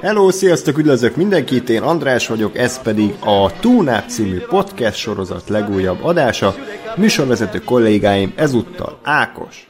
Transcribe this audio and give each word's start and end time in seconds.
Hello, 0.00 0.30
sziasztok, 0.30 0.78
üdvözlök 0.78 1.16
mindenkit, 1.16 1.68
én 1.68 1.82
András 1.82 2.26
vagyok, 2.26 2.56
ez 2.56 2.82
pedig 2.82 3.14
a 3.20 3.52
Túnáp 3.60 4.08
című 4.08 4.38
podcast 4.38 4.96
sorozat 4.96 5.48
legújabb 5.48 6.04
adása. 6.04 6.54
Műsorvezető 6.96 7.58
kollégáim 7.58 8.32
ezúttal 8.36 9.00
Ákos 9.02 9.66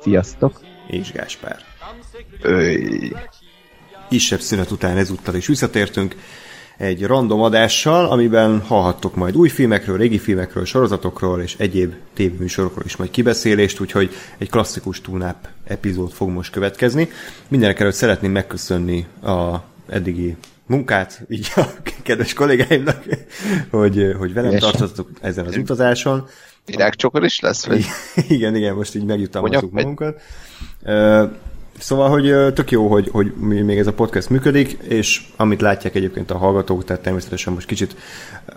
Sziasztok! 0.00 0.60
és 0.86 1.12
Gáspár. 1.12 1.58
Öy. 2.42 3.16
Kisebb 4.08 4.40
szünet 4.40 4.70
után 4.70 4.96
ezúttal 4.96 5.34
is 5.34 5.46
visszatértünk 5.46 6.16
egy 6.80 7.06
random 7.06 7.40
adással, 7.40 8.06
amiben 8.06 8.60
hallhattok 8.60 9.14
majd 9.14 9.36
új 9.36 9.48
filmekről, 9.48 9.96
régi 9.96 10.18
filmekről, 10.18 10.64
sorozatokról 10.64 11.40
és 11.40 11.54
egyéb 11.58 11.94
tévéműsorokról 12.14 12.84
is 12.84 12.96
majd 12.96 13.10
kibeszélést, 13.10 13.80
úgyhogy 13.80 14.10
egy 14.38 14.50
klasszikus 14.50 15.00
túlnáp 15.00 15.48
epizód 15.64 16.10
fog 16.10 16.28
most 16.28 16.52
következni. 16.52 17.08
Mindenek 17.48 17.80
előtt 17.80 17.94
szeretném 17.94 18.32
megköszönni 18.32 19.06
a 19.22 19.56
eddigi 19.88 20.36
munkát, 20.66 21.24
így 21.28 21.52
a 21.56 21.62
kedves 22.02 22.32
kollégáimnak, 22.32 23.04
hogy, 23.70 24.14
hogy 24.18 24.32
velem 24.32 24.58
tartottatok 24.58 25.10
ezen 25.20 25.46
az 25.46 25.56
utazáson. 25.56 26.28
Virágcsokor 26.66 27.24
is 27.24 27.40
lesz? 27.40 27.66
Vagy? 27.66 27.84
igen, 28.28 28.56
igen, 28.56 28.74
most 28.74 28.94
így 28.94 29.04
vagy? 29.32 29.70
magunkat. 29.70 30.20
Ö, 30.82 31.24
Szóval, 31.80 32.08
hogy 32.08 32.52
tök 32.54 32.70
jó, 32.70 32.88
hogy, 32.88 33.08
hogy 33.12 33.32
még 33.36 33.78
ez 33.78 33.86
a 33.86 33.92
podcast 33.92 34.28
működik, 34.28 34.70
és 34.82 35.22
amit 35.36 35.60
látják 35.60 35.94
egyébként 35.94 36.30
a 36.30 36.36
hallgatók, 36.36 36.84
tehát 36.84 37.02
természetesen 37.02 37.52
most 37.52 37.66
kicsit 37.66 37.96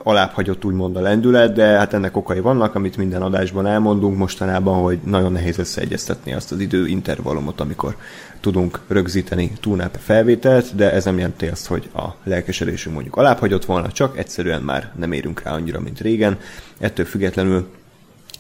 alább 0.03 0.31
hagyott 0.31 0.65
úgymond 0.65 0.95
a 0.95 1.01
lendület, 1.01 1.53
de 1.53 1.65
hát 1.65 1.93
ennek 1.93 2.17
okai 2.17 2.39
vannak, 2.39 2.75
amit 2.75 2.97
minden 2.97 3.21
adásban 3.21 3.65
elmondunk 3.65 4.17
mostanában, 4.17 4.81
hogy 4.81 4.99
nagyon 5.05 5.31
nehéz 5.31 5.57
összeegyeztetni 5.57 6.33
azt 6.33 6.51
az 6.51 6.59
idő 6.59 6.87
intervallumot, 6.87 7.59
amikor 7.61 7.95
tudunk 8.39 8.79
rögzíteni 8.87 9.51
túlnáp 9.59 9.97
felvételt, 10.01 10.75
de 10.75 10.91
ez 10.91 11.05
nem 11.05 11.17
jelenti 11.17 11.47
azt, 11.47 11.67
hogy 11.67 11.89
a 11.95 12.07
lelkesedésünk 12.23 12.93
mondjuk 12.93 13.15
alább 13.15 13.37
hagyott 13.37 13.65
volna, 13.65 13.91
csak 13.91 14.17
egyszerűen 14.17 14.61
már 14.61 14.91
nem 14.99 15.11
érünk 15.11 15.41
rá 15.43 15.51
annyira, 15.51 15.79
mint 15.79 15.99
régen. 15.99 16.37
Ettől 16.79 17.05
függetlenül 17.05 17.67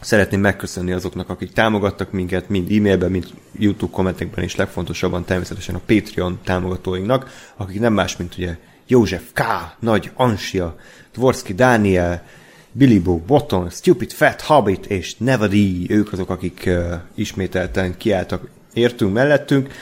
Szeretném 0.03 0.39
megköszönni 0.39 0.91
azoknak, 0.91 1.29
akik 1.29 1.51
támogattak 1.51 2.11
minket, 2.11 2.49
mind 2.49 2.71
e-mailben, 2.71 3.11
mind 3.11 3.27
YouTube 3.59 3.91
kommentekben, 3.91 4.43
és 4.43 4.55
legfontosabban 4.55 5.25
természetesen 5.25 5.75
a 5.75 5.81
Patreon 5.85 6.39
támogatóinknak, 6.43 7.51
akik 7.57 7.79
nem 7.79 7.93
más, 7.93 8.17
mint 8.17 8.37
ugye 8.37 8.57
József 8.87 9.23
K., 9.33 9.41
Nagy 9.79 10.11
Ansia, 10.13 10.75
Dvorski 11.13 11.53
Dániel, 11.53 12.23
Billy 12.71 12.99
Bo, 12.99 13.17
Botton, 13.17 13.69
Stupid 13.69 14.11
Fat 14.11 14.41
Hobbit 14.41 14.85
és 14.85 15.15
Nevadi, 15.17 15.85
ők 15.89 16.13
azok, 16.13 16.29
akik 16.29 16.63
uh, 16.65 16.93
ismételten 17.15 17.97
kiálltak 17.97 18.47
értünk 18.73 19.13
mellettünk, 19.13 19.73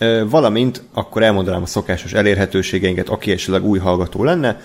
uh, 0.00 0.28
valamint 0.28 0.82
akkor 0.92 1.22
elmondanám 1.22 1.62
a 1.62 1.66
szokásos 1.66 2.12
elérhetőségeinket, 2.12 3.08
aki 3.08 3.30
esetleg 3.30 3.64
új 3.64 3.78
hallgató 3.78 4.24
lenne, 4.24 4.60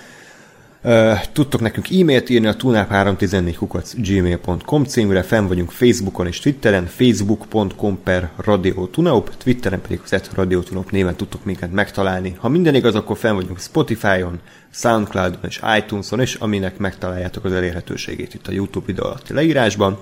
tudtok 1.33 1.61
nekünk 1.61 1.89
e-mailt 1.89 2.29
írni 2.29 2.47
a 2.47 2.55
tunap314 2.55 3.55
kukac 3.57 3.93
gmail.com 3.95 4.83
címre, 4.83 5.21
fenn 5.21 5.47
vagyunk 5.47 5.71
Facebookon 5.71 6.27
és 6.27 6.39
Twitteren, 6.39 6.85
facebook.com 6.85 7.99
per 8.03 8.29
Radio 8.37 8.85
Tunaup, 8.85 9.37
Twitteren 9.37 9.81
pedig 9.81 9.99
az 10.03 10.21
Radio 10.35 10.61
Tunaup 10.61 10.91
néven 10.91 11.15
tudtok 11.15 11.45
minket 11.45 11.71
megtalálni. 11.71 12.35
Ha 12.37 12.49
minden 12.49 12.75
igaz, 12.75 12.95
akkor 12.95 13.17
fenn 13.17 13.35
vagyunk 13.35 13.59
Spotify-on, 13.59 14.39
Soundcloud-on 14.69 15.39
és 15.47 15.61
iTunes-on 15.77 16.21
is, 16.21 16.33
aminek 16.33 16.77
megtaláljátok 16.77 17.45
az 17.45 17.51
elérhetőségét 17.51 18.33
itt 18.33 18.47
a 18.47 18.51
YouTube 18.51 18.85
videó 18.85 19.05
alatti 19.05 19.33
leírásban. 19.33 19.97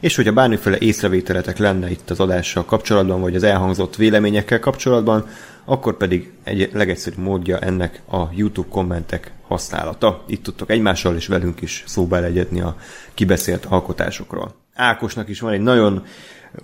És 0.00 0.16
hogyha 0.16 0.32
bármiféle 0.32 0.78
észrevételetek 0.78 1.58
lenne 1.58 1.90
itt 1.90 2.10
az 2.10 2.20
adással 2.20 2.64
kapcsolatban, 2.64 3.20
vagy 3.20 3.34
az 3.34 3.42
elhangzott 3.42 3.96
véleményekkel 3.96 4.60
kapcsolatban, 4.60 5.26
akkor 5.68 5.96
pedig 5.96 6.32
egy 6.44 6.70
legegyszerűbb 6.72 7.18
módja 7.18 7.58
ennek 7.58 8.02
a 8.10 8.28
YouTube 8.34 8.68
kommentek 8.70 9.32
használata. 9.46 10.24
Itt 10.26 10.42
tudtok 10.42 10.70
egymással 10.70 11.16
és 11.16 11.26
velünk 11.26 11.60
is 11.60 11.84
szóba 11.86 12.18
legyetni 12.18 12.60
a 12.60 12.76
kibeszélt 13.14 13.64
alkotásokról. 13.64 14.54
Ákosnak 14.74 15.28
is 15.28 15.40
van 15.40 15.52
egy 15.52 15.60
nagyon 15.60 16.04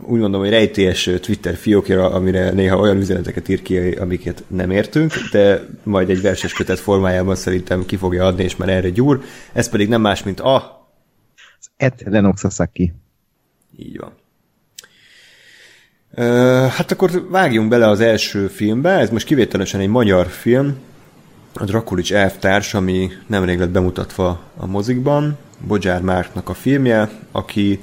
úgy 0.02 0.20
mondom, 0.20 0.40
hogy 0.40 0.50
rejtélyes 0.50 1.10
Twitter 1.20 1.54
fiókja, 1.54 2.10
amire 2.10 2.50
néha 2.50 2.78
olyan 2.78 2.96
üzeneteket 2.96 3.48
ír 3.48 3.62
ki, 3.62 3.76
amiket 3.78 4.44
nem 4.46 4.70
értünk, 4.70 5.12
de 5.30 5.66
majd 5.82 6.10
egy 6.10 6.20
verses 6.20 6.52
kötet 6.52 6.78
formájában 6.78 7.34
szerintem 7.34 7.84
ki 7.86 7.96
fogja 7.96 8.26
adni, 8.26 8.42
és 8.42 8.56
már 8.56 8.68
erre 8.68 8.90
gyúr. 8.90 9.22
Ez 9.52 9.68
pedig 9.68 9.88
nem 9.88 10.00
más, 10.00 10.22
mint 10.22 10.40
a... 10.40 10.86
Ed 11.76 11.94
Lennox. 12.04 12.44
Így 13.76 13.98
van. 13.98 14.12
Hát 16.70 16.90
akkor 16.90 17.26
vágjunk 17.30 17.68
bele 17.68 17.88
az 17.88 18.00
első 18.00 18.46
filmbe, 18.46 18.90
ez 18.90 19.10
most 19.10 19.26
kivételesen 19.26 19.80
egy 19.80 19.88
magyar 19.88 20.26
film, 20.26 20.76
a 21.54 21.64
Drakulics 21.64 22.12
elvtárs, 22.12 22.74
ami 22.74 23.10
nemrég 23.26 23.58
lett 23.58 23.70
bemutatva 23.70 24.40
a 24.56 24.66
mozikban, 24.66 25.36
Bodzsár 25.66 26.00
Márknak 26.00 26.48
a 26.48 26.54
filmje, 26.54 27.10
aki, 27.30 27.80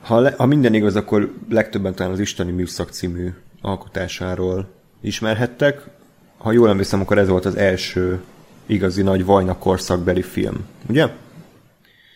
ha, 0.00 0.20
le, 0.20 0.34
ha 0.36 0.46
minden 0.46 0.74
igaz, 0.74 0.96
akkor 0.96 1.32
legtöbben 1.48 1.94
talán 1.94 2.12
az 2.12 2.18
Isteni 2.18 2.52
Műszak 2.52 2.90
című 2.90 3.32
alkotásáról 3.60 4.66
ismerhettek. 5.00 5.80
Ha 6.38 6.52
jól 6.52 6.68
emlékszem, 6.68 7.00
akkor 7.00 7.18
ez 7.18 7.28
volt 7.28 7.44
az 7.44 7.56
első 7.56 8.20
igazi 8.66 9.02
nagy 9.02 9.24
vajna 9.24 9.58
korszakbeli 9.58 10.22
film, 10.22 10.66
ugye? 10.88 11.08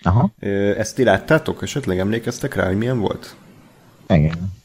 Aha, 0.03 0.31
Ezt 0.77 0.95
ti 0.95 1.05
láttátok? 1.05 1.63
Esetleg 1.63 1.99
emlékeztek 1.99 2.55
rá, 2.55 2.67
hogy 2.67 2.79
milyen 2.79 2.99
volt? 2.99 3.35
igen. 4.09 4.58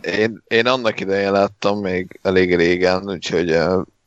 Én, 0.00 0.42
én 0.46 0.66
annak 0.66 1.00
idején 1.00 1.32
láttam 1.32 1.80
még 1.80 2.18
elég 2.22 2.56
régen, 2.56 3.10
úgyhogy 3.10 3.58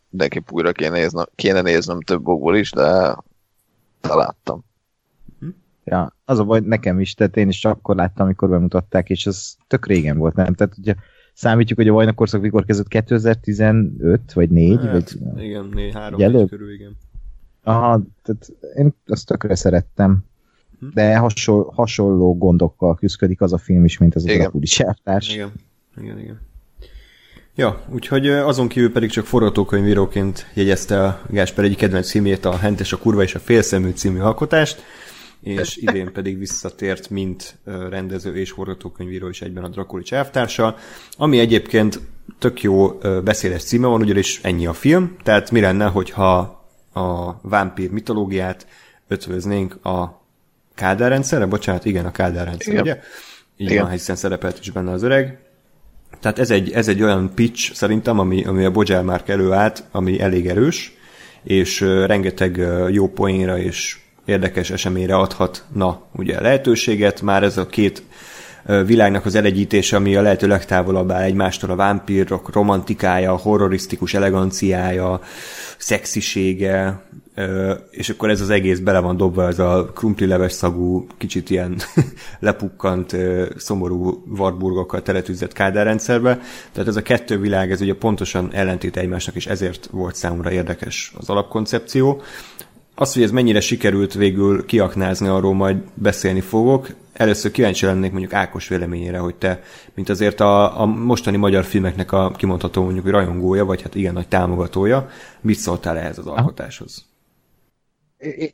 neki 0.09 0.41
újra 0.49 0.71
kéne 0.71 0.89
néznem, 0.97 1.25
kéne 1.35 1.61
néznem 1.61 2.01
több 2.01 2.27
okból 2.27 2.55
is, 2.55 2.71
de 2.71 3.15
találtam. 4.01 4.63
Ja, 5.83 6.15
az 6.25 6.39
a 6.39 6.43
baj, 6.43 6.59
nekem 6.59 6.99
is, 6.99 7.13
tehát 7.13 7.37
én 7.37 7.47
is 7.47 7.65
akkor 7.65 7.95
láttam, 7.95 8.25
amikor 8.25 8.49
bemutatták, 8.49 9.09
és 9.09 9.25
ez 9.25 9.53
tök 9.67 9.87
régen 9.87 10.17
volt, 10.17 10.35
nem? 10.35 10.53
Tehát 10.53 10.77
ugye 10.77 10.95
számítjuk, 11.33 11.77
hogy 11.77 11.87
a 11.87 11.93
Vajna 11.93 12.13
korszak 12.13 12.41
mikor 12.41 12.65
kezdett 12.65 12.87
2015 12.87 14.33
vagy 14.33 14.49
4, 14.49 14.77
Hát, 14.77 14.91
vagy... 14.91 15.43
igen, 15.43 15.69
né, 15.73 15.91
három 15.91 16.13
Ugye 16.13 16.27
négy 16.27 16.35
előbb? 16.35 16.49
körül, 16.49 16.73
igen. 16.73 16.97
Aha, 17.63 18.01
tehát 18.23 18.51
én 18.75 18.93
azt 19.07 19.25
tökre 19.25 19.55
szerettem. 19.55 20.23
De 20.93 21.17
hasonló, 21.17 21.71
hasonló 21.75 22.37
gondokkal 22.37 22.95
küzdik 22.95 23.41
az 23.41 23.53
a 23.53 23.57
film 23.57 23.85
is, 23.85 23.97
mint 23.97 24.15
az 24.15 24.23
a 24.23 24.27
Igen. 24.27 24.41
Drakuli 24.41 24.65
Sávtárs. 24.65 25.33
Igen, 25.33 25.51
igen, 25.97 26.19
igen. 26.19 26.49
Ja, 27.55 27.83
úgyhogy 27.89 28.29
azon 28.29 28.67
kívül 28.67 28.91
pedig 28.91 29.09
csak 29.09 29.25
forgatókönyvíróként 29.25 30.47
jegyezte 30.53 31.03
a 31.03 31.21
Gásper 31.29 31.65
egyik 31.65 31.77
kedvenc 31.77 32.07
címét, 32.07 32.45
a 32.45 32.57
Hentes, 32.57 32.93
a 32.93 32.97
Kurva 32.97 33.23
és 33.23 33.35
a 33.35 33.39
Félszemű 33.39 33.91
című 33.91 34.19
alkotást, 34.19 34.83
és 35.41 35.75
idén 35.87 36.11
pedig 36.11 36.37
visszatért, 36.37 37.09
mint 37.09 37.57
rendező 37.89 38.35
és 38.35 38.51
forgatókönyvíró 38.51 39.27
is 39.27 39.41
egyben 39.41 39.63
a 39.63 39.67
Drakulics 39.67 40.13
elvtársa, 40.13 40.75
ami 41.17 41.39
egyébként 41.39 41.99
tök 42.39 42.61
jó 42.61 42.87
beszédes 43.23 43.63
címe 43.63 43.87
van, 43.87 44.01
ugyanis 44.01 44.39
ennyi 44.43 44.65
a 44.65 44.73
film, 44.73 45.15
tehát 45.23 45.51
mi 45.51 45.59
lenne, 45.59 45.85
hogyha 45.85 46.65
a 46.93 47.39
vámpír 47.41 47.89
mitológiát 47.89 48.67
ötvöznénk 49.07 49.85
a 49.85 50.21
Kádár 50.75 51.09
rendszerre? 51.09 51.45
Bocsánat, 51.45 51.85
igen, 51.85 52.05
a 52.05 52.11
Kádár 52.11 52.45
rendszer, 52.45 52.73
Igen. 52.73 52.83
ugye? 52.83 52.99
Így 53.57 53.69
Igen. 53.69 53.83
van, 53.83 53.91
hiszen 53.91 54.15
szerepelt 54.15 54.59
is 54.59 54.71
benne 54.71 54.91
az 54.91 55.03
öreg. 55.03 55.50
Tehát 56.21 56.39
ez 56.39 56.51
egy, 56.51 56.71
ez 56.71 56.87
egy 56.87 57.03
olyan 57.03 57.31
pitch 57.35 57.73
szerintem, 57.73 58.19
ami, 58.19 58.43
ami 58.43 58.65
a 58.65 58.71
Bodzsár 58.71 59.03
már 59.03 59.23
előállt, 59.25 59.83
ami 59.91 60.19
elég 60.19 60.47
erős, 60.47 60.93
és 61.43 61.79
rengeteg 61.81 62.67
jó 62.89 63.07
poénra 63.07 63.57
és 63.57 63.97
érdekes 64.25 64.69
eseményre 64.69 65.15
adhatna 65.15 66.01
ugye 66.15 66.41
lehetőséget. 66.41 67.21
Már 67.21 67.43
ez 67.43 67.57
a 67.57 67.65
két 67.65 68.03
világnak 68.85 69.25
az 69.25 69.35
elegyítése, 69.35 69.95
ami 69.95 70.15
a 70.15 70.21
lehető 70.21 70.47
legtávolabb 70.47 71.11
áll 71.11 71.21
egymástól, 71.21 71.69
a 71.69 71.75
vámpírok 71.75 72.53
romantikája, 72.53 73.31
a 73.31 73.37
horrorisztikus 73.37 74.13
eleganciája, 74.13 75.21
szexisége, 75.77 77.01
és 77.91 78.09
akkor 78.09 78.29
ez 78.29 78.41
az 78.41 78.49
egész 78.49 78.79
bele 78.79 78.99
van 78.99 79.17
dobva, 79.17 79.47
ez 79.47 79.59
a 79.59 79.91
krumplileves 79.95 80.51
szagú, 80.51 81.07
kicsit 81.17 81.49
ilyen 81.49 81.81
lepukkant, 82.39 83.15
szomorú 83.57 84.23
Warburgokkal 84.37 85.01
teletűzött 85.01 85.53
kádárrendszerbe. 85.53 86.39
Tehát 86.71 86.89
ez 86.89 86.95
a 86.95 87.01
kettő 87.01 87.39
világ, 87.39 87.71
ez 87.71 87.81
ugye 87.81 87.95
pontosan 87.95 88.49
ellentét 88.53 88.97
egymásnak, 88.97 89.35
és 89.35 89.47
ezért 89.47 89.89
volt 89.91 90.15
számomra 90.15 90.51
érdekes 90.51 91.13
az 91.17 91.29
alapkoncepció. 91.29 92.21
Az, 92.95 93.13
hogy 93.13 93.23
ez 93.23 93.31
mennyire 93.31 93.59
sikerült 93.59 94.13
végül 94.13 94.65
kiaknázni, 94.65 95.27
arról 95.27 95.53
majd 95.53 95.77
beszélni 95.93 96.41
fogok. 96.41 96.87
Először 97.21 97.51
kíváncsi 97.51 97.85
lennék 97.85 98.11
mondjuk 98.11 98.33
Ákos 98.33 98.67
véleményére, 98.67 99.17
hogy 99.17 99.35
te, 99.35 99.61
mint 99.93 100.09
azért 100.09 100.39
a, 100.39 100.81
a 100.81 100.85
mostani 100.85 101.37
magyar 101.37 101.63
filmeknek 101.63 102.11
a 102.11 102.31
kimondható 102.31 102.83
mondjuk 102.83 103.09
rajongója, 103.09 103.65
vagy 103.65 103.81
hát 103.81 103.95
igen 103.95 104.13
nagy 104.13 104.27
támogatója, 104.27 105.09
mit 105.41 105.57
szóltál 105.57 105.97
ehhez 105.97 106.17
az 106.17 106.27
alkotáshoz? 106.27 107.05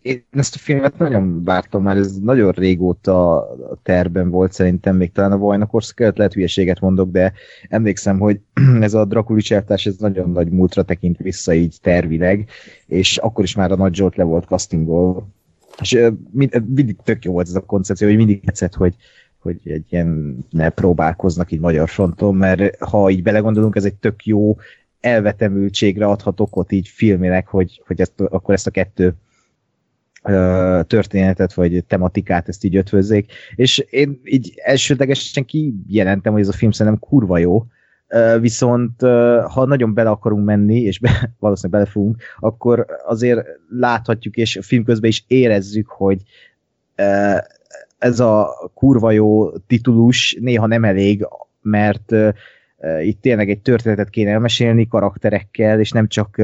Én 0.01 0.23
ezt 0.31 0.55
a 0.55 0.57
filmet 0.57 0.97
nagyon 0.97 1.43
vártam 1.43 1.83
már, 1.83 1.97
ez 1.97 2.19
nagyon 2.19 2.51
régóta 2.51 3.47
terben 3.83 4.29
volt 4.29 4.51
szerintem, 4.53 4.95
még 4.95 5.11
talán 5.11 5.31
a 5.31 5.37
Vajna 5.37 5.65
korszak 5.65 5.99
előtt 5.99 6.17
lehet 6.17 6.33
hülyeséget 6.33 6.79
mondok, 6.79 7.11
de 7.11 7.33
emlékszem, 7.69 8.19
hogy 8.19 8.39
ez 8.81 8.93
a 8.93 9.05
Drakuli 9.05 9.41
csertás, 9.41 9.85
ez 9.85 9.95
nagyon 9.97 10.29
nagy 10.29 10.49
múltra 10.49 10.83
tekint 10.83 11.17
vissza 11.17 11.53
így 11.53 11.77
tervileg, 11.81 12.49
és 12.85 13.17
akkor 13.17 13.43
is 13.43 13.55
már 13.55 13.71
a 13.71 13.75
Nagy 13.75 13.95
Zsolt 13.95 14.15
le 14.15 14.23
volt 14.23 14.45
castingol. 14.45 15.27
És 15.81 16.09
mindig 16.65 16.95
tök 17.03 17.23
jó 17.23 17.31
volt 17.31 17.47
ez 17.47 17.55
a 17.55 17.59
koncepció, 17.65 18.07
hogy 18.07 18.17
mindig 18.17 18.45
tetszett, 18.45 18.73
hogy, 18.73 18.95
hogy 19.37 19.59
egy 19.63 19.85
ilyen 19.89 20.37
ne 20.49 20.69
próbálkoznak 20.69 21.51
így 21.51 21.59
magyar 21.59 21.89
fronton, 21.89 22.35
mert 22.35 22.83
ha 22.83 23.09
így 23.09 23.23
belegondolunk, 23.23 23.75
ez 23.75 23.85
egy 23.85 23.95
tök 23.95 24.25
jó 24.25 24.57
elvetemültségre 24.99 26.05
adhat 26.05 26.39
okot 26.39 26.71
így 26.71 26.87
filmének, 26.87 27.47
hogy, 27.47 27.81
hogy 27.87 28.01
ezt, 28.01 28.21
akkor 28.21 28.53
ezt 28.53 28.67
a 28.67 28.71
kettő 28.71 29.15
történetet, 30.87 31.53
vagy 31.53 31.83
tematikát 31.87 32.47
ezt 32.47 32.63
így 32.63 32.75
ötvözzék, 32.75 33.31
és 33.55 33.77
én 33.77 34.21
így 34.23 34.53
elsődlegesen 34.63 35.45
kijelentem, 35.45 36.31
hogy 36.31 36.41
ez 36.41 36.47
a 36.47 36.53
film 36.53 36.71
szerintem 36.71 37.01
kurva 37.01 37.37
jó, 37.37 37.65
viszont 38.39 39.01
ha 39.47 39.65
nagyon 39.65 39.93
bele 39.93 40.09
akarunk 40.09 40.45
menni, 40.45 40.81
és 40.81 40.99
be, 40.99 41.09
valószínűleg 41.39 41.81
belefogunk, 41.81 42.21
akkor 42.39 42.85
azért 43.05 43.45
láthatjuk, 43.69 44.35
és 44.35 44.55
a 44.55 44.61
film 44.61 44.83
közben 44.83 45.09
is 45.09 45.23
érezzük, 45.27 45.87
hogy 45.87 46.21
ez 47.97 48.19
a 48.19 48.49
kurva 48.73 49.11
jó 49.11 49.57
titulus 49.57 50.37
néha 50.39 50.67
nem 50.67 50.83
elég, 50.83 51.27
mert 51.61 52.13
itt 53.01 53.21
tényleg 53.21 53.49
egy 53.49 53.61
történetet 53.61 54.09
kéne 54.09 54.31
elmesélni 54.31 54.87
karakterekkel, 54.87 55.79
és 55.79 55.91
nem 55.91 56.07
csak 56.07 56.41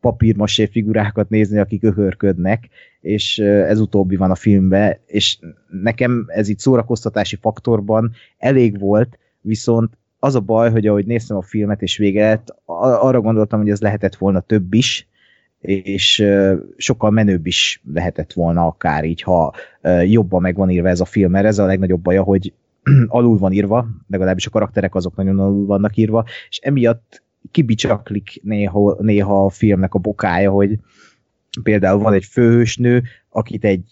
papírmasé 0.00 0.66
figurákat 0.66 1.28
nézni, 1.28 1.58
akik 1.58 1.82
öhörködnek, 1.82 2.68
és 3.00 3.38
ez 3.38 3.80
utóbbi 3.80 4.16
van 4.16 4.30
a 4.30 4.34
filmben, 4.34 4.96
és 5.06 5.38
nekem 5.82 6.24
ez 6.26 6.48
itt 6.48 6.58
szórakoztatási 6.58 7.36
faktorban 7.36 8.12
elég 8.38 8.78
volt, 8.78 9.18
viszont 9.40 9.92
az 10.24 10.34
a 10.34 10.40
baj, 10.40 10.70
hogy 10.70 10.86
ahogy 10.86 11.06
néztem 11.06 11.36
a 11.36 11.42
filmet 11.42 11.82
és 11.82 11.96
véget, 11.96 12.54
arra 12.64 13.20
gondoltam, 13.20 13.60
hogy 13.60 13.70
ez 13.70 13.80
lehetett 13.80 14.14
volna 14.14 14.40
több 14.40 14.74
is, 14.74 15.08
és 15.60 16.24
sokkal 16.76 17.10
menőbb 17.10 17.46
is 17.46 17.82
lehetett 17.92 18.32
volna 18.32 18.66
akár 18.66 19.04
így, 19.04 19.22
ha 19.22 19.54
jobban 20.04 20.40
meg 20.40 20.56
van 20.56 20.70
írva 20.70 20.88
ez 20.88 21.00
a 21.00 21.04
film, 21.04 21.30
mert 21.30 21.46
ez 21.46 21.58
a 21.58 21.66
legnagyobb 21.66 22.00
baja, 22.00 22.22
hogy 22.22 22.52
alul 23.06 23.38
van 23.38 23.52
írva, 23.52 23.86
legalábbis 24.08 24.46
a 24.46 24.50
karakterek 24.50 24.94
azok 24.94 25.16
nagyon 25.16 25.38
alul 25.38 25.66
vannak 25.66 25.96
írva, 25.96 26.24
és 26.48 26.58
emiatt 26.58 27.22
kibicsaklik 27.50 28.40
néha, 28.42 28.96
néha 29.00 29.44
a 29.44 29.50
filmnek 29.50 29.94
a 29.94 29.98
bokája, 29.98 30.50
hogy 30.50 30.78
például 31.62 31.98
van 31.98 32.12
egy 32.12 32.24
főhősnő, 32.24 33.02
akit 33.28 33.64
egy 33.64 33.84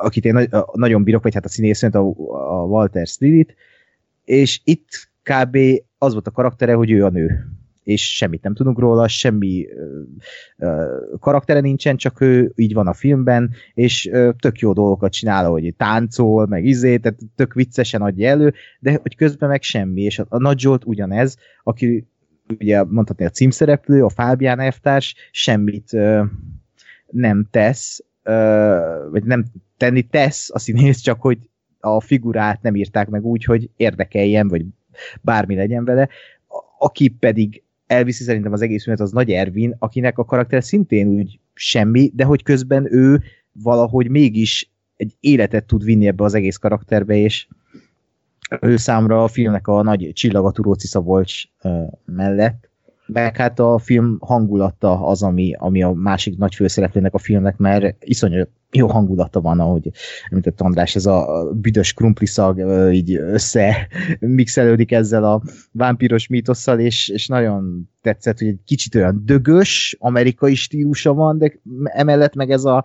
akit 0.00 0.24
én 0.24 0.32
na- 0.32 0.70
nagyon 0.72 1.02
bírok, 1.02 1.22
vagy 1.22 1.34
hát 1.34 1.44
a 1.44 1.48
színésznőt, 1.48 1.94
a, 1.94 2.00
Walter 2.68 3.06
Slidit, 3.06 3.54
és 4.28 4.60
itt 4.64 5.10
kb. 5.22 5.58
az 5.98 6.12
volt 6.12 6.26
a 6.26 6.30
karaktere, 6.30 6.74
hogy 6.74 6.90
ő 6.90 7.04
a 7.04 7.10
nő 7.10 7.52
és 7.82 8.16
semmit 8.16 8.42
nem 8.42 8.54
tudunk 8.54 8.78
róla, 8.78 9.08
semmi 9.08 9.66
ö, 9.70 10.00
ö, 10.56 10.96
karaktere 11.18 11.60
nincsen, 11.60 11.96
csak 11.96 12.20
ő 12.20 12.52
így 12.54 12.74
van 12.74 12.86
a 12.86 12.92
filmben, 12.92 13.50
és 13.74 14.08
ö, 14.12 14.30
tök 14.38 14.58
jó 14.58 14.72
dolgokat 14.72 15.12
csinál, 15.12 15.48
hogy 15.48 15.74
táncol, 15.76 16.46
meg 16.46 16.64
izé, 16.64 16.96
tehát 16.96 17.18
tök 17.34 17.54
viccesen 17.54 18.02
adja 18.02 18.28
elő, 18.28 18.54
de 18.80 18.98
hogy 19.02 19.16
közben 19.16 19.48
meg 19.48 19.62
semmi, 19.62 20.02
és 20.02 20.18
a, 20.18 20.26
a 20.28 20.38
Nagy 20.38 20.58
Zsolt 20.58 20.84
ugyanez, 20.84 21.36
aki 21.62 22.06
ugye 22.58 22.84
mondhatni 22.84 23.24
a 23.24 23.30
címszereplő, 23.30 24.04
a 24.04 24.08
Fábián 24.08 24.60
elvtárs, 24.60 25.14
semmit 25.30 25.92
ö, 25.92 26.22
nem 27.06 27.46
tesz, 27.50 28.04
ö, 28.22 29.08
vagy 29.10 29.24
nem 29.24 29.44
tenni 29.76 30.02
tesz 30.02 30.50
a 30.52 30.58
színész, 30.58 30.98
csak 30.98 31.20
hogy 31.20 31.38
a 31.80 32.00
figurát 32.00 32.62
nem 32.62 32.76
írták 32.76 33.08
meg 33.08 33.24
úgy, 33.24 33.44
hogy 33.44 33.70
érdekeljen, 33.76 34.48
vagy 34.48 34.64
bármi 35.20 35.54
legyen 35.54 35.84
vele, 35.84 36.08
aki 36.78 37.08
pedig 37.08 37.62
elviszi 37.86 38.22
szerintem 38.22 38.52
az 38.52 38.62
egész 38.62 38.82
filmet 38.82 39.02
az 39.02 39.12
Nagy 39.12 39.30
Ervin, 39.30 39.76
akinek 39.78 40.18
a 40.18 40.24
karakter 40.24 40.64
szintén 40.64 41.08
úgy 41.08 41.38
semmi, 41.54 42.10
de 42.14 42.24
hogy 42.24 42.42
közben 42.42 42.94
ő 42.94 43.22
valahogy 43.52 44.08
mégis 44.08 44.70
egy 44.96 45.16
életet 45.20 45.66
tud 45.66 45.84
vinni 45.84 46.06
ebbe 46.06 46.24
az 46.24 46.34
egész 46.34 46.56
karakterbe, 46.56 47.16
és 47.16 47.48
ő 48.60 48.76
számra 48.76 49.22
a 49.22 49.28
filmnek 49.28 49.66
a 49.66 49.82
nagy 49.82 50.10
csillagatú 50.12 50.74
Szabolcs 50.74 51.42
uh, 51.62 51.86
mellett, 52.04 52.67
meg 53.12 53.36
hát 53.36 53.58
a 53.58 53.78
film 53.78 54.16
hangulata 54.20 55.06
az, 55.06 55.22
ami, 55.22 55.54
ami 55.58 55.82
a 55.82 55.92
másik 55.92 56.36
nagy 56.36 56.54
főszereplőnek 56.54 57.14
a 57.14 57.18
filmnek, 57.18 57.56
mert 57.56 58.04
iszonyú 58.04 58.44
jó 58.70 58.86
hangulata 58.86 59.40
van, 59.40 59.60
ahogy 59.60 59.90
említett 60.30 60.60
András, 60.60 60.94
ez 60.94 61.06
a 61.06 61.50
büdös 61.52 61.92
krumpliszag 61.92 62.58
így 62.92 63.16
össze 63.16 63.88
mixelődik 64.18 64.92
ezzel 64.92 65.24
a 65.24 65.42
vámpiros 65.72 66.26
mítosszal, 66.26 66.80
és, 66.80 67.08
és 67.08 67.26
nagyon 67.26 67.90
tetszett, 68.02 68.38
hogy 68.38 68.48
egy 68.48 68.60
kicsit 68.64 68.94
olyan 68.94 69.22
dögös, 69.24 69.96
amerikai 69.98 70.54
stílusa 70.54 71.14
van, 71.14 71.38
de 71.38 71.52
emellett 71.84 72.34
meg 72.34 72.50
ez 72.50 72.64
a 72.64 72.84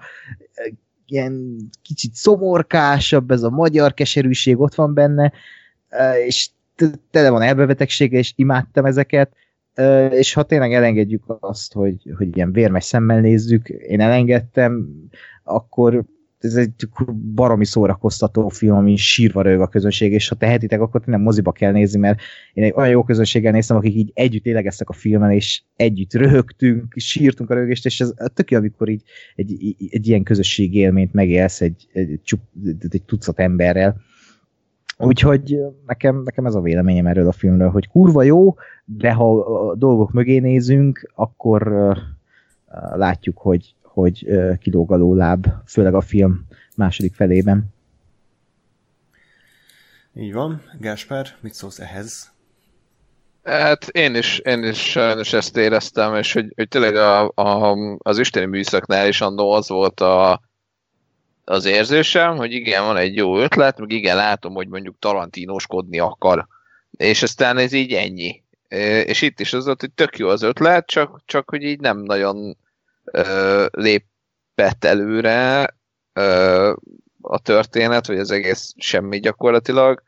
ilyen 1.05 1.55
kicsit 1.81 2.13
szomorkásabb, 2.13 3.31
ez 3.31 3.43
a 3.43 3.49
magyar 3.49 3.93
keserűség 3.93 4.59
ott 4.59 4.75
van 4.75 4.93
benne, 4.93 5.31
és 6.25 6.49
tele 7.11 7.29
van 7.29 7.41
elbebetegsége, 7.41 8.17
és 8.17 8.33
imádtam 8.35 8.85
ezeket, 8.85 9.33
és 10.09 10.33
ha 10.33 10.43
tényleg 10.43 10.73
elengedjük 10.73 11.23
azt, 11.39 11.73
hogy, 11.73 12.13
hogy 12.17 12.35
ilyen 12.35 12.51
vérmes 12.51 12.83
szemmel 12.83 13.19
nézzük, 13.19 13.69
én 13.69 13.99
elengedtem, 13.99 14.87
akkor 15.43 16.05
ez 16.43 16.55
egy 16.55 16.73
baromi 17.33 17.65
szórakoztató 17.65 18.47
film, 18.47 18.75
ami 18.75 18.95
sírva 18.95 19.41
rög 19.41 19.61
a 19.61 19.67
közönség, 19.67 20.11
és 20.11 20.27
ha 20.27 20.35
tehetitek, 20.35 20.81
akkor 20.81 21.01
nem 21.05 21.21
moziba 21.21 21.51
kell 21.51 21.71
nézni, 21.71 21.99
mert 21.99 22.21
én 22.53 22.63
egy 22.63 22.73
olyan 22.75 22.89
jó 22.89 23.03
közönséggel 23.03 23.51
néztem, 23.51 23.77
akik 23.77 23.95
így 23.95 24.11
együtt 24.13 24.45
élegeztek 24.45 24.89
a 24.89 24.93
filmen, 24.93 25.31
és 25.31 25.61
együtt 25.75 26.13
röhögtünk, 26.13 26.93
sírtunk 26.95 27.49
a 27.49 27.53
rögést, 27.53 27.85
és 27.85 27.99
ez 27.99 28.13
tök 28.33 28.51
jó, 28.51 28.57
amikor 28.57 28.89
így 28.89 29.03
egy, 29.35 29.75
egy 29.89 30.07
ilyen 30.07 30.23
közösségi 30.23 30.77
élményt 30.77 31.13
megélsz 31.13 31.61
egy, 31.61 31.87
egy, 31.93 32.19
egy, 32.53 32.85
egy 32.89 33.03
tucat 33.03 33.39
emberrel. 33.39 34.01
Úgyhogy 34.97 35.57
nekem, 35.85 36.21
nekem 36.23 36.45
ez 36.45 36.55
a 36.55 36.61
véleményem 36.61 37.07
erről 37.07 37.27
a 37.27 37.31
filmről, 37.31 37.69
hogy 37.69 37.87
kurva 37.87 38.23
jó, 38.23 38.55
de 38.85 39.13
ha 39.13 39.39
a 39.39 39.75
dolgok 39.75 40.11
mögé 40.11 40.37
nézünk, 40.37 41.11
akkor 41.15 41.67
uh, 41.67 41.97
látjuk, 42.95 43.37
hogy, 43.37 43.75
hogy 43.81 44.25
uh, 44.27 44.57
kilóg 44.57 44.91
a 44.91 45.15
láb, 45.15 45.47
főleg 45.65 45.93
a 45.93 46.01
film 46.01 46.45
második 46.75 47.13
felében. 47.13 47.65
Így 50.15 50.33
van. 50.33 50.61
Gáspár, 50.79 51.27
mit 51.41 51.53
szólsz 51.53 51.79
ehhez? 51.79 52.31
Hát 53.43 53.87
én 53.87 54.15
is, 54.15 54.39
én 54.39 54.63
is 54.63 54.89
sajnos 54.89 55.33
ezt 55.33 55.57
éreztem, 55.57 56.15
és 56.15 56.33
hogy, 56.33 56.53
hogy 56.55 56.67
tényleg 56.67 56.95
a, 56.95 57.31
a, 57.35 57.77
az 57.97 58.19
isteni 58.19 58.45
műszaknál 58.45 59.07
is 59.07 59.21
annó 59.21 59.51
az 59.51 59.69
volt 59.69 59.99
a, 59.99 60.41
az 61.45 61.65
érzésem, 61.65 62.35
hogy 62.35 62.51
igen, 62.51 62.83
van 62.83 62.97
egy 62.97 63.15
jó 63.15 63.37
ötlet, 63.39 63.79
meg 63.79 63.91
igen, 63.91 64.15
látom, 64.15 64.53
hogy 64.53 64.67
mondjuk 64.67 64.95
tarantínoskodni 64.99 65.99
akar. 65.99 66.47
És 66.91 67.23
aztán 67.23 67.57
ez 67.57 67.71
így 67.71 67.93
ennyi. 67.93 68.43
És 69.05 69.21
itt 69.21 69.39
is 69.39 69.53
az 69.53 69.65
volt, 69.65 69.79
hogy 69.79 69.91
tök 69.91 70.17
jó 70.17 70.27
az 70.27 70.41
ötlet, 70.41 70.87
csak, 70.87 71.21
csak 71.25 71.49
hogy 71.49 71.63
így 71.63 71.79
nem 71.79 71.97
nagyon 71.97 72.57
ö, 73.03 73.65
lépett 73.71 74.83
előre 74.83 75.75
ö, 76.13 76.73
a 77.21 77.39
történet, 77.39 78.07
vagy 78.07 78.19
az 78.19 78.31
egész 78.31 78.73
semmi 78.77 79.19
gyakorlatilag, 79.19 80.03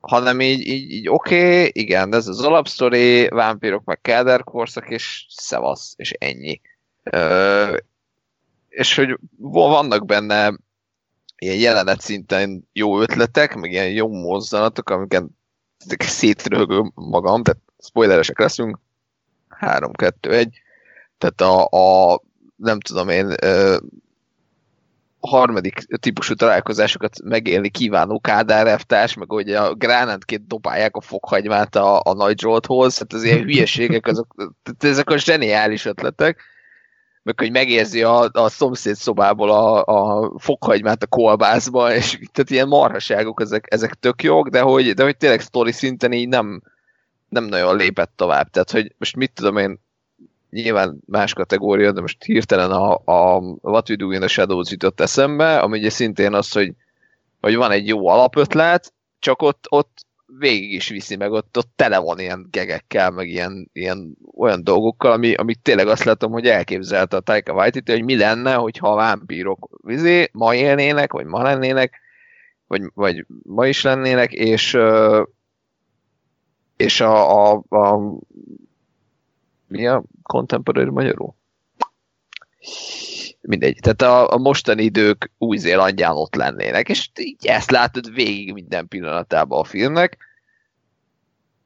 hanem 0.00 0.40
így, 0.40 0.66
így, 0.66 0.90
így 0.90 1.08
oké, 1.08 1.56
okay, 1.56 1.70
igen, 1.72 2.14
ez 2.14 2.28
az 2.28 2.40
alapsztori, 2.40 3.28
vámpírok 3.28 3.84
meg 3.84 4.00
Kelder 4.00 4.44
korszak, 4.44 4.90
és 4.90 5.26
szevasz, 5.28 5.94
és 5.96 6.10
ennyi. 6.10 6.60
Ö, 7.02 7.76
és 8.72 8.94
hogy 8.94 9.18
vannak 9.38 10.06
benne 10.06 10.56
ilyen 11.36 11.56
jelenet 11.56 12.00
szinten 12.00 12.68
jó 12.72 13.00
ötletek, 13.00 13.54
meg 13.54 13.70
ilyen 13.70 13.90
jó 13.90 14.08
mozzanatok, 14.08 14.90
amiket 14.90 15.24
szétrögöm 15.98 16.92
magam, 16.94 17.42
tehát 17.42 17.60
spoileresek 17.78 18.38
leszünk. 18.38 18.78
3, 19.48 19.92
2, 19.92 20.30
1. 20.30 20.60
Tehát 21.18 21.40
a, 21.40 21.64
a 21.64 22.20
nem 22.56 22.80
tudom 22.80 23.08
én, 23.08 23.34
a 25.20 25.28
harmadik 25.28 25.78
típusú 26.00 26.34
találkozásokat 26.34 27.22
megélni 27.24 27.70
kívánó 27.70 28.20
Kádár 28.20 28.66
Eftárs, 28.66 29.14
meg 29.14 29.30
hogy 29.30 29.52
a 29.52 29.74
gránátként 29.74 30.46
dobálják 30.46 30.96
a 30.96 31.00
fokhagymát 31.00 31.76
a, 31.76 32.00
a 32.04 32.12
Nagy 32.12 32.38
Zsolthoz, 32.38 32.98
hát 32.98 33.12
az 33.12 33.22
ilyen 33.22 33.42
hülyeségek, 33.42 34.06
azok, 34.06 34.52
ezek 34.78 35.10
a 35.10 35.18
zseniális 35.18 35.84
ötletek, 35.84 36.51
meg 37.22 37.38
hogy 37.38 37.50
megérzi 37.50 38.02
a, 38.02 38.28
a 38.32 38.48
szomszéd 38.48 38.94
szobából 38.94 39.50
a, 39.50 39.84
a 39.84 40.32
fokhagymát 40.38 41.02
a 41.02 41.06
kolbászba, 41.06 41.94
és 41.94 42.18
tehát 42.32 42.50
ilyen 42.50 42.68
marhaságok, 42.68 43.40
ezek, 43.40 43.66
ezek 43.68 43.94
tök 43.94 44.22
jók, 44.22 44.48
de 44.48 44.60
hogy, 44.60 44.92
de 44.92 45.02
hogy 45.02 45.16
tényleg 45.16 45.40
sztori 45.40 45.72
szinten 45.72 46.12
így 46.12 46.28
nem, 46.28 46.62
nem 47.28 47.44
nagyon 47.44 47.76
lépett 47.76 48.12
tovább. 48.16 48.50
Tehát, 48.50 48.70
hogy 48.70 48.94
most 48.98 49.16
mit 49.16 49.32
tudom 49.32 49.56
én, 49.56 49.80
nyilván 50.50 51.00
más 51.06 51.32
kategória, 51.34 51.92
de 51.92 52.00
most 52.00 52.24
hirtelen 52.24 52.70
a, 52.70 52.92
a 53.04 53.38
What 53.60 53.88
We 53.88 53.96
Do 53.96 54.10
in 54.10 54.18
the 54.18 54.28
Shadows 54.28 54.70
jutott 54.70 55.00
eszembe, 55.00 55.58
ami 55.58 55.78
ugye 55.78 55.90
szintén 55.90 56.34
az, 56.34 56.52
hogy, 56.52 56.72
hogy 57.40 57.56
van 57.56 57.70
egy 57.70 57.86
jó 57.86 58.08
alapötlet, 58.08 58.92
csak 59.18 59.42
ott, 59.42 59.66
ott 59.68 60.06
végig 60.38 60.72
is 60.72 60.88
viszi 60.88 61.16
meg, 61.16 61.32
ott, 61.32 61.58
ott 61.58 61.72
tele 61.76 61.98
van 61.98 62.18
ilyen 62.18 62.46
gegekkel, 62.50 63.10
meg 63.10 63.28
ilyen, 63.28 63.70
ilyen 63.72 64.16
olyan 64.36 64.64
dolgokkal, 64.64 65.12
ami, 65.12 65.34
ami 65.34 65.54
tényleg 65.54 65.88
azt 65.88 66.04
látom, 66.04 66.32
hogy 66.32 66.46
elképzelte 66.46 67.16
a 67.16 67.20
Taika 67.20 67.52
Waititi, 67.52 67.92
hogy 67.92 68.04
mi 68.04 68.16
lenne, 68.16 68.54
hogyha 68.54 68.92
a 68.92 68.96
vámpírok 68.96 69.68
vizé, 69.82 70.28
ma 70.32 70.54
élnének, 70.54 71.12
vagy 71.12 71.26
ma 71.26 71.42
lennének, 71.42 72.00
vagy, 72.66 72.82
vagy 72.94 73.26
ma 73.42 73.66
is 73.66 73.82
lennének, 73.82 74.32
és 74.32 74.76
és 76.82 77.00
a, 77.00 77.50
a, 77.50 77.62
a 77.68 78.18
mi 79.66 79.86
a 79.86 80.02
contemporary 80.22 80.90
magyarul? 80.90 81.34
Mindegy. 83.42 83.78
Tehát 83.80 84.02
a, 84.02 84.32
a 84.32 84.38
mostani 84.38 84.82
idők 84.82 85.30
Új-Zélandján 85.38 86.16
ott 86.16 86.34
lennének, 86.34 86.88
és 86.88 87.10
így 87.18 87.46
ezt 87.46 87.70
látod 87.70 88.14
végig 88.14 88.52
minden 88.52 88.88
pillanatában 88.88 89.60
a 89.60 89.64
filmnek. 89.64 90.16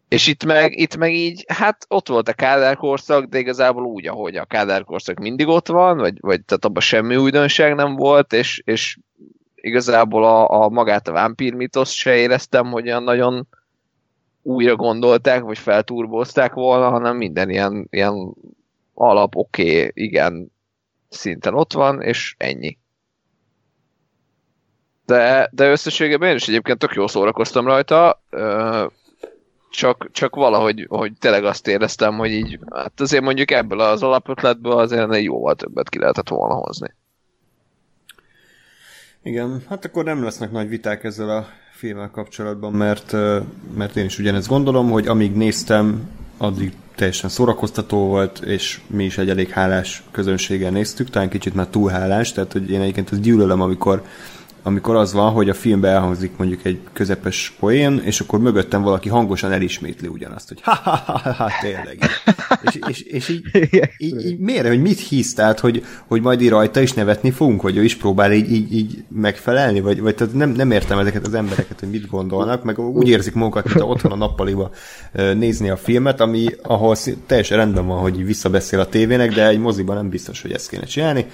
És 0.09 0.27
itt 0.27 0.45
meg, 0.45 0.79
itt 0.79 0.97
meg 0.97 1.15
így, 1.15 1.45
hát 1.49 1.87
ott 1.89 2.09
volt 2.09 2.29
a 2.29 2.33
Kádár 2.33 2.77
korszak, 2.77 3.25
de 3.25 3.39
igazából 3.39 3.85
úgy, 3.85 4.07
ahogy 4.07 4.37
a 4.37 4.45
Kádár 4.45 4.85
korszak 4.85 5.19
mindig 5.19 5.47
ott 5.47 5.69
van, 5.69 5.97
vagy, 5.97 6.21
vagy 6.21 6.45
tehát 6.45 6.65
abban 6.65 6.83
semmi 6.83 7.17
újdonság 7.17 7.75
nem 7.75 7.97
volt, 7.97 8.33
és, 8.33 8.63
és 8.65 8.99
igazából 9.55 10.25
a, 10.25 10.63
a 10.63 10.69
magát 10.69 11.09
a 11.09 11.13
vámpír 11.13 11.53
mitoszt 11.55 11.93
se 11.93 12.17
éreztem, 12.17 12.67
hogy 12.67 12.87
olyan 12.87 13.03
nagyon 13.03 13.47
újra 14.43 14.77
gondolták, 14.77 15.43
vagy 15.43 15.59
felturbozták 15.59 16.53
volna, 16.53 16.91
hanem 16.91 17.17
minden 17.17 17.51
ilyen, 17.51 17.87
ilyen 17.91 18.35
alap, 18.95 19.37
oké, 19.37 19.79
okay, 19.79 19.91
igen, 19.95 20.53
szinten 21.09 21.55
ott 21.55 21.73
van, 21.73 22.03
és 22.03 22.35
ennyi. 22.39 22.79
De, 25.07 25.49
de 25.53 25.71
összességében 25.71 26.29
én 26.29 26.35
is 26.35 26.49
egyébként 26.49 26.79
tök 26.79 26.95
jól 26.95 27.09
szórakoztam 27.09 27.67
rajta, 27.67 28.23
csak, 29.71 30.09
csak 30.13 30.35
valahogy 30.35 30.87
hogy 30.89 31.13
tényleg 31.19 31.45
azt 31.45 31.67
éreztem, 31.67 32.17
hogy 32.17 32.31
így, 32.31 32.59
hát 32.75 33.01
azért 33.01 33.23
mondjuk 33.23 33.51
ebből 33.51 33.81
az 33.81 34.03
alapötletből 34.03 34.79
azért 34.79 35.13
egy 35.13 35.25
jóval 35.25 35.55
többet 35.55 35.89
ki 35.89 35.99
lehetett 35.99 36.29
volna 36.29 36.55
hozni. 36.55 36.95
Igen, 39.23 39.63
hát 39.69 39.85
akkor 39.85 40.05
nem 40.05 40.25
lesznek 40.25 40.51
nagy 40.51 40.69
viták 40.69 41.05
ezzel 41.05 41.31
a 41.31 41.47
filmmel 41.73 42.11
kapcsolatban, 42.11 42.73
mert, 42.73 43.13
mert 43.75 43.97
én 43.97 44.05
is 44.05 44.19
ugyanezt 44.19 44.49
gondolom, 44.49 44.91
hogy 44.91 45.07
amíg 45.07 45.35
néztem, 45.35 46.09
addig 46.37 46.73
teljesen 46.95 47.31
szórakoztató 47.31 47.99
volt, 47.99 48.39
és 48.39 48.81
mi 48.87 49.05
is 49.05 49.19
egy 49.19 49.29
elég 49.29 49.51
hálás 49.51 50.03
közönséggel 50.11 50.71
néztük, 50.71 51.11
talán 51.11 51.29
kicsit 51.29 51.55
már 51.55 51.67
túl 51.67 51.91
hálás, 51.91 52.33
tehát 52.33 52.53
hogy 52.53 52.71
én 52.71 52.81
egyébként 52.81 53.13
ezt 53.13 53.21
gyűlölöm, 53.21 53.61
amikor 53.61 54.03
amikor 54.67 54.97
az 54.97 55.13
van, 55.13 55.33
hogy 55.33 55.49
a 55.49 55.55
filmben 55.55 55.95
elhangzik 55.95 56.37
mondjuk 56.37 56.65
egy 56.65 56.81
közepes 56.93 57.55
poén, 57.59 58.03
és 58.05 58.21
akkor 58.21 58.39
mögöttem 58.39 58.83
valaki 58.83 59.09
hangosan 59.09 59.53
elismétli 59.53 60.09
ugyanazt, 60.09 60.49
hogy 60.49 60.61
ha 60.63 60.75
ha 60.75 60.97
ha, 60.97 61.33
ha 61.33 61.51
tényleg. 61.61 61.99
és, 62.63 62.79
és, 62.89 63.01
és 63.01 63.29
így, 63.29 63.43
így, 63.99 64.27
így, 64.27 64.39
miért, 64.39 64.67
hogy 64.67 64.81
mit 64.81 64.99
hisz, 64.99 65.35
tehát, 65.35 65.61
hogy, 65.61 65.85
hogy 66.07 66.23
majd 66.23 66.41
így 66.41 66.49
rajta 66.49 66.81
is 66.81 66.93
nevetni 66.93 67.31
fogunk, 67.31 67.61
hogy 67.61 67.77
ő 67.77 67.85
is 67.85 67.97
próbál 67.97 68.33
így, 68.33 68.53
így, 68.53 68.75
így 68.75 69.05
megfelelni, 69.09 69.81
vagy, 69.81 70.01
vagy 70.01 70.15
tehát 70.15 70.35
nem, 70.35 70.51
nem 70.51 70.71
értem 70.71 70.99
ezeket 70.99 71.27
az 71.27 71.35
embereket, 71.35 71.81
hogy 71.81 71.91
mit 71.91 72.09
gondolnak, 72.09 72.65
meg 72.65 72.79
úgy 72.79 73.09
érzik 73.09 73.35
magukat, 73.35 73.65
mint 73.65 73.81
otthon 73.81 74.13
a 74.13 74.17
nappaliba 74.17 74.71
nézni 75.13 75.69
a 75.69 75.77
filmet, 75.77 76.21
ami, 76.21 76.47
ahol 76.63 76.97
teljesen 77.27 77.57
rendben 77.57 77.87
van, 77.87 77.99
hogy 77.99 78.25
visszabeszél 78.25 78.81
a 78.81 78.89
tévének, 78.89 79.35
de 79.35 79.49
egy 79.49 79.59
moziban 79.59 79.97
nem 79.97 80.09
biztos, 80.09 80.43
hogy 80.43 80.53
ezt 80.53 80.69
kéne 80.69 80.85
csinálni. 80.85 81.27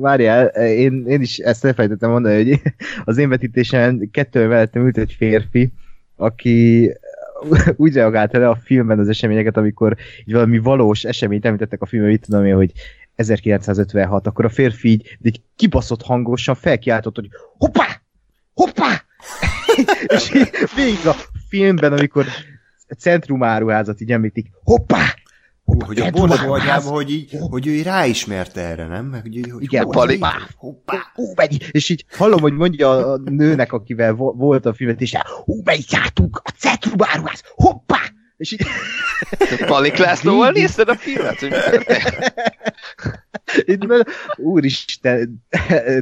Várjál, 0.00 0.46
én, 0.46 1.04
én 1.06 1.20
is 1.20 1.38
ezt 1.38 1.64
elfelejtettem 1.82 2.10
mondani, 2.10 2.34
hogy 2.34 2.72
az 3.04 3.18
én 3.18 3.28
vetítésen 3.28 4.10
kettő 4.10 4.46
mellettem 4.46 4.84
ült 4.86 4.98
egy 4.98 5.14
férfi, 5.18 5.72
aki 6.16 6.90
úgy 7.76 7.94
reagált 7.94 8.34
el 8.34 8.50
a 8.50 8.58
filmben 8.64 8.98
az 8.98 9.08
eseményeket, 9.08 9.56
amikor 9.56 9.96
így 10.24 10.32
valami 10.32 10.58
valós 10.58 11.04
eseményt 11.04 11.44
említettek 11.44 11.82
a 11.82 11.86
filmben, 11.86 12.10
mit 12.10 12.24
tudom 12.24 12.44
én, 12.44 12.54
hogy 12.54 12.72
1956, 13.14 14.26
akkor 14.26 14.44
a 14.44 14.48
férfi 14.48 14.88
így, 14.88 15.18
így 15.22 15.40
kibaszott 15.56 16.02
hangosan 16.02 16.54
felkiáltott, 16.54 17.14
hogy 17.14 17.28
hoppá! 17.58 18.02
Hoppá! 18.54 19.04
és 20.16 20.34
így 20.34 20.50
végig 20.76 21.06
a 21.06 21.14
filmben, 21.48 21.92
amikor 21.92 22.26
centrumáruházat 22.98 24.00
így 24.00 24.12
említik, 24.12 24.50
hoppá! 24.62 25.14
Hú, 25.72 25.86
hogy 25.86 26.00
a 26.00 26.10
Borzsó 26.10 26.52
agyában, 26.52 26.92
hogy, 26.92 27.10
így, 27.10 27.36
hogy 27.50 27.66
ő 27.66 27.82
ráismerte 27.82 28.60
erre, 28.60 28.86
nem? 28.86 29.06
Meg, 29.06 29.22
hogy, 29.22 29.50
hogy 29.50 29.62
Igen, 29.62 29.88
Pali. 29.88 30.18
Hoppá, 30.56 31.10
hú, 31.14 31.32
megy. 31.34 31.68
És 31.70 31.88
így 31.88 32.04
hallom, 32.10 32.40
hogy 32.40 32.52
mondja 32.52 33.12
a 33.12 33.20
nőnek, 33.24 33.72
akivel 33.72 34.12
volt 34.14 34.66
a 34.66 34.74
filmet, 34.74 35.00
és 35.00 35.16
hú, 35.44 35.60
megy, 35.64 35.86
jártunk 35.90 36.40
a 36.44 36.50
Cetrumáruház, 36.50 37.42
hoppá! 37.54 38.00
És 38.36 38.52
így... 38.52 38.66
Palik 39.66 39.96
Lászlóval 40.04 40.50
nézted 40.50 40.88
a 40.88 40.94
filmet, 40.94 41.38
hogy 41.38 41.54
Itt, 43.64 43.86
úristen, 44.36 45.44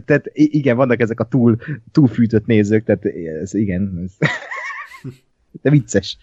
tehát 0.05 0.25
igen, 0.33 0.77
vannak 0.77 1.01
ezek 1.01 1.21
a 1.21 1.25
túl, 1.25 1.57
túlfűtött 1.93 2.47
nézők, 2.47 2.85
tehát 2.85 3.05
ez 3.43 3.55
igen, 3.55 4.03
ez, 4.05 4.29
de 5.63 5.71
vicces. 5.71 6.17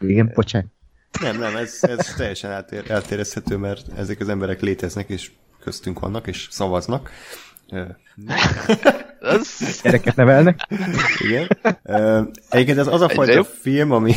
Igen, 0.00 0.32
bocsánat. 0.34 0.76
Nem, 1.20 1.38
nem, 1.38 1.56
ez, 1.56 1.78
ez 1.80 2.06
teljesen 2.16 2.50
eltér, 2.50 2.90
eltérezhető, 2.90 3.56
mert 3.56 3.86
ezek 3.96 4.20
az 4.20 4.28
emberek 4.28 4.60
léteznek, 4.60 5.08
és 5.08 5.30
köztünk 5.60 5.98
vannak, 5.98 6.26
és 6.26 6.48
szavaznak. 6.50 7.10
Gyereket 9.82 10.16
nevelnek. 10.16 10.60
Igen. 11.18 11.48
Egyébként 12.50 12.78
ez 12.78 12.86
az 12.86 13.00
a 13.00 13.08
fajta 13.08 13.44
film, 13.44 13.92
ami, 13.92 14.12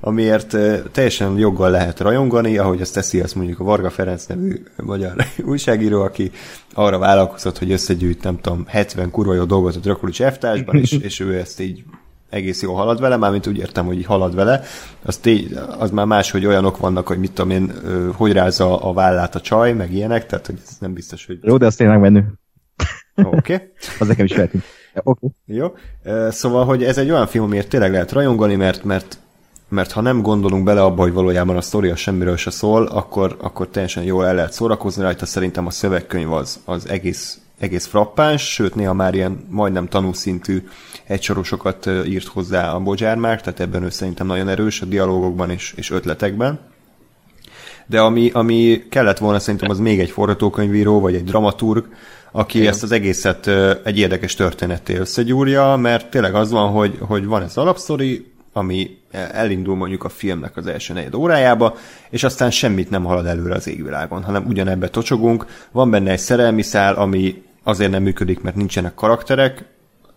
amiért 0.00 0.56
teljesen 0.92 1.38
joggal 1.38 1.70
lehet 1.70 2.00
rajongani, 2.00 2.58
ahogy 2.58 2.80
azt 2.80 2.94
teszi 2.94 3.20
azt 3.20 3.34
mondjuk 3.34 3.60
a 3.60 3.64
Varga 3.64 3.90
Ferenc 3.90 4.26
nevű 4.26 4.62
magyar 4.76 5.12
újságíró, 5.44 6.02
aki 6.02 6.30
arra 6.72 6.98
vállalkozott, 6.98 7.58
hogy 7.58 7.72
összegyűjt, 7.72 8.22
nem 8.22 8.40
tudom, 8.40 8.64
70 8.66 9.10
kurva 9.10 9.34
jó 9.34 9.44
dolgot 9.44 9.76
a 9.76 9.78
Drakulics 9.78 10.22
Eftásban, 10.22 10.76
és, 10.76 10.92
és 10.92 11.20
ő 11.20 11.38
ezt 11.38 11.60
így 11.60 11.84
egész 12.30 12.62
jó 12.62 12.74
halad 12.74 13.00
vele, 13.00 13.16
mármint 13.16 13.46
úgy 13.46 13.58
értem, 13.58 13.86
hogy 13.86 14.04
halad 14.04 14.34
vele, 14.34 14.62
az, 15.02 15.16
té- 15.16 15.56
az 15.78 15.90
már 15.90 16.06
más, 16.06 16.30
hogy 16.30 16.46
olyanok 16.46 16.78
vannak, 16.78 17.06
hogy 17.06 17.18
mit 17.18 17.32
tudom 17.32 17.50
én, 17.50 17.72
hogy 18.12 18.32
rázza 18.32 18.82
a 18.82 18.92
vállát 18.92 19.34
a 19.34 19.40
csaj, 19.40 19.72
meg 19.72 19.92
ilyenek, 19.92 20.26
tehát 20.26 20.46
hogy 20.46 20.58
ez 20.66 20.76
nem 20.80 20.92
biztos, 20.92 21.26
hogy... 21.26 21.38
Jó, 21.42 21.56
de 21.56 21.66
az 21.66 21.74
tényleg 21.74 22.00
menő. 22.00 22.32
Oké. 23.14 23.54
Okay. 23.54 23.72
az 24.00 24.06
nekem 24.06 24.24
is 24.24 24.32
feltűnt. 24.32 24.64
Okay. 25.02 25.30
Jó. 25.46 25.72
Szóval, 26.30 26.64
hogy 26.64 26.84
ez 26.84 26.98
egy 26.98 27.10
olyan 27.10 27.26
film, 27.26 27.44
amiért 27.44 27.68
tényleg 27.68 27.92
lehet 27.92 28.12
rajongani, 28.12 28.54
mert, 28.54 28.84
mert 28.84 29.18
mert 29.68 29.92
ha 29.92 30.00
nem 30.00 30.22
gondolunk 30.22 30.64
bele 30.64 30.82
abba, 30.82 31.02
hogy 31.02 31.12
valójában 31.12 31.56
a 31.56 31.60
sztoria 31.60 31.96
semmiről 31.96 32.36
se 32.36 32.50
szól, 32.50 32.86
akkor, 32.86 33.36
akkor 33.40 33.68
teljesen 33.68 34.02
jól 34.02 34.26
el 34.26 34.34
lehet 34.34 34.52
szórakozni 34.52 35.02
rajta. 35.02 35.26
Szerintem 35.26 35.66
a 35.66 35.70
szövegkönyv 35.70 36.32
az, 36.32 36.60
az 36.64 36.88
egész, 36.88 37.40
egész 37.58 37.86
frappáns, 37.86 38.52
sőt 38.52 38.74
néha 38.74 38.92
már 38.92 39.14
ilyen 39.14 39.46
majdnem 39.48 39.88
tanúszintű 39.88 40.68
egysorosokat 41.04 41.90
írt 42.06 42.26
hozzá 42.26 42.72
a 42.72 42.80
Bodzsármák, 42.80 43.40
tehát 43.40 43.60
ebben 43.60 43.82
ő 43.82 43.90
szerintem 43.90 44.26
nagyon 44.26 44.48
erős 44.48 44.80
a 44.80 44.86
dialógokban 44.86 45.50
és, 45.50 45.72
és 45.76 45.90
ötletekben. 45.90 46.60
De 47.86 48.00
ami, 48.00 48.30
ami 48.32 48.84
kellett 48.88 49.18
volna 49.18 49.38
szerintem 49.38 49.70
az 49.70 49.78
még 49.78 50.00
egy 50.00 50.10
forgatókönyvíró, 50.10 51.00
vagy 51.00 51.14
egy 51.14 51.24
dramaturg, 51.24 51.86
aki 52.32 52.58
Igen. 52.58 52.70
ezt 52.70 52.82
az 52.82 52.92
egészet 52.92 53.46
egy 53.84 53.98
érdekes 53.98 54.34
történetté 54.34 54.96
összegyúrja, 54.96 55.76
mert 55.76 56.10
tényleg 56.10 56.34
az 56.34 56.50
van, 56.50 56.70
hogy, 56.70 56.98
hogy 57.00 57.26
van 57.26 57.42
ez 57.42 57.56
alapszori, 57.56 58.26
ami 58.52 58.98
elindul 59.32 59.76
mondjuk 59.76 60.04
a 60.04 60.08
filmnek 60.08 60.56
az 60.56 60.66
első 60.66 60.92
negyed 60.92 61.14
órájába, 61.14 61.76
és 62.10 62.24
aztán 62.24 62.50
semmit 62.50 62.90
nem 62.90 63.04
halad 63.04 63.26
előre 63.26 63.54
az 63.54 63.68
égvilágon, 63.68 64.22
hanem 64.22 64.46
ugyanebbe 64.46 64.88
tocsogunk. 64.88 65.46
Van 65.70 65.90
benne 65.90 66.10
egy 66.10 66.18
szerelmi 66.18 66.62
szál, 66.62 66.94
ami 66.94 67.42
azért 67.68 67.90
nem 67.90 68.02
működik, 68.02 68.40
mert 68.40 68.56
nincsenek 68.56 68.94
karakterek, 68.94 69.64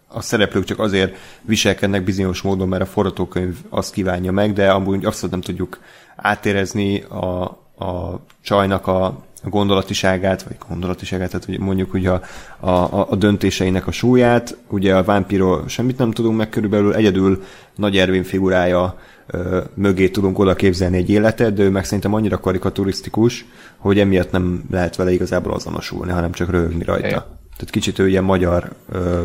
a 0.08 0.22
szereplők 0.22 0.64
csak 0.64 0.80
azért 0.80 1.16
viselkednek 1.42 2.04
bizonyos 2.04 2.42
módon, 2.42 2.68
mert 2.68 2.82
a 2.82 2.86
forgatókönyv 2.86 3.58
azt 3.70 3.94
kívánja 3.94 4.32
meg, 4.32 4.54
de 4.54 4.72
amúgy 4.72 5.06
abszolút 5.06 5.32
nem 5.32 5.42
tudjuk 5.42 5.80
átérezni 6.16 7.02
a, 7.02 7.44
a 7.86 8.20
csajnak 8.42 8.88
a, 8.88 9.30
gondolatiságát, 9.44 10.44
vagy 10.44 10.56
gondolatiságát, 10.70 11.30
tehát 11.30 11.58
mondjuk 11.58 11.94
ugye 11.94 12.10
a, 12.10 12.22
a, 12.60 13.10
a 13.10 13.16
döntéseinek 13.16 13.88
a 13.88 13.92
súlyát. 13.92 14.58
Ugye 14.68 14.96
a 14.96 15.04
vámpíról 15.04 15.68
semmit 15.68 15.98
nem 15.98 16.12
tudunk 16.12 16.38
meg, 16.38 16.50
körülbelül 16.50 16.94
egyedül 16.94 17.44
Nagy 17.76 17.98
Ervin 17.98 18.24
figurája 18.24 19.00
ö, 19.28 19.62
mögé 19.74 20.10
tudunk 20.10 20.40
oda 20.40 20.56
képzelni 20.56 20.98
egy 20.98 21.10
életet, 21.10 21.54
de 21.54 21.64
ő 21.64 21.70
meg 21.70 21.86
szerintem 21.86 22.14
annyira 22.14 22.40
karikaturisztikus, 22.40 23.46
hogy 23.78 24.00
emiatt 24.00 24.32
nem 24.32 24.64
lehet 24.72 24.96
vele 24.96 25.12
igazából 25.12 25.54
azonosulni, 25.54 26.12
hanem 26.12 26.32
csak 26.32 26.50
röhögni 26.50 26.84
rajta. 26.84 27.40
Tehát 27.62 27.76
kicsit 27.76 28.00
ő 28.00 28.10
ilyen 28.10 28.24
magyar, 28.24 28.72
ö, 28.92 29.24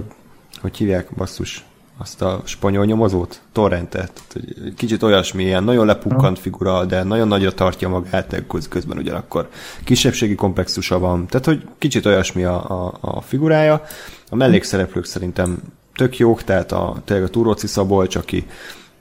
hogy 0.60 0.76
hívják, 0.76 1.08
basszus, 1.16 1.64
azt 1.98 2.22
a 2.22 2.42
spanyol 2.44 2.84
nyomozót, 2.84 3.40
torrentet. 3.52 4.22
Kicsit 4.76 5.02
olyasmi, 5.02 5.44
ilyen 5.44 5.64
nagyon 5.64 5.86
lepukkant 5.86 6.38
figura, 6.38 6.84
de 6.84 7.02
nagyon 7.02 7.28
nagyra 7.28 7.52
tartja 7.52 7.88
magát, 7.88 8.42
közben 8.68 8.98
ugyanakkor 8.98 9.48
kisebbségi 9.84 10.34
komplexusa 10.34 10.98
van. 10.98 11.26
Tehát, 11.26 11.46
hogy 11.46 11.68
kicsit 11.78 12.06
olyasmi 12.06 12.44
a, 12.44 12.86
a, 12.86 12.98
a 13.00 13.20
figurája. 13.20 13.82
A 14.30 14.36
mellékszereplők 14.36 15.04
szerintem 15.04 15.58
tök 15.94 16.18
jók, 16.18 16.42
tehát 16.42 16.72
a, 16.72 16.96
tényleg 17.04 17.26
a 17.26 17.30
Túróci 17.30 17.66
Szabolcs, 17.66 18.16
aki 18.16 18.46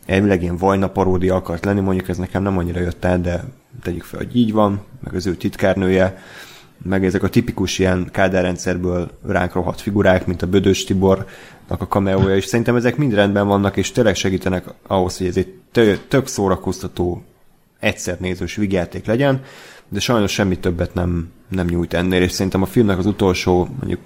elvileg 0.06 0.42
ilyen 0.42 0.58
vajna 0.58 0.88
paródia 0.88 1.36
akart 1.36 1.66
lenni, 1.66 1.80
mondjuk 1.80 2.10
ez 2.10 2.18
nekem 2.18 2.44
nem 2.44 2.58
annyira 2.58 2.80
jött 2.80 3.06
el, 3.06 3.22
de 3.22 3.44
tegyük 3.82 4.04
fel, 4.04 4.20
hogy 4.20 4.36
így 4.36 4.54
van, 4.54 4.82
meg 5.04 5.14
az 5.14 5.26
ő 5.26 5.36
titkárnője, 5.36 6.18
meg 6.88 7.06
ezek 7.06 7.24
a 7.24 7.30
tipikus 7.30 7.80
ilyen 7.80 8.10
kádárrendszerből 8.12 9.12
ránk 9.28 9.54
rohadt 9.54 9.82
figurák, 9.82 10.26
mint 10.26 10.42
a 10.42 10.48
Bödös 10.48 10.84
Tibornak 10.84 11.82
a 11.82 11.88
kameója, 11.88 12.36
és 12.36 12.46
szerintem 12.46 12.76
ezek 12.76 12.98
mind 12.98 13.14
rendben 13.14 13.48
vannak, 13.48 13.78
és 13.78 13.92
tényleg 13.92 14.16
segítenek 14.16 14.66
ahhoz, 14.88 15.18
hogy 15.18 15.28
ez 15.28 15.38
egy 15.38 15.54
tök 16.08 16.28
szórakoztató, 16.28 17.24
egyszer 17.80 18.20
nézős 18.20 18.56
vigyáték 18.56 19.06
legyen, 19.06 19.42
de 19.90 20.00
sajnos 20.00 20.32
semmi 20.32 20.60
többet 20.60 20.94
nem, 20.94 21.32
nem 21.50 21.66
nyújt 21.66 21.94
ennél, 21.94 22.22
és 22.22 22.32
szerintem 22.32 22.62
a 22.62 22.66
filmnek 22.66 22.98
az 22.98 23.06
utolsó 23.06 23.68
mondjuk 23.80 24.02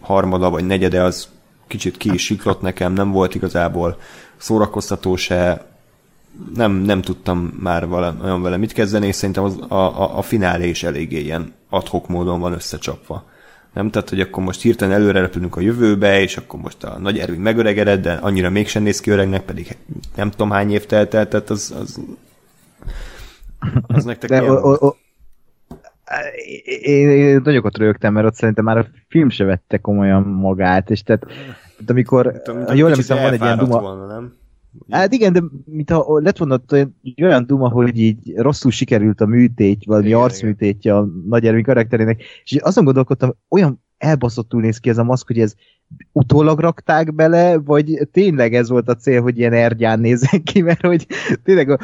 harmada 0.00 0.50
vagy 0.50 0.66
negyede 0.66 1.02
az 1.02 1.28
kicsit 1.66 1.96
ki 1.96 2.12
is 2.12 2.24
siklott 2.24 2.60
nekem, 2.60 2.92
nem 2.92 3.10
volt 3.10 3.34
igazából 3.34 3.98
szórakoztató 4.36 5.16
se, 5.16 5.66
nem, 6.54 6.72
nem 6.72 7.02
tudtam 7.02 7.38
már 7.60 7.88
vele, 7.88 8.14
olyan 8.22 8.42
vele 8.42 8.56
mit 8.56 8.72
kezdeni, 8.72 9.06
és 9.06 9.14
szerintem 9.14 9.44
az, 9.44 9.56
a, 9.68 9.74
a, 9.74 10.18
a 10.18 10.22
finálé 10.22 10.68
is 10.68 10.82
eléggé 10.82 11.20
ilyen 11.20 11.56
adhok 11.68 12.08
módon 12.08 12.40
van 12.40 12.52
összecsapva. 12.52 13.24
Nem? 13.72 13.90
Tehát, 13.90 14.08
hogy 14.08 14.20
akkor 14.20 14.42
most 14.42 14.62
hirtelen 14.62 14.94
előre 14.94 15.20
repülünk 15.20 15.56
a 15.56 15.60
jövőbe, 15.60 16.20
és 16.20 16.36
akkor 16.36 16.60
most 16.60 16.84
a 16.84 16.98
nagy 16.98 17.18
Ervin 17.18 17.40
megöregedett, 17.40 18.02
de 18.02 18.12
annyira 18.12 18.50
mégsem 18.50 18.82
néz 18.82 19.00
ki 19.00 19.10
öregnek, 19.10 19.44
pedig 19.44 19.76
nem 20.16 20.30
tudom 20.30 20.50
hány 20.50 20.72
év 20.72 20.86
telt 20.86 21.14
el, 21.14 21.28
tehát 21.28 21.50
az, 21.50 21.74
az, 21.80 22.00
az 23.86 24.04
nektek 24.04 24.30
de 24.30 24.42
o, 24.42 24.70
o, 24.70 24.86
o, 24.86 24.94
én, 26.82 27.08
én 27.08 27.40
nagyokat 27.44 27.76
rögtem, 27.76 28.12
mert 28.12 28.26
ott 28.26 28.34
szerintem 28.34 28.64
már 28.64 28.78
a 28.78 28.86
film 29.08 29.28
se 29.28 29.44
vette 29.44 29.78
komolyan 29.78 30.22
magát, 30.22 30.90
és 30.90 31.02
tehát, 31.02 31.20
tehát 31.26 31.90
amikor, 31.90 32.42
ha 32.66 32.74
jól 32.74 32.88
nem 32.88 32.98
hiszem, 32.98 33.22
van 33.22 33.32
egy 33.32 33.40
ilyen 33.40 33.58
duma... 33.58 33.80
Volna, 33.80 34.06
nem? 34.06 34.36
Hát 34.90 35.12
igen, 35.12 35.32
de 35.32 35.42
mintha 35.64 36.20
lett 36.20 36.36
volna 36.36 36.60
egy 37.02 37.22
olyan 37.22 37.46
duma, 37.46 37.68
hogy 37.68 37.98
így 37.98 38.34
rosszul 38.36 38.70
sikerült 38.70 39.20
a 39.20 39.26
műtét, 39.26 39.84
valami 39.84 40.06
igen, 40.06 40.20
arcműtétje 40.20 40.96
a 40.96 41.08
nagy 41.28 41.46
erői 41.46 41.62
karakterének, 41.62 42.22
és 42.44 42.56
azon 42.56 42.84
gondolkodtam, 42.84 43.34
olyan 43.48 43.80
elbaszottul 43.98 44.60
néz 44.60 44.78
ki 44.78 44.88
ez 44.88 44.98
a 44.98 45.04
maszk, 45.04 45.26
hogy 45.26 45.38
ez 45.38 45.54
utólag 46.12 46.58
rakták 46.58 47.14
bele, 47.14 47.58
vagy 47.58 48.08
tényleg 48.12 48.54
ez 48.54 48.68
volt 48.68 48.88
a 48.88 48.96
cél, 48.96 49.22
hogy 49.22 49.38
ilyen 49.38 49.52
ergyán 49.52 50.00
nézzen 50.00 50.42
ki, 50.42 50.62
mert 50.62 50.86
hogy 50.86 51.06
tényleg 51.44 51.70
a, 51.70 51.78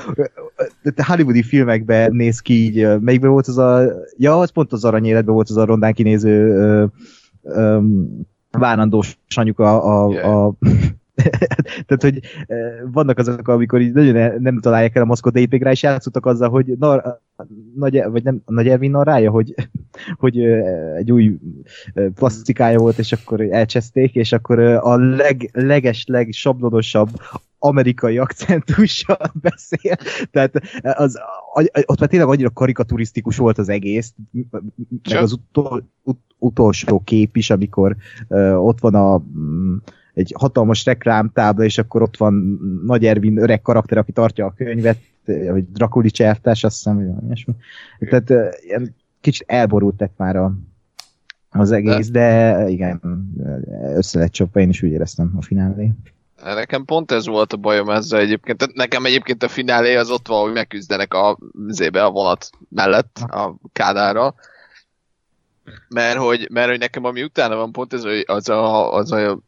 a 0.97 1.05
hollywoodi 1.07 1.43
filmekben 1.43 2.13
néz 2.13 2.41
ki 2.41 2.55
így, 2.65 3.01
melyikben 3.01 3.31
volt 3.31 3.47
az 3.47 3.59
a, 3.59 3.85
ja, 4.17 4.39
az 4.39 4.51
pont 4.51 4.73
az 4.73 4.85
aranyéletben 4.85 5.35
volt 5.35 5.51
az 5.51 5.57
a 5.57 5.65
rondán 5.65 5.93
kinéző 5.93 6.55
ö, 6.55 6.85
ö, 7.43 7.81
várandós 8.51 9.19
anyuka 9.37 9.81
a, 9.81 10.05
a, 10.05 10.13
yeah. 10.13 10.47
a 10.47 10.55
Tehát, 11.87 12.02
hogy 12.02 12.21
vannak 12.92 13.18
azok, 13.18 13.49
amikor 13.49 13.80
így 13.80 13.92
nagyon 13.92 14.42
nem 14.42 14.61
találják 14.61 14.97
el 14.97 15.02
a 15.02 15.06
maszkot, 15.06 15.33
de 15.33 15.40
épp 15.40 15.52
rá 15.52 15.71
is 15.71 15.83
játszottak 15.83 16.26
azzal, 16.26 16.49
hogy 16.49 16.66
nar, 16.78 17.21
nagy, 17.75 18.02
vagy 18.06 18.23
nem, 18.23 18.42
Nagy 18.47 18.68
Ervin 18.68 18.90
narrája, 18.90 19.30
hogy, 19.30 19.54
hogy 20.23 20.38
egy 20.97 21.12
új 21.12 21.38
plastikája 22.14 22.78
volt, 22.78 22.99
és 22.99 23.12
akkor 23.12 23.40
elcseszték, 23.40 24.14
és 24.14 24.33
akkor 24.33 24.59
a 24.61 24.97
leg, 24.97 25.50
leges, 25.52 26.04
legsablonosabb 26.06 27.09
amerikai 27.59 28.18
akcentussal 28.18 29.33
beszél, 29.42 29.96
tehát 30.31 30.61
az, 30.83 31.18
ott 31.87 32.00
már 32.00 32.09
tényleg 32.09 32.29
annyira 32.29 32.50
karikaturisztikus 32.50 33.37
volt 33.37 33.59
az 33.59 33.68
egész, 33.68 34.14
meg 34.50 35.22
az 35.22 35.33
utol, 35.33 35.88
ut, 36.03 36.20
utolsó 36.38 37.03
kép 37.05 37.37
is, 37.37 37.50
amikor 37.50 37.96
uh, 38.29 38.66
ott 38.66 38.81
van 38.81 38.94
a 38.94 39.16
um, 39.16 39.83
egy 40.14 40.35
hatalmas 40.38 40.85
reklámtábla, 40.85 41.64
és 41.64 41.79
akkor 41.79 42.03
ott 42.03 42.16
van 42.16 42.59
Nagy 42.87 43.07
Ervin 43.07 43.38
öreg 43.38 43.62
karakter, 43.62 43.98
aki 43.98 44.12
tartja 44.12 44.46
a 44.46 44.55
könyvet, 44.57 44.98
vagy 45.24 45.72
Drakuli 45.72 46.11
csertás, 46.11 46.64
azt 46.64 46.77
hiszem, 46.77 46.96
vagy 46.96 47.24
ilyesmi. 47.24 47.55
Tehát 47.98 48.31
ilyen 48.61 48.94
kicsit 49.20 49.44
elborult 49.48 50.00
lett 50.00 50.14
már 50.16 50.37
a, 50.37 50.53
az 51.50 51.70
egész, 51.70 52.11
de, 52.11 52.55
de 52.57 52.68
igen, 52.68 53.00
össze 53.94 54.18
lett 54.18 54.33
csapva, 54.33 54.61
én 54.61 54.68
is 54.68 54.83
úgy 54.83 54.90
éreztem 54.90 55.33
a 55.37 55.42
finálé. 55.42 55.90
Nekem 56.44 56.85
pont 56.85 57.12
ez 57.12 57.27
volt 57.27 57.53
a 57.53 57.57
bajom 57.57 57.90
ezzel 57.90 58.20
egyébként. 58.20 58.74
Nekem 58.74 59.05
egyébként 59.05 59.42
a 59.42 59.48
finálé 59.48 59.96
az 59.96 60.11
ott 60.11 60.27
van, 60.27 60.42
hogy 60.42 60.53
megküzdenek 60.53 61.14
a, 61.14 61.38
zébe, 61.68 62.05
a 62.05 62.11
vonat 62.11 62.50
mellett, 62.68 63.18
a 63.18 63.55
kádára. 63.72 64.35
Mert 65.88 66.16
hogy, 66.16 66.48
mert 66.53 66.68
hogy 66.68 66.79
nekem 66.79 67.05
ami 67.05 67.22
utána 67.22 67.57
van 67.57 67.72
pont 67.72 67.92
ez, 67.92 68.03
hogy 68.03 68.24
az 68.27 68.48
a, 68.48 68.94
az 68.94 69.12
a 69.12 69.38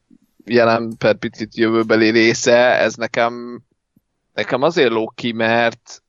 jelen 0.46 0.96
per 0.98 1.14
picit 1.14 1.56
jövőbeli 1.56 2.10
része, 2.10 2.78
ez 2.78 2.94
nekem, 2.94 3.60
nekem 4.34 4.62
azért 4.62 4.90
lók 4.90 5.14
ki, 5.14 5.32
mert 5.32 6.00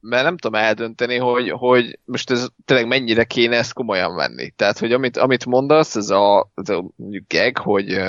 mert 0.00 0.24
nem 0.24 0.36
tudom 0.36 0.60
eldönteni, 0.60 1.16
hogy, 1.16 1.50
hogy 1.50 1.98
most 2.04 2.30
ez 2.30 2.46
tényleg 2.64 2.86
mennyire 2.86 3.24
kéne 3.24 3.56
ezt 3.56 3.72
komolyan 3.72 4.14
venni. 4.14 4.50
Tehát, 4.50 4.78
hogy 4.78 4.92
amit, 4.92 5.16
amit 5.16 5.46
mondasz, 5.46 5.96
ez 5.96 6.10
a, 6.10 6.50
ez 6.54 6.68
a 6.68 6.84
gag, 7.28 7.58
hogy, 7.58 8.00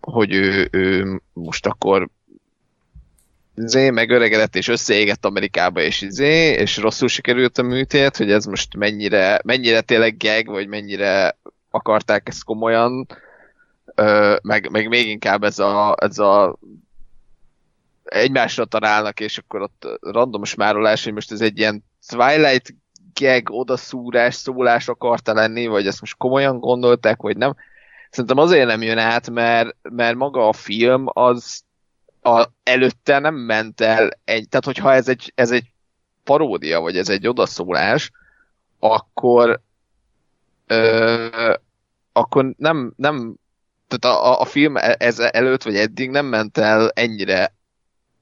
hogy 0.00 0.34
ő, 0.34 0.68
ő 0.70 1.20
most 1.32 1.66
akkor 1.66 2.08
izé, 3.56 3.90
megöregedett 3.90 4.56
és 4.56 4.68
összeégett 4.68 5.24
Amerikába, 5.24 5.80
és 5.80 6.00
izé, 6.00 6.52
és 6.52 6.76
rosszul 6.76 7.08
sikerült 7.08 7.58
a 7.58 7.62
műtét, 7.62 8.16
hogy 8.16 8.30
ez 8.30 8.44
most 8.44 8.76
mennyire, 8.76 9.40
mennyire 9.44 9.80
tényleg 9.80 10.16
gag, 10.16 10.46
vagy 10.46 10.68
mennyire 10.68 11.36
akarták 11.70 12.28
ezt 12.28 12.44
komolyan 12.44 13.06
meg, 14.42 14.70
meg 14.70 14.88
még 14.88 15.08
inkább 15.08 15.44
ez 15.44 15.58
a, 15.58 15.96
ez 16.00 16.18
a 16.18 16.58
egymásra 18.04 18.64
találnak, 18.64 19.20
és 19.20 19.38
akkor 19.38 19.62
ott 19.62 19.98
randomos 20.00 20.54
márolás, 20.54 21.04
hogy 21.04 21.12
most 21.12 21.32
ez 21.32 21.40
egy 21.40 21.58
ilyen 21.58 21.84
Twilight 22.06 22.74
gag 23.14 23.50
odaszúrás, 23.50 24.34
szólás 24.34 24.88
akarta 24.88 25.34
lenni, 25.34 25.66
vagy 25.66 25.86
ezt 25.86 26.00
most 26.00 26.16
komolyan 26.16 26.58
gondolták, 26.60 27.22
vagy 27.22 27.36
nem. 27.36 27.54
Szerintem 28.10 28.38
azért 28.38 28.66
nem 28.66 28.82
jön 28.82 28.98
át, 28.98 29.30
mert, 29.30 29.76
mert 29.82 30.16
maga 30.16 30.48
a 30.48 30.52
film 30.52 31.04
az 31.06 31.62
a, 32.22 32.46
előtte 32.62 33.18
nem 33.18 33.34
ment 33.34 33.80
el 33.80 34.10
egy, 34.24 34.48
tehát 34.48 34.64
hogyha 34.64 34.92
ez 34.92 35.08
egy, 35.08 35.32
ez 35.34 35.50
egy 35.50 35.72
paródia, 36.24 36.80
vagy 36.80 36.96
ez 36.96 37.08
egy 37.08 37.26
odaszólás, 37.26 38.10
akkor 38.78 39.60
ö, 40.66 41.54
akkor 42.12 42.54
nem, 42.56 42.92
nem 42.96 43.36
tehát 43.98 44.18
a, 44.18 44.40
a 44.40 44.44
film 44.44 44.76
e- 44.76 44.96
ez 44.98 45.18
előtt 45.18 45.62
vagy 45.62 45.76
eddig 45.76 46.10
nem 46.10 46.26
ment 46.26 46.58
el 46.58 46.90
ennyire 46.94 47.54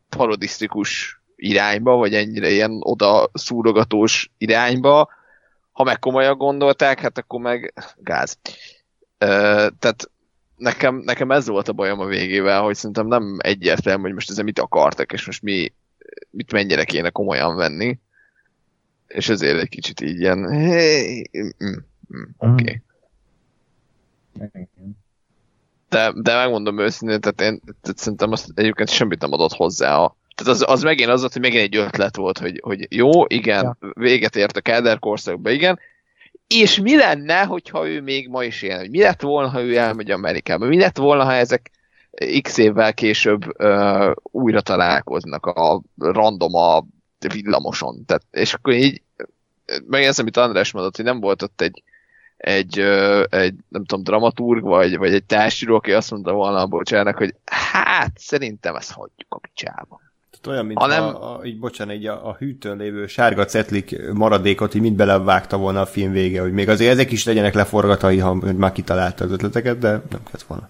parodisztikus 0.09 1.21
irányba, 1.37 1.97
vagy 1.97 2.15
ennyire 2.15 2.51
ilyen 2.51 2.79
oda 2.81 3.31
szúrogatós 3.33 4.31
irányba. 4.39 5.09
Ha 5.73 5.85
meg 5.85 5.99
komolyan 5.99 6.37
gondolták, 6.37 7.01
hát 7.01 7.19
akkor 7.19 7.41
meg 7.41 7.73
gáz. 7.97 8.39
Ö, 9.19 9.27
tehát 9.79 10.11
nekem, 10.57 10.97
nekem 10.97 11.31
ez 11.31 11.47
volt 11.47 11.69
a 11.69 11.73
bajom 11.73 12.01
a 12.01 12.07
végével, 12.07 12.63
hogy 12.63 12.75
szerintem 12.75 13.07
nem 13.07 13.37
egyértelmű, 13.39 14.03
hogy 14.03 14.13
most 14.13 14.31
ezzel 14.31 14.45
mit 14.45 14.59
akartak, 14.59 15.13
és 15.13 15.27
most 15.27 15.43
mi, 15.43 15.73
mit 16.31 16.53
mennyire 16.53 16.85
kéne 16.85 17.11
komolyan 17.11 17.57
venni. 17.57 17.99
És 19.07 19.29
ezért 19.29 19.61
egy 19.61 19.69
kicsit 19.69 20.01
így 20.01 20.21
ilyen, 20.21 20.51
hey, 20.51 21.31
mm, 21.39 21.49
mm, 21.65 21.73
mm, 22.17 22.23
oké. 22.39 22.63
Okay 22.63 22.83
de, 25.91 26.13
de 26.15 26.35
megmondom 26.35 26.79
őszintén, 26.79 27.21
tehát 27.21 27.41
én 27.41 27.61
tehát 27.83 27.99
szerintem 27.99 28.33
azt 28.33 28.51
egyébként 28.55 28.91
semmit 28.91 29.21
nem 29.21 29.33
adott 29.33 29.53
hozzá. 29.53 29.97
A, 29.97 30.17
tehát 30.35 30.53
az, 30.53 30.65
az 30.67 30.83
megint 30.83 31.11
az 31.11 31.21
volt, 31.21 31.33
hogy 31.33 31.43
megint 31.43 31.63
egy 31.63 31.77
ötlet 31.77 32.17
volt, 32.17 32.39
hogy, 32.39 32.61
hogy 32.63 32.87
jó, 32.91 33.25
igen, 33.27 33.77
ja. 33.81 33.93
véget 33.95 34.37
ért 34.37 34.57
a 34.57 34.61
Kelder 34.61 34.99
korszakba, 34.99 35.51
igen, 35.51 35.79
és 36.47 36.81
mi 36.81 36.97
lenne, 36.97 37.45
hogyha 37.45 37.89
ő 37.89 38.01
még 38.01 38.29
ma 38.29 38.45
is 38.45 38.63
ilyen, 38.63 38.79
hogy 38.79 38.91
mi 38.91 39.01
lett 39.01 39.21
volna, 39.21 39.49
ha 39.49 39.63
ő 39.63 39.77
elmegy 39.77 40.11
Amerikába, 40.11 40.67
mi 40.67 40.79
lett 40.79 40.97
volna, 40.97 41.25
ha 41.25 41.33
ezek 41.33 41.71
x 42.43 42.59
évvel 42.59 42.95
később 42.95 43.63
uh, 43.63 44.13
újra 44.23 44.61
találkoznak 44.61 45.47
a 45.47 45.83
random 45.99 46.55
a 46.55 46.85
villamoson. 47.19 48.05
Tehát, 48.07 48.23
és 48.31 48.55
akkor 48.55 48.73
így 48.73 49.03
megjegyzem, 49.87 50.25
amit 50.25 50.37
András 50.37 50.73
mondott, 50.73 50.97
hogy 50.97 51.05
nem 51.05 51.21
volt 51.21 51.43
ott 51.43 51.61
egy, 51.61 51.83
egy, 52.41 52.79
egy 53.29 53.55
nem 53.69 53.85
tudom, 53.85 54.05
dramaturg, 54.05 54.63
vagy, 54.63 54.97
vagy 54.97 55.15
egy 55.15 55.25
társíró, 55.25 55.75
aki 55.77 55.93
azt 55.93 56.11
mondta 56.11 56.33
volna 56.33 56.59
a 56.59 56.67
bocsának, 56.67 57.17
hogy 57.17 57.35
hát, 57.45 58.13
szerintem 58.15 58.75
ezt 58.75 58.93
hagyjuk 58.93 59.27
a 59.29 59.39
picsába. 59.39 60.01
Tehát 60.31 60.47
olyan, 60.47 60.67
mint 60.67 60.79
hanem... 60.79 61.03
a, 61.03 61.39
a, 61.39 61.45
így 61.45 61.59
bocsánat, 61.59 61.95
így 61.95 62.07
a, 62.07 62.29
a 62.29 62.37
hűtőn 62.39 62.77
lévő 62.77 63.07
sárga 63.07 63.45
cetlik 63.45 64.13
maradékot, 64.13 64.75
így 64.75 64.81
mind 64.81 64.97
belevágta 64.97 65.57
volna 65.57 65.81
a 65.81 65.87
film 65.87 66.13
vége, 66.13 66.41
hogy 66.41 66.53
még 66.53 66.69
azért 66.69 66.93
ezek 66.93 67.11
is 67.11 67.25
legyenek 67.25 67.55
leforgatai, 67.55 68.19
ha 68.19 68.35
már 68.35 68.73
kitalálta 68.73 69.25
az 69.25 69.31
ötleteket, 69.31 69.79
de 69.79 69.91
nem 69.91 70.23
kellett 70.25 70.43
volna. 70.47 70.69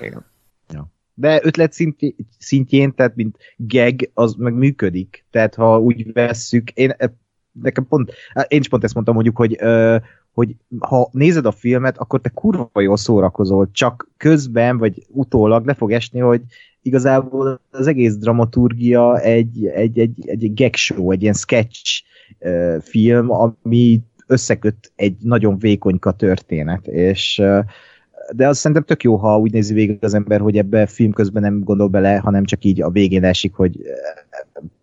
Igen. 0.00 0.24
Ja. 0.68 0.86
De 1.14 1.40
ötlet 1.42 1.72
szintjén, 1.72 2.14
szintjén, 2.38 2.94
tehát 2.94 3.14
mint 3.16 3.36
gag, 3.56 4.10
az 4.14 4.34
meg 4.34 4.54
működik. 4.54 5.24
Tehát 5.30 5.54
ha 5.54 5.80
úgy 5.80 6.12
vesszük, 6.12 6.70
én 6.70 6.96
nekem 7.52 7.86
pont, 7.86 8.12
én 8.48 8.60
is 8.60 8.68
pont 8.68 8.84
ezt 8.84 8.94
mondtam 8.94 9.14
mondjuk, 9.14 9.36
hogy 9.36 9.58
hogy 10.32 10.56
ha 10.78 11.08
nézed 11.12 11.46
a 11.46 11.52
filmet, 11.52 11.98
akkor 11.98 12.20
te 12.20 12.28
kurva 12.28 12.80
jól 12.80 12.96
szórakozol, 12.96 13.68
csak 13.72 14.10
közben, 14.16 14.78
vagy 14.78 15.06
utólag 15.08 15.66
le 15.66 15.74
fog 15.74 15.92
esni, 15.92 16.18
hogy 16.18 16.40
igazából 16.82 17.60
az 17.70 17.86
egész 17.86 18.16
dramaturgia 18.16 19.18
egy, 19.20 19.66
egy, 19.66 19.98
egy, 19.98 20.28
egy 20.28 20.54
gag 20.54 20.74
show, 20.74 21.10
egy 21.10 21.22
ilyen 21.22 21.34
sketch 21.34 22.02
uh, 22.38 22.80
film, 22.80 23.30
ami 23.30 24.00
összeköt 24.26 24.92
egy 24.96 25.16
nagyon 25.20 25.58
vékonyka 25.58 26.12
történet, 26.12 26.86
és 26.86 27.38
uh, 27.42 27.64
de 28.34 28.48
az 28.48 28.58
szerintem 28.58 28.86
tök 28.86 29.02
jó, 29.02 29.16
ha 29.16 29.38
úgy 29.38 29.52
nézi 29.52 29.74
végig 29.74 30.04
az 30.04 30.14
ember, 30.14 30.40
hogy 30.40 30.56
ebbe 30.56 30.86
film 30.86 31.12
közben 31.12 31.42
nem 31.42 31.60
gondol 31.60 31.88
bele, 31.88 32.16
hanem 32.16 32.44
csak 32.44 32.64
így 32.64 32.82
a 32.82 32.90
végén 32.90 33.24
esik, 33.24 33.54
hogy 33.54 33.80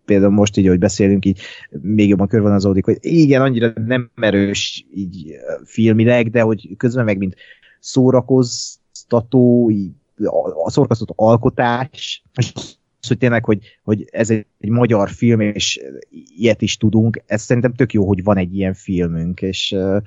például 0.04 0.32
most 0.32 0.56
így, 0.56 0.66
hogy 0.66 0.78
beszélünk, 0.78 1.24
így 1.24 1.40
még 1.70 2.08
jobban 2.08 2.28
körvonalazódik, 2.28 2.84
hogy 2.84 2.98
igen, 3.00 3.42
annyira 3.42 3.72
nem 3.86 4.10
erős 4.14 4.86
így 4.94 5.36
filmileg, 5.64 6.30
de 6.30 6.40
hogy 6.40 6.76
közben 6.76 7.04
meg 7.04 7.18
mint 7.18 7.34
szórakoztató, 7.80 9.70
így 9.70 9.90
a 10.64 10.70
szórakoztató 10.70 11.14
alkotás, 11.16 12.22
és 13.00 13.08
hogy 13.08 13.18
tényleg, 13.18 13.44
hogy, 13.44 13.78
hogy 13.82 14.08
ez 14.10 14.30
egy, 14.30 14.46
egy 14.60 14.68
magyar 14.68 15.10
film, 15.10 15.40
és 15.40 15.80
ilyet 16.36 16.62
is 16.62 16.76
tudunk, 16.76 17.22
ez 17.26 17.42
szerintem 17.42 17.74
tök 17.74 17.92
jó, 17.92 18.06
hogy 18.06 18.22
van 18.22 18.36
egy 18.36 18.54
ilyen 18.56 18.74
filmünk, 18.74 19.42
és 19.42 19.72
uh, 19.76 20.02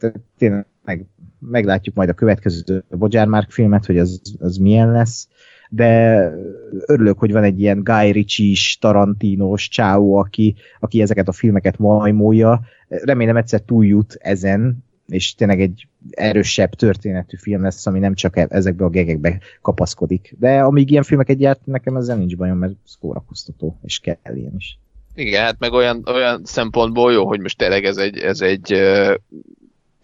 uh, 0.00 0.12
tényleg 0.38 0.66
meg, 0.84 1.06
meglátjuk 1.38 1.94
majd 1.94 2.08
a 2.08 2.14
következő 2.14 2.84
Bodzsár 2.88 3.26
Márk 3.26 3.50
filmet, 3.50 3.86
hogy 3.86 3.98
az, 3.98 4.20
az 4.38 4.56
milyen 4.56 4.92
lesz, 4.92 5.28
de 5.70 6.30
örülök, 6.86 7.18
hogy 7.18 7.32
van 7.32 7.42
egy 7.42 7.60
ilyen 7.60 7.82
Guy 7.82 8.10
Ritchie-s, 8.10 8.78
Tarantinos 8.78 9.68
csáó, 9.68 10.16
aki, 10.16 10.54
aki 10.80 11.02
ezeket 11.02 11.28
a 11.28 11.32
filmeket 11.32 11.78
majmolja. 11.78 12.60
Remélem 12.88 13.36
egyszer 13.36 13.60
túljut 13.60 14.16
ezen, 14.20 14.84
és 15.08 15.34
tényleg 15.34 15.60
egy 15.60 15.88
erősebb 16.10 16.70
történetű 16.70 17.36
film 17.36 17.62
lesz, 17.62 17.86
ami 17.86 17.98
nem 17.98 18.14
csak 18.14 18.36
e- 18.36 18.46
ezekbe 18.50 18.84
a 18.84 18.88
gegekbe 18.88 19.38
kapaszkodik. 19.62 20.34
De 20.38 20.60
amíg 20.60 20.90
ilyen 20.90 21.02
filmeket 21.02 21.36
gyárt, 21.36 21.66
nekem 21.66 21.96
ezzel 21.96 22.16
nincs 22.16 22.36
bajom, 22.36 22.58
mert 22.58 22.74
szórakoztató, 22.84 23.78
és 23.82 23.98
kell 23.98 24.34
ilyen 24.34 24.54
is. 24.56 24.78
Igen, 25.14 25.42
hát 25.42 25.58
meg 25.58 25.72
olyan, 25.72 26.02
olyan 26.06 26.40
szempontból 26.44 27.12
jó, 27.12 27.26
hogy 27.26 27.40
most 27.40 27.58
tényleg 27.58 27.84
ez 27.84 27.96
egy, 27.96 28.18
ez 28.18 28.40
egy 28.40 28.72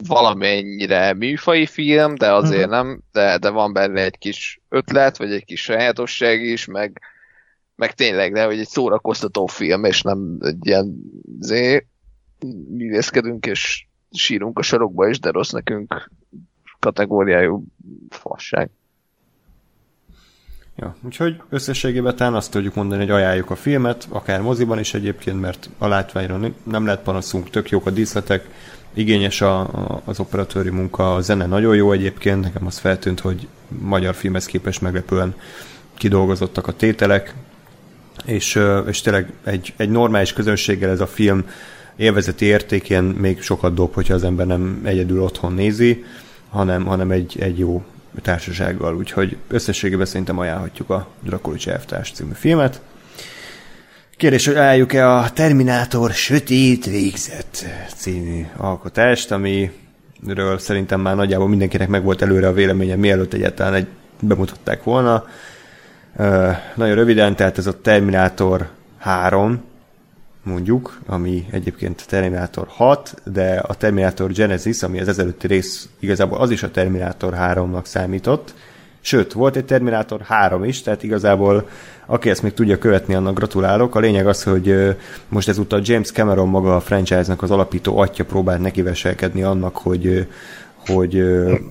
valamennyire 0.07 1.15
műfai 1.15 1.67
film, 1.67 2.15
de 2.15 2.33
azért 2.33 2.67
uh-huh. 2.67 2.75
nem, 2.75 3.01
de, 3.13 3.39
de 3.39 3.51
van 3.51 3.73
benne 3.73 4.05
egy 4.05 4.19
kis 4.19 4.61
ötlet, 4.69 5.17
vagy 5.17 5.33
egy 5.33 5.45
kis 5.45 5.63
sajátosság 5.63 6.43
is, 6.43 6.65
meg, 6.65 7.01
meg 7.75 7.95
tényleg, 7.95 8.33
de 8.33 8.45
hogy 8.45 8.59
egy 8.59 8.69
szórakoztató 8.69 9.47
film, 9.47 9.85
és 9.85 10.03
nem 10.03 10.39
egy 10.41 10.67
ilyen 10.67 10.97
zé, 11.41 11.87
művészkedünk, 12.69 13.47
és 13.47 13.87
sírunk 14.11 14.59
a 14.59 14.63
sarokba 14.63 15.09
is, 15.09 15.19
de 15.19 15.31
rossz 15.31 15.51
nekünk 15.51 16.11
kategóriájú 16.79 17.65
fasság. 18.09 18.71
Ja, 20.77 20.97
úgyhogy 21.05 21.43
összességében 21.49 22.17
talán 22.17 22.35
azt 22.35 22.51
tudjuk 22.51 22.75
mondani, 22.75 23.01
hogy 23.01 23.11
ajánljuk 23.11 23.51
a 23.51 23.57
filmet, 23.57 24.07
akár 24.09 24.41
moziban 24.41 24.79
is 24.79 24.95
egyébként, 24.95 25.41
mert 25.41 25.71
a 25.79 25.87
látványra 25.87 26.41
nem 26.63 26.85
lehet 26.85 27.03
panaszunk, 27.03 27.51
tök 27.51 27.71
jók 27.71 27.87
a 27.87 27.91
díszletek, 27.91 28.49
igényes 28.95 29.41
a, 29.41 29.61
a, 29.61 30.03
az 30.05 30.21
operatőri 30.21 30.71
munka, 30.71 31.15
a 31.15 31.21
zene 31.21 31.47
nagyon 31.47 31.75
jó 31.75 31.93
egyébként, 31.93 32.41
nekem 32.41 32.67
az 32.67 32.79
feltűnt, 32.79 33.21
hogy 33.21 33.49
magyar 33.69 34.15
filmhez 34.15 34.47
képest 34.47 34.81
meglepően 34.81 35.35
kidolgozottak 35.95 36.67
a 36.67 36.73
tételek, 36.73 37.35
és, 38.25 38.61
és 38.87 39.01
tényleg 39.01 39.33
egy, 39.45 39.75
egy 39.77 39.91
normális 39.91 40.33
közönséggel 40.33 40.91
ez 40.91 41.01
a 41.01 41.07
film 41.07 41.45
élvezeti 41.97 42.45
értékén 42.45 43.03
még 43.03 43.43
sokat 43.43 43.75
dob, 43.75 43.95
hogyha 43.95 44.15
az 44.15 44.25
ember 44.25 44.47
nem 44.47 44.81
egyedül 44.85 45.23
otthon 45.23 45.53
nézi, 45.53 46.05
hanem, 46.49 46.85
hanem 46.85 47.11
egy, 47.11 47.37
egy 47.41 47.59
jó 47.59 47.85
társasággal, 48.23 48.97
úgyhogy 48.97 49.37
összességében 49.49 50.07
szerintem 50.07 50.39
ajánlhatjuk 50.39 50.91
a 50.91 51.09
Drakulics 51.21 51.69
elvtárs 51.69 52.13
című 52.13 52.33
filmet. 52.35 52.81
Kérdés, 54.21 54.47
hogy 54.47 54.57
ajánljuk-e 54.57 55.09
a 55.09 55.31
Terminátor 55.31 56.11
Sötét 56.11 56.87
Végzet 56.87 57.67
című 57.97 58.47
alkotást, 58.57 59.31
amiről 59.31 60.59
szerintem 60.59 61.01
már 61.01 61.17
nagyjából 61.17 61.49
mindenkinek 61.49 61.89
meg 61.89 62.03
volt 62.03 62.23
előre 62.23 62.47
a 62.47 62.53
véleménye, 62.53 62.97
mielőtt 62.97 63.33
egyáltalán 63.33 63.75
egy 63.75 63.87
bemutatták 64.21 64.83
volna. 64.83 65.25
Nagyon 66.75 66.95
röviden, 66.95 67.37
tehát 67.37 67.59
ez 67.59 67.67
a 67.67 67.81
Terminátor 67.81 68.69
3, 68.99 69.63
mondjuk, 70.43 71.01
ami 71.07 71.47
egyébként 71.51 72.07
Terminátor 72.09 72.67
6, 72.69 73.15
de 73.25 73.59
a 73.67 73.75
Terminátor 73.75 74.33
Genesis, 74.33 74.83
ami 74.83 75.01
az 75.01 75.09
ezelőtti 75.09 75.47
rész 75.47 75.89
igazából 75.99 76.39
az 76.39 76.51
is 76.51 76.63
a 76.63 76.71
Terminátor 76.71 77.35
3-nak 77.39 77.85
számított, 77.85 78.55
Sőt, 79.01 79.33
volt 79.33 79.57
egy 79.57 79.65
Terminátor 79.65 80.21
3 80.21 80.65
is, 80.65 80.83
tehát 80.83 81.03
igazából 81.03 81.69
aki 82.07 82.31
ezt 82.31 82.43
még 82.43 82.55
tudja 82.55 82.79
követni, 82.79 83.15
annak 83.15 83.35
gratulálok. 83.35 83.95
A 83.95 84.01
lényeg 84.01 84.27
az, 84.27 84.43
hogy 84.43 84.97
most 85.29 85.49
ezúttal 85.49 85.81
James 85.85 86.13
Cameron 86.13 86.49
maga 86.49 86.77
a 86.77 86.81
franchise-nak 86.81 87.43
az 87.43 87.51
alapító 87.51 87.99
atya 87.99 88.25
próbált 88.25 88.61
nekiveselkedni 88.61 89.43
annak, 89.43 89.77
hogy 89.77 90.27
hogy 90.87 91.25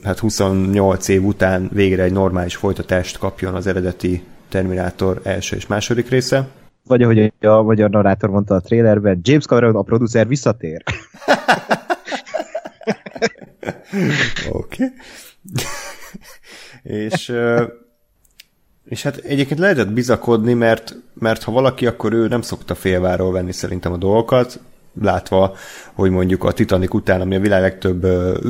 hát 0.04 0.20
28 0.20 1.08
év 1.08 1.26
után 1.26 1.70
végre 1.74 2.04
egy 2.04 2.12
normális 2.12 2.56
folytatást 2.56 3.18
kapjon 3.18 3.54
az 3.54 3.68
eredeti 3.68 4.24
Terminátor 4.50 5.22
első 5.24 5.56
és 5.56 5.68
második 5.68 6.10
része. 6.10 6.48
Vagy 6.88 7.02
ahogy 7.02 7.34
a 7.40 7.62
magyar 7.62 7.90
narrátor 7.90 8.30
mondta 8.30 8.56
a 8.56 8.60
trailerben, 8.60 9.20
James 9.24 9.46
Cameron 9.46 9.76
a 9.76 9.82
producer 9.82 10.28
visszatér. 10.28 10.84
Oké. 14.50 14.84
okay. 14.84 14.88
És, 16.84 17.34
és 18.86 19.04
hát 19.04 19.18
egyébként 19.18 19.60
lehetett 19.60 19.92
bizakodni, 19.92 20.54
mert, 20.54 20.96
mert 21.14 21.44
ha 21.44 21.52
valaki, 21.52 21.86
akkor 21.86 22.14
ő 22.14 22.28
nem 22.28 22.42
szokta 22.42 22.76
félváról 22.76 23.32
venni 23.32 23.52
szerintem 23.52 23.92
a 23.92 23.98
dolgokat, 23.98 24.60
látva, 25.02 25.56
hogy 25.94 26.12
mondjuk 26.12 26.44
a 26.44 26.52
Titanic 26.52 26.94
után, 26.94 27.22
ami 27.22 27.36
a 27.36 27.40
világ 27.40 27.62
legtöbb 27.62 28.08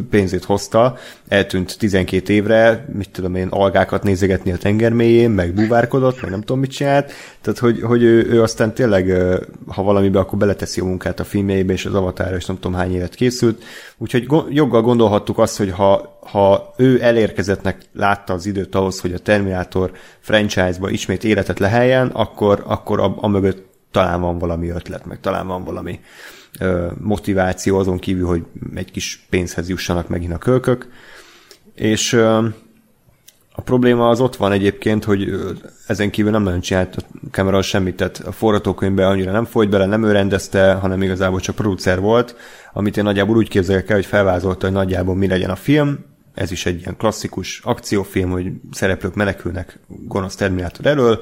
pénzét 0.09 0.43
hozta, 0.43 0.97
eltűnt 1.27 1.77
12 1.77 2.33
évre, 2.33 2.85
mit 2.93 3.09
tudom 3.11 3.35
én, 3.35 3.47
algákat 3.47 4.03
nézegetni 4.03 4.51
a 4.51 4.57
tenger 4.57 4.93
mélyén, 4.93 5.29
meg 5.29 5.53
búvárkodott, 5.53 6.21
meg 6.21 6.31
nem 6.31 6.39
tudom 6.39 6.59
mit 6.59 6.71
csinált, 6.71 7.11
tehát 7.41 7.59
hogy, 7.59 7.81
hogy 7.81 8.03
ő, 8.03 8.27
ő 8.29 8.41
aztán 8.41 8.73
tényleg, 8.73 9.13
ha 9.67 9.83
valamibe, 9.83 10.19
akkor 10.19 10.37
beleteszi 10.37 10.81
a 10.81 10.85
munkát 10.85 11.19
a 11.19 11.23
filmjeibe, 11.23 11.73
és 11.73 11.85
az 11.85 11.93
avatára 11.93 12.35
és 12.35 12.45
nem 12.45 12.59
tudom 12.59 12.77
hány 12.77 12.93
évet 12.93 13.15
készült, 13.15 13.63
úgyhogy 13.97 14.27
joggal 14.49 14.81
gondolhattuk 14.81 15.37
azt, 15.37 15.57
hogy 15.57 15.71
ha, 15.71 16.19
ha 16.21 16.73
ő 16.77 17.03
elérkezettnek 17.03 17.81
látta 17.93 18.33
az 18.33 18.45
időt 18.45 18.75
ahhoz, 18.75 18.99
hogy 18.99 19.13
a 19.13 19.19
Terminator 19.19 19.91
franchise-ba 20.19 20.89
ismét 20.89 21.23
életet 21.23 21.59
leheljen, 21.59 22.07
akkor, 22.07 22.63
akkor 22.67 22.99
a, 22.99 23.15
a 23.17 23.27
mögött 23.27 23.68
talán 23.91 24.21
van 24.21 24.37
valami 24.37 24.69
ötlet, 24.69 25.05
meg 25.05 25.19
talán 25.19 25.47
van 25.47 25.63
valami 25.63 25.99
ö, 26.59 26.87
motiváció 26.99 27.77
azon 27.77 27.97
kívül, 27.97 28.27
hogy 28.27 28.45
egy 28.75 28.91
kis 28.91 29.25
pénzhez 29.29 29.69
jussanak 29.69 30.07
megint 30.07 30.33
a 30.33 30.37
kölkök. 30.37 30.87
És 31.75 32.13
ö, 32.13 32.47
a 33.59 33.61
probléma 33.61 34.09
az 34.09 34.21
ott 34.21 34.35
van 34.35 34.51
egyébként, 34.51 35.03
hogy 35.03 35.31
ezen 35.87 36.09
kívül 36.09 36.31
nem 36.31 36.43
nagyon 36.43 36.59
csinált 36.59 36.95
a 36.95 37.01
Cameron 37.31 37.61
semmit, 37.61 37.95
tehát 37.95 38.21
a 38.25 38.31
forgatókönyvbe 38.31 39.07
annyira 39.07 39.31
nem 39.31 39.45
folyt 39.45 39.69
bele, 39.69 39.85
nem 39.85 40.03
ő 40.03 40.11
rendezte, 40.11 40.73
hanem 40.73 41.01
igazából 41.01 41.39
csak 41.39 41.55
producer 41.55 41.99
volt, 41.99 42.35
amit 42.73 42.97
én 42.97 43.03
nagyjából 43.03 43.37
úgy 43.37 43.49
képzelek 43.49 43.89
el, 43.89 43.95
hogy 43.95 44.05
felvázolta, 44.05 44.65
hogy 44.65 44.75
nagyjából 44.75 45.15
mi 45.15 45.27
legyen 45.27 45.49
a 45.49 45.55
film. 45.55 45.99
Ez 46.33 46.51
is 46.51 46.65
egy 46.65 46.79
ilyen 46.79 46.97
klasszikus 46.97 47.61
akciófilm, 47.63 48.29
hogy 48.29 48.51
szereplők 48.71 49.15
menekülnek 49.15 49.79
gonosz 49.87 50.35
Terminátor 50.35 50.85
elől, 50.85 51.19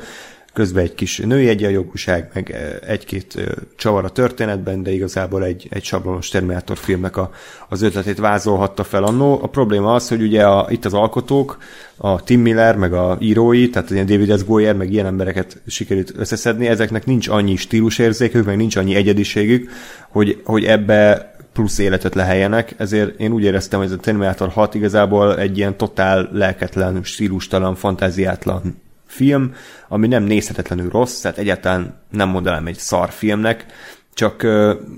közben 0.58 0.84
egy 0.84 0.94
kis 0.94 1.18
női 1.18 1.48
egyenjogúság, 1.48 2.30
meg 2.34 2.56
egy-két 2.88 3.38
csavar 3.76 4.06
a 4.06 4.10
történetben, 4.10 4.84
de 4.84 4.92
igazából 4.92 5.44
egy, 5.44 5.68
egy 5.70 5.84
sablonos 5.84 6.30
Terminator 6.30 6.78
filmnek 6.78 7.18
a, 7.18 7.32
az 7.70 7.82
ötletét 7.82 8.18
vázolhatta 8.18 8.84
fel 8.84 9.04
annó. 9.04 9.40
A 9.42 9.48
probléma 9.48 9.94
az, 9.94 10.10
hogy 10.10 10.22
ugye 10.22 10.46
a, 10.46 10.68
itt 10.70 10.86
az 10.86 10.94
alkotók, 10.94 11.58
a 11.98 12.24
Tim 12.24 12.42
Miller, 12.42 12.76
meg 12.76 12.94
a 12.94 13.18
írói, 13.20 13.70
tehát 13.70 13.90
ilyen 13.90 14.06
David 14.06 14.38
S. 14.38 14.46
Goyer, 14.46 14.76
meg 14.76 14.92
ilyen 14.92 15.06
embereket 15.06 15.62
sikerült 15.68 16.14
összeszedni, 16.16 16.68
ezeknek 16.68 17.06
nincs 17.06 17.28
annyi 17.28 17.56
stílusérzékük, 17.56 18.46
meg 18.46 18.58
nincs 18.58 18.76
annyi 18.76 18.96
egyediségük, 18.96 19.70
hogy, 20.10 20.42
hogy 20.44 20.66
ebbe 20.66 21.32
plusz 21.54 21.78
életet 21.78 22.16
leheljenek, 22.16 22.76
ezért 22.78 23.20
én 23.20 23.32
úgy 23.32 23.44
éreztem, 23.44 23.80
hogy 23.80 23.88
ez 23.88 23.94
a 23.94 23.98
Terminator 23.98 24.50
6 24.50 24.76
igazából 24.76 25.40
egy 25.40 25.58
ilyen 25.58 25.78
totál 25.78 26.30
lelketlen, 26.32 27.04
stílustalan, 27.04 27.76
fantáziátlan 27.76 28.86
film, 29.08 29.56
ami 29.88 30.08
nem 30.08 30.24
nézhetetlenül 30.24 30.90
rossz, 30.90 31.20
tehát 31.20 31.38
egyáltalán 31.38 32.02
nem 32.10 32.30
mondanám 32.30 32.68
egy 32.68 32.78
szar 32.78 33.10
filmnek, 33.10 33.66
csak, 34.14 34.48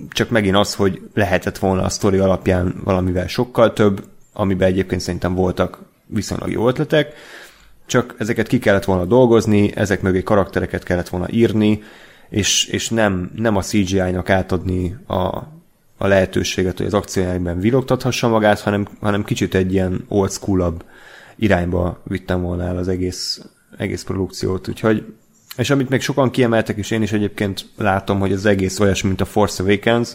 csak 0.09 0.29
megint 0.29 0.55
az, 0.55 0.75
hogy 0.75 1.01
lehetett 1.13 1.57
volna 1.57 1.83
a 1.83 1.89
sztori 1.89 2.17
alapján 2.17 2.75
valamivel 2.83 3.27
sokkal 3.27 3.73
több, 3.73 4.03
amiben 4.33 4.67
egyébként 4.67 5.01
szerintem 5.01 5.35
voltak 5.35 5.79
viszonylag 6.05 6.51
jó 6.51 6.67
ötletek, 6.67 7.13
csak 7.85 8.15
ezeket 8.17 8.47
ki 8.47 8.59
kellett 8.59 8.85
volna 8.85 9.05
dolgozni, 9.05 9.75
ezek 9.75 10.01
mögé 10.01 10.23
karaktereket 10.23 10.83
kellett 10.83 11.09
volna 11.09 11.29
írni, 11.29 11.83
és, 12.29 12.65
és 12.65 12.89
nem, 12.89 13.31
nem 13.35 13.55
a 13.55 13.61
CGI-nak 13.61 14.29
átadni 14.29 14.97
a, 15.07 15.15
a 15.97 16.07
lehetőséget, 16.07 16.77
hogy 16.77 16.85
az 16.85 16.93
akciójában 16.93 17.59
vilogtathassa 17.59 18.27
magát, 18.27 18.59
hanem, 18.59 18.87
hanem 18.99 19.23
kicsit 19.23 19.55
egy 19.55 19.73
ilyen 19.73 20.05
old 20.07 20.31
school 20.31 20.75
irányba 21.35 22.01
vittem 22.03 22.41
volna 22.41 22.63
el 22.63 22.77
az 22.77 22.87
egész 22.87 23.41
egész 23.79 24.03
produkciót, 24.03 24.67
úgyhogy 24.67 25.05
és 25.57 25.69
amit 25.69 25.89
még 25.89 26.01
sokan 26.01 26.29
kiemeltek, 26.29 26.77
és 26.77 26.91
én 26.91 27.01
is 27.01 27.11
egyébként 27.11 27.65
látom, 27.77 28.19
hogy 28.19 28.31
az 28.31 28.45
egész 28.45 28.79
olyas, 28.79 29.01
mint 29.01 29.21
a 29.21 29.25
Force 29.25 29.63
Awakens, 29.63 30.09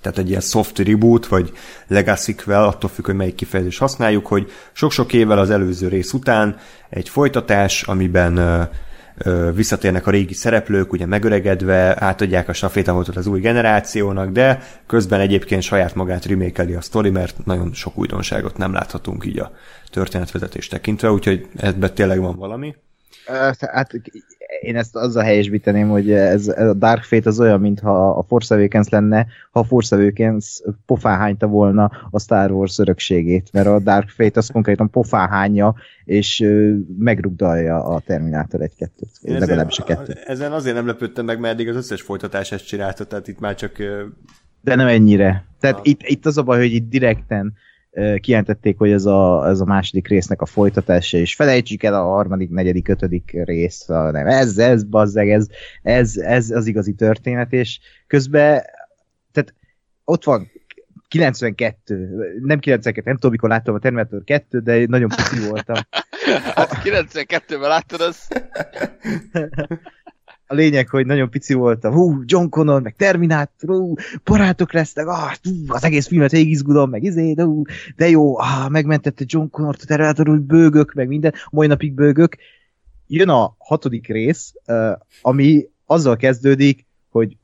tehát 0.00 0.18
egy 0.18 0.28
ilyen 0.28 0.40
soft 0.40 0.78
reboot, 0.78 1.26
vagy 1.26 1.52
legacy 1.86 2.36
attól 2.46 2.90
függ, 2.90 3.04
hogy 3.04 3.14
melyik 3.14 3.34
kifejezést 3.34 3.78
használjuk, 3.78 4.26
hogy 4.26 4.50
sok-sok 4.72 5.12
évvel 5.12 5.38
az 5.38 5.50
előző 5.50 5.88
rész 5.88 6.12
után 6.12 6.58
egy 6.88 7.08
folytatás, 7.08 7.82
amiben 7.82 8.38
visszatérnek 9.54 10.06
a 10.06 10.10
régi 10.10 10.34
szereplők, 10.34 10.92
ugye 10.92 11.06
megöregedve, 11.06 12.02
átadják 12.02 12.48
a 12.48 12.52
stafétamotot 12.52 13.16
az 13.16 13.26
új 13.26 13.40
generációnak, 13.40 14.30
de 14.30 14.62
közben 14.86 15.20
egyébként 15.20 15.62
saját 15.62 15.94
magát 15.94 16.24
remékeli 16.24 16.74
a 16.74 16.80
sztori, 16.80 17.10
mert 17.10 17.44
nagyon 17.44 17.72
sok 17.72 17.98
újdonságot 17.98 18.56
nem 18.56 18.72
láthatunk 18.72 19.24
így 19.24 19.38
a 19.38 19.52
történetvezetés 19.90 20.68
tekintve, 20.68 21.10
úgyhogy 21.10 21.46
ebben 21.56 21.94
tényleg 21.94 22.20
van 22.20 22.36
valami. 22.36 22.74
Hát 23.60 23.90
én 24.60 24.76
ezt 24.76 24.96
azzal 24.96 25.22
helyesbíteném, 25.22 25.88
hogy 25.88 26.10
ez, 26.10 26.48
ez 26.48 26.68
a 26.68 26.74
Dark 26.74 27.02
Fate 27.02 27.28
az 27.28 27.40
olyan, 27.40 27.60
mintha 27.60 28.10
a 28.10 28.22
Force 28.22 28.54
Awakens 28.54 28.88
lenne, 28.88 29.26
ha 29.50 29.60
a 29.60 29.64
Force 29.64 29.96
Awakens 29.96 30.62
pofán 30.86 31.18
hányta 31.18 31.46
volna 31.46 31.90
a 32.10 32.20
Star 32.20 32.50
Wars 32.50 32.78
örökségét, 32.78 33.48
mert 33.52 33.66
a 33.66 33.78
Dark 33.78 34.08
Fate 34.08 34.38
az 34.38 34.50
konkrétan 34.50 34.90
pofán 34.90 35.28
hányja, 35.28 35.74
és 36.04 36.44
megrugdalja 36.98 37.84
a 37.84 38.00
Terminator 38.00 38.60
1-2-t, 38.62 39.38
legalábbis 39.38 39.78
a 39.78 39.84
kettőt. 39.84 40.22
Ezen 40.24 40.52
azért 40.52 40.76
nem 40.76 40.86
lepődtem 40.86 41.24
meg, 41.24 41.40
mert 41.40 41.54
eddig 41.54 41.68
az 41.68 41.76
összes 41.76 42.02
folytatás 42.02 42.52
ezt 42.52 42.66
csinálta, 42.66 43.04
tehát 43.04 43.28
itt 43.28 43.40
már 43.40 43.54
csak... 43.54 43.76
De 44.60 44.74
nem 44.74 44.86
ennyire. 44.86 45.44
Tehát 45.60 45.80
itt, 45.82 46.00
itt 46.02 46.26
az 46.26 46.38
a 46.38 46.42
baj, 46.42 46.58
hogy 46.58 46.72
itt 46.72 46.88
direkten 46.88 47.52
kijelentették, 48.20 48.78
hogy 48.78 48.90
ez 48.90 49.04
a, 49.04 49.48
ez 49.48 49.60
a 49.60 49.64
második 49.64 50.08
résznek 50.08 50.40
a 50.40 50.46
folytatása, 50.46 51.18
és 51.18 51.34
felejtsük 51.34 51.82
el 51.82 51.94
a 51.94 52.04
harmadik, 52.04 52.50
negyedik, 52.50 52.88
ötödik 52.88 53.30
rész, 53.44 53.86
nem, 53.86 54.26
ez, 54.26 54.58
ez, 54.58 54.84
bazzeg, 54.84 55.30
ez, 55.30 55.46
ez, 55.82 56.16
ez 56.16 56.50
az 56.50 56.66
igazi 56.66 56.92
történet, 56.92 57.52
és 57.52 57.78
közben, 58.06 58.62
tehát 59.32 59.54
ott 60.04 60.24
van 60.24 60.50
92, 61.08 62.38
nem 62.42 62.58
92, 62.58 63.02
nem 63.04 63.14
tudom, 63.14 63.30
mikor 63.30 63.48
láttam 63.48 63.74
a 63.74 63.78
Terminator 63.78 64.24
2, 64.24 64.60
de 64.60 64.86
nagyon 64.86 65.08
pici 65.08 65.48
voltam. 65.48 65.76
Hát 66.54 66.80
92-ben 66.84 67.68
láttad 67.68 68.00
az? 68.00 68.28
a 70.46 70.54
lényeg, 70.54 70.88
hogy 70.88 71.06
nagyon 71.06 71.30
pici 71.30 71.54
voltam, 71.54 71.92
hú, 71.92 72.22
John 72.24 72.48
Connor, 72.48 72.82
meg 72.82 72.94
Terminator, 72.96 73.76
hú, 73.76 73.94
barátok 74.24 74.72
lesznek, 74.72 75.06
ah, 75.06 75.32
hú, 75.42 75.50
az 75.66 75.84
egész 75.84 76.06
filmet 76.06 76.30
végig 76.30 76.50
izgulom, 76.50 76.90
meg 76.90 77.02
izé, 77.02 77.32
de, 77.32 77.42
hú, 77.42 77.62
de 77.96 78.08
jó, 78.08 78.38
ah, 78.38 78.68
megmentette 78.68 79.24
John 79.26 79.50
Connor, 79.50 79.76
a 79.82 79.84
Terminator, 79.86 80.28
úgy 80.28 80.40
bőgök, 80.40 80.92
meg 80.92 81.08
minden, 81.08 81.34
mai 81.50 81.66
napig 81.66 81.92
bőgök. 81.92 82.36
Jön 83.06 83.28
a 83.28 83.54
hatodik 83.58 84.06
rész, 84.06 84.54
ami 85.22 85.68
azzal 85.86 86.16
kezdődik, 86.16 86.86
hogy 87.10 87.36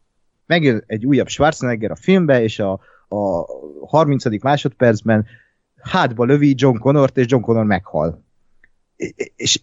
megjön 0.46 0.82
egy 0.86 1.06
újabb 1.06 1.28
Schwarzenegger 1.28 1.90
a 1.90 1.96
filmbe, 1.96 2.42
és 2.42 2.58
a, 2.58 2.72
a 3.08 3.44
30. 3.86 4.42
másodpercben 4.42 5.26
hátba 5.82 6.24
lövi 6.24 6.54
John 6.56 6.78
Connort, 6.78 7.16
és 7.16 7.26
John 7.28 7.42
Connor 7.42 7.64
meghal. 7.64 8.24
És 9.36 9.60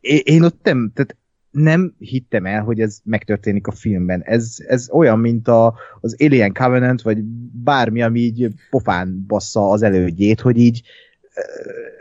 én 0.00 0.42
ott 0.42 0.58
nem, 0.62 0.90
tehát 0.94 1.16
nem 1.54 1.94
hittem 1.98 2.46
el, 2.46 2.62
hogy 2.62 2.80
ez 2.80 2.98
megtörténik 3.04 3.66
a 3.66 3.72
filmben. 3.72 4.22
Ez, 4.22 4.56
ez 4.66 4.88
olyan, 4.90 5.18
mint 5.18 5.48
a, 5.48 5.74
az 6.00 6.16
Alien 6.18 6.52
Covenant, 6.52 7.02
vagy 7.02 7.22
bármi, 7.52 8.02
ami 8.02 8.20
így 8.20 8.48
pofán 8.70 9.24
bassza 9.26 9.70
az 9.70 9.82
elődjét, 9.82 10.40
hogy 10.40 10.56
így 10.58 10.82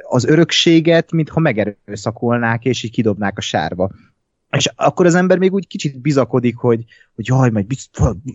az 0.09 0.25
örökséget, 0.25 1.11
mintha 1.11 1.39
megerőszakolnák, 1.39 2.65
és 2.65 2.83
így 2.83 2.91
kidobnák 2.91 3.37
a 3.37 3.41
sárba. 3.41 3.91
És 4.57 4.69
akkor 4.75 5.05
az 5.05 5.15
ember 5.15 5.37
még 5.37 5.53
úgy 5.53 5.67
kicsit 5.67 6.01
bizakodik, 6.01 6.55
hogy, 6.55 6.85
hogy 7.15 7.27
jaj, 7.27 7.49
majd 7.49 7.65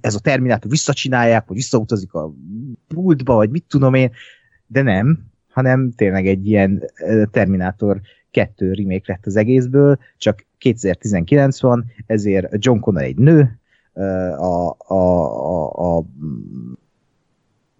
ez 0.00 0.14
a 0.14 0.20
Terminátor 0.20 0.70
visszacsinálják, 0.70 1.46
vagy 1.46 1.57
visszautazik 1.57 2.12
a 2.12 2.33
pultba, 2.88 3.35
vagy 3.35 3.50
mit 3.50 3.64
tudom 3.68 3.94
én, 3.94 4.11
de 4.66 4.83
nem, 4.83 5.18
hanem 5.48 5.92
tényleg 5.96 6.26
egy 6.26 6.46
ilyen 6.46 6.90
Terminátor 7.31 8.00
kettő 8.31 8.72
remake 8.72 9.04
lett 9.12 9.26
az 9.26 9.37
egészből, 9.37 9.98
csak 10.16 10.46
2019 10.59 11.61
van, 11.61 11.85
ezért 12.07 12.64
John 12.64 12.79
Connor 12.79 13.03
egy 13.03 13.16
nő, 13.16 13.59
a, 14.38 14.77
a, 14.79 14.94
a, 14.94 15.97
a 15.99 16.05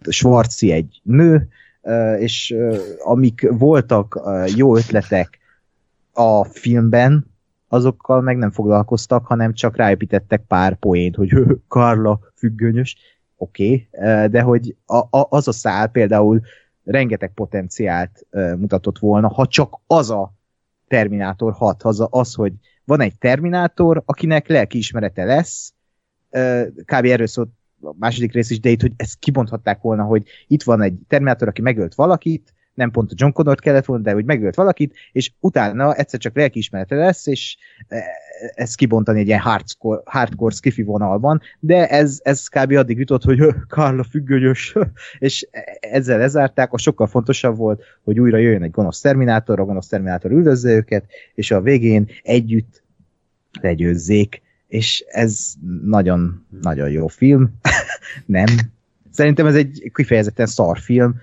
Schwarzi 0.09 0.71
egy 0.71 1.01
nő, 1.03 1.47
és 2.17 2.55
amik 3.03 3.47
voltak 3.51 4.21
jó 4.55 4.77
ötletek 4.77 5.39
a 6.13 6.43
filmben, 6.43 7.25
azokkal 7.67 8.21
meg 8.21 8.37
nem 8.37 8.51
foglalkoztak, 8.51 9.25
hanem 9.25 9.53
csak 9.53 9.75
ráépítettek 9.75 10.43
pár 10.47 10.75
poént, 10.75 11.15
hogy 11.15 11.33
Karla 11.67 12.19
függönyös, 12.35 12.97
oké, 13.37 13.87
okay, 13.91 14.27
de 14.27 14.41
hogy 14.41 14.75
a, 14.85 14.97
a, 14.97 15.27
az 15.29 15.47
a 15.47 15.51
szál 15.51 15.87
például 15.87 16.41
rengeteg 16.83 17.31
potenciált 17.33 18.25
mutatott 18.57 18.99
volna, 18.99 19.27
ha 19.27 19.47
csak 19.47 19.79
az 19.87 20.09
a 20.09 20.33
Terminátor 20.89 21.53
6, 21.53 21.83
az, 21.83 22.07
az, 22.09 22.33
hogy 22.33 22.53
van 22.83 23.01
egy 23.01 23.17
Terminátor, 23.17 24.03
akinek 24.05 24.47
lelkiismerete 24.47 25.23
lesz, 25.23 25.73
kb. 26.85 27.05
erről 27.05 27.27
szólt 27.27 27.49
a 27.81 27.93
második 27.97 28.33
rész 28.33 28.49
is, 28.49 28.59
de 28.59 28.69
itt, 28.69 28.81
hogy 28.81 28.93
ezt 28.95 29.19
kibonthatták 29.19 29.81
volna, 29.81 30.03
hogy 30.03 30.27
itt 30.47 30.63
van 30.63 30.81
egy 30.81 30.93
Terminátor, 31.07 31.47
aki 31.47 31.61
megölt 31.61 31.95
valakit, 31.95 32.53
nem 32.73 32.91
pont 32.91 33.11
a 33.11 33.15
John 33.17 33.31
Connor 33.31 33.59
kellett 33.59 33.85
volna, 33.85 34.03
de 34.03 34.13
hogy 34.13 34.25
megölt 34.25 34.55
valakit, 34.55 34.95
és 35.11 35.31
utána 35.39 35.93
egyszer 35.93 36.19
csak 36.19 36.35
lelkiismerete 36.35 36.95
lesz, 36.95 37.27
és 37.27 37.57
ezt 38.55 38.75
kibontani 38.75 39.19
egy 39.19 39.27
ilyen 39.27 39.39
hardcore, 39.39 40.01
hardcore 40.05 40.55
skiffy 40.55 40.83
vonalban, 40.83 41.41
de 41.59 41.87
ez, 41.87 42.19
ez 42.23 42.47
kb. 42.47 42.71
addig 42.71 42.97
jutott, 42.97 43.23
hogy 43.23 43.39
Karla 43.67 44.03
függönyös, 44.03 44.75
és 45.19 45.47
ezzel 45.79 46.17
lezárták, 46.17 46.73
a 46.73 46.77
sokkal 46.77 47.07
fontosabb 47.07 47.57
volt, 47.57 47.83
hogy 48.03 48.19
újra 48.19 48.37
jöjjön 48.37 48.63
egy 48.63 48.71
gonosz 48.71 49.01
Terminátor, 49.01 49.59
a 49.59 49.65
gonosz 49.65 49.87
Terminátor 49.87 50.31
üldözze 50.31 50.69
őket, 50.69 51.05
és 51.35 51.51
a 51.51 51.61
végén 51.61 52.09
együtt 52.23 52.83
legyőzzék, 53.61 54.41
és 54.67 55.05
ez 55.07 55.53
nagyon-nagyon 55.83 56.89
jó 56.89 57.07
film. 57.07 57.59
nem. 58.25 58.45
Szerintem 59.11 59.45
ez 59.45 59.55
egy 59.55 59.91
kifejezetten 59.93 60.45
szar 60.45 60.77
film, 60.77 61.15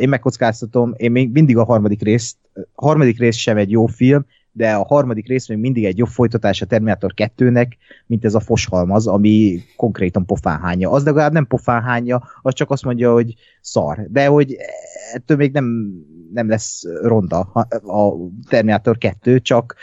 én 0.00 0.08
megkockáztatom, 0.08 0.94
én 0.96 1.10
még 1.10 1.30
mindig 1.32 1.56
a 1.56 1.64
harmadik 1.64 2.02
részt, 2.02 2.36
a 2.74 2.86
harmadik 2.86 3.18
rész 3.18 3.36
sem 3.36 3.56
egy 3.56 3.70
jó 3.70 3.86
film, 3.86 4.26
de 4.52 4.72
a 4.72 4.84
harmadik 4.84 5.26
rész 5.26 5.48
még 5.48 5.58
mindig 5.58 5.84
egy 5.84 5.98
jobb 5.98 6.08
folytatás 6.08 6.62
a 6.62 6.66
Terminator 6.66 7.12
2-nek, 7.16 7.70
mint 8.06 8.24
ez 8.24 8.34
a 8.34 8.40
foshalmaz, 8.40 9.06
ami 9.06 9.60
konkrétan 9.76 10.26
pofánhánya. 10.26 10.90
Az 10.90 11.04
legalább 11.04 11.32
nem 11.32 11.46
pofánhánya, 11.46 12.22
az 12.42 12.54
csak 12.54 12.70
azt 12.70 12.84
mondja, 12.84 13.12
hogy 13.12 13.34
szar. 13.60 14.06
De 14.10 14.26
hogy 14.26 14.56
ettől 15.12 15.36
még 15.36 15.52
nem, 15.52 15.92
nem 16.32 16.48
lesz 16.48 16.82
ronda 17.02 17.38
a 17.82 18.14
Terminator 18.48 18.98
2, 18.98 19.40
csak 19.40 19.74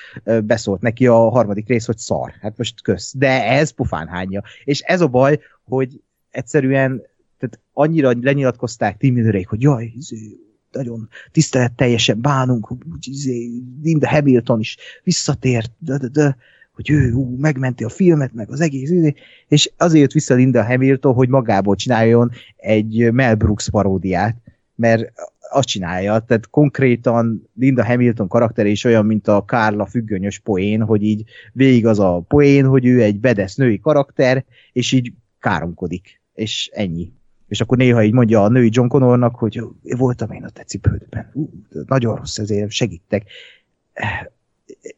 beszólt 0.43 0.81
neki 0.81 1.07
a 1.07 1.29
harmadik 1.29 1.67
rész, 1.67 1.85
hogy 1.85 1.97
szar. 1.97 2.33
Hát 2.41 2.57
most 2.57 2.81
kösz. 2.81 3.13
De 3.17 3.45
ez 3.45 3.69
pofánhánya. 3.69 4.41
És 4.63 4.79
ez 4.79 5.01
a 5.01 5.07
baj, 5.07 5.39
hogy 5.63 6.01
egyszerűen 6.29 7.01
tehát 7.37 7.59
annyira 7.73 8.11
lenyilatkozták 8.21 8.97
Tim 8.97 9.13
Millerék, 9.13 9.47
hogy 9.47 9.61
jaj, 9.61 9.91
izé, 9.95 10.37
nagyon 10.71 11.09
tiszteletteljesen 11.31 12.21
bánunk, 12.21 12.65
hogy 12.65 13.07
izé, 13.07 13.49
Linda 13.81 14.09
Hamilton 14.09 14.59
is 14.59 14.77
visszatért, 15.03 15.71
de, 15.77 15.97
de, 15.97 16.07
de, 16.07 16.37
hogy 16.73 16.89
ő 16.89 17.13
ú, 17.13 17.35
megmenti 17.37 17.83
a 17.83 17.89
filmet, 17.89 18.33
meg 18.33 18.51
az 18.51 18.61
egész, 18.61 18.89
izé, 18.89 19.13
és 19.47 19.71
azért 19.77 20.01
jött 20.01 20.11
vissza 20.11 20.33
Linda 20.33 20.65
Hamilton, 20.65 21.13
hogy 21.13 21.29
magából 21.29 21.75
csináljon 21.75 22.31
egy 22.55 23.11
Mel 23.11 23.35
Brooks 23.35 23.69
paródiát, 23.69 24.35
mert 24.75 25.11
azt 25.51 25.67
csinálja, 25.67 26.19
tehát 26.19 26.49
konkrétan 26.49 27.49
Linda 27.55 27.85
Hamilton 27.85 28.27
karakter 28.27 28.65
is 28.65 28.83
olyan, 28.83 29.05
mint 29.05 29.27
a 29.27 29.45
Kárla 29.45 29.85
függönyös 29.85 30.39
poén, 30.39 30.81
hogy 30.81 31.03
így 31.03 31.23
végig 31.53 31.85
az 31.85 31.99
a 31.99 32.19
poén, 32.27 32.65
hogy 32.65 32.85
ő 32.85 33.01
egy 33.01 33.19
bedesz 33.19 33.55
női 33.55 33.79
karakter, 33.79 34.45
és 34.71 34.91
így 34.91 35.13
káromkodik, 35.39 36.21
és 36.33 36.69
ennyi. 36.73 37.11
És 37.49 37.61
akkor 37.61 37.77
néha 37.77 38.03
így 38.03 38.13
mondja 38.13 38.43
a 38.43 38.49
női 38.49 38.69
John 38.71 38.87
Connornak, 38.87 39.35
hogy 39.35 39.63
voltam 39.81 40.31
én 40.31 40.43
a 40.43 40.49
te 40.49 40.63
cipődben. 40.63 41.31
Uh, 41.33 41.49
nagyon 41.85 42.15
rossz, 42.15 42.37
ezért 42.37 42.69
segítek. 42.69 43.23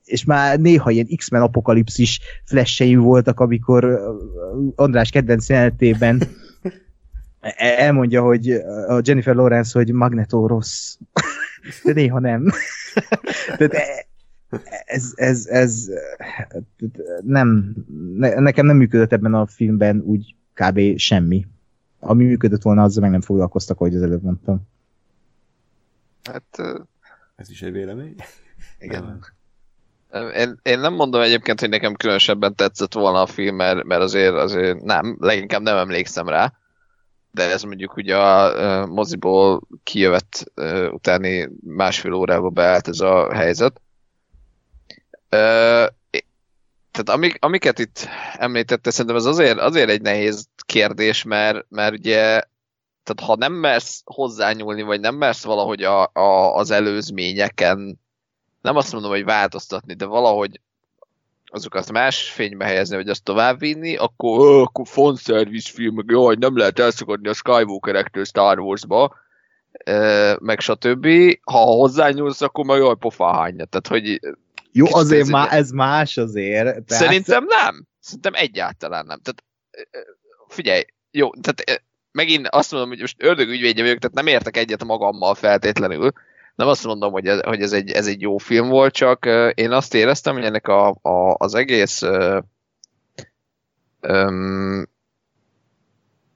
És 0.03 0.25
már 0.25 0.59
néha 0.59 0.89
ilyen 0.89 1.07
X-Men 1.15 1.41
apokalipszis 1.41 2.19
flasheim 2.45 2.99
voltak, 2.99 3.39
amikor 3.39 3.99
András 4.75 5.09
kedvenc 5.09 5.49
jelenetében 5.49 6.21
elmondja, 7.77 8.21
hogy 8.21 8.51
a 8.87 9.01
Jennifer 9.03 9.35
Lawrence, 9.35 9.79
hogy 9.79 9.91
Magneto 9.91 10.47
rossz. 10.47 10.97
De 11.83 11.93
néha 11.93 12.19
nem. 12.19 12.45
Tehát 13.57 13.75
ez, 14.85 15.11
ez, 15.15 15.45
ez 15.45 15.85
nem, 17.23 17.75
nekem 18.17 18.65
nem 18.65 18.77
működött 18.77 19.13
ebben 19.13 19.33
a 19.33 19.45
filmben 19.45 20.01
úgy 20.05 20.35
kb. 20.53 20.97
semmi. 20.97 21.47
Ami 22.03 22.25
működött 22.25 22.61
volna, 22.61 22.83
azzal 22.83 23.01
meg 23.01 23.11
nem 23.11 23.21
foglalkoztak, 23.21 23.79
ahogy 23.79 23.95
az 23.95 24.01
előbb 24.01 24.23
mondtam. 24.23 24.61
Hát... 26.23 26.61
Ez 27.35 27.49
is 27.49 27.61
egy 27.61 27.71
vélemény. 27.71 28.15
Igen. 28.79 29.25
Én, 30.35 30.59
én 30.61 30.79
nem 30.79 30.93
mondom 30.93 31.21
egyébként, 31.21 31.59
hogy 31.59 31.69
nekem 31.69 31.93
különösebben 31.93 32.55
tetszett 32.55 32.93
volna 32.93 33.21
a 33.21 33.25
film, 33.25 33.55
mert, 33.55 33.83
mert 33.83 34.01
azért, 34.01 34.33
azért 34.33 34.81
nem, 34.81 35.17
leginkább 35.19 35.61
nem 35.61 35.77
emlékszem 35.77 36.27
rá 36.27 36.53
de 37.31 37.51
ez 37.51 37.63
mondjuk 37.63 37.95
ugye 37.95 38.17
a 38.17 38.85
moziból 38.85 39.61
kijövett 39.83 40.51
utáni 40.91 41.49
másfél 41.63 42.13
órába 42.13 42.49
beállt 42.49 42.87
ez 42.87 42.99
a 42.99 43.33
helyzet. 43.33 43.81
Tehát 46.91 47.09
amik, 47.09 47.37
amiket 47.39 47.79
itt 47.79 48.07
említette, 48.33 48.91
szerintem 48.91 49.15
ez 49.15 49.25
azért, 49.25 49.59
azért 49.59 49.89
egy 49.89 50.01
nehéz 50.01 50.47
kérdés, 50.65 51.23
mert, 51.23 51.65
mert 51.69 51.93
ugye 51.93 52.41
tehát 53.03 53.31
ha 53.31 53.35
nem 53.35 53.53
mersz 53.53 54.01
hozzányúlni, 54.05 54.81
vagy 54.81 54.99
nem 54.99 55.15
mersz 55.15 55.43
valahogy 55.43 55.83
a, 55.83 56.01
a, 56.13 56.55
az 56.55 56.71
előzményeken, 56.71 57.99
nem 58.61 58.75
azt 58.75 58.91
mondom, 58.93 59.11
hogy 59.11 59.23
változtatni, 59.23 59.93
de 59.93 60.05
valahogy 60.05 60.59
azokat 61.45 61.91
más 61.91 62.29
fénybe 62.29 62.65
helyezni, 62.65 62.95
vagy 62.95 63.09
azt 63.09 63.23
továbbvinni, 63.23 63.95
akkor, 63.95 64.39
ó, 64.39 64.61
akkor 64.61 64.85
film, 65.53 65.95
meg 65.95 66.05
jaj, 66.07 66.35
nem 66.39 66.57
lehet 66.57 66.79
elszakadni 66.79 67.27
a 67.27 67.33
Skywalker-ektől 67.33 68.25
Star 68.25 68.59
Wars-ba, 68.59 69.15
e, 69.71 70.37
meg 70.39 70.59
stb. 70.59 71.07
Ha 71.43 71.57
hozzányúlsz, 71.57 72.41
akkor 72.41 72.65
meg 72.65 72.77
jaj, 72.79 72.95
pofáhánya. 72.99 73.65
Tehát, 73.65 73.87
hogy 73.87 74.19
jó, 74.71 74.85
azért 74.91 75.27
má, 75.27 75.47
ez 75.49 75.71
más 75.71 76.17
azért. 76.17 76.65
Tehát... 76.65 77.03
Szerintem 77.03 77.45
nem. 77.45 77.85
Szerintem 77.99 78.33
egyáltalán 78.33 79.05
nem. 79.05 79.19
Tehát, 79.21 79.43
figyelj, 80.47 80.83
jó, 81.11 81.29
tehát 81.33 81.83
megint 82.11 82.47
azt 82.47 82.71
mondom, 82.71 82.89
hogy 82.89 82.99
most 82.99 83.23
ördögügyvédje 83.23 83.83
vagyok, 83.83 83.99
tehát 83.99 84.15
nem 84.15 84.27
értek 84.27 84.57
egyet 84.57 84.83
magammal 84.83 85.35
feltétlenül, 85.35 86.11
nem 86.55 86.67
azt 86.67 86.85
mondom, 86.85 87.11
hogy 87.11 87.27
ez, 87.27 87.41
hogy 87.41 87.61
ez, 87.61 87.71
egy, 87.73 87.91
ez 87.91 88.07
egy 88.07 88.21
jó 88.21 88.37
film 88.37 88.69
volt, 88.69 88.93
csak 88.93 89.25
én 89.53 89.71
azt 89.71 89.93
éreztem, 89.93 90.33
hogy 90.33 90.43
ennek 90.43 90.67
a, 90.67 90.89
a, 90.89 91.35
az 91.37 91.55
egész 91.55 92.01
um, 94.01 94.89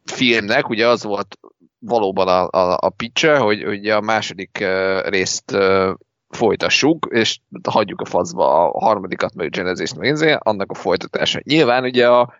filmnek 0.05 0.69
ugye 0.69 0.87
az 0.87 1.03
volt 1.03 1.39
valóban 1.79 2.27
a, 2.27 2.47
a, 2.59 2.77
a 2.81 2.89
pitche, 2.89 3.37
hogy 3.37 3.65
ugye 3.65 3.95
a 3.95 4.01
második 4.01 4.57
uh, 4.61 5.07
részt 5.07 5.51
uh, 5.51 5.93
folytassuk, 6.35 7.07
és 7.11 7.39
hagyjuk 7.63 8.01
a 8.01 8.05
faszba 8.05 8.71
a 8.71 8.79
harmadikat, 8.79 9.33
meg 9.33 9.45
a 9.45 9.49
Genesis-t, 9.49 9.97
meg 9.97 10.37
annak 10.39 10.71
a 10.71 10.73
folytatása. 10.73 11.39
Nyilván 11.43 11.83
ugye 11.83 12.09
a, 12.09 12.33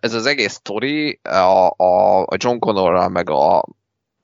ez 0.00 0.14
az 0.14 0.26
egész 0.26 0.52
sztori 0.52 1.20
a, 1.22 1.72
a, 1.76 2.22
a 2.22 2.36
John 2.36 2.58
Connorral, 2.58 3.08
meg 3.08 3.30
a, 3.30 3.64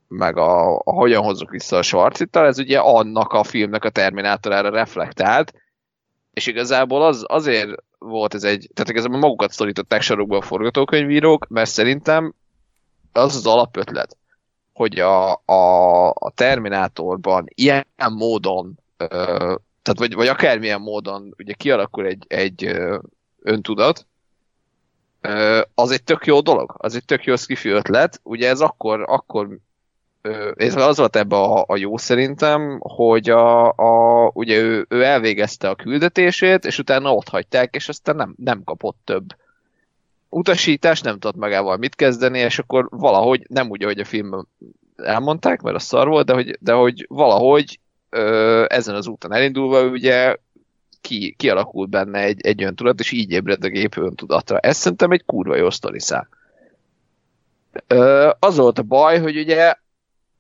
meg 0.09 0.37
a, 0.37 0.77
a 0.77 0.93
hogyan 0.93 1.23
hozzuk 1.23 1.51
vissza 1.51 1.77
a 1.77 1.83
Schwarzittal, 1.83 2.47
ez 2.47 2.59
ugye 2.59 2.79
annak 2.79 3.33
a 3.33 3.45
filmnek 3.45 3.85
a 3.85 3.91
Terminátorára 3.91 4.71
reflektált, 4.71 5.53
és 6.33 6.47
igazából 6.47 7.03
az, 7.03 7.25
azért 7.29 7.71
volt 7.99 8.35
ez 8.35 8.45
egy, 8.45 8.71
tehát 8.75 8.91
igazából 8.91 9.19
magukat 9.19 9.53
szorították 9.53 10.01
sarokba 10.01 10.37
a 10.37 10.43
forgatókönyvírók, 10.43 11.49
mert 11.49 11.71
szerintem 11.71 12.35
az 13.13 13.37
az 13.37 13.47
alapötlet, 13.47 14.17
hogy 14.73 14.99
a, 14.99 15.33
a, 15.33 16.09
a 16.09 16.31
Terminátorban 16.35 17.45
ilyen 17.55 17.87
módon, 18.13 18.79
tehát 19.09 19.99
vagy, 19.99 20.15
vagy 20.15 20.29
akármilyen 20.29 20.81
módon 20.81 21.35
ugye 21.39 21.53
kialakul 21.53 22.07
egy, 22.07 22.25
egy 22.29 22.77
öntudat, 23.43 24.07
az 25.75 25.91
egy 25.91 26.03
tök 26.03 26.27
jó 26.27 26.41
dolog, 26.41 26.75
az 26.79 26.95
egy 26.95 27.05
tök 27.05 27.25
jó 27.25 27.37
skifi 27.37 27.69
ötlet, 27.69 28.21
ugye 28.23 28.49
ez 28.49 28.61
akkor, 28.61 29.05
akkor 29.07 29.59
ez 30.55 30.77
az 30.77 30.97
volt 30.97 31.17
ebbe 31.17 31.37
a, 31.37 31.65
a 31.67 31.77
jó 31.77 31.97
szerintem, 31.97 32.79
hogy 32.81 33.31
a, 33.31 33.69
a, 33.69 34.31
ugye 34.35 34.59
ő, 34.59 34.87
ő 34.89 35.03
elvégezte 35.03 35.69
a 35.69 35.75
küldetését, 35.75 36.65
és 36.65 36.79
utána 36.79 37.15
ott 37.15 37.29
hagyták, 37.29 37.75
és 37.75 37.89
aztán 37.89 38.17
nem, 38.17 38.35
nem 38.39 38.65
kapott 38.65 38.99
több 39.05 39.25
utasítást, 40.29 41.05
nem 41.05 41.19
tudott 41.19 41.41
magával 41.41 41.77
mit 41.77 41.95
kezdeni, 41.95 42.39
és 42.39 42.59
akkor 42.59 42.87
valahogy, 42.91 43.47
nem 43.49 43.71
úgy, 43.71 43.83
ahogy 43.83 43.99
a 43.99 44.05
filmben 44.05 44.49
elmondták, 44.97 45.61
mert 45.61 45.77
a 45.77 45.79
szar 45.79 46.09
volt, 46.09 46.27
de 46.27 46.33
hogy, 46.33 46.59
de 46.61 46.73
hogy 46.73 47.07
valahogy 47.09 47.79
ezen 48.67 48.95
az 48.95 49.07
úton 49.07 49.33
elindulva 49.33 49.83
ugye 49.83 50.37
ki, 51.01 51.35
kialakult 51.39 51.89
benne 51.89 52.19
egy, 52.19 52.47
egy 52.47 52.63
öntudat, 52.63 53.01
és 53.01 53.11
így 53.11 53.31
ébred 53.31 53.65
a 53.65 53.69
gép 53.69 53.97
öntudatra. 53.97 54.59
Ez 54.59 54.77
szerintem 54.77 55.11
egy 55.11 55.25
kurva 55.25 55.57
jó 55.57 55.71
sztoriszál. 55.71 56.29
Az 58.39 58.57
volt 58.57 58.79
a 58.79 58.83
baj, 58.83 59.21
hogy 59.21 59.39
ugye 59.39 59.75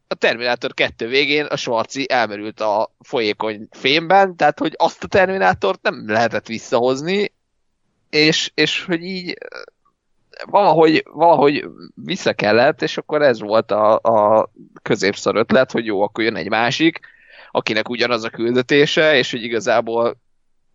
a 0.09 0.15
Terminátor 0.15 0.75
2 0.75 1.09
végén 1.09 1.45
a 1.45 1.57
Schwarzi 1.57 2.11
elmerült 2.11 2.61
a 2.61 2.95
folyékony 3.01 3.69
fémben, 3.71 4.37
tehát 4.37 4.59
hogy 4.59 4.75
azt 4.77 5.05
a 5.05 5.07
Terminátort 5.07 5.83
nem 5.83 6.05
lehetett 6.07 6.47
visszahozni, 6.47 7.33
és, 8.11 8.51
és 8.55 8.85
hogy 8.85 9.03
így 9.03 9.39
valahogy, 10.47 11.05
valahogy 11.13 11.65
vissza 11.95 12.33
kellett, 12.33 12.83
és 12.83 12.97
akkor 12.97 13.23
ez 13.23 13.41
volt 13.41 13.71
a, 13.71 13.95
a 13.95 14.51
középszar 14.83 15.37
ötlet, 15.37 15.73
hogy 15.73 15.87
jó, 15.87 16.03
akkor 16.03 16.25
jön 16.25 16.37
egy 16.37 16.49
másik, 16.49 17.01
akinek 17.55 17.89
ugyanaz 17.89 18.25
a 18.25 18.31
küldetése, 18.31 19.17
és 19.17 19.31
hogy 19.31 19.43
igazából 19.43 20.17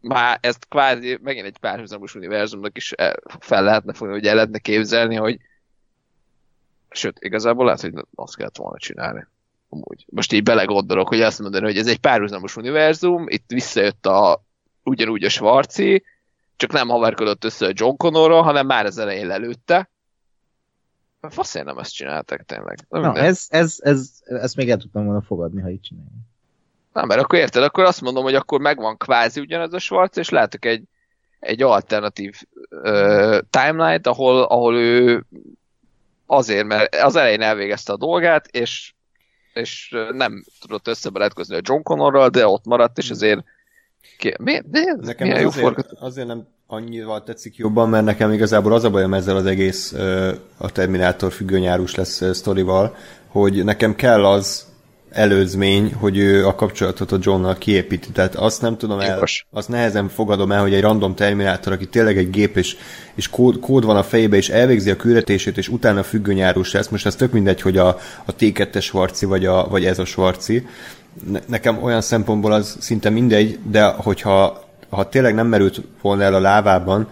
már 0.02 0.38
ezt 0.42 0.68
kvázi 0.70 1.20
megint 1.22 1.46
egy 1.46 1.58
párhuzamos 1.58 2.16
univerzumnak 2.16 2.78
is 2.78 2.94
fel 3.40 3.64
lehetne 3.64 3.94
fogni, 3.94 4.14
hogy 4.14 4.26
el 4.26 4.36
lehetne 4.36 4.60
képzelni, 4.60 5.16
hogy 5.16 5.40
Sőt, 6.90 7.18
igazából 7.20 7.66
lehet, 7.66 7.82
hogy 7.82 7.94
azt 8.16 8.36
kellett 8.36 8.58
volna 8.58 8.78
csinálni. 8.78 9.28
Amúgy. 9.70 10.06
Most 10.10 10.34
így 10.34 10.44
belegondolok, 10.44 11.08
hogy 11.08 11.22
azt 11.22 11.40
mondani, 11.40 11.66
hogy 11.66 11.78
ez 11.78 11.88
egy 11.88 12.00
párhuzamos 12.00 12.56
univerzum, 12.56 13.26
itt 13.28 13.44
visszajött 13.48 14.06
a 14.06 14.44
ugyanúgy 14.84 15.24
a 15.24 15.30
Schwarzi, 15.30 16.04
csak 16.56 16.72
nem 16.72 16.88
haverkodott 16.88 17.44
össze 17.44 17.66
a 17.66 17.72
John 17.74 17.96
Connorra, 17.96 18.42
hanem 18.42 18.66
már 18.66 18.86
az 18.86 18.98
elején 18.98 19.28
lelőtte. 19.28 19.90
Faszén 21.22 21.64
nem 21.64 21.78
ezt 21.78 21.94
csináltak 21.94 22.46
tényleg. 22.46 22.78
Nem 22.90 23.02
Na, 23.02 23.16
ez, 23.16 23.46
ez, 23.50 23.76
ez, 23.80 24.22
ezt 24.24 24.56
még 24.56 24.70
el 24.70 24.78
tudtam 24.78 25.06
volna 25.06 25.22
fogadni, 25.22 25.62
ha 25.62 25.70
így 25.70 25.82
csinálják. 25.82 26.29
Nem, 26.94 27.08
mert 27.08 27.22
akkor 27.22 27.40
érted, 27.40 27.64
akkor 27.64 27.84
azt 27.84 28.02
mondom, 28.02 28.24
hogy 28.24 28.36
akkor 28.36 28.60
megvan 28.60 28.98
kvázi 28.98 29.40
ugyanaz 29.40 29.74
a 29.74 29.80
Schwarz, 29.80 30.18
és 30.18 30.30
látok 30.30 30.66
egy, 30.66 30.84
egy 31.40 31.62
alternatív 31.62 32.42
uh, 32.70 33.40
timeline 33.50 34.00
ahol, 34.04 34.42
ahol 34.42 34.76
ő 34.76 35.26
azért, 36.26 36.66
mert 36.66 36.96
az 36.96 37.16
elején 37.16 37.42
elvégezte 37.42 37.94
a 37.94 37.98
dolgát, 37.98 38.48
és, 38.48 38.94
és 39.54 39.96
nem 40.12 40.44
tudott 40.60 40.88
összebarátkozni 40.88 41.56
a 41.56 41.62
John 41.64 41.82
Connorral, 41.82 42.30
de 42.30 42.48
ott 42.48 42.66
maradt, 42.66 42.98
és 42.98 43.10
azért 43.10 43.44
ki, 44.18 44.34
mi, 44.40 44.62
de 44.66 44.96
nekem 45.02 45.28
milyen 45.28 45.46
azért, 45.46 45.66
jó 45.66 45.84
azért 46.00 46.28
nem 46.28 46.48
annyival 46.68 47.24
tetszik 47.24 47.56
jobban, 47.56 47.90
mert 47.90 48.06
nekem 48.06 48.32
igazából 48.32 48.74
az 48.74 48.84
a 48.84 48.90
bajom 48.90 49.14
ezzel 49.14 49.36
az 49.36 49.46
egész 49.46 49.94
a 50.58 50.72
Terminátor 50.72 51.32
függőnyárus 51.32 51.96
lesz 51.96 52.36
sztorival, 52.36 52.96
hogy 53.28 53.64
nekem 53.64 53.96
kell 53.96 54.26
az, 54.26 54.68
előzmény, 55.12 55.94
hogy 55.94 56.18
ő 56.18 56.48
a 56.48 56.56
kapcsolatot 56.56 57.12
a 57.12 57.18
Johnnal 57.22 57.58
kiépíti. 57.58 58.12
Tehát 58.12 58.36
azt 58.36 58.62
nem 58.62 58.78
tudom 58.78 59.00
el, 59.00 59.14
Jogos. 59.14 59.48
azt 59.52 59.70
nehezen 59.70 60.10
fogadom 60.10 60.52
el, 60.52 60.62
hogy 60.62 60.74
egy 60.74 60.82
random 60.82 61.16
terminátor, 61.16 61.74
aki 61.74 61.88
tényleg 61.88 62.18
egy 62.18 62.30
gép, 62.30 62.58
és, 62.58 62.76
és 63.16 63.30
kód, 63.30 63.60
kód 63.60 63.86
van 63.86 63.98
a 63.98 64.04
fejébe, 64.04 64.38
és 64.38 64.50
elvégzi 64.50 64.90
a 64.90 64.96
küldetését, 64.96 65.58
és 65.58 65.68
utána 65.68 66.04
függönyárus 66.04 66.72
lesz. 66.72 66.88
Most 66.88 67.06
ez 67.06 67.16
tök 67.16 67.32
mindegy, 67.32 67.62
hogy 67.62 67.78
a, 67.78 67.88
a 68.26 68.36
T2-es 68.40 68.82
Svarci, 68.82 69.26
vagy, 69.26 69.46
a, 69.46 69.68
vagy 69.68 69.86
ez 69.86 70.00
a 70.00 70.06
Svarci. 70.06 70.68
Ne, 71.32 71.40
nekem 71.46 71.84
olyan 71.84 72.02
szempontból 72.02 72.52
az 72.52 72.78
szinte 72.80 73.10
mindegy, 73.10 73.60
de 73.72 73.86
hogyha 73.86 74.68
ha 74.90 75.10
tényleg 75.10 75.34
nem 75.34 75.48
merült 75.48 75.82
volna 76.02 76.24
el 76.24 76.34
a 76.34 76.40
lávában, 76.40 77.08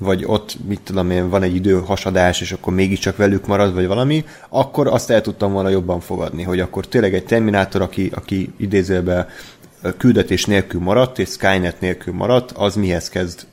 vagy 0.00 0.24
ott, 0.26 0.56
mit 0.66 0.80
tudom 0.80 1.10
én, 1.10 1.28
van 1.28 1.42
egy 1.42 1.54
időhasadás, 1.54 2.40
és 2.40 2.52
akkor 2.52 2.74
mégiscsak 2.74 3.16
velük 3.16 3.46
marad, 3.46 3.74
vagy 3.74 3.86
valami, 3.86 4.24
akkor 4.48 4.86
azt 4.86 5.10
el 5.10 5.20
tudtam 5.20 5.52
volna 5.52 5.68
jobban 5.68 6.00
fogadni, 6.00 6.42
hogy 6.42 6.60
akkor 6.60 6.86
tényleg 6.86 7.14
egy 7.14 7.24
Terminátor, 7.24 7.82
aki, 7.82 8.10
aki 8.14 8.52
idézőben 8.56 9.26
küldetés 9.96 10.44
nélkül 10.44 10.80
maradt, 10.80 11.18
és 11.18 11.28
Skynet 11.28 11.80
nélkül 11.80 12.14
maradt, 12.14 12.52
az 12.52 12.74
mihez 12.74 13.08
kezd 13.08 13.46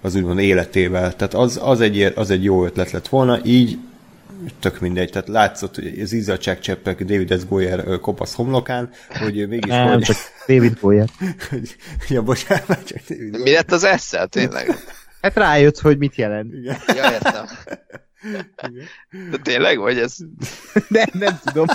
az 0.00 0.14
úgymond 0.14 0.38
életével. 0.38 1.16
Tehát 1.16 1.34
az, 1.34 1.60
az, 1.62 1.80
egy, 1.80 2.12
az 2.14 2.30
egy 2.30 2.44
jó 2.44 2.64
ötlet 2.64 2.90
lett 2.90 3.08
volna, 3.08 3.38
így 3.44 3.78
tök 4.60 4.80
mindegy. 4.80 5.10
Tehát 5.10 5.28
látszott, 5.28 5.74
hogy 5.74 6.00
az 6.02 6.12
izzadságcseppek 6.12 7.04
David 7.04 7.38
S. 7.40 7.46
Goyer 7.46 8.00
kopasz 8.00 8.34
homlokán, 8.34 8.90
hogy 9.08 9.48
mégis... 9.48 9.70
Nem, 9.70 9.92
hogy, 9.92 10.02
csak 10.02 10.16
David 10.46 10.78
hogy, 10.78 11.02
ja, 12.08 12.22
bocsánat, 12.22 12.84
csak 12.84 12.98
David 13.08 13.42
Mi 13.42 13.52
lett 13.52 13.72
az 13.72 13.84
esszel, 13.84 14.26
tényleg? 14.26 14.76
Hát 15.22 15.36
rájött, 15.36 15.78
hogy 15.78 15.98
mit 15.98 16.14
jelent. 16.14 16.52
Igen. 16.52 16.76
Ja, 16.86 17.10
értem. 17.12 17.44
De 19.30 19.36
tényleg, 19.42 19.78
vagy 19.78 19.98
ez... 19.98 20.16
Nem, 20.88 21.06
nem 21.12 21.38
tudom. 21.44 21.66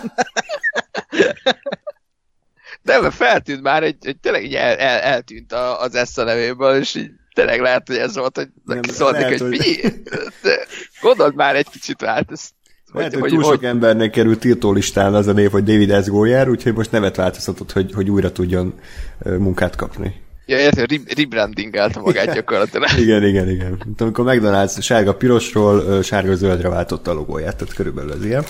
De 2.82 3.02
mert 3.02 3.14
feltűnt 3.14 3.62
már, 3.62 3.82
hogy, 3.82 3.95
hogy 4.02 4.18
tényleg 4.18 4.43
így 4.43 4.54
el, 4.54 4.76
el, 4.76 5.00
eltűnt 5.00 5.52
a, 5.54 5.82
az 5.82 5.95
Essa 5.95 6.24
nevéből, 6.24 6.76
és 6.76 6.95
így 6.95 7.12
tényleg 7.34 7.60
lehet, 7.60 7.88
hogy 7.88 7.98
ez 7.98 8.16
volt, 8.16 8.36
hogy 8.36 8.48
Nem, 8.66 8.76
neki 8.76 8.89
szóltak, 8.89 9.22
lehet, 9.22 9.39
hogy 9.39 9.58
hogy- 9.58 10.04
Gondold 11.02 11.36
már 11.36 11.56
egy 11.56 11.70
kicsit 11.70 12.04
át, 12.04 12.32
ezt, 12.32 12.52
Lehet, 12.93 13.14
hogy, 13.14 13.22
hogy 13.22 13.32
túl 13.32 13.43
sok 13.43 13.64
embernek 13.64 14.12
került 14.12 14.39
tiltólistán 14.39 15.14
az 15.14 15.28
a 15.28 15.32
név, 15.32 15.52
hogy 15.52 15.64
David 15.64 16.04
S. 16.04 16.08
Goyer, 16.08 16.50
úgyhogy 16.50 16.74
most 16.74 16.91
nevet 16.91 17.16
változtatott, 17.16 17.72
hogy, 17.72 17.93
hogy 17.93 18.10
újra 18.10 18.32
tudjon 18.32 18.80
munkát 19.26 19.76
kapni. 19.76 20.22
Ja, 20.48 20.58
érted, 20.58 20.89
re- 20.91 21.14
rebrandingelta 21.16 22.02
magát 22.02 22.34
gyakorlatilag. 22.34 22.89
Igen, 23.06 23.24
igen, 23.24 23.50
igen. 23.50 23.78
Mint 23.86 24.02
amikor 24.02 24.26
McDonald's 24.28 24.82
sárga-pirosról 24.82 25.80
ö, 25.80 26.02
sárga-zöldre 26.02 26.70
váltotta 26.70 27.12
a 27.12 27.14
logóját, 27.14 27.56
tehát 27.58 27.74
körülbelül 27.74 28.12
az 28.12 28.26
ilyen. 28.26 28.43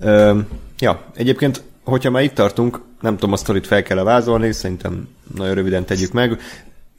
Ö, 0.00 0.38
ja, 0.78 1.02
egyébként, 1.14 1.62
hogyha 1.84 2.10
már 2.10 2.22
itt 2.22 2.34
tartunk, 2.34 2.80
nem 3.00 3.14
tudom, 3.14 3.32
a 3.32 3.36
sztorit 3.36 3.66
fel 3.66 3.82
kell 3.82 4.02
vázolni, 4.02 4.52
szerintem 4.52 5.08
nagyon 5.36 5.54
röviden 5.54 5.84
tegyük 5.84 6.12
meg. 6.12 6.40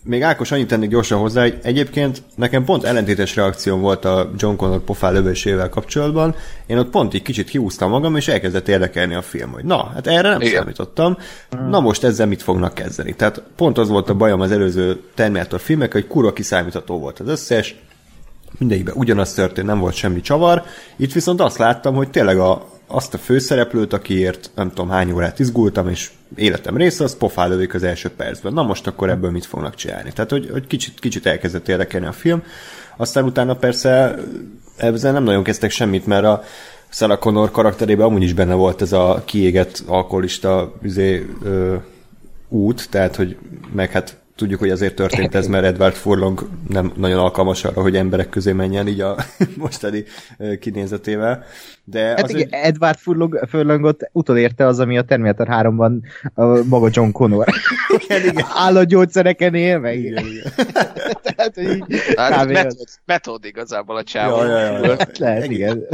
Még 0.04 0.22
Ákos 0.22 0.52
annyit 0.52 0.68
tennék 0.68 0.90
gyorsan 0.90 1.20
hozzá, 1.20 1.42
hogy 1.42 1.60
egyébként 1.64 2.24
nekem 2.36 2.64
pont 2.64 2.84
ellentétes 2.84 3.36
reakcióm 3.36 3.82
volt 3.82 4.06
a 4.06 4.32
John 4.38 4.56
Connor 4.56 4.84
pofá 4.84 5.10
lövésével 5.10 5.70
kapcsolatban. 5.70 6.36
Én 6.66 6.78
ott 6.78 6.90
pont 6.90 7.14
egy 7.14 7.22
kicsit 7.22 7.50
kiúztam 7.50 7.90
magam, 7.90 8.16
és 8.16 8.28
elkezdett 8.28 8.68
érdekelni 8.68 9.14
a 9.14 9.22
film, 9.22 9.52
hogy 9.52 9.64
na, 9.64 9.92
hát 9.94 10.08
erre 10.08 10.30
nem 10.30 10.42
Igen. 10.42 10.54
számítottam. 10.54 11.18
Na 11.70 11.80
most 11.80 12.04
ezzel 12.04 12.28
mit 12.28 12.42
fognak 12.42 12.74
kezdeni? 12.74 13.14
Tehát 13.14 13.44
pont 13.56 13.78
az 13.78 13.90
volt 13.90 14.10
a 14.10 14.14
bajom 14.14 14.42
az 14.42 14.52
előző 14.52 15.02
Terminator 15.16 15.60
filmek, 15.60 15.92
hogy 15.92 16.08
kurva 16.08 16.34
kiszámítható 16.34 17.00
volt 17.00 17.20
az 17.20 17.28
összes, 17.28 17.76
mindegyikben 18.58 18.96
ugyanaz 18.98 19.34
történt, 19.34 19.68
nem 19.68 19.80
volt 19.80 19.94
semmi 19.94 20.22
csavar. 20.22 20.64
Itt 20.96 21.14
viszont 21.14 21.42
azt 21.42 21.58
láttam, 21.58 21.96
hogy 21.96 22.10
tényleg 22.10 22.38
a, 22.38 22.68
azt 22.92 23.14
a 23.14 23.18
főszereplőt, 23.18 23.94
akiért 23.94 24.52
nem 24.56 24.70
tudom 24.70 24.90
hány 24.90 25.12
órát 25.12 25.40
izgultam, 25.40 25.90
és 25.90 26.12
életem 26.36 26.78
része, 26.78 27.04
az 27.04 27.18
pofálövik 27.18 27.74
az 27.74 27.84
első 27.84 28.10
percben. 28.10 28.54
Na 28.54 28.64
most 28.64 28.88
akkor 28.88 29.10
ebből 29.10 29.32
mit 29.32 29.46
fognak 29.46 29.76
csinálni? 29.76 30.12
Tehát, 30.14 30.32
hogy, 30.32 30.50
hogy 30.52 30.68
kicsit, 30.68 31.00
kicsit 31.00 31.26
elkezdett 31.26 31.68
érdekelni 31.68 32.06
a 32.06 32.12
film. 32.12 32.44
Aztán 32.98 33.24
utána 33.24 33.56
persze 33.56 34.16
ezzel 34.78 35.12
nem 35.12 35.24
nagyon 35.24 35.44
kezdtek 35.44 35.72
semmit, 35.72 36.06
mert 36.06 36.26
a 36.26 36.44
Sarah 36.90 37.20
Connor 37.20 37.52
karakterében 37.52 38.06
amúgy 38.06 38.24
is 38.24 38.34
benne 38.34 38.54
volt 38.54 38.82
ez 38.82 38.92
a 38.92 39.22
kiégett 39.26 39.84
alkoholista 39.88 40.74
üzé, 40.82 41.26
ö, 41.44 41.76
út, 42.50 42.90
tehát 42.90 43.16
hogy 43.16 43.38
meg 43.72 43.92
hát 43.92 44.19
tudjuk, 44.40 44.60
hogy 44.60 44.70
azért 44.70 44.96
történt 44.96 45.36
ez, 45.36 45.48
mert 45.48 45.66
Edward 45.66 45.94
Furlong 45.96 46.48
nem 46.70 46.92
nagyon 46.96 47.20
alkalmas 47.20 47.64
arra, 47.64 47.82
hogy 47.82 47.96
emberek 47.96 48.30
közé 48.30 48.52
menjen 48.52 48.88
így 48.88 49.02
a 49.02 49.16
mostani 49.58 50.04
kinézetével. 50.60 51.44
De 51.84 52.06
Hát 52.08 52.22
az 52.22 52.30
igen, 52.36 52.48
Edward 52.52 52.98
Furlong, 52.98 53.40
Furlongot 53.50 54.10
utolérte 54.12 54.66
az, 54.66 54.80
ami 54.80 54.98
a 54.98 55.02
Terminator 55.02 55.48
3-ban 55.52 55.92
a 56.34 56.44
maga 56.64 56.90
John 56.92 57.12
Connor. 57.12 57.46
igen, 58.00 58.22
igen. 58.22 58.46
Állatgyógyszereken 58.66 59.56
él 59.56 59.80
meg. 59.80 59.98
Igen, 60.00 60.26
igen. 60.26 60.52
Tehát, 61.36 61.56
hogy 61.56 61.70
így 61.70 61.84
Hát, 62.16 62.46
metód, 62.48 62.88
metód 63.06 63.46
igazából 63.46 63.96
a 63.98 64.04
csávó. 64.04 64.38
Ja, 64.38 64.48
ja, 64.48 64.60
ja, 64.60 64.72
ja. 64.86 64.96
Lehet, 65.18 65.44
Egész- 65.44 65.58
igen. 65.58 65.86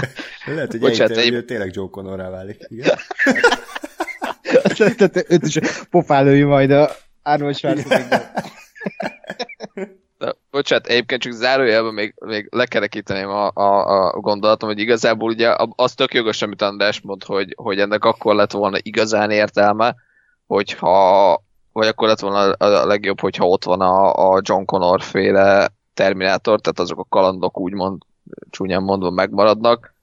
Lehet, 0.45 0.71
hogy 0.71 0.79
Bocsánat, 0.79 1.17
egy- 1.17 1.33
ő 1.33 1.43
tényleg 1.43 1.69
Joe 1.73 1.87
Connorrá 1.91 2.29
válik. 2.29 2.57
Igen. 2.69 2.95
Tehát 4.97 5.25
őt 5.29 5.43
is 5.47 5.59
pofálőjű 5.89 6.45
majd 6.45 6.71
a 6.71 6.89
Arnold 7.25 7.55
Schwarzenegger. 7.55 8.31
De, 10.17 10.35
bocsánat, 10.51 10.87
egyébként 10.87 11.21
csak 11.21 11.31
zárójelben 11.31 11.93
még, 11.93 12.13
még 12.19 12.47
lekerekíteném 12.51 13.29
a, 13.29 13.51
a, 13.53 14.07
a 14.07 14.19
gondolatom, 14.19 14.69
hogy 14.69 14.79
igazából 14.79 15.29
ugye 15.29 15.55
az 15.75 15.93
tök 15.93 16.13
jogos, 16.13 16.41
amit 16.41 16.61
András 16.61 17.01
mond, 17.01 17.23
hogy, 17.23 17.53
hogy 17.57 17.79
ennek 17.79 18.03
akkor 18.03 18.35
lett 18.35 18.51
volna 18.51 18.77
igazán 18.81 19.31
értelme, 19.31 19.95
hogyha 20.47 21.43
vagy 21.71 21.87
akkor 21.87 22.07
lett 22.07 22.19
volna 22.19 22.51
a 22.51 22.85
legjobb, 22.85 23.19
hogyha 23.19 23.47
ott 23.47 23.63
van 23.63 23.81
a, 23.81 24.13
a 24.33 24.41
John 24.43 24.65
Connor 24.65 25.01
féle 25.01 25.67
Terminátor, 25.93 26.61
tehát 26.61 26.79
azok 26.79 26.99
a 26.99 27.05
kalandok 27.09 27.59
úgymond 27.59 28.01
csúnyán 28.49 28.83
mondva 28.83 29.09
megmaradnak. 29.09 29.93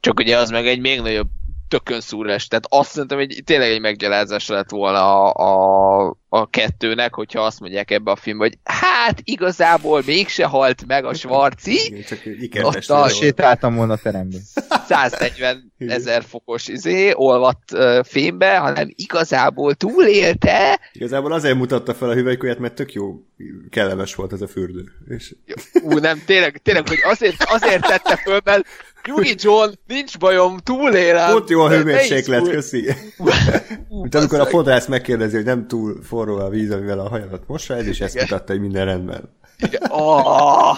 Csak 0.00 0.18
ugye 0.18 0.38
az 0.38 0.50
meg 0.50 0.66
egy 0.66 0.80
még 0.80 1.00
nagyobb 1.00 1.28
tökönszúrás. 1.68 2.48
Tehát 2.48 2.66
azt 2.68 2.90
szerintem, 2.90 3.18
hogy 3.18 3.42
tényleg 3.44 3.70
egy 3.70 3.80
meggyalázás 3.80 4.48
lett 4.48 4.70
volna 4.70 5.32
a, 5.32 6.06
a, 6.08 6.16
a 6.28 6.50
kettőnek, 6.50 7.14
hogyha 7.14 7.40
azt 7.40 7.60
mondják 7.60 7.90
ebbe 7.90 8.10
a 8.10 8.16
filmbe, 8.16 8.44
hogy 8.44 8.58
hát 8.64 9.20
igazából 9.24 10.02
mégse 10.06 10.44
halt 10.44 10.86
meg 10.86 11.04
a 11.04 11.14
Svarci, 11.14 12.04
Igen, 12.40 12.62
csak 12.62 12.74
Ott 12.74 12.88
a. 12.88 13.08
Sétáltam 13.08 13.74
volna 13.74 13.92
a 13.92 13.96
teremben. 13.96 14.40
140 14.88 15.72
ezer 15.78 16.24
fokos 16.24 16.68
izé, 16.68 17.12
olvadt 17.14 17.72
uh, 17.72 18.04
fémbe, 18.04 18.56
hanem 18.56 18.88
igazából 18.94 19.74
túlélte. 19.74 20.80
Igazából 20.92 21.32
azért 21.32 21.56
mutatta 21.56 21.94
fel 21.94 22.08
a 22.08 22.14
hüvelykujját, 22.14 22.58
mert 22.58 22.74
tök 22.74 22.92
jó, 22.92 23.22
kellemes 23.70 24.14
volt 24.14 24.32
ez 24.32 24.40
a 24.40 24.48
fürdő. 24.48 24.92
És 25.08 25.34
Ú, 25.82 25.98
nem, 25.98 26.22
tényleg, 26.26 26.60
tényleg, 26.62 26.88
hogy 26.88 27.00
azért, 27.04 27.44
azért 27.44 27.86
tette 27.86 28.16
föl, 28.16 28.40
mert 28.44 28.66
Nyugi 29.06 29.34
John, 29.38 29.70
nincs 29.86 30.18
bajom, 30.18 30.58
túlélem. 30.58 31.34
Ott 31.34 31.48
jó 31.48 31.60
a 31.60 31.68
hőmérséklet, 31.68 32.48
köszi. 32.48 32.94
Mint 34.02 34.14
amikor 34.14 34.40
a 34.40 34.46
fodrász 34.46 34.86
megkérdezi, 34.86 35.36
hogy 35.36 35.44
nem 35.44 35.66
túl 35.66 36.02
forró 36.02 36.36
a 36.36 36.48
víz, 36.48 36.70
amivel 36.70 36.98
a 36.98 37.08
hajadat 37.08 37.46
mossa, 37.46 37.76
ez 37.76 37.86
is 37.86 38.00
ezt 38.00 38.20
mutatta, 38.20 38.52
hogy 38.52 38.60
minden 38.60 38.84
rendben. 38.84 39.36
Igen. 39.58 39.82
Oh, 39.88 40.76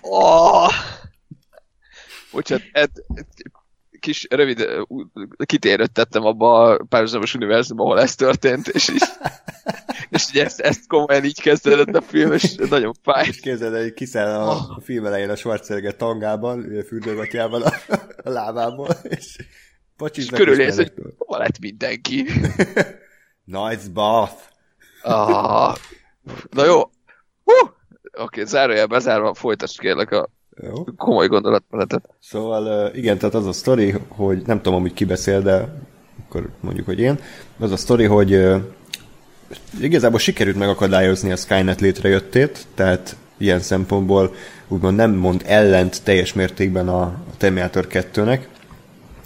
oh. 0.00 0.72
Bocsánat, 2.32 2.64
et, 2.72 2.90
kis 4.04 4.26
rövid 4.30 4.66
kitérőt 5.44 5.92
tettem 5.92 6.24
abba 6.24 6.62
a 6.62 6.84
párhuzamos 6.88 7.34
univerzumban, 7.34 7.86
ahol 7.86 8.00
ez 8.00 8.14
történt, 8.14 8.68
és 8.68 8.88
így, 8.88 9.02
és 10.10 10.28
ugye 10.28 10.44
ezt, 10.44 10.60
ezt 10.60 10.86
komolyan 10.86 11.24
így 11.24 11.40
kezdődött 11.40 11.94
a 11.94 12.00
film, 12.00 12.32
és 12.32 12.54
nagyon 12.54 12.94
fáj. 13.02 13.26
És 13.28 13.40
képzeld 13.40 13.74
el, 13.74 13.82
hogy 13.82 13.92
kiszáll 13.92 14.34
a, 14.34 14.50
a 14.50 14.80
film 14.80 15.06
elején 15.06 15.30
a 15.30 15.36
Schwarzenegger 15.36 15.96
tangában, 15.96 16.72
ő 16.72 16.82
fürdőgatjával 16.82 17.62
a, 17.62 17.72
a 18.22 18.30
lábából, 18.30 18.88
és 19.02 19.36
És 19.36 19.46
pacsiznak 19.96 20.38
körülnéz, 20.38 20.76
hogy 20.76 20.92
hova 21.16 21.38
lett 21.38 21.58
mindenki. 21.58 22.26
Nice 23.44 23.88
bath! 23.92 24.42
Ah, 25.02 25.76
na 26.50 26.64
jó. 26.64 26.80
Hú! 27.44 27.52
Oké, 28.12 28.44
zárójel 28.44 28.86
bezárva, 28.86 29.34
folytass 29.34 29.78
kérlek 29.78 30.10
a 30.10 30.30
Jó. 30.62 30.84
komoly 30.96 31.26
gondolatmenetet. 31.26 32.08
Szóval 32.20 32.90
igen, 32.94 33.18
tehát 33.18 33.34
az 33.34 33.46
a 33.46 33.52
sztori, 33.52 33.94
hogy 34.08 34.42
nem 34.46 34.62
tudom, 34.62 34.80
hogy 34.80 34.92
ki 34.92 35.04
beszél, 35.04 35.42
de 35.42 35.82
akkor 36.26 36.48
mondjuk, 36.60 36.86
hogy 36.86 37.00
én. 37.00 37.18
Az 37.58 37.72
a 37.72 37.76
sztori, 37.76 38.04
hogy 38.04 38.44
igazából 39.80 40.18
sikerült 40.18 40.58
megakadályozni 40.58 41.32
a 41.32 41.36
Skynet 41.36 41.80
létrejöttét, 41.80 42.66
tehát 42.74 43.16
ilyen 43.36 43.60
szempontból 43.60 44.34
úgymond 44.68 44.96
nem 44.96 45.14
mond 45.14 45.42
ellent 45.46 46.02
teljes 46.02 46.32
mértékben 46.32 46.88
a, 46.88 47.00
a 47.02 47.36
Terminator 47.36 47.86
2-nek. 47.90 48.40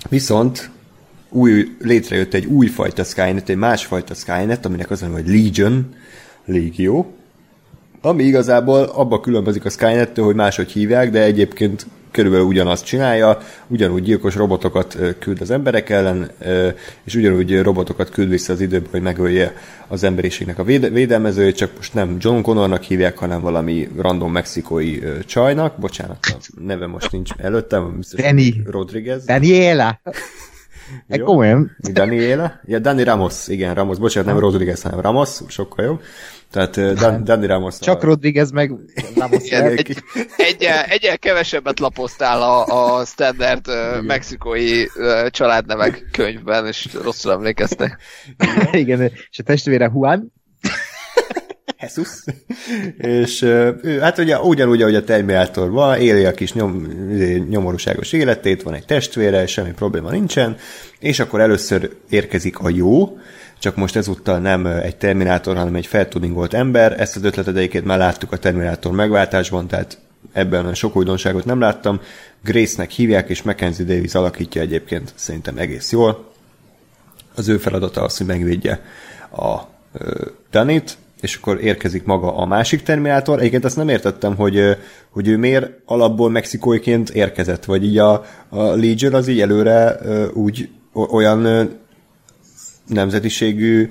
Viszont 0.09 0.71
új, 1.29 1.77
létrejött 1.81 2.35
egy 2.35 2.47
újfajta 2.47 3.05
Skynet, 3.05 3.49
egy 3.49 3.57
másfajta 3.57 4.15
Skynet, 4.15 4.65
aminek 4.65 4.91
az 4.91 5.03
a 5.03 5.07
neve, 5.07 5.21
hogy 5.21 5.29
Legion, 5.29 5.95
Légió, 6.45 7.18
Ami 8.01 8.23
igazából 8.25 8.83
abba 8.83 9.21
különbözik 9.21 9.65
a 9.65 9.71
Skynet-től, 9.71 10.25
hogy 10.25 10.35
máshogy 10.35 10.71
hívják, 10.71 11.11
de 11.11 11.23
egyébként 11.23 11.87
körülbelül 12.11 12.47
ugyanazt 12.47 12.85
csinálja, 12.85 13.39
ugyanúgy 13.67 14.03
gyilkos 14.03 14.35
robotokat 14.35 14.99
küld 15.19 15.41
az 15.41 15.51
emberek 15.51 15.91
ellen, 15.91 16.31
és 17.05 17.15
ugyanúgy 17.15 17.63
robotokat 17.63 18.11
küld 18.11 18.29
vissza 18.29 18.53
az 18.53 18.61
időbe, 18.61 18.87
hogy 18.91 19.03
megölje 19.03 19.55
az 19.89 20.03
emberiségnek 20.03 20.59
a 20.59 20.65
véde- 20.65 20.93
védelmezőjét, 20.93 21.57
csak 21.57 21.71
most 21.77 21.95
nem 21.95 22.17
John 22.21 22.41
Connornak 22.41 22.83
hívják, 22.83 23.19
hanem 23.19 23.41
valami 23.41 23.89
random 23.97 24.33
mexikói 24.33 24.99
csajnak. 25.27 25.79
Bocsánat, 25.79 26.19
a 26.23 26.61
neve 26.61 26.87
most 26.87 27.13
nincs 27.13 27.31
előttem, 27.37 27.97
biztos 27.97 28.21
Danny. 28.21 28.63
Rodriguez. 28.65 29.25
Daniela! 29.25 30.01
Jó. 31.09 31.25
komolyan. 31.25 31.77
Daniela? 31.93 32.61
Ja, 32.65 32.79
Dani 32.79 33.05
Ramos, 33.05 33.49
igen, 33.49 33.75
Ramos, 33.75 33.99
bocsánat, 33.99 34.29
nem 34.29 34.39
Rodriguez, 34.39 34.83
hanem 34.83 35.01
Ramos, 35.01 35.41
sokkal 35.49 35.85
jobb. 35.85 36.01
Tehát 36.51 36.95
Dan, 36.95 37.25
Dani 37.25 37.47
Ramos. 37.47 37.79
Csak 37.79 38.03
Rodriguez 38.03 38.51
meg 38.51 38.73
Ramos 39.17 39.45
Igen, 39.45 39.67
egy, 39.67 39.97
egyel, 40.37 40.83
egyel 40.83 41.19
kevesebbet 41.19 41.81
lapoztál 41.81 42.43
a, 42.43 42.65
a 42.99 43.05
standard 43.05 43.69
uh, 43.69 44.03
mexikói 44.03 44.85
családnevek 45.31 46.09
könyvben, 46.13 46.67
és 46.67 46.89
rosszul 47.03 47.33
emlékeztek. 47.33 47.99
Igen, 48.73 49.03
és 49.31 49.39
a 49.39 49.43
testvére 49.43 49.91
Juan. 49.95 50.33
Jesus. 51.81 52.25
és 52.97 53.43
ő, 53.43 53.99
hát 54.01 54.19
ugye 54.19 54.39
ugyanúgy, 54.39 54.83
ahogy 54.83 54.95
a 54.95 55.05
Terminátor 55.05 55.71
van, 55.71 55.99
éli 55.99 56.25
a 56.25 56.33
kis 56.33 56.53
nyom, 56.53 56.87
izé, 57.11 57.45
nyomorúságos 57.49 58.13
életét, 58.13 58.63
van 58.63 58.75
egy 58.75 58.85
testvére, 58.85 59.47
semmi 59.47 59.73
probléma 59.73 60.11
nincsen, 60.11 60.57
és 60.99 61.21
akkor 61.21 61.41
először 61.41 61.91
érkezik 62.09 62.59
a 62.59 62.69
jó, 62.69 63.19
csak 63.59 63.77
most 63.77 63.97
ezúttal 63.97 64.39
nem 64.39 64.67
egy 64.67 64.97
Terminátor, 64.97 65.57
hanem 65.57 65.75
egy 65.75 65.87
feltuningolt 65.87 66.55
ember. 66.55 67.01
Ezt 67.01 67.17
az 67.17 67.25
ötletet 67.25 67.85
már 67.85 67.99
láttuk 67.99 68.33
a 68.33 68.37
Terminátor 68.37 68.93
megváltásban, 68.93 69.67
tehát 69.67 69.99
ebben 70.33 70.63
olyan 70.63 70.75
sok 70.75 70.97
újdonságot 70.97 71.45
nem 71.45 71.61
láttam. 71.61 72.01
Grace-nek 72.45 72.91
hívják, 72.91 73.29
és 73.29 73.43
Mackenzie 73.43 73.85
Davis 73.85 74.15
alakítja 74.15 74.61
egyébként 74.61 75.13
szerintem 75.15 75.57
egész 75.59 75.93
jól. 75.93 76.31
Az 77.35 77.49
ő 77.49 77.57
feladata 77.57 78.03
az, 78.03 78.17
hogy 78.17 78.27
megvédje 78.27 78.83
a 79.33 79.59
Danit, 80.51 80.97
és 81.21 81.37
akkor 81.37 81.65
érkezik 81.65 82.05
maga 82.05 82.37
a 82.37 82.47
másik 82.47 82.83
Terminátor. 82.83 83.39
Egyébként 83.39 83.65
azt 83.65 83.77
nem 83.77 83.89
értettem, 83.89 84.37
hogy, 84.37 84.77
hogy 85.11 85.29
ő 85.29 85.37
miért 85.37 85.71
alapból 85.85 86.31
mexikóiként 86.31 87.11
érkezett, 87.11 87.65
vagy 87.65 87.85
így 87.85 87.99
a, 87.99 88.25
a 88.49 88.63
Legion 88.63 89.15
az 89.15 89.29
így 89.29 89.41
előre 89.41 89.99
úgy 90.33 90.69
olyan 90.93 91.71
nemzetiségű 92.89 93.91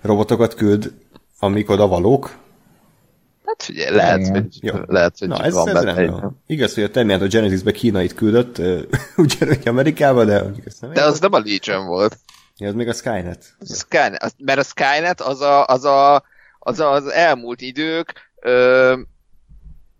robotokat 0.00 0.54
küld, 0.54 0.92
amik 1.38 1.70
oda 1.70 1.86
valók. 1.86 2.36
Hát 3.44 3.62
figyelj, 3.62 3.96
lehet, 3.96 4.18
Igen. 4.20 4.32
hogy, 4.32 4.58
Jó. 4.60 4.74
lehet, 4.86 5.18
hogy 5.18 5.28
Na, 5.28 5.44
ez, 5.44 5.54
van 5.54 5.68
ez 5.76 5.84
benne. 5.84 6.30
Igaz, 6.46 6.74
hogy 6.74 6.82
a 6.82 6.90
Terminator 6.90 7.28
Genesis-be 7.28 7.72
Kínait 7.72 8.14
küldött, 8.14 8.58
ugyanúgy 9.16 9.68
Amerikába, 9.68 10.24
de 10.24 10.42
nem 10.80 10.92
De 10.92 11.02
az 11.04 11.20
nem 11.20 11.32
a 11.32 11.38
Legion 11.38 11.86
volt. 11.86 12.18
Ja, 12.58 12.68
az 12.68 12.74
még 12.74 12.88
a 12.88 12.92
Skynet. 12.92 13.44
A 13.58 13.74
Skynet, 13.74 14.22
az- 14.22 14.34
mert 14.38 14.58
a 14.58 14.62
Skynet 14.62 15.20
az 15.20 15.40
a, 15.40 15.66
az, 15.66 15.84
a, 15.84 16.22
az, 16.58 16.80
a, 16.80 16.90
az 16.92 17.06
elmúlt 17.06 17.60
idők 17.60 18.12
ö, 18.40 18.98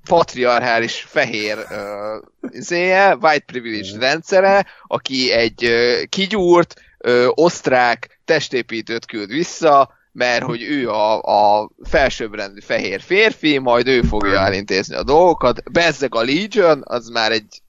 patriarchális 0.09 1.07
fehér 1.09 1.59
ö, 1.71 2.17
izéje, 2.51 3.15
white 3.21 3.45
privilege 3.47 3.99
rendszere, 3.99 4.67
aki 4.87 5.33
egy 5.33 5.65
ö, 5.65 6.03
kigyúrt, 6.09 6.75
ö, 6.99 7.27
osztrák 7.35 8.16
testépítőt 8.27 9.07
küld 9.07 9.29
vissza, 9.29 9.91
mert 10.13 10.43
hogy 10.43 10.63
ő 10.63 10.91
a, 10.91 11.23
a 11.23 11.71
felsőbbrendű 11.83 12.61
fehér 12.61 13.01
férfi, 13.01 13.59
majd 13.59 13.87
ő 13.87 14.03
fogja 14.03 14.39
elintézni 14.41 14.95
a 14.95 15.03
dolgokat. 15.03 15.73
Bezzeg 15.73 16.15
a 16.15 16.23
Legion, 16.25 16.83
az 16.85 17.09
már 17.09 17.33
egy 17.33 17.63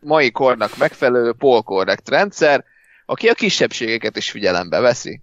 mai 0.00 0.30
kornak 0.30 0.76
megfelelő 0.76 1.32
polkorrekt 1.32 2.08
rendszer, 2.08 2.64
aki 3.06 3.28
a 3.28 3.34
kisebbségeket 3.34 4.16
is 4.16 4.30
figyelembe 4.30 4.80
veszi. 4.80 5.20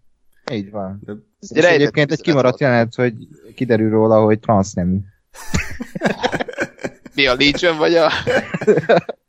Így 0.51 0.69
van. 0.71 1.01
De- 1.05 1.13
És 1.39 1.49
rejtett 1.49 1.71
egyébként 1.71 2.11
egy 2.11 2.21
kimaradt 2.21 2.59
jelenet, 2.59 2.95
hogy 2.95 3.13
kiderül 3.55 3.89
róla, 3.89 4.23
hogy 4.23 4.39
transznemű. 4.39 4.97
Mi 7.15 7.27
a 7.27 7.35
Legion 7.35 7.77
vagy 7.77 7.95
a... 7.95 8.11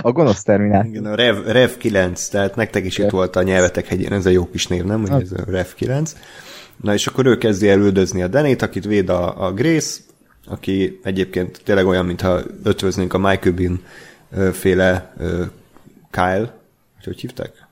A 0.00 0.12
gonosz 0.12 0.42
terminál. 0.42 0.84
Igen, 0.86 1.04
a 1.04 1.14
Rev, 1.14 1.36
Rev 1.46 1.70
9, 1.70 2.28
tehát 2.28 2.56
nektek 2.56 2.84
is 2.84 2.98
itt 2.98 3.10
volt 3.10 3.36
a 3.36 3.42
nyelvetek 3.42 3.86
hegyén, 3.86 4.12
ez 4.12 4.26
a 4.26 4.30
jó 4.30 4.50
kis 4.50 4.66
név, 4.66 4.84
nem? 4.84 5.06
Hogy 5.06 5.22
ez 5.22 5.32
a 5.32 5.50
Rev 5.50 5.66
9. 5.74 6.14
Na 6.82 6.94
és 6.94 7.06
akkor 7.06 7.26
ő 7.26 7.38
kezdi 7.38 7.68
el 7.68 7.78
üldözni 7.78 8.22
a 8.22 8.28
Denét, 8.28 8.62
akit 8.62 8.84
véd 8.84 9.08
a, 9.08 9.46
a 9.46 9.52
Grace, 9.52 10.00
aki 10.46 11.00
egyébként 11.02 11.60
tényleg 11.64 11.86
olyan, 11.86 12.06
mintha 12.06 12.40
ötvöznénk 12.64 13.12
a 13.12 13.18
Michael 13.18 13.54
Bean 13.54 13.82
féle 14.52 15.14
Kyle, 16.10 16.54
hogy 16.94 17.04
hogy 17.04 17.20
hívták? 17.20 17.66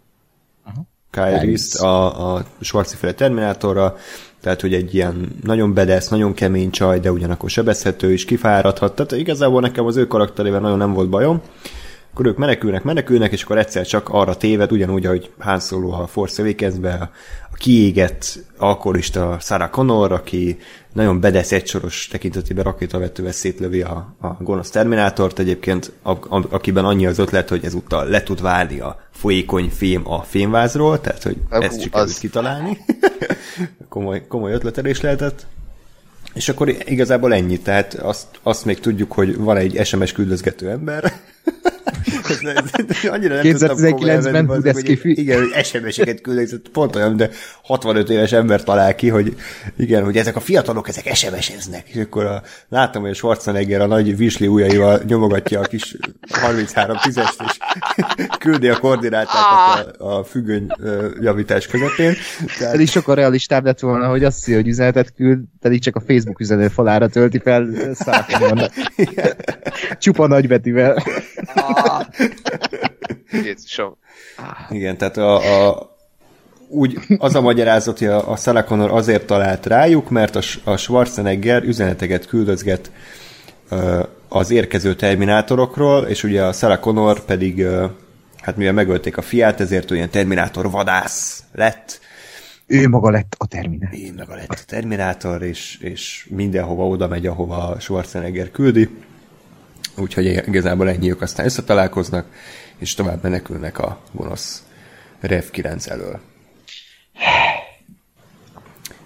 Kyle 1.11 1.29
Kyle 1.29 1.41
Reese, 1.41 1.87
a, 1.87 2.35
a 2.35 2.45
Schwarzi 2.61 2.97
féle 2.97 3.13
Terminátorra, 3.13 3.97
tehát 4.41 4.61
hogy 4.61 4.75
egy 4.75 4.95
ilyen 4.95 5.29
nagyon 5.43 5.75
bedesz, 5.75 6.09
nagyon 6.09 6.35
kemény 6.35 6.71
csaj, 6.71 7.01
de 7.01 7.13
ugyanakkor 7.13 7.51
sebezhető 7.51 8.13
is, 8.13 8.25
kifáradhat. 8.25 8.95
Tehát 8.95 9.13
igazából 9.13 9.61
nekem 9.61 9.87
az 9.87 9.97
ő 9.97 10.07
karakterével 10.07 10.61
nagyon 10.61 10.79
nem 10.79 10.93
volt 10.93 11.09
bajom. 11.09 11.43
Akkor 12.17 12.29
ők 12.29 12.37
menekülnek, 12.37 12.83
menekülnek, 12.83 13.33
és 13.33 13.43
akkor 13.43 13.59
egyszer 13.59 13.87
csak 13.87 14.09
arra 14.09 14.37
téved, 14.37 14.73
ugyanúgy, 14.73 15.07
ahogy 15.07 15.31
Han 15.39 15.61
Solo 15.61 15.91
a 15.91 16.07
Force 16.07 16.43
Awakens-be, 16.43 16.93
a, 16.93 17.11
a 17.53 17.55
kiégett 17.55 18.39
alkoholista 18.59 19.37
Sarah 19.41 19.71
Connor, 19.71 20.13
aki 20.13 20.59
nagyon 20.93 21.21
bedesz 21.21 21.53
egysoros 21.53 22.09
tekintetében 22.11 22.65
rakétavetővel 22.65 23.33
szétlövi 23.33 23.83
a, 23.83 24.15
a 24.21 24.29
gonosz 24.41 24.71
Terminátort, 24.71 25.39
egyébként 25.39 25.93
a, 26.03 26.11
a, 26.11 26.47
akiben 26.51 26.85
annyi 26.85 27.07
az 27.07 27.19
ötlet, 27.19 27.49
hogy 27.49 27.65
ezúttal 27.65 28.09
le 28.09 28.23
tud 28.23 28.43
válni 28.43 28.81
a 28.81 29.01
folyékony 29.11 29.71
fém 29.71 30.11
a 30.11 30.23
fémvázról, 30.23 31.01
tehát 31.01 31.23
hogy 31.23 31.37
Hú, 31.51 31.61
ezt 31.61 31.83
sikerült 31.83 32.09
az- 32.09 32.19
kitalálni. 32.19 32.79
komoly, 33.89 34.27
komoly 34.27 34.53
ötletelés 34.53 35.01
lehetett. 35.01 35.47
És 36.37 36.49
akkor 36.49 36.69
igazából 36.85 37.35
ennyi, 37.35 37.59
tehát 37.59 37.95
azt, 37.95 38.27
azt 38.43 38.65
még 38.65 38.81
tudjuk, 38.81 39.13
hogy 39.13 39.37
van 39.37 39.57
egy 39.57 39.85
SMS 39.85 40.13
küldözgető 40.13 40.71
ember. 40.71 41.13
Ez- 42.29 42.41
ez- 42.73 43.11
annyira 43.11 43.35
nem 43.35 43.45
2019-ben 43.45 43.69
tudtam 43.69 43.91
komolyan 43.91 44.23
venni, 44.23 44.47
bazd 44.47 44.65
meg, 44.65 44.75
Budeszki 44.75 44.97
fű. 44.97 45.11
Igen, 45.11 45.39
hogy 45.39 45.65
SMS-eket 45.65 46.21
küldözget, 46.21 46.69
pont 46.73 46.97
olyan, 46.97 47.17
de 47.17 47.31
65 47.63 48.11
éves 48.11 48.33
ember 48.33 48.63
talál 48.63 48.95
ki, 48.95 49.09
hogy 49.09 49.37
igen, 49.77 50.05
hogy 50.05 50.17
ezek 50.17 50.37
a 50.37 50.41
fiatalok, 50.41 50.89
ezek 50.89 51.15
SMS-eznek. 51.15 51.89
És 51.89 52.01
akkor 52.01 52.25
a, 52.25 52.43
láttam, 52.69 53.03
hogy 53.03 53.11
a 53.11 53.15
Schwarzenegger 53.15 53.81
a 53.81 53.87
nagy 53.87 54.17
visli 54.17 54.47
ujjaival 54.47 55.01
nyomogatja 55.07 55.61
a 55.61 55.63
kis 55.63 55.97
33 56.31 56.97
10 57.03 57.17
és 57.17 57.59
küldi 58.39 58.69
a 58.69 58.79
koordinátákat 58.79 59.97
a, 59.97 60.19
a 60.19 60.25
függöny 60.25 60.67
javítás 61.21 61.67
közepén. 61.67 62.15
Tehát, 62.59 62.73
Pedig 62.73 62.89
sokkal 62.89 63.15
realistább 63.15 63.65
lett 63.65 63.81
volna, 63.81 64.09
hogy 64.09 64.25
azt 64.25 64.37
hiszi, 64.37 64.55
hogy 64.55 64.69
üzenetet 64.69 65.15
küld, 65.15 65.39
pedig 65.61 65.81
csak 65.83 65.97
a 65.97 66.01
Facebook 66.07 66.26
üzenőfalára 66.39 67.09
tölti 67.09 67.39
fel 67.39 67.69
szállítani. 67.95 68.69
Csupa 69.99 70.27
nagybetűvel. 70.27 71.03
Ah. 71.55 72.07
Jézusom. 73.45 73.97
Igen, 74.71 74.97
tehát 74.97 75.17
a, 75.17 75.69
a, 75.69 75.97
úgy 76.69 76.99
az 77.19 77.35
a 77.35 77.41
magyarázat, 77.41 77.99
hogy 77.99 78.09
a, 78.09 78.31
a 78.31 78.37
Sarah 78.37 78.65
Connor 78.65 78.91
azért 78.91 79.27
talált 79.27 79.67
rájuk, 79.67 80.11
mert 80.11 80.37
a, 80.37 80.41
a 80.65 80.77
Schwarzenegger 80.77 81.63
üzeneteket 81.63 82.27
küldözget 82.27 82.91
ö, 83.69 84.03
az 84.29 84.51
érkező 84.51 84.95
terminátorokról, 84.95 86.05
és 86.05 86.25
ugye 86.25 86.45
a 86.45 86.53
Sarah 86.53 86.79
Connor 86.79 87.25
pedig, 87.25 87.59
ö, 87.59 87.87
hát 88.41 88.57
mivel 88.57 88.73
megölték 88.73 89.17
a 89.17 89.23
fiát, 89.23 89.61
ezért 89.61 89.91
olyan 89.91 90.11
terminátor 90.11 90.71
vadász 90.71 91.43
lett, 91.53 92.01
Ő 92.67 92.89
maga 92.89 93.11
lett 93.11 93.35
a 93.39 93.47
terminál. 93.47 93.93
én 93.93 94.15
meg 94.15 94.31
a 94.31 94.35
lett 94.35 94.51
a 94.51 94.65
Terminátor, 94.67 95.43
és, 95.43 95.79
és 95.81 96.27
mindenhova 96.31 96.87
oda 96.87 97.09
megy, 97.09 97.27
ahova 97.27 97.81
Schwarzenegger 97.81 98.51
küldi. 98.51 98.89
Úgyhogy 99.99 100.27
igazából 100.27 100.89
ennyi 100.89 101.11
ők 101.11 101.21
aztán 101.21 101.47
összetalálkoznak, 101.47 102.27
és 102.79 102.95
tovább 102.95 103.23
menekülnek 103.23 103.79
a 103.79 104.01
gonosz 104.13 104.65
Rev 105.21 105.45
9 105.51 105.87
elől. 105.87 106.21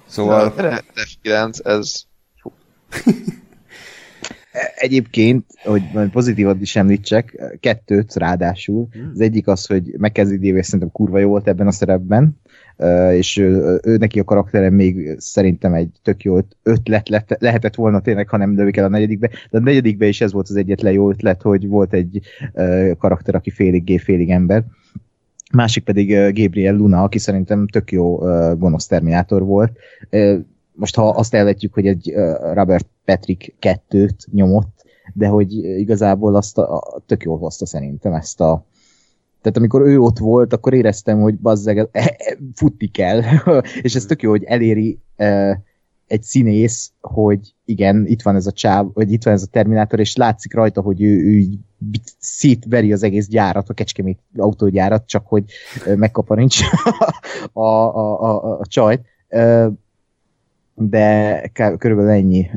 Szóval, 0.07 0.55
F9, 0.95 1.67
ez... 1.67 2.03
Egyébként, 4.75 5.45
hogy 5.63 5.83
pozitívat 6.13 6.61
is 6.61 6.77
említsek, 6.77 7.57
kettőt 7.61 8.15
ráadásul. 8.15 8.89
Az 9.13 9.21
egyik 9.21 9.47
az, 9.47 9.67
hogy 9.67 9.95
Mackenzie 9.99 10.39
Davis 10.39 10.65
szerintem 10.65 10.91
kurva 10.91 11.19
jó 11.19 11.29
volt 11.29 11.49
ebben 11.49 11.67
a 11.67 11.73
szerepben, 11.73 12.41
és 13.13 13.37
ő, 13.37 13.81
ő 13.83 13.97
neki 13.97 14.21
a 14.21 14.25
karaktere 14.25 14.71
még 14.71 15.15
szerintem 15.19 15.75
egy 15.75 15.91
tök 16.03 16.23
jó 16.23 16.39
ötlet 16.63 17.09
lett, 17.09 17.37
lehetett 17.39 17.75
volna 17.75 18.01
tényleg, 18.01 18.29
ha 18.29 18.37
nem 18.37 18.57
lövik 18.57 18.77
el 18.77 18.85
a 18.85 18.89
negyedikbe, 18.89 19.31
de 19.51 19.59
a 19.59 19.61
negyedikbe 19.61 20.07
is 20.07 20.21
ez 20.21 20.33
volt 20.33 20.49
az 20.49 20.57
egyetlen 20.57 20.93
jó 20.93 21.11
ötlet, 21.11 21.43
hogy 21.43 21.69
volt 21.69 21.93
egy 21.93 22.21
karakter, 22.99 23.35
aki 23.35 23.51
félig 23.51 23.85
gép, 23.85 24.01
félig 24.01 24.31
ember. 24.31 24.65
Másik 25.53 25.85
pedig 25.85 26.09
Gabriel 26.11 26.75
Luna, 26.75 27.03
aki 27.03 27.19
szerintem 27.19 27.67
tök 27.67 27.93
jó 27.93 28.17
gonosz 28.55 28.87
terminátor 28.87 29.45
volt. 29.45 29.73
Most 30.73 30.97
ha 30.97 31.09
azt 31.09 31.35
elvetjük, 31.35 31.75
hogy 31.75 31.87
egy 31.87 32.15
Robert 32.53 32.87
Patrick 33.05 33.55
kettőt 33.59 34.27
nyomott, 34.33 34.85
de 35.15 35.27
hogy 35.27 35.53
igazából 35.55 36.37
azt 36.37 36.59
a, 36.59 36.77
a 36.77 37.01
tök 37.07 37.23
jól 37.23 37.39
hozta 37.39 37.67
szerintem 37.67 38.13
ezt 38.13 38.41
a 38.41 38.65
tehát 39.43 39.57
amikor 39.57 39.81
ő 39.81 39.99
ott 39.99 40.19
volt, 40.19 40.53
akkor 40.53 40.75
éreztem, 40.75 41.21
hogy 41.21 41.39
bazzeg, 41.39 41.79
e, 41.79 41.89
e, 41.93 42.37
futni 42.55 42.87
kell, 42.87 43.23
és 43.83 43.95
ez 43.95 44.05
tök 44.05 44.23
jó, 44.23 44.31
hogy 44.31 44.45
eléri 44.45 44.99
e, 45.17 45.63
egy 46.07 46.23
színész, 46.23 46.93
hogy 47.01 47.55
igen, 47.65 48.07
itt 48.07 48.23
van 48.23 48.37
ez 48.37 48.47
a 48.47 48.53
csáv, 48.53 48.87
vagy 48.93 49.13
itt 49.13 49.25
van 49.25 49.35
ez 49.35 49.43
a 49.43 49.51
Terminátor, 49.51 50.01
és 50.01 50.17
látszik 50.17 50.55
rajta, 50.55 50.81
hogy 50.81 51.03
ő, 51.03 51.17
ő 51.17 51.45
szétveri 52.19 52.93
az 52.93 53.03
egész 53.03 53.29
gyárat, 53.29 53.69
a 53.69 53.75
Kecskemét 53.75 54.19
autógyárat, 54.37 55.07
csak 55.07 55.27
hogy 55.27 55.45
megkaparincs 55.97 56.61
a, 57.53 57.61
a, 57.61 57.97
a, 57.97 58.23
a, 58.23 58.59
a 58.59 58.67
csajt 58.67 59.01
de 60.75 61.51
körülbelül 61.79 62.11
ennyi. 62.11 62.51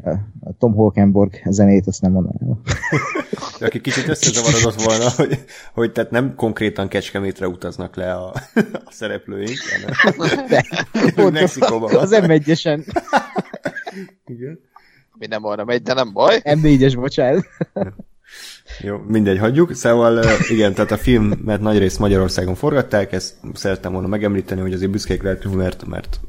A 0.43 0.57
Tom 0.57 0.73
Holkenborg 0.73 1.41
zenét 1.45 1.87
azt 1.87 2.01
nem 2.01 2.11
mondanám. 2.11 2.61
Aki 3.59 3.81
kicsit 3.81 4.07
összezavarodott 4.07 4.83
volna, 4.83 5.09
hogy, 5.09 5.45
hogy 5.73 5.91
tehát 5.91 6.11
nem 6.11 6.35
konkrétan 6.35 6.87
Kecskemétre 6.87 7.47
utaznak 7.47 7.95
le 7.95 8.13
a, 8.13 8.33
a 8.85 8.91
szereplőink, 8.91 9.57
hanem 9.71 10.47
de, 10.47 10.65
Mexikóban 11.31 11.95
Az 11.95 12.11
m 12.11 12.29
1 12.29 12.47
Igen. 14.25 14.59
Mi 15.17 15.25
nem 15.27 15.45
arra 15.45 15.63
megy, 15.65 15.81
de 15.81 15.93
nem 15.93 16.13
baj. 16.13 16.41
M4-es, 16.43 16.93
bocsánat. 16.95 17.45
Jó, 18.79 18.97
mindegy, 19.07 19.37
hagyjuk. 19.37 19.73
Szóval 19.73 20.23
igen, 20.49 20.73
tehát 20.73 20.91
a 20.91 20.97
filmet 20.97 21.61
nagyrészt 21.61 21.99
Magyarországon 21.99 22.55
forgatták, 22.55 23.11
ezt 23.11 23.35
szerettem 23.53 23.91
volna 23.91 24.07
megemlíteni, 24.07 24.61
hogy 24.61 24.73
azért 24.73 24.91
büszkék 24.91 25.23
lehetünk, 25.23 25.55
mert, 25.55 25.85
mert 25.85 26.19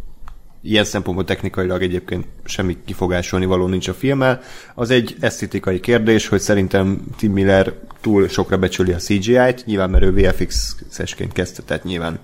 ilyen 0.64 0.84
szempontból 0.84 1.24
technikailag 1.24 1.82
egyébként 1.82 2.26
semmi 2.44 2.76
kifogásolni 2.84 3.46
való 3.46 3.66
nincs 3.66 3.88
a 3.88 3.94
filmmel. 3.94 4.40
Az 4.74 4.90
egy 4.90 5.16
esztetikai 5.20 5.80
kérdés, 5.80 6.28
hogy 6.28 6.40
szerintem 6.40 7.00
Tim 7.16 7.32
Miller 7.32 7.72
túl 8.00 8.28
sokra 8.28 8.58
becsüli 8.58 8.92
a 8.92 8.96
CGI-t, 8.96 9.64
nyilván 9.66 9.90
mert 9.90 10.04
ő 10.04 10.12
VFX-esként 10.12 11.32
kezdte, 11.32 11.62
tehát 11.62 11.84
nyilván 11.84 12.18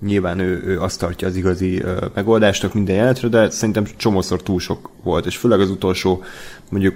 nyilván 0.00 0.38
ő, 0.38 0.62
ő 0.66 0.80
azt 0.80 0.98
tartja 0.98 1.28
az 1.28 1.36
igazi 1.36 1.82
megoldásnak 2.14 2.74
minden 2.74 2.94
jelenetre, 2.94 3.28
de 3.28 3.50
szerintem 3.50 3.86
csomószor 3.96 4.42
túl 4.42 4.60
sok 4.60 4.90
volt, 5.02 5.26
és 5.26 5.36
főleg 5.36 5.60
az 5.60 5.70
utolsó 5.70 6.24
mondjuk 6.70 6.94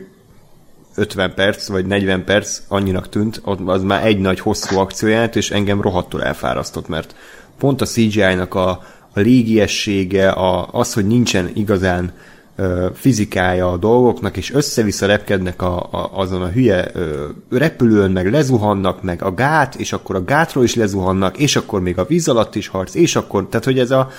50 0.94 1.34
perc 1.34 1.68
vagy 1.68 1.86
40 1.86 2.24
perc 2.24 2.60
annyinak 2.68 3.08
tűnt, 3.08 3.40
az 3.64 3.82
már 3.82 4.06
egy 4.06 4.18
nagy 4.18 4.40
hosszú 4.40 4.78
akcióját, 4.78 5.36
és 5.36 5.50
engem 5.50 5.80
rohadtul 5.80 6.22
elfárasztott, 6.22 6.88
mert 6.88 7.14
pont 7.58 7.80
a 7.80 7.86
CGI-nak 7.86 8.54
a, 8.54 8.82
a 9.16 9.20
légiessége, 9.20 10.28
a, 10.28 10.68
az, 10.72 10.92
hogy 10.92 11.06
nincsen 11.06 11.50
igazán 11.54 12.12
ö, 12.56 12.88
fizikája 12.94 13.70
a 13.70 13.76
dolgoknak, 13.76 14.36
és 14.36 14.52
össze-vissza 14.52 15.06
repkednek 15.06 15.62
a, 15.62 15.88
a, 15.90 16.10
azon 16.12 16.42
a 16.42 16.48
hülye 16.48 16.90
ö, 16.92 17.28
repülőn, 17.50 18.10
meg 18.10 18.30
lezuhannak, 18.30 19.02
meg 19.02 19.22
a 19.22 19.34
gát, 19.34 19.74
és 19.74 19.92
akkor 19.92 20.14
a 20.14 20.24
gátról 20.24 20.64
is 20.64 20.74
lezuhannak, 20.74 21.38
és 21.38 21.56
akkor 21.56 21.80
még 21.80 21.98
a 21.98 22.04
víz 22.04 22.28
alatt 22.28 22.54
is 22.54 22.68
harc, 22.68 22.94
és 22.94 23.16
akkor, 23.16 23.48
tehát 23.48 23.64
hogy 23.64 23.78
ez 23.78 23.90
a, 23.90 24.10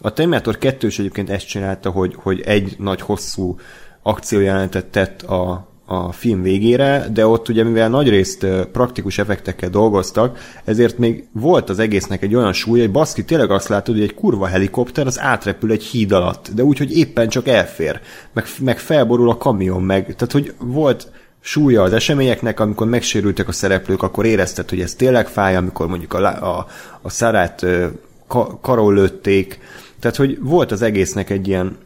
a 0.00 0.12
Terminator 0.12 0.58
2 0.58 0.86
is 0.86 0.98
egyébként 0.98 1.30
ezt 1.30 1.46
csinálta, 1.46 1.90
hogy, 1.90 2.14
hogy 2.16 2.40
egy 2.40 2.74
nagy 2.78 3.00
hosszú 3.00 3.56
akciójelentet 4.02 4.86
tett 4.86 5.22
a, 5.22 5.68
a 5.86 6.12
film 6.12 6.42
végére, 6.42 7.06
de 7.12 7.26
ott 7.26 7.48
ugye 7.48 7.64
mivel 7.64 7.88
nagyrészt 7.88 8.46
praktikus 8.72 9.18
effektekkel 9.18 9.70
dolgoztak, 9.70 10.38
ezért 10.64 10.98
még 10.98 11.24
volt 11.32 11.70
az 11.70 11.78
egésznek 11.78 12.22
egy 12.22 12.34
olyan 12.34 12.52
súly, 12.52 12.80
hogy 12.80 12.90
baszki, 12.90 13.24
tényleg 13.24 13.50
azt 13.50 13.68
látod, 13.68 13.94
hogy 13.94 14.04
egy 14.04 14.14
kurva 14.14 14.46
helikopter 14.46 15.06
az 15.06 15.20
átrepül 15.20 15.70
egy 15.70 15.82
híd 15.82 16.12
alatt, 16.12 16.48
de 16.54 16.62
úgy, 16.62 16.78
hogy 16.78 16.96
éppen 16.96 17.28
csak 17.28 17.48
elfér, 17.48 18.00
meg, 18.32 18.44
meg 18.60 18.78
felborul 18.78 19.30
a 19.30 19.36
kamion, 19.36 19.82
meg, 19.82 20.02
tehát 20.02 20.32
hogy 20.32 20.54
volt 20.58 21.10
súlya 21.40 21.82
az 21.82 21.92
eseményeknek, 21.92 22.60
amikor 22.60 22.86
megsérültek 22.86 23.48
a 23.48 23.52
szereplők, 23.52 24.02
akkor 24.02 24.24
érezted, 24.24 24.70
hogy 24.70 24.80
ez 24.80 24.94
tényleg 24.94 25.28
fáj, 25.28 25.56
amikor 25.56 25.86
mondjuk 25.88 26.12
a, 26.14 26.56
a, 26.56 26.66
a 27.02 27.10
szarát 27.10 27.66
ka, 28.26 28.58
karol 28.60 28.94
lőtték, 28.94 29.58
tehát 30.00 30.16
hogy 30.16 30.38
volt 30.40 30.72
az 30.72 30.82
egésznek 30.82 31.30
egy 31.30 31.48
ilyen 31.48 31.76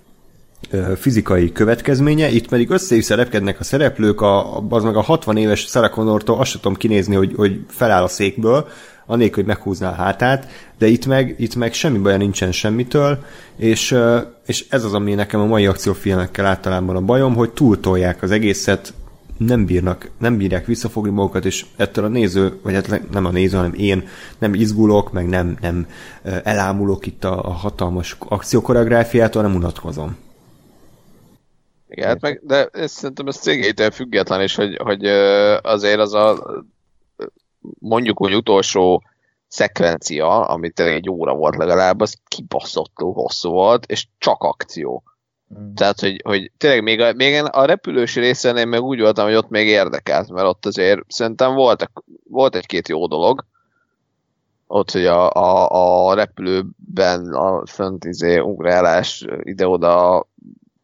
fizikai 0.97 1.53
következménye, 1.53 2.29
itt 2.29 2.49
pedig 2.49 2.71
össze 2.71 3.15
repkednek 3.15 3.61
a 3.61 3.65
szereplők, 3.65 4.21
a, 4.21 4.59
az 4.69 4.83
meg 4.85 4.97
a 4.97 5.01
60 5.01 5.37
éves 5.37 5.61
Sarah 5.61 5.91
Connortól 5.91 6.39
azt 6.39 6.53
tudom 6.53 6.75
kinézni, 6.75 7.15
hogy, 7.15 7.33
hogy 7.37 7.61
feláll 7.69 8.03
a 8.03 8.09
székből, 8.09 8.69
anélkül, 9.07 9.45
hogy 9.45 9.55
meghúzná 9.55 9.91
a 9.91 9.95
hátát, 9.95 10.47
de 10.79 10.87
itt 10.87 11.07
meg, 11.07 11.35
itt 11.39 11.55
meg 11.55 11.73
semmi 11.73 11.99
baja 11.99 12.17
nincsen 12.17 12.53
semmitől, 12.53 13.25
és, 13.57 13.97
és 14.47 14.67
ez 14.69 14.85
az, 14.85 14.95
ami 14.95 15.15
nekem 15.15 15.41
a 15.41 15.47
mai 15.47 15.67
akciófilmekkel 15.67 16.47
általában 16.47 16.97
a 16.97 17.01
bajom, 17.01 17.35
hogy 17.35 17.51
túltolják 17.51 18.23
az 18.23 18.31
egészet, 18.31 18.93
nem 19.37 19.67
bírnak, 19.67 20.11
nem 20.19 20.37
bírják 20.37 20.67
visszafogni 20.67 21.11
magukat, 21.11 21.45
és 21.45 21.65
ettől 21.77 22.05
a 22.05 22.09
néző, 22.09 22.59
vagy 22.63 22.75
hát 22.75 23.11
nem 23.11 23.25
a 23.25 23.31
néző, 23.31 23.57
hanem 23.57 23.75
én 23.75 24.09
nem 24.39 24.55
izgulok, 24.55 25.13
meg 25.13 25.29
nem, 25.29 25.57
nem 25.61 25.87
elámulok 26.43 27.07
itt 27.07 27.25
a, 27.25 27.45
a 27.45 27.51
hatalmas 27.51 28.17
akciókoreográfiától, 28.19 29.43
hanem 29.43 29.57
unatkozom. 29.57 30.17
Igen, 31.91 32.09
hát 32.09 32.21
meg, 32.21 32.41
de 32.43 32.67
ez, 32.67 32.91
szerintem 32.91 33.27
ez 33.27 33.37
cégétől 33.37 33.91
független 33.91 34.43
is, 34.43 34.55
hogy, 34.55 34.77
hogy 34.77 35.05
azért 35.63 35.99
az 35.99 36.15
a 36.15 36.63
mondjuk 37.79 38.21
úgy 38.21 38.35
utolsó 38.35 39.03
szekvencia, 39.49 40.47
ami 40.47 40.71
tényleg 40.71 40.95
egy 40.95 41.11
óra 41.11 41.35
volt 41.35 41.57
legalább, 41.57 42.01
az 42.01 42.17
kibaszottul 42.29 43.13
hosszú 43.13 43.51
volt, 43.51 43.87
és 43.87 44.07
csak 44.19 44.43
akció. 44.43 45.03
Mm. 45.59 45.75
Tehát, 45.75 46.01
hogy, 46.01 46.21
hogy 46.25 46.51
tényleg 46.57 46.83
még 46.83 47.01
a, 47.01 47.13
még 47.13 47.43
a 47.51 47.65
repülős 47.65 48.15
részen 48.15 48.57
én 48.57 48.69
meg 48.69 48.83
úgy 48.83 49.01
voltam, 49.01 49.25
hogy 49.25 49.35
ott 49.35 49.49
még 49.49 49.67
érdekelt, 49.67 50.29
mert 50.29 50.47
ott 50.47 50.67
azért 50.67 51.01
szerintem 51.09 51.55
volt, 51.55 51.91
volt 52.29 52.55
egy-két 52.55 52.89
jó 52.89 53.07
dolog, 53.07 53.45
ott, 54.67 54.91
hogy 54.91 55.07
a, 55.07 55.31
a, 55.31 56.09
a 56.09 56.15
repülőben 56.15 57.33
a 57.33 57.67
fönt 57.67 58.05
izé, 58.05 58.39
ugrálás 58.39 59.25
ide-oda 59.43 60.27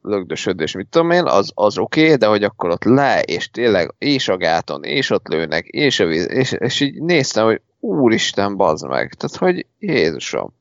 lögdösödés, 0.06 0.72
mit 0.72 0.86
tudom 0.90 1.10
én, 1.10 1.24
az, 1.24 1.50
az 1.54 1.78
oké, 1.78 2.04
okay, 2.04 2.16
de 2.16 2.26
hogy 2.26 2.44
akkor 2.44 2.70
ott 2.70 2.84
le, 2.84 3.22
és 3.22 3.50
tényleg, 3.50 3.94
és 3.98 4.28
a 4.28 4.36
gáton, 4.36 4.84
és 4.84 5.10
ott 5.10 5.28
lőnek, 5.28 5.66
és 5.66 6.00
a 6.00 6.06
víz, 6.06 6.28
és, 6.30 6.52
és 6.52 6.80
így 6.80 7.02
néztem, 7.02 7.44
hogy 7.44 7.60
úristen, 7.80 8.56
bazd 8.56 8.88
meg. 8.88 9.14
Tehát, 9.14 9.36
hogy 9.36 9.66
Jézusom. 9.78 10.54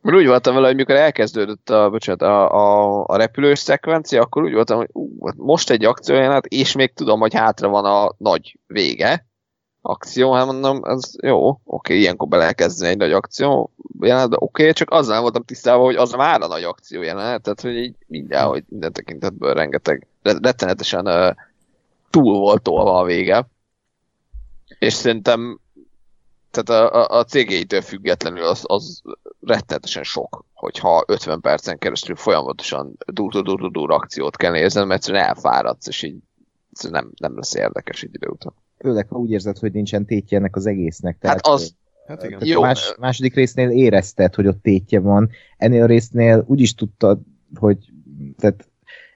Mert 0.00 0.16
úgy 0.16 0.26
voltam 0.26 0.54
vele, 0.54 0.66
hogy 0.66 0.76
mikor 0.76 0.94
elkezdődött 0.94 1.70
a, 1.70 1.90
bocsánat, 1.90 2.22
a, 2.22 2.50
a, 2.54 3.04
a 3.06 3.16
repülős 3.16 3.58
szekvencia, 3.58 4.22
akkor 4.22 4.42
úgy 4.42 4.52
voltam, 4.52 4.76
hogy 4.76 4.88
ú, 4.92 5.26
hát 5.26 5.36
most 5.36 5.70
egy 5.70 5.84
akciójánat, 5.84 6.46
és 6.46 6.72
még 6.72 6.92
tudom, 6.92 7.20
hogy 7.20 7.34
hátra 7.34 7.68
van 7.68 7.84
a 7.84 8.14
nagy 8.18 8.58
vége, 8.66 9.26
akció, 9.82 10.32
hát 10.32 10.46
mondom, 10.46 10.80
az 10.82 11.16
jó, 11.22 11.60
oké, 11.64 11.98
ilyenkor 11.98 12.28
be 12.28 12.36
lehet 12.36 12.54
kezdeni 12.54 12.90
egy 12.90 12.96
nagy 12.96 13.12
akció 13.12 13.70
jelenet, 14.00 14.30
de 14.30 14.36
oké, 14.38 14.72
csak 14.72 14.90
azzal 14.90 15.20
voltam 15.20 15.44
tisztában, 15.44 15.84
hogy 15.84 15.96
az 15.96 16.12
már 16.12 16.40
a 16.40 16.46
nagy 16.46 16.62
akció 16.62 17.02
jelenet, 17.02 17.42
tehát 17.42 17.60
hogy 17.60 17.76
így 17.76 17.94
mindenhogy 18.06 18.64
minden 18.68 18.92
tekintetből 18.92 19.54
rengeteg, 19.54 20.06
rettenetesen 20.22 21.06
uh, 21.06 21.34
túl 22.10 22.38
volt 22.38 22.62
tolva 22.62 22.98
a 22.98 23.04
vége. 23.04 23.48
És 24.78 24.92
szerintem 24.92 25.60
tehát 26.50 26.92
a, 26.92 27.00
a, 27.00 27.18
a 27.18 27.24
cégéitől 27.24 27.80
függetlenül 27.80 28.44
az, 28.44 28.62
az 28.66 29.02
rettenetesen 29.40 30.02
sok, 30.02 30.44
hogyha 30.54 31.04
50 31.06 31.40
percen 31.40 31.78
keresztül 31.78 32.16
folyamatosan 32.16 32.96
dur-dur-dur 33.06 33.92
akciót 33.92 34.36
kell 34.36 34.52
nézni, 34.52 34.80
mert 34.80 34.92
egyszerűen 34.92 35.24
elfáradsz, 35.24 35.86
és 35.86 36.02
így 36.02 36.16
nem, 36.90 37.10
nem 37.16 37.36
lesz 37.36 37.54
érdekes 37.54 38.02
egy 38.02 38.14
idő 38.14 38.28
után 38.28 38.52
főleg 38.82 39.08
ha 39.08 39.18
úgy 39.18 39.30
érzed, 39.30 39.58
hogy 39.58 39.72
nincsen 39.72 40.04
tétje 40.04 40.38
ennek 40.38 40.56
az 40.56 40.66
egésznek. 40.66 41.18
Tehát, 41.18 41.46
hát 41.46 41.54
az... 41.54 41.74
Hát 42.06 42.24
igen. 42.24 42.38
Jó. 42.42 42.60
Más, 42.60 42.94
második 42.98 43.34
résznél 43.34 43.70
érezted, 43.70 44.34
hogy 44.34 44.46
ott 44.46 44.62
tétje 44.62 45.00
van. 45.00 45.30
Ennél 45.56 45.82
a 45.82 45.86
résznél 45.86 46.44
úgy 46.46 46.60
is 46.60 46.74
tudtad, 46.74 47.20
hogy 47.54 47.78
tehát 48.38 48.66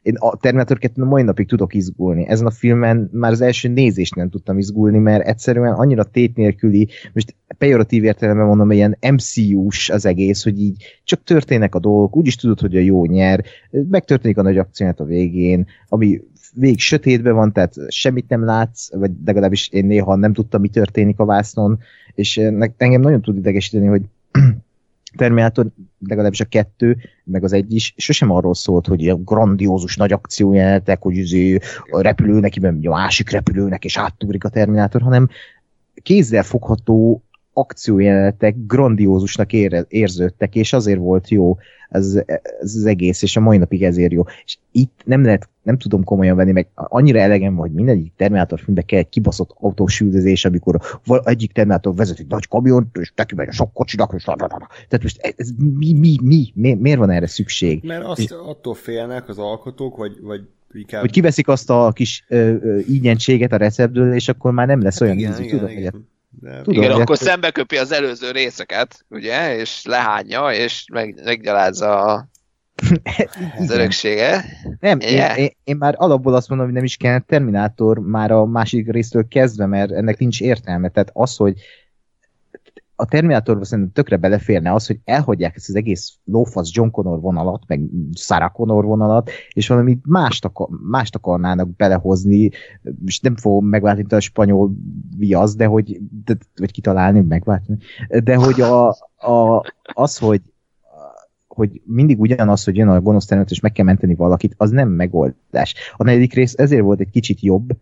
én 0.02 0.16
a 0.18 0.36
Terminator 0.36 0.78
2 0.78 1.02
a 1.02 1.04
mai 1.04 1.22
napig 1.22 1.48
tudok 1.48 1.74
izgulni. 1.74 2.26
Ezen 2.28 2.46
a 2.46 2.50
filmen 2.50 3.08
már 3.12 3.32
az 3.32 3.40
első 3.40 3.68
nézést 3.68 4.14
nem 4.14 4.30
tudtam 4.30 4.58
izgulni, 4.58 4.98
mert 4.98 5.26
egyszerűen 5.26 5.72
annyira 5.72 6.04
tét 6.04 6.36
nélküli, 6.36 6.88
most 7.12 7.34
pejoratív 7.58 8.04
értelemben 8.04 8.46
mondom, 8.46 8.70
ilyen 8.70 8.98
MCU-s 9.12 9.90
az 9.90 10.06
egész, 10.06 10.42
hogy 10.44 10.60
így 10.60 11.00
csak 11.04 11.22
történnek 11.24 11.74
a 11.74 11.78
dolgok, 11.78 12.16
úgy 12.16 12.26
is 12.26 12.36
tudod, 12.36 12.60
hogy 12.60 12.76
a 12.76 12.80
jó 12.80 13.04
nyer, 13.04 13.44
megtörténik 13.70 14.38
a 14.38 14.42
nagy 14.42 14.58
akcióját 14.58 15.00
a 15.00 15.04
végén, 15.04 15.66
ami 15.88 16.20
végig 16.58 16.80
sötétben 16.80 17.34
van, 17.34 17.52
tehát 17.52 17.74
semmit 17.88 18.28
nem 18.28 18.44
látsz, 18.44 18.90
vagy 18.92 19.10
legalábbis 19.24 19.68
én 19.68 19.86
néha 19.86 20.16
nem 20.16 20.32
tudtam, 20.32 20.60
mi 20.60 20.68
történik 20.68 21.18
a 21.18 21.24
vásznon, 21.24 21.78
és 22.14 22.36
engem 22.76 23.00
nagyon 23.00 23.22
tud 23.22 23.36
idegesíteni, 23.36 23.86
hogy 23.86 24.02
Terminator, 25.16 25.66
legalábbis 26.06 26.40
a 26.40 26.44
kettő, 26.44 26.96
meg 27.24 27.44
az 27.44 27.52
egy 27.52 27.74
is, 27.74 27.94
sosem 27.96 28.30
arról 28.30 28.54
szólt, 28.54 28.86
hogy 28.86 29.00
ilyen 29.00 29.22
grandiózus 29.24 29.96
nagy 29.96 30.12
akciójelenetek, 30.12 31.02
hogy 31.02 31.16
izé 31.16 31.58
a 31.90 32.00
repülőnek, 32.00 32.54
a 32.62 32.88
másik 32.88 33.30
repülőnek, 33.30 33.84
és 33.84 33.98
áttúrik 33.98 34.44
a 34.44 34.48
Terminátor, 34.48 35.02
hanem 35.02 35.28
kézzel 36.02 36.42
fogható 36.42 37.22
akciójelenetek 37.58 38.54
grandiózusnak 38.66 39.52
ére, 39.52 39.84
érződtek, 39.88 40.54
és 40.54 40.72
azért 40.72 40.98
volt 40.98 41.28
jó 41.28 41.56
ez, 41.88 42.22
ez 42.60 42.74
az 42.74 42.84
egész, 42.84 43.22
és 43.22 43.36
a 43.36 43.40
mai 43.40 43.56
napig 43.56 43.82
ezért 43.82 44.12
jó. 44.12 44.22
És 44.44 44.58
itt 44.72 45.00
nem 45.04 45.24
lehet, 45.24 45.48
nem 45.62 45.78
tudom 45.78 46.04
komolyan 46.04 46.36
venni, 46.36 46.52
meg 46.52 46.68
annyira 46.74 47.18
elegem 47.18 47.54
van, 47.54 47.66
hogy 47.66 47.76
mindegyik 47.76 48.12
Terminátor 48.16 48.60
filmbe 48.60 48.82
kell 48.82 48.98
egy 48.98 49.08
kibaszott 49.08 49.56
autósüldözés, 49.60 50.44
amikor 50.44 50.80
egyik 51.24 51.52
Terminátor 51.52 51.94
vezet 51.94 52.18
egy 52.18 52.26
nagy 52.26 52.48
kamiont, 52.48 52.96
és 52.96 53.12
neki 53.14 53.34
megy 53.34 53.48
a 53.48 53.52
sok 53.52 53.72
kocsinak, 53.72 54.12
és 54.16 54.22
tehát 54.22 55.02
most 55.02 55.34
ez 55.36 55.48
mi, 55.58 55.92
mi, 55.92 56.16
mi, 56.22 56.52
mi, 56.54 56.74
miért 56.74 56.98
van 56.98 57.10
erre 57.10 57.26
szükség? 57.26 57.84
Mert 57.84 58.04
azt 58.04 58.20
és, 58.20 58.30
attól 58.30 58.74
félnek 58.74 59.28
az 59.28 59.38
alkotók, 59.38 59.96
vagy, 59.96 60.18
vagy 60.22 60.40
inkább... 60.72 61.00
Hogy 61.00 61.10
kiveszik 61.10 61.48
azt 61.48 61.70
a 61.70 61.92
kis 61.94 62.24
ö, 62.28 62.54
ö, 62.60 62.78
ígyentséget 62.88 63.52
a 63.52 63.56
receptből, 63.56 64.14
és 64.14 64.28
akkor 64.28 64.52
már 64.52 64.66
nem 64.66 64.82
lesz 64.82 64.98
hát 64.98 65.02
olyan 65.02 65.18
igen, 65.18 65.30
ízű, 65.30 65.42
igen, 65.42 65.58
tudom, 65.58 65.72
igen. 65.72 65.92
Hogy 65.92 66.00
de... 66.40 66.62
Tudom, 66.62 66.82
Igen, 66.82 67.00
akkor 67.00 67.16
szembeköpi 67.16 67.76
az 67.76 67.92
előző 67.92 68.30
részeket, 68.30 69.04
ugye, 69.08 69.56
és 69.56 69.84
lehányja, 69.84 70.52
és 70.52 70.84
meg, 70.92 71.20
meggyalázza 71.24 72.00
a 72.00 72.28
az 73.58 73.70
öröksége. 73.70 74.44
Nem, 74.80 75.00
yeah. 75.00 75.38
én, 75.38 75.44
én, 75.44 75.50
én, 75.64 75.76
már 75.76 75.94
alapból 75.98 76.34
azt 76.34 76.48
mondom, 76.48 76.66
hogy 76.66 76.74
nem 76.76 76.84
is 76.84 76.96
kell 76.96 77.18
Terminátor 77.18 77.98
már 77.98 78.30
a 78.30 78.44
másik 78.44 78.90
résztől 78.90 79.28
kezdve, 79.28 79.66
mert 79.66 79.92
ennek 79.92 80.18
nincs 80.18 80.40
értelme. 80.40 80.88
Tehát 80.88 81.10
az, 81.12 81.36
hogy 81.36 81.54
a 82.96 83.04
Terminátorban 83.04 83.64
szerintem 83.64 83.92
tökre 83.92 84.16
beleférne 84.16 84.72
az, 84.72 84.86
hogy 84.86 85.00
elhagyják 85.04 85.56
ezt 85.56 85.68
az 85.68 85.74
egész 85.74 86.18
lófasz 86.24 86.70
John 86.72 86.90
Connor 86.90 87.20
vonalat, 87.20 87.62
meg 87.66 87.80
Sarah 88.12 88.52
Connor 88.52 88.84
vonalat, 88.84 89.30
és 89.52 89.68
valami 89.68 89.98
mást, 90.04 90.44
akar, 90.44 90.68
mást 90.90 91.14
akarnának 91.14 91.76
belehozni, 91.76 92.50
és 93.04 93.20
nem 93.20 93.36
fogom 93.36 93.66
megváltani 93.66 94.06
a 94.08 94.20
spanyol 94.20 94.70
viasz, 95.16 95.56
de 95.56 95.66
hogy, 95.66 95.98
de, 96.24 96.36
vagy 96.56 96.70
kitalálni, 96.70 97.20
megváltani, 97.20 97.78
de 98.24 98.36
hogy 98.36 98.60
a, 98.60 98.88
a, 99.16 99.64
az, 99.92 100.18
hogy 100.18 100.40
hogy 101.46 101.82
mindig 101.84 102.20
ugyanaz, 102.20 102.64
hogy 102.64 102.76
jön 102.76 102.88
a 102.88 103.00
gonosz 103.00 103.24
terület, 103.24 103.50
és 103.50 103.60
meg 103.60 103.72
kell 103.72 103.84
menteni 103.84 104.14
valakit, 104.14 104.54
az 104.56 104.70
nem 104.70 104.88
megoldás. 104.88 105.74
A 105.96 106.04
negyedik 106.04 106.34
rész 106.34 106.54
ezért 106.56 106.82
volt 106.82 107.00
egy 107.00 107.10
kicsit 107.10 107.40
jobb, 107.40 107.76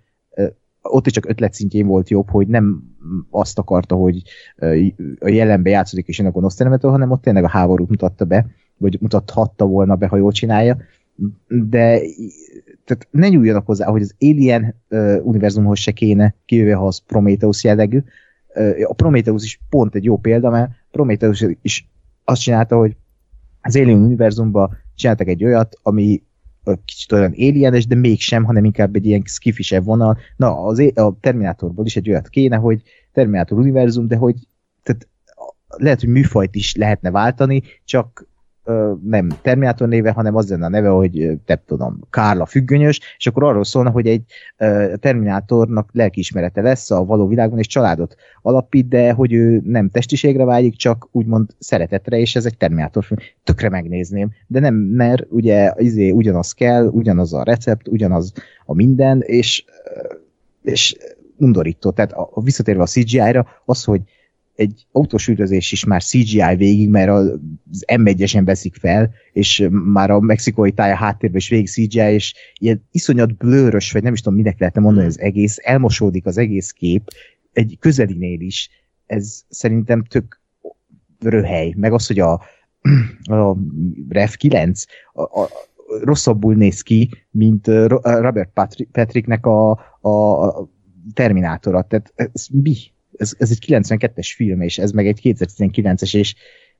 ott 0.88 1.06
is 1.06 1.12
csak 1.12 1.28
ötletszintjén 1.28 1.86
volt 1.86 2.10
jobb, 2.10 2.30
hogy 2.30 2.46
nem 2.46 2.82
azt 3.30 3.58
akarta, 3.58 3.94
hogy 3.94 4.22
a 5.18 5.28
jelenbe 5.28 5.70
játszódik 5.70 6.08
és 6.08 6.18
jön 6.18 6.26
a 6.26 6.30
gonosz 6.30 6.54
területől, 6.54 6.90
hanem 6.90 7.10
ott 7.10 7.22
tényleg 7.22 7.44
a 7.44 7.48
háborút 7.48 7.88
mutatta 7.88 8.24
be, 8.24 8.46
vagy 8.76 8.98
mutathatta 9.00 9.66
volna 9.66 9.96
be, 9.96 10.06
ha 10.06 10.16
jól 10.16 10.32
csinálja. 10.32 10.76
De 11.46 12.00
tehát 12.84 13.08
ne 13.10 13.28
nyúljanak 13.28 13.66
hozzá, 13.66 13.86
hogy 13.86 14.02
az 14.02 14.14
Alien 14.20 14.74
uh, 14.90 15.16
univerzumhoz 15.22 15.78
se 15.78 15.92
kéne, 15.92 16.34
kivéve 16.44 16.74
ha 16.74 16.86
az 16.86 16.98
Prometheus 16.98 17.64
jellegű. 17.64 18.02
Uh, 18.54 18.74
a 18.88 18.92
Prometheus 18.92 19.44
is 19.44 19.60
pont 19.68 19.94
egy 19.94 20.04
jó 20.04 20.16
példa, 20.16 20.50
mert 20.50 20.70
Prometheus 20.90 21.44
is 21.62 21.88
azt 22.24 22.40
csinálta, 22.40 22.76
hogy 22.76 22.96
az 23.60 23.76
Alien 23.76 24.02
univerzumban 24.02 24.76
csináltak 24.94 25.28
egy 25.28 25.44
olyat, 25.44 25.78
ami 25.82 26.22
kicsit 26.84 27.12
olyan 27.12 27.32
alienes, 27.32 27.86
de 27.86 27.94
mégsem, 27.94 28.44
hanem 28.44 28.64
inkább 28.64 28.94
egy 28.94 29.06
ilyen 29.06 29.22
skifisebb 29.24 29.84
vonal. 29.84 30.18
Na, 30.36 30.64
az, 30.64 30.78
a 30.94 31.16
Terminátorból 31.20 31.86
is 31.86 31.96
egy 31.96 32.08
olyat 32.10 32.28
kéne, 32.28 32.56
hogy 32.56 32.82
Terminátor 33.12 33.58
univerzum, 33.58 34.08
de 34.08 34.16
hogy 34.16 34.36
tehát 34.82 35.08
lehet, 35.66 36.00
hogy 36.00 36.08
műfajt 36.08 36.54
is 36.54 36.74
lehetne 36.74 37.10
váltani, 37.10 37.62
csak 37.84 38.26
nem 39.02 39.28
Terminátor 39.42 39.88
néve, 39.88 40.10
hanem 40.10 40.36
az 40.36 40.50
lenne 40.50 40.64
a 40.64 40.68
neve, 40.68 40.88
hogy 40.88 41.38
nem 41.46 41.58
tudom, 41.66 42.00
Kárla 42.10 42.46
függönyös, 42.46 43.00
és 43.16 43.26
akkor 43.26 43.44
arról 43.44 43.64
szólna, 43.64 43.90
hogy 43.90 44.06
egy 44.06 44.22
Terminátornak 45.00 45.88
lelkiismerete 45.92 46.60
lesz 46.60 46.90
a 46.90 47.04
való 47.04 47.26
világban, 47.26 47.58
és 47.58 47.66
családot 47.66 48.16
alapít, 48.42 48.88
de 48.88 49.12
hogy 49.12 49.32
ő 49.32 49.62
nem 49.64 49.88
testiségre 49.88 50.44
vágyik, 50.44 50.76
csak 50.76 51.08
úgymond 51.12 51.50
szeretetre, 51.58 52.18
és 52.18 52.36
ez 52.36 52.46
egy 52.46 52.56
Terminátor 52.56 53.04
film. 53.04 53.20
Tökre 53.44 53.68
megnézném, 53.68 54.30
de 54.46 54.60
nem, 54.60 54.74
mert 54.74 55.26
ugye 55.28 55.72
izé, 55.76 56.10
ugyanaz 56.10 56.52
kell, 56.52 56.86
ugyanaz 56.86 57.32
a 57.32 57.42
recept, 57.42 57.88
ugyanaz 57.88 58.32
a 58.64 58.74
minden, 58.74 59.20
és, 59.20 59.64
és 60.62 60.96
undorító. 61.36 61.90
Tehát 61.90 62.12
a 62.12 62.40
visszatérve 62.42 62.82
a 62.82 62.86
CGI-ra, 62.86 63.46
az, 63.64 63.84
hogy 63.84 64.00
egy 64.54 64.86
autós 64.92 65.28
üldözés 65.28 65.72
is 65.72 65.84
már 65.84 66.02
CGI 66.02 66.54
végig, 66.56 66.88
mert 66.88 67.10
az 67.10 67.84
M1-esen 67.86 68.42
veszik 68.44 68.74
fel, 68.74 69.10
és 69.32 69.68
már 69.70 70.10
a 70.10 70.20
mexikói 70.20 70.72
tája 70.72 70.94
háttérben 70.94 71.38
is 71.38 71.48
végig 71.48 71.68
CGI, 71.68 72.12
és 72.12 72.34
ilyen 72.58 72.88
iszonyat 72.90 73.36
blőrös, 73.36 73.92
vagy 73.92 74.02
nem 74.02 74.12
is 74.12 74.20
tudom, 74.20 74.38
minek 74.38 74.58
lehetne 74.58 74.80
mondani 74.80 75.06
az 75.06 75.20
egész, 75.20 75.58
elmosódik 75.62 76.26
az 76.26 76.38
egész 76.38 76.70
kép, 76.70 77.10
egy 77.52 77.76
közelinél 77.80 78.40
is. 78.40 78.70
Ez 79.06 79.42
szerintem 79.48 80.04
tök 80.04 80.40
röhely. 81.20 81.74
Meg 81.76 81.92
az, 81.92 82.06
hogy 82.06 82.18
a, 82.18 82.32
a 83.24 83.56
Rev 84.08 84.30
9 84.30 84.84
a, 85.12 85.22
a, 85.22 85.48
rosszabbul 86.02 86.54
néz 86.54 86.80
ki, 86.80 87.10
mint 87.30 87.66
Robert 88.02 88.50
Patricknek 88.92 89.46
a, 89.46 89.70
a 90.08 90.68
Terminátora. 91.14 91.82
Tehát 91.82 92.12
ez 92.16 92.46
mi? 92.50 92.76
Ez, 93.16 93.34
ez 93.38 93.50
egy 93.50 93.64
92-es 93.66 94.32
film, 94.34 94.60
és 94.60 94.78
ez 94.78 94.90
meg 94.90 95.06
egy 95.06 95.20
2019-es, 95.22 96.16
és, 96.16 96.34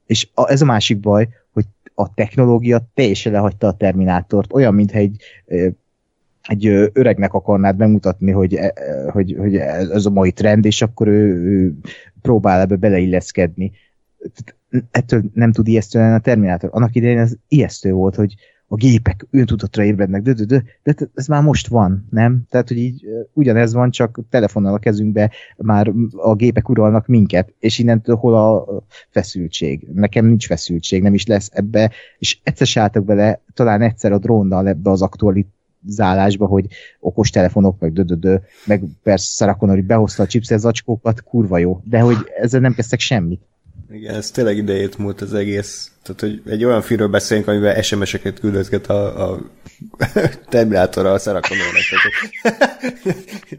és 0.06 0.28
a, 0.34 0.50
ez 0.50 0.62
a 0.62 0.64
másik 0.64 1.00
baj, 1.00 1.28
hogy 1.52 1.64
a 1.94 2.14
technológia 2.14 2.88
teljesen 2.94 3.32
lehagyta 3.32 3.66
a 3.66 3.76
Terminátort, 3.76 4.52
olyan, 4.52 4.74
mintha 4.74 4.98
egy, 4.98 5.22
egy 6.42 6.66
öregnek 6.92 7.32
akarnád 7.32 7.76
bemutatni, 7.76 8.30
hogy, 8.30 8.54
e, 8.54 8.72
e, 8.74 9.10
hogy, 9.10 9.36
hogy 9.38 9.56
ez 9.56 10.06
a 10.06 10.10
mai 10.10 10.32
trend, 10.32 10.64
és 10.64 10.82
akkor 10.82 11.08
ő, 11.08 11.34
ő 11.34 11.74
próbál 12.22 12.60
ebbe 12.60 12.76
beleilleszkedni. 12.76 13.72
Ettől 14.90 15.22
nem 15.34 15.52
tud 15.52 15.68
ijesztő 15.68 15.98
lenni 15.98 16.14
a 16.14 16.18
Terminátor. 16.18 16.70
Annak 16.72 16.94
idején 16.94 17.18
ez 17.18 17.32
ijesztő 17.48 17.92
volt, 17.92 18.14
hogy, 18.14 18.34
a 18.74 18.76
gépek 18.76 19.26
öntudatra 19.30 19.84
ébrednek, 19.84 20.22
de, 20.22 20.32
de, 20.32 20.44
de, 20.44 20.62
de 20.82 20.94
ez 21.14 21.26
már 21.26 21.42
most 21.42 21.66
van, 21.66 22.06
nem? 22.10 22.42
Tehát, 22.50 22.68
hogy 22.68 22.76
így 22.76 23.06
ugyanez 23.32 23.72
van, 23.72 23.90
csak 23.90 24.20
telefonnal 24.30 24.74
a 24.74 24.78
kezünkbe 24.78 25.30
már 25.56 25.92
a 26.16 26.34
gépek 26.34 26.68
uralnak 26.68 27.06
minket, 27.06 27.52
és 27.58 27.78
innentől 27.78 28.16
hol 28.16 28.34
a 28.34 28.66
feszültség? 29.10 29.88
Nekem 29.94 30.26
nincs 30.26 30.46
feszültség, 30.46 31.02
nem 31.02 31.14
is 31.14 31.26
lesz 31.26 31.50
ebbe, 31.52 31.90
és 32.18 32.38
egyszer 32.42 32.66
se 32.66 32.80
álltak 32.80 33.04
bele, 33.04 33.40
talán 33.54 33.82
egyszer 33.82 34.12
a 34.12 34.18
drónnal 34.18 34.68
ebbe 34.68 34.90
az 34.90 35.02
aktualizálásba, 35.02 36.46
hogy 36.46 36.66
okos 37.00 37.30
telefonok, 37.30 37.80
meg 37.80 37.92
dödödö, 37.92 38.36
meg 38.66 38.82
persze 39.02 39.26
Sarah 39.44 39.58
hogy 39.58 39.84
behozta 39.84 40.26
a 40.48 40.56
zacskókat, 40.56 41.22
kurva 41.22 41.58
jó, 41.58 41.80
de 41.84 42.00
hogy 42.00 42.16
ezzel 42.40 42.60
nem 42.60 42.74
kezdtek 42.74 43.00
semmit. 43.00 43.42
Igen, 43.94 44.14
ez 44.14 44.30
tényleg 44.30 44.56
idejét 44.56 44.98
múlt 44.98 45.20
az 45.20 45.34
egész. 45.34 45.90
Tehát, 46.02 46.20
hogy 46.20 46.52
egy 46.52 46.64
olyan 46.64 46.82
filmről 46.82 47.08
beszélünk, 47.08 47.48
amivel 47.48 47.82
SMS-eket 47.82 48.40
küldözget 48.40 48.86
a, 48.86 49.30
a 49.30 49.38
Terminátor 50.48 51.06
a 51.06 51.18
Sarah 51.18 51.42
Tehát, 51.42 52.62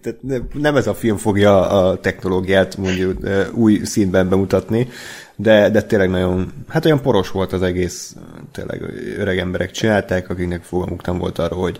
tehát 0.01 0.19
nem 0.53 0.75
ez 0.75 0.87
a 0.87 0.93
film 0.93 1.17
fogja 1.17 1.69
a 1.69 1.99
technológiát 1.99 2.77
mondjuk 2.77 3.19
új 3.53 3.83
színben 3.83 4.29
bemutatni, 4.29 4.87
de, 5.35 5.69
de 5.69 5.81
tényleg 5.81 6.09
nagyon, 6.09 6.53
hát 6.67 6.85
olyan 6.85 7.01
poros 7.01 7.31
volt 7.31 7.53
az 7.53 7.61
egész, 7.61 8.15
tényleg 8.51 8.81
öreg 9.17 9.37
emberek 9.37 9.71
csinálták, 9.71 10.29
akiknek 10.29 10.63
fogalmuk 10.63 11.05
nem 11.05 11.17
volt 11.17 11.39
arról, 11.39 11.61
hogy, 11.61 11.79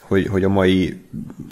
hogy, 0.00 0.26
hogy 0.26 0.44
a 0.44 0.48
mai 0.48 1.00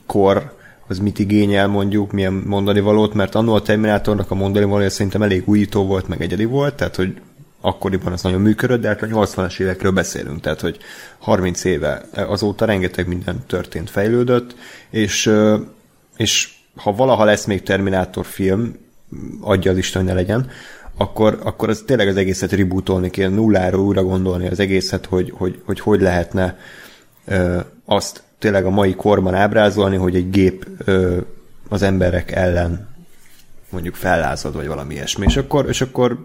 kor 0.07 0.61
az 0.93 0.99
mit 0.99 1.19
igényel 1.19 1.67
mondjuk, 1.67 2.13
milyen 2.13 2.33
mondani 2.33 2.81
valót, 2.81 3.15
mert 3.15 3.35
annól 3.35 3.55
a 3.55 3.63
Terminátornak 3.63 4.31
a 4.31 4.35
mondani 4.35 4.65
valója 4.65 4.91
szerintem 4.91 5.23
elég 5.23 5.43
újító 5.45 5.87
volt, 5.87 6.09
meg 6.09 6.23
egyedi 6.23 6.45
volt, 6.45 6.75
tehát 6.75 6.97
hogy 6.97 7.21
akkoriban 7.61 8.13
az 8.13 8.23
nagyon 8.23 8.41
működött, 8.41 8.81
de 8.81 8.89
hát 8.89 9.03
a 9.03 9.07
80-as 9.07 9.61
évekről 9.61 9.93
beszélünk, 9.93 10.41
tehát 10.41 10.61
hogy 10.61 10.79
30 11.19 11.65
éve 11.65 12.05
azóta 12.15 12.65
rengeteg 12.65 13.07
minden 13.07 13.43
történt, 13.47 13.91
fejlődött, 13.91 14.55
és, 14.91 15.33
és 16.17 16.49
ha 16.77 16.93
valaha 16.93 17.25
lesz 17.25 17.45
még 17.45 17.63
Terminátor 17.63 18.27
film, 18.27 18.77
adja 19.41 19.71
az 19.71 19.77
Isten, 19.77 20.03
hogy 20.03 20.11
ne 20.11 20.17
legyen, 20.17 20.51
akkor, 20.97 21.41
akkor 21.43 21.69
az 21.69 21.83
tényleg 21.87 22.09
az 22.09 22.17
egészet 22.17 22.53
rebootolni 22.53 23.11
kell, 23.11 23.31
nulláról 23.31 23.85
újra 23.85 24.03
gondolni 24.03 24.49
az 24.49 24.61
egészet, 24.61 25.07
hogy 25.07 25.33
hogy, 25.37 25.61
hogy, 25.65 25.81
hogy 25.81 26.01
lehetne 26.01 26.59
ö, 27.25 27.61
azt 27.85 28.23
tényleg 28.43 28.65
a 28.65 28.71
mai 28.71 28.95
korban 28.95 29.35
ábrázolni, 29.35 29.97
hogy 29.97 30.17
egy 30.17 30.31
gép 30.31 30.67
ö, 30.85 31.21
az 31.69 31.83
emberek 31.83 32.31
ellen 32.31 32.89
mondjuk 33.71 33.95
fellázad, 33.95 34.55
vagy 34.55 34.67
valami 34.67 34.95
ilyesmi. 34.95 35.27
És 35.27 35.37
akkor, 35.37 35.69
és 35.69 35.81
akkor 35.81 36.19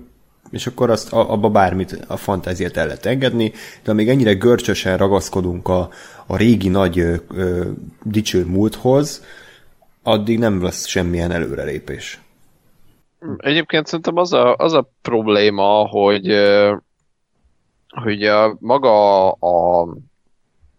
és 0.52 0.68
akkor 0.68 0.90
azt 0.90 1.14
abba 1.14 1.50
bármit, 1.50 2.06
a 2.08 2.18
fantáziát 2.18 2.78
el 2.78 2.86
lehet 2.86 3.06
engedni, 3.06 3.52
de 3.84 3.92
amíg 3.92 4.10
ennyire 4.10 4.34
görcsösen 4.34 4.98
ragaszkodunk 4.98 5.68
a, 5.68 5.90
a 6.26 6.38
régi 6.38 6.70
nagy 6.70 7.00
ö, 7.00 7.16
dicső 8.04 8.46
múlthoz, 8.46 9.26
addig 10.04 10.40
nem 10.40 10.64
lesz 10.64 10.86
semmilyen 10.86 11.32
előrelépés. 11.32 12.22
Egyébként 13.38 13.86
szerintem 13.86 14.18
az 14.18 14.34
a, 14.34 14.56
az 14.56 14.74
a 14.74 14.90
probléma, 15.02 15.88
hogy, 15.88 16.34
hogy 17.88 18.24
a, 18.24 18.58
maga 18.60 19.32
a, 19.32 19.88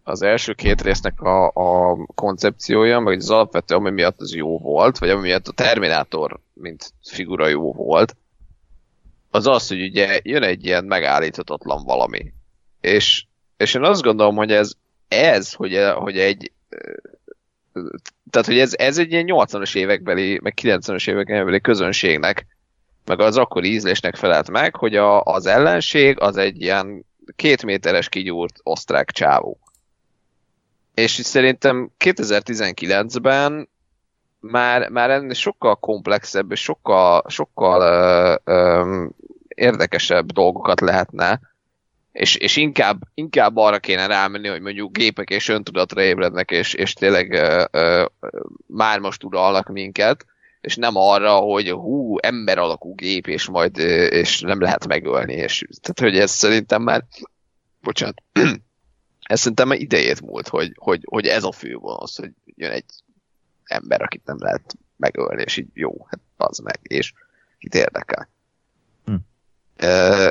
az 0.09 0.22
első 0.22 0.52
két 0.52 0.82
résznek 0.82 1.20
a, 1.20 1.46
a 1.46 1.96
koncepciója, 2.14 3.00
meg 3.00 3.16
az 3.16 3.30
alapvető, 3.30 3.74
ami 3.74 3.90
miatt 3.90 4.20
az 4.20 4.34
jó 4.34 4.59
volt, 4.59 4.98
vagy 4.98 5.11
ami 5.11 5.20
miatt 5.20 5.48
a 5.48 5.52
Terminátor, 5.52 6.40
mint 6.52 6.92
figura 7.02 7.48
jó 7.48 7.72
volt, 7.72 8.16
az 9.30 9.46
az, 9.46 9.68
hogy 9.68 9.82
ugye 9.82 10.20
jön 10.22 10.42
egy 10.42 10.64
ilyen 10.64 10.84
megállíthatatlan 10.84 11.84
valami. 11.84 12.32
És, 12.80 13.24
és 13.56 13.74
én 13.74 13.82
azt 13.82 14.02
gondolom, 14.02 14.36
hogy 14.36 14.52
ez, 14.52 14.72
ez 15.09 15.52
hogy, 15.52 15.78
hogy 15.94 16.18
egy 16.18 16.52
tehát, 18.30 18.46
hogy 18.46 18.59
ez, 18.59 18.74
ez 18.76 18.98
egy 18.98 19.12
ilyen 19.12 19.26
80-as 19.28 19.76
évekbeli, 19.76 20.38
meg 20.42 20.54
90-as 20.62 21.09
évekbeli 21.09 21.61
közönségnek, 21.61 22.46
meg 23.04 23.20
az 23.20 23.36
akkori 23.36 23.68
ízlésnek 23.72 24.16
felelt 24.16 24.50
meg, 24.50 24.76
hogy 24.76 24.96
a, 24.96 25.22
az 25.22 25.46
ellenség 25.46 26.20
az 26.20 26.36
egy 26.36 26.61
ilyen 26.62 27.04
két 27.36 27.64
méteres 27.64 28.09
kigyúrt 28.09 28.61
osztrák 28.62 29.11
csávó. 29.11 29.59
És 30.99 31.11
szerintem 31.11 31.90
2019-ben 31.99 33.68
már, 34.40 34.88
már 34.88 35.11
ennél 35.11 35.34
sokkal 35.34 35.76
komplexebb 35.76 36.53
és 36.53 36.61
sokkal, 36.61 37.22
sokkal 37.28 37.80
ö, 37.80 38.53
ö, 38.53 39.07
érdekesebb 39.49 40.32
dolgokat 40.32 40.80
lehetne, 40.80 41.40
és, 42.12 42.34
és 42.34 42.57
inkább, 42.57 43.01
inkább 43.14 43.57
arra 43.57 43.78
kéne 43.78 44.07
rámenni, 44.07 44.49
hogy 44.49 44.61
mondjuk 44.61 44.96
gépek 44.96 45.30
és 45.30 45.49
öntudatra 45.49 46.03
ébrednek, 46.03 46.51
és, 46.51 46.74
és 46.74 46.92
tényleg 46.92 47.32
ö, 47.32 47.64
ö, 47.70 48.05
már 48.66 48.99
most 48.99 49.24
uralnak 49.24 49.68
minket, 49.68 50.24
és 50.61 50.76
nem 50.76 50.96
arra, 50.96 51.34
hogy 51.34 51.70
hú, 51.70 52.16
ember 52.20 52.59
alakú 52.59 52.94
gép, 52.94 53.26
és 53.26 53.49
majd 53.49 53.78
és 54.11 54.40
nem 54.40 54.61
lehet 54.61 54.86
megölni. 54.86 55.34
És, 55.34 55.64
tehát, 55.80 56.12
hogy 56.12 56.22
ez 56.22 56.30
szerintem 56.30 56.82
már, 56.82 57.05
bocsánat, 57.80 58.22
ez 59.28 59.38
szerintem 59.38 59.68
már 59.68 59.78
idejét 59.78 60.20
múlt, 60.20 60.48
hogy, 60.48 60.72
hogy, 60.76 61.02
hogy 61.04 61.26
ez 61.26 61.44
a 61.44 61.52
fő 61.52 61.76
az, 61.76 62.16
hogy 62.16 62.32
jön 62.44 62.70
egy 62.70 62.84
ember, 63.64 64.02
akit 64.02 64.24
nem 64.24 64.36
lehet 64.38 64.76
megölni, 64.96 65.42
és 65.42 65.56
így 65.56 65.68
jó, 65.72 66.06
hát 66.08 66.20
az 66.36 66.58
meg, 66.58 66.78
és 66.82 67.12
kit 67.58 67.74
érdekel. 67.74 68.28
Hm. 69.04 69.14
Uh, 69.82 70.28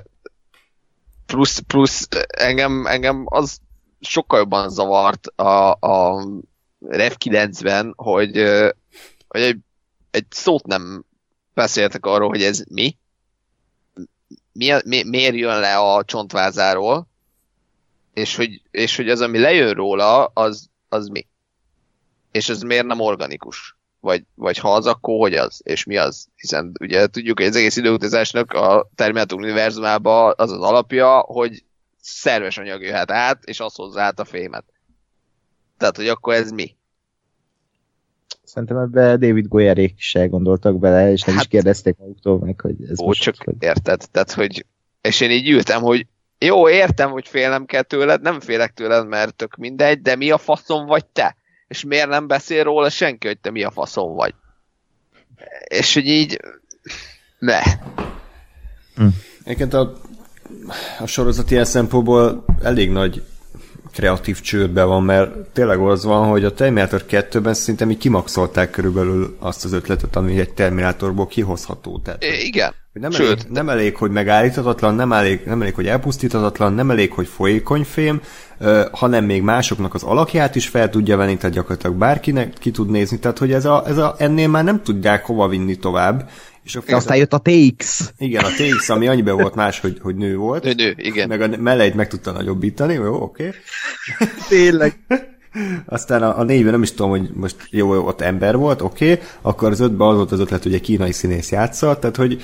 plusz, 1.26 1.60
plusz 1.60 2.08
engem, 2.28 2.86
engem 2.86 3.24
az 3.26 3.60
sokkal 4.00 4.40
jobban 4.40 4.70
zavart 4.70 5.28
a, 5.28 5.72
a 5.72 6.28
Rev 6.80 7.14
9-ben, 7.24 7.94
hogy, 7.96 8.38
hogy 9.28 9.42
egy, 9.42 9.60
egy 10.12 10.26
szót 10.30 10.66
nem 10.66 11.06
beszéltek 11.54 12.06
arról, 12.06 12.30
hogy 12.30 12.44
ez 12.44 12.64
mi, 12.70 12.98
mi, 14.52 14.74
mi 14.86 15.04
miért 15.04 15.36
jön 15.36 15.60
le 15.60 15.78
a 15.78 16.04
csontvázáról, 16.04 17.08
és 18.18 18.36
hogy, 18.36 18.62
és 18.72 18.96
hogy 18.96 19.10
az, 19.10 19.22
ami 19.22 19.40
lejön 19.40 19.74
róla, 19.74 20.26
az, 20.26 20.70
az 20.90 21.08
mi. 21.08 21.28
És 22.32 22.50
ez 22.50 22.62
miért 22.62 22.86
nem 22.86 23.00
organikus? 23.00 23.78
Vagy, 24.00 24.24
vagy 24.36 24.58
ha 24.58 24.74
az, 24.74 24.86
akkor 24.86 25.18
hogy 25.18 25.34
az? 25.34 25.62
És 25.64 25.84
mi 25.84 25.98
az? 25.98 26.28
Hiszen 26.36 26.72
ugye 26.80 27.08
tudjuk, 27.08 27.40
hogy 27.40 27.48
az 27.48 27.56
egész 27.56 27.76
időutazásnak 27.76 28.52
a 28.52 28.90
Terminator 28.96 29.40
univerzumában 29.40 30.34
az 30.38 30.52
az 30.52 30.62
alapja, 30.62 31.18
hogy 31.18 31.64
szerves 32.02 32.58
anyag 32.58 32.82
jöhet 32.82 33.12
át, 33.12 33.44
és 33.44 33.60
az 33.60 33.76
hozza 33.76 34.02
át 34.02 34.20
a 34.20 34.26
fémet. 34.26 34.66
Tehát, 35.78 35.96
hogy 35.96 36.08
akkor 36.08 36.34
ez 36.34 36.52
mi? 36.52 36.76
Szerintem 38.44 38.78
ebbe 38.78 39.18
David 39.18 39.48
Goyerék 39.48 40.00
se 40.00 40.26
gondoltak 40.28 40.80
bele, 40.80 41.12
és 41.12 41.22
nem 41.22 41.36
hát, 41.36 41.44
is 41.44 41.50
kérdezték 41.50 41.98
maguktól 41.98 42.40
meg, 42.40 42.62
hogy 42.62 42.84
ez 42.90 43.00
ó, 43.00 43.06
most... 43.06 43.22
csak 43.22 43.36
hogy... 43.44 43.56
érted, 43.60 44.04
tehát, 44.12 44.32
hogy 44.32 44.66
és 45.02 45.22
én 45.22 45.32
így 45.32 45.50
ültem, 45.50 45.82
hogy 45.82 46.08
jó, 46.40 46.70
értem, 46.70 47.12
hogy 47.12 47.28
félnem 47.28 47.66
kell 47.66 47.82
tőled, 47.82 48.22
nem 48.22 48.40
félek 48.40 48.74
tőled, 48.74 49.08
mert 49.08 49.36
tök 49.36 49.56
mindegy, 49.56 50.02
de 50.02 50.16
mi 50.16 50.32
a 50.32 50.38
faszom 50.38 50.86
vagy 50.86 51.06
te? 51.06 51.36
És 51.68 51.84
miért 51.84 52.10
nem 52.10 52.28
beszél 52.28 52.64
róla 52.64 52.90
senki, 52.90 53.28
hogy 53.28 53.40
te 53.40 53.52
mi 53.52 53.64
a 53.64 53.72
faszom 53.72 54.16
vagy? 54.16 54.34
És 55.68 55.94
hogy 55.94 56.08
így... 56.08 56.40
Ne. 57.40 57.62
Hm. 58.96 59.08
Egyébként 59.44 59.74
a, 59.74 59.94
a 61.00 61.06
sorozat 61.06 61.52
ilyen 61.52 61.66
szempontból 61.66 62.46
elég 62.64 62.90
nagy 62.90 63.24
kreatív 63.98 64.42
csődbe 64.42 64.84
van, 64.84 65.04
mert 65.04 65.36
tényleg 65.54 65.80
az 65.80 66.04
van, 66.04 66.28
hogy 66.28 66.46
a 66.46 66.54
Terminator 66.54 67.04
2-ben 67.10 67.54
szinte 67.54 67.86
mi 67.86 67.98
kimaxolták 67.98 68.70
körülbelül 68.70 69.38
azt 69.40 69.66
az 69.66 69.74
ötletet, 69.74 70.16
ami 70.16 70.40
egy 70.40 70.54
Terminatorból 70.54 71.28
kihozható. 71.28 72.00
Tehát, 72.04 72.24
é, 72.24 72.44
igen. 72.44 72.74
Hogy 72.94 73.02
nem, 73.02 73.12
Sőt, 73.12 73.40
elég, 73.40 73.52
nem 73.52 73.70
elég, 73.70 73.96
hogy 73.96 74.12
megállíthatatlan, 74.12 74.96
nem 74.96 75.12
elég, 75.12 75.42
nem 75.46 75.62
elég, 75.62 75.76
hogy 75.76 75.88
elpusztíthatatlan, 75.88 76.74
nem 76.74 76.92
elég, 76.92 77.12
hogy 77.12 77.28
folyékony 77.28 77.84
fém, 77.84 78.22
uh, 78.60 78.82
hanem 78.92 79.26
még 79.26 79.42
másoknak 79.42 79.94
az 79.94 80.04
alakját 80.04 80.56
is 80.56 80.68
fel 80.68 80.90
tudja 80.90 81.18
venni, 81.18 81.38
tehát 81.38 81.56
gyakorlatilag 81.56 81.96
bárkinek 81.96 82.54
ki 82.60 82.72
tud 82.72 82.90
nézni, 82.90 83.20
tehát 83.20 83.38
hogy 83.38 83.54
ez 83.54 83.66
a, 83.66 83.84
ez 83.88 83.98
a, 83.98 84.16
ennél 84.18 84.48
már 84.48 84.64
nem 84.64 84.84
tudják 84.84 85.26
hova 85.26 85.48
vinni 85.48 85.76
tovább, 85.76 86.30
és 86.68 86.76
a 86.76 86.96
aztán 86.96 87.18
jött 87.18 87.34
a 87.34 87.42
TX. 87.44 88.12
Igen, 88.18 88.44
a 88.44 88.48
TX, 88.48 88.90
ami 88.90 89.08
annyiben 89.08 89.36
volt 89.36 89.56
más, 89.56 89.80
hogy, 89.80 89.98
hogy 90.02 90.16
nő 90.16 90.36
volt. 90.38 90.64
Nő, 90.64 90.74
nő, 90.74 90.94
igen. 90.98 91.28
Meg 91.28 91.42
a 91.42 91.58
melleit 91.58 91.96
meg 91.96 92.08
tudta 92.08 92.32
nagyobbítani, 92.32 92.94
jó, 92.94 93.22
oké. 93.22 93.48
Okay. 93.48 94.28
Tényleg. 94.50 94.98
Aztán 95.86 96.24
a, 96.24 96.40
a 96.40 96.44
négyben 96.44 96.72
nem 96.72 96.82
is 96.82 96.92
tudom, 96.92 97.10
hogy 97.10 97.30
most 97.34 97.56
jó, 97.70 98.06
ott 98.06 98.22
ember 98.22 98.58
volt, 98.58 98.82
oké, 98.82 99.12
okay. 99.12 99.26
akkor 99.42 99.72
az 99.72 99.80
ötben 99.80 100.08
az 100.08 100.16
volt 100.16 100.32
az 100.32 100.40
ötlet, 100.40 100.64
hogy 100.64 100.74
egy 100.74 100.82
kínai 100.82 101.12
színész 101.12 101.52
játszott, 101.52 102.00
tehát 102.00 102.16
hogy 102.16 102.42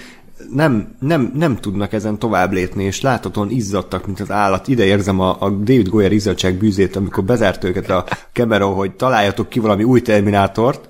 nem, 0.51 0.95
nem, 0.99 1.31
nem 1.35 1.55
tudnak 1.55 1.93
ezen 1.93 2.19
tovább 2.19 2.51
lépni, 2.51 2.83
és 2.83 3.01
láthatóan 3.01 3.49
izzadtak, 3.49 4.05
mint 4.05 4.19
az 4.19 4.31
állat. 4.31 4.67
Ide 4.67 4.83
érzem 4.83 5.19
a, 5.19 5.37
a 5.39 5.49
David 5.49 5.87
Goyer 5.87 6.11
izzadság 6.11 6.55
bűzét, 6.55 6.95
amikor 6.95 7.23
bezárt 7.23 7.63
őket 7.63 7.89
a 7.89 8.05
Cameron, 8.33 8.73
hogy 8.73 8.91
találjatok 8.91 9.49
ki 9.49 9.59
valami 9.59 9.83
új 9.83 10.01
Terminátort, 10.01 10.87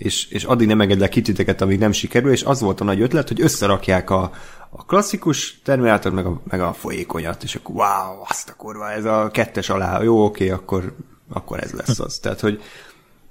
és, 0.00 0.26
és 0.30 0.44
addig 0.44 0.66
nem 0.66 0.80
engedlek 0.80 1.08
kititeket, 1.08 1.60
amíg 1.60 1.78
nem 1.78 1.92
sikerül, 1.92 2.30
és 2.30 2.42
az 2.42 2.60
volt 2.60 2.80
a 2.80 2.84
nagy 2.84 3.00
ötlet, 3.00 3.28
hogy 3.28 3.40
összerakják 3.40 4.10
a, 4.10 4.30
a 4.70 4.84
klasszikus 4.84 5.60
Terminátor, 5.64 6.12
meg 6.12 6.26
a, 6.26 6.40
meg 6.44 6.60
a 6.60 6.72
folyékonyat, 6.72 7.42
és 7.42 7.54
akkor 7.54 7.74
wow, 7.74 8.22
azt 8.28 8.48
a 8.48 8.54
kurva, 8.56 8.90
ez 8.90 9.04
a 9.04 9.30
kettes 9.32 9.70
alá, 9.70 10.02
jó, 10.02 10.24
oké, 10.24 10.50
akkor, 10.50 10.94
akkor 11.28 11.62
ez 11.62 11.72
lesz 11.72 11.98
az. 11.98 12.18
Tehát, 12.22 12.40
hogy 12.40 12.62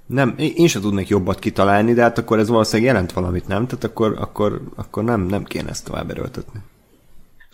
nem, 0.06 0.34
én 0.36 0.66
sem 0.66 0.82
tudnék 0.82 1.08
jobbat 1.08 1.38
kitalálni, 1.38 1.92
de 1.92 2.02
hát 2.02 2.18
akkor 2.18 2.38
ez 2.38 2.48
valószínűleg 2.48 2.92
jelent 2.92 3.12
valamit, 3.12 3.46
nem? 3.46 3.66
Tehát 3.66 3.84
akkor, 3.84 4.16
akkor, 4.18 4.62
akkor 4.74 5.04
nem, 5.04 5.20
nem 5.20 5.44
kéne 5.44 5.68
ezt 5.68 5.84
tovább 5.84 6.10
erőltetni. 6.10 6.60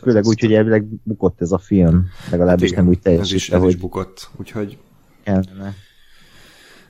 Főleg 0.03 0.25
úgy, 0.25 0.41
hogy 0.41 0.55
elvileg 0.55 0.85
bukott 1.03 1.41
ez 1.41 1.53
a 1.53 1.59
film, 1.59 2.07
legalábbis 2.31 2.71
hát 2.71 2.79
nem 2.79 2.89
úgy 2.89 2.99
ez 3.03 3.33
is, 3.33 3.51
ez 3.51 3.61
hogy... 3.61 3.69
is 3.69 3.77
bukott, 3.77 4.31
úgyhogy... 4.37 4.79
Kellene. 5.25 5.75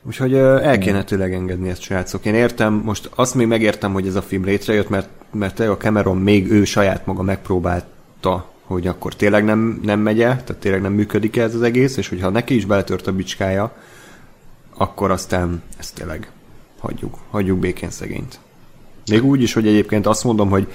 Úgyhogy 0.06 0.34
el 0.34 0.78
kéne 0.78 1.04
tőleg 1.04 1.34
engedni 1.34 1.68
ezt, 1.68 1.80
srácok. 1.80 2.24
Én 2.24 2.34
értem, 2.34 2.74
most 2.74 3.10
azt 3.14 3.34
még 3.34 3.46
megértem, 3.46 3.92
hogy 3.92 4.06
ez 4.06 4.14
a 4.14 4.22
film 4.22 4.44
létrejött, 4.44 4.88
mert, 4.88 5.08
mert 5.32 5.60
a 5.60 5.76
Cameron 5.76 6.16
még 6.16 6.50
ő 6.50 6.64
saját 6.64 7.06
maga 7.06 7.22
megpróbálta, 7.22 8.50
hogy 8.62 8.86
akkor 8.86 9.14
tényleg 9.14 9.44
nem, 9.44 9.80
nem 9.82 10.00
megy 10.00 10.20
-e, 10.20 10.36
tehát 10.44 10.56
tényleg 10.60 10.80
nem 10.80 10.92
működik 10.92 11.36
ez 11.36 11.54
az 11.54 11.62
egész, 11.62 11.96
és 11.96 12.08
hogyha 12.08 12.30
neki 12.30 12.54
is 12.54 12.64
beletört 12.64 13.06
a 13.06 13.12
bicskája, 13.12 13.76
akkor 14.76 15.10
aztán 15.10 15.62
ezt 15.78 15.94
tényleg 15.94 16.30
hagyjuk, 16.78 17.18
hagyjuk 17.30 17.58
békén 17.58 17.90
szegényt. 17.90 18.38
Még 19.10 19.24
úgy 19.24 19.42
is, 19.42 19.52
hogy 19.52 19.66
egyébként 19.66 20.06
azt 20.06 20.24
mondom, 20.24 20.48
hogy 20.48 20.68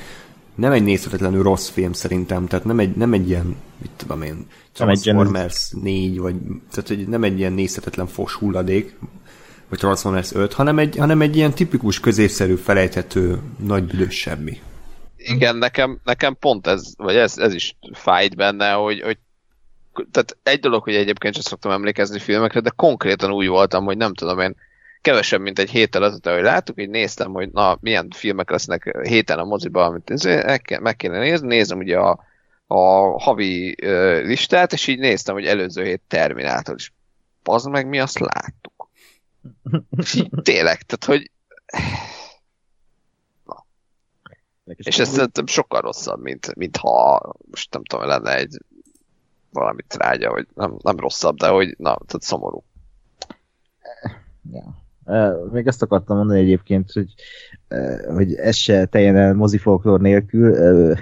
nem 0.55 0.71
egy 0.71 0.83
nézhetetlenül 0.83 1.43
rossz 1.43 1.69
film 1.69 1.93
szerintem, 1.93 2.47
tehát 2.47 2.65
nem 2.65 2.79
egy, 2.79 2.95
nem 2.95 3.13
egy 3.13 3.29
ilyen, 3.29 3.55
mit 3.81 3.91
tudom 3.97 4.21
én, 4.21 4.45
Transformers 4.73 5.71
4, 5.81 6.19
vagy 6.19 6.35
tehát 6.71 6.87
hogy 6.87 7.07
nem 7.07 7.23
egy 7.23 7.39
ilyen 7.39 7.53
nézhetetlen 7.53 8.07
fos 8.07 8.33
hulladék, 8.33 8.95
vagy 9.71 9.79
Transformers 9.79 10.33
5, 10.33 10.53
hanem 10.53 10.79
egy, 10.79 10.95
hanem 10.97 11.21
egy 11.21 11.35
ilyen 11.35 11.53
tipikus 11.53 11.99
középszerű, 11.99 12.55
felejthető, 12.55 13.39
nagy 13.57 13.83
büdös 13.83 14.17
semmi. 14.17 14.61
Igen, 15.17 15.55
nekem, 15.55 15.99
nekem 16.03 16.37
pont 16.39 16.67
ez, 16.67 16.93
vagy 16.97 17.15
ez, 17.15 17.37
ez 17.37 17.53
is 17.53 17.75
fájt 17.93 18.35
benne, 18.35 18.71
hogy, 18.71 19.01
hogy 19.01 19.17
tehát 20.11 20.37
egy 20.43 20.59
dolog, 20.59 20.83
hogy 20.83 20.95
egyébként 20.95 21.33
sem 21.33 21.43
szoktam 21.43 21.71
emlékezni 21.71 22.19
filmekre, 22.19 22.59
de 22.59 22.71
konkrétan 22.75 23.31
úgy 23.31 23.47
voltam, 23.47 23.85
hogy 23.85 23.97
nem 23.97 24.13
tudom 24.13 24.39
én, 24.39 24.55
kevesebb, 25.01 25.41
mint 25.41 25.59
egy 25.59 25.69
héttel 25.69 26.03
azóta, 26.03 26.33
hogy 26.33 26.43
láttuk, 26.43 26.81
így 26.81 26.89
néztem, 26.89 27.31
hogy 27.31 27.49
na, 27.51 27.77
milyen 27.81 28.07
filmek 28.15 28.49
lesznek 28.49 28.97
héten 29.03 29.39
a 29.39 29.43
moziban, 29.43 29.85
amit 29.85 30.79
meg 30.79 30.95
kéne 30.95 31.19
nézni, 31.19 31.47
nézem 31.47 31.77
ugye 31.77 31.97
a, 31.97 32.19
a 32.67 32.77
havi 33.21 33.75
listát, 34.23 34.73
és 34.73 34.87
így 34.87 34.99
néztem, 34.99 35.33
hogy 35.33 35.45
előző 35.45 35.83
hét 35.83 36.01
Terminátor 36.07 36.75
is. 36.75 36.93
Az 37.43 37.63
meg 37.63 37.87
mi 37.87 37.99
azt 37.99 38.19
láttuk. 38.19 38.70
Tényleg, 40.41 40.81
tehát 40.81 41.05
hogy 41.05 41.31
na. 43.45 43.65
És 44.63 44.99
ez 44.99 45.09
szerintem 45.09 45.45
sokkal 45.45 45.81
rosszabb, 45.81 46.21
mint, 46.21 46.55
mint 46.55 46.77
ha 46.77 47.21
most 47.49 47.73
nem 47.73 47.83
tudom, 47.83 48.07
lenne 48.07 48.35
egy 48.35 48.57
valami 49.49 49.81
trágya, 49.87 50.31
hogy 50.31 50.47
nem, 50.55 50.77
nem 50.81 50.99
rosszabb, 50.99 51.37
de 51.37 51.47
hogy 51.47 51.75
na, 51.77 51.97
tehát 52.05 52.21
szomorú. 52.21 52.63
Ja. 54.51 54.79
Még 55.51 55.67
azt 55.67 55.81
akartam 55.81 56.17
mondani 56.17 56.39
egyébként, 56.39 56.91
hogy, 56.91 57.13
hogy 58.15 58.33
ez 58.33 58.55
se 58.55 58.85
teljen 58.85 59.35
mozifolklór 59.35 60.01
nélkül. 60.01 60.53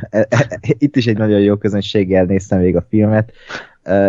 E, 0.10 0.28
e, 0.30 0.60
itt 0.62 0.96
is 0.96 1.08
egy 1.08 1.18
nagyon 1.18 1.40
jó 1.40 1.58
közönséggel 1.58 2.26
néztem 2.26 2.60
még 2.60 2.76
a 2.76 2.86
filmet. 2.90 3.32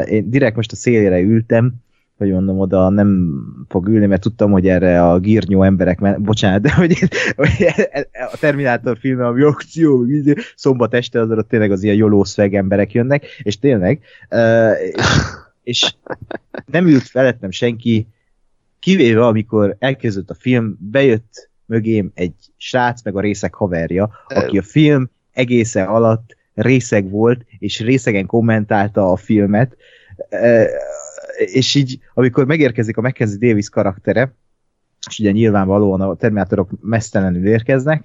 Én 0.05 0.31
direkt 0.31 0.57
most 0.57 0.72
a 0.72 0.76
szélére 0.76 1.20
ültem, 1.20 1.74
hogy 2.21 2.33
mondom, 2.33 2.59
oda 2.59 2.89
nem 2.89 3.41
fog 3.68 3.89
ülni, 3.89 4.07
mert 4.07 4.21
tudtam, 4.21 4.51
hogy 4.51 4.68
erre 4.68 5.09
a 5.09 5.18
gírnyó 5.18 5.62
emberek, 5.62 5.99
men- 5.99 6.23
bocsánat, 6.23 6.62
de 6.66 6.75
hogy, 6.75 6.99
hogy 7.37 7.66
a 8.33 8.37
Terminátor 8.41 8.99
filmben, 8.99 9.27
ami 9.27 9.43
akció, 9.43 10.07
szombat 10.57 10.95
este, 10.95 11.21
az 11.21 11.31
ott 11.31 11.49
tényleg 11.49 11.71
az 11.71 11.83
ilyen 11.83 11.97
joló 11.97 12.25
emberek 12.37 12.93
jönnek, 12.93 13.27
és 13.43 13.59
tényleg, 13.59 14.01
és 15.62 15.95
nem 16.66 16.87
ült 16.87 17.03
felettem 17.03 17.51
senki, 17.51 18.07
kivéve 18.81 19.27
amikor 19.27 19.77
elkezdődött 19.79 20.31
a 20.31 20.35
film, 20.35 20.77
bejött 20.81 21.51
mögém 21.66 22.11
egy 22.14 22.35
srác, 22.57 23.03
meg 23.03 23.16
a 23.16 23.21
részek 23.21 23.55
haverja, 23.55 24.11
aki 24.27 24.59
a 24.59 24.62
film 24.62 25.11
egészen 25.33 25.87
alatt 25.87 26.37
részeg 26.55 27.11
volt, 27.11 27.45
és 27.59 27.81
részegen 27.81 28.27
kommentálta 28.27 29.12
a 29.12 29.16
filmet, 29.16 29.77
és 31.45 31.74
így, 31.74 31.99
amikor 32.14 32.47
megérkezik 32.47 32.97
a 32.97 33.01
Mackenzie 33.01 33.49
Davis 33.49 33.68
karaktere, 33.68 34.34
és 35.09 35.18
ugye 35.18 35.30
nyilvánvalóan 35.30 36.01
a 36.01 36.14
terminátorok 36.14 36.70
mesztelenül 36.80 37.47
érkeznek, 37.47 38.05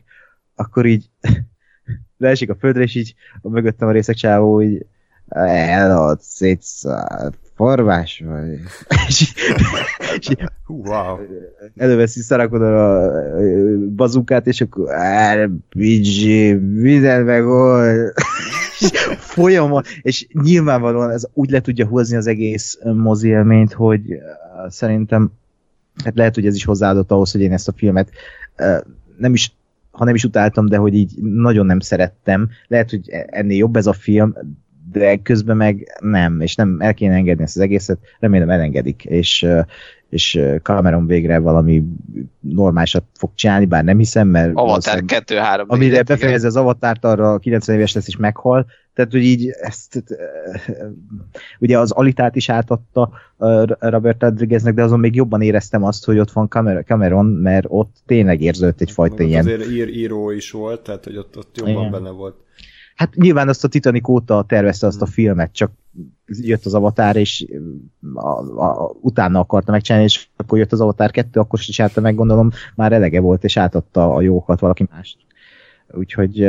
akkor 0.56 0.86
így 0.86 1.10
leesik 2.18 2.50
a 2.50 2.56
földre, 2.56 2.84
és 2.84 2.96
így 2.96 3.16
a 3.42 3.50
mögöttem 3.50 3.88
a 3.88 3.92
részek 3.92 4.16
csávó, 4.16 4.62
így 4.62 4.86
elad, 5.30 6.22
szétszállt, 6.22 7.38
farvás 7.56 8.24
vagy. 8.26 8.60
és, 9.08 9.34
és, 10.20 10.36
Hú, 10.66 10.84
wow. 10.86 11.18
Előveszi 11.76 12.22
Szarakodor 12.22 12.74
a 12.74 13.12
bazukát, 13.96 14.48
és 14.48 14.62
akkor 14.62 14.88
RPG, 15.34 16.26
minden 16.62 17.26
meg 19.08 19.18
folyamat, 19.18 19.88
és 20.02 20.28
nyilvánvalóan 20.34 21.12
ez 21.12 21.28
úgy 21.34 21.50
le 21.50 21.62
tudja 21.62 21.86
hozni 21.86 22.18
az 22.18 22.28
egész 22.28 22.80
mozi 22.84 23.28
élményt, 23.28 23.74
hogy 23.74 24.02
szerintem 24.68 25.32
hát 26.04 26.16
lehet, 26.16 26.36
hogy 26.36 26.46
ez 26.46 26.56
is 26.56 26.66
hozzáadott 26.66 27.12
ahhoz, 27.12 27.32
hogy 27.32 27.42
én 27.42 27.54
ezt 27.54 27.68
a 27.68 27.74
filmet 27.76 28.10
nem 29.18 29.34
is 29.34 29.54
ha 29.96 30.06
nem 30.06 30.16
is 30.16 30.24
utáltam, 30.24 30.66
de 30.66 30.78
hogy 30.78 30.94
így 30.94 31.12
nagyon 31.22 31.66
nem 31.66 31.80
szerettem. 31.80 32.50
Lehet, 32.68 32.90
hogy 32.90 33.10
ennél 33.10 33.58
jobb 33.58 33.76
ez 33.76 33.88
a 33.88 33.94
film, 33.94 34.36
de 34.92 35.16
közben 35.16 35.58
meg 35.58 35.98
nem, 36.00 36.42
és 36.42 36.56
nem 36.56 36.78
el 36.80 36.94
kéne 36.94 37.16
engedni 37.16 37.44
ezt 37.44 37.56
az 37.56 37.62
egészet, 37.62 38.00
remélem 38.20 38.50
elengedik, 38.50 39.06
és, 39.06 39.48
és 40.16 40.40
Cameron 40.62 41.08
végre 41.08 41.40
valami 41.40 41.84
normálisat 42.40 43.04
fog 43.14 43.30
csinálni, 43.36 43.66
bár 43.66 43.84
nem 43.84 43.98
hiszem, 43.98 44.28
mert 44.28 44.52
Avatar 44.54 45.04
2-3 45.08 45.66
amire 45.68 46.04
befejezze 46.04 46.48
az 46.48 46.56
Avatárt, 46.56 47.06
arra 47.06 47.38
90 47.38 47.76
éves 47.76 47.94
lesz 47.94 48.08
és 48.08 48.18
meghal, 48.18 48.66
tehát 48.94 49.12
hogy 49.12 49.24
így 49.24 49.50
ezt 49.50 50.04
ugye 51.60 51.80
az 51.80 51.92
Alitát 51.92 52.36
is 52.36 52.50
átadta 52.50 53.12
Robert 53.80 54.22
Rodrigueznek, 54.22 54.74
de 54.74 54.84
azon 54.84 55.00
még 55.00 55.16
jobban 55.16 55.42
éreztem 55.42 55.84
azt, 55.84 56.06
hogy 56.06 56.20
ott 56.20 56.32
van 56.32 56.48
Cameron, 56.86 57.26
mert 57.26 57.66
ott 57.70 57.96
tényleg 58.06 58.42
érződött 58.42 58.82
egyfajta 58.82 59.24
ilyen... 59.24 59.46
Azért 59.46 59.70
ír, 59.70 59.88
író 59.88 60.32
is 60.32 60.52
volt, 60.52 60.82
tehát 60.82 61.04
hogy 61.04 61.18
ott, 61.18 61.38
ott 61.38 61.58
jobban 61.58 61.74
Igen. 61.74 61.92
benne 61.92 62.10
volt. 62.10 62.36
Hát 62.96 63.16
nyilván 63.16 63.50
azt 63.50 63.64
a 63.64 63.68
Titanic 63.68 64.10
óta 64.10 64.44
tervezte 64.48 64.88
azt 64.88 65.02
a 65.02 65.06
filmet, 65.06 65.54
csak 65.54 65.72
jött 66.26 66.66
az 66.66 66.74
Avatar, 66.74 67.16
és 67.16 67.46
a, 68.14 68.30
a, 68.64 68.96
utána 69.02 69.40
akarta 69.40 69.72
megcsinálni, 69.72 70.08
és 70.08 70.28
akkor 70.36 70.58
jött 70.58 70.72
az 70.72 70.82
Avatar 70.82 71.12
2, 71.12 71.40
akkor 71.40 71.60
is 71.60 71.66
csinálta 71.66 72.02
meg, 72.02 72.16
gondolom, 72.16 72.50
már 72.76 72.92
elege 72.92 73.20
volt, 73.20 73.44
és 73.44 73.58
átadta 73.58 74.14
a 74.14 74.22
jókat 74.22 74.60
valaki 74.60 74.88
mást. 74.92 75.18
Úgyhogy 75.88 76.40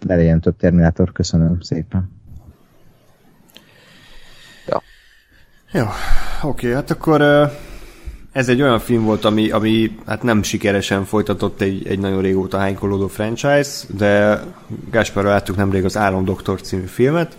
ne 0.00 0.16
legyen 0.16 0.40
több 0.40 0.56
Terminátor, 0.56 1.12
köszönöm 1.12 1.60
szépen. 1.60 2.10
Ja. 4.66 4.82
Jó, 5.72 5.84
oké, 6.42 6.72
hát 6.72 6.90
akkor 6.90 7.20
ez 8.36 8.48
egy 8.48 8.62
olyan 8.62 8.78
film 8.78 9.04
volt, 9.04 9.24
ami, 9.24 9.50
ami 9.50 9.96
hát 10.06 10.22
nem 10.22 10.42
sikeresen 10.42 11.04
folytatott 11.04 11.60
egy, 11.60 11.86
egy 11.86 11.98
nagyon 11.98 12.22
régóta 12.22 12.58
hánykolódó 12.58 13.08
franchise, 13.08 13.70
de 13.96 14.42
Gáspárral 14.90 15.32
láttuk 15.32 15.56
nemrég 15.56 15.84
az 15.84 15.98
Doktor 16.24 16.60
című 16.60 16.84
filmet, 16.84 17.36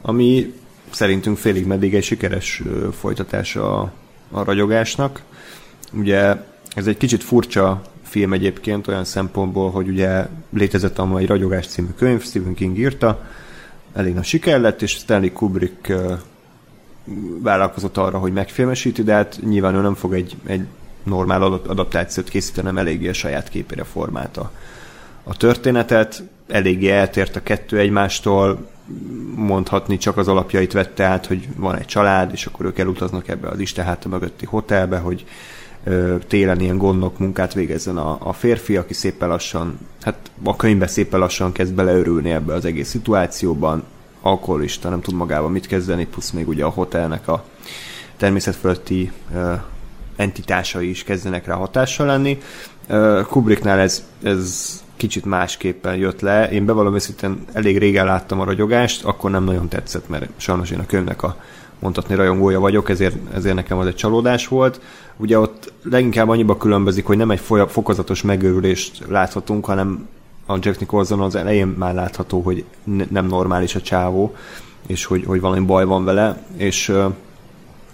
ami 0.00 0.52
szerintünk 0.90 1.36
félig 1.36 1.66
meddig 1.66 1.94
egy 1.94 2.02
sikeres 2.02 2.62
folytatása 2.98 3.80
a, 3.80 3.92
a 4.30 4.44
ragyogásnak. 4.44 5.22
Ugye 5.92 6.34
ez 6.74 6.86
egy 6.86 6.96
kicsit 6.96 7.22
furcsa 7.22 7.82
film 8.02 8.32
egyébként 8.32 8.88
olyan 8.88 9.04
szempontból, 9.04 9.70
hogy 9.70 9.88
ugye 9.88 10.26
létezett 10.52 10.98
a 10.98 11.16
egy 11.16 11.26
Ragyogás 11.26 11.66
című 11.66 11.90
könyv, 11.96 12.22
Stephen 12.24 12.54
King 12.54 12.78
írta, 12.78 13.24
elég 13.94 14.14
nagy 14.14 14.24
siker 14.24 14.60
lett, 14.60 14.82
és 14.82 14.90
Stanley 14.90 15.32
Kubrick 15.32 15.92
vállalkozott 17.42 17.96
arra, 17.96 18.18
hogy 18.18 18.32
megfilmesíti, 18.32 19.02
de 19.02 19.12
hát 19.12 19.38
nyilván 19.42 19.74
ő 19.74 19.80
nem 19.80 19.94
fog 19.94 20.14
egy, 20.14 20.36
egy 20.46 20.66
normál 21.02 21.42
adaptációt 21.42 22.28
készíteni, 22.28 22.66
nem 22.66 22.78
eléggé 22.78 23.08
a 23.08 23.12
saját 23.12 23.48
képére 23.48 23.84
formálta 23.84 24.50
a 25.22 25.36
történetet, 25.36 26.22
eléggé 26.48 26.90
eltért 26.90 27.36
a 27.36 27.42
kettő 27.42 27.78
egymástól, 27.78 28.70
mondhatni 29.34 29.96
csak 29.96 30.16
az 30.16 30.28
alapjait 30.28 30.72
vette 30.72 31.04
át, 31.04 31.26
hogy 31.26 31.48
van 31.56 31.76
egy 31.76 31.86
család, 31.86 32.32
és 32.32 32.46
akkor 32.46 32.66
ők 32.66 32.78
elutaznak 32.78 33.28
ebbe 33.28 33.48
az 33.48 33.58
Isten 33.58 33.84
háta 33.84 34.08
mögötti 34.08 34.46
hotelbe, 34.46 34.98
hogy 34.98 35.24
ö, 35.84 36.16
télen 36.28 36.60
ilyen 36.60 36.78
gondok 36.78 37.18
munkát 37.18 37.54
végezzen 37.54 37.96
a, 37.96 38.16
a 38.20 38.32
férfi, 38.32 38.76
aki 38.76 38.94
szépen 38.94 39.28
lassan, 39.28 39.78
hát 40.02 40.30
a 40.42 40.56
könyvbe 40.56 40.86
szépen 40.86 41.20
lassan 41.20 41.52
kezd 41.52 41.74
beleörülni 41.74 42.30
ebbe 42.30 42.54
az 42.54 42.64
egész 42.64 42.88
szituációban, 42.88 43.84
alkoholista, 44.22 44.88
nem 44.88 45.00
tud 45.00 45.14
magával 45.14 45.50
mit 45.50 45.66
kezdeni, 45.66 46.06
plusz 46.06 46.30
még 46.30 46.48
ugye 46.48 46.64
a 46.64 46.68
hotelnek 46.68 47.28
a 47.28 47.44
természetfölötti 48.16 49.12
uh, 49.34 49.60
entitásai 50.16 50.88
is 50.88 51.04
kezdenek 51.04 51.46
rá 51.46 51.54
hatással 51.54 52.06
lenni. 52.06 52.38
Kubricknál 53.28 53.78
ez, 53.78 54.04
ez 54.22 54.82
kicsit 54.96 55.24
másképpen 55.24 55.96
jött 55.96 56.20
le. 56.20 56.50
Én 56.50 56.64
bevallom 56.64 56.94
őszintén 56.94 57.44
elég 57.52 57.78
régen 57.78 58.04
láttam 58.04 58.40
a 58.40 58.44
ragyogást, 58.44 59.04
akkor 59.04 59.30
nem 59.30 59.44
nagyon 59.44 59.68
tetszett, 59.68 60.08
mert 60.08 60.28
sajnos 60.36 60.70
én 60.70 60.78
a 60.78 60.86
könyvnek 60.86 61.22
a 61.22 61.36
mondhatni 61.78 62.14
rajongója 62.14 62.60
vagyok, 62.60 62.88
ezért, 62.88 63.16
ezért 63.34 63.54
nekem 63.54 63.78
az 63.78 63.86
egy 63.86 63.94
csalódás 63.94 64.48
volt. 64.48 64.80
Ugye 65.16 65.38
ott 65.38 65.72
leginkább 65.82 66.28
annyiba 66.28 66.56
különbözik, 66.56 67.04
hogy 67.04 67.16
nem 67.16 67.30
egy 67.30 67.40
fokozatos 67.68 68.22
megőrülést 68.22 69.04
láthatunk, 69.08 69.64
hanem 69.64 70.08
a 70.52 70.58
Jack 70.60 70.80
Nicholson 70.80 71.20
az 71.20 71.34
elején 71.34 71.66
már 71.66 71.94
látható, 71.94 72.40
hogy 72.40 72.64
nem 73.10 73.26
normális 73.26 73.74
a 73.74 73.80
csávó, 73.80 74.34
és 74.86 75.04
hogy, 75.04 75.24
hogy 75.24 75.40
valami 75.40 75.64
baj 75.64 75.84
van 75.84 76.04
vele, 76.04 76.46
és, 76.56 76.92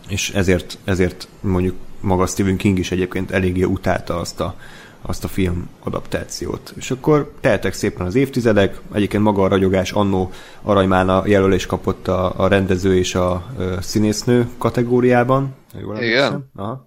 és 0.08 0.30
ezért, 0.30 0.78
ezért 0.84 1.28
mondjuk 1.40 1.74
maga 2.00 2.26
Stephen 2.26 2.56
King 2.56 2.78
is 2.78 2.90
egyébként 2.90 3.30
eléggé 3.30 3.62
utálta 3.62 4.16
azt 4.16 4.40
a, 4.40 4.54
azt 5.02 5.24
a 5.24 5.28
film 5.28 5.68
adaptációt. 5.82 6.72
És 6.76 6.90
akkor 6.90 7.32
teltek 7.40 7.72
szépen 7.72 8.06
az 8.06 8.14
évtizedek, 8.14 8.80
egyébként 8.92 9.22
maga 9.22 9.42
a 9.42 9.48
ragyogás 9.48 9.92
annó 9.92 10.30
Aranymána 10.62 11.26
jelölés 11.26 11.66
kapott 11.66 12.08
a, 12.08 12.40
a 12.40 12.48
rendező 12.48 12.96
és 12.96 13.14
a, 13.14 13.32
a 13.32 13.42
színésznő 13.80 14.48
kategóriában. 14.58 15.54
Jól 15.80 15.98
Igen. 15.98 16.50
Aha. 16.56 16.86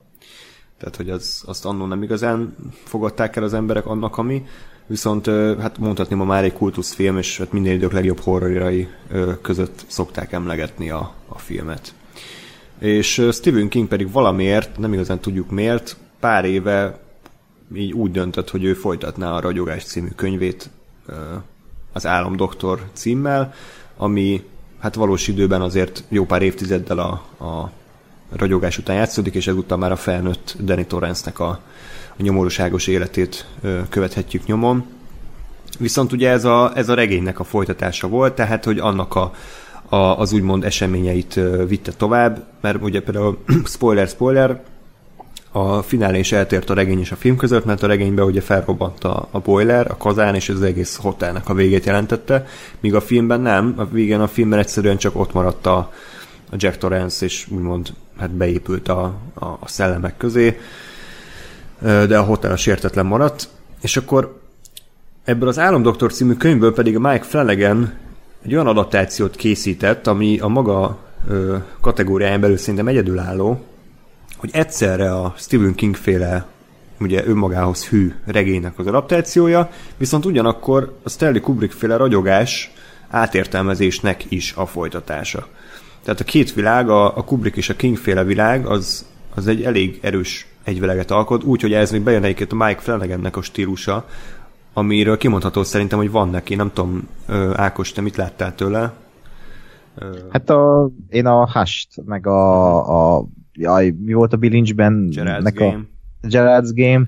Tehát, 0.78 0.96
hogy 0.96 1.10
az, 1.10 1.44
azt 1.46 1.66
annó 1.66 1.86
nem 1.86 2.04
igazán 2.04 2.56
fogadták 2.84 3.36
el 3.36 3.44
az 3.44 3.54
emberek 3.54 3.86
annak, 3.86 4.18
ami 4.18 4.46
viszont 4.88 5.26
hát 5.60 5.78
mondhatni 5.78 6.16
ma 6.16 6.24
már 6.24 6.44
egy 6.44 6.54
kultuszfilm, 6.54 7.18
és 7.18 7.38
hát 7.38 7.52
minden 7.52 7.74
idők 7.74 7.92
legjobb 7.92 8.20
horrorirai 8.20 8.88
között 9.42 9.84
szokták 9.88 10.32
emlegetni 10.32 10.90
a, 10.90 11.14
a 11.28 11.38
filmet. 11.38 11.94
És 12.80 13.28
Stephen 13.32 13.70
King 13.70 13.88
pedig 13.88 14.12
valamiért, 14.12 14.78
nem 14.78 14.94
igazán 14.94 15.20
tudjuk 15.20 15.50
miért, 15.50 15.98
pár 16.20 16.46
éve 16.46 17.00
így 17.76 17.94
úgy 17.94 18.12
döntött, 18.12 18.50
hogy 18.50 18.64
ő 18.64 18.74
folytatná 18.74 19.32
a 19.32 19.40
Ragyogás 19.40 19.84
című 19.84 20.10
könyvét 20.16 20.70
az 21.94 22.06
Álomdoktor 22.06 22.90
címmel, 22.94 23.54
ami 23.98 24.44
hát 24.80 24.96
valós 24.96 25.28
időben 25.28 25.62
azért 25.62 26.04
jó 26.10 26.26
pár 26.26 26.42
évtizeddel 26.42 27.00
a, 27.00 27.12
a 27.46 27.72
ragyogás 28.32 28.78
után 28.78 28.96
játszódik, 28.96 29.34
és 29.34 29.48
ezúttal 29.48 29.78
már 29.78 29.92
a 29.92 29.96
felnőtt 29.96 30.56
Danny 30.60 30.88
Torrance-nek 30.88 31.40
a, 31.40 31.60
a 32.20 32.24
nyomorúságos 32.24 32.88
életét 32.88 33.46
követhetjük 33.90 34.46
nyomon. 34.46 34.86
Viszont 35.80 36.12
ugye 36.12 36.30
ez 36.30 36.46
a, 36.46 36.72
ez 36.76 36.90
a 36.90 36.94
regénynek 36.94 37.40
a 37.40 37.44
folytatása 37.44 38.08
volt, 38.08 38.34
tehát 38.34 38.64
hogy 38.64 38.80
annak 38.80 39.16
a, 39.16 39.34
a, 39.90 39.96
az 39.96 40.34
úgymond 40.34 40.64
eseményeit 40.64 41.40
vitte 41.68 41.92
tovább, 41.92 42.46
mert 42.62 42.82
ugye 42.82 43.02
például 43.02 43.38
spoiler, 43.66 44.08
spoiler, 44.08 44.62
a 45.52 45.82
finálé 45.82 46.20
is 46.20 46.32
eltért 46.32 46.70
a 46.70 46.74
regény 46.74 47.00
és 47.00 47.12
a 47.12 47.16
film 47.16 47.36
között, 47.36 47.66
mert 47.66 47.84
a 47.84 47.88
regényben 47.88 48.26
ugye 48.26 48.42
felrobbant 48.42 49.04
a, 49.04 49.28
a 49.32 49.40
boiler, 49.40 49.92
a 49.92 49.98
kazán, 49.98 50.36
és 50.36 50.50
az 50.50 50.62
egész 50.62 50.96
hotelnek 50.96 51.50
a 51.50 51.54
végét 51.54 51.86
jelentette, 51.86 52.48
míg 52.80 52.96
a 52.96 53.02
filmben 53.02 53.42
nem, 53.42 53.74
a 53.78 53.86
végén 53.86 54.20
a 54.20 54.28
filmben 54.28 54.60
egyszerűen 54.60 54.98
csak 54.98 55.20
ott 55.20 55.34
maradt 55.34 55.66
a, 55.66 55.78
a 56.52 56.56
Jack 56.58 56.78
Torrance, 56.78 57.26
és 57.26 57.48
úgymond 57.50 57.94
hát 58.18 58.30
beépült 58.30 58.88
a, 58.88 59.14
a, 59.34 59.46
a 59.46 59.68
szellemek 59.68 60.18
közé 60.18 60.60
de 61.82 62.18
a 62.18 62.24
hotel 62.24 62.56
sértetlen 62.56 63.06
maradt, 63.06 63.50
és 63.82 63.98
akkor 63.98 64.40
ebből 65.24 65.48
az 65.48 65.60
Álomdoktor 65.60 66.14
című 66.14 66.34
könyvből 66.34 66.74
pedig 66.74 66.98
Mike 66.98 67.24
Flanagan 67.24 67.94
egy 68.46 68.54
olyan 68.54 68.68
adaptációt 68.68 69.36
készített, 69.36 70.08
ami 70.08 70.40
a 70.40 70.48
maga 70.48 70.98
ö, 71.28 71.58
kategóriáján 71.82 72.42
belül 72.42 72.58
szerintem 72.58 72.88
egyedülálló, 72.88 73.66
hogy 74.38 74.50
egyszerre 74.54 75.12
a 75.16 75.34
Stephen 75.38 75.76
King 75.76 75.96
féle 75.96 76.46
ugye 77.00 77.28
önmagához 77.28 77.88
hű 77.88 78.14
regénynek 78.26 78.80
az 78.80 78.88
adaptációja, 78.88 79.70
viszont 79.98 80.26
ugyanakkor 80.26 80.98
a 81.04 81.10
Stanley 81.10 81.42
Kubrick 81.42 81.74
féle 81.74 81.96
ragyogás 81.96 82.72
átértelmezésnek 83.10 84.32
is 84.32 84.54
a 84.56 84.66
folytatása. 84.66 85.48
Tehát 86.04 86.20
a 86.20 86.24
két 86.24 86.54
világ, 86.54 86.90
a, 86.90 87.18
a 87.18 87.24
Kubrick 87.24 87.58
és 87.58 87.70
a 87.70 87.76
King 87.76 87.98
féle 87.98 88.24
világ, 88.24 88.66
az, 88.66 89.06
az 89.36 89.48
egy 89.48 89.64
elég 89.64 90.00
erős 90.02 90.48
egyveleget 90.64 91.12
alkot, 91.12 91.44
úgyhogy 91.44 91.74
ez 91.74 91.92
még 91.92 92.02
bejön 92.02 92.24
egyébként 92.24 92.52
a 92.52 92.56
Mike 92.56 92.80
Flanagannek 92.80 93.38
a 93.38 93.42
stílusa, 93.42 94.06
amiről 94.74 95.18
kimondható 95.18 95.64
szerintem, 95.64 95.98
hogy 95.98 96.12
van 96.12 96.30
neki. 96.30 96.56
Nem 96.56 96.72
tudom, 96.74 97.08
Ákos, 97.54 97.92
te 97.92 98.02
mit 98.02 98.16
láttál 98.16 98.56
tőle? 98.56 98.94
Hát 100.30 100.50
a, 100.50 100.90
én 101.10 101.26
a 101.26 101.52
Hust, 101.52 101.88
meg 102.06 102.28
a, 102.28 103.18
a 103.18 103.26
jaj, 103.54 103.96
mi 104.00 104.14
volt 104.14 104.34
a 104.34 104.38
bilincsben? 104.38 105.10
Gerard's 105.12 105.52
Game. 105.54 105.80
A 106.22 106.28
Gerard's 106.28 106.72
Game. 106.74 107.08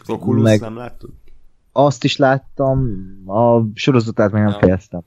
Az 0.00 0.10
Oculus 0.10 0.42
meg 0.42 0.60
nem 0.60 0.76
láttad? 0.76 1.10
Azt 1.72 2.04
is 2.04 2.16
láttam, 2.16 2.88
a 3.26 3.60
sorozatát 3.74 4.32
még 4.32 4.42
nem 4.42 4.50
ja. 4.50 4.58
fejeztem. 4.58 5.00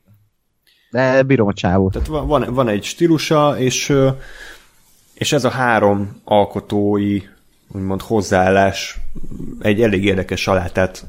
De 0.91 1.24
bírom 1.24 1.48
a 1.48 1.54
csávót. 1.54 1.91
Tehát 1.91 2.08
van, 2.08 2.54
van 2.54 2.68
egy 2.68 2.84
stílusa, 2.84 3.58
és, 3.58 3.93
és 5.14 5.34
ez 5.34 5.43
a 5.43 5.50
három 5.50 6.22
alkotói 6.24 7.22
úgymond 7.72 8.01
hozzáállás 8.01 8.99
egy 9.59 9.82
elég 9.82 10.05
érdekes 10.05 10.41
salátát 10.41 11.05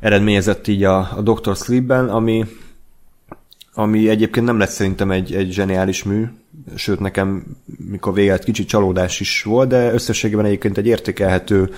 eredményezett 0.00 0.66
így 0.66 0.84
a, 0.84 0.98
a 0.98 1.22
Dr. 1.22 1.56
Sleep-ben, 1.56 2.08
ami, 2.08 2.44
ami 3.74 4.08
egyébként 4.08 4.46
nem 4.46 4.58
lett 4.58 4.70
szerintem 4.70 5.10
egy, 5.10 5.34
egy 5.34 5.52
zseniális 5.52 6.02
mű, 6.02 6.24
sőt 6.74 7.00
nekem 7.00 7.56
mikor 7.76 8.14
véget 8.14 8.44
kicsit 8.44 8.68
csalódás 8.68 9.20
is 9.20 9.42
volt, 9.42 9.68
de 9.68 9.92
összességében 9.92 10.44
egyébként 10.44 10.78
egy 10.78 10.86
értékelhető 10.86 11.74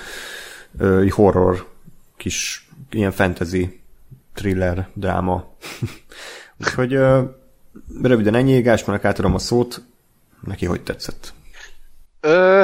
uh, 0.79 1.11
horror 1.11 1.67
kis 2.17 2.69
ilyen 2.91 3.13
fantasy 3.13 3.81
thriller 4.35 4.89
dráma. 4.95 5.57
Úgyhogy 6.61 6.97
uh, 6.97 7.19
röviden 8.03 8.35
ennyi, 8.35 8.61
Gásmának 8.61 9.05
átadom 9.05 9.35
a 9.35 9.39
szót, 9.39 9.83
neki 10.41 10.67
hogy 10.67 10.81
tetszett? 10.81 11.35
Ö, 12.21 12.63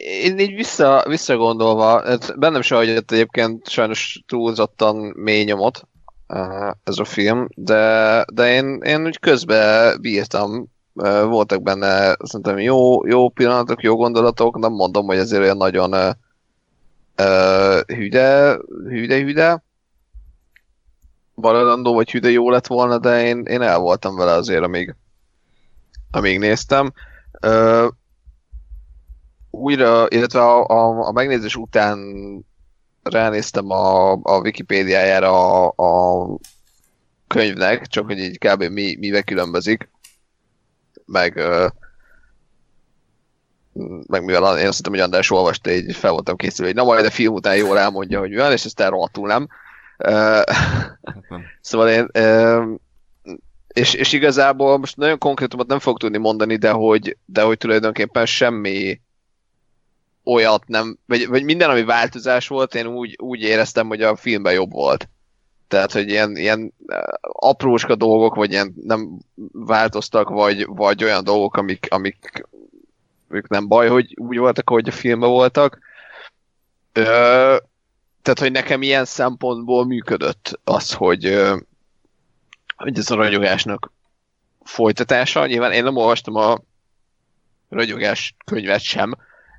én 0.00 0.38
így 0.38 0.54
vissza, 0.54 1.04
visszagondolva, 1.08 2.02
bennem 2.36 2.62
se 2.62 2.74
hagyott 2.74 3.10
egyébként 3.10 3.68
sajnos 3.68 4.22
túlzottan 4.26 4.96
mély 4.96 5.44
nyomot 5.44 5.88
ez 6.84 6.98
a 6.98 7.04
film, 7.04 7.48
de, 7.54 8.24
de 8.32 8.52
én, 8.52 8.80
én 8.82 9.06
úgy 9.06 9.18
közben 9.18 10.00
bírtam, 10.00 10.66
voltak 11.28 11.62
benne 11.62 12.16
szerintem 12.22 12.58
jó, 12.58 13.06
jó 13.06 13.28
pillanatok, 13.28 13.82
jó 13.82 13.96
gondolatok, 13.96 14.58
nem 14.58 14.72
mondom, 14.72 15.06
hogy 15.06 15.18
ezért 15.18 15.42
olyan 15.42 15.56
nagyon 15.56 15.94
uh, 15.94 17.80
hüde, 17.86 18.58
hüde, 18.88 19.18
hüde, 19.18 19.64
maradandó 21.34 21.94
vagy 21.94 22.10
hüde 22.10 22.30
jó 22.30 22.50
lett 22.50 22.66
volna, 22.66 22.98
de 22.98 23.24
én, 23.24 23.42
én 23.42 23.62
el 23.62 23.78
voltam 23.78 24.16
vele 24.16 24.32
azért, 24.32 24.62
amíg, 24.62 24.94
amíg 26.10 26.38
néztem. 26.38 26.92
Uh, 27.46 27.88
újra, 29.50 30.06
illetve 30.08 30.40
a, 30.40 30.66
a, 30.66 31.06
a 31.06 31.12
megnézés 31.12 31.56
után 31.56 31.98
ránéztem 33.02 33.70
a, 33.70 34.12
a 34.12 34.40
Wikipédiájára 34.42 35.64
a, 35.66 35.72
a 35.76 36.28
könyvnek, 37.26 37.86
csak 37.86 38.06
hogy 38.06 38.18
így 38.18 38.38
kb. 38.38 38.62
Mi, 38.62 38.96
mivel 38.98 39.22
különbözik. 39.22 39.88
Meg, 41.04 41.42
meg 44.06 44.24
mivel 44.24 44.58
én 44.58 44.66
azt 44.66 44.76
hittem, 44.76 44.92
hogy 44.92 45.00
András 45.00 45.30
olvasta, 45.30 45.70
így 45.70 45.96
fel 45.96 46.10
voltam 46.10 46.36
készülve, 46.36 46.72
hogy 46.72 46.80
na 46.80 46.86
majd 46.86 47.04
a 47.04 47.10
film 47.10 47.34
után 47.34 47.56
jól 47.56 47.78
elmondja, 47.78 48.18
hogy 48.18 48.30
mi 48.30 48.36
van, 48.36 48.52
és 48.52 48.64
ezt 48.64 48.80
rohadtul 48.80 49.26
nem. 49.28 49.48
szóval 51.60 51.88
én 51.88 52.08
és, 53.72 53.94
és 53.94 54.12
igazából 54.12 54.78
most 54.78 54.96
nagyon 54.96 55.18
konkrétumot 55.18 55.66
nem 55.66 55.78
fog 55.78 55.98
tudni 55.98 56.18
mondani, 56.18 56.56
de 56.56 56.70
hogy, 56.70 57.16
de 57.24 57.42
hogy 57.42 57.58
tulajdonképpen 57.58 58.26
semmi 58.26 59.00
olyat 60.24 60.68
nem, 60.68 60.98
vagy, 61.06 61.28
vagy 61.28 61.44
minden, 61.44 61.70
ami 61.70 61.84
változás 61.84 62.48
volt, 62.48 62.74
én 62.74 62.86
úgy, 62.86 63.16
úgy 63.20 63.40
éreztem, 63.40 63.86
hogy 63.86 64.02
a 64.02 64.16
filmben 64.16 64.52
jobb 64.52 64.72
volt. 64.72 65.08
Tehát, 65.68 65.92
hogy 65.92 66.08
ilyen, 66.08 66.36
ilyen 66.36 66.72
eh, 66.86 67.00
apróska 67.22 67.94
dolgok, 67.94 68.34
vagy 68.34 68.50
ilyen 68.50 68.74
nem 68.84 69.18
változtak, 69.52 70.28
vagy, 70.28 70.66
vagy 70.66 71.04
olyan 71.04 71.24
dolgok, 71.24 71.56
amik, 71.56 71.86
amik 71.90 72.48
ők 73.28 73.48
nem 73.48 73.68
baj, 73.68 73.88
hogy 73.88 74.14
úgy 74.18 74.38
voltak, 74.38 74.70
ahogy 74.70 74.88
a 74.88 74.92
filmben 74.92 75.30
voltak. 75.30 75.78
Ö, 76.92 77.56
tehát, 78.22 78.38
hogy 78.38 78.52
nekem 78.52 78.82
ilyen 78.82 79.04
szempontból 79.04 79.86
működött 79.86 80.60
az, 80.64 80.92
hogy, 80.92 81.42
hogy 82.76 82.98
ez 82.98 83.10
a 83.10 83.14
ragyogásnak 83.14 83.92
folytatása. 84.62 85.46
Nyilván 85.46 85.72
én 85.72 85.84
nem 85.84 85.96
olvastam 85.96 86.34
a 86.34 86.58
ragyogás 87.68 88.34
könyvet 88.44 88.80
sem, 88.80 89.14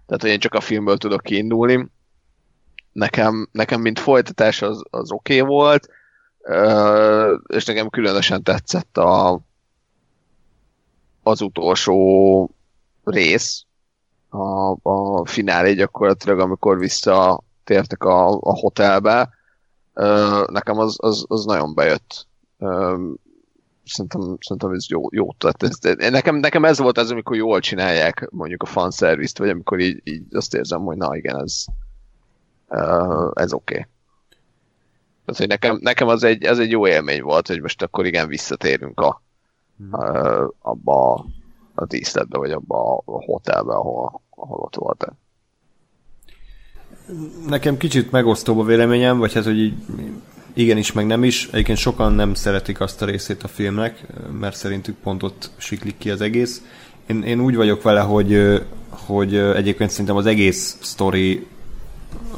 tehát, 0.05 0.21
hogy 0.21 0.29
én 0.29 0.39
csak 0.39 0.53
a 0.53 0.61
filmből 0.61 0.97
tudok 0.97 1.21
kiindulni. 1.21 1.87
Nekem, 2.91 3.47
nekem 3.51 3.81
mint 3.81 3.99
folytatás 3.99 4.61
az, 4.61 4.83
az 4.89 5.11
oké 5.11 5.39
okay 5.39 5.55
volt, 5.55 5.87
és 7.47 7.65
nekem 7.65 7.89
különösen 7.89 8.43
tetszett 8.43 8.97
a, 8.97 9.41
az 11.23 11.41
utolsó 11.41 12.49
rész, 13.03 13.65
a, 14.29 14.75
a 14.89 15.25
finálé 15.25 15.73
gyakorlatilag, 15.73 16.39
amikor 16.39 16.77
visszatértek 16.77 18.03
a, 18.03 18.27
a 18.27 18.59
hotelbe, 18.59 19.29
nekem 20.47 20.79
az, 20.79 20.95
az, 20.97 21.25
az 21.27 21.45
nagyon 21.45 21.73
bejött 21.73 22.27
szerintem, 23.91 24.37
szerintem 24.39 24.71
ez 24.71 24.85
jó, 24.89 25.01
jó 25.11 25.33
tehát 25.37 25.63
ez, 25.63 25.97
nekem, 26.11 26.35
nekem 26.35 26.65
ez 26.65 26.79
volt 26.79 26.97
az, 26.97 27.11
amikor 27.11 27.35
jól 27.35 27.59
csinálják 27.59 28.27
mondjuk 28.31 28.63
a 28.63 28.65
fanszervizt, 28.65 29.37
vagy 29.37 29.49
amikor 29.49 29.79
így, 29.79 30.01
így 30.03 30.23
azt 30.31 30.53
érzem, 30.53 30.81
hogy 30.81 30.97
na 30.97 31.15
igen, 31.15 31.41
ez, 31.41 31.65
uh, 32.67 33.31
ez 33.33 33.53
oké. 33.53 33.73
Okay. 33.73 33.85
Tehát, 35.25 35.39
hogy 35.39 35.47
nekem, 35.47 35.77
nekem 35.81 36.07
az 36.07 36.23
egy, 36.23 36.43
ez 36.43 36.59
egy 36.59 36.71
jó 36.71 36.87
élmény 36.87 37.21
volt, 37.21 37.47
hogy 37.47 37.61
most 37.61 37.81
akkor 37.81 38.05
igen, 38.05 38.27
visszatérünk 38.27 38.99
a, 38.99 39.21
uh, 39.91 40.47
abba 40.59 41.13
a, 41.13 41.25
a 41.75 41.85
díszletbe, 41.85 42.37
vagy 42.37 42.51
abba 42.51 42.95
a 43.05 43.23
hotelbe, 43.23 43.73
ahol, 43.73 44.21
ahol 44.29 44.59
ott 44.59 44.75
volt. 44.75 45.07
Nekem 47.47 47.77
kicsit 47.77 48.11
megosztóbb 48.11 48.57
a 48.59 48.63
véleményem, 48.63 49.17
vagy 49.17 49.33
hát, 49.33 49.43
hogy 49.43 49.59
így 49.59 49.73
igenis, 50.53 50.91
meg 50.91 51.05
nem 51.05 51.23
is. 51.23 51.49
Egyébként 51.51 51.77
sokan 51.77 52.13
nem 52.13 52.33
szeretik 52.33 52.79
azt 52.79 53.01
a 53.01 53.05
részét 53.05 53.43
a 53.43 53.47
filmnek, 53.47 54.01
mert 54.39 54.55
szerintük 54.55 54.95
pont 55.03 55.23
ott 55.23 55.49
siklik 55.57 55.97
ki 55.97 56.09
az 56.09 56.21
egész. 56.21 56.61
Én, 57.07 57.23
én 57.23 57.39
úgy 57.39 57.55
vagyok 57.55 57.81
vele, 57.81 57.99
hogy, 57.99 58.61
hogy 58.89 59.35
egyébként 59.35 59.89
szerintem 59.89 60.15
az 60.15 60.25
egész 60.25 60.77
sztori 60.81 61.47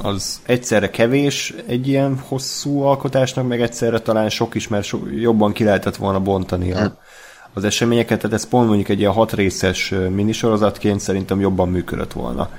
az 0.01 0.41
egyszerre 0.45 0.89
kevés 0.89 1.53
egy 1.65 1.87
ilyen 1.87 2.19
hosszú 2.27 2.81
alkotásnak, 2.81 3.47
meg 3.47 3.61
egyszerre 3.61 3.99
talán 3.99 4.29
sok 4.29 4.55
is, 4.55 4.67
mert 4.67 4.83
so, 4.83 4.99
jobban 5.15 5.51
ki 5.51 5.63
lehetett 5.63 5.95
volna 5.95 6.19
bontani 6.19 6.71
a, 6.71 6.97
az 7.53 7.63
eseményeket, 7.63 8.19
tehát 8.19 8.35
ez 8.35 8.47
pont 8.47 8.67
mondjuk 8.67 8.89
egy 8.89 8.99
ilyen 8.99 9.11
hat 9.11 9.33
részes 9.33 9.93
minisorozatként 10.09 10.99
szerintem 10.99 11.39
jobban 11.39 11.69
működött 11.69 12.13
volna. 12.13 12.49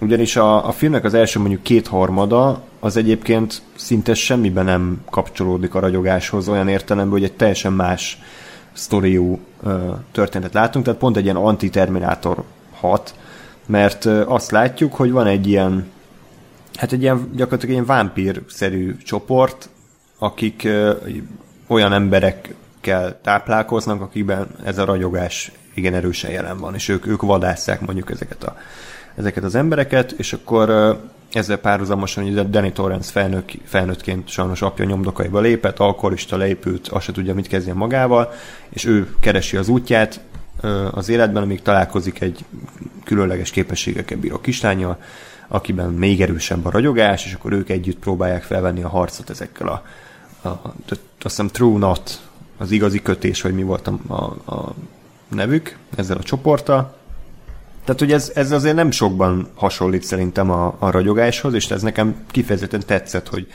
Ugyanis 0.00 0.36
a, 0.36 0.68
a 0.68 0.72
filmnek 0.72 1.04
az 1.04 1.14
első 1.14 1.38
mondjuk 1.38 1.62
kétharmada 1.62 2.62
az 2.80 2.96
egyébként 2.96 3.62
szinte 3.74 4.14
semmiben 4.14 4.64
nem 4.64 5.04
kapcsolódik 5.10 5.74
a 5.74 5.80
ragyogáshoz 5.80 6.48
olyan 6.48 6.68
értelemben, 6.68 7.18
hogy 7.18 7.24
egy 7.24 7.36
teljesen 7.36 7.72
más 7.72 8.18
sztoriú 8.72 9.40
történetet 10.12 10.54
látunk, 10.54 10.84
tehát 10.84 11.00
pont 11.00 11.16
egy 11.16 11.24
ilyen 11.24 11.36
anti-terminátor 11.36 12.42
hat, 12.72 13.14
mert 13.66 14.04
azt 14.04 14.50
látjuk, 14.50 14.94
hogy 14.94 15.10
van 15.10 15.26
egy 15.26 15.46
ilyen 15.46 15.90
hát 16.74 16.92
egy 16.92 17.02
ilyen 17.02 17.30
gyakorlatilag 17.34 17.74
ilyen 17.74 17.86
vámpír-szerű 17.86 18.96
csoport, 18.96 19.68
akik 20.18 20.68
olyan 21.66 21.92
emberekkel 21.92 23.20
táplálkoznak, 23.22 24.00
akikben 24.00 24.46
ez 24.64 24.78
a 24.78 24.84
ragyogás 24.84 25.52
igen 25.74 25.94
erősen 25.94 26.30
jelen 26.30 26.58
van, 26.58 26.74
és 26.74 26.88
ők, 26.88 27.06
ők 27.06 27.22
vadásszák 27.22 27.80
mondjuk 27.80 28.10
ezeket 28.10 28.44
a 28.44 28.56
ezeket 29.14 29.44
az 29.44 29.54
embereket, 29.54 30.12
és 30.12 30.32
akkor 30.32 30.98
ezzel 31.32 31.56
párhuzamosan 31.56 32.24
hogy 32.24 32.50
Danny 32.50 32.72
Torrance 32.72 33.10
felnök, 33.10 33.50
felnőttként 33.64 34.28
sajnos 34.28 34.62
apja 34.62 34.84
nyomdokaiba 34.84 35.40
lépett, 35.40 35.78
alkoholista 35.78 36.36
leépült, 36.36 36.88
azt 36.88 37.04
se 37.04 37.12
tudja, 37.12 37.34
mit 37.34 37.48
kezdjen 37.48 37.76
magával, 37.76 38.32
és 38.68 38.84
ő 38.84 39.14
keresi 39.20 39.56
az 39.56 39.68
útját 39.68 40.20
az 40.90 41.08
életben, 41.08 41.42
amíg 41.42 41.62
találkozik 41.62 42.20
egy 42.20 42.44
különleges 43.04 43.50
képességekkel 43.50 44.18
bíró 44.18 44.38
kislányjal, 44.38 44.98
akiben 45.48 45.92
még 45.92 46.22
erősebb 46.22 46.66
a 46.66 46.70
ragyogás, 46.70 47.26
és 47.26 47.32
akkor 47.32 47.52
ők 47.52 47.68
együtt 47.68 47.98
próbálják 47.98 48.42
felvenni 48.42 48.82
a 48.82 48.88
harcot 48.88 49.30
ezekkel 49.30 49.68
a, 49.68 49.82
a, 50.42 50.48
a 50.48 50.74
azt 50.88 51.36
hiszem 51.36 51.48
True 51.48 51.78
Not, 51.78 52.20
az 52.58 52.70
igazi 52.70 53.02
kötés, 53.02 53.42
vagy 53.42 53.54
mi 53.54 53.62
volt 53.62 53.86
a, 53.86 53.98
a, 54.06 54.52
a 54.54 54.74
nevük 55.28 55.76
ezzel 55.96 56.16
a 56.16 56.22
csoporttal, 56.22 56.99
Tehát, 57.84 58.00
hogy 58.00 58.12
ez, 58.12 58.32
ez 58.34 58.52
azért 58.52 58.74
nem 58.74 58.90
sokban 58.90 59.48
hasonlít 59.54 60.02
szerintem 60.02 60.50
a, 60.50 60.76
a 60.78 60.90
ragyogáshoz, 60.90 61.54
és 61.54 61.70
ez 61.70 61.82
nekem 61.82 62.14
kifejezetten 62.30 62.82
tetszett, 62.86 63.28
hogy, 63.28 63.46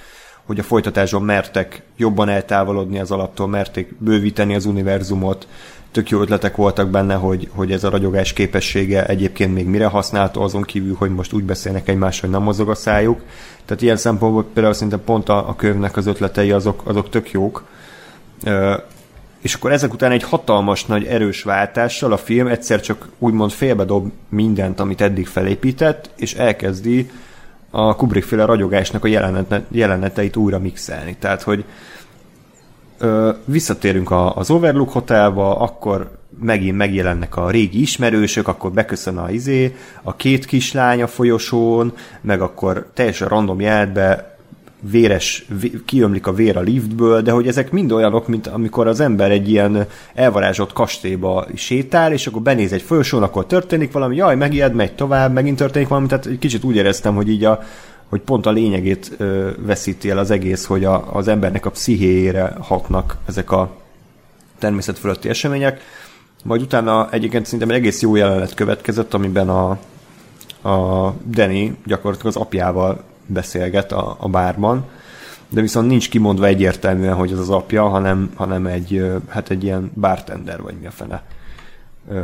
hogy 0.46 0.60
a 0.60 0.64
folytatásban 0.64 1.24
mertek 1.24 1.82
jobban 1.98 2.30
eltávolodni 2.30 3.00
az 3.00 3.12
alaptól, 3.12 3.48
merték 3.48 3.96
bővíteni 4.00 4.56
az 4.56 4.66
univerzumot, 4.66 5.48
tök 5.96 6.10
jó 6.10 6.22
ötletek 6.22 6.56
voltak 6.56 6.90
benne, 6.90 7.14
hogy, 7.14 7.50
hogy 7.54 7.72
ez 7.72 7.84
a 7.84 7.90
ragyogás 7.90 8.34
képessége 8.34 9.06
egyébként 9.06 9.54
még 9.54 9.66
mire 9.66 9.86
használható, 9.86 10.42
azon 10.42 10.62
kívül, 10.62 10.96
hogy 10.96 11.10
most 11.10 11.34
úgy 11.34 11.44
beszélnek 11.44 11.88
egymás, 11.88 12.20
hogy 12.20 12.30
nem 12.30 12.42
mozog 12.42 12.70
a 12.70 12.76
szájuk. 12.76 13.22
Tehát 13.66 13.84
ilyen 13.84 13.98
szempontból 13.98 14.46
például 14.54 14.74
szerintem 14.74 15.04
pont 15.04 15.30
a, 15.30 15.50
a 15.50 15.56
könyvnek 15.56 15.98
az 15.98 16.06
ötletei 16.06 16.52
azok, 16.52 16.82
azok 16.86 17.10
tök 17.10 17.32
jók. 17.32 17.64
És 19.46 19.54
akkor 19.54 19.72
ezek 19.72 19.94
után 19.94 20.12
egy 20.12 20.24
hatalmas 20.24 20.86
nagy 20.86 21.06
erős 21.06 21.44
váltással 21.44 22.12
a 22.12 22.18
film 22.18 22.48
egyszer 22.48 22.82
csak 22.82 23.08
úgymond 23.20 23.52
félbedob 23.52 24.12
mindent, 24.30 24.80
amit 24.80 25.02
eddig 25.02 25.28
felépített, 25.28 26.10
és 26.16 26.34
elkezdi 26.34 27.10
a 27.70 27.96
Kubrick-féle 27.96 28.46
ragyogásnak 28.46 29.04
a 29.04 29.08
jelenet, 29.08 29.62
jeleneteit 29.72 30.36
újra 30.36 30.60
mixelni. 30.60 31.16
Tehát, 31.20 31.42
hogy 31.42 31.64
ö, 32.98 33.32
visszatérünk 33.46 34.12
a, 34.12 34.36
az 34.36 34.50
Overlook 34.50 34.92
Hotelba, 34.92 35.60
akkor 35.60 36.12
megint 36.40 36.78
megjelennek 36.78 37.36
a 37.36 37.50
régi 37.50 37.82
ismerősök, 37.82 38.48
akkor 38.48 38.72
beköszön 38.72 39.18
a 39.18 39.30
izé, 39.30 39.76
a 40.04 40.16
két 40.16 40.46
kislány 40.46 41.02
a 41.02 41.08
folyosón, 41.08 41.94
meg 42.22 42.42
akkor 42.42 42.90
teljesen 42.94 43.28
random 43.28 43.60
jelentbe 43.60 44.35
véres, 44.80 45.46
kiömlik 45.86 46.28
a 46.28 46.34
vér 46.34 46.58
a 46.58 46.62
liftből, 46.62 47.22
de 47.22 47.32
hogy 47.32 47.48
ezek 47.48 47.72
mind 47.72 47.92
olyanok, 47.92 48.28
mint 48.28 48.48
amikor 48.48 48.88
az 48.88 49.00
ember 49.00 49.32
egy 49.32 49.50
ilyen 49.50 49.88
elvarázsolt 50.14 50.74
kastélyba 50.74 51.48
sétál, 51.56 52.12
és 52.12 52.28
akkor 52.28 52.42
benéz 52.42 52.74
egy 52.74 52.82
folyosón, 52.82 53.24
akkor 53.24 53.46
történik 53.46 53.92
valami, 53.92 54.16
jaj, 54.16 54.36
megijed, 54.36 54.74
megy 54.74 54.96
tovább, 54.96 55.34
megint 55.34 55.58
történik 55.58 55.88
valami, 55.88 56.08
tehát 56.08 56.26
egy 56.26 56.40
kicsit 56.40 56.64
úgy 56.64 56.76
éreztem, 56.76 57.16
hogy 57.16 57.30
így 57.30 57.44
a, 57.44 57.64
hogy 58.10 58.22
pont 58.22 58.46
a 58.46 58.52
lényegét 58.52 59.12
ö, 59.18 59.50
veszíti 59.58 60.10
el 60.10 60.18
az 60.18 60.32
egész, 60.32 60.66
hogy 60.66 60.84
a, 60.84 61.16
az 61.16 61.28
embernek 61.28 61.66
a 61.66 61.70
pszichéjére 61.70 62.54
hatnak 62.60 63.18
ezek 63.28 63.52
a 63.52 63.70
természet 64.60 65.00
fölötti 65.00 65.30
események. 65.30 65.82
Majd 66.44 66.62
utána 66.62 67.10
egyébként 67.12 67.46
szerintem 67.46 67.70
egy 67.70 67.76
egész 67.76 68.02
jó 68.02 68.16
jelenet 68.16 68.54
következett, 68.54 69.14
amiben 69.14 69.50
a, 69.50 69.70
a 70.70 71.14
Danny 71.30 71.78
gyakorlatilag 71.86 72.36
az 72.36 72.42
apjával 72.42 73.04
beszélget 73.26 73.92
a, 73.92 74.16
a 74.20 74.30
bárban, 74.30 74.86
de 75.50 75.62
viszont 75.62 75.88
nincs 75.88 76.10
kimondva 76.10 76.46
egyértelműen, 76.46 77.16
hogy 77.16 77.32
az 77.32 77.40
az 77.40 77.50
apja, 77.50 77.88
hanem, 77.88 78.32
hanem 78.36 78.66
egy, 78.66 79.06
hát 79.28 79.50
egy 79.50 79.64
ilyen 79.64 79.92
bartender, 80.00 80.62
vagy 80.62 80.76
mi 80.80 80.86
a 80.86 80.92
fene 80.92 81.24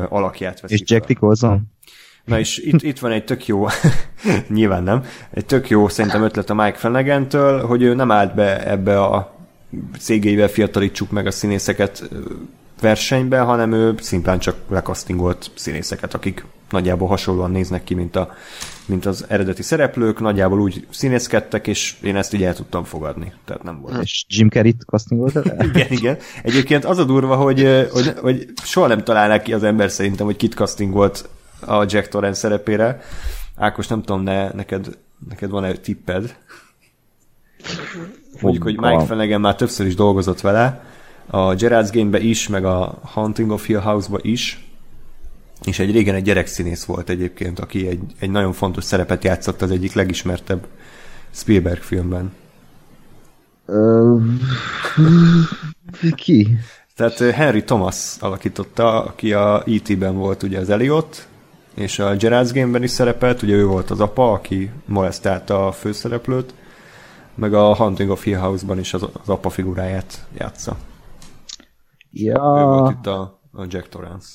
alakját 0.10 0.62
veszik. 0.62 0.80
És 0.80 0.92
Jack 0.92 1.08
Nicholson? 1.08 1.62
Na 2.26 2.40
és 2.40 2.58
itt, 2.58 2.82
itt 2.82 3.00
van 3.00 3.12
egy 3.12 3.26
tök 3.26 3.48
jó, 3.48 3.66
nyilván 4.48 4.84
nem, 4.84 5.04
egy 5.32 5.46
tök 5.46 5.70
jó 5.70 5.88
szerintem 5.88 6.24
ötlet 6.24 6.50
a 6.50 6.54
Mike 6.54 6.78
flanagan 6.78 7.28
hogy 7.62 7.82
ő 7.82 7.94
nem 7.94 8.12
állt 8.12 8.36
be 8.36 8.68
ebbe 8.68 9.02
a 9.04 9.34
cégeivel 10.00 10.48
fiatalítsuk 10.48 11.12
meg 11.12 11.28
a 11.28 11.32
színészeket 11.32 12.10
versenybe, 12.82 13.40
hanem 13.40 13.74
ő 13.74 13.96
szimplán 14.00 14.40
csak 14.40 14.56
lekasztingolt 14.70 15.52
színészeket, 15.56 16.14
akik 16.14 16.46
nagyjából 16.72 17.08
hasonlóan 17.08 17.52
néznek 17.52 17.84
ki, 17.84 17.94
mint, 17.94 18.16
a, 18.16 18.34
mint 18.86 19.06
az 19.06 19.26
eredeti 19.28 19.62
szereplők, 19.64 20.20
nagyjából 20.20 20.60
úgy 20.60 20.88
színészkedtek, 20.90 21.68
és 21.68 21.96
én 22.02 22.16
ezt 22.16 22.34
így 22.34 22.44
el 22.44 22.56
tudtam 22.56 22.84
fogadni. 22.84 23.34
Tehát 23.46 23.64
nem 23.64 23.82
volt. 23.82 24.02
És 24.02 24.26
Jim 24.28 24.50
Carrey-t 24.50 24.84
castingoltad 24.86 25.46
igen, 25.74 25.88
igen. 25.90 26.18
Egyébként 26.44 26.86
az 26.86 26.98
a 26.98 27.04
durva, 27.04 27.36
hogy, 27.36 27.88
hogy, 27.92 28.14
hogy 28.22 28.48
soha 28.64 28.88
nem 28.88 29.04
találnak 29.04 29.44
ki 29.44 29.54
az 29.54 29.64
ember 29.64 29.92
szerintem, 29.92 30.26
hogy 30.26 30.36
kit 30.36 30.54
castingolt 30.54 31.30
a 31.60 31.86
Jack 31.88 32.08
Torrance 32.08 32.40
szerepére. 32.40 33.02
Ákos, 33.56 33.88
nem 33.88 34.02
tudom, 34.04 34.24
ne, 34.24 34.52
neked, 34.52 34.98
neked 35.30 35.50
van-e 35.50 35.72
tipped? 35.74 36.36
Mondjuk, 38.42 38.64
hogy 38.64 38.80
Mike 38.80 39.06
Flanagan 39.06 39.42
már 39.42 39.56
többször 39.56 39.86
is 39.86 39.96
dolgozott 39.96 40.42
vele, 40.42 40.84
a 41.28 41.56
Gerard's 41.56 41.90
Game-be 41.92 42.20
is, 42.20 42.48
meg 42.48 42.66
a 42.66 43.00
Haunting 43.04 43.52
of 43.52 43.66
Hill 43.66 43.80
House-ba 43.80 44.20
is, 44.22 44.71
és 45.66 45.80
egy 45.80 45.92
régen 45.92 46.16
egy 46.16 46.24
gyerekszínész 46.24 46.84
volt 46.84 47.10
egyébként, 47.10 47.60
aki 47.60 47.88
egy, 47.88 48.02
egy 48.20 48.30
nagyon 48.30 48.54
fontos 48.54 48.84
szerepet 48.84 49.24
játszott 49.24 49.62
az 49.62 49.72
egyik 49.72 49.94
legismertebb 49.94 50.68
Spielberg 51.32 51.82
filmben. 51.82 52.34
Ki? 56.16 56.58
Tehát 56.96 57.20
Henry 57.20 57.64
Thomas 57.64 58.16
alakította, 58.20 59.04
aki 59.04 59.34
a 59.34 59.64
E.T.-ben 59.66 60.16
volt 60.16 60.44
ugye 60.44 60.60
az 60.60 60.70
Elliot, 60.70 61.28
és 61.74 62.00
a 62.00 62.16
Gerard's 62.16 62.50
Game-ben 62.54 62.84
is 62.84 62.92
szerepelt, 62.92 63.42
ugye 63.42 63.54
ő 63.54 63.66
volt 63.66 63.90
az 63.90 64.00
apa, 64.00 64.32
aki 64.32 64.72
molesztálta 64.86 65.68
a 65.68 65.72
főszereplőt, 65.72 66.54
meg 67.36 67.54
a 67.54 67.76
Hunting 67.76 68.10
of 68.10 68.24
Hill 68.24 68.38
House-ban 68.38 68.80
is 68.80 68.94
az, 68.94 69.04
az 69.04 69.30
apa 69.30 69.50
figuráját 69.50 70.26
játsza. 70.38 70.78
Ja. 72.12 72.58
Ő 72.60 72.64
volt 72.64 72.92
itt 72.92 73.08
a, 73.08 73.40
a 73.52 73.66
Jack 73.70 73.90
Torrance. 73.90 74.30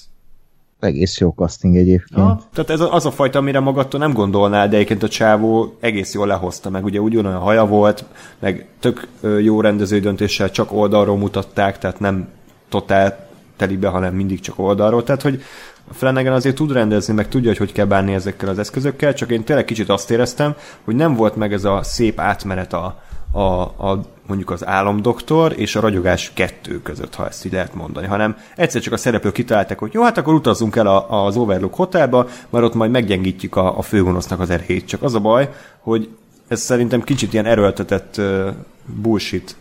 Egész 0.87 1.19
jó 1.19 1.33
casting 1.37 1.77
egyébként. 1.77 2.21
Ja, 2.21 2.41
tehát 2.53 2.71
ez 2.71 2.81
az 2.91 3.07
a 3.07 3.11
fajta, 3.11 3.39
amire 3.39 3.61
magadtól 3.61 4.01
nem 4.01 4.13
gondolnál, 4.13 4.69
de 4.69 4.77
egyébként 4.77 5.03
a 5.03 5.09
csávó 5.09 5.77
egész 5.81 6.15
jól 6.15 6.27
lehozta, 6.27 6.71
meg 6.71 6.85
ugye 6.85 7.01
ugyanolyan 7.01 7.41
haja 7.41 7.67
volt, 7.67 8.05
meg 8.39 8.67
tök 8.81 9.09
jó 9.41 9.61
rendező 9.61 10.01
döntéssel 10.01 10.51
csak 10.51 10.73
oldalról 10.73 11.17
mutatták, 11.17 11.79
tehát 11.79 12.01
nem 12.01 12.29
totál 12.69 13.29
telibe, 13.57 13.89
hanem 13.89 14.15
mindig 14.15 14.41
csak 14.41 14.59
oldalról. 14.59 15.03
Tehát, 15.03 15.23
hogy 15.23 15.43
Flanagan 15.93 16.33
azért 16.33 16.55
tud 16.57 16.73
rendezni, 16.73 17.15
meg 17.15 17.29
tudja, 17.29 17.49
hogy 17.49 17.59
hogy 17.59 17.73
kell 17.73 17.87
bánni 17.87 18.15
ezekkel 18.15 18.49
az 18.49 18.59
eszközökkel, 18.59 19.15
csak 19.15 19.31
én 19.31 19.45
tényleg 19.45 19.65
kicsit 19.65 19.89
azt 19.89 20.11
éreztem, 20.11 20.55
hogy 20.85 20.95
nem 20.95 21.15
volt 21.15 21.37
meg 21.37 21.53
ez 21.53 21.65
a 21.65 21.83
szép 21.83 22.21
átmenet 22.21 22.73
a, 22.73 23.01
a, 23.33 23.41
a 23.89 24.01
mondjuk 24.27 24.51
az 24.51 24.67
álomdoktor 24.67 25.53
és 25.57 25.77
a 25.77 25.81
ragyogás 25.81 26.31
kettő 26.35 26.83
között, 26.83 27.15
ha 27.15 27.27
ezt 27.27 27.45
így 27.45 27.53
lehet 27.53 27.75
mondani, 27.75 28.07
hanem 28.07 28.37
egyszer 28.57 28.81
csak 28.81 28.93
a 28.93 28.97
szereplők 28.97 29.33
kitalálták, 29.33 29.79
hogy 29.79 29.93
jó, 29.93 30.03
hát 30.03 30.19
akkor 30.19 30.35
utazzunk 30.35 30.77
el 30.77 30.87
a, 30.87 31.25
az 31.27 31.37
Overlook 31.37 31.75
hotelba, 31.75 32.29
mert 32.51 32.65
ott 32.65 32.75
majd 32.75 32.91
meggyengítjük 32.91 33.57
a, 33.57 33.79
a 33.79 33.83
főgonosznak 33.83 34.41
az 34.41 34.51
erejét. 34.51 34.87
Csak 34.87 35.03
az 35.03 35.15
a 35.15 35.21
baj, 35.21 35.51
hogy 35.81 36.09
ez 36.49 36.61
szerintem 36.61 37.03
kicsit 37.03 37.33
ilyen 37.33 37.47
erőltetett 37.47 38.15
uh, 38.19 38.49
bullshit 38.85 39.57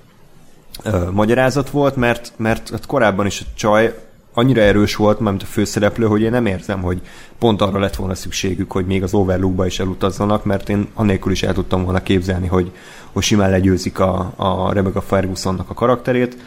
uh, 0.85 1.09
magyarázat 1.11 1.69
volt, 1.69 1.95
mert, 1.95 2.33
mert 2.35 2.69
hát 2.69 2.85
korábban 2.85 3.25
is 3.25 3.41
a 3.41 3.45
csaj 3.55 3.93
annyira 4.37 4.61
erős 4.61 4.95
volt, 4.95 5.19
mint 5.19 5.41
a 5.41 5.45
főszereplő, 5.45 6.05
hogy 6.05 6.21
én 6.21 6.31
nem 6.31 6.45
érzem, 6.45 6.81
hogy 6.81 7.01
pont 7.39 7.61
arra 7.61 7.79
lett 7.79 7.95
volna 7.95 8.15
szükségük, 8.15 8.71
hogy 8.71 8.85
még 8.85 9.03
az 9.03 9.13
Overlookba 9.13 9.65
is 9.65 9.79
elutazzanak, 9.79 10.45
mert 10.45 10.69
én 10.69 10.87
annélkül 10.93 11.31
is 11.31 11.43
el 11.43 11.53
tudtam 11.53 11.83
volna 11.83 12.03
képzelni, 12.03 12.47
hogy, 12.47 12.71
hogy 13.15 13.23
simán 13.23 13.49
legyőzik 13.49 13.99
a, 13.99 14.33
a 14.35 14.73
Rebecca 14.73 15.01
Fergusonnak 15.01 15.69
a 15.69 15.73
karakterét. 15.73 16.37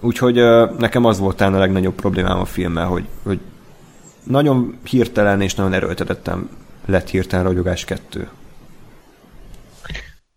Úgyhogy 0.00 0.34
nekem 0.78 1.04
az 1.04 1.18
volt 1.18 1.36
talán 1.36 1.54
a 1.54 1.58
legnagyobb 1.58 1.94
problémám 1.94 2.38
a 2.38 2.44
filmmel, 2.44 2.86
hogy, 2.86 3.04
hogy 3.22 3.40
nagyon 4.22 4.78
hirtelen 4.84 5.40
és 5.40 5.54
nagyon 5.54 5.72
erőltetettem 5.72 6.50
lett 6.86 7.08
hirtelen 7.08 7.44
Ragyogás 7.44 7.84
2. 7.84 8.28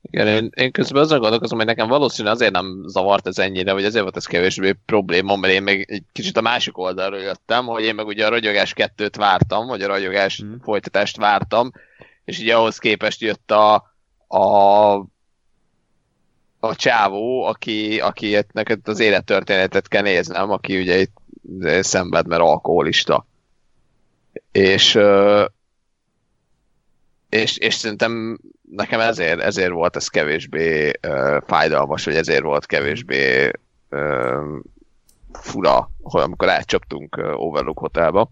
Igen, 0.02 0.28
én, 0.28 0.49
én 0.56 0.72
közben 0.72 1.02
azon 1.02 1.20
gondolkozom, 1.20 1.58
hogy 1.58 1.68
nekem 1.68 1.88
valószínűleg 1.88 2.36
azért 2.36 2.52
nem 2.52 2.84
zavart 2.86 3.28
ez 3.28 3.38
ennyire, 3.38 3.74
vagy 3.74 3.86
azért 3.86 4.04
volt 4.04 4.18
ez 4.18 4.26
kevésbé 4.26 4.76
probléma, 4.86 5.36
mert 5.36 5.54
én 5.54 5.64
még 5.64 5.86
egy 5.90 6.04
kicsit 6.12 6.38
a 6.38 6.41
másik 6.41 6.78
oldalról 6.78 7.20
jöttem, 7.20 7.66
hogy 7.66 7.84
én 7.84 7.95
meg 7.95 8.06
ugye 8.06 8.26
a 8.26 8.30
ragyogás 8.30 8.74
kettőt 8.74 9.16
vártam, 9.16 9.68
vagy 9.68 9.82
a 9.82 9.88
ragyogás 9.88 10.44
mm. 10.44 10.54
folytatást 10.64 11.18
vártam, 11.18 11.72
és 12.26 12.40
ugye 12.40 12.56
ahhoz 12.56 12.78
képest 12.78 13.22
jött 13.22 13.52
a, 13.52 13.74
a 14.28 15.16
a 16.60 16.76
csávó, 16.76 17.44
aki, 17.44 18.00
aki 18.00 18.38
neked 18.52 18.88
az 18.88 19.00
élettörténetet 19.00 19.88
kell 19.88 20.02
néznem, 20.02 20.52
aki 20.52 20.80
ugye 20.80 20.98
itt 20.98 21.16
szenved, 21.80 22.28
mert 22.28 22.42
alkoholista. 22.42 23.26
És, 24.52 25.00
és, 27.30 27.58
és 27.58 27.74
szerintem 27.74 28.40
nekem 28.72 29.00
ezért, 29.00 29.40
ezért 29.40 29.72
volt 29.72 29.96
ez 29.96 30.08
kevésbé 30.08 30.92
uh, 31.08 31.38
fájdalmas, 31.48 32.06
vagy 32.06 32.16
ezért 32.16 32.44
volt 32.44 32.66
kevésbé 32.66 33.52
uh, 33.90 34.60
fura, 35.32 35.90
hogy 36.02 36.22
amikor 36.22 36.50
átcsaptunk 36.50 37.18
uh, 37.18 37.42
Overlook 37.42 37.80
Hotelba. 37.80 38.32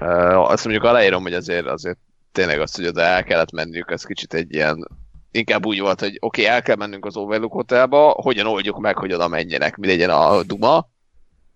Uh, 0.00 0.50
azt 0.50 0.64
mondjuk 0.64 0.84
aláírom, 0.84 1.22
hogy 1.22 1.34
azért, 1.34 1.66
azért 1.66 1.98
tényleg 2.32 2.60
az, 2.60 2.74
hogy 2.74 2.86
oda 2.86 3.00
el 3.00 3.24
kellett 3.24 3.52
menniük, 3.52 3.90
ez 3.90 4.04
kicsit 4.04 4.34
egy 4.34 4.54
ilyen 4.54 4.88
inkább 5.30 5.66
úgy 5.66 5.80
volt, 5.80 6.00
hogy 6.00 6.16
oké, 6.20 6.42
okay, 6.42 6.54
el 6.54 6.62
kell 6.62 6.76
mennünk 6.76 7.04
az 7.04 7.16
Overlook 7.16 7.52
Hotelba, 7.52 8.14
hogyan 8.22 8.46
oldjuk 8.46 8.78
meg, 8.78 8.96
hogy 8.96 9.12
oda 9.12 9.28
menjenek, 9.28 9.76
mi 9.76 9.86
legyen 9.86 10.10
a 10.10 10.42
duma, 10.42 10.88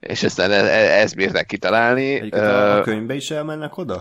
és 0.00 0.22
aztán 0.22 0.50
e- 0.50 0.54
e- 0.54 1.00
ezt 1.00 1.16
bírták 1.16 1.46
kitalálni. 1.46 2.14
Egyébként 2.14 2.42
uh, 2.42 2.76
a 2.76 2.80
könyvbe 2.80 3.14
is 3.14 3.30
elmennek 3.30 3.76
oda? 3.76 4.00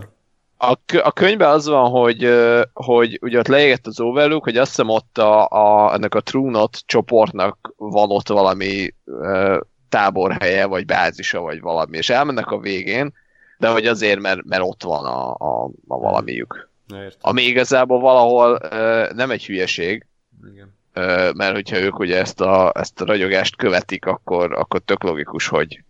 A, 0.58 0.78
a 1.04 1.12
könyvben 1.12 1.50
az 1.50 1.68
van, 1.68 1.90
hogy, 1.90 2.30
hogy 2.74 3.20
ugye 3.22 3.40
ott 3.40 3.48
leégett 3.48 3.88
az 3.88 4.00
Overlook, 4.00 4.44
hogy 4.44 4.58
azt 4.58 4.70
hiszem 4.70 4.90
ott 4.90 5.18
a, 5.18 5.48
a, 5.48 5.94
ennek 5.94 6.16
a 6.16 6.22
True 6.22 6.52
Not 6.52 6.78
csoportnak 6.86 7.74
van 7.78 8.12
ott 8.12 8.28
valami 8.28 8.94
uh, 9.06 9.58
táborhelye, 9.90 10.66
vagy 10.66 10.86
bázisa, 10.86 11.40
vagy 11.40 11.62
valami, 11.62 11.98
és 11.98 12.10
elmennek 12.10 12.52
a 12.52 12.60
végén, 12.60 13.14
de 13.58 13.70
hogy 13.70 13.88
azért, 13.88 14.20
mert, 14.20 14.44
mert 14.44 14.64
ott 14.64 14.84
van 14.84 15.06
a, 15.06 15.32
a, 15.32 15.70
a 15.88 15.98
valamiük. 15.98 16.70
Értem. 16.96 17.20
Ami 17.22 17.42
igazából 17.42 18.00
valahol 18.00 18.60
ö, 18.72 19.10
nem 19.16 19.32
egy 19.32 19.46
hülyeség, 19.46 20.06
Igen. 20.54 20.74
ö, 20.94 21.32
mert 21.36 21.54
hogyha 21.54 21.80
ők 21.80 22.00
ugye 22.00 22.20
ezt 22.20 22.42
a, 22.42 22.72
ezt 22.76 23.02
a 23.02 23.06
ragyogást 23.06 23.56
követik, 23.56 24.06
akkor, 24.06 24.54
akkor 24.54 24.80
tök 24.80 25.04
logikus, 25.04 25.48
hogy 25.48 25.84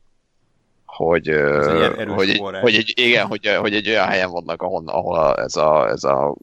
hogy, 0.95 1.27
hogy, 2.07 2.35
forrás. 2.37 2.61
hogy, 2.61 2.75
egy, 2.75 2.93
igen, 2.95 3.25
hogy, 3.25 3.47
hogy 3.47 3.73
egy 3.73 3.89
olyan 3.89 4.07
helyen 4.07 4.29
vannak, 4.29 4.61
ahol, 4.61 4.83
ahol 4.85 5.35
ez, 5.35 5.55
a, 5.55 5.89
ez, 5.89 6.03
a, 6.03 6.35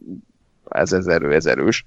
ez, 0.68 0.92
ez 0.92 1.06
erő, 1.06 1.34
ez 1.34 1.46
erős. 1.46 1.86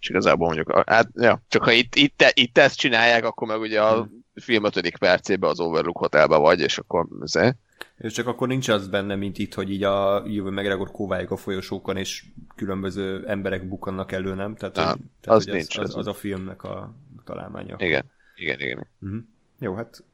És 0.00 0.08
igazából 0.08 0.46
mondjuk, 0.46 0.82
hát, 0.86 1.08
ja, 1.14 1.42
csak 1.48 1.64
ha 1.64 1.72
itt, 1.72 1.94
itt, 1.94 2.24
itt 2.34 2.58
ezt 2.58 2.78
csinálják, 2.78 3.24
akkor 3.24 3.48
meg 3.48 3.60
ugye 3.60 3.82
a 3.82 4.08
film 4.34 4.64
ötödik 4.64 4.98
percében 4.98 5.50
az 5.50 5.60
Overlook 5.60 5.98
Hotelben 5.98 6.40
vagy, 6.40 6.60
és 6.60 6.78
akkor 6.78 7.06
ez, 7.22 7.54
És 7.98 8.12
csak 8.12 8.26
akkor 8.26 8.48
nincs 8.48 8.68
az 8.68 8.88
benne, 8.88 9.14
mint 9.14 9.38
itt, 9.38 9.54
hogy 9.54 9.70
így 9.70 9.82
a 9.82 10.22
jövő 10.26 10.50
McGregor 10.50 10.90
kóvályog 10.90 11.32
a 11.32 11.36
folyosókon, 11.36 11.96
és 11.96 12.24
különböző 12.54 13.26
emberek 13.26 13.68
bukkannak 13.68 14.12
elő, 14.12 14.34
nem? 14.34 14.54
Tehát, 14.56 14.76
Na, 14.76 14.86
hogy, 14.88 14.98
tehát 15.20 15.38
az 15.38 15.44
hogy 15.44 15.52
nincs, 15.54 15.78
Az, 15.78 15.88
az- 15.88 15.96
az, 15.96 16.06
a 16.06 16.14
filmnek 16.14 16.62
a 16.62 16.94
találmánya. 17.24 17.76
igen, 17.78 18.04
igen, 18.36 18.60
igen. 18.60 18.86
Uh-huh. 19.00 19.18
Jó, 19.58 19.74
hát... 19.74 20.04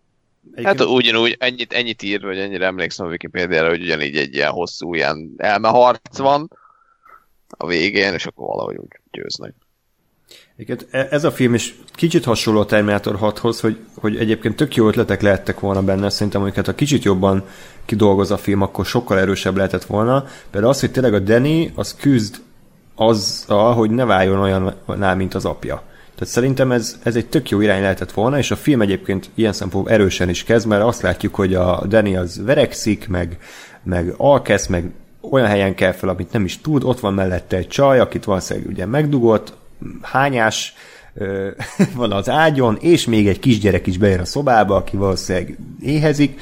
Hát 0.62 0.80
ugyanúgy 0.80 1.36
ennyit, 1.38 1.72
ennyit 1.72 2.02
ír, 2.02 2.20
vagy 2.22 2.38
ennyire 2.38 2.66
emlékszem 2.66 3.06
a 3.06 3.10
Wikipédiára, 3.10 3.68
hogy 3.68 3.82
ugyanígy 3.82 4.16
egy 4.16 4.34
ilyen 4.34 4.50
hosszú 4.50 4.94
ilyen 4.94 5.34
elmeharc 5.36 6.18
van 6.18 6.50
a 7.48 7.66
végén, 7.66 8.12
és 8.12 8.26
akkor 8.26 8.46
valahogy 8.46 8.76
úgy 8.76 9.00
győznek. 9.10 9.54
Egyébként 10.58 10.86
e- 10.90 11.08
ez 11.10 11.24
a 11.24 11.30
film 11.30 11.54
is 11.54 11.74
kicsit 11.92 12.24
hasonló 12.24 12.60
a 12.60 12.66
Terminator 12.66 13.18
6-hoz, 13.20 13.60
hogy, 13.60 13.78
hogy 13.94 14.16
egyébként 14.16 14.56
tök 14.56 14.74
jó 14.74 14.88
ötletek 14.88 15.22
lehettek 15.22 15.60
volna 15.60 15.82
benne, 15.82 16.10
szerintem 16.10 16.40
amiket 16.40 16.66
ha 16.66 16.74
kicsit 16.74 17.02
jobban 17.02 17.44
kidolgoz 17.84 18.30
a 18.30 18.36
film, 18.36 18.62
akkor 18.62 18.86
sokkal 18.86 19.18
erősebb 19.18 19.56
lehetett 19.56 19.84
volna. 19.84 20.26
Például 20.50 20.72
az, 20.72 20.80
hogy 20.80 20.90
tényleg 20.90 21.14
a 21.14 21.18
Danny 21.18 21.72
az 21.74 21.94
küzd 21.94 22.36
azzal, 22.94 23.74
hogy 23.74 23.90
ne 23.90 24.04
váljon 24.04 24.38
olyanná, 24.86 25.14
mint 25.14 25.34
az 25.34 25.44
apja. 25.44 25.82
Tehát 26.14 26.32
szerintem 26.32 26.72
ez, 26.72 26.98
ez 27.02 27.16
egy 27.16 27.26
tök 27.26 27.50
jó 27.50 27.60
irány 27.60 27.80
lehetett 27.80 28.12
volna, 28.12 28.38
és 28.38 28.50
a 28.50 28.56
film 28.56 28.80
egyébként 28.80 29.30
ilyen 29.34 29.52
szempontból 29.52 29.92
erősen 29.92 30.28
is 30.28 30.44
kezd, 30.44 30.66
mert 30.66 30.82
azt 30.82 31.02
látjuk, 31.02 31.34
hogy 31.34 31.54
a 31.54 31.86
Danny 31.86 32.16
az 32.16 32.44
verekszik, 32.44 33.08
meg, 33.08 33.38
meg 33.82 34.14
alkesz, 34.16 34.66
meg 34.66 34.90
olyan 35.20 35.46
helyen 35.46 35.74
kell 35.74 35.92
fel, 35.92 36.08
amit 36.08 36.32
nem 36.32 36.44
is 36.44 36.60
tud, 36.60 36.84
ott 36.84 37.00
van 37.00 37.14
mellette 37.14 37.56
egy 37.56 37.68
csaj, 37.68 37.98
akit 37.98 38.24
valószínűleg 38.24 38.68
ugye 38.68 38.86
megdugott, 38.86 39.52
hányás 40.02 40.74
van 41.94 42.12
az 42.12 42.28
ágyon, 42.28 42.76
és 42.80 43.06
még 43.06 43.28
egy 43.28 43.38
kisgyerek 43.38 43.86
is 43.86 43.98
bejön 43.98 44.20
a 44.20 44.24
szobába, 44.24 44.76
aki 44.76 44.96
valószínűleg 44.96 45.58
éhezik, 45.82 46.40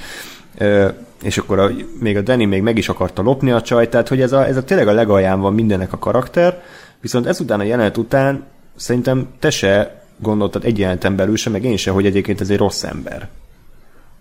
és 1.23 1.39
akkor 1.39 1.59
a, 1.59 1.71
még 2.01 2.17
a 2.17 2.21
Danny 2.21 2.49
még 2.49 2.63
meg 2.63 2.79
is 2.79 2.89
akarta 2.89 3.23
lopni 3.23 3.51
a 3.51 3.63
csajt, 3.63 3.91
tehát 3.91 4.09
hogy 4.09 4.21
ez 4.21 4.33
a, 4.33 4.47
ez 4.47 4.57
a 4.57 4.65
tényleg 4.65 4.89
a 4.89 4.93
legalján 4.93 5.41
van 5.41 5.55
mindennek 5.55 5.93
a 5.93 5.99
karakter, 5.99 6.63
viszont 7.01 7.27
ezután 7.27 7.61
a 7.61 7.65
jelenet 7.65 7.97
után 7.97 8.45
szerintem 8.77 9.29
te 9.39 9.51
se 9.51 10.05
gondoltad 10.19 10.65
egy 10.65 10.79
jeleneten 10.79 11.17
belül 11.17 11.37
se, 11.37 11.51
meg 11.51 11.65
én 11.65 11.77
se, 11.77 11.91
hogy 11.91 12.07
egyébként 12.07 12.41
ez 12.41 12.51
egy 12.51 12.57
rossz 12.57 12.83
ember. 12.83 13.29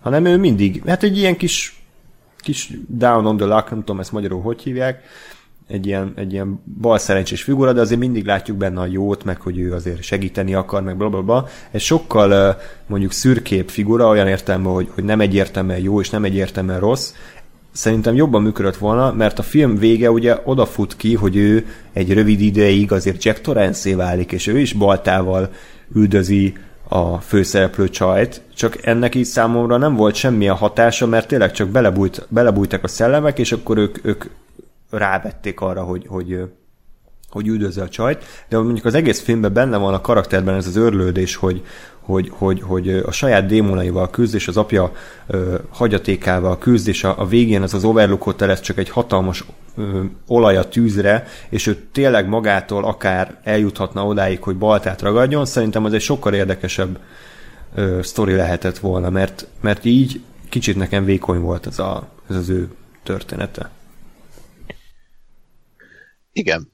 Hanem 0.00 0.24
ő 0.24 0.36
mindig, 0.36 0.82
hát 0.86 1.02
egy 1.02 1.18
ilyen 1.18 1.36
kis, 1.36 1.82
kis 2.38 2.70
down 2.88 3.26
on 3.26 3.36
the 3.36 3.46
luck, 3.46 3.70
nem 3.70 3.78
tudom 3.78 4.00
ezt 4.00 4.12
magyarul 4.12 4.42
hogy 4.42 4.62
hívják, 4.62 5.02
egy 5.68 5.86
ilyen, 5.86 6.12
egy 6.16 6.32
ilyen 6.32 6.62
bal 6.80 6.98
szerencsés 6.98 7.42
figura, 7.42 7.72
de 7.72 7.80
azért 7.80 8.00
mindig 8.00 8.26
látjuk 8.26 8.56
benne 8.56 8.80
a 8.80 8.86
jót, 8.86 9.24
meg 9.24 9.40
hogy 9.40 9.58
ő 9.58 9.72
azért 9.72 10.02
segíteni 10.02 10.54
akar, 10.54 10.82
meg 10.82 10.96
blablabla. 10.96 11.24
Bla, 11.32 11.40
bla. 11.40 11.50
Ez 11.70 11.82
sokkal 11.82 12.56
mondjuk 12.86 13.12
szürkép 13.12 13.70
figura, 13.70 14.08
olyan 14.08 14.28
értelme, 14.28 14.68
hogy, 14.68 14.88
hogy 14.94 15.04
nem 15.04 15.20
egyértelműen 15.20 15.80
jó, 15.80 16.00
és 16.00 16.10
nem 16.10 16.24
egyértelműen 16.24 16.80
rossz. 16.80 17.12
Szerintem 17.72 18.14
jobban 18.14 18.42
működött 18.42 18.76
volna, 18.76 19.12
mert 19.12 19.38
a 19.38 19.42
film 19.42 19.78
vége 19.78 20.10
ugye 20.10 20.36
odafut 20.44 20.96
ki, 20.96 21.14
hogy 21.14 21.36
ő 21.36 21.66
egy 21.92 22.12
rövid 22.12 22.40
ideig 22.40 22.92
azért 22.92 23.24
Jack 23.24 23.40
torrance 23.40 23.96
válik, 23.96 24.32
és 24.32 24.46
ő 24.46 24.58
is 24.58 24.72
baltával 24.72 25.50
üldözi 25.94 26.54
a 26.88 27.18
főszereplő 27.18 27.88
csajt, 27.88 28.42
csak 28.54 28.86
ennek 28.86 29.14
így 29.14 29.24
számomra 29.24 29.76
nem 29.76 29.94
volt 29.94 30.14
semmilyen 30.14 30.54
hatása, 30.54 31.06
mert 31.06 31.28
tényleg 31.28 31.52
csak 31.52 31.68
belebújt, 31.68 32.26
belebújtak 32.28 32.84
a 32.84 32.88
szellemek, 32.88 33.38
és 33.38 33.52
akkor 33.52 33.78
ők, 33.78 34.06
ők 34.06 34.24
rávették 34.90 35.60
arra, 35.60 35.82
hogy, 35.82 36.06
hogy, 36.08 36.40
hogy 37.30 37.46
üldözze 37.46 37.82
a 37.82 37.88
csajt, 37.88 38.24
de 38.48 38.58
mondjuk 38.58 38.84
az 38.84 38.94
egész 38.94 39.20
filmben 39.20 39.52
benne 39.52 39.76
van 39.76 39.94
a 39.94 40.00
karakterben 40.00 40.54
ez 40.54 40.66
az 40.66 40.76
örlődés, 40.76 41.36
hogy, 41.36 41.64
hogy, 42.00 42.30
hogy, 42.32 42.62
hogy 42.62 42.88
a 42.88 43.10
saját 43.10 43.46
démonaival 43.46 44.10
küzd, 44.10 44.34
és 44.34 44.48
az 44.48 44.56
apja 44.56 44.92
ö, 45.26 45.54
hagyatékával 45.68 46.58
küzd, 46.58 46.88
és 46.88 47.04
a, 47.04 47.14
a 47.18 47.26
végén 47.26 47.62
az 47.62 47.84
Overlook 47.84 48.22
Hotel, 48.22 48.50
ez 48.50 48.60
csak 48.60 48.78
egy 48.78 48.90
hatalmas 48.90 49.44
ö, 49.76 50.02
olaj 50.26 50.68
tűzre, 50.68 51.26
és 51.48 51.66
ő 51.66 51.76
tényleg 51.92 52.28
magától 52.28 52.84
akár 52.84 53.40
eljuthatna 53.42 54.06
odáig, 54.06 54.42
hogy 54.42 54.56
baltát 54.56 55.02
ragadjon, 55.02 55.46
szerintem 55.46 55.84
az 55.84 55.92
egy 55.92 56.00
sokkal 56.00 56.34
érdekesebb 56.34 56.98
ö, 57.74 57.98
sztori 58.02 58.34
lehetett 58.34 58.78
volna, 58.78 59.10
mert, 59.10 59.46
mert 59.60 59.84
így 59.84 60.20
kicsit 60.48 60.76
nekem 60.76 61.04
vékony 61.04 61.40
volt 61.40 61.66
ez, 61.66 61.78
a, 61.78 62.08
ez 62.28 62.36
az 62.36 62.48
ő 62.48 62.68
története. 63.02 63.70
Igen. 66.36 66.70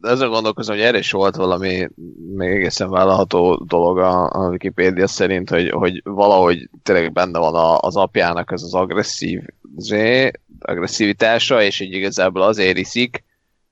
Azon 0.00 0.30
gondolkozom, 0.30 0.74
hogy 0.76 0.84
erre 0.84 0.98
is 0.98 1.10
volt 1.10 1.36
valami 1.36 1.88
még 2.34 2.50
egészen 2.50 2.90
vállalható 2.90 3.64
dolog 3.66 3.98
a, 3.98 4.30
a 4.30 4.48
Wikipédia 4.48 5.06
szerint, 5.06 5.50
hogy, 5.50 5.70
hogy 5.70 6.00
valahogy 6.04 6.70
tényleg 6.82 7.12
benne 7.12 7.38
van 7.38 7.54
a, 7.54 7.78
az 7.78 7.96
apjának 7.96 8.52
ez 8.52 8.62
az 8.62 8.74
agresszív 8.74 9.42
zé, 9.76 10.30
agresszivitása, 10.60 11.62
és 11.62 11.80
így 11.80 11.92
igazából 11.92 12.42
azért 12.42 12.76
iszik, 12.76 13.24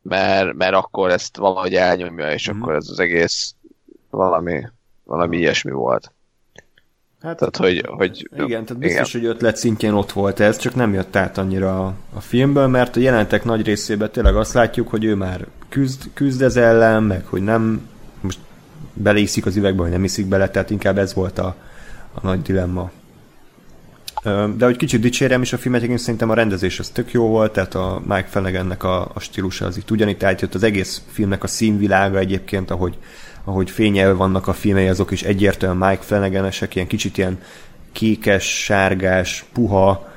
mert, 0.03 0.55
mert 0.55 0.75
akkor 0.75 1.11
ezt 1.11 1.37
valahogy 1.37 1.75
elnyomja, 1.75 2.33
és 2.33 2.49
Mhm. 2.49 2.63
akkor 2.63 2.75
ez 2.75 2.89
az 2.89 3.01
egész 3.01 3.55
valami, 4.11 4.63
valami 5.05 5.37
ilyesmi 5.37 5.71
volt. 5.71 6.13
Hát, 7.23 7.37
Tehát, 7.37 7.57
hogy, 7.57 7.85
hogy 7.87 8.29
Igen, 8.33 8.65
tehát 8.65 8.79
biztos, 8.79 9.13
hogy 9.13 9.25
ötlet 9.25 9.57
szintjén 9.57 9.93
ott 9.93 10.13
volt 10.13 10.41
ez, 10.41 10.57
csak 10.57 10.75
nem 10.75 10.95
jött 10.95 11.17
át 11.17 11.39
annyira 11.39 11.87
a, 11.87 11.95
a 12.15 12.21
filmből, 12.21 12.67
mert 12.67 12.97
a 12.97 13.01
jelentek 13.01 13.45
nagy 13.45 13.65
részében 13.65 14.11
tényleg 14.11 14.37
azt 14.37 14.53
látjuk, 14.53 14.89
hogy 14.89 15.05
ő 15.05 15.15
már 15.15 15.47
küzd, 15.69 16.03
küzd 16.15 16.43
ez 16.43 16.57
ellen, 16.57 17.03
meg 17.03 17.25
hogy 17.25 17.43
nem 17.43 17.89
most 18.21 18.39
beleiszik 18.93 19.47
az 19.47 19.57
üvegbe, 19.57 19.83
vagy 19.83 19.91
nem 19.91 20.05
iszik 20.05 20.27
bele, 20.27 20.49
tehát 20.49 20.71
inkább 20.71 20.99
ez 20.99 21.15
volt 21.15 21.39
a, 21.39 21.57
a 22.15 22.21
nagy 22.23 22.43
dilemma. 22.43 22.91
De 24.57 24.65
hogy 24.65 24.77
kicsit 24.77 25.01
dicsérem 25.01 25.43
is 25.43 25.53
a 25.53 25.59
filmet, 25.59 25.83
én 25.83 25.97
szerintem 25.97 26.31
a 26.31 26.35
rendezés 26.35 26.79
az 26.79 26.89
tök 26.89 27.13
jó 27.13 27.27
volt, 27.29 27.53
tehát 27.53 27.75
a 27.75 28.03
Mike 28.05 28.27
Flanagannek 28.29 28.83
a, 28.83 29.11
a 29.15 29.21
stílusa 29.21 29.67
az 29.67 29.77
itt 29.77 29.91
ugyanitt 29.91 30.23
átjött, 30.23 30.55
az 30.55 30.63
egész 30.63 31.03
filmnek 31.11 31.43
a 31.43 31.47
színvilága 31.47 32.19
egyébként, 32.19 32.71
ahogy, 32.71 32.99
ahogy 33.47 33.71
fényel 33.71 34.15
vannak 34.15 34.47
a 34.47 34.53
filmei, 34.53 34.89
azok 34.89 35.11
is 35.11 35.23
egyértelműen 35.23 35.91
Mike 35.91 36.03
Flanagan-esek, 36.03 36.75
ilyen 36.75 36.87
kicsit 36.87 37.19
ilyen 37.19 37.39
kékes, 37.93 38.65
sárgás, 38.65 39.45
puha 39.53 40.09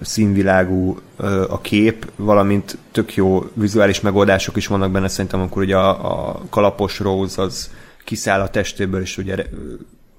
színvilágú 0.00 0.98
a 1.48 1.60
kép, 1.60 2.10
valamint 2.16 2.78
tök 2.92 3.14
jó 3.14 3.44
vizuális 3.52 4.00
megoldások 4.00 4.56
is 4.56 4.66
vannak 4.66 4.90
benne, 4.90 5.08
szerintem 5.08 5.40
amikor 5.40 5.62
ugye 5.62 5.76
a, 5.76 6.28
a 6.28 6.40
kalapos 6.50 6.98
Rose 6.98 7.42
az 7.42 7.70
kiszáll 8.04 8.40
a 8.40 8.50
testéből, 8.50 9.00
és 9.00 9.18
ugye 9.18 9.36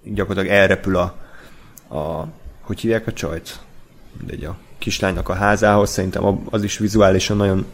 gyakorlatilag 0.03 0.57
elrepül 0.57 0.95
a, 0.95 1.15
a 1.97 2.27
hogy 2.61 2.79
hívják 2.79 3.07
a 3.07 3.13
csajt? 3.13 3.59
Mindegy, 4.17 4.43
a 4.43 4.57
kislánynak 4.77 5.29
a 5.29 5.33
házához, 5.33 5.89
szerintem 5.89 6.47
az 6.49 6.63
is 6.63 6.77
vizuálisan 6.77 7.37
nagyon 7.37 7.65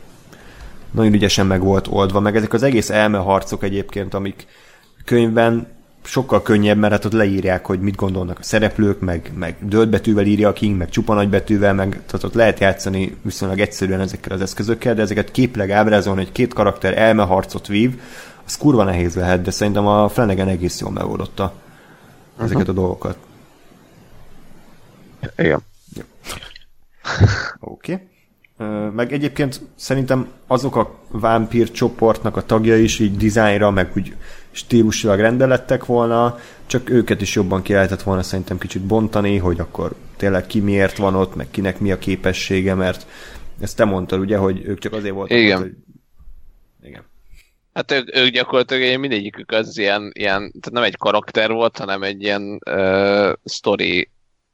nagyon 0.91 1.13
ügyesen 1.13 1.45
meg 1.45 1.61
volt 1.61 1.87
oldva, 1.89 2.19
meg 2.19 2.35
ezek 2.35 2.53
az 2.53 2.63
egész 2.63 2.89
elmeharcok 2.89 3.63
egyébként, 3.63 4.13
amik 4.13 4.47
könyvben 5.07 5.67
sokkal 6.03 6.41
könnyebb, 6.41 6.77
mert 6.77 6.93
hát 6.93 7.05
ott 7.05 7.11
leírják, 7.11 7.65
hogy 7.65 7.79
mit 7.79 7.95
gondolnak 7.95 8.39
a 8.39 8.43
szereplők, 8.43 8.99
meg, 8.99 9.31
meg 9.35 9.55
dölt 9.59 10.07
írja 10.07 10.49
a 10.49 10.53
King, 10.53 10.77
meg 10.77 10.89
csupa 10.89 11.13
nagy 11.13 11.29
betűvel, 11.29 11.73
meg 11.73 11.89
tehát 11.89 12.23
ott 12.23 12.33
lehet 12.33 12.59
játszani 12.59 13.17
viszonylag 13.21 13.59
egyszerűen 13.59 13.99
ezekkel 13.99 14.31
az 14.31 14.41
eszközökkel, 14.41 14.93
de 14.95 15.01
ezeket 15.01 15.31
képleg 15.31 15.71
ábrázolni, 15.71 16.23
hogy 16.23 16.31
két 16.31 16.53
karakter 16.53 16.97
elmeharcot 16.97 17.67
vív, 17.67 18.01
az 18.45 18.57
kurva 18.57 18.83
nehéz 18.83 19.15
lehet, 19.15 19.41
de 19.41 19.51
szerintem 19.51 19.87
a 19.87 20.09
Flanagan 20.09 20.47
egész 20.47 20.79
jól 20.79 20.91
megoldotta 20.91 21.53
ezeket 22.39 22.67
a 22.67 22.73
dolgokat. 22.73 23.17
igen. 25.37 25.59
Oké. 27.59 27.93
Okay. 27.93 28.05
Meg 28.95 29.13
egyébként 29.13 29.61
szerintem 29.75 30.27
azok 30.47 30.75
a 30.75 30.95
vámpír 31.11 31.71
csoportnak 31.71 32.37
a 32.37 32.45
tagjai 32.45 32.83
is 32.83 32.99
így 32.99 33.17
dizájnra, 33.17 33.71
meg 33.71 33.91
úgy 33.95 34.15
stílusilag 34.57 35.19
rendelettek 35.19 35.85
volna, 35.85 36.39
csak 36.65 36.89
őket 36.89 37.21
is 37.21 37.35
jobban 37.35 37.61
ki 37.61 37.73
lehetett 37.73 38.01
volna 38.01 38.23
szerintem 38.23 38.57
kicsit 38.57 38.81
bontani, 38.81 39.37
hogy 39.37 39.59
akkor 39.59 39.95
tényleg 40.17 40.45
ki 40.45 40.59
miért 40.59 40.97
van 40.97 41.15
ott, 41.15 41.35
meg 41.35 41.47
kinek 41.51 41.79
mi 41.79 41.91
a 41.91 41.97
képessége, 41.97 42.73
mert 42.73 43.07
ezt 43.59 43.75
te 43.75 43.85
mondtad 43.85 44.19
ugye, 44.19 44.37
hogy 44.37 44.61
ők 44.65 44.79
csak 44.79 44.93
azért 44.93 45.13
voltak 45.13 45.37
Igen. 45.37 45.57
ott, 45.57 45.63
hogy... 45.63 45.73
Igen. 46.83 47.03
Hát 47.73 47.91
ők, 47.91 48.15
ők 48.15 48.27
gyakorlatilag 48.27 48.83
egy- 48.83 48.99
mindegyikük 48.99 49.51
az 49.51 49.77
ilyen, 49.77 50.11
ilyen, 50.13 50.39
tehát 50.39 50.71
nem 50.71 50.83
egy 50.83 50.97
karakter 50.97 51.51
volt, 51.51 51.77
hanem 51.77 52.03
egy 52.03 52.21
ilyen 52.21 52.59
uh, 52.69 53.33
story 53.45 54.09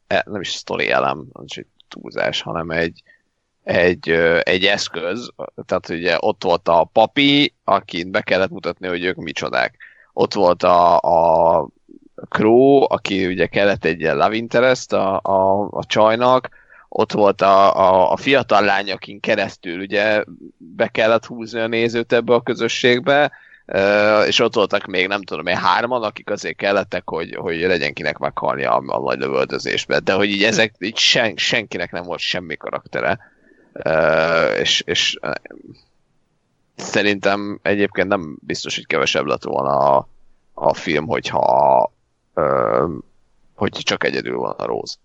e, 0.08 0.24
nem 0.30 0.42
is 0.42 0.50
sztori 0.50 0.90
elem, 0.90 1.26
az 1.32 1.44
is 1.46 1.58
egy 1.58 1.68
túlzás, 1.88 2.42
hanem 2.42 2.70
egy, 2.70 3.04
egy, 3.64 4.10
egy 4.44 4.66
eszköz, 4.66 5.32
tehát 5.66 5.90
ugye 5.90 6.16
ott 6.20 6.44
volt 6.44 6.68
a 6.68 6.90
papi, 6.94 7.54
akit 7.64 8.12
be 8.12 8.22
kellett 8.22 8.50
mutatni, 8.50 8.88
hogy 8.88 9.04
ők 9.04 9.16
micsodák. 9.16 9.78
Ott 10.14 10.34
volt 10.34 10.64
a, 10.64 10.98
a 10.98 11.68
Crow, 12.30 12.86
aki 12.94 13.28
ugye 13.28 13.48
kellett 13.48 13.86
egy 13.86 14.00
ilyen 14.00 14.18
love 14.18 14.36
interest 14.36 14.94
a, 14.94 15.20
a, 15.24 15.68
a 15.72 15.86
csajnak, 15.86 16.50
ott 16.90 17.12
volt 17.12 17.42
a, 17.42 17.76
a, 17.76 18.12
a 18.12 18.18
fiatal 18.18 18.64
lány, 18.64 18.92
akin 18.92 19.20
keresztül 19.20 19.80
ugye 19.80 20.24
be 20.58 20.88
kellett 20.88 21.26
húzni 21.26 21.60
a 21.60 21.68
nézőt 21.68 22.14
ebbe 22.14 22.34
a 22.34 22.42
közösségbe, 22.42 23.32
és 24.26 24.40
ott 24.40 24.56
voltak 24.56 24.86
még 24.86 25.08
nem 25.08 25.22
tudom 25.22 25.48
én 25.48 25.56
hárman, 25.56 26.04
akik 26.04 26.30
azért 26.30 26.56
kellettek, 26.56 27.10
hogy, 27.10 27.36
hogy 27.36 27.60
legyen 27.60 27.94
kinek 27.94 28.18
meghalni 28.18 28.64
a, 28.64 28.84
a 28.88 29.00
nagy 29.00 29.20
lövöldözésbe, 29.20 30.00
de 30.00 30.14
hogy 30.14 30.30
így 30.30 30.44
ezek 30.44 30.74
így 30.80 30.98
sen, 30.98 31.34
senkinek 31.36 31.92
nem 31.92 32.04
volt 32.04 32.20
semmi 32.20 32.56
karaktere, 32.56 33.20
és, 34.60 34.82
és 34.86 35.20
szerintem 36.76 37.60
egyébként 37.62 38.08
nem 38.08 38.38
biztos, 38.42 38.76
hogy 38.76 38.88
kevesebb 38.88 39.26
lett 39.26 39.44
volna 39.44 39.98
a, 39.98 40.08
a 40.54 40.74
film, 40.74 41.08
hogyha 41.08 41.92
hogy 43.56 43.72
csak 43.72 44.04
egyedül 44.04 44.38
van 44.38 44.56
a 44.58 44.66
Rose. 44.66 44.96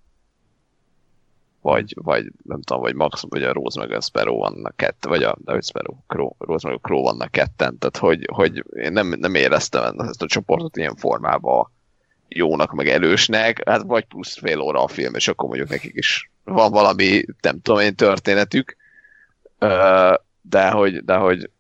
Vagy, 1.60 1.94
vagy 2.02 2.26
nem 2.42 2.62
tudom, 2.62 2.82
vagy 2.82 2.94
Max, 2.94 3.22
vagy 3.28 3.42
a 3.42 3.52
Rose 3.52 3.80
meg 3.80 3.92
a 3.92 4.00
Sparrow 4.00 4.36
vannak 4.36 4.76
ketten, 4.76 5.10
vagy 5.10 5.22
a, 5.22 5.36
a 5.44 5.60
Sparrow, 5.60 5.94
Crow, 6.06 6.30
Rose 6.38 6.68
meg 6.68 6.76
a 6.76 6.80
Crow 6.80 7.02
vannak 7.02 7.30
ketten, 7.30 7.78
tehát 7.78 7.96
hogy, 7.96 8.28
hogy 8.32 8.64
én 8.76 8.92
nem, 8.92 9.08
nem 9.08 9.34
éreztem 9.34 9.98
ezt 9.98 10.22
a 10.22 10.26
csoportot 10.26 10.76
ilyen 10.76 10.96
formában 10.96 11.70
jónak, 12.28 12.72
meg 12.72 12.88
erősnek, 12.88 13.68
hát 13.68 13.82
vagy 13.82 14.04
plusz 14.04 14.38
fél 14.38 14.60
óra 14.60 14.82
a 14.82 14.88
film, 14.88 15.14
és 15.14 15.28
akkor 15.28 15.48
mondjuk 15.48 15.68
nekik 15.68 15.94
is 15.94 16.30
van 16.44 16.70
valami, 16.70 17.24
nem 17.40 17.60
tudom 17.60 17.80
én, 17.80 17.94
történetük, 17.94 18.76
de 20.40 20.70
hogy, 20.70 21.04
de 21.04 21.16
hogy 21.16 21.50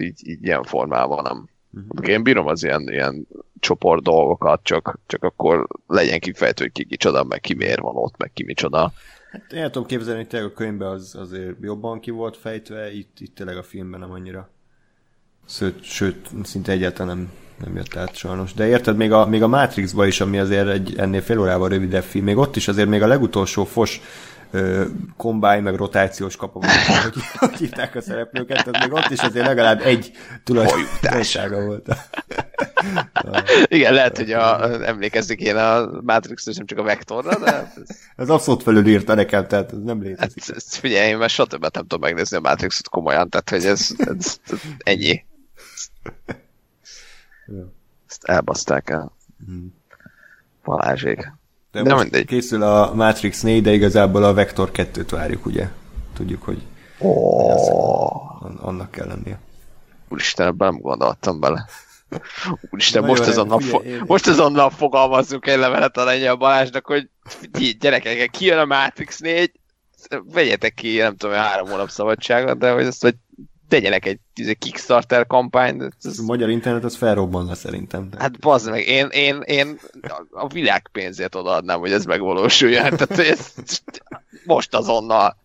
így, 0.00 0.28
így 0.28 0.44
ilyen 0.44 0.62
formában 0.62 1.22
nem. 1.22 1.48
Uh-huh. 1.74 2.08
Én 2.08 2.22
bírom 2.22 2.46
az 2.46 2.64
ilyen, 2.64 2.88
ilyen 2.88 3.26
csoport 3.60 4.02
dolgokat, 4.02 4.60
csak, 4.62 4.98
csak 5.06 5.24
akkor 5.24 5.66
legyen 5.86 6.20
kifejtő, 6.20 6.62
hogy 6.62 6.72
ki 6.72 6.84
kicsoda, 6.84 7.24
meg 7.24 7.40
ki 7.40 7.54
miért 7.54 7.80
van 7.80 7.96
ott, 7.96 8.16
meg 8.16 8.30
ki 8.32 8.44
micsoda. 8.44 8.92
Hát 9.30 9.52
én 9.52 9.70
tudom 9.70 9.86
képzelni, 9.86 10.20
hogy 10.20 10.28
tényleg 10.28 10.50
a 10.50 10.54
könyvben 10.54 10.88
az 10.88 11.14
azért 11.14 11.56
jobban 11.60 12.00
ki 12.00 12.10
volt 12.10 12.36
fejtve, 12.36 12.92
itt, 12.92 13.16
itt 13.20 13.34
tényleg 13.34 13.56
a 13.56 13.62
filmben 13.62 14.00
nem 14.00 14.10
annyira. 14.10 14.50
Sőt, 15.48 15.82
sőt 15.82 16.28
szinte 16.42 16.72
egyáltalán 16.72 17.16
nem, 17.16 17.32
nem 17.64 17.76
jött 17.76 17.96
át 17.96 18.14
sajnos. 18.14 18.54
De 18.54 18.66
érted, 18.66 18.96
még 18.96 19.12
a, 19.12 19.26
még 19.26 19.42
a 19.42 19.48
Matrixba 19.48 20.06
is, 20.06 20.20
ami 20.20 20.38
azért 20.38 20.68
egy 20.68 20.94
ennél 20.96 21.20
fél 21.20 21.38
órával 21.38 21.68
rövidebb 21.68 22.02
film, 22.02 22.24
még 22.24 22.36
ott 22.36 22.56
is 22.56 22.68
azért 22.68 22.88
még 22.88 23.02
a 23.02 23.06
legutolsó 23.06 23.64
fos 23.64 24.00
kombáj, 25.16 25.60
meg 25.60 25.74
rotációs 25.74 26.36
kapom, 26.36 26.62
hogy, 27.02 27.14
hogy 27.36 27.56
hívták 27.58 27.94
a 27.94 28.00
szereplőket, 28.00 28.64
tehát 28.64 28.88
még 28.88 28.92
ott 28.92 29.10
is 29.10 29.18
azért 29.18 29.46
legalább 29.46 29.80
egy 29.80 30.12
tulajdonsága 30.44 31.64
volt. 31.64 31.88
Igen, 33.64 33.94
lehet, 33.94 34.16
hogy 34.16 34.32
a, 34.32 34.70
emlékezni 34.86 35.36
kéne 35.36 35.70
a 35.70 36.00
Matrix, 36.02 36.44
nem 36.44 36.66
csak 36.66 36.78
a 36.78 36.82
Vektorra, 36.82 37.38
de... 37.38 37.72
Ez, 37.86 37.98
ez 38.16 38.28
abszolút 38.28 38.62
felülírta 38.62 39.14
nekem, 39.14 39.46
tehát 39.46 39.72
ez 39.72 39.78
nem 39.78 40.02
létezik. 40.02 40.44
Hát, 40.46 40.56
ez, 40.56 40.74
figyelj, 40.74 41.08
én 41.08 41.18
már 41.18 41.30
soha 41.30 41.48
többet 41.48 41.74
nem 41.74 41.82
tudom 41.82 42.00
megnézni 42.00 42.36
a 42.36 42.40
Matrixot 42.40 42.88
komolyan, 42.88 43.28
tehát 43.28 43.50
hogy 43.50 43.64
ez, 43.64 43.88
ez, 43.98 44.38
ez 44.44 44.60
ennyi. 44.78 45.24
Ezt 48.08 48.24
elbaszták 48.24 48.90
el. 48.90 49.12
Hmm. 49.46 49.74
Balázsék. 50.64 51.32
De, 51.72 51.82
most 51.82 52.02
mindegy. 52.02 52.26
készül 52.26 52.62
a 52.62 52.94
Matrix 52.94 53.40
4, 53.40 53.62
de 53.62 53.72
igazából 53.72 54.24
a 54.24 54.34
Vector 54.34 54.70
2-t 54.72 55.06
várjuk, 55.10 55.46
ugye? 55.46 55.68
Tudjuk, 56.14 56.42
hogy 56.42 56.62
oh. 56.98 58.66
annak 58.66 58.90
kell 58.90 59.06
lennie. 59.06 59.38
Úristen, 60.08 60.46
ebben 60.46 60.68
nem 60.68 60.80
gondoltam 60.80 61.40
bele. 61.40 61.66
Úristen, 62.70 63.04
most 63.04 63.26
azonnal, 63.26 63.60
fo- 63.60 64.06
most 64.06 64.26
azonnal 64.26 64.70
fogalmazzunk 64.70 65.46
egy 65.46 65.58
levelet 65.58 65.96
a 65.96 66.04
lengyel 66.04 66.34
Balázsnak, 66.34 66.86
hogy 66.86 67.08
gyerekek, 67.78 68.30
kijön 68.30 68.58
a 68.58 68.64
Matrix 68.64 69.18
4, 69.18 69.52
vegyetek 70.24 70.74
ki, 70.74 70.96
nem 70.96 71.16
tudom, 71.16 71.36
három 71.36 71.68
hónap 71.68 71.88
szabadságot, 71.88 72.58
de 72.58 72.70
hogy 72.70 72.86
ezt 72.86 73.02
vagy 73.02 73.14
tegyenek 73.68 74.06
egy, 74.06 74.20
egy 74.34 74.58
Kickstarter 74.58 75.26
kampányt. 75.26 75.96
Ez... 76.02 76.18
A 76.18 76.22
magyar 76.22 76.50
internet 76.50 76.84
az 76.84 76.96
felrobbanna 76.96 77.54
szerintem. 77.54 78.10
De... 78.10 78.16
Hát 78.20 78.38
bazd 78.38 78.70
meg, 78.70 78.86
én, 78.86 79.06
én, 79.10 79.40
én 79.44 79.78
a 80.30 80.46
világ 80.46 80.88
pénzét 80.92 81.34
odaadnám, 81.34 81.78
hogy 81.78 81.92
ez 81.92 82.04
megvalósuljon. 82.04 82.82
Tehát 82.82 83.18
ez, 83.18 83.54
most 84.44 84.74
azonnal. 84.74 85.40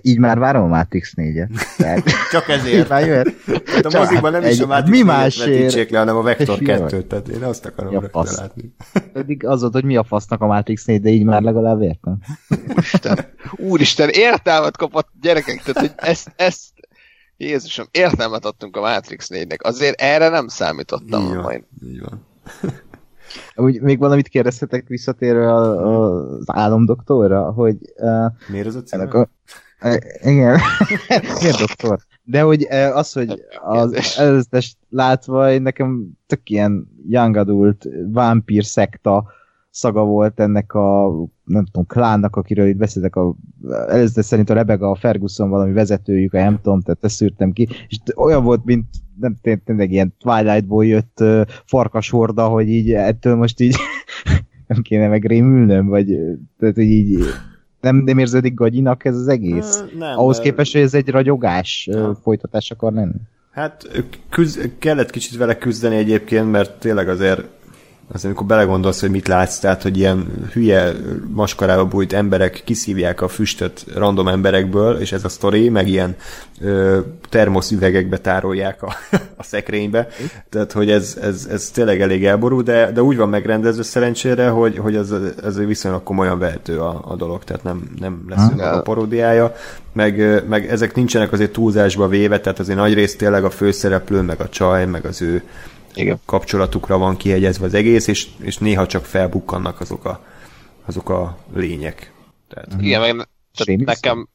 Így 0.00 0.18
már 0.18 0.38
várom 0.38 0.62
a 0.62 0.66
Matrix 0.66 1.12
4-et. 1.16 2.12
Csak 2.32 2.48
ezért. 2.48 2.88
Már 2.88 3.06
jöhet. 3.06 3.34
Hát 3.66 3.84
a 3.84 3.98
mozikban 3.98 4.32
nem 4.32 4.42
egy, 4.42 4.52
is 4.52 4.60
a 4.60 4.66
Matrix 4.66 4.98
mi 4.98 5.02
másért 5.02 5.90
le, 5.90 5.98
hanem 5.98 6.16
a 6.16 6.22
Vector 6.22 6.58
2 6.58 7.02
tehát 7.02 7.28
én 7.28 7.42
azt 7.42 7.66
akarom 7.66 7.92
ja, 7.92 8.00
rögtön 8.00 8.26
látni. 8.36 8.74
Pedig 9.12 9.46
az 9.46 9.60
volt, 9.60 9.72
hogy 9.72 9.84
mi 9.84 9.96
a 9.96 10.04
fasznak 10.04 10.40
a 10.40 10.46
Matrix 10.46 10.84
4, 10.84 11.00
de 11.00 11.08
így 11.08 11.24
már 11.24 11.42
legalább 11.42 11.82
értem. 11.82 12.18
Úristen, 12.68 13.18
úristen, 13.56 14.08
értelmet 14.08 14.76
kapott 14.76 15.08
gyerekek, 15.20 15.62
tehát 15.62 15.80
hogy 15.80 15.92
ezt, 16.08 16.32
ezt 16.36 16.62
Jézusom, 17.36 17.86
értelmet 17.90 18.44
adtunk 18.44 18.76
a 18.76 18.80
Matrix 18.80 19.28
4-nek. 19.32 19.60
Azért 19.60 20.00
erre 20.00 20.28
nem 20.28 20.48
számítottam. 20.48 21.22
Így 21.22 21.34
van. 21.34 21.42
Majd. 21.42 21.64
Így 21.84 22.00
van. 22.00 22.26
Úgy, 23.56 23.80
még 23.80 23.98
valamit 23.98 24.28
kérdezhetek 24.28 24.88
visszatérve 24.88 25.54
az 25.54 26.44
álomdoktorra, 26.46 27.52
hogy... 27.52 27.76
Uh, 27.96 28.26
Miért 28.48 28.66
az 28.66 28.74
a 28.74 28.82
címe? 28.82 29.04
A, 29.04 29.28
uh, 29.82 29.96
igen, 30.20 30.60
miért 31.40 31.58
doktor? 31.58 31.98
De 32.22 32.40
hogy 32.40 32.66
uh, 32.70 32.96
az, 32.96 33.12
hogy 33.12 33.44
az 33.62 34.14
előzetes 34.18 34.76
látva, 34.90 35.58
nekem 35.58 36.10
tök 36.26 36.50
ilyen 36.50 36.88
young 37.08 37.36
adult, 37.36 37.86
vámpír 38.12 38.64
szekta 38.64 39.32
szaga 39.74 40.04
volt 40.04 40.40
ennek 40.40 40.72
a, 40.72 41.10
nem 41.44 41.64
tudom, 41.64 41.86
klánnak, 41.86 42.36
akiről 42.36 42.66
itt 42.66 42.76
beszéltek, 42.76 43.16
a, 43.16 43.34
előző 43.88 44.20
szerint 44.20 44.50
a 44.50 44.54
Rebecca, 44.54 44.90
a 44.90 44.94
Ferguson 44.94 45.50
valami 45.50 45.72
vezetőjük, 45.72 46.34
a 46.34 46.38
nem 46.38 46.60
tudom, 46.62 46.80
tehát 46.80 47.04
ezt 47.04 47.14
szűrtem 47.14 47.52
ki, 47.52 47.68
és 47.88 47.98
olyan 48.16 48.44
volt, 48.44 48.64
mint 48.64 48.86
nem 49.20 49.36
tényleg 49.64 49.92
ilyen 49.92 50.14
Twilightból 50.18 50.86
jött 50.86 51.18
uh, 51.20 51.40
farkashorda, 51.64 52.48
hogy 52.48 52.68
így 52.68 52.92
ettől 52.92 53.34
most 53.34 53.60
így 53.60 53.76
nem 54.68 54.82
kéne 54.82 55.08
megrémülnöm, 55.08 55.86
vagy 55.86 56.06
tehát, 56.58 56.74
hogy 56.74 56.84
így 56.84 57.18
nem, 57.80 57.96
nem 57.96 58.18
érződik 58.18 58.54
gagyinak 58.54 59.04
ez 59.04 59.16
az 59.16 59.28
egész? 59.28 59.84
Nem, 59.98 60.18
Ahhoz 60.18 60.38
képest, 60.38 60.72
hogy 60.72 60.82
ez 60.82 60.94
egy 60.94 61.08
ragyogás 61.08 61.88
nem. 61.92 62.14
folytatás 62.14 62.70
akar 62.70 62.92
lenni? 62.92 63.20
Hát 63.50 64.04
küzd, 64.28 64.70
kellett 64.78 65.10
kicsit 65.10 65.38
vele 65.38 65.58
küzdeni 65.58 65.96
egyébként, 65.96 66.50
mert 66.50 66.78
tényleg 66.78 67.08
azért 67.08 67.48
az 68.12 68.24
amikor 68.24 68.46
belegondolsz, 68.46 69.00
hogy 69.00 69.10
mit 69.10 69.28
látsz, 69.28 69.58
tehát, 69.58 69.82
hogy 69.82 69.98
ilyen 69.98 70.26
hülye 70.52 70.92
maskarába 71.28 71.84
bújt 71.84 72.12
emberek 72.12 72.62
kiszívják 72.64 73.20
a 73.20 73.28
füstöt 73.28 73.84
random 73.94 74.28
emberekből, 74.28 74.96
és 74.96 75.12
ez 75.12 75.24
a 75.24 75.28
sztori, 75.28 75.68
meg 75.68 75.88
ilyen 75.88 76.16
ö, 76.60 76.98
termoszüvegekbe 77.28 78.18
tárolják 78.18 78.82
a, 78.82 78.94
a 79.36 79.42
szekrénybe, 79.42 80.08
tehát, 80.48 80.72
hogy 80.72 80.90
ez, 80.90 81.18
ez, 81.22 81.48
ez 81.50 81.70
tényleg 81.70 82.00
elég 82.00 82.24
elború, 82.24 82.62
de, 82.62 82.92
de 82.92 83.02
úgy 83.02 83.16
van 83.16 83.28
megrendezve 83.28 83.82
szerencsére, 83.82 84.48
hogy, 84.48 84.78
hogy 84.78 84.96
ez, 84.96 85.14
ez 85.44 85.58
viszonylag 85.58 86.02
komolyan 86.02 86.38
vehető 86.38 86.78
a, 86.78 87.04
a 87.08 87.16
dolog, 87.16 87.44
tehát 87.44 87.62
nem, 87.62 87.90
nem 88.00 88.24
lesz 88.28 88.50
a 88.58 88.82
paródiája, 88.82 89.54
meg, 89.92 90.44
meg 90.48 90.70
ezek 90.70 90.94
nincsenek 90.94 91.32
azért 91.32 91.52
túlzásba 91.52 92.08
véve, 92.08 92.40
tehát 92.40 92.58
azért 92.58 92.78
nagy 92.78 92.94
rész 92.94 93.16
tényleg 93.16 93.44
a 93.44 93.50
főszereplő, 93.50 94.20
meg 94.20 94.40
a 94.40 94.48
csaj, 94.48 94.86
meg 94.86 95.04
az 95.04 95.22
ő 95.22 95.42
igen. 95.94 96.20
kapcsolatukra 96.24 96.98
van 96.98 97.16
kiegyezve 97.16 97.66
az 97.66 97.74
egész, 97.74 98.06
és, 98.06 98.28
és 98.40 98.58
néha 98.58 98.86
csak 98.86 99.04
felbukkannak 99.04 99.80
azok 99.80 100.04
a, 100.04 100.24
azok 100.84 101.08
a 101.08 101.38
lények. 101.54 102.12
Tehát, 102.48 102.68
Igen, 102.80 103.16
meg 103.16 103.28
tehát 103.54 103.80
nekem, 103.80 104.28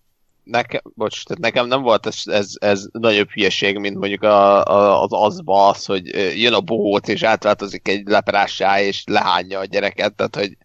nekem, 0.44 0.82
bocs, 0.96 1.24
tehát 1.24 1.42
nekem 1.42 1.68
nem 1.68 1.82
volt 1.82 2.06
ez, 2.06 2.22
ez, 2.26 2.52
ez 2.60 2.86
nagyobb 2.92 3.30
hülyeség, 3.30 3.78
mint 3.78 3.98
mondjuk 3.98 4.24
a, 4.24 4.66
a, 4.66 5.04
az 5.04 5.10
azba 5.12 5.68
az, 5.68 5.86
hogy 5.86 6.08
jön 6.42 6.54
a 6.54 6.62
bohóc, 6.62 7.08
és 7.08 7.24
átváltozik 7.24 7.88
egy 7.88 8.08
leperássá, 8.08 8.82
és 8.82 9.04
lehányja 9.06 9.60
a 9.60 9.66
gyereket, 9.66 10.14
tehát 10.14 10.36
hogy 10.36 10.58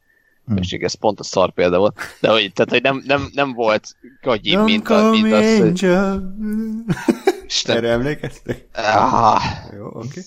Hmm. 0.47 0.57
És 0.57 0.73
ez 0.73 0.95
pont 0.95 1.21
a 1.21 1.23
szar 1.23 1.53
példa 1.53 1.79
volt. 1.79 1.99
De 2.21 2.31
hogy, 2.31 2.53
tehát, 2.53 2.71
hogy 2.71 2.83
nem, 2.83 3.03
nem, 3.07 3.31
nem 3.33 3.53
volt 3.53 3.97
gagyi, 4.23 4.57
mint, 4.57 4.89
a, 4.89 5.11
mint 5.11 5.33
az, 5.33 5.59
hogy... 5.59 5.85
Erre 7.65 7.89
emlékeztek? 7.89 8.67
Ah. 8.73 9.43
Jó, 9.77 9.87
oké. 9.87 9.97
Okay. 9.97 10.23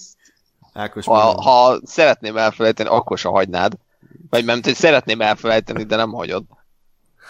Ákos 0.77 1.05
ha, 1.05 1.41
ha 1.41 1.79
szeretném 1.83 2.37
elfelejteni, 2.37 2.89
akkor 2.89 3.17
se 3.17 3.29
hagynád. 3.29 3.77
Vagy 4.29 4.45
nem, 4.45 4.59
hogy 4.63 4.73
szeretném 4.73 5.21
elfelejteni, 5.21 5.83
de 5.83 5.95
nem 5.95 6.11
hagyod. 6.11 6.43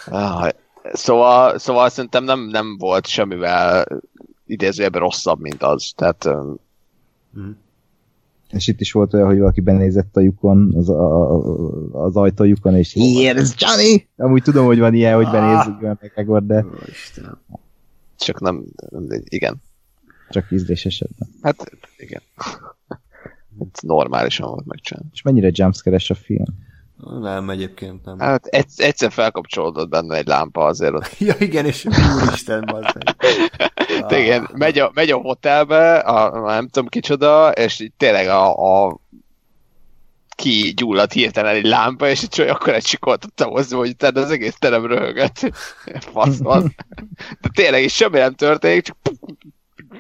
Ah, 0.05 0.49
szóval, 0.93 1.57
szóval 1.57 1.89
szerintem 1.89 2.23
nem, 2.23 2.39
nem 2.39 2.77
volt 2.77 3.07
semmivel 3.07 3.87
idézőjebben 4.45 5.01
rosszabb, 5.01 5.39
mint 5.39 5.63
az. 5.63 5.91
Tehát... 5.95 6.29
Mm. 7.39 7.51
És 8.49 8.67
itt 8.67 8.79
is 8.79 8.91
volt 8.91 9.13
olyan, 9.13 9.27
hogy 9.27 9.39
valaki 9.39 9.61
benézett 9.61 10.15
a 10.15 10.19
lyukon, 10.19 10.73
az, 10.75 10.89
a, 10.89 12.05
az 12.05 12.15
ajtójukon, 12.15 12.75
és 12.75 12.93
here's 12.99 13.55
Johnny! 13.57 14.07
Amúgy 14.17 14.43
tudom, 14.43 14.65
hogy 14.65 14.79
van 14.79 14.93
ilyen, 14.93 15.15
hogy 15.15 15.29
benézik 15.29 15.81
olyan 15.81 15.99
McGregor, 16.01 16.45
de 16.45 16.65
Istenem. 16.87 17.41
Csak 18.17 18.39
nem, 18.39 18.65
nem 18.89 19.21
igen. 19.23 19.55
csak 20.29 20.51
ízlés 20.51 20.85
esetben. 20.85 21.27
Hát 21.41 21.71
igen. 21.97 22.21
Hát 23.59 23.81
normálisan 23.81 24.49
volt 24.49 24.65
megcsinálni. 24.65 25.09
És 25.13 25.21
mennyire 25.21 25.49
jumpscare-es 25.51 26.09
a 26.09 26.15
film? 26.15 26.45
Nem, 27.21 27.49
egyébként 27.49 28.05
nem. 28.05 28.19
Hát 28.19 28.45
egy- 28.45 28.65
egyszer 28.77 29.11
felkapcsolódott 29.11 29.89
benne 29.89 30.15
egy 30.15 30.27
lámpa 30.27 30.65
azért 30.65 30.93
ott. 30.93 31.17
Ja, 31.19 31.33
igen, 31.39 31.65
és 31.65 31.85
úristen, 31.85 32.65
bazzeg. 32.65 33.03
Ah. 34.01 34.19
Igen, 34.19 34.49
megy 34.53 34.79
a, 34.79 34.91
megy 34.93 35.09
a 35.11 35.17
hotelbe, 35.17 35.97
a, 35.97 36.39
nem 36.45 36.67
tudom 36.67 36.87
kicsoda, 36.87 37.51
és 37.51 37.79
így 37.79 37.91
tényleg 37.97 38.27
a, 38.27 38.85
a 38.87 38.99
kigyulladt 40.35 41.11
hirtelen 41.13 41.55
egy 41.55 41.65
lámpa, 41.65 42.07
és 42.09 42.21
egy 42.23 42.29
csaj 42.29 42.49
akkor 42.49 42.73
egy 42.73 42.85
sikoltottam 42.85 43.49
hozzá, 43.49 43.77
hogy 43.77 43.89
utána 43.89 44.21
az 44.21 44.31
egész 44.31 44.55
terem 44.59 44.85
röhögött. 44.85 45.39
Fasz 46.13 46.37
van. 46.37 46.75
De 47.41 47.49
tényleg, 47.53 47.83
és 47.83 47.93
semmi 47.93 48.17
nem 48.17 48.33
történik, 48.33 48.81
csak 48.83 48.97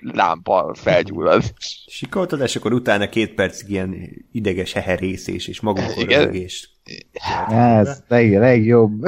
lámpa 0.01 0.71
felgyullad. 0.73 1.43
Sikoltad, 1.87 2.41
és 2.41 2.55
akkor 2.55 2.73
utána 2.73 3.09
két 3.09 3.33
percig 3.33 3.69
ilyen 3.69 3.95
ideges 4.31 4.73
heherészés 4.73 5.47
és 5.47 5.61
röhögés. 6.07 6.69
Ez 7.49 8.03
leg, 8.07 8.37
legjobb. 8.37 9.05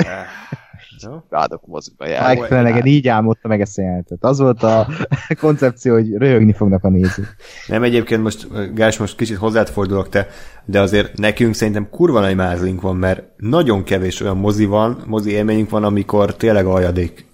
No? 1.01 1.17
Rádok 1.29 1.67
moziba 1.67 2.07
jár. 2.07 2.35
Mike 2.35 2.47
Flanagan 2.47 2.85
így 2.85 3.07
álmodta 3.07 3.47
meg 3.47 3.61
ezt 3.61 3.77
a 3.77 3.81
jelenetet. 3.81 4.23
Az 4.23 4.39
volt 4.39 4.63
a 4.63 4.87
koncepció, 5.39 5.93
hogy 5.93 6.13
röhögni 6.13 6.53
fognak 6.53 6.83
a 6.83 6.89
nézők. 6.89 7.35
Nem, 7.67 7.83
egyébként 7.83 8.23
most, 8.23 8.73
Gás, 8.73 8.97
most 8.97 9.15
kicsit 9.15 9.37
hozzád 9.37 9.69
fordulok 9.69 10.09
te, 10.09 10.27
de 10.65 10.81
azért 10.81 11.17
nekünk 11.17 11.53
szerintem 11.53 11.89
kurva 11.89 12.19
nagy 12.19 12.35
mázlink 12.35 12.81
van, 12.81 12.95
mert 12.95 13.23
nagyon 13.37 13.83
kevés 13.83 14.21
olyan 14.21 14.37
mozi 14.37 14.65
van, 14.65 15.03
mozi 15.05 15.31
élményünk 15.31 15.69
van, 15.69 15.83
amikor 15.83 16.35
tényleg 16.35 16.65
aljadék 16.65 17.25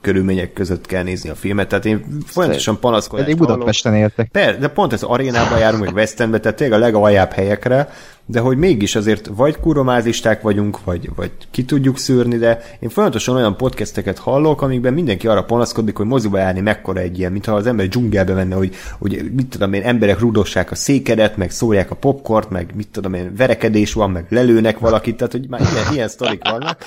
körülmények 0.00 0.52
között 0.52 0.86
kell 0.86 1.02
nézni 1.02 1.30
a 1.30 1.34
filmet. 1.34 1.68
Tehát 1.68 1.84
én 1.84 2.04
folyamatosan 2.26 2.78
panaszkodást 2.80 3.28
Pedig. 3.28 3.46
Budapesten 3.46 3.94
éltek. 3.94 4.28
Per, 4.28 4.58
de 4.58 4.68
pont 4.68 4.92
ez 4.92 5.02
arénába 5.02 5.56
járunk, 5.56 5.84
meg 5.84 5.94
West 5.94 6.20
Endbe, 6.20 6.40
tehát 6.40 6.56
tényleg 6.56 6.78
a 6.78 6.82
legaljább 6.84 7.32
helyekre, 7.32 7.88
de 8.30 8.40
hogy 8.40 8.56
mégis 8.56 8.94
azért 8.94 9.30
vagy 9.34 9.56
kuromázisták 9.60 10.42
vagyunk, 10.42 10.84
vagy, 10.84 11.10
vagy 11.14 11.30
ki 11.50 11.64
tudjuk 11.64 11.98
szűrni, 11.98 12.36
de 12.36 12.62
én 12.80 12.88
folyamatosan 12.88 13.36
olyan 13.36 13.56
podcasteket 13.56 14.18
hallok, 14.18 14.62
amikben 14.62 14.92
mindenki 14.92 15.26
arra 15.26 15.44
panaszkodik, 15.44 15.96
hogy 15.96 16.06
moziba 16.06 16.38
járni 16.38 16.60
mekkora 16.60 17.00
egy 17.00 17.18
ilyen, 17.18 17.32
mintha 17.32 17.54
az 17.54 17.66
ember 17.66 17.88
dzsungelbe 17.88 18.34
menne, 18.34 18.54
hogy, 18.54 18.74
hogy 18.98 19.30
mit 19.36 19.46
tudom 19.46 19.72
én, 19.72 19.82
emberek 19.82 20.18
rudossák 20.18 20.70
a 20.70 20.74
székedet, 20.74 21.36
meg 21.36 21.50
szórják 21.50 21.90
a 21.90 21.94
popcornt, 21.94 22.50
meg 22.50 22.72
mit 22.76 22.88
tudom 22.88 23.14
én, 23.14 23.32
verekedés 23.36 23.92
van, 23.92 24.10
meg 24.10 24.26
lelőnek 24.28 24.78
valakit, 24.78 25.16
tehát 25.16 25.32
hogy 25.32 25.46
már 25.48 25.60
ilyen, 25.60 25.92
ilyen 25.92 26.08
sztorik 26.08 26.42
vannak. 26.50 26.84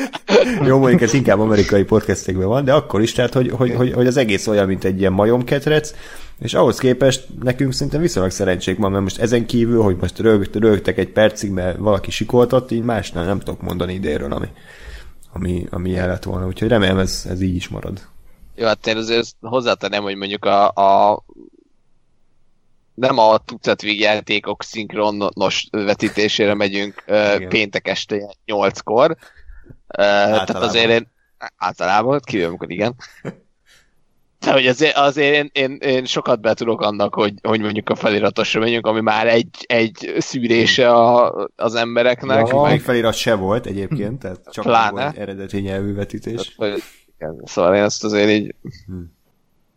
Jó, 0.66 0.78
mondjuk 0.78 1.00
ez 1.00 1.14
inkább 1.14 1.40
amerikai 1.40 1.82
podcastekben 1.82 2.41
van, 2.48 2.64
de 2.64 2.72
akkor 2.72 3.02
is, 3.02 3.12
tehát 3.12 3.32
hogy, 3.32 3.50
hogy, 3.50 3.74
hogy, 3.74 3.92
hogy 3.92 4.06
az 4.06 4.16
egész 4.16 4.46
olyan, 4.46 4.66
mint 4.66 4.84
egy 4.84 4.98
ilyen 4.98 5.12
majomketrec, 5.12 5.94
és 6.38 6.54
ahhoz 6.54 6.78
képest 6.78 7.26
nekünk 7.42 7.72
szerintem 7.72 8.00
viszonylag 8.00 8.32
szerencsék 8.32 8.78
van, 8.78 8.90
mert 8.90 9.02
most 9.02 9.18
ezen 9.18 9.46
kívül, 9.46 9.82
hogy 9.82 9.96
most 10.00 10.18
rögt, 10.18 10.56
rögtek 10.56 10.98
egy 10.98 11.08
percig, 11.08 11.50
mert 11.50 11.78
valaki 11.78 12.10
sikoltott, 12.10 12.70
így 12.70 12.82
másnál 12.82 13.24
nem 13.24 13.38
tudok 13.38 13.62
mondani 13.62 13.92
idéről, 13.94 14.32
ami, 14.32 14.48
ami, 15.32 15.66
ami 15.70 15.90
ilyen 15.90 16.08
lett 16.08 16.24
volna. 16.24 16.46
Úgyhogy 16.46 16.68
remélem 16.68 16.98
ez, 16.98 17.26
ez 17.28 17.40
így 17.40 17.54
is 17.54 17.68
marad. 17.68 18.00
Jó, 18.54 18.66
hát 18.66 18.86
én 18.86 18.96
azért 18.96 19.20
ezt 19.20 19.36
hozzátenném, 19.40 20.02
hogy 20.02 20.16
mondjuk 20.16 20.44
a, 20.44 20.68
a 20.68 21.22
nem 22.94 23.18
a 23.18 23.38
tucat 23.38 23.82
vígjátékok 23.82 24.62
szinkronos 24.62 25.68
vetítésére 25.70 26.54
megyünk 26.54 27.04
Igen. 27.06 27.48
péntek 27.48 27.88
este 27.88 28.34
8-kor. 28.46 29.16
Tehát 29.86 30.50
azért 30.50 30.90
én 30.90 31.10
általában, 31.56 32.20
kivéve 32.24 32.48
amikor 32.48 32.70
igen. 32.70 32.94
De 34.44 34.52
hogy 34.52 34.66
azért, 34.66 34.96
azért 34.96 35.34
én, 35.34 35.50
én, 35.52 35.76
én, 35.80 36.04
sokat 36.04 36.40
be 36.40 36.54
tudok 36.54 36.80
annak, 36.80 37.14
hogy, 37.14 37.34
hogy 37.42 37.60
mondjuk 37.60 37.88
a 37.88 37.94
feliratosra 37.94 38.60
menjünk, 38.60 38.86
ami 38.86 39.00
már 39.00 39.26
egy, 39.26 39.64
egy 39.66 40.14
szűrése 40.18 40.90
a, 40.90 41.32
az 41.56 41.74
embereknek. 41.74 42.48
Ja, 42.48 42.60
meg, 42.60 42.80
felirat 42.80 43.14
se 43.14 43.34
volt 43.34 43.66
egyébként, 43.66 44.18
tehát 44.18 44.40
csak 44.50 44.64
Pláne. 44.64 45.02
volt 45.02 45.16
eredeti 45.16 45.60
nyelvű 45.60 45.94
vetítés. 45.94 46.56
igen, 47.18 47.42
szóval 47.44 47.74
én 47.74 47.82
ezt 47.82 48.04
azért 48.04 48.30
így 48.30 48.54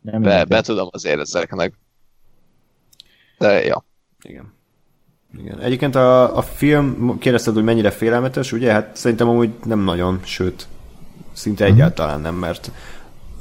Nem 0.02 0.22
be, 0.22 0.44
be 0.44 0.62
tudom 0.62 0.88
azért 0.92 1.20
ezeknek. 1.20 1.74
De 3.38 3.64
ja. 3.64 3.86
Igen. 4.22 4.54
Igen. 5.38 5.60
Egyébként 5.60 5.96
a, 5.96 6.38
a 6.38 6.42
film, 6.42 7.18
kérdezted, 7.20 7.54
hogy 7.54 7.64
mennyire 7.64 7.92
félelmetes, 7.92 8.52
ugye? 8.52 8.72
Hát 8.72 8.96
szerintem 8.96 9.30
amúgy 9.30 9.50
nem 9.64 9.80
nagyon, 9.80 10.20
sőt, 10.24 10.68
szinte 11.36 11.66
egyáltalán 11.66 12.22
nem, 12.22 12.36
mert 12.36 12.72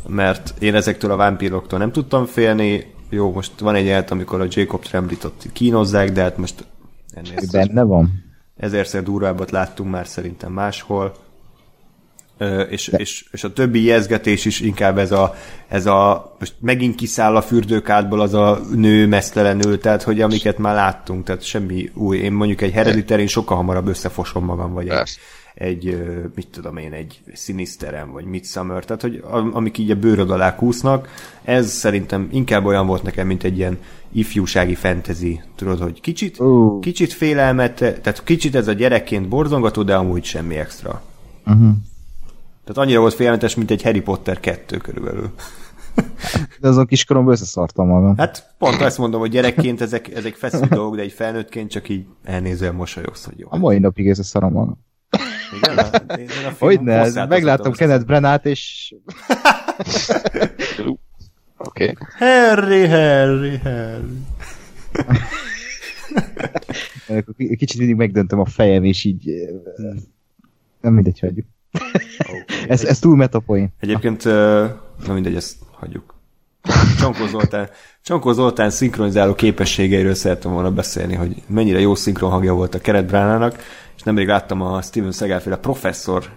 mert 0.09 0.55
én 0.59 0.75
ezektől 0.75 1.11
a 1.11 1.17
vámpíroktól 1.17 1.79
nem 1.79 1.93
tudtam 1.93 2.27
félni. 2.27 2.93
Jó, 3.11 3.33
most 3.33 3.59
van 3.59 3.75
egy 3.75 3.85
jelenet, 3.85 4.11
amikor 4.11 4.41
a 4.41 4.47
Jacob 4.49 4.83
Tremblit 4.83 5.25
ott 5.25 5.43
kínozzák, 5.53 6.13
de 6.13 6.23
hát 6.23 6.37
most 6.37 6.65
ennél 7.15 7.41
Benne 7.53 7.83
van. 7.83 8.25
ezerszer 8.57 9.03
durvábbat 9.03 9.51
láttunk 9.51 9.91
már 9.91 10.07
szerintem 10.07 10.53
máshol. 10.53 11.15
Ö, 12.39 12.61
és, 12.61 12.89
és, 12.89 13.25
és, 13.31 13.45
a 13.45 13.53
többi 13.53 13.85
jezgetés 13.85 14.45
is 14.45 14.61
inkább 14.61 14.99
ez 14.99 15.13
a, 15.13 15.35
ez 15.69 15.87
a 15.87 16.35
most 16.39 16.55
megint 16.61 16.95
kiszáll 16.95 17.37
a 17.37 17.43
fürdőkádból 17.43 18.21
az 18.21 18.35
a 18.35 18.61
nő 18.75 19.07
mesztelenül, 19.07 19.79
tehát 19.79 20.03
hogy 20.03 20.21
amiket 20.21 20.59
már 20.59 20.75
láttunk, 20.75 21.25
tehát 21.25 21.43
semmi 21.43 21.91
új. 21.95 22.19
Én 22.19 22.33
mondjuk 22.33 22.61
egy 22.61 22.73
herediterén 22.73 23.27
sokkal 23.27 23.57
hamarabb 23.57 23.87
összefosom 23.87 24.45
magam, 24.45 24.73
vagy 24.73 24.89
egy. 24.89 25.19
Egy 25.55 26.03
mit 26.35 26.49
tudom 26.49 26.77
én, 26.77 26.93
egy 26.93 27.21
Sinisterem, 27.35 28.11
vagy 28.11 28.25
Midsummer, 28.25 28.85
tehát 28.85 29.03
hogy 29.03 29.23
am- 29.31 29.55
amik 29.55 29.79
így 29.79 29.91
a 29.91 29.95
bőröd 29.95 30.31
alá 30.31 30.55
kúsznak, 30.55 31.09
ez 31.43 31.71
szerintem 31.71 32.29
inkább 32.33 32.65
olyan 32.65 32.87
volt 32.87 33.03
nekem, 33.03 33.27
mint 33.27 33.45
egy 33.45 33.57
ilyen 33.59 33.79
ifjúsági 34.13 34.75
fantasy, 34.75 35.41
tudod, 35.55 35.81
hogy 35.81 36.01
kicsit, 36.01 36.41
Ó. 36.41 36.79
kicsit 36.79 37.13
félelmet, 37.13 37.75
tehát 37.75 38.25
kicsit 38.25 38.55
ez 38.55 38.69
a 38.69 38.73
gyerekként 38.73 39.29
borzongató, 39.29 39.83
de 39.83 39.95
amúgy 39.95 40.25
semmi 40.25 40.57
extra. 40.57 41.03
Uh-huh. 41.47 41.73
Tehát 42.65 42.83
annyira 42.83 43.01
volt 43.01 43.15
félelmetes, 43.15 43.55
mint 43.55 43.71
egy 43.71 43.83
Harry 43.83 44.01
Potter 44.01 44.41
2 44.41 44.77
körülbelül. 44.77 45.31
De 46.61 46.69
azon 46.69 46.87
kiskoromban 46.87 47.33
összeszartam 47.33 47.87
magam. 47.89 48.17
Hát 48.17 48.55
pont 48.59 48.81
azt 48.81 48.99
mondom, 48.99 49.21
hogy 49.21 49.31
gyerekként 49.31 49.81
ezek, 49.81 50.15
ezek 50.15 50.35
feszült 50.35 50.69
dolgok, 50.69 50.97
de 50.97 51.03
egy 51.03 51.13
felnőttként 51.13 51.71
csak 51.71 51.89
így 51.89 52.07
elnézően 52.25 52.75
mosolyogsz, 52.75 53.25
hogy 53.25 53.39
jó. 53.39 53.47
A 53.51 53.57
mai 53.57 53.79
napig 53.79 54.09
összeszarom 54.09 54.53
magam. 54.53 54.84
Igen, 55.57 55.77
hát 55.77 56.19
én 56.19 56.29
a 56.61 57.27
megláttam 57.27 57.67
hoztam 57.67 57.73
Kenneth 57.73 58.05
Brennát, 58.05 58.47
és 58.47 58.95
Oké. 61.57 61.91
Okay. 61.91 61.95
Harry, 62.19 62.87
Harry, 62.87 63.59
Harry. 63.59 64.23
kicsit 67.57 67.79
mindig 67.79 67.97
megdöntöm 67.97 68.41
a 68.41 68.47
fejem, 68.47 68.85
és 68.85 69.05
így 69.05 69.29
eh, 69.29 69.49
nem 70.81 70.93
mindegy, 70.93 71.19
hagyjuk. 71.21 71.47
Ez, 72.69 72.85
ez 72.85 72.99
túl 72.99 73.17
metapoint. 73.17 73.73
Egyébként, 73.81 74.25
ö, 74.25 74.67
na 75.07 75.13
mindegy, 75.13 75.35
ezt 75.35 75.57
hagyjuk. 75.71 76.15
Csonkó 76.99 77.27
Zoltán, 77.27 77.69
Csonkó 78.03 78.33
Zoltán 78.33 78.71
szinkronizáló 78.71 79.35
képességeiről 79.35 80.15
szerettem 80.15 80.53
volna 80.53 80.71
beszélni, 80.71 81.15
hogy 81.15 81.43
mennyire 81.47 81.81
jó 81.81 81.95
szinkron 81.95 82.31
hangja 82.31 82.55
volt 82.55 82.75
a 82.75 82.79
Keret 82.79 83.07
Bránának, 83.07 83.63
és 83.97 84.03
nemrég 84.03 84.27
láttam 84.27 84.61
a 84.61 84.83
Steven 84.83 85.13
Seagal 85.13 85.41
féle 85.41 85.57
Professzor 85.57 86.31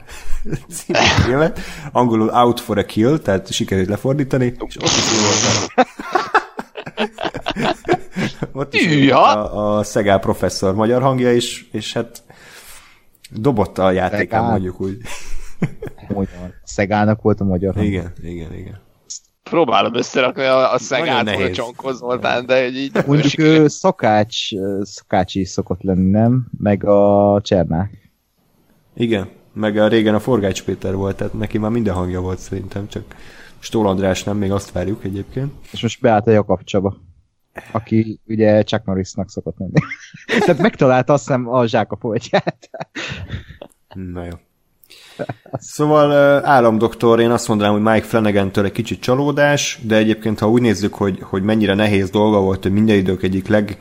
című 0.69 0.99
filmet, 1.23 1.59
angolul 1.91 2.29
Out 2.29 2.59
for 2.59 2.77
a 2.77 2.85
Kill, 2.85 3.17
tehát 3.17 3.51
sikerült 3.51 3.87
lefordítani, 3.87 4.45
és 4.67 4.75
ott 4.77 4.85
is 4.85 5.11
jó 5.13 5.19
volt 5.21 5.69
a, 5.75 5.85
ott 8.59 8.73
is 8.73 9.11
a, 9.11 9.77
a 9.77 9.83
Seagal 9.83 10.19
professzor 10.19 10.75
magyar 10.75 11.01
hangja 11.01 11.33
is, 11.33 11.69
és 11.71 11.93
hát 11.93 12.23
dobott 13.31 13.77
a 13.77 13.91
játékán, 13.91 14.43
mondjuk 14.43 14.81
úgy. 14.81 14.97
Magyar. 16.07 16.53
Szegának 16.63 17.21
volt 17.21 17.41
a 17.41 17.43
magyar 17.43 17.73
hang. 17.73 17.85
Igen, 17.85 18.13
igen, 18.21 18.53
igen. 18.53 18.86
Próbálom 19.49 19.95
összerakni 19.95 20.43
a, 20.43 20.73
a 20.73 20.77
szegát, 20.77 21.19
a 21.19 21.23
nehéz. 21.23 21.55
csonkozoltán, 21.55 22.45
de 22.45 22.69
így 22.69 22.91
Mondjuk 23.05 23.37
ő 23.37 23.67
szakács, 23.67 24.47
szakácsi 24.81 25.45
szokott 25.45 25.81
lenni, 25.81 26.09
nem? 26.09 26.47
Meg 26.57 26.85
a 26.85 27.39
Csernák. 27.43 28.11
Igen, 28.93 29.29
meg 29.53 29.77
a 29.77 29.87
régen 29.87 30.15
a 30.15 30.19
Forgács 30.19 30.63
Péter 30.63 30.95
volt, 30.95 31.15
tehát 31.15 31.33
neki 31.33 31.57
már 31.57 31.71
minden 31.71 31.93
hangja 31.93 32.21
volt 32.21 32.39
szerintem, 32.39 32.87
csak 32.87 33.03
Stól 33.59 33.87
András 33.87 34.23
nem, 34.23 34.37
még 34.37 34.51
azt 34.51 34.71
várjuk 34.71 35.03
egyébként. 35.03 35.53
És 35.71 35.81
most 35.81 36.01
beállt 36.01 36.27
a 36.27 36.31
Jakab 36.31 36.63
Csaba, 36.63 36.97
aki 37.71 38.19
ugye 38.27 38.63
Chuck 38.63 38.85
Norrisnak 38.85 39.29
szokott 39.29 39.57
lenni. 39.57 39.79
Tehát 40.45 40.61
megtalálta 40.61 41.13
azt 41.13 41.25
hiszem 41.25 41.49
a 41.49 41.65
zsákapoltját. 41.65 42.69
Na 43.93 44.23
jó. 44.23 44.31
Szóval 45.59 46.11
államdoktor, 46.45 47.19
én 47.19 47.31
azt 47.31 47.47
mondanám, 47.47 47.73
hogy 47.73 47.81
Mike 47.81 48.05
Flanagan-től 48.05 48.65
egy 48.65 48.71
kicsit 48.71 48.99
csalódás, 48.99 49.79
de 49.83 49.95
egyébként 49.95 50.39
ha 50.39 50.49
úgy 50.49 50.61
nézzük, 50.61 50.93
hogy, 50.93 51.19
hogy 51.21 51.43
mennyire 51.43 51.73
nehéz 51.73 52.09
dolga 52.09 52.39
volt, 52.39 52.63
hogy 52.63 52.71
minden 52.71 52.95
idők 52.95 53.23
egyik 53.23 53.47
leg 53.47 53.79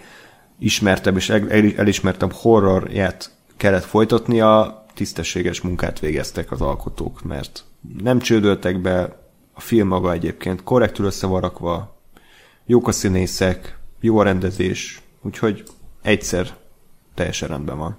ismertebb 0.58 1.16
és 1.16 1.28
elismertebb 1.76 2.32
horrorját 2.32 3.30
kellett 3.56 3.84
folytatnia, 3.84 4.84
tisztességes 4.94 5.60
munkát 5.60 5.98
végeztek 5.98 6.50
az 6.50 6.60
alkotók, 6.60 7.22
mert 7.22 7.64
nem 8.02 8.18
csődöltek 8.18 8.80
be, 8.80 9.24
a 9.54 9.60
film 9.60 9.88
maga 9.88 10.12
egyébként 10.12 10.62
korrektül 10.62 11.06
összevarakva, 11.06 11.96
jók 12.66 12.88
a 12.88 12.92
színészek, 12.92 13.78
jó 14.00 14.18
a 14.18 14.22
rendezés, 14.22 15.00
úgyhogy 15.22 15.64
egyszer 16.02 16.56
teljesen 17.14 17.48
rendben 17.48 17.78
van. 17.78 17.96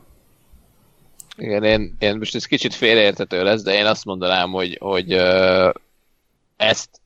Igen, 1.38 1.64
én, 1.64 1.95
én 1.99 2.18
most 2.18 2.35
ez 2.35 2.45
kicsit 2.45 2.73
félreértető 2.73 3.43
lesz, 3.43 3.64
de 3.64 3.73
én 3.73 3.85
azt 3.85 4.05
mondanám, 4.05 4.51
hogy, 4.51 4.77
hogy 4.80 5.14
uh, 5.14 5.69
ezt 6.55 7.01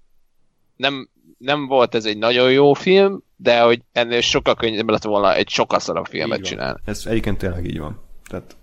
nem, 0.75 1.09
nem 1.37 1.67
volt 1.67 1.95
ez 1.95 2.05
egy 2.05 2.17
nagyon 2.17 2.51
jó 2.51 2.73
film, 2.73 3.23
de 3.35 3.61
hogy 3.61 3.81
ennél 3.91 4.21
sokkal 4.21 4.55
könnyebb 4.55 4.89
lett 4.89 5.03
volna 5.03 5.35
egy 5.35 5.49
sokkal 5.49 5.79
szarabb 5.79 6.05
filmet 6.05 6.41
csinálni. 6.41 6.79
Ez 6.85 7.05
egyébként 7.05 7.37
tényleg 7.37 7.65
így 7.65 7.79
van. 7.79 8.01
Tehát 8.29 8.55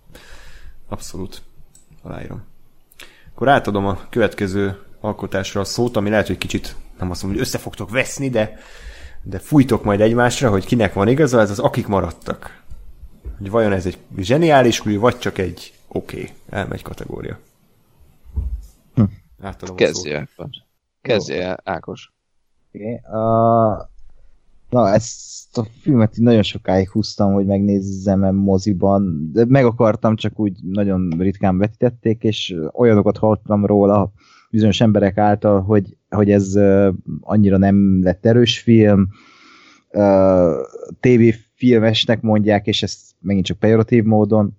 abszolút 0.89 1.43
aláírom. 2.03 2.47
Akkor 3.35 3.49
átadom 3.49 3.87
a 3.87 4.07
következő 4.11 4.83
alkotásra 5.01 5.61
a 5.61 5.65
szót, 5.65 5.97
ami 5.97 6.11
lehet, 6.11 6.27
hogy 6.27 6.39
kicsit 6.39 6.77
nem 6.99 7.11
azt 7.11 7.23
mondom, 7.23 7.41
hogy 7.41 7.49
össze 7.49 7.59
fogtok 7.59 7.91
veszni, 7.91 8.29
de, 8.31 8.59
de 9.23 9.39
fújtok 9.39 9.85
majd 9.85 10.01
egymásra, 10.01 10.51
hogy 10.51 10.65
kinek 10.67 10.93
van 10.93 11.09
igaza, 11.09 11.41
ez 11.41 11.51
az 11.51 11.59
akik 11.59 11.87
maradtak. 11.87 12.63
Hogy 13.39 13.51
vajon 13.51 13.73
ez 13.73 13.87
egy 13.87 13.99
zseniális 14.19 14.87
új, 14.87 14.97
vagy 14.97 15.19
csak 15.19 15.39
egy 15.39 15.73
oké, 15.89 16.21
okay, 16.21 16.35
elmegy 16.49 16.83
kategória. 16.83 17.39
Hm. 18.95 19.03
Átadom 19.41 19.77
Kezdje. 19.77 20.29
Kezdje, 21.01 21.59
Ákos. 21.65 22.13
Okay. 22.75 22.93
Uh, 22.93 23.89
na, 24.71 24.89
ezt 24.93 25.59
a 25.59 25.67
filmet 25.81 26.17
nagyon 26.17 26.43
sokáig 26.43 26.89
húztam, 26.89 27.33
hogy 27.33 27.47
megnézzem 27.47 28.25
-e 28.25 28.31
moziban, 28.31 29.31
de 29.33 29.45
meg 29.49 29.65
akartam, 29.65 30.17
csak 30.17 30.39
úgy 30.39 30.59
nagyon 30.63 31.15
ritkán 31.19 31.59
vetítették, 31.59 32.23
és 32.23 32.55
olyanokat 32.73 33.19
hallottam 33.19 33.67
róla 33.67 34.13
bizonyos 34.51 34.81
emberek 34.81 35.19
által, 35.19 35.63
hogy, 35.63 35.97
hogy 36.09 36.31
ez 36.31 36.57
uh, 36.57 36.95
annyira 37.21 37.57
nem 37.57 38.03
lett 38.03 38.27
erős 38.27 38.59
film, 38.59 39.09
uh, 39.91 40.55
tévéfilmesnek 41.01 42.21
mondják, 42.21 42.67
és 42.67 42.83
ezt 42.83 43.08
megint 43.21 43.47
csak 43.47 43.59
pejoratív 43.59 44.05
módon, 44.05 44.57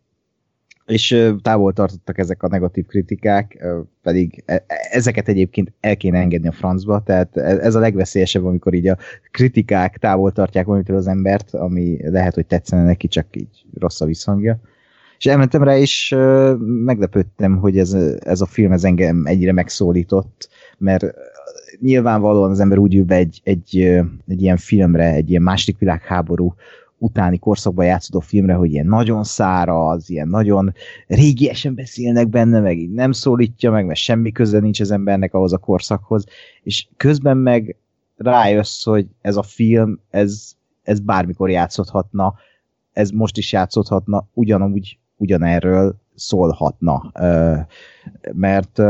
és 0.90 1.28
távol 1.42 1.74
tartottak 1.74 2.18
ezek 2.18 2.44
a 2.44 2.48
negatív 2.48 2.86
kritikák, 2.86 3.66
pedig 4.02 4.44
e, 4.46 4.54
e, 4.54 4.64
ezeket 4.92 5.28
egyébként 5.28 5.72
el 5.80 5.98
kéne 5.98 6.20
engedni 6.20 6.48
a 6.48 6.52
francba, 6.52 7.04
tehát 7.06 7.38
e, 7.38 7.42
ez 7.42 7.76
a 7.76 7.80
legveszélyesebb, 7.80 8.46
amikor 8.46 8.74
így 8.74 8.88
a 8.88 8.98
kritikák 9.32 9.98
távol 9.98 10.32
tartják 10.32 10.66
valamitől 10.66 10.98
az 10.98 11.08
embert, 11.08 11.54
ami 11.54 12.10
lehet, 12.10 12.34
hogy 12.34 12.46
tetszene 12.46 12.84
neki, 12.84 13.08
csak 13.08 13.26
így 13.36 13.66
rossz 13.80 14.02
a 14.02 14.06
visszhangja. 14.06 14.60
És 15.18 15.26
elmentem 15.26 15.64
rá, 15.64 15.78
és 15.78 16.16
meglepődtem, 16.60 17.58
hogy 17.58 17.78
ez, 17.78 17.94
ez 18.20 18.42
a 18.42 18.46
film 18.46 18.72
ez 18.72 18.84
engem 18.84 19.26
egyre 19.26 19.52
megszólított, 19.52 20.50
mert 20.78 21.06
nyilvánvalóan 21.80 22.52
az 22.52 22.60
ember 22.60 22.78
úgy 22.78 22.96
ül 22.96 23.06
be 23.06 23.16
egy, 23.16 23.42
egy, 23.44 23.80
egy 24.28 24.42
ilyen 24.42 24.58
filmre, 24.58 25.14
egy 25.14 25.30
ilyen 25.30 25.42
második 25.42 25.78
világháború 25.78 26.56
utáni 27.00 27.40
korszakban 27.40 27.86
játszódó 27.86 28.20
filmre, 28.20 28.54
hogy 28.54 28.72
ilyen 28.72 28.86
nagyon 28.86 29.24
száraz, 29.24 30.10
ilyen 30.10 30.28
nagyon 30.28 30.74
régiesen 31.08 31.76
beszélnek 31.76 32.28
benne, 32.28 32.60
meg 32.60 32.78
így 32.78 32.92
nem 32.92 33.12
szólítja 33.12 33.72
meg, 33.72 33.86
mert 33.86 34.00
semmi 34.00 34.32
köze 34.32 34.60
nincs 34.60 34.80
az 34.80 34.92
embernek 34.92 35.34
ahhoz 35.34 35.54
a 35.54 35.58
korszakhoz, 35.58 36.26
és 36.64 36.88
közben 36.98 37.38
meg 37.38 37.76
rájössz, 38.18 38.84
hogy 38.84 39.08
ez 39.22 39.36
a 39.36 39.44
film, 39.44 40.00
ez, 40.10 40.52
ez 40.84 41.00
bármikor 41.00 41.50
játszódhatna, 41.50 42.34
ez 42.94 43.10
most 43.10 43.38
is 43.38 43.52
játszódhatna, 43.52 44.28
ugyanúgy, 44.34 45.00
ugyanerről 45.18 45.96
szólhatna. 46.16 47.12
Mert, 48.34 48.82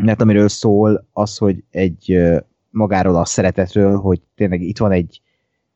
mert 0.00 0.20
amiről 0.20 0.48
szól 0.48 1.06
az, 1.12 1.36
hogy 1.36 1.64
egy 1.70 2.18
magáról 2.70 3.16
a 3.16 3.24
szeretetről, 3.24 3.96
hogy 3.96 4.20
tényleg 4.34 4.62
itt 4.62 4.78
van 4.78 4.92
egy 4.92 5.22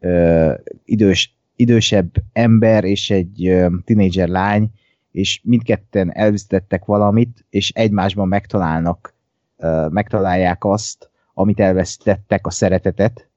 ö, 0.01 0.53
idős, 0.85 1.37
idősebb 1.57 2.11
ember 2.33 2.85
és 2.85 3.11
egy 3.11 3.67
tinédzser 3.85 4.29
lány, 4.29 4.71
és 5.11 5.41
mindketten 5.45 6.13
elveszítettek 6.15 6.85
valamit, 6.85 7.45
és 7.51 7.71
egymásban 7.71 8.29
megtalálnak, 8.29 9.15
ö, 9.57 9.87
megtalálják 9.91 10.65
azt, 10.65 11.11
amit 11.35 11.61
elveszítettek, 11.61 12.47
a 12.47 12.51
szeretetet, 12.51 13.29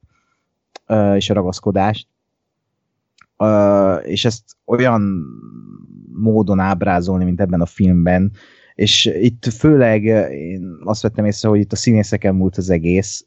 ö, 0.86 1.16
és 1.16 1.30
a 1.30 1.34
ragaszkodást. 1.34 2.08
Ö, 3.38 3.96
és 3.96 4.26
ezt 4.26 4.44
olyan 4.66 5.26
módon 6.14 6.60
ábrázolni, 6.60 7.24
mint 7.24 7.42
ebben 7.42 7.62
a 7.62 7.66
filmben, 7.66 8.32
és 8.82 9.06
itt 9.06 9.46
főleg 9.46 10.04
én 10.34 10.78
azt 10.84 11.02
vettem 11.02 11.26
észre, 11.26 11.50
hogy 11.50 11.60
itt 11.60 11.72
a 11.72 11.76
színészeken 11.76 12.36
múlt 12.36 12.58
az 12.58 12.70
egész, 12.70 13.26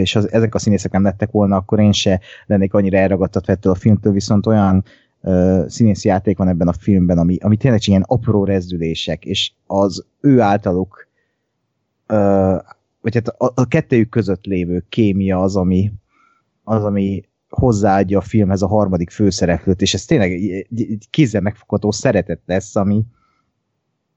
és 0.00 0.16
az, 0.16 0.32
ezek 0.32 0.54
a 0.54 0.58
színészek 0.58 0.92
nem 0.92 1.02
lettek 1.02 1.30
volna, 1.30 1.56
akkor 1.56 1.80
én 1.80 1.92
se 1.92 2.20
lennék 2.46 2.74
annyira 2.74 2.98
elragadtatva 2.98 3.52
ettől 3.52 3.72
a 3.72 3.76
filmtől, 3.76 4.12
viszont 4.12 4.46
olyan 4.46 4.84
uh, 5.20 5.68
színészi 5.68 6.08
játék 6.08 6.38
van 6.38 6.48
ebben 6.48 6.68
a 6.68 6.72
filmben, 6.72 7.18
ami, 7.18 7.36
ami 7.40 7.56
tényleg 7.56 7.80
ilyen 7.84 8.04
apró 8.06 8.44
rezdülések, 8.44 9.24
és 9.24 9.52
az 9.66 10.04
ő 10.20 10.40
általuk 10.40 11.08
uh, 12.08 12.58
vagy 13.00 13.14
hát 13.14 13.28
a, 13.28 13.52
a 13.54 13.68
kettőjük 13.68 14.08
között 14.08 14.44
lévő 14.44 14.84
kémia 14.88 15.42
az, 15.42 15.56
ami, 15.56 15.92
az, 16.64 16.84
ami 16.84 17.24
hozzáadja 17.48 18.18
a 18.18 18.22
filmhez 18.22 18.62
a 18.62 18.68
harmadik 18.68 19.10
főszereplőt, 19.10 19.82
és 19.82 19.94
ez 19.94 20.04
tényleg 20.04 20.32
kézzel 21.10 21.40
megfogható 21.40 21.90
szeretet 21.90 22.40
lesz, 22.46 22.76
ami, 22.76 23.04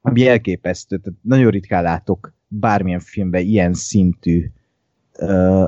ami 0.06 0.28
elképesztő. 0.28 0.98
Tehát 0.98 1.20
nagyon 1.22 1.52
ritkán 1.52 1.84
látok 1.84 2.34
bármilyen 2.48 3.00
filmben 3.00 3.42
ilyen 3.42 3.74
szintű 3.74 4.50
uh, 5.20 5.66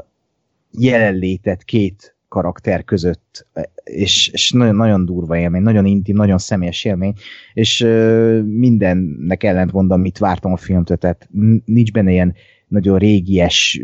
jelenlétet 0.71 1.63
két 1.63 2.15
karakter 2.27 2.83
között, 2.83 3.47
és, 3.83 4.27
és 4.27 4.51
nagyon, 4.51 4.75
nagyon 4.75 5.05
durva 5.05 5.37
élmény, 5.37 5.61
nagyon 5.61 5.85
intim, 5.85 6.15
nagyon 6.15 6.37
személyes 6.37 6.85
élmény, 6.85 7.13
és 7.53 7.81
uh, 7.81 8.41
mindennek 8.43 9.43
ellent 9.43 9.71
mondom, 9.71 10.01
mit 10.01 10.17
vártam 10.17 10.51
a 10.51 10.57
filmtől, 10.57 10.97
tehát 10.97 11.29
nincs 11.65 11.91
benne 11.91 12.11
ilyen 12.11 12.33
nagyon 12.67 12.97
régies 12.97 13.81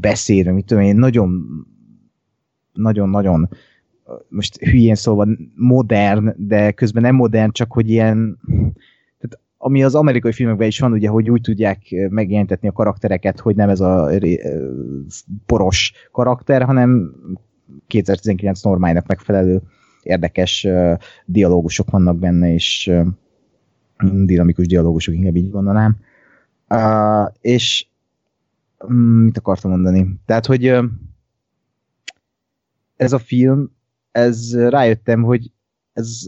beszéd, 0.00 0.52
mit 0.52 0.64
tudom 0.66 0.82
én, 0.82 0.96
nagyon 0.96 1.46
nagyon-nagyon 2.72 3.48
most 4.28 4.56
hülyén 4.56 4.94
szóval 4.94 5.38
modern, 5.54 6.34
de 6.36 6.72
közben 6.72 7.02
nem 7.02 7.14
modern, 7.14 7.50
csak 7.50 7.72
hogy 7.72 7.90
ilyen 7.90 8.38
ami 9.64 9.84
az 9.84 9.94
amerikai 9.94 10.32
filmekben 10.32 10.66
is 10.66 10.78
van, 10.78 10.92
ugye, 10.92 11.08
hogy 11.08 11.30
úgy 11.30 11.40
tudják 11.40 11.92
eh, 11.92 12.08
megjelentetni 12.08 12.68
a 12.68 12.72
karaktereket, 12.72 13.40
hogy 13.40 13.56
nem 13.56 13.68
ez 13.68 13.80
a 13.80 14.10
eh, 14.10 14.38
poros 15.46 15.92
karakter, 16.12 16.62
hanem 16.62 17.14
2019 17.86 18.62
normáinak 18.62 19.06
megfelelő 19.06 19.62
érdekes 20.02 20.64
uh, 20.64 20.98
dialógusok 21.24 21.90
vannak 21.90 22.18
benne, 22.18 22.52
és 22.52 22.90
uh, 22.92 23.06
dinamikus 24.24 24.66
dialógusok, 24.66 25.14
inkább 25.14 25.36
így 25.36 25.52
mondanám. 25.52 25.96
Uh, 26.68 27.32
és 27.40 27.86
um, 28.78 28.96
mit 28.96 29.38
akartam 29.38 29.70
mondani? 29.70 30.20
Tehát, 30.26 30.46
hogy 30.46 30.76
ez 32.96 33.12
a 33.12 33.18
film, 33.18 33.70
ez 34.10 34.58
rájöttem, 34.68 35.22
hogy 35.22 35.50
ez 35.92 36.22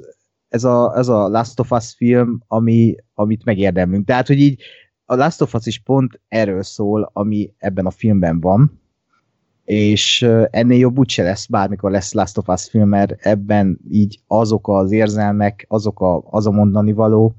ez 0.48 0.64
a, 0.64 0.92
ez 0.96 1.08
a 1.08 1.28
Last 1.28 1.60
of 1.60 1.70
Us 1.70 1.94
film, 1.96 2.40
ami, 2.46 2.94
amit 3.14 3.44
megérdemlünk. 3.44 4.06
Tehát, 4.06 4.26
hogy 4.26 4.40
így 4.40 4.62
a 5.04 5.14
Last 5.14 5.40
of 5.40 5.54
Us 5.54 5.66
is 5.66 5.78
pont 5.78 6.20
erről 6.28 6.62
szól, 6.62 7.10
ami 7.12 7.50
ebben 7.58 7.86
a 7.86 7.90
filmben 7.90 8.40
van, 8.40 8.80
és 9.64 10.22
ennél 10.50 10.78
jobb 10.78 10.98
úgyse 10.98 11.22
lesz, 11.22 11.46
bármikor 11.46 11.90
lesz 11.90 12.12
Last 12.12 12.38
of 12.38 12.48
Us 12.48 12.68
film, 12.68 12.88
mert 12.88 13.26
ebben 13.26 13.78
így 13.90 14.20
azok 14.26 14.68
az 14.68 14.92
érzelmek, 14.92 15.64
azok 15.68 16.00
a, 16.00 16.22
az 16.30 16.46
a 16.46 16.50
mondani 16.50 16.92
való, 16.92 17.34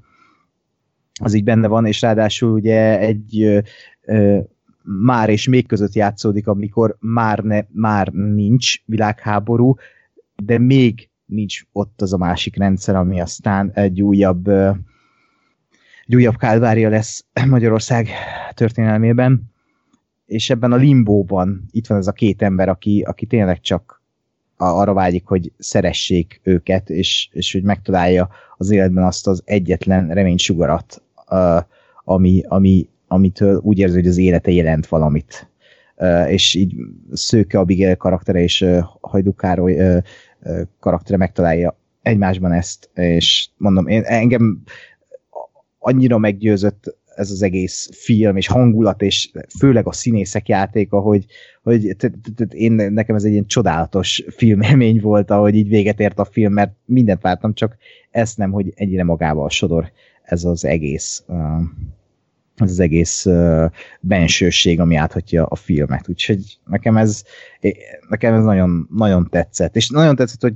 az 1.20 1.34
így 1.34 1.44
benne 1.44 1.66
van, 1.66 1.86
és 1.86 2.00
ráadásul 2.00 2.52
ugye 2.52 2.98
egy 2.98 3.42
ö, 3.42 3.58
ö, 4.02 4.38
már 4.82 5.28
és 5.28 5.48
még 5.48 5.66
között 5.66 5.92
játszódik, 5.92 6.46
amikor 6.46 6.96
már, 7.00 7.38
ne, 7.38 7.60
már 7.72 8.08
nincs 8.08 8.84
világháború, 8.84 9.74
de 10.44 10.58
még 10.58 11.10
nincs 11.28 11.62
ott 11.72 12.02
az 12.02 12.12
a 12.12 12.16
másik 12.16 12.56
rendszer, 12.56 12.94
ami 12.94 13.20
aztán 13.20 13.70
egy 13.74 14.02
újabb 14.02 14.48
egy 16.06 16.14
újabb 16.14 16.36
kálvária 16.36 16.88
lesz 16.88 17.24
Magyarország 17.48 18.08
történelmében, 18.54 19.42
és 20.26 20.50
ebben 20.50 20.72
a 20.72 20.76
limbóban 20.76 21.64
itt 21.70 21.86
van 21.86 21.98
ez 21.98 22.06
a 22.06 22.12
két 22.12 22.42
ember, 22.42 22.68
aki, 22.68 23.04
aki 23.06 23.26
tényleg 23.26 23.60
csak 23.60 24.02
arra 24.56 24.92
vágyik, 24.92 25.26
hogy 25.26 25.52
szeressék 25.58 26.40
őket, 26.42 26.90
és, 26.90 27.28
és 27.32 27.52
hogy 27.52 27.62
megtalálja 27.62 28.28
az 28.56 28.70
életben 28.70 29.04
azt 29.04 29.26
az 29.26 29.42
egyetlen 29.44 30.08
reménysugarat, 30.08 31.02
ami, 32.04 32.42
ami, 32.48 32.88
amitől 33.08 33.60
úgy 33.62 33.78
érzi, 33.78 33.94
hogy 33.94 34.06
az 34.06 34.16
élete 34.16 34.50
jelent 34.50 34.86
valamit. 34.86 35.48
és 36.28 36.54
így 36.54 36.74
Szőke 37.12 37.58
Abigail 37.58 37.96
karaktere 37.96 38.42
és 38.42 38.64
Hajdukároly 39.00 40.02
karaktere 40.80 41.16
megtalálja 41.16 41.76
egymásban 42.02 42.52
ezt, 42.52 42.90
és 42.94 43.48
mondom, 43.56 43.86
én, 43.86 44.02
engem 44.04 44.62
annyira 45.78 46.18
meggyőzött 46.18 46.96
ez 47.14 47.30
az 47.30 47.42
egész 47.42 47.90
film 47.92 48.36
és 48.36 48.46
hangulat, 48.46 49.02
és 49.02 49.30
főleg 49.58 49.86
a 49.86 49.92
színészek 49.92 50.48
játéka, 50.48 51.00
hogy, 51.00 51.26
hogy 51.62 51.96
én, 52.50 52.72
nekem 52.72 53.16
ez 53.16 53.24
egy 53.24 53.32
ilyen 53.32 53.46
csodálatos 53.46 54.24
filmélmény 54.30 55.00
volt, 55.00 55.30
ahogy 55.30 55.54
így 55.54 55.68
véget 55.68 56.00
ért 56.00 56.18
a 56.18 56.24
film, 56.24 56.52
mert 56.52 56.72
mindent 56.84 57.22
vártam, 57.22 57.54
csak 57.54 57.76
ezt 58.10 58.36
nem, 58.36 58.50
hogy 58.50 58.72
ennyire 58.76 59.04
magával 59.04 59.48
sodor 59.48 59.92
ez 60.22 60.44
az 60.44 60.64
egész 60.64 61.24
ez 62.62 62.70
az 62.70 62.80
egész 62.80 63.26
bensőség, 64.00 64.80
ami 64.80 64.94
áthatja 64.94 65.46
a 65.46 65.54
filmet. 65.54 66.08
Úgyhogy 66.08 66.58
nekem 66.66 66.96
ez, 66.96 67.22
nekem 68.08 68.34
ez 68.34 68.44
nagyon, 68.44 68.88
nagyon 68.90 69.28
tetszett. 69.30 69.76
És 69.76 69.88
nagyon 69.88 70.16
tetszett, 70.16 70.40
hogy 70.40 70.54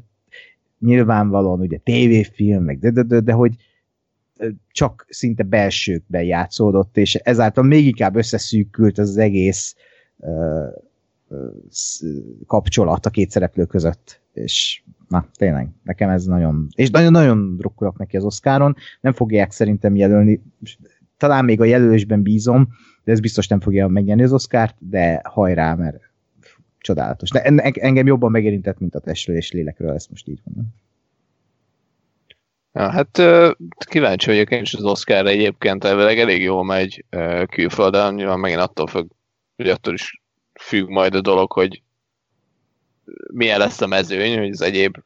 nyilvánvalóan 0.79 1.61
ugye 1.61 1.79
tévéfilm, 1.79 2.65
meg 2.65 2.79
de, 2.79 2.91
de, 2.91 3.03
de, 3.03 3.21
de 3.21 3.33
hogy 3.33 3.55
csak 4.71 5.07
szinte 5.09 5.43
belsőkben 5.43 6.23
játszódott, 6.23 6.97
és 6.97 7.15
ezáltal 7.15 7.65
még 7.65 7.87
inkább 7.87 8.17
összeszűkült 8.17 8.99
az 8.99 9.17
egész 9.17 9.77
kapcsolat 12.47 13.07
a 13.07 13.11
két 13.11 13.31
szereplő 13.31 13.65
között, 13.65 14.21
és 14.33 14.83
na, 15.09 15.27
tényleg, 15.35 15.69
nekem 15.83 16.09
ez 16.09 16.25
nagyon, 16.25 16.67
és 16.75 16.91
nagyon-nagyon 16.91 17.57
drukkolok 17.57 17.99
neki 17.99 18.17
az 18.17 18.25
Oscaron, 18.25 18.77
nem 19.01 19.13
fogják 19.13 19.51
szerintem 19.51 19.97
jelölni, 19.97 20.43
talán 21.23 21.45
még 21.45 21.61
a 21.61 21.65
jelölésben 21.65 22.23
bízom, 22.23 22.69
de 23.05 23.13
ez 23.13 23.21
biztos 23.21 23.47
nem 23.47 23.61
fogja 23.61 23.89
megnyerni 23.89 24.23
az 24.23 24.33
Oscárt, 24.33 24.77
de 24.79 25.21
hajrá, 25.25 25.75
mert 25.75 26.11
csodálatos. 26.79 27.31
De 27.31 27.41
engem 27.73 28.07
jobban 28.07 28.31
megérintett, 28.31 28.79
mint 28.79 28.95
a 28.95 29.01
testről 29.01 29.37
és 29.37 29.53
lélekről, 29.53 29.95
ezt 29.95 30.11
most 30.11 30.29
így 30.29 30.41
mondom. 30.45 30.75
Ja, 32.73 32.91
hát 32.91 33.23
kíváncsi 33.89 34.31
vagyok 34.31 34.51
én 34.51 34.61
is 34.61 34.75
az 34.75 34.85
Oscarra 34.85 35.29
egyébként, 35.29 35.85
elvileg 35.85 36.19
elég 36.19 36.43
jól 36.43 36.65
megy 36.65 37.05
külföldön, 37.51 38.15
nyilván 38.15 38.39
megint 38.39 38.61
attól 38.61 38.87
függ, 38.87 39.11
hogy 39.57 39.69
attól 39.69 39.95
is 39.95 40.23
függ 40.61 40.89
majd 40.89 41.15
a 41.15 41.21
dolog, 41.21 41.53
hogy 41.53 41.83
milyen 43.33 43.59
lesz 43.59 43.81
a 43.81 43.87
mezőny, 43.87 44.39
hogy 44.39 44.51
az 44.51 44.63
egyéb 44.63 44.97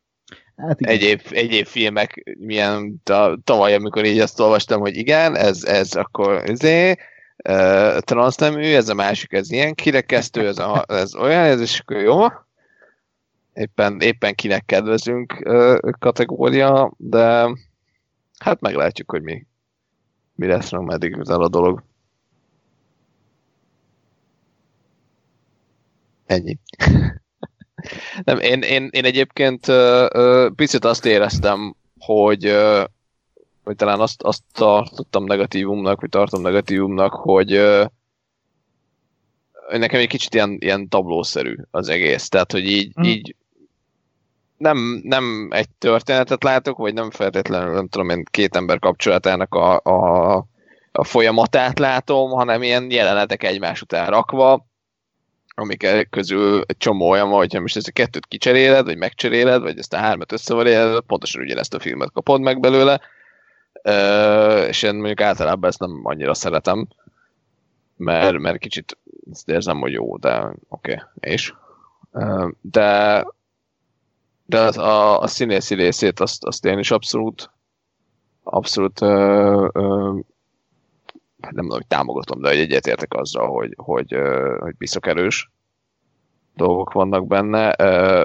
Hát 0.56 0.80
egyéb, 0.80 1.20
egyéb 1.30 1.66
filmek, 1.66 2.34
milyen 2.38 3.02
tavaly, 3.44 3.74
amikor 3.74 4.04
így 4.04 4.18
azt 4.18 4.40
olvastam, 4.40 4.80
hogy 4.80 4.96
igen, 4.96 5.36
ez, 5.36 5.64
ez 5.64 5.94
akkor 5.94 6.42
izé, 6.50 6.90
uh, 7.48 7.98
transznemű, 7.98 8.74
ez 8.74 8.88
a 8.88 8.94
másik, 8.94 9.32
ez 9.32 9.50
ilyen 9.50 9.74
kirekesztő, 9.74 10.46
ez, 10.46 10.58
a, 10.58 10.84
ez 10.88 11.14
olyan, 11.14 11.44
ez 11.44 11.60
is 11.60 11.82
jó. 11.86 12.26
Éppen, 13.54 14.00
éppen 14.00 14.34
kinek 14.34 14.64
kedvezünk 14.64 15.40
uh, 15.44 15.78
kategória, 15.98 16.92
de 16.96 17.48
hát 18.38 18.60
meglátjuk, 18.60 19.10
hogy 19.10 19.22
mi, 19.22 19.46
mi 20.34 20.46
lesz 20.46 20.70
meddig 20.70 21.16
ez 21.20 21.28
a 21.28 21.48
dolog. 21.48 21.82
Ennyi. 26.26 26.58
Nem, 28.24 28.38
én, 28.38 28.60
én, 28.60 28.88
én 28.92 29.04
egyébként 29.04 29.68
uh, 29.68 30.50
picit 30.54 30.84
azt 30.84 31.06
éreztem, 31.06 31.74
hogy, 31.98 32.46
uh, 32.46 32.84
hogy 33.64 33.76
talán 33.76 34.00
azt, 34.00 34.22
azt 34.22 34.42
tartottam 34.52 35.24
negatívumnak, 35.24 36.00
vagy 36.00 36.10
tartom 36.10 36.42
negatívumnak, 36.42 37.12
hogy 37.12 37.56
uh, 37.56 37.84
nekem 39.70 40.00
egy 40.00 40.08
kicsit 40.08 40.34
ilyen, 40.34 40.56
ilyen 40.60 40.88
tablószerű 40.88 41.56
az 41.70 41.88
egész. 41.88 42.28
Tehát, 42.28 42.52
hogy 42.52 42.64
így, 42.64 42.92
mm. 43.00 43.02
így 43.02 43.34
nem, 44.56 45.00
nem 45.04 45.48
egy 45.50 45.68
történetet 45.78 46.42
látok, 46.42 46.78
vagy 46.78 46.94
nem 46.94 47.10
feltétlenül, 47.10 47.74
nem 47.74 47.88
tudom 47.88 48.10
én, 48.10 48.24
két 48.30 48.56
ember 48.56 48.78
kapcsolatának 48.78 49.54
a, 49.54 49.80
a, 49.82 50.36
a 50.92 51.04
folyamatát 51.04 51.78
látom, 51.78 52.30
hanem 52.30 52.62
ilyen 52.62 52.90
jelenetek 52.90 53.42
egymás 53.42 53.82
után 53.82 54.10
rakva, 54.10 54.66
amik 55.58 56.08
közül 56.10 56.62
egy 56.66 56.76
csomó 56.76 57.08
olyan 57.08 57.28
van, 57.28 57.38
hogyha 57.38 57.60
most 57.60 57.76
ezt 57.76 57.88
a 57.88 57.92
kettőt 57.92 58.26
kicseréled, 58.26 58.84
vagy 58.84 58.96
megcseréled, 58.96 59.62
vagy 59.62 59.78
ezt 59.78 59.92
a 59.92 59.96
hármat 59.96 60.32
összevaréled, 60.32 61.00
pontosan 61.00 61.42
ugyanezt 61.42 61.74
a 61.74 61.80
filmet 61.80 62.12
kapod 62.12 62.40
meg 62.40 62.60
belőle, 62.60 63.00
és 64.68 64.82
én 64.82 64.94
mondjuk 64.94 65.20
általában 65.20 65.70
ezt 65.70 65.78
nem 65.78 66.00
annyira 66.02 66.34
szeretem, 66.34 66.88
mert, 67.96 68.38
mert 68.38 68.58
kicsit 68.58 68.98
ezt 69.32 69.48
érzem, 69.48 69.78
hogy 69.78 69.92
jó, 69.92 70.16
de 70.16 70.52
oké, 70.68 70.92
okay, 70.92 70.96
és. 71.20 71.54
De 72.60 73.24
de 74.46 74.60
az, 74.60 74.76
a, 74.78 75.20
a 75.20 75.26
színészi 75.26 75.74
részét 75.74 76.20
azt, 76.20 76.44
azt 76.44 76.64
én 76.64 76.78
is 76.78 76.90
abszolút 76.90 77.50
abszolút 78.42 79.00
uh, 79.00 79.68
uh, 79.72 80.20
nem 81.52 81.64
tudom, 81.64 81.78
hogy 81.78 81.86
támogatom, 81.86 82.40
de 82.40 82.48
egyetértek 82.48 83.14
azzal, 83.14 83.48
hogy, 83.48 83.72
hogy, 83.76 84.16
hogy 84.58 84.76
biszok 84.76 85.06
erős 85.06 85.50
dolgok 86.56 86.92
vannak 86.92 87.26
benne. 87.26 87.74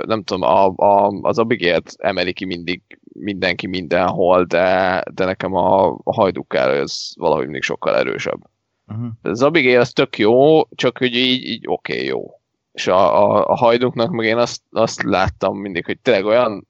Nem 0.05 0.23
tudom, 0.23 0.41
a, 0.41 0.73
a, 0.75 1.19
az 1.21 1.39
Abigail-t 1.39 1.95
emeli 1.97 2.33
ki 2.33 2.45
mindig 2.45 2.81
mindenki 3.13 3.67
mindenhol, 3.67 4.43
de, 4.43 5.03
de 5.13 5.25
nekem 5.25 5.53
a, 5.53 5.97
a 6.03 6.55
ez 6.55 7.09
valahogy 7.15 7.43
mindig 7.43 7.61
sokkal 7.61 7.95
erősebb. 7.95 8.39
Uh-huh. 8.87 9.07
Az 9.21 9.41
Abigail 9.41 9.79
az 9.79 9.91
tök 9.91 10.17
jó, 10.17 10.61
csak 10.75 10.97
hogy 10.97 11.15
így, 11.15 11.43
így 11.43 11.63
oké, 11.67 11.93
okay, 11.93 12.05
jó. 12.05 12.39
És 12.71 12.87
a, 12.87 13.23
a, 13.23 13.47
a 13.47 13.55
hajduknak 13.55 14.11
meg 14.11 14.25
én 14.25 14.37
azt, 14.37 14.61
azt 14.71 15.03
láttam 15.03 15.57
mindig, 15.57 15.85
hogy 15.85 15.99
tényleg 15.99 16.25
olyan 16.25 16.67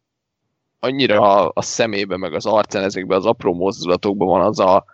annyira 0.79 1.35
a, 1.35 1.51
a 1.53 1.61
szemébe, 1.61 2.17
meg 2.17 2.33
az 2.33 2.45
arcán 2.45 2.83
ezekben 2.83 3.17
az 3.17 3.25
apró 3.25 3.53
mozdulatokban 3.53 4.27
van 4.27 4.41
az 4.41 4.59
a, 4.59 4.85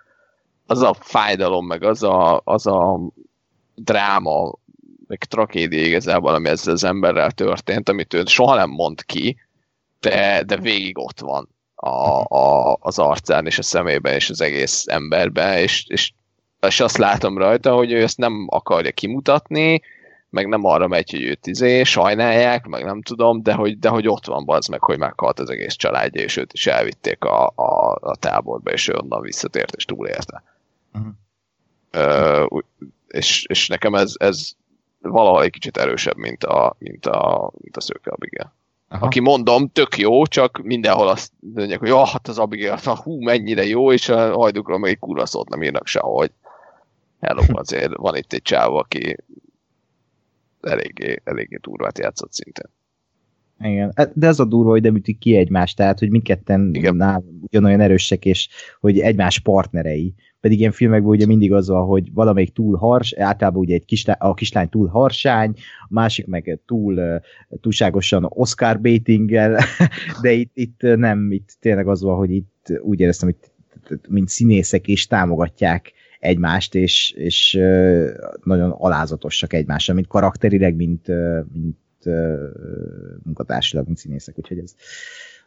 az 0.67 0.81
a 0.81 0.95
fájdalom, 0.99 1.65
meg 1.65 1.83
az 1.83 2.03
a, 2.03 2.41
az 2.43 2.67
a 2.67 2.99
dráma, 3.75 4.53
meg 5.07 5.23
tragédia 5.23 5.85
igazából, 5.85 6.33
ami 6.33 6.49
ezzel 6.49 6.73
az 6.73 6.83
emberrel 6.83 7.31
történt, 7.31 7.89
amit 7.89 8.13
ő 8.13 8.23
soha 8.25 8.55
nem 8.55 8.69
mond 8.69 9.05
ki, 9.05 9.37
de, 9.99 10.43
de 10.43 10.57
végig 10.57 10.97
ott 10.97 11.19
van 11.19 11.49
a, 11.75 12.35
a, 12.37 12.77
az 12.79 12.99
arcán 12.99 13.45
és 13.45 13.57
a 13.57 13.63
szemében 13.63 14.13
és 14.13 14.29
az 14.29 14.41
egész 14.41 14.83
emberben, 14.87 15.57
és, 15.57 15.85
és, 15.87 16.11
és 16.61 16.79
azt 16.79 16.97
látom 16.97 17.37
rajta, 17.37 17.73
hogy 17.73 17.91
ő 17.91 18.01
ezt 18.01 18.17
nem 18.17 18.47
akarja 18.49 18.91
kimutatni, 18.91 19.81
meg 20.29 20.47
nem 20.47 20.65
arra 20.65 20.87
megy, 20.87 21.11
hogy 21.11 21.23
őt 21.23 21.47
izé, 21.47 21.83
sajnálják, 21.83 22.65
meg 22.65 22.85
nem 22.85 23.01
tudom, 23.01 23.43
de 23.43 23.53
hogy, 23.53 23.79
de 23.79 23.89
hogy 23.89 24.07
ott 24.07 24.25
van 24.25 24.43
az 24.45 24.67
meg, 24.67 24.83
hogy 24.83 24.97
meghalt 24.97 25.39
az 25.39 25.49
egész 25.49 25.75
családja, 25.75 26.21
és 26.21 26.37
őt 26.37 26.53
is 26.53 26.67
elvitték 26.67 27.23
a, 27.23 27.51
a, 27.55 27.97
a 28.01 28.15
táborba, 28.15 28.71
és 28.71 28.87
ő 28.87 28.93
onnan 28.93 29.21
visszatért, 29.21 29.75
és 29.75 29.85
túlélte. 29.85 30.43
Uh-huh. 30.97 32.45
Uh, 32.51 32.61
és, 33.07 33.45
és 33.49 33.67
nekem 33.67 33.95
ez, 33.95 34.13
ez 34.17 34.49
valahol 35.01 35.43
egy 35.43 35.49
kicsit 35.49 35.77
erősebb, 35.77 36.17
mint 36.17 36.43
a, 36.43 36.75
mint 36.79 37.05
a, 37.05 37.51
mint 37.57 37.77
a 37.77 37.81
szőke 37.81 38.11
Abigail. 38.11 38.55
Aha. 38.89 39.05
Aki 39.05 39.19
mondom, 39.19 39.69
tök 39.69 39.97
jó, 39.97 40.25
csak 40.25 40.61
mindenhol 40.63 41.07
azt 41.07 41.31
mondják, 41.39 41.79
hogy 41.79 41.91
oh, 41.91 42.07
hát 42.07 42.27
az 42.27 42.37
Abigail, 42.37 42.77
ha, 42.83 42.95
hú, 42.95 43.21
mennyire 43.21 43.65
jó, 43.65 43.91
és 43.91 44.09
a 44.09 44.33
hajdukról 44.33 44.77
meg 44.79 44.89
egy 44.89 44.99
kurva 44.99 45.25
szót 45.25 45.49
nem 45.49 45.63
írnak 45.63 45.87
sehogy. 45.87 46.31
Hello, 47.19 47.41
azért 47.59 47.95
van 47.95 48.15
itt 48.15 48.33
egy 48.33 48.41
csáv, 48.41 48.75
aki 48.75 49.17
eléggé, 50.61 51.21
eléggé 51.23 51.57
durvát 51.61 51.99
játszott 51.99 52.33
szintén. 52.33 52.69
Igen, 53.59 53.91
hát, 53.95 54.11
de 54.19 54.27
az 54.27 54.39
a 54.39 54.45
durva, 54.45 54.69
hogy 54.69 54.81
nem 54.81 54.95
ütik 54.95 55.17
ki 55.17 55.35
egymást, 55.35 55.75
tehát, 55.75 55.99
hogy 55.99 56.09
mindketten 56.09 56.59
nál 56.81 57.23
ugyanolyan 57.41 57.79
erősek, 57.79 58.25
és 58.25 58.49
hogy 58.79 58.99
egymás 58.99 59.39
partnerei. 59.39 60.13
Pedig 60.47 60.61
ilyen 60.61 60.71
filmekben 60.71 61.09
ugye 61.09 61.25
mindig 61.25 61.53
az 61.53 61.67
van, 61.67 61.85
hogy 61.85 62.13
valamelyik 62.13 62.53
túl 62.53 62.77
hars, 62.77 63.13
általában 63.13 63.59
ugye 63.59 63.73
egy 63.73 63.85
kislány, 63.85 64.15
a 64.19 64.33
kislány 64.33 64.69
túl 64.69 64.87
harsány, 64.87 65.53
a 65.81 65.87
másik 65.89 66.25
meg 66.25 66.59
túl, 66.65 67.21
túlságosan 67.61 68.25
Oscar 68.29 68.81
baitinggel, 68.81 69.59
de 70.21 70.31
itt, 70.31 70.51
itt 70.53 70.81
nem, 70.81 71.31
itt 71.31 71.57
tényleg 71.59 71.87
az 71.87 72.01
van, 72.01 72.17
hogy 72.17 72.31
itt 72.31 72.79
úgy 72.81 72.99
éreztem, 72.99 73.29
hogy 73.29 73.99
mint 74.09 74.29
színészek 74.29 74.87
is 74.87 75.07
támogatják 75.07 75.93
egymást, 76.19 76.75
és, 76.75 77.11
és 77.11 77.59
nagyon 78.43 78.69
alázatosak 78.71 79.53
egymásra, 79.53 79.93
mint 79.93 80.07
karakterileg, 80.07 80.75
mint, 80.75 81.07
mint 81.53 82.05
munkatársilag, 83.23 83.85
mint 83.85 83.97
színészek, 83.97 84.37
úgyhogy 84.37 84.57
ez 84.57 84.75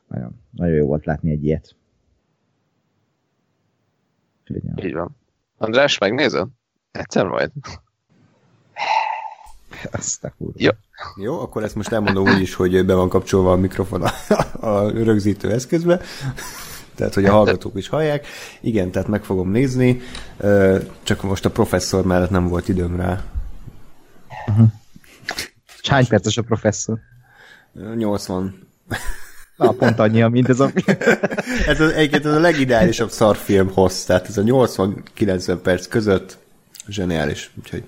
nagyon, 0.09 0.41
nagyon 0.51 0.75
jó 0.75 0.87
volt 0.87 1.05
látni 1.05 1.31
egy 1.31 1.45
ilyet. 1.45 1.75
Úgyhogy, 4.55 4.85
Így 4.85 4.95
van. 4.95 5.17
András, 5.59 5.99
megnézed? 5.99 6.49
Egyszer 6.91 7.27
majd. 7.27 7.51
Azt 9.91 10.25
a 10.25 10.33
kurva. 10.39 10.55
Jó. 10.57 10.71
Jó, 11.17 11.41
akkor 11.41 11.63
ezt 11.63 11.75
most 11.75 11.93
elmondom 11.93 12.29
úgy 12.29 12.41
is, 12.41 12.55
hogy 12.55 12.85
be 12.85 12.95
van 12.95 13.09
kapcsolva 13.09 13.53
a 13.53 13.57
mikrofon 13.57 14.03
a, 14.03 14.13
a 14.67 14.91
rögzítő 14.91 15.51
eszközbe 15.51 16.01
tehát 17.01 17.15
hogy 17.15 17.25
a 17.25 17.33
hallgatók 17.33 17.77
is 17.77 17.89
hallják. 17.89 18.27
Igen, 18.61 18.91
tehát 18.91 19.09
meg 19.09 19.25
fogom 19.25 19.51
nézni, 19.51 20.01
csak 21.03 21.23
most 21.23 21.45
a 21.45 21.51
professzor 21.51 22.05
mellett 22.05 22.31
nem 22.31 22.49
volt 22.49 22.69
időm 22.69 22.97
rá. 22.97 23.25
Uh-huh. 24.47 24.67
Hány 25.89 26.07
perces 26.07 26.37
a 26.37 26.43
professzor? 26.43 26.99
80. 27.95 28.69
Na, 29.61 29.71
pont 29.71 29.99
annyi, 29.99 30.23
mint 30.23 30.49
ez 30.49 30.61
a 30.61 30.71
ez 31.67 31.81
az, 31.81 31.93
egyébként 31.93 32.25
ez 32.25 32.33
a 32.33 32.41
legideálisabb 32.41 33.11
szarfilm 33.11 33.71
hossz, 33.73 34.05
tehát 34.05 34.29
ez 34.29 34.37
a 34.37 34.43
80-90 34.43 35.59
perc 35.63 35.87
között 35.87 36.39
zseniális, 36.89 37.51
úgyhogy 37.59 37.83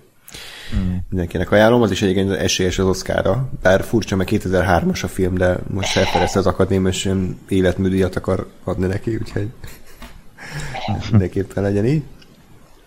mm. 0.77 0.95
mindenkinek 1.09 1.51
ajánlom, 1.51 1.83
az 1.83 1.91
is 1.91 2.03
egyébként 2.03 2.31
esélyes 2.31 2.79
az 2.79 2.87
Oszkára, 2.87 3.49
bár 3.63 3.85
furcsa, 3.85 4.17
mert 4.17 4.31
2003-as 4.33 5.05
a 5.05 5.09
film, 5.09 5.35
de 5.35 5.59
most 5.67 5.91
felfedezte 5.91 6.39
az 6.39 6.47
akadémia, 6.47 6.91
és 6.91 7.05
ilyen 7.05 7.39
életműdíjat 7.49 8.17
akar 8.17 8.47
adni 8.65 8.87
neki, 8.87 9.17
úgyhogy 9.17 9.49
mindenképpen 11.11 11.63
legyen 11.63 11.87
így. 11.87 12.03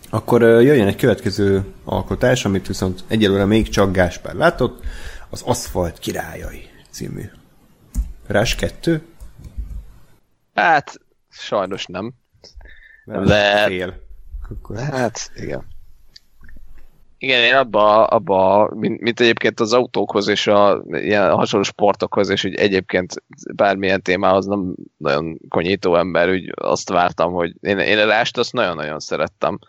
Akkor 0.10 0.42
jöjjön 0.42 0.88
egy 0.88 0.96
következő 0.96 1.64
alkotás, 1.84 2.46
amit 2.46 2.68
viszont 2.68 3.04
egyelőre 3.08 3.46
még 3.46 3.70
csak 3.70 3.92
Gáspár 3.92 4.34
látott, 4.34 4.84
az 5.30 5.42
Aszfalt 5.42 6.00
királyai 6.00 6.70
című. 6.92 7.24
Rás 8.28 8.56
2? 8.56 9.06
Hát, 10.54 11.00
sajnos 11.30 11.86
nem. 11.86 12.14
Mert 13.06 13.26
De... 13.26 13.66
Fél. 13.66 13.94
Akkor... 14.50 14.78
Hát, 14.78 15.32
igen. 15.36 15.74
Igen, 17.18 17.42
én 17.42 17.56
abba, 17.56 18.06
abba 18.06 18.70
mint, 18.76 19.02
mint 19.02 19.20
egyébként 19.20 19.60
az 19.60 19.74
autókhoz 19.74 20.28
és 20.28 20.48
a 20.48 20.84
ilyen 20.88 21.32
hasonló 21.32 21.66
sportokhoz, 21.66 22.30
és 22.30 22.44
úgy 22.44 22.56
egyébként 22.56 23.24
bármilyen 23.56 24.02
témához 24.02 24.46
nem 24.46 24.76
nagyon 24.98 25.40
konyító 25.50 25.96
ember, 25.96 26.30
úgy 26.30 26.52
azt 26.56 26.90
vártam, 26.90 27.34
hogy 27.34 27.54
én, 27.62 27.80
én 27.80 27.98
a 27.98 28.06
rást 28.06 28.38
azt 28.38 28.54
nagyon-nagyon 28.54 29.00
szerettem 29.00 29.60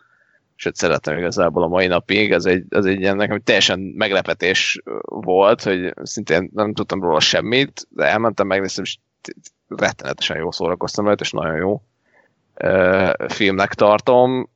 sőt 0.57 0.77
szeretem 0.77 1.19
igazából 1.19 1.63
a 1.63 1.69
mai 1.69 1.87
napig, 1.87 2.33
ez 2.33 2.45
egy, 2.45 2.65
ez 2.69 2.85
egy 2.85 3.01
ilyen 3.01 3.17
nekem 3.17 3.41
teljesen 3.45 3.79
meglepetés 3.79 4.83
volt, 5.03 5.63
hogy 5.63 5.95
szintén 6.03 6.51
nem 6.55 6.75
tudtam 6.75 7.03
róla 7.03 7.21
semmit, 7.21 7.87
de 7.89 8.05
elmentem, 8.05 8.47
megnéztem, 8.47 8.85
és 8.85 8.99
rettenetesen 9.69 10.37
jó 10.37 10.51
szórakoztam 10.51 11.05
rajta, 11.05 11.25
és 11.25 11.31
nagyon 11.31 11.57
jó 11.57 11.83
filmnek 13.29 13.75
tartom, 13.75 14.49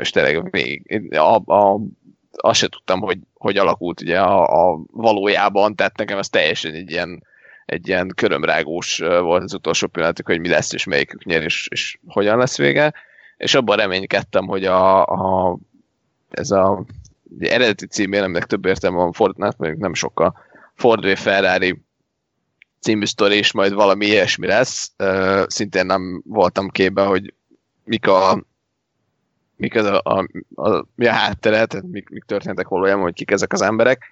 és 0.00 0.10
tényleg 0.10 0.50
még 0.50 1.10
a, 1.14 1.52
a, 1.54 1.80
azt 2.36 2.58
se 2.58 2.68
tudtam, 2.68 3.00
hogy, 3.00 3.18
hogy 3.34 3.56
alakult 3.56 4.00
ugye 4.00 4.20
a, 4.20 4.70
a 4.70 4.80
valójában, 4.92 5.74
tehát 5.74 5.96
nekem 5.96 6.18
ez 6.18 6.28
teljesen 6.28 6.74
egy 6.74 6.90
ilyen, 6.90 7.22
egy 7.66 7.88
ilyen 7.88 8.12
körömrágós 8.14 8.98
volt 8.98 9.42
az 9.42 9.54
utolsó 9.54 9.86
pillanatok, 9.86 10.26
hogy 10.26 10.40
mi 10.40 10.48
lesz, 10.48 10.72
és 10.72 10.84
melyikük 10.84 11.24
nyer, 11.24 11.42
és, 11.42 11.68
és 11.70 11.98
hogyan 12.06 12.38
lesz 12.38 12.58
vége 12.58 12.92
és 13.36 13.54
abban 13.54 13.76
reménykedtem, 13.76 14.46
hogy 14.46 14.64
a, 14.64 15.04
a 15.06 15.56
ez 16.30 16.50
a 16.50 16.84
eredeti 17.38 17.86
címén, 17.86 18.22
aminek 18.22 18.44
több 18.44 18.66
értelme 18.66 18.96
van 18.96 19.12
Fortnite, 19.12 19.54
mondjuk 19.56 19.80
nem 19.80 19.94
sokkal 19.94 20.38
Ford 20.74 21.16
Ferrari 21.16 21.82
című 22.80 23.04
sztori, 23.04 23.36
és 23.36 23.52
majd 23.52 23.72
valami 23.72 24.06
ilyesmi 24.06 24.46
lesz. 24.46 24.92
Szintén 25.46 25.86
nem 25.86 26.22
voltam 26.26 26.68
képbe, 26.68 27.04
hogy 27.04 27.34
mik 27.84 28.06
a 28.06 28.44
mik 29.56 29.74
az 29.74 29.84
a, 29.86 30.00
a, 30.04 30.26
a, 30.54 30.84
mi 30.94 31.06
a 31.06 31.12
háttere, 31.12 31.66
tehát 31.66 31.86
mik, 31.86 32.08
mik 32.08 32.24
történtek 32.24 32.68
valójában, 32.68 33.02
hogy 33.02 33.14
kik 33.14 33.30
ezek 33.30 33.52
az 33.52 33.62
emberek. 33.62 34.04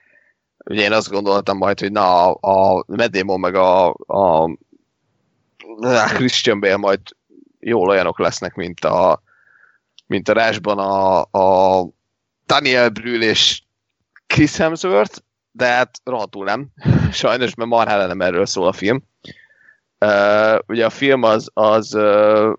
Ugye 0.64 0.82
én 0.82 0.92
azt 0.92 1.10
gondoltam 1.10 1.56
majd, 1.56 1.80
hogy 1.80 1.92
na 1.92 2.32
a, 2.32 2.76
a 2.76 2.84
Medémon 2.86 3.40
meg 3.40 3.54
a, 3.54 3.88
a, 4.06 4.42
a 5.80 6.10
Christian 6.14 6.60
Bale 6.60 6.76
majd 6.76 7.00
jól 7.64 7.88
olyanok 7.88 8.18
lesznek, 8.18 8.54
mint 8.54 8.84
a, 8.84 9.22
mint 10.06 10.28
a 10.28 10.32
rásban 10.32 10.78
a, 10.78 11.20
a 11.20 11.88
Daniel 12.46 12.88
Brühl 12.88 13.22
és 13.22 13.62
Chris 14.26 14.56
Hemsworth, 14.56 15.18
de 15.50 15.66
hát 15.66 16.00
rohadtul 16.04 16.44
nem. 16.44 16.68
Sajnos, 17.12 17.54
mert 17.54 17.70
marhára 17.70 18.06
nem 18.06 18.20
erről 18.20 18.46
szól 18.46 18.66
a 18.66 18.72
film. 18.72 19.02
Uh, 20.00 20.58
ugye 20.66 20.84
a 20.84 20.90
film 20.90 21.22
az, 21.22 21.50
az 21.52 21.94
uh, 21.94 22.52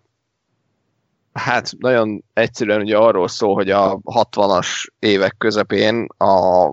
hát 1.34 1.72
nagyon 1.78 2.24
egyszerűen 2.34 2.82
ugye 2.82 2.98
arról 2.98 3.28
szól, 3.28 3.54
hogy 3.54 3.70
a 3.70 3.98
60-as 3.98 4.86
évek 5.00 5.36
közepén 5.38 6.08
a, 6.18 6.66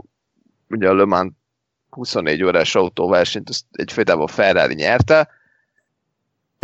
ugye 0.68 0.88
a 0.88 0.94
Le 0.94 1.04
Mans 1.04 1.32
24 1.90 2.42
órás 2.42 2.74
autóversenyt 2.74 3.50
egyfajtában 3.70 4.26
Ferrari 4.26 4.74
nyerte, 4.74 5.28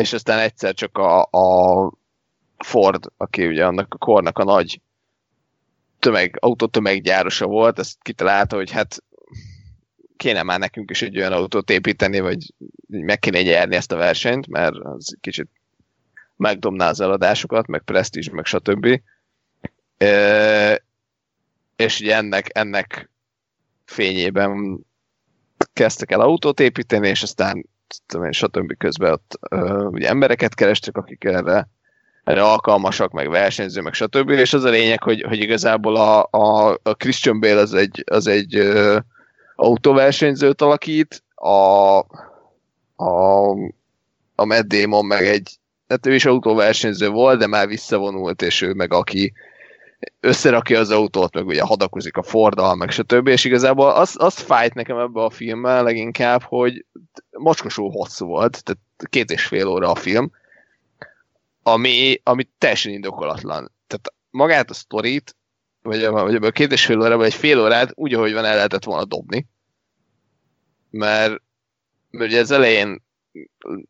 és 0.03 0.13
aztán 0.13 0.39
egyszer 0.39 0.75
csak 0.75 0.99
a, 0.99 1.23
a 1.23 1.93
Ford, 2.59 3.05
aki 3.17 3.47
ugye 3.47 3.67
annak 3.67 3.95
a 3.95 3.99
kornak 3.99 4.39
a 4.39 4.45
nagy 4.45 4.81
tömeg, 5.99 6.37
autótömeggyárosa 6.41 7.47
volt, 7.47 7.79
ezt 7.79 8.03
kitalálta, 8.03 8.57
hogy 8.57 8.71
hát 8.71 9.03
kéne 10.17 10.43
már 10.43 10.59
nekünk 10.59 10.91
is 10.91 11.03
egy 11.03 11.19
olyan 11.19 11.33
autót 11.33 11.71
építeni, 11.71 12.21
vagy 12.21 12.55
meg 12.87 13.19
kéne 13.19 13.43
nyerni 13.43 13.77
ezt 13.77 13.93
a 13.93 13.97
versenyt, 13.97 14.47
mert 14.47 14.75
az 14.75 15.17
kicsit 15.21 15.49
megdomná 16.37 16.89
az 16.89 17.01
eladásokat, 17.01 17.67
meg 17.67 17.83
presztízs, 17.83 18.29
meg 18.29 18.45
stb. 18.45 19.01
E, 19.97 20.83
és 21.77 22.01
ugye 22.01 22.17
ennek, 22.17 22.49
ennek 22.53 23.11
fényében 23.85 24.81
kezdtek 25.73 26.11
el 26.11 26.21
autót 26.21 26.61
építeni, 26.61 27.09
és 27.09 27.23
aztán 27.23 27.67
tudom 28.07 28.33
stb. 28.33 28.77
közben 28.79 29.13
ott 29.13 29.39
uh, 29.51 29.87
ugye 29.91 30.09
embereket 30.09 30.55
kerestek, 30.55 30.97
akik 30.97 31.25
erre, 31.25 31.69
erre 32.25 32.43
alkalmasak, 32.43 33.13
meg 33.13 33.31
versenyző, 33.31 33.81
meg 33.81 33.93
stb. 33.93 34.31
És 34.31 34.53
az 34.53 34.65
a 34.65 34.71
lényeg, 34.71 35.03
hogy, 35.03 35.23
hogy 35.23 35.41
igazából 35.41 35.97
a, 35.97 36.29
a, 36.31 36.79
a 36.83 36.95
Christian 36.95 37.41
Bale 37.41 37.61
az 37.61 37.75
egy, 37.75 38.05
az 38.07 38.27
egy 38.27 38.59
uh, 38.59 38.97
autóversenyzőt 39.57 40.63
alakít, 40.63 41.23
a, 41.35 41.99
a, 42.97 43.51
a 44.35 44.45
Matt 44.45 44.67
Damon 44.67 45.05
meg 45.05 45.27
egy, 45.27 45.59
hát 45.89 46.07
ő 46.07 46.15
is 46.15 46.25
autóversenyző 46.25 47.09
volt, 47.09 47.39
de 47.39 47.47
már 47.47 47.67
visszavonult, 47.67 48.43
és 48.43 48.63
ő 48.63 48.73
meg 48.73 48.93
aki, 48.93 49.33
összerakja 50.21 50.79
az 50.79 50.91
autót, 50.91 51.35
meg 51.35 51.47
ugye 51.47 51.63
hadakozik 51.63 52.17
a 52.17 52.23
Fordal, 52.23 52.75
meg 52.75 52.91
stb. 52.91 53.27
És 53.27 53.45
igazából 53.45 53.91
az, 53.91 54.15
az 54.19 54.39
fájt 54.39 54.75
nekem 54.75 54.99
ebbe 54.99 55.23
a 55.23 55.31
filmmel 55.31 55.83
leginkább, 55.83 56.43
hogy 56.43 56.85
mocskosul 57.31 57.91
hosszú 57.91 58.27
volt, 58.27 58.63
tehát 58.65 58.83
két 59.11 59.31
és 59.31 59.45
fél 59.45 59.67
óra 59.67 59.91
a 59.91 59.95
film, 59.95 60.31
ami, 61.63 62.21
ami 62.23 62.49
teljesen 62.59 62.93
indokolatlan. 62.93 63.73
Tehát 63.87 64.13
magát 64.31 64.71
a 64.71 64.75
sztorit, 64.75 65.37
vagy, 65.83 66.07
vagy 66.07 66.35
a 66.35 66.51
két 66.51 66.73
és 66.73 66.85
fél 66.85 67.01
órában 67.01 67.25
egy 67.25 67.35
fél 67.35 67.61
órát 67.61 67.91
úgy, 67.95 68.15
ahogy 68.15 68.33
van, 68.33 68.45
el 68.45 68.55
lehetett 68.55 68.85
volna 68.85 69.05
dobni. 69.05 69.47
Mert, 70.91 71.43
mert 72.11 72.31
ugye 72.31 72.41
az 72.41 72.51
elején 72.51 73.03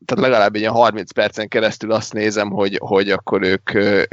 tehát 0.04 0.24
legalább 0.24 0.54
egy 0.54 0.66
30 0.66 1.10
percen 1.12 1.48
keresztül 1.48 1.92
azt 1.92 2.12
nézem, 2.12 2.50
hogy, 2.50 2.78
hogy 2.82 3.10
akkor 3.10 3.42
ők, 3.42 3.70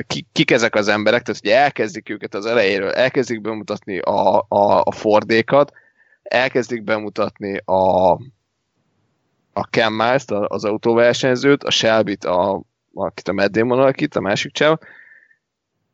ki, 0.07 0.27
kik 0.31 0.51
ezek 0.51 0.75
az 0.75 0.87
emberek, 0.87 1.21
tehát 1.21 1.41
ugye 1.41 1.57
elkezdik 1.57 2.09
őket 2.09 2.33
az 2.33 2.45
elejéről, 2.45 2.89
elkezdik 2.89 3.41
bemutatni 3.41 3.99
a, 3.99 4.45
a, 4.47 4.81
a 4.83 4.91
Fordékat, 4.91 5.73
elkezdik 6.23 6.83
bemutatni 6.83 7.57
a, 7.57 8.11
a 9.53 9.67
Ken 9.69 9.93
Miles-t, 9.93 10.31
az 10.31 10.65
autóversenyzőt, 10.65 11.63
a 11.63 11.71
Shelby-t, 11.71 12.25
a, 12.25 12.61
akit 12.93 13.27
a 13.27 13.33
Matt 13.33 13.51
Damon 13.51 13.79
alakít, 13.79 14.15
a 14.15 14.21
másik 14.21 14.51
csáv, 14.51 14.77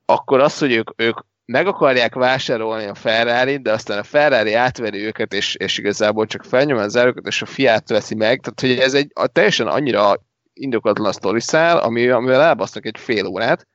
akkor 0.05 0.39
az, 0.39 0.57
hogy 0.57 0.71
ők, 0.71 0.89
ők 0.95 1.17
meg 1.51 1.67
akarják 1.67 2.13
vásárolni 2.13 2.85
a 2.85 2.95
ferrari 2.95 3.57
de 3.57 3.71
aztán 3.71 3.97
a 3.97 4.03
Ferrari 4.03 4.53
átveri 4.53 5.05
őket, 5.05 5.33
és, 5.33 5.55
és 5.55 5.77
igazából 5.77 6.25
csak 6.25 6.43
felnyomja 6.43 6.83
az 6.83 6.91
zárókat, 6.91 7.27
és 7.27 7.41
a 7.41 7.45
fiát 7.45 7.89
veszi 7.89 8.15
meg. 8.15 8.39
Tehát, 8.39 8.61
hogy 8.61 8.85
ez 8.85 8.93
egy 8.93 9.11
a 9.13 9.27
teljesen 9.27 9.67
annyira 9.67 10.17
indokatlan 10.53 11.11
sztoriszál, 11.11 11.77
ami, 11.77 12.07
amivel 12.07 12.41
elbasznak 12.41 12.85
egy 12.85 12.97
fél 12.99 13.25
órát, 13.25 13.67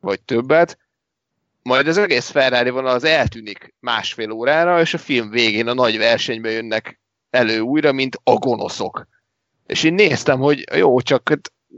vagy 0.00 0.20
többet, 0.22 0.78
majd 1.62 1.88
az 1.88 1.98
egész 1.98 2.30
Ferrari 2.30 2.70
van 2.70 2.86
az 2.86 3.04
eltűnik 3.04 3.74
másfél 3.80 4.30
órára, 4.30 4.80
és 4.80 4.94
a 4.94 4.98
film 4.98 5.30
végén 5.30 5.68
a 5.68 5.74
nagy 5.74 5.98
versenybe 5.98 6.50
jönnek 6.50 7.00
elő 7.30 7.60
újra, 7.60 7.92
mint 7.92 8.18
a 8.24 8.34
gonoszok. 8.34 9.06
És 9.66 9.82
én 9.82 9.94
néztem, 9.94 10.38
hogy 10.38 10.64
jó, 10.76 11.00
csak 11.00 11.32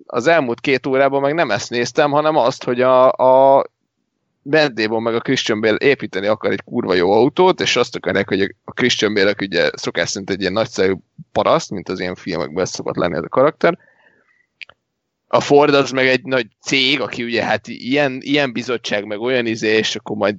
az 0.06 0.26
elmúlt 0.26 0.60
két 0.60 0.86
órában 0.86 1.20
meg 1.20 1.34
nem 1.34 1.50
ezt 1.50 1.70
néztem, 1.70 2.10
hanem 2.10 2.36
azt, 2.36 2.64
hogy 2.64 2.80
a, 2.80 3.12
a 3.12 3.64
Bendébon 4.48 5.02
meg 5.02 5.14
a 5.14 5.20
Christian 5.20 5.60
Bale 5.60 5.76
építeni 5.80 6.26
akar 6.26 6.50
egy 6.50 6.62
kurva 6.64 6.94
jó 6.94 7.12
autót, 7.12 7.60
és 7.60 7.76
azt 7.76 7.96
akarják, 7.96 8.28
hogy 8.28 8.54
a 8.64 8.72
Christian 8.72 9.14
Bale 9.14 9.34
ugye 9.40 9.70
szokás 9.74 10.08
szerint 10.08 10.30
egy 10.30 10.40
ilyen 10.40 10.52
nagyszerű 10.52 10.92
paraszt, 11.32 11.70
mint 11.70 11.88
az 11.88 12.00
ilyen 12.00 12.14
filmekben 12.14 12.64
szokott 12.64 12.96
lenni 12.96 13.16
ez 13.16 13.22
a 13.22 13.28
karakter. 13.28 13.78
A 15.28 15.40
Ford 15.40 15.74
az 15.74 15.90
meg 15.90 16.06
egy 16.06 16.22
nagy 16.22 16.46
cég, 16.60 17.00
aki 17.00 17.24
ugye 17.24 17.44
hát 17.44 17.68
ilyen, 17.68 18.18
ilyen 18.20 18.52
bizottság, 18.52 19.04
meg 19.04 19.20
olyan 19.20 19.46
izé, 19.46 19.76
és 19.76 19.96
akkor 19.96 20.16
majd 20.16 20.36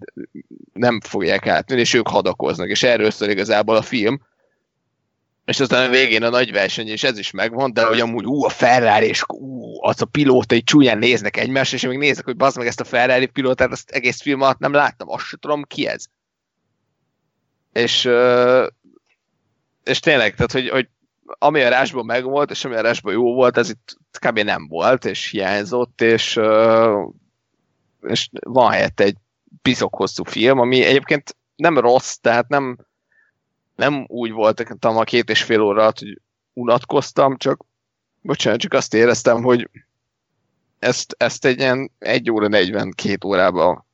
nem 0.74 1.02
fogják 1.02 1.48
átmenni, 1.48 1.82
és 1.82 1.94
ők 1.94 2.08
hadakoznak, 2.08 2.70
és 2.70 2.84
erről 2.84 3.12
szól 3.12 3.30
igazából 3.30 3.76
a 3.76 3.82
film, 3.82 4.22
és 5.46 5.60
aztán 5.60 5.88
a 5.88 5.92
végén 5.92 6.24
a 6.24 6.30
nagy 6.30 6.52
verseny, 6.52 6.88
és 6.88 7.04
ez 7.04 7.18
is 7.18 7.32
megvan, 7.32 7.74
de 7.74 7.86
hogy 7.86 8.00
amúgy 8.00 8.26
ú, 8.26 8.44
a 8.44 8.50
Ferrari, 8.50 9.08
és 9.08 9.24
ú, 9.28 9.57
az 9.82 10.02
a 10.02 10.06
pilóta 10.06 10.56
egy 10.56 10.64
csúnyán 10.64 10.98
néznek 10.98 11.38
egymást, 11.38 11.74
és 11.74 11.82
még 11.82 11.98
nézek, 11.98 12.26
hogy 12.26 12.36
bazd 12.36 12.58
meg 12.58 12.68
ezt 12.68 12.80
a 12.80 12.84
Ferrari 12.84 13.26
pilótát, 13.26 13.72
azt 13.72 13.90
egész 13.90 14.22
film 14.22 14.42
alatt 14.42 14.60
nem 14.60 14.74
láttam, 14.74 15.10
azt 15.10 15.26
sem 15.26 15.40
tudom, 15.40 15.64
ki 15.64 15.88
ez. 15.88 16.06
És 17.74 18.10
és 19.88 20.00
tényleg, 20.00 20.36
tehát, 20.36 20.52
hogy, 20.52 20.70
hogy 20.70 20.88
ami 21.40 21.62
a 21.62 21.70
rásban 21.70 22.06
megvolt, 22.06 22.52
és 22.52 22.66
ami 22.66 22.76
a 22.76 22.82
rásban 22.82 23.14
jó 23.14 23.34
volt, 23.34 23.58
ez 23.58 23.70
itt 23.70 23.98
kb. 24.20 24.40
nem 24.40 24.68
volt, 24.68 25.06
és 25.06 25.30
hiányzott, 25.30 26.02
és, 26.02 26.40
és 28.02 28.30
van 28.40 28.72
helyett 28.72 29.00
egy 29.00 29.16
bizok 29.62 29.96
hosszú 29.96 30.24
film, 30.24 30.60
ami 30.60 30.84
egyébként 30.84 31.38
nem 31.56 31.78
rossz, 31.78 32.16
tehát 32.16 32.48
nem, 32.48 32.78
nem 33.76 34.06
úgy 34.08 34.32
volt 34.32 34.60
a 34.80 35.04
két 35.04 35.30
és 35.30 35.44
fél 35.44 35.62
óra 35.62 35.82
alatt, 35.82 36.00
hogy 36.00 36.22
unatkoztam, 36.54 37.38
csak 37.38 37.66
bocsánat, 38.28 38.60
csak 38.60 38.74
azt 38.74 38.94
éreztem, 38.94 39.44
hogy 39.44 39.70
ezt, 40.80 41.16
ezt 41.18 41.46
egy 41.46 41.60
ilyen 41.60 41.92
1 42.00 42.32
óra 42.32 42.48
42 42.48 43.28
órában 43.28 43.86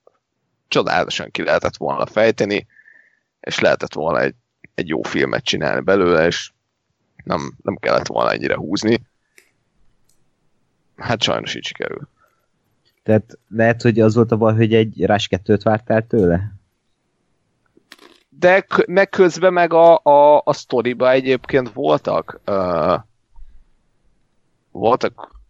csodálatosan 0.68 1.32
ki 1.32 1.44
lehetett 1.44 1.78
volna 1.78 2.06
fejteni, 2.06 2.68
és 3.40 3.60
lehetett 3.60 3.94
volna 3.94 4.22
egy, 4.22 4.36
egy 4.76 4.88
jó 4.88 5.02
filmet 5.02 5.44
csinálni 5.44 5.82
belőle, 5.82 6.26
és 6.26 6.52
nem, 7.24 7.54
nem 7.64 7.76
kellett 7.76 8.08
volna 8.08 8.32
ennyire 8.32 8.56
húzni. 8.56 9.02
Hát 10.96 11.22
sajnos 11.22 11.56
így 11.56 11.66
sikerül. 11.66 12.10
Tehát 13.04 13.38
lehet, 13.48 13.82
hogy 13.82 14.00
az 14.00 14.16
volt 14.16 14.32
a 14.32 14.38
baj, 14.38 14.56
hogy 14.56 14.74
egy 14.74 15.06
Rás 15.06 15.28
2-t 15.32 15.62
vártál 15.64 16.08
tőle? 16.08 16.54
De 18.30 18.66
meg 18.88 19.10
közben 19.10 19.54
meg 19.54 19.74
a, 19.74 20.00
a, 20.04 20.42
a 20.46 20.54
sztoriba 20.54 21.12
egyébként 21.12 21.74
voltak 21.74 22.40
uh, 22.46 23.02
voltak 24.74 25.41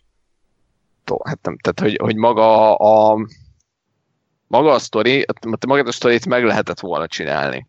hát 1.23 1.39
nem, 1.41 1.57
tehát 1.57 1.79
hogy, 1.79 1.97
hogy 2.01 2.15
maga 2.15 2.75
a 2.75 3.27
maga 4.47 4.71
a 4.71 4.79
sztori, 4.79 5.25
maga 5.67 5.87
a 5.87 5.91
sztorit 5.91 6.25
meg 6.25 6.43
lehetett 6.43 6.79
volna 6.79 7.07
csinálni 7.07 7.67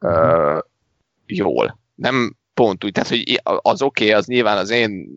uh, 0.00 0.58
jól. 1.26 1.78
Nem 1.94 2.36
pont 2.54 2.84
úgy, 2.84 2.92
tehát 2.92 3.08
hogy 3.08 3.40
az 3.42 3.82
oké, 3.82 4.04
okay, 4.04 4.16
az 4.16 4.26
nyilván 4.26 4.58
az 4.58 4.70
én 4.70 5.08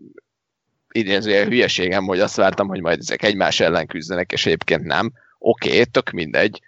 idézője 0.90 1.44
hülyeségem, 1.44 2.04
hogy 2.04 2.20
azt 2.20 2.36
vártam, 2.36 2.68
hogy 2.68 2.80
majd 2.80 2.98
ezek 2.98 3.22
egymás 3.22 3.60
ellen 3.60 3.86
küzdenek, 3.86 4.32
és 4.32 4.46
egyébként 4.46 4.82
nem. 4.84 5.12
Oké, 5.38 5.70
okay, 5.70 5.86
tök 5.86 6.10
mindegy, 6.10 6.62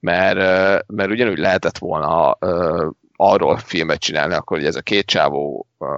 mert, 0.00 0.38
mert 0.86 1.10
ugyanúgy 1.10 1.38
lehetett 1.38 1.78
volna 1.78 2.38
arról 3.16 3.56
filmet 3.56 4.00
csinálni, 4.00 4.34
akkor 4.34 4.56
hogy 4.56 4.66
ez 4.66 4.76
a 4.76 4.80
két 4.80 5.06
csávó, 5.06 5.66
uh, 5.78 5.88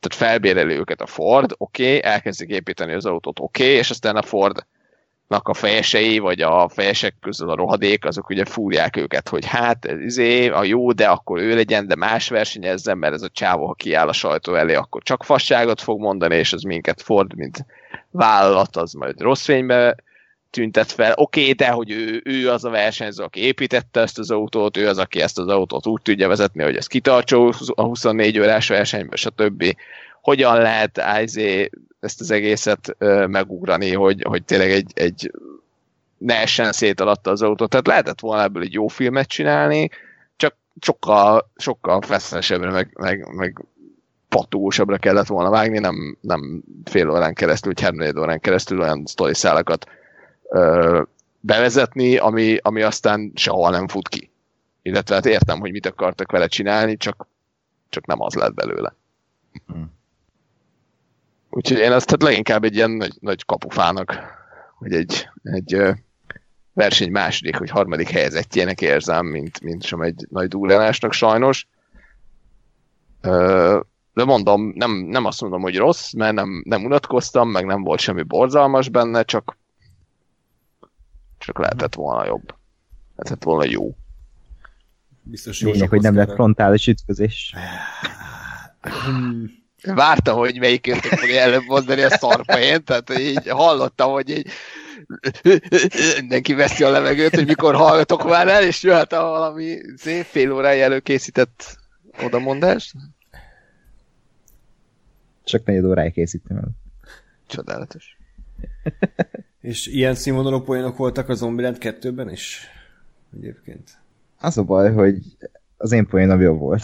tehát 0.00 0.30
felbéreli 0.30 0.74
őket 0.74 1.00
a 1.00 1.06
Ford, 1.06 1.54
oké, 1.58 1.96
okay, 1.96 2.10
elkezdik 2.10 2.50
építeni 2.50 2.92
az 2.92 3.06
autót, 3.06 3.40
oké, 3.40 3.62
okay, 3.62 3.76
és 3.76 3.90
aztán 3.90 4.16
a 4.16 4.22
Ford 4.22 4.66
a 5.42 5.54
fejesei, 5.54 6.18
vagy 6.18 6.40
a 6.40 6.68
fejesek 6.68 7.14
közül 7.20 7.50
a 7.50 7.54
rohadék, 7.54 8.04
azok 8.04 8.28
ugye 8.28 8.44
fúrják 8.44 8.96
őket, 8.96 9.28
hogy 9.28 9.46
hát 9.46 9.84
ez 9.84 10.00
izé, 10.00 10.48
a 10.48 10.64
jó, 10.64 10.92
de 10.92 11.08
akkor 11.08 11.38
ő 11.38 11.54
legyen, 11.54 11.86
de 11.86 11.94
más 11.94 12.28
versenyezzen, 12.28 12.98
mert 12.98 13.14
ez 13.14 13.22
a 13.22 13.28
csávó, 13.28 13.66
ha 13.66 13.74
kiáll 13.74 14.08
a 14.08 14.12
sajtó 14.12 14.54
elé, 14.54 14.74
akkor 14.74 15.02
csak 15.02 15.24
fasságot 15.24 15.80
fog 15.80 16.00
mondani, 16.00 16.36
és 16.36 16.52
az 16.52 16.62
minket 16.62 17.02
Ford, 17.02 17.34
mint 17.34 17.66
vállalat, 18.10 18.76
az 18.76 18.92
majd 18.92 19.20
rossz 19.20 19.44
fénybe 19.44 19.96
tüntet 20.54 20.92
fel. 20.92 21.12
Oké, 21.16 21.40
okay, 21.40 21.52
de 21.52 21.68
hogy 21.68 21.90
ő, 21.90 22.22
ő 22.24 22.50
az 22.50 22.64
a 22.64 22.70
versenyző, 22.70 23.22
aki 23.22 23.40
építette 23.40 24.00
ezt 24.00 24.18
az 24.18 24.30
autót, 24.30 24.76
ő 24.76 24.88
az, 24.88 24.98
aki 24.98 25.20
ezt 25.20 25.38
az 25.38 25.48
autót 25.48 25.86
úgy 25.86 26.02
tudja 26.02 26.28
vezetni, 26.28 26.62
hogy 26.62 26.76
ez 26.76 26.86
kitartsó 26.86 27.52
a 27.74 27.82
24 27.82 28.38
órás 28.38 28.68
versenyben, 28.68 29.16
stb. 29.16 29.76
Hogyan 30.20 30.56
lehet 30.56 31.00
izé, 31.22 31.70
ezt 32.00 32.20
az 32.20 32.30
egészet 32.30 32.96
megugrani, 33.26 33.92
hogy, 33.92 34.22
hogy 34.28 34.44
tényleg 34.44 34.70
egy, 34.70 34.90
egy 34.94 35.30
ne 36.18 36.40
essen 36.40 36.72
szét 36.72 37.00
alatta 37.00 37.30
az 37.30 37.42
autó. 37.42 37.66
Tehát 37.66 37.86
lehetett 37.86 38.20
volna 38.20 38.42
ebből 38.42 38.62
egy 38.62 38.72
jó 38.72 38.86
filmet 38.86 39.28
csinálni, 39.28 39.90
csak 40.36 40.56
sokkal, 40.80 41.50
sokkal 41.56 42.00
feszesebbre, 42.00 42.70
meg, 42.70 42.90
meg, 42.94 43.34
meg 43.34 43.64
patósabbra 44.28 44.96
kellett 44.96 45.26
volna 45.26 45.50
vágni, 45.50 45.78
nem, 45.78 46.18
nem 46.20 46.62
fél 46.84 47.10
órán 47.10 47.34
keresztül, 47.34 47.72
vagy 47.72 47.82
három 47.82 48.22
órán 48.22 48.40
keresztül 48.40 48.80
olyan 48.80 49.02
sztori 49.06 49.34
szálakat 49.34 49.86
ö, 50.48 51.02
bevezetni, 51.40 52.16
ami, 52.16 52.56
ami 52.62 52.82
aztán 52.82 53.32
sehol 53.34 53.70
nem 53.70 53.88
fut 53.88 54.08
ki. 54.08 54.30
Illetve 54.82 55.14
hát 55.14 55.26
értem, 55.26 55.60
hogy 55.60 55.70
mit 55.70 55.86
akartak 55.86 56.30
vele 56.32 56.46
csinálni, 56.46 56.96
csak, 56.96 57.26
csak 57.88 58.06
nem 58.06 58.20
az 58.20 58.34
lett 58.34 58.54
belőle. 58.54 58.94
Hmm. 59.66 59.92
Úgyhogy 61.50 61.78
én 61.78 61.92
ezt 61.92 62.06
tehát 62.06 62.22
leginkább 62.22 62.64
egy 62.64 62.74
ilyen 62.74 62.90
nagy, 62.90 63.14
nagy 63.20 63.44
kapufának, 63.44 64.22
hogy 64.78 64.92
egy, 64.92 65.28
egy 65.42 65.82
verseny 66.72 67.10
második, 67.10 67.58
vagy 67.58 67.70
harmadik 67.70 68.08
helyezettjének 68.08 68.80
érzem, 68.80 69.26
mint, 69.26 69.60
mint 69.60 69.82
sem 69.82 70.00
egy 70.00 70.26
nagy 70.30 70.48
dúlánásnak 70.48 71.12
sajnos. 71.12 71.66
De 74.12 74.24
mondom, 74.24 74.72
nem, 74.74 74.90
nem 74.90 75.24
azt 75.24 75.40
mondom, 75.40 75.60
hogy 75.60 75.76
rossz, 75.76 76.12
mert 76.12 76.34
nem, 76.34 76.62
nem 76.64 76.84
unatkoztam, 76.84 77.50
meg 77.50 77.64
nem 77.64 77.82
volt 77.82 78.00
semmi 78.00 78.22
borzalmas 78.22 78.88
benne, 78.88 79.22
csak 79.22 79.56
csak 81.44 81.58
lehetett 81.58 81.94
volna 81.94 82.26
jobb. 82.26 82.54
Lehetett 83.16 83.42
volna 83.42 83.64
jó. 83.70 83.96
Biztos 85.22 85.60
jó 85.60 85.70
Lényeg, 85.70 85.88
hogy 85.88 86.00
nem 86.00 86.14
lett 86.14 86.32
frontális 86.32 86.86
ütközés. 86.86 87.54
Várta, 89.82 90.32
hogy 90.32 90.58
melyik 90.58 90.86
értek 90.86 91.18
fogja 91.18 91.40
előbb 91.40 91.64
mondani 91.66 92.02
a 92.02 92.10
szarpa 92.10 92.58
én, 92.58 92.84
tehát 92.84 93.18
így 93.18 93.48
hallottam, 93.48 94.10
hogy 94.10 94.28
így 94.30 94.50
mindenki 96.18 96.54
veszi 96.54 96.84
a 96.84 96.90
levegőt, 96.90 97.34
hogy 97.34 97.46
mikor 97.46 97.74
hallgatok 97.74 98.24
már 98.24 98.48
el, 98.48 98.62
és 98.62 98.82
jöhet 98.82 99.12
a 99.12 99.22
valami 99.22 99.78
szép 99.96 100.24
fél 100.24 100.52
órája 100.52 100.84
előkészített 100.84 101.78
odamondást. 102.22 102.94
Csak 105.44 105.64
negyed 105.64 105.84
órája 105.84 106.10
készítem 106.10 106.56
el. 106.56 106.68
Csodálatos. 107.46 108.16
és 109.64 109.86
ilyen 109.86 110.14
színvonalú 110.14 110.60
poénok 110.60 110.96
voltak 110.96 111.28
a 111.28 111.34
Zombieland 111.34 111.76
2-ben 111.80 112.30
is? 112.30 112.66
Egyébként. 113.36 113.98
Az 114.40 114.58
a 114.58 114.62
baj, 114.62 114.92
hogy 114.92 115.18
az 115.76 115.92
én 115.92 116.06
poénom 116.06 116.40
jobb 116.40 116.58
volt. 116.58 116.82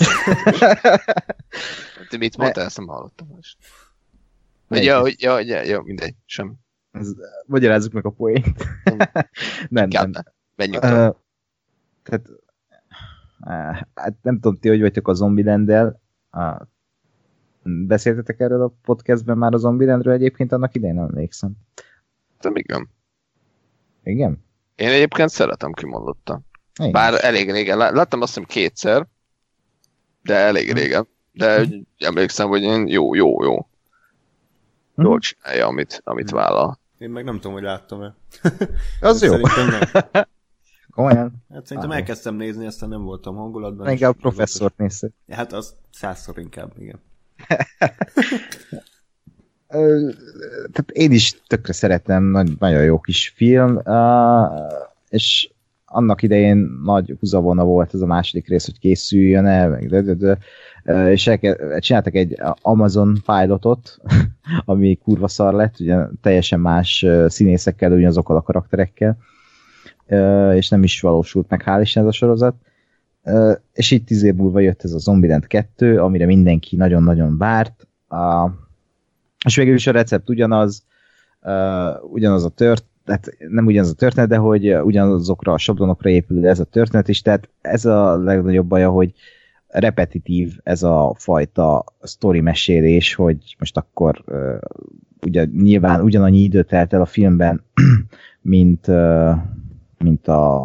Te 2.09 2.17
mit 2.19 2.37
mondtál, 2.37 2.65
ezt 2.65 2.77
nem 2.77 2.87
hallottam 2.87 3.29
most. 3.35 3.57
Vagy 4.69 4.85
ja, 4.85 5.01
hogy, 5.01 5.17
ja, 5.19 5.41
ja, 5.41 5.63
ja, 5.63 5.83
mindegy, 5.83 6.15
sem. 6.25 6.55
Ez, 6.91 7.13
magyarázzuk 7.47 7.93
meg 7.93 8.07
a 8.07 8.11
poént. 8.11 8.67
nem, 9.69 9.89
nem. 9.91 10.13
Menjünk 10.57 10.85
uh, 10.85 10.91
Tehát, 12.03 12.29
uh, 13.41 13.81
hát 13.95 14.17
nem 14.23 14.35
tudom 14.35 14.59
ti, 14.59 14.69
hogy 14.69 14.81
vagytok 14.81 15.09
a 15.09 15.15
Zombieland-del. 15.15 16.01
Uh, 16.33 16.61
beszéltetek 17.63 18.41
erről 18.41 18.63
a 18.63 18.73
podcastben 18.83 19.39
már 19.39 19.55
a 19.55 19.59
Zombielandről 19.59 20.15
egyébként 20.15 20.53
annak 20.53 20.75
idején, 20.75 20.95
nem 20.95 21.05
emlékszem. 21.05 21.53
De 22.41 22.51
igen. 22.53 22.89
Igen? 24.03 24.45
Én 24.75 24.89
egyébként 24.89 25.29
szeretem 25.29 25.73
kimondottan. 25.73 26.47
Én 26.81 26.93
Bár 26.93 27.13
is. 27.13 27.19
elég 27.19 27.51
régen, 27.51 27.79
láttam 27.79 28.21
azt 28.21 28.35
hiszem 28.35 28.49
kétszer, 28.49 29.07
de 30.23 30.35
elég 30.35 30.71
hm. 30.71 30.77
régen. 30.77 31.09
De 31.33 31.65
hm. 31.65 31.81
emlékszem, 31.99 32.49
hogy 32.49 32.63
én 32.63 32.87
jó, 32.87 33.15
jó, 33.15 33.43
jó. 33.45 33.67
Hm. 34.95 35.03
Jól 35.03 35.19
csinálja, 35.19 35.67
amit, 35.67 36.01
amit 36.05 36.31
vállal. 36.31 36.79
Én 36.99 37.11
meg 37.11 37.25
nem 37.25 37.35
tudom, 37.35 37.53
hogy 37.53 37.63
láttam-e. 37.63 38.15
Az 39.01 39.23
jó. 39.23 39.37
nem. 39.37 39.81
Komolyan? 40.91 41.45
Hát 41.53 41.67
szerintem 41.67 41.91
elkezdtem 41.91 42.35
nézni, 42.35 42.67
aztán 42.67 42.89
nem 42.89 43.03
voltam 43.03 43.37
hangulatban. 43.37 43.91
Inkább 43.91 44.11
a 44.11 44.21
professzort 44.21 44.77
nézted. 44.77 45.11
Hát 45.31 45.53
az 45.53 45.75
százszor 45.91 46.39
inkább, 46.39 46.73
igen. 46.79 47.01
tehát 49.71 50.91
én 50.93 51.13
is 51.13 51.41
tökre 51.47 51.73
szeretem, 51.73 52.25
nagyon 52.59 52.85
jó 52.85 52.99
kis 53.01 53.33
film, 53.37 53.81
és 55.09 55.51
annak 55.85 56.23
idején 56.23 56.81
nagy 56.85 57.17
húzavona 57.21 57.65
volt 57.65 57.95
ez 57.95 58.01
a 58.01 58.07
második 58.07 58.49
rész, 58.49 58.65
hogy 58.65 58.79
készüljön 58.79 59.47
el, 59.47 59.69
meg 59.69 59.89
de, 59.89 60.01
de, 60.03 60.15
de, 60.15 60.39
és 61.11 61.31
csináltak 61.79 62.15
egy 62.15 62.39
Amazon 62.63 63.23
pilotot, 63.25 63.99
ami 64.65 64.99
kurva 65.05 65.29
szar 65.29 65.55
lett, 65.55 65.81
ugye 65.81 65.97
teljesen 66.23 66.61
más 66.61 67.07
színészekkel, 67.27 67.93
ugyanazokkal 67.93 68.37
a 68.37 68.43
karakterekkel, 68.43 69.19
és 70.55 70.69
nem 70.69 70.83
is 70.83 71.01
valósult 71.01 71.49
meg, 71.49 71.63
hál' 71.67 71.81
Isten 71.83 72.03
ez 72.03 72.09
a 72.09 72.13
sorozat. 72.13 72.55
És 73.73 73.91
így 73.91 74.05
tíz 74.05 74.23
év 74.23 74.35
múlva 74.35 74.61
jött 74.61 74.85
ez 74.85 74.93
a 74.93 74.99
Zombieland 74.99 75.47
2, 75.47 76.01
amire 76.01 76.27
mindenki 76.27 76.77
nagyon-nagyon 76.77 77.39
várt, 77.39 77.87
és 79.47 79.57
végül 79.57 79.75
is 79.75 79.87
a 79.87 79.93
recept 79.93 80.29
ugyanaz, 80.29 80.85
ugyanaz 82.11 82.45
a 82.45 82.49
tört, 82.49 82.85
tehát 83.05 83.37
nem 83.49 83.67
ugyanaz 83.67 83.91
a 83.91 83.95
történet, 83.95 84.29
de 84.29 84.37
hogy 84.37 84.75
ugyanazokra 84.75 85.53
a 85.53 85.59
sablonokra 85.59 86.11
épül 86.11 86.47
ez 86.47 86.61
a 86.61 86.65
történet 86.65 87.09
is, 87.09 87.23
tehát 87.23 87.49
ez 87.61 87.85
a 87.85 88.17
legnagyobb 88.17 88.67
baja, 88.67 88.91
hogy 88.91 89.13
repetitív 89.71 90.59
ez 90.63 90.83
a 90.83 91.15
fajta 91.19 91.85
sztori 92.01 92.41
mesélés, 92.41 93.15
hogy 93.15 93.57
most 93.59 93.77
akkor 93.77 94.23
uh, 94.27 94.59
ugye 95.27 95.45
nyilván 95.45 96.01
ugyanannyi 96.01 96.39
időt 96.39 96.67
telt 96.67 96.93
el 96.93 97.01
a 97.01 97.07
filmben, 97.07 97.65
mint, 98.41 98.89
uh, 98.89 99.37
mint 99.99 100.29
a 100.29 100.65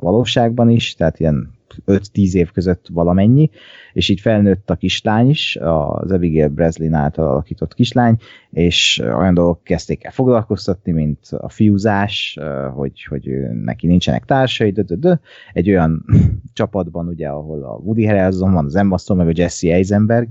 valóságban 0.00 0.70
is, 0.70 0.94
tehát 0.94 1.20
ilyen 1.20 1.50
5-10 1.86 2.32
év 2.32 2.50
között 2.50 2.86
valamennyi, 2.92 3.50
és 3.92 4.08
így 4.08 4.20
felnőtt 4.20 4.70
a 4.70 4.74
kislány 4.74 5.28
is, 5.28 5.56
az 5.60 6.10
Abigail 6.10 6.48
Breslin 6.48 6.94
által 6.94 7.28
alakított 7.28 7.74
kislány, 7.74 8.16
és 8.50 9.02
olyan 9.04 9.34
dolgok 9.34 9.64
kezdték 9.64 10.04
el 10.04 10.10
foglalkoztatni, 10.10 10.92
mint 10.92 11.18
a 11.30 11.48
fiúzás, 11.48 12.38
hogy, 12.74 13.04
hogy 13.04 13.30
neki 13.62 13.86
nincsenek 13.86 14.24
társai, 14.24 14.70
de, 14.70 14.82
de, 14.82 14.94
de. 14.94 15.20
egy 15.52 15.68
olyan 15.68 16.04
csapatban, 16.52 17.08
ugye, 17.08 17.28
ahol 17.28 17.62
a 17.64 17.76
Woody 17.76 18.06
Harrelson 18.06 18.52
van, 18.52 18.64
az 18.64 18.76
Emma 18.76 18.98
Stone, 18.98 19.24
meg 19.24 19.34
a 19.34 19.40
Jesse 19.40 19.72
Eisenberg, 19.72 20.28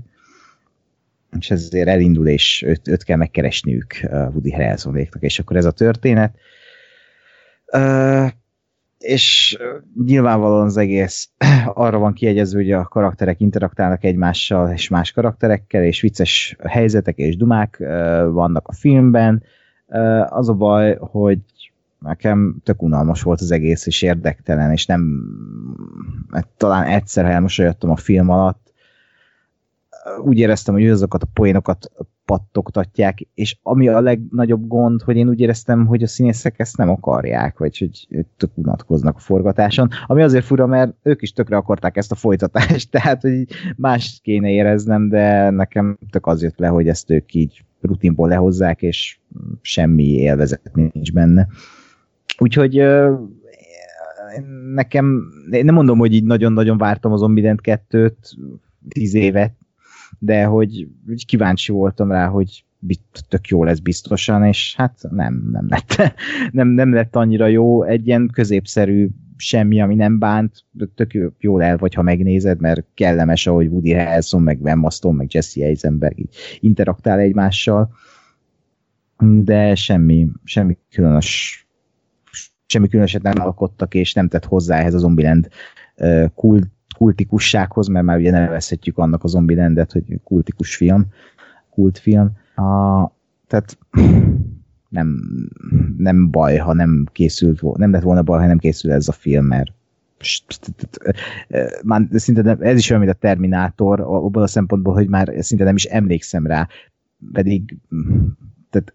és 1.38 1.50
ezért 1.50 1.88
elindul, 1.88 2.28
és 2.28 2.62
őt, 2.66 2.88
őt 2.88 3.02
kell 3.02 3.16
megkeresniük 3.16 3.94
Woody 4.10 4.52
Harrelsonéknak, 4.52 5.22
és 5.22 5.38
akkor 5.38 5.56
ez 5.56 5.64
a 5.64 5.70
történet. 5.70 6.34
És 9.02 9.58
nyilvánvalóan 10.04 10.66
az 10.66 10.76
egész 10.76 11.30
arra 11.74 11.98
van 11.98 12.12
kiegyező, 12.12 12.56
hogy 12.56 12.70
a 12.70 12.84
karakterek 12.84 13.40
interaktálnak 13.40 14.04
egymással 14.04 14.72
és 14.72 14.88
más 14.88 15.12
karakterekkel, 15.12 15.84
és 15.84 16.00
vicces 16.00 16.56
helyzetek 16.64 17.16
és 17.16 17.36
dumák 17.36 17.76
vannak 18.32 18.68
a 18.68 18.72
filmben. 18.72 19.42
Az 20.28 20.48
a 20.48 20.54
baj, 20.54 20.96
hogy 21.00 21.38
nekem 21.98 22.56
tök 22.62 22.82
unalmas 22.82 23.22
volt 23.22 23.40
az 23.40 23.50
egész, 23.50 23.86
és 23.86 24.02
érdektelen, 24.02 24.72
és 24.72 24.86
nem 24.86 25.24
talán 26.56 26.84
egyszer, 26.84 27.24
elmosolyodtam 27.24 27.90
a 27.90 27.96
film 27.96 28.30
alatt, 28.30 28.61
úgy 30.24 30.38
éreztem, 30.38 30.74
hogy 30.74 30.88
azokat 30.88 31.22
a 31.22 31.28
poénokat 31.32 31.90
pattogtatják, 32.24 33.26
és 33.34 33.58
ami 33.62 33.88
a 33.88 34.00
legnagyobb 34.00 34.66
gond, 34.66 35.02
hogy 35.02 35.16
én 35.16 35.28
úgy 35.28 35.40
éreztem, 35.40 35.86
hogy 35.86 36.02
a 36.02 36.06
színészek 36.06 36.58
ezt 36.58 36.76
nem 36.76 36.88
akarják, 36.88 37.58
vagy 37.58 37.78
hogy 37.78 38.24
tök 38.36 38.50
unatkoznak 38.54 39.16
a 39.16 39.20
forgatáson, 39.20 39.88
ami 40.06 40.22
azért 40.22 40.44
fura, 40.44 40.66
mert 40.66 40.94
ők 41.02 41.22
is 41.22 41.32
tökre 41.32 41.56
akarták 41.56 41.96
ezt 41.96 42.12
a 42.12 42.14
folytatást, 42.14 42.90
tehát 43.00 43.22
hogy 43.22 43.46
más 43.76 44.20
kéne 44.22 44.50
éreznem, 44.50 45.08
de 45.08 45.50
nekem 45.50 45.98
tök 46.10 46.26
az 46.26 46.42
jött 46.42 46.58
le, 46.58 46.66
hogy 46.66 46.88
ezt 46.88 47.10
ők 47.10 47.34
így 47.34 47.64
rutinból 47.80 48.28
lehozzák, 48.28 48.82
és 48.82 49.18
semmi 49.60 50.04
élvezet 50.04 50.70
nincs 50.72 51.12
benne. 51.12 51.46
Úgyhogy 52.38 52.82
nekem, 54.74 55.22
én 55.50 55.64
nem 55.64 55.74
mondom, 55.74 55.98
hogy 55.98 56.14
így 56.14 56.24
nagyon-nagyon 56.24 56.78
vártam 56.78 57.12
az 57.12 57.20
Zombident 57.20 57.60
2-t, 57.62 58.14
tíz 58.88 59.14
évet, 59.14 59.52
de 60.18 60.44
hogy 60.44 60.88
kíváncsi 61.26 61.72
voltam 61.72 62.10
rá, 62.10 62.26
hogy 62.26 62.64
tök 63.28 63.46
jó 63.46 63.64
lesz 63.64 63.78
biztosan, 63.78 64.44
és 64.44 64.74
hát 64.76 64.98
nem, 65.10 65.48
nem 65.52 65.66
lett, 65.68 66.14
nem, 66.50 66.68
nem 66.68 66.92
lett 66.92 67.16
annyira 67.16 67.46
jó, 67.46 67.82
egy 67.82 68.06
ilyen 68.06 68.30
középszerű 68.32 69.08
semmi, 69.36 69.80
ami 69.80 69.94
nem 69.94 70.18
bánt, 70.18 70.64
tök 70.94 71.12
jól 71.38 71.62
el 71.62 71.76
vagy, 71.76 71.94
ha 71.94 72.02
megnézed, 72.02 72.60
mert 72.60 72.84
kellemes, 72.94 73.46
ahogy 73.46 73.66
Woody 73.66 73.92
Harrelson, 73.92 74.42
meg 74.42 74.60
Emma 74.64 74.90
Stone, 74.90 75.16
meg 75.16 75.34
Jesse 75.34 75.64
Eisenberg 75.64 76.18
így 76.18 76.34
interaktál 76.60 77.18
egymással, 77.18 77.92
de 79.18 79.74
semmi, 79.74 80.28
semmi 80.44 80.76
különös 80.90 81.60
semmi 82.66 82.88
különöset 82.88 83.22
nem 83.22 83.40
alkottak, 83.40 83.94
és 83.94 84.12
nem 84.12 84.28
tett 84.28 84.44
hozzá 84.44 84.78
ehhez 84.78 84.94
a 84.94 84.98
Zombieland 84.98 85.48
uh, 85.96 86.24
kultikussághoz, 86.92 87.88
mert 87.88 88.04
már 88.04 88.18
ugye 88.18 88.30
nevezhetjük 88.30 88.98
annak 88.98 89.24
a 89.24 89.28
zombi 89.28 89.54
rendet, 89.54 89.92
hogy 89.92 90.20
kultikus 90.24 90.76
film, 90.76 91.06
kultfilm. 91.70 92.30
A, 92.54 93.10
tehát 93.46 93.78
nem, 94.88 95.20
nem 95.96 96.30
baj, 96.30 96.56
ha 96.56 96.72
nem 96.72 97.06
készült, 97.12 97.76
nem 97.76 97.90
lett 97.90 98.02
volna 98.02 98.22
baj, 98.22 98.40
ha 98.40 98.46
nem 98.46 98.58
készül 98.58 98.92
ez 98.92 99.08
a 99.08 99.12
film, 99.12 99.46
mert 99.46 99.72
már 101.84 102.06
szinte 102.10 102.42
nem, 102.42 102.56
ez 102.60 102.78
is 102.78 102.90
olyan, 102.90 103.02
mint 103.02 103.14
a 103.14 103.18
Terminátor, 103.18 104.00
abban 104.00 104.42
a 104.42 104.46
szempontból, 104.46 104.94
hogy 104.94 105.08
már 105.08 105.34
szinte 105.38 105.64
nem 105.64 105.76
is 105.76 105.84
emlékszem 105.84 106.46
rá, 106.46 106.68
pedig 107.32 107.76
tehát 108.70 108.94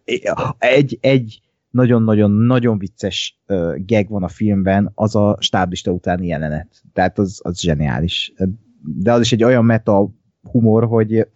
egy, 0.57 0.97
egy 1.01 1.41
nagyon-nagyon-nagyon 1.77 2.77
vicces 2.77 3.39
uh, 3.47 4.07
van 4.07 4.23
a 4.23 4.27
filmben, 4.27 4.91
az 4.95 5.15
a 5.15 5.37
stáblista 5.39 5.91
utáni 5.91 6.27
jelenet. 6.27 6.81
Tehát 6.93 7.19
az, 7.19 7.39
az 7.43 7.59
zseniális. 7.59 8.33
De 8.81 9.11
az 9.11 9.21
is 9.21 9.31
egy 9.31 9.43
olyan 9.43 9.65
meta 9.65 10.09
humor, 10.51 10.85
hogy 10.85 11.27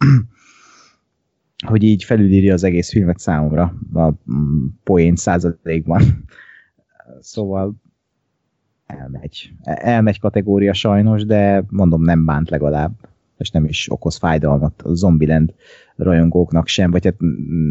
hogy 1.66 1.82
így 1.82 2.04
felülírja 2.04 2.52
az 2.52 2.64
egész 2.64 2.90
filmet 2.90 3.18
számomra 3.18 3.74
a 3.94 4.08
mm, 4.08 4.66
poén 4.84 5.16
századékban. 5.16 6.02
Szóval 7.20 7.74
elmegy. 8.86 9.52
Elmegy 9.62 10.20
kategória 10.20 10.72
sajnos, 10.72 11.24
de 11.24 11.64
mondom, 11.68 12.02
nem 12.02 12.24
bánt 12.24 12.50
legalább, 12.50 12.92
és 13.42 13.50
nem 13.50 13.64
is 13.64 13.90
okoz 13.90 14.16
fájdalmat 14.16 14.82
a 14.82 14.94
Zombieland 14.94 15.54
rajongóknak 15.96 16.66
sem, 16.66 16.90
vagy 16.90 17.04
hát 17.04 17.16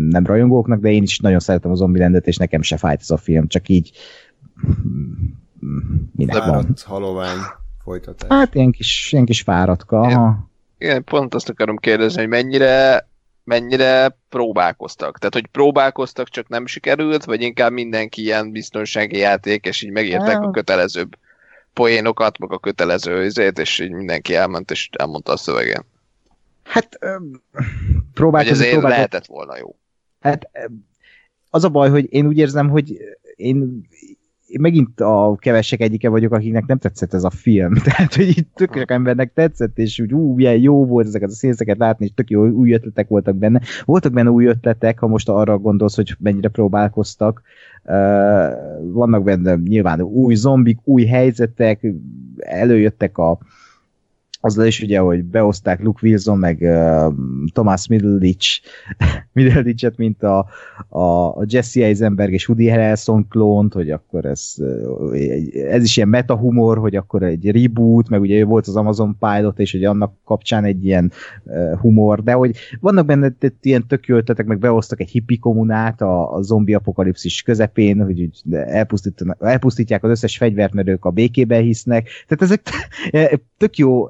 nem 0.10 0.26
rajongóknak, 0.26 0.80
de 0.80 0.92
én 0.92 1.04
is 1.04 1.20
nagyon 1.20 1.40
szeretem 1.40 1.72
a 1.72 1.76
Zombielandet, 1.76 2.28
és 2.28 2.38
nekem 2.38 2.62
se 2.62 2.78
fájt 2.78 3.02
ez 3.02 3.10
a 3.10 3.18
film, 3.18 3.48
csak 3.48 3.70
így 3.70 3.92
minek 6.12 6.36
Fáradt, 6.36 6.84
van. 6.84 7.02
halovány 7.02 7.40
folytatás. 7.84 8.30
Hát 8.30 8.56
ilyen 8.56 8.72
kis, 8.72 9.10
ilyen 9.12 9.26
kis 9.26 9.42
fáradka. 9.42 10.06
Igen, 10.10 10.50
igen, 10.78 11.04
pont 11.04 11.34
azt 11.34 11.50
akarom 11.50 11.78
kérdezni, 11.78 12.20
hogy 12.20 12.30
mennyire 12.30 13.10
mennyire 13.44 14.18
próbálkoztak. 14.30 15.18
Tehát, 15.18 15.34
hogy 15.34 15.48
próbálkoztak, 15.48 16.30
csak 16.30 16.48
nem 16.48 16.66
sikerült, 16.66 17.24
vagy 17.24 17.42
inkább 17.42 17.72
mindenki 17.72 18.22
ilyen 18.22 18.52
biztonsági 18.52 19.18
játék, 19.18 19.66
és 19.66 19.82
így 19.82 19.92
megértek 19.92 20.42
a 20.42 20.52
kötelezőbb 20.52 21.16
poénokat, 21.74 22.38
meg 22.38 22.52
a 22.52 22.60
kötelező 22.60 23.26
izét, 23.26 23.60
és 23.60 23.80
így 23.80 23.92
mindenki 23.92 24.36
elment, 24.36 24.72
és 24.72 24.90
elmondta 24.98 25.32
a 25.32 25.38
szövegen. 25.38 25.86
Hát 26.64 27.00
próbálkozni, 28.14 28.56
ezért 28.56 28.72
próbálkozni. 28.72 28.96
lehetett 28.96 29.26
volna 29.26 29.58
jó. 29.58 29.76
Hát 30.20 30.50
az 31.50 31.64
a 31.64 31.70
baj, 31.70 31.90
hogy 31.90 32.14
én 32.14 32.28
úgy 32.28 32.38
érzem, 32.38 32.70
hogy 32.70 32.98
én, 33.36 33.88
én 34.52 34.62
megint 34.62 35.02
a 35.02 35.36
kevesek 35.40 35.82
egyike 35.82 36.10
vagyok, 36.10 36.34
akiknek 36.34 36.66
nem 36.66 36.78
tetszett 36.78 37.14
ez 37.14 37.24
a 37.24 37.30
film. 37.30 37.74
Tehát, 37.84 38.16
hogy 38.16 38.28
itt 38.28 38.50
tök 38.56 38.78
sok 38.78 38.92
embernek 38.92 39.34
tetszett, 39.34 39.78
és 39.78 40.00
úgy 40.00 40.14
ú, 40.14 40.34
milyen 40.34 40.58
jó 40.58 40.86
volt 40.86 41.08
ezeket 41.08 41.30
a 41.30 41.34
színszeket 41.34 41.78
látni, 41.78 42.06
és 42.06 42.12
tök 42.16 42.30
jó 42.30 42.48
új 42.48 42.74
ötletek 42.74 43.08
voltak 43.08 43.36
benne. 43.36 43.62
Voltak 43.86 44.14
benne 44.14 44.30
új 44.30 44.46
ötletek, 44.46 45.00
ha 45.00 45.08
most 45.08 45.30
arra 45.30 45.58
gondolsz, 45.58 45.96
hogy 45.96 46.16
mennyire 46.20 46.50
próbálkoztak. 46.50 47.42
Uh, 47.84 47.94
vannak 48.92 49.24
benne 49.24 49.56
nyilván 49.56 50.02
új 50.02 50.36
zombik, 50.36 50.78
új 50.84 51.06
helyzetek, 51.06 51.88
előjöttek 52.38 53.18
a, 53.18 53.40
azzal 54.42 54.66
is 54.66 54.82
ugye, 54.82 55.00
hogy 55.00 55.24
beoszták 55.24 55.82
Luke 55.82 56.08
Wilson, 56.08 56.38
meg 56.38 56.58
uh, 56.62 57.14
Thomas 57.54 57.88
Middleditch, 57.88 58.62
Middleditch-et, 59.34 59.98
mint 59.98 60.24
a, 60.24 60.46
a, 60.90 61.28
a 61.28 61.44
Jesse 61.48 61.84
Eisenberg 61.84 62.34
és 62.34 62.50
Woody 62.50 62.70
Harrelson 62.70 63.28
klónt, 63.28 63.74
hogy 63.74 63.90
akkor 63.90 64.26
ez, 64.26 64.56
ez 65.70 65.84
is 65.84 65.98
ilyen 65.98 66.10
metahumor, 66.10 66.78
hogy 66.78 66.96
akkor 66.96 67.24
egy 67.24 67.52
reboot, 67.52 68.10
meg 68.10 68.22
ugye 68.22 68.46
volt 68.46 68.68
az 68.68 68.76
Amazon 68.76 69.18
Pilot, 69.20 69.60
és 69.60 69.72
hogy 69.72 69.86
annak 69.86 70.14
kapcsán 70.26 70.64
egy 70.64 70.86
ilyen 70.86 71.12
uh, 71.44 71.80
humor, 71.80 72.24
de 72.24 72.34
hogy 72.34 72.56
vannak 72.80 73.06
benne 73.06 73.36
ilyen 73.62 73.88
tök 73.88 74.06
jó 74.06 74.16
ötletek, 74.16 74.46
meg 74.46 74.60
beosztak 74.60 75.00
egy 75.00 75.10
hippi 75.10 75.38
kommunát 75.38 76.02
a, 76.02 76.34
a 76.34 76.42
zombi 76.42 76.74
apokalipszis 76.74 77.42
közepén, 77.42 78.04
hogy 78.04 78.30
elpusztítják 79.40 80.04
az 80.04 80.10
összes 80.10 80.38
fegyvert, 80.38 80.74
mert 80.74 80.88
ők 80.88 81.06
a 81.06 81.10
békében 81.10 81.62
hisznek. 81.62 82.10
Tehát 82.28 82.42
ezek 82.44 82.62
tök 83.58 83.78
jó 83.78 84.08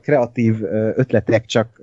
kreatív 0.00 0.62
ötletek, 0.94 1.46
csak 1.46 1.80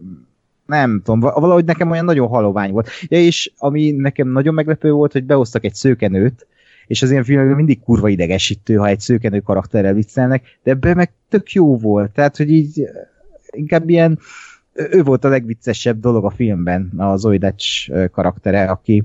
nem 0.66 1.02
tudom, 1.04 1.20
valahogy 1.20 1.66
nekem 1.66 1.91
olyan 1.91 2.06
nagyon 2.06 2.28
halovány 2.28 2.72
volt. 2.72 2.90
Ja, 3.08 3.18
és 3.18 3.52
ami 3.58 3.91
nekem 3.91 4.28
nagyon 4.28 4.54
meglepő 4.54 4.91
volt, 4.91 5.12
hogy 5.12 5.24
behoztak 5.24 5.64
egy 5.64 5.74
szőkenőt, 5.74 6.48
és 6.88 7.02
az 7.02 7.12
ilyen 7.12 7.24
filmekben 7.24 7.56
mindig 7.56 7.80
kurva 7.80 8.10
idegesítő, 8.10 8.76
ha 8.76 8.88
egy 8.88 9.00
szőkenő 9.00 9.40
karakterrel 9.40 9.94
viccelnek, 9.94 10.60
de 10.64 10.72
ebben 10.72 10.96
meg 10.96 11.12
tök 11.30 11.52
jó 11.52 11.78
volt. 11.78 12.12
Tehát, 12.12 12.38
hogy 12.38 12.50
így 12.52 12.90
inkább 13.52 13.90
ilyen 13.90 14.20
ő 14.74 15.04
volt 15.04 15.24
a 15.24 15.30
legviccesebb 15.30 16.00
dolog 16.00 16.26
a 16.26 16.30
filmben, 16.30 16.91
a 16.98 17.18
Zoidacs 17.18 17.91
karaktere, 18.12 18.64
aki, 18.66 19.04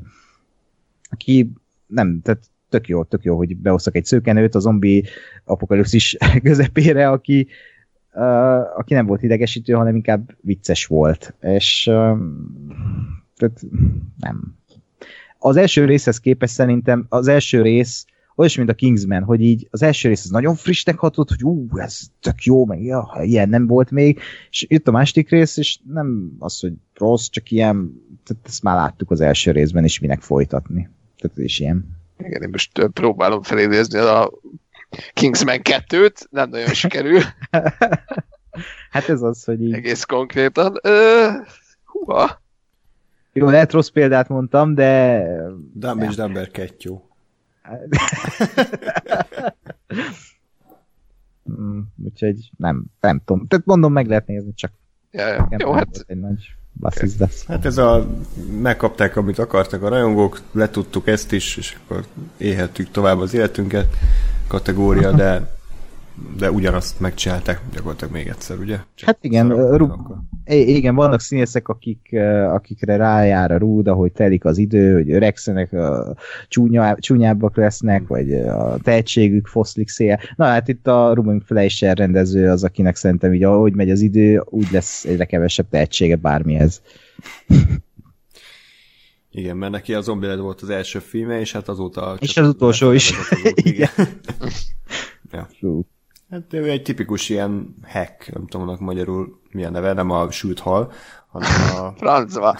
aki 1.10 1.50
nem, 1.86 2.20
tehát 2.22 2.42
tök 2.68 2.88
jó, 2.88 3.04
tök 3.04 3.24
jó, 3.24 3.36
hogy 3.36 3.56
behoztak 3.56 3.96
egy 3.96 4.04
szőkenőt 4.04 4.54
a 4.54 4.58
zombi 4.58 5.04
apokalipszis 5.44 6.16
közepére, 6.42 7.08
aki, 7.08 7.46
aki 8.76 8.94
nem 8.94 9.06
volt 9.06 9.22
idegesítő, 9.22 9.72
hanem 9.72 9.94
inkább 9.94 10.30
vicces 10.40 10.86
volt. 10.86 11.34
És 11.40 11.82
tehát 13.36 13.60
nem. 14.18 14.56
Az 15.38 15.56
első 15.56 15.84
részhez 15.84 16.20
képest 16.20 16.52
szerintem 16.52 17.06
az 17.08 17.28
első 17.28 17.62
rész 17.62 18.06
olyan, 18.36 18.52
mint 18.56 18.70
a 18.70 18.74
Kingsman, 18.74 19.22
hogy 19.22 19.40
így 19.40 19.68
az 19.70 19.82
első 19.82 20.08
rész 20.08 20.24
az 20.24 20.30
nagyon 20.30 20.54
frissnek 20.54 20.98
hatott, 20.98 21.28
hogy 21.28 21.44
ú, 21.44 21.68
ez 21.74 22.00
tök 22.20 22.42
jó, 22.42 22.66
meg 22.66 22.82
ja, 22.82 23.10
ilyen 23.22 23.48
nem 23.48 23.66
volt 23.66 23.90
még, 23.90 24.20
és 24.50 24.66
jött 24.68 24.88
a 24.88 24.90
második 24.90 25.30
rész, 25.30 25.56
és 25.56 25.78
nem 25.92 26.32
az, 26.38 26.60
hogy 26.60 26.72
rossz, 26.94 27.28
csak 27.28 27.50
ilyen, 27.50 28.02
tehát 28.24 28.46
ezt 28.46 28.62
már 28.62 28.76
láttuk 28.76 29.10
az 29.10 29.20
első 29.20 29.50
részben, 29.50 29.84
és 29.84 29.98
minek 29.98 30.20
folytatni. 30.20 30.88
Tehát 31.16 31.38
is 31.38 31.60
ilyen. 31.60 31.86
Igen, 32.18 32.42
én 32.42 32.48
most 32.48 32.90
próbálom 32.92 33.42
felidézni 33.42 33.98
a 33.98 34.30
Kingsman 35.12 35.60
2-t, 35.62 36.30
nem 36.30 36.48
nagyon 36.48 36.74
sikerül, 36.82 37.20
Hát 38.90 39.08
ez 39.08 39.22
az, 39.22 39.44
hogy 39.44 39.62
így... 39.62 39.72
egész 39.72 40.04
konkrétan. 40.04 40.78
Ö, 40.82 41.28
húha. 41.84 42.42
Jó, 43.32 43.48
lehet 43.48 43.72
rossz 43.72 43.88
példát 43.88 44.28
mondtam, 44.28 44.74
de... 44.74 45.22
Dumb 45.72 46.02
és 46.02 46.14
Dumber 46.14 46.50
2. 46.50 46.90
Mm, 51.50 51.80
Úgyhogy 52.04 52.50
nem, 52.56 52.84
nem 53.00 53.20
tudom. 53.24 53.46
Tehát 53.46 53.66
mondom, 53.66 53.92
meg 53.92 54.06
lehet 54.06 54.26
nézni, 54.26 54.54
csak 54.54 54.72
Ja, 55.14 55.48
Jó, 55.58 55.72
hát 55.72 56.04
egy 56.06 56.20
nagy 56.20 56.54
basszisz 56.80 57.18
lesz. 57.18 57.44
Hát 57.46 57.64
ez 57.64 57.78
a, 57.78 58.06
megkapták, 58.60 59.16
amit 59.16 59.38
akartak 59.38 59.82
a 59.82 59.88
rajongók, 59.88 60.40
letudtuk 60.52 61.08
ezt 61.08 61.32
is, 61.32 61.56
és 61.56 61.76
akkor 61.84 62.04
élhettük 62.36 62.90
tovább 62.90 63.18
az 63.18 63.34
életünket 63.34 63.96
kategória, 64.48 65.12
de 65.12 65.52
de 66.36 66.50
ugyanazt 66.50 67.00
megcsinálták 67.00 67.60
gyakorlatilag 67.72 68.12
még 68.12 68.26
egyszer, 68.26 68.58
ugye? 68.58 68.78
Csak 68.94 69.06
Hát 69.08 69.18
igen. 69.20 69.52
I- 70.44 70.76
igen, 70.76 70.94
vannak 70.94 71.20
színészek, 71.20 71.68
akik, 71.68 72.08
akikre 72.48 72.96
rájár 72.96 73.50
a 73.50 73.58
rúd, 73.58 73.88
ahogy 73.88 74.12
telik 74.12 74.44
az 74.44 74.58
idő, 74.58 74.94
hogy 74.94 75.10
öregszenek, 75.10 75.72
a 75.72 76.16
csúnya, 76.48 76.96
csúnyábbak 76.98 77.56
lesznek, 77.56 78.06
vagy 78.06 78.32
eh, 78.32 78.62
a 78.64 78.78
tehetségük 78.78 79.46
foszlik 79.46 79.88
szél. 79.88 80.20
Na 80.36 80.44
hát 80.44 80.68
itt 80.68 80.86
a 80.86 81.12
Ruben 81.14 81.40
Fleischer 81.40 81.96
rendező 81.96 82.50
az, 82.50 82.64
akinek 82.64 82.96
szerintem 82.96 83.34
így 83.34 83.44
ahogy 83.44 83.74
megy 83.74 83.90
az 83.90 84.00
idő, 84.00 84.42
úgy 84.44 84.68
lesz 84.70 85.04
egyre 85.04 85.24
kevesebb 85.24 85.68
tehetsége 85.68 86.16
bármihez. 86.16 86.82
Igen, 89.36 89.56
mert 89.56 89.72
neki 89.72 89.94
a 89.94 90.00
Zombieland 90.00 90.40
volt 90.40 90.60
az 90.60 90.70
első 90.70 90.98
filme, 90.98 91.40
és 91.40 91.52
hát 91.52 91.68
azóta... 91.68 92.16
És 92.20 92.36
az 92.36 92.48
utolsó 92.48 92.90
is. 92.92 93.10
lefedezett 93.10 93.56
azóta, 93.58 93.68
igen. 93.70 93.90
ja. 95.32 95.48
Fú. 95.58 95.86
Hát 96.30 96.52
ő 96.52 96.70
egy 96.70 96.82
tipikus 96.82 97.28
ilyen 97.28 97.74
hack, 97.86 98.32
nem 98.32 98.46
tudom 98.46 98.68
annak 98.68 98.80
magyarul 98.80 99.40
milyen 99.50 99.72
neve, 99.72 99.92
nem 99.92 100.10
a 100.10 100.30
sült 100.30 100.58
hal, 100.58 100.92
hanem 101.28 101.50
a... 101.76 101.92
francba. 101.98 102.58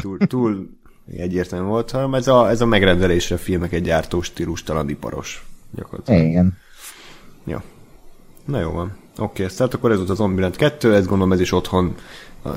túl, 0.00 0.18
túl 0.18 0.70
egyértelmű 1.16 1.66
volt, 1.66 1.90
hanem 1.90 2.14
ez 2.14 2.28
a, 2.28 2.48
ez 2.48 2.60
a 2.60 2.66
megrendelésre 2.66 3.36
filmeket 3.36 3.82
gyártó 3.82 4.22
stílustalan 4.22 4.88
iparos. 4.88 5.46
Gyakorlatilag. 5.74 6.20
Igen. 6.20 6.56
Jó. 7.44 7.58
Na 8.44 8.60
jó 8.60 8.70
van. 8.70 8.96
Oké, 9.18 9.42
okay, 9.42 9.56
tehát 9.56 9.74
akkor 9.74 9.90
ez 9.90 9.96
volt 9.96 10.10
az 10.10 10.16
Zombieland 10.16 10.56
2, 10.56 10.94
ezt 10.94 11.06
gondolom 11.06 11.32
ez 11.32 11.40
is 11.40 11.52
otthon 11.52 11.94
uh, 12.44 12.52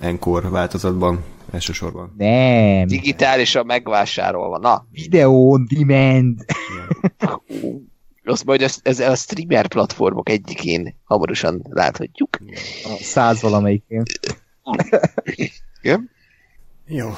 Encore 0.00 0.48
változatban 0.48 1.24
elsősorban. 1.52 2.14
Nem. 2.16 2.86
Digitálisan 2.86 3.66
megvásárolva. 3.66 4.58
Na, 4.58 4.86
Video 4.90 5.30
on 5.30 5.66
demand. 5.68 6.44
Azt 8.28 8.44
majd 8.44 8.62
ez, 8.62 8.78
ez 8.82 9.00
a 9.00 9.14
streamer 9.14 9.68
platformok 9.68 10.28
egyikén 10.28 10.94
hamarosan 11.04 11.62
láthatjuk. 11.70 12.38
A 12.84 12.96
száz 13.00 13.40
valamelyikén. 13.42 14.02
Igen? 15.82 16.10
Jó. 16.86 17.08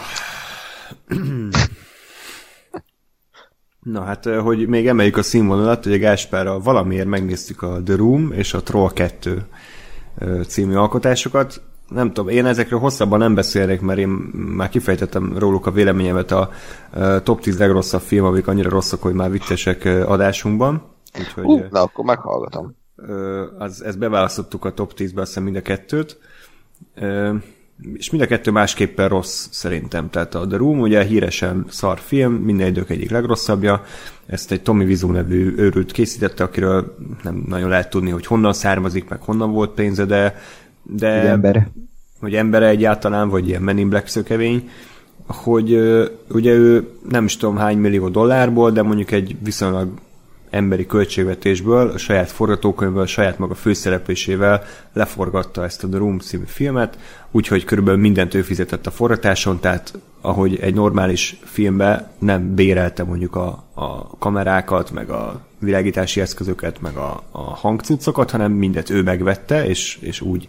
Na 3.82 4.02
hát, 4.02 4.26
eh, 4.26 4.42
hogy 4.42 4.68
még 4.68 4.86
emeljük 4.86 5.16
a 5.16 5.22
színvonalat, 5.22 5.86
ugye 5.86 5.96
Gáspárral 5.96 6.60
valamiért 6.60 7.06
megnéztük 7.06 7.62
a 7.62 7.82
The 7.84 7.96
Room 7.96 8.32
és 8.32 8.54
a 8.54 8.62
Troll 8.62 8.90
2 8.92 9.46
eh, 10.18 10.44
című 10.44 10.74
alkotásokat. 10.74 11.62
Nem 11.88 12.12
tudom, 12.12 12.28
én 12.28 12.46
ezekről 12.46 12.78
hosszabban 12.78 13.18
nem 13.18 13.34
beszélnék, 13.34 13.80
mert 13.80 13.98
én 13.98 14.08
már 14.32 14.68
kifejtettem 14.68 15.38
róluk 15.38 15.66
a 15.66 15.70
véleményemet 15.70 16.30
a 16.30 16.50
eh, 16.92 17.20
top 17.20 17.40
10 17.40 17.58
legrosszabb 17.58 18.00
film, 18.00 18.24
amik 18.24 18.46
annyira 18.46 18.68
rosszak, 18.68 19.02
hogy 19.02 19.14
már 19.14 19.30
viccesek 19.30 19.84
eh, 19.84 20.10
adásunkban. 20.10 20.82
Úgyhogy, 21.18 21.58
eh, 21.58 21.70
na, 21.70 21.82
akkor 21.82 22.04
meghallgatom. 22.04 22.78
Az, 23.58 23.84
ezt 23.84 23.98
beválasztottuk 23.98 24.64
a 24.64 24.74
top 24.74 24.92
10-be, 24.96 25.20
azt 25.20 25.28
hiszem 25.28 25.42
mind 25.42 25.56
a 25.56 25.62
kettőt. 25.62 26.18
És 27.94 28.10
mind 28.10 28.22
a 28.22 28.26
kettő 28.26 28.50
másképpen 28.50 29.08
rossz 29.08 29.46
szerintem. 29.50 30.10
Tehát 30.10 30.34
a 30.34 30.46
The 30.46 30.56
Room 30.56 30.80
ugye 30.80 31.02
híresen 31.04 31.64
szar 31.68 31.98
film, 31.98 32.32
minden 32.32 32.66
idők 32.66 32.90
egyik 32.90 33.10
legrosszabbja. 33.10 33.84
Ezt 34.26 34.52
egy 34.52 34.62
Tommy 34.62 34.84
Wiseau 34.84 35.10
nevű 35.12 35.54
őrült 35.56 35.92
készítette, 35.92 36.44
akiről 36.44 36.96
nem 37.22 37.44
nagyon 37.48 37.68
lehet 37.68 37.90
tudni, 37.90 38.10
hogy 38.10 38.26
honnan 38.26 38.52
származik, 38.52 39.08
meg 39.08 39.20
honnan 39.22 39.52
volt 39.52 39.70
pénze, 39.70 40.04
de, 40.04 40.40
de 40.82 41.20
Egy 41.20 41.26
ember. 41.26 41.68
hogy 42.20 42.34
embere 42.34 42.66
egyáltalán, 42.66 43.28
vagy 43.28 43.48
ilyen 43.48 43.62
Men 43.62 43.78
in 43.78 43.88
Black 43.88 44.06
szökevény, 44.06 44.70
hogy 45.26 45.72
ugye 46.28 46.52
ő 46.52 46.88
nem 47.08 47.24
is 47.24 47.36
tudom 47.36 47.56
hány 47.56 47.78
millió 47.78 48.08
dollárból, 48.08 48.70
de 48.70 48.82
mondjuk 48.82 49.10
egy 49.10 49.36
viszonylag 49.42 49.88
emberi 50.50 50.86
költségvetésből, 50.86 51.90
a 51.90 51.98
saját 51.98 52.30
forgatókönyvből, 52.30 53.02
a 53.02 53.06
saját 53.06 53.38
maga 53.38 53.54
főszereplésével 53.54 54.64
leforgatta 54.92 55.64
ezt 55.64 55.84
a 55.84 55.88
The 55.88 55.98
Room 55.98 56.18
című 56.18 56.44
filmet, 56.46 56.98
úgyhogy 57.30 57.64
körülbelül 57.64 58.00
mindent 58.00 58.34
ő 58.34 58.42
fizetett 58.42 58.86
a 58.86 58.90
forgatáson, 58.90 59.60
tehát 59.60 59.98
ahogy 60.20 60.58
egy 60.60 60.74
normális 60.74 61.36
filmbe 61.44 62.10
nem 62.18 62.54
bérelte 62.54 63.04
mondjuk 63.04 63.36
a, 63.36 63.64
a 63.74 64.16
kamerákat, 64.18 64.90
meg 64.90 65.10
a 65.10 65.40
világítási 65.58 66.20
eszközöket, 66.20 66.80
meg 66.80 66.96
a, 66.96 67.22
a 67.30 67.40
hangcuccokat, 67.40 68.30
hanem 68.30 68.52
mindet 68.52 68.90
ő 68.90 69.02
megvette, 69.02 69.66
és, 69.66 69.98
és 70.00 70.20
úgy, 70.20 70.48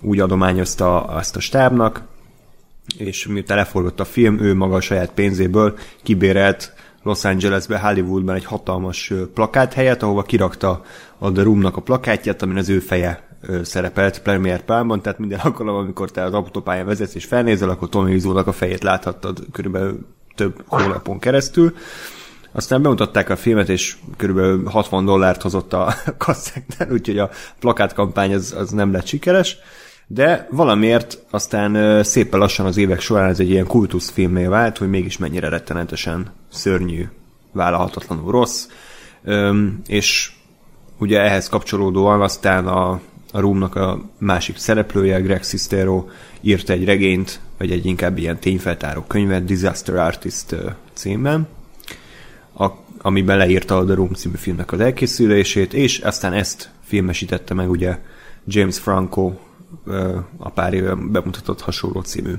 úgy 0.00 0.20
adományozta 0.20 1.04
azt 1.04 1.36
a 1.36 1.40
stábnak, 1.40 2.02
és 2.98 3.26
miután 3.26 3.56
leforgott 3.56 4.00
a 4.00 4.04
film, 4.04 4.40
ő 4.40 4.54
maga 4.54 4.74
a 4.74 4.80
saját 4.80 5.10
pénzéből 5.10 5.78
kibérelt 6.02 6.72
Los 7.02 7.24
Angelesbe, 7.24 7.78
Hollywoodban 7.78 8.34
egy 8.34 8.44
hatalmas 8.44 9.12
plakát 9.34 9.72
helyet, 9.72 10.02
ahova 10.02 10.22
kirakta 10.22 10.82
a 11.18 11.32
The 11.32 11.42
Roomnak 11.42 11.76
a 11.76 11.80
plakátját, 11.80 12.42
amin 12.42 12.56
az 12.56 12.68
ő 12.68 12.78
feje 12.78 13.28
szerepelt 13.62 14.22
Premier 14.22 14.62
Palmban, 14.62 15.02
tehát 15.02 15.18
minden 15.18 15.38
alkalommal, 15.38 15.82
amikor 15.82 16.10
te 16.10 16.22
az 16.22 16.34
autópályán 16.34 16.86
vezetsz 16.86 17.14
és 17.14 17.24
felnézel, 17.24 17.68
akkor 17.68 17.88
Tommy 17.88 18.12
Wiseau-nak 18.12 18.46
a 18.46 18.52
fejét 18.52 18.82
láthattad 18.82 19.38
körülbelül 19.52 20.06
több 20.34 20.62
hónapon 20.66 21.18
keresztül. 21.18 21.74
Aztán 22.52 22.82
bemutatták 22.82 23.30
a 23.30 23.36
filmet, 23.36 23.68
és 23.68 23.96
körülbelül 24.16 24.68
60 24.68 25.04
dollárt 25.04 25.42
hozott 25.42 25.72
a 25.72 25.94
kasszáknál, 26.18 26.92
úgyhogy 26.92 27.18
a 27.18 27.30
plakátkampány 27.60 28.34
az, 28.34 28.54
az 28.58 28.70
nem 28.70 28.92
lett 28.92 29.06
sikeres. 29.06 29.56
De 30.12 30.46
valamiért 30.50 31.18
aztán 31.30 32.02
szépen 32.02 32.40
lassan 32.40 32.66
az 32.66 32.76
évek 32.76 33.00
során 33.00 33.28
ez 33.28 33.40
egy 33.40 33.50
ilyen 33.50 33.66
kultuszfilmé 33.66 34.44
vált, 34.44 34.78
hogy 34.78 34.88
mégis 34.88 35.18
mennyire 35.18 35.48
rettenetesen 35.48 36.32
szörnyű, 36.48 37.08
vállalhatatlanul 37.52 38.30
rossz. 38.30 38.66
Öm, 39.24 39.80
és 39.86 40.32
ugye 40.98 41.20
ehhez 41.20 41.48
kapcsolódóan 41.48 42.20
aztán 42.20 42.66
a, 42.66 42.90
a 43.32 43.40
Roomnak 43.40 43.74
a 43.74 44.00
másik 44.18 44.56
szereplője, 44.56 45.20
Greg 45.20 45.42
Sestero 45.42 46.06
írt 46.40 46.70
egy 46.70 46.84
regényt, 46.84 47.40
vagy 47.58 47.70
egy 47.70 47.86
inkább 47.86 48.18
ilyen 48.18 48.38
tényfeltáró 48.38 49.00
könyvet, 49.00 49.44
Disaster 49.44 49.96
Artist 49.96 50.56
címben, 50.92 51.48
a, 52.56 52.66
amiben 52.98 53.36
leírta 53.36 53.76
a 53.76 53.84
The 53.84 53.94
Room 53.94 54.12
című 54.12 54.36
filmnek 54.36 54.72
az 54.72 54.80
elkészülését, 54.80 55.74
és 55.74 55.98
aztán 55.98 56.32
ezt 56.32 56.70
filmesítette 56.84 57.54
meg 57.54 57.70
ugye 57.70 57.98
James 58.46 58.78
Franco 58.78 59.32
a 60.36 60.50
pár 60.50 60.74
éve 60.74 60.94
bemutatott 60.94 61.60
hasonló 61.60 62.00
című 62.00 62.34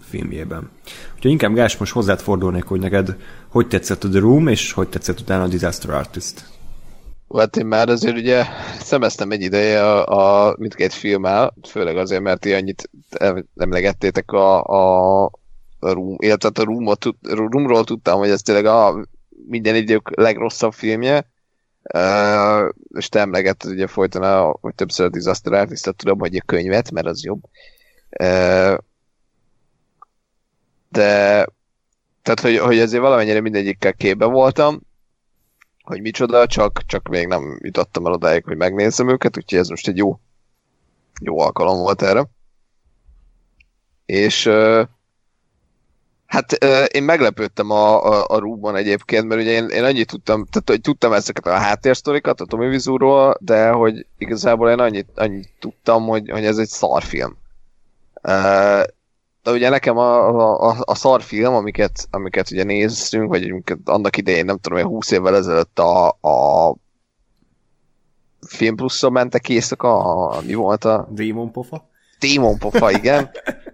filmjében. 0.00 0.70
Úgyhogy 1.14 1.30
inkább 1.30 1.54
Gás, 1.54 1.76
most 1.76 1.92
hozzád 1.92 2.20
fordulnék, 2.20 2.64
hogy 2.64 2.80
neked 2.80 3.16
hogy 3.48 3.68
tetszett 3.68 4.04
a 4.04 4.08
The 4.08 4.18
Room, 4.18 4.48
és 4.48 4.72
hogy 4.72 4.88
tetszett 4.88 5.20
utána 5.20 5.42
a 5.42 5.48
Disaster 5.48 5.90
Artist. 5.90 6.44
Hát 7.34 7.56
én 7.56 7.66
már 7.66 7.88
azért 7.88 8.16
ugye 8.16 8.44
szemeztem 8.78 9.30
egy 9.30 9.42
ideje 9.42 9.86
a, 9.86 10.48
a 10.48 10.54
mindkét 10.58 10.92
filmmel, 10.92 11.54
főleg 11.68 11.96
azért, 11.96 12.22
mert 12.22 12.40
ti 12.40 12.52
annyit 12.52 12.90
emlegettétek 13.56 14.32
a, 14.32 14.62
a, 14.62 15.24
a 15.78 15.92
Room, 15.92 16.16
illetve 16.18 16.50
a 16.54 16.64
Roomot, 16.64 17.06
Roomról 17.22 17.84
tudtam, 17.84 18.18
hogy 18.18 18.30
ez 18.30 18.42
tényleg 18.42 18.66
a 18.66 19.06
minden 19.48 19.74
idők 19.74 20.16
legrosszabb 20.16 20.72
filmje, 20.72 21.30
Uh, 21.94 22.72
és 22.88 23.08
te 23.08 23.20
emlegetted 23.20 23.70
ugye 23.70 23.86
folyton, 23.86 24.22
a, 24.22 24.56
hogy 24.60 24.74
többször 24.74 25.06
a 25.06 25.08
Disaster 25.08 25.52
artist 25.52 25.94
tudom, 25.96 26.18
hogy 26.18 26.36
a 26.36 26.42
könyvet, 26.46 26.90
mert 26.90 27.06
az 27.06 27.24
jobb. 27.24 27.42
Uh, 28.20 28.78
de 30.88 31.46
tehát, 32.22 32.40
hogy, 32.40 32.58
hogy 32.58 32.78
azért 32.78 33.02
valamennyire 33.02 33.40
mindegyikkel 33.40 33.94
képbe 33.94 34.24
voltam, 34.24 34.80
hogy 35.82 36.00
micsoda, 36.00 36.46
csak, 36.46 36.82
csak 36.86 37.08
még 37.08 37.26
nem 37.26 37.58
jutottam 37.62 38.06
el 38.06 38.12
odáig, 38.12 38.44
hogy 38.44 38.56
megnézzem 38.56 39.08
őket, 39.08 39.36
úgyhogy 39.36 39.58
ez 39.58 39.68
most 39.68 39.88
egy 39.88 39.96
jó, 39.96 40.20
jó 41.20 41.38
alkalom 41.40 41.78
volt 41.78 42.02
erre. 42.02 42.26
És 44.06 44.46
uh, 44.46 44.82
hát 46.26 46.52
én 46.92 47.02
meglepődtem 47.02 47.70
a, 47.70 48.04
a, 48.04 48.24
a 48.28 48.38
Rúban 48.38 48.76
egyébként, 48.76 49.26
mert 49.26 49.40
ugye 49.40 49.50
én, 49.50 49.68
én 49.68 49.84
annyit 49.84 50.08
tudtam, 50.08 50.44
tehát 50.44 50.68
hogy 50.68 50.80
tudtam 50.80 51.12
ezeket 51.12 51.46
a 51.46 51.50
háttérsztorikat 51.50 52.40
a 52.40 52.44
Tommy 52.44 52.66
Wiseau-ról, 52.66 53.36
de 53.40 53.70
hogy 53.70 54.06
igazából 54.18 54.70
én 54.70 54.78
annyit, 54.78 55.08
annyit 55.14 55.48
tudtam, 55.58 56.06
hogy, 56.06 56.30
hogy 56.30 56.44
ez 56.44 56.58
egy 56.58 56.68
szarfilm. 56.68 57.36
De 59.42 59.52
ugye 59.52 59.68
nekem 59.68 59.96
a, 59.96 60.28
a, 60.70 60.76
a, 60.84 60.94
szarfilm, 60.94 61.54
amiket, 61.54 62.06
amiket 62.10 62.50
ugye 62.50 62.64
néztünk, 62.64 63.28
vagy 63.28 63.50
amiket 63.50 63.78
annak 63.84 64.16
idején, 64.16 64.44
nem 64.44 64.58
tudom, 64.58 64.78
hogy 64.78 64.88
20 64.88 65.10
évvel 65.10 65.36
ezelőtt 65.36 65.78
a, 65.78 66.08
a 66.08 66.74
Film 68.46 68.76
Pluszon 68.76 69.12
mentek 69.12 69.48
éjszaka, 69.48 69.98
a, 69.98 70.36
a, 70.36 70.40
mi 70.40 70.54
volt 70.54 70.84
a... 70.84 71.08
Démon 71.10 71.52
pofa? 71.52 71.88
Démon 72.18 72.58
pofa, 72.58 72.90
igen. 72.90 73.30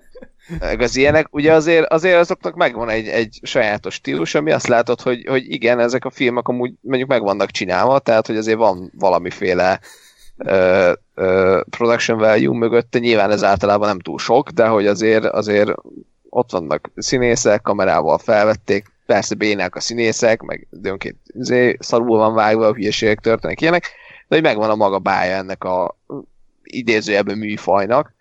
Meg 0.61 0.81
az 0.81 0.97
ilyenek, 0.97 1.27
ugye 1.31 1.53
azért, 1.53 1.93
azért 1.93 2.19
azoknak 2.19 2.55
megvan 2.55 2.89
egy, 2.89 3.09
egy 3.09 3.39
sajátos 3.43 3.95
stílus, 3.95 4.35
ami 4.35 4.51
azt 4.51 4.67
látod, 4.67 5.01
hogy, 5.01 5.27
hogy 5.29 5.51
igen, 5.51 5.81
ezek 5.81 6.05
a 6.05 6.11
filmek 6.11 6.49
amúgy 6.49 6.73
mondjuk 6.81 7.09
meg 7.09 7.23
vannak 7.23 7.51
csinálva, 7.51 7.99
tehát 7.99 8.27
hogy 8.27 8.37
azért 8.37 8.59
van 8.59 8.93
valamiféle 8.99 9.81
uh, 10.37 10.93
uh, 11.17 11.61
production 11.71 12.19
value 12.19 12.59
mögötte, 12.59 12.99
nyilván 12.99 13.31
ez 13.31 13.45
általában 13.45 13.89
nem 13.89 13.99
túl 13.99 14.19
sok, 14.19 14.49
de 14.49 14.67
hogy 14.67 14.87
azért, 14.87 15.25
azért 15.25 15.71
ott 16.29 16.51
vannak 16.51 16.91
színészek, 16.97 17.63
kamerával 17.63 18.19
felvették, 18.19 18.87
persze 19.07 19.35
bénák 19.35 19.75
a 19.75 19.81
színészek, 19.81 20.43
meg 20.43 20.67
időnként 20.73 21.17
azért 21.41 21.83
szarul 21.83 22.19
van 22.19 22.35
vágva, 22.35 22.67
a 22.67 22.75
hülyeségek 22.75 23.21
történnek 23.21 23.61
ilyenek, 23.61 23.91
de 24.29 24.35
hogy 24.35 24.45
megvan 24.45 24.71
a 24.71 24.75
maga 24.75 24.99
bája 24.99 25.37
ennek 25.37 25.65
a 25.65 25.97
idézőjelben 26.63 27.39
műfajnak, 27.39 28.15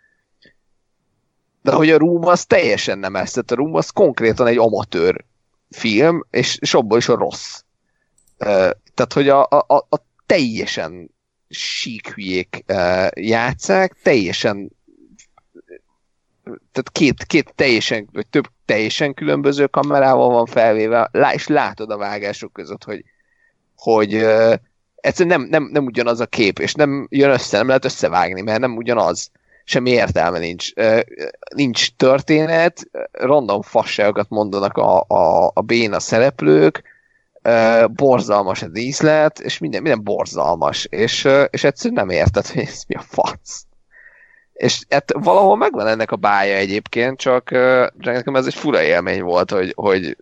de 1.61 1.71
hogy 1.71 1.89
a 1.89 1.97
Room 1.97 2.25
az 2.25 2.45
teljesen 2.45 2.99
nem 2.99 3.15
ez, 3.15 3.31
tehát 3.31 3.51
a 3.51 3.55
Room 3.55 3.75
az 3.75 3.89
konkrétan 3.89 4.47
egy 4.47 4.57
amatőr 4.57 5.25
film, 5.69 6.25
és, 6.29 6.57
és 6.57 6.73
abból 6.73 6.97
is 6.97 7.09
a 7.09 7.15
rossz. 7.15 7.61
Tehát, 8.93 9.13
hogy 9.13 9.29
a, 9.29 9.43
a, 9.43 9.75
a 9.89 9.97
teljesen 10.25 11.09
sík 11.49 12.13
hülyék 12.13 12.63
játszák, 13.13 13.97
teljesen 14.03 14.71
tehát 16.43 16.89
két, 16.91 17.23
két 17.23 17.53
teljesen, 17.55 18.09
vagy 18.11 18.27
több 18.27 18.45
teljesen 18.65 19.13
különböző 19.13 19.67
kamerával 19.67 20.29
van 20.29 20.45
felvéve, 20.45 21.11
és 21.33 21.47
látod 21.47 21.91
a 21.91 21.97
vágások 21.97 22.53
között, 22.53 22.83
hogy, 22.83 23.03
hogy 23.75 24.13
egyszerűen 24.95 25.39
nem, 25.39 25.49
nem, 25.49 25.69
nem 25.71 25.85
ugyanaz 25.85 26.19
a 26.19 26.25
kép, 26.25 26.59
és 26.59 26.73
nem 26.73 27.07
jön 27.09 27.29
össze, 27.29 27.57
nem 27.57 27.67
lehet 27.67 27.85
összevágni, 27.85 28.41
mert 28.41 28.59
nem 28.59 28.75
ugyanaz 28.75 29.31
semmi 29.63 29.89
értelme 29.89 30.39
nincs. 30.39 30.73
Nincs 31.55 31.91
történet, 31.95 32.81
random 33.11 33.61
fasságokat 33.61 34.29
mondanak 34.29 34.77
a, 34.77 34.99
a, 35.07 35.51
a 35.53 35.61
béna 35.61 35.99
szereplők, 35.99 36.83
borzalmas 37.87 38.61
a 38.61 38.67
díszlet, 38.67 39.39
és 39.39 39.57
minden, 39.57 39.81
minden 39.81 40.03
borzalmas, 40.03 40.85
és, 40.85 41.27
és 41.49 41.63
egyszerűen 41.63 42.05
nem 42.05 42.17
érted, 42.17 42.47
hogy 42.47 42.61
ez 42.61 42.83
mi 42.87 42.95
a 42.95 43.01
fasz. 43.01 43.65
És 44.53 44.81
hát 44.89 45.11
valahol 45.13 45.57
megvan 45.57 45.87
ennek 45.87 46.11
a 46.11 46.15
bája 46.15 46.55
egyébként, 46.55 47.19
csak 47.19 47.49
nekem 47.97 48.35
ez 48.35 48.45
egy 48.45 48.53
fura 48.53 48.81
élmény 48.81 49.21
volt, 49.21 49.51
hogy, 49.51 49.73
hogy, 49.75 50.17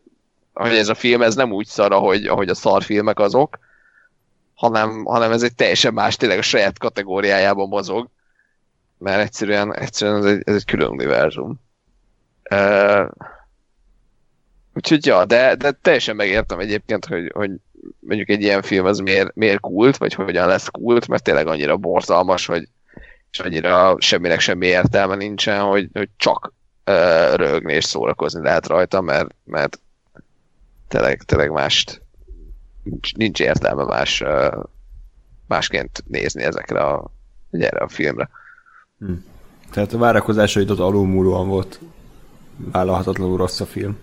hogy 0.54 0.76
ez 0.76 0.90
a 0.90 0.96
film 0.96 1.22
ez 1.22 1.36
nem 1.36 1.52
úgy 1.52 1.66
szar, 1.66 1.92
ahogy, 1.92 2.26
ahogy 2.26 2.50
a 2.50 2.56
szarfilmek 2.56 3.20
azok, 3.20 3.60
hanem, 4.56 5.06
hanem 5.06 5.32
ez 5.32 5.44
egy 5.44 5.56
teljesen 5.56 5.94
más, 5.94 6.16
tényleg 6.16 6.38
a 6.38 6.42
saját 6.42 6.78
kategóriájában 6.78 7.68
mozog 7.68 8.10
mert 9.00 9.22
egyszerűen, 9.22 9.76
egyszerűen 9.76 10.18
ez 10.18 10.26
egy, 10.26 10.42
ez 10.46 10.56
egy 10.56 10.66
külön 10.66 10.90
univerzum. 10.90 11.60
Uh, 12.52 13.10
úgyhogy 14.74 15.06
ja, 15.06 15.26
de, 15.26 15.56
de 15.56 15.72
teljesen 15.72 16.16
megértem 16.16 16.60
egyébként, 16.60 17.06
hogy, 17.06 17.32
hogy 17.34 17.52
mondjuk 18.00 18.30
egy 18.30 18.42
ilyen 18.42 18.62
film 18.62 18.86
az 18.86 19.00
miért, 19.00 19.36
miért 19.36 19.60
kult, 19.60 19.98
vagy 19.98 20.14
hogyan 20.14 20.48
lesz 20.48 20.68
kult, 20.68 21.08
mert 21.08 21.24
tényleg 21.24 21.48
annyira 21.48 21.78
borzalmas, 21.78 22.46
hogy 22.46 22.68
és 23.32 23.40
annyira 23.40 23.96
semminek 24.00 24.40
semmi 24.40 24.66
értelme 24.66 25.16
nincsen, 25.16 25.62
hogy, 25.62 25.90
hogy 25.94 26.10
csak 26.18 26.54
uh, 26.86 27.36
röhögni 27.36 27.74
és 27.74 27.84
szórakozni 27.84 28.42
lehet 28.42 28.68
rajta, 28.68 29.02
mert, 29.02 29.36
mert 29.44 29.80
tényleg, 30.88 31.22
tényleg 31.24 31.52
mást 31.52 32.02
nincs, 32.84 33.14
nincs 33.14 33.40
értelme 33.40 33.84
más, 33.84 34.22
uh, 34.22 34.64
másként 35.48 36.04
nézni 36.08 36.44
ezekre 36.44 36.80
a, 36.80 37.12
erre 37.52 37.80
a 37.80 37.88
filmre. 37.88 38.30
Hm. 39.00 39.14
Tehát 39.72 39.94
a 39.94 39.98
várakozásaidot 39.98 40.80
alulmúlóan 40.80 41.48
volt 41.48 41.80
vállalhatatlanul 42.72 43.38
rossz 43.38 43.60
a 43.60 43.66
film. 43.66 43.98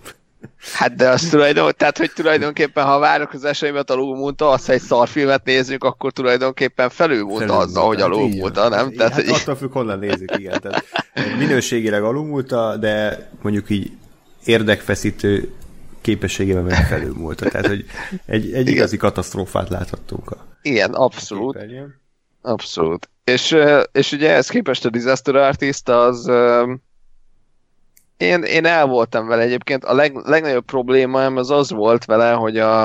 Hát 0.72 0.94
de 0.94 1.08
az 1.08 1.28
tulajdon, 1.28 1.72
tehát 1.76 1.98
hogy 1.98 2.12
tulajdonképpen 2.14 2.84
ha 2.84 2.94
a 2.94 2.98
várakozásaimat 2.98 3.90
alulmúlta, 3.90 4.50
azt, 4.50 4.66
ha 4.66 4.72
egy 4.72 4.80
szarfilmet 4.80 5.44
nézzük, 5.44 5.84
akkor 5.84 6.12
tulajdonképpen 6.12 6.90
felülmúlta 6.90 7.56
azzal, 7.56 7.86
hogy 7.86 8.00
alulmúlta, 8.00 8.68
nem? 8.68 8.92
Tehát, 8.92 9.12
hát 9.12 9.24
hogy... 9.24 9.34
attól 9.40 9.56
függ, 9.56 9.72
honnan 9.72 9.98
nézik, 9.98 10.32
igen. 10.38 10.60
Tehát 10.60 10.84
minőségileg 11.38 12.02
alulmúlta, 12.02 12.76
de 12.76 13.28
mondjuk 13.42 13.70
így 13.70 13.92
érdekfeszítő 14.44 15.52
képességében 16.00 16.64
meg 16.64 16.86
felülmúlta. 16.86 17.48
Tehát, 17.48 17.66
hogy 17.66 17.84
egy, 18.26 18.52
egy 18.52 18.68
igazi 18.68 18.96
katasztrófát 18.96 19.68
láthattunk 19.68 20.30
a 20.30 20.46
Igen, 20.62 20.92
abszolút. 20.92 21.52
Képernyőn. 21.52 21.94
Abszolút. 22.46 23.08
És, 23.24 23.56
és 23.92 24.12
ugye 24.12 24.32
ez 24.32 24.48
képest 24.48 24.84
a 24.84 24.90
Disaster 24.90 25.34
Artist 25.34 25.88
az 25.88 26.30
én, 28.16 28.42
én 28.42 28.66
el 28.66 28.86
voltam 28.86 29.26
vele 29.26 29.42
egyébként. 29.42 29.84
A 29.84 29.94
leg, 29.94 30.14
legnagyobb 30.14 30.64
problémám 30.64 31.36
az 31.36 31.50
az 31.50 31.70
volt 31.70 32.04
vele, 32.04 32.32
hogy 32.32 32.58
a 32.58 32.84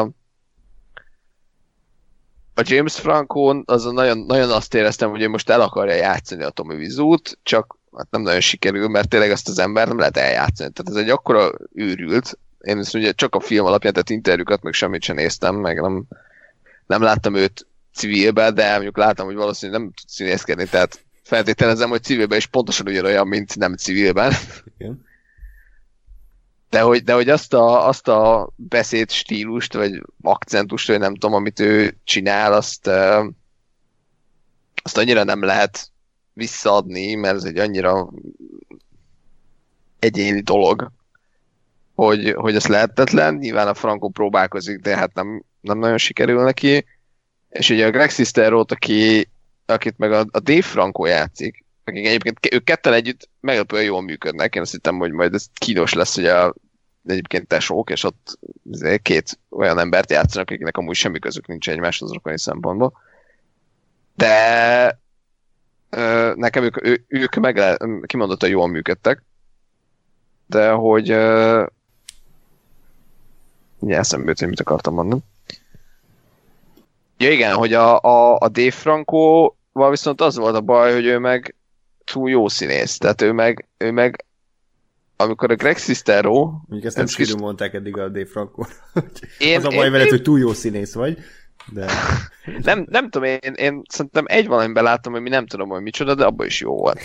a 2.53 2.63
James 2.63 2.99
Franco 2.99 3.61
az 3.65 3.83
nagyon, 3.83 4.17
nagyon 4.17 4.51
azt 4.51 4.73
éreztem, 4.73 5.09
hogy 5.09 5.21
ő 5.21 5.27
most 5.29 5.49
el 5.49 5.61
akarja 5.61 5.95
játszani 5.95 6.43
a 6.43 6.49
Tommy 6.49 6.75
Vizút, 6.75 7.37
csak 7.43 7.77
hát 7.97 8.07
nem 8.09 8.21
nagyon 8.21 8.39
sikerül, 8.39 8.87
mert 8.87 9.09
tényleg 9.09 9.31
azt 9.31 9.47
az 9.47 9.59
ember 9.59 9.87
nem 9.87 9.97
lehet 9.97 10.17
eljátszani. 10.17 10.71
Tehát 10.71 10.91
ez 10.91 11.03
egy 11.03 11.09
akkora 11.09 11.51
őrült. 11.73 12.39
Én 12.61 12.77
ezt 12.77 12.95
ugye 12.95 13.11
csak 13.11 13.35
a 13.35 13.39
film 13.39 13.65
alapján, 13.65 13.93
tehát 13.93 14.09
interjúkat 14.09 14.61
meg 14.61 14.73
semmit 14.73 15.01
sem 15.01 15.15
néztem, 15.15 15.55
meg 15.55 15.81
nem, 15.81 16.03
nem 16.85 17.01
láttam 17.01 17.35
őt 17.35 17.65
civilbe, 17.93 18.51
de 18.51 18.71
mondjuk 18.71 18.97
látom, 18.97 19.25
hogy 19.25 19.35
valószínűleg 19.35 19.81
nem 19.81 19.91
tud 19.91 20.09
színészkedni, 20.09 20.65
tehát 20.65 21.05
feltételezem, 21.23 21.89
hogy 21.89 22.03
civilben 22.03 22.37
is 22.37 22.45
pontosan 22.45 22.87
ugyanolyan, 22.87 23.27
mint 23.27 23.55
nem 23.55 23.75
civilben. 23.75 24.33
Igen. 24.77 25.05
De 26.69 26.81
hogy, 26.81 27.03
de 27.03 27.13
hogy 27.13 27.29
azt, 27.29 27.53
a, 27.53 27.87
azt 27.87 28.07
a 28.07 28.49
beszéd 28.55 29.11
stílust, 29.11 29.73
vagy 29.73 30.03
akcentust, 30.21 30.87
vagy 30.87 30.99
nem 30.99 31.13
tudom, 31.13 31.33
amit 31.33 31.59
ő 31.59 31.97
csinál, 32.03 32.53
azt, 32.53 32.87
azt 34.83 34.97
annyira 34.97 35.23
nem 35.23 35.43
lehet 35.43 35.91
visszaadni, 36.33 37.13
mert 37.13 37.35
ez 37.35 37.43
egy 37.43 37.57
annyira 37.57 38.09
egyéni 39.99 40.41
dolog, 40.41 40.91
hogy, 41.95 42.33
hogy 42.33 42.55
ez 42.55 42.65
lehetetlen. 42.65 43.35
Nyilván 43.35 43.67
a 43.67 43.73
Franco 43.73 44.09
próbálkozik, 44.09 44.79
de 44.79 44.95
hát 44.95 45.13
nem, 45.13 45.43
nem 45.61 45.77
nagyon 45.77 45.97
sikerül 45.97 46.43
neki. 46.43 46.85
És 47.51 47.69
ugye 47.69 47.85
a 47.85 47.91
Greg 47.91 48.09
Sisterot, 48.09 48.71
aki, 48.71 49.29
akit 49.65 49.97
meg 49.97 50.11
a, 50.11 50.25
a 50.31 50.39
Dave 50.39 50.61
Franco 50.61 51.05
játszik, 51.05 51.65
akik 51.83 52.05
egyébként 52.05 52.53
ők 52.53 52.63
ketten 52.63 52.93
együtt 52.93 53.29
meglepően 53.39 53.83
jól 53.83 54.01
működnek. 54.01 54.55
Én 54.55 54.61
azt 54.61 54.71
hittem, 54.71 54.97
hogy 54.97 55.11
majd 55.11 55.33
ez 55.33 55.45
kínos 55.53 55.93
lesz, 55.93 56.15
hogy 56.15 56.25
a, 56.25 56.53
egyébként 57.05 57.47
tesók, 57.47 57.89
és 57.89 58.03
ott 58.03 58.39
két 59.01 59.39
olyan 59.49 59.79
embert 59.79 60.11
játszanak, 60.11 60.49
akiknek 60.49 60.77
amúgy 60.77 60.95
semmi 60.95 61.19
közük 61.19 61.47
nincs 61.47 61.69
egymáshoz 61.69 62.11
rokoni 62.11 62.39
szempontból. 62.39 62.93
De 64.15 64.99
nekem 66.35 66.63
ők, 66.63 66.85
ő, 66.85 67.05
ők 67.07 67.35
meg 67.35 67.77
kimondottan 68.05 68.49
jól 68.49 68.67
működtek, 68.67 69.23
de 70.45 70.69
hogy 70.69 71.11
ö, 71.11 71.65
ugye 73.79 73.97
eszembe 73.97 74.27
jut, 74.27 74.39
hogy 74.39 74.47
mit 74.47 74.59
akartam 74.59 74.93
mondani. 74.93 75.21
Ja 77.21 77.31
igen, 77.31 77.55
hogy 77.55 77.73
a, 77.73 77.99
a, 77.99 78.37
a 78.39 78.49
Dave 78.49 78.71
Franco 78.71 79.53
viszont 79.73 80.21
az 80.21 80.35
volt 80.37 80.55
a 80.55 80.61
baj, 80.61 80.93
hogy 80.93 81.05
ő 81.05 81.17
meg 81.17 81.55
túl 82.03 82.29
jó 82.29 82.47
színész. 82.47 82.97
Tehát 82.97 83.21
ő 83.21 83.31
meg, 83.31 83.67
ő 83.77 83.91
meg 83.91 84.25
amikor 85.15 85.51
a 85.51 85.55
Greg 85.55 85.77
Sestero... 85.77 86.45
Mondjuk 86.45 86.83
ezt 86.83 86.97
nem 86.97 87.05
skidul 87.05 87.39
mondták 87.39 87.73
eddig 87.73 87.97
a 87.97 88.07
Dave 88.07 88.25
Franco. 88.25 88.63
én, 89.37 89.57
az 89.57 89.65
a 89.65 89.69
baj 89.69 89.85
én, 89.85 89.91
veled, 89.91 90.05
én... 90.05 90.11
hogy 90.11 90.21
túl 90.21 90.39
jó 90.39 90.53
színész 90.53 90.93
vagy. 90.93 91.17
De... 91.73 91.87
nem, 92.63 92.85
nem 92.89 93.09
tudom, 93.09 93.27
én, 93.27 93.53
én 93.55 93.81
szerintem 93.89 94.25
egy 94.27 94.47
valamiben 94.47 94.83
láttam, 94.83 95.11
hogy 95.11 95.21
mi 95.21 95.29
nem 95.29 95.45
tudom, 95.45 95.69
hogy 95.69 95.81
micsoda, 95.81 96.15
de 96.15 96.25
abban 96.25 96.45
is 96.45 96.59
jó 96.59 96.75
volt. 96.75 96.99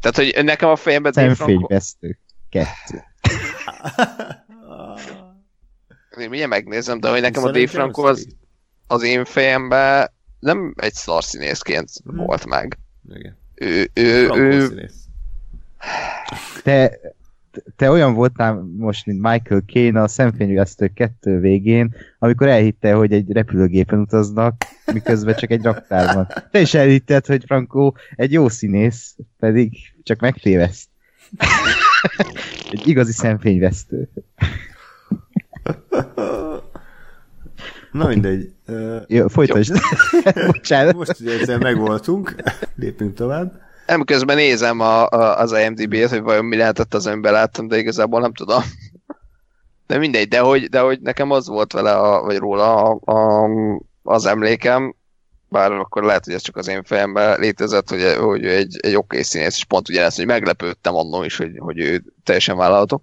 Tehát, 0.00 0.16
hogy 0.16 0.44
nekem 0.44 0.68
a 0.68 0.76
fejemben 0.76 1.12
Franco... 1.12 1.66
Kettő. 2.48 3.04
én 6.20 6.28
mindjárt 6.28 6.50
megnézem, 6.50 7.00
de 7.00 7.10
hogy 7.10 7.20
nekem 7.20 7.42
a 7.42 7.50
Dave 7.50 7.66
Franco 7.66 8.02
az 8.02 8.26
az 8.86 9.02
én 9.02 9.24
fejemben 9.24 10.10
nem 10.38 10.74
egy 10.76 10.92
szarszínészként 10.92 11.90
hmm. 12.04 12.16
volt 12.16 12.46
meg. 12.46 12.78
Igen. 13.14 13.36
Ő, 13.54 13.90
ő, 13.94 14.30
ő... 14.34 14.90
Te, 16.62 16.98
te 17.76 17.90
olyan 17.90 18.14
voltál 18.14 18.66
most, 18.76 19.06
mint 19.06 19.20
Michael 19.20 19.62
Caine 19.66 20.02
a 20.02 20.08
Szemfényvesztő 20.08 20.90
2 20.94 21.40
végén, 21.40 21.94
amikor 22.18 22.48
elhitte, 22.48 22.92
hogy 22.92 23.12
egy 23.12 23.32
repülőgépen 23.32 23.98
utaznak, 23.98 24.64
miközben 24.92 25.34
csak 25.34 25.50
egy 25.50 25.62
raktár 25.62 26.14
van. 26.14 26.28
Te 26.50 26.60
is 26.60 26.74
elhitted, 26.74 27.26
hogy 27.26 27.44
Franco 27.46 27.92
egy 28.14 28.32
jó 28.32 28.48
színész, 28.48 29.16
pedig 29.38 29.76
csak 30.02 30.20
megtéveszt. 30.20 30.88
Egy 32.70 32.88
igazi 32.88 33.12
szemfényvesztő. 33.12 34.08
Na 37.96 38.06
mindegy. 38.06 38.52
Jó, 39.06 39.28
folytasd. 39.28 39.76
Bocsánat. 40.46 40.94
most 40.94 41.20
ugye 41.20 41.40
ezzel 41.40 41.58
megvoltunk, 41.58 42.34
lépünk 42.76 43.14
tovább. 43.14 43.60
Nem, 43.86 44.04
közben 44.04 44.36
nézem 44.36 44.80
a, 44.80 45.08
a, 45.08 45.38
az 45.38 45.52
IMDb-t, 45.52 46.08
hogy 46.08 46.20
vajon 46.20 46.44
mi 46.44 46.56
lehetett 46.56 46.94
az, 46.94 47.06
amiben 47.06 47.32
láttam, 47.32 47.68
de 47.68 47.78
igazából 47.78 48.20
nem 48.20 48.34
tudom. 48.34 48.62
De 49.86 49.98
mindegy, 49.98 50.28
de 50.28 50.38
hogy, 50.38 50.68
de 50.68 50.80
hogy 50.80 51.00
nekem 51.00 51.30
az 51.30 51.46
volt 51.48 51.72
vele, 51.72 51.92
a, 51.92 52.22
vagy 52.22 52.36
róla 52.36 52.74
a, 52.74 53.12
a, 53.12 53.48
az 54.02 54.26
emlékem, 54.26 54.94
bár 55.48 55.72
akkor 55.72 56.04
lehet, 56.04 56.24
hogy 56.24 56.34
ez 56.34 56.42
csak 56.42 56.56
az 56.56 56.68
én 56.68 56.82
fejemben 56.82 57.40
létezett, 57.40 57.88
hogy, 57.88 58.14
hogy 58.18 58.44
ő 58.44 58.50
egy, 58.50 58.76
egy 58.80 58.94
oké 58.94 58.96
okay 58.96 59.22
színész, 59.22 59.56
és 59.56 59.64
pont 59.64 59.88
ugye 59.88 60.00
lesz, 60.00 60.16
hogy 60.16 60.26
meglepődtem 60.26 60.94
annól 60.94 61.24
is, 61.24 61.36
hogy, 61.36 61.56
hogy 61.58 61.78
ő 61.78 62.02
teljesen 62.24 62.56
vállalható. 62.56 63.02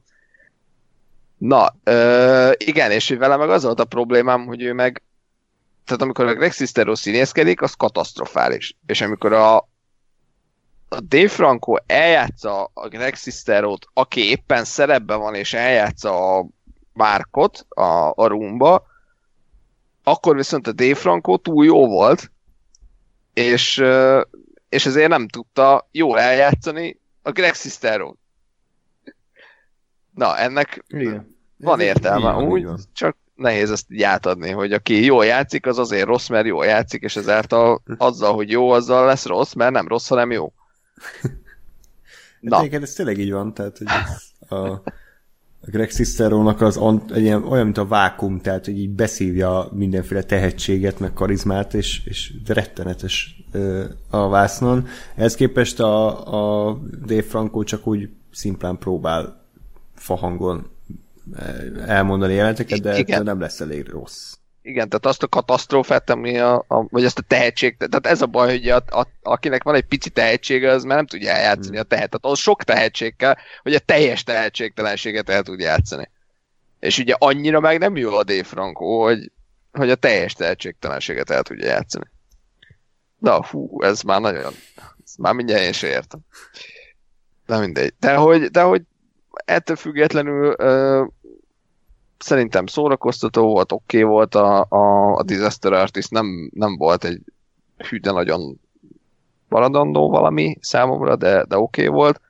Na, 1.43 1.75
ö, 1.83 2.51
igen, 2.57 2.91
és 2.91 3.09
vele 3.09 3.37
meg 3.37 3.49
az 3.49 3.63
volt 3.63 3.79
a 3.79 3.85
problémám, 3.85 4.45
hogy 4.45 4.61
ő 4.61 4.73
meg, 4.73 5.03
tehát 5.85 6.01
amikor 6.01 6.25
a 6.25 6.33
Greg 6.33 6.51
Sestero 6.51 6.95
színészkedik, 6.95 7.61
az 7.61 7.73
katasztrofális. 7.73 8.77
És 8.85 9.01
amikor 9.01 9.33
a, 9.33 9.57
a 10.87 10.99
Dave 10.99 11.27
Franco 11.27 11.75
eljátsza 11.85 12.71
a 12.73 12.87
Greg 12.87 13.15
Sestero-t, 13.15 13.87
aki 13.93 14.29
éppen 14.29 14.63
szerepben 14.63 15.19
van, 15.19 15.35
és 15.35 15.53
eljátsza 15.53 16.37
a 16.37 16.47
Márkot 16.93 17.65
a, 17.69 18.11
a 18.15 18.27
rumba, 18.27 18.85
akkor 20.03 20.35
viszont 20.35 20.67
a 20.67 20.71
Dave 20.71 20.95
Franco 20.95 21.37
túl 21.37 21.65
jó 21.65 21.87
volt, 21.87 22.31
és, 23.33 23.83
és 24.69 24.85
ezért 24.85 25.09
nem 25.09 25.27
tudta 25.27 25.87
jól 25.91 26.19
eljátszani 26.19 26.99
a 27.21 27.31
Greg 27.31 27.53
Sestero. 27.53 28.13
Na, 30.13 30.37
ennek 30.37 30.83
Igen. 30.87 31.32
Van 31.57 31.79
Ez 31.79 31.85
értelme, 31.85 32.41
így 32.41 32.47
úgy, 32.47 32.63
van. 32.63 32.79
csak 32.93 33.17
nehéz 33.35 33.71
ezt 33.71 33.91
így 33.91 34.01
átadni, 34.01 34.49
hogy 34.49 34.73
aki 34.73 35.05
jól 35.05 35.25
játszik, 35.25 35.65
az 35.65 35.77
azért 35.77 36.05
rossz, 36.05 36.27
mert 36.27 36.45
jól 36.45 36.65
játszik, 36.65 37.01
és 37.01 37.15
ezáltal 37.15 37.81
azzal, 37.97 38.33
hogy 38.33 38.49
jó, 38.49 38.69
azzal 38.69 39.05
lesz 39.05 39.25
rossz, 39.25 39.53
mert 39.53 39.71
nem 39.71 39.87
rossz, 39.87 40.07
hanem 40.07 40.31
jó. 40.31 40.53
Na. 42.39 42.57
Egyébként 42.59 42.83
ez 42.83 42.93
tényleg 42.93 43.17
így 43.17 43.31
van, 43.31 43.53
tehát 43.53 43.77
hogy 43.77 43.87
ez 43.87 44.49
a, 44.57 44.81
Greg 45.65 45.89
Sisterónak 45.89 46.61
az 46.61 46.79
egy 47.13 47.21
ilyen, 47.21 47.43
olyan, 47.43 47.63
mint 47.63 47.77
a 47.77 47.85
vákum, 47.85 48.39
tehát 48.39 48.65
hogy 48.65 48.79
így 48.79 48.89
beszívja 48.89 49.69
mindenféle 49.71 50.23
tehetséget, 50.23 50.99
meg 50.99 51.13
karizmát, 51.13 51.73
és, 51.73 52.05
és 52.05 52.33
rettenetes 52.45 53.43
ö, 53.51 53.83
a 54.09 54.29
vásznon. 54.29 54.87
Ehhez 55.15 55.35
képest 55.35 55.79
a, 55.79 56.67
a 56.69 56.77
Dave 57.05 57.23
Franco 57.23 57.63
csak 57.63 57.87
úgy 57.87 58.09
szimplán 58.31 58.77
próbál 58.77 59.45
fahangon 59.95 60.72
elmondani 61.87 62.33
jelenteket, 62.33 62.81
de 62.81 62.97
Igen. 62.97 63.23
nem 63.23 63.39
lesz 63.39 63.59
elég 63.59 63.87
rossz. 63.89 64.33
Igen, 64.61 64.89
tehát 64.89 65.05
azt 65.05 65.23
a 65.23 65.27
katasztrófát, 65.27 66.09
ami 66.09 66.37
a, 66.37 66.65
a 66.67 66.87
vagy 66.89 67.05
azt 67.05 67.17
a 67.17 67.21
tehetség, 67.21 67.77
tehát 67.77 68.07
ez 68.07 68.21
a 68.21 68.25
baj, 68.25 68.49
hogy 68.49 68.69
a, 68.69 68.75
a, 68.75 69.07
akinek 69.21 69.63
van 69.63 69.75
egy 69.75 69.85
pici 69.85 70.09
tehetsége, 70.09 70.71
az 70.71 70.83
már 70.83 70.95
nem 70.95 71.05
tudja 71.05 71.31
eljátszani 71.31 71.77
a 71.77 71.83
tehet. 71.83 72.09
Tehát 72.09 72.25
az 72.35 72.39
sok 72.39 72.63
tehetség 72.63 73.15
kell, 73.15 73.35
hogy 73.61 73.73
a 73.73 73.79
teljes 73.79 74.23
tehetségtelenséget 74.23 75.29
el 75.29 75.43
tudja 75.43 75.65
játszani. 75.65 76.09
És 76.79 76.97
ugye 76.97 77.15
annyira 77.17 77.59
meg 77.59 77.79
nem 77.79 77.97
jó 77.97 78.15
a 78.15 78.23
Dave 78.23 78.43
Franco, 78.43 79.03
hogy, 79.03 79.31
hogy 79.71 79.89
a 79.89 79.95
teljes 79.95 80.33
tehetségtelenséget 80.33 81.29
el 81.29 81.43
tudja 81.43 81.67
játszani. 81.67 82.05
Na, 83.19 83.45
hú, 83.45 83.81
ez 83.81 84.01
már 84.01 84.21
nagyon, 84.21 84.53
ez 85.05 85.15
már 85.17 85.33
mindjárt 85.33 85.63
én 85.63 85.71
se 85.71 85.87
értem. 85.87 86.19
De 87.45 87.59
mindegy. 87.59 87.93
De 87.99 88.15
hogy, 88.15 88.43
de 88.43 88.61
hogy 88.61 88.81
ettől 89.45 89.75
függetlenül 89.75 90.53
ö, 90.57 91.03
szerintem 92.17 92.65
szórakoztató 92.65 93.47
volt, 93.47 93.71
oké 93.71 94.03
okay 94.03 94.11
volt 94.11 94.35
a, 94.35 94.65
a, 94.69 95.13
a 95.15 95.23
Disaster 95.23 95.73
Artist, 95.73 96.11
nem, 96.11 96.49
nem 96.53 96.77
volt 96.77 97.03
egy 97.03 97.21
hű, 97.77 97.99
nagyon 98.01 98.59
maradandó 99.47 100.09
valami 100.09 100.57
számomra, 100.61 101.15
de, 101.15 101.45
de 101.45 101.57
oké 101.57 101.87
okay 101.87 101.95
volt. 101.95 102.21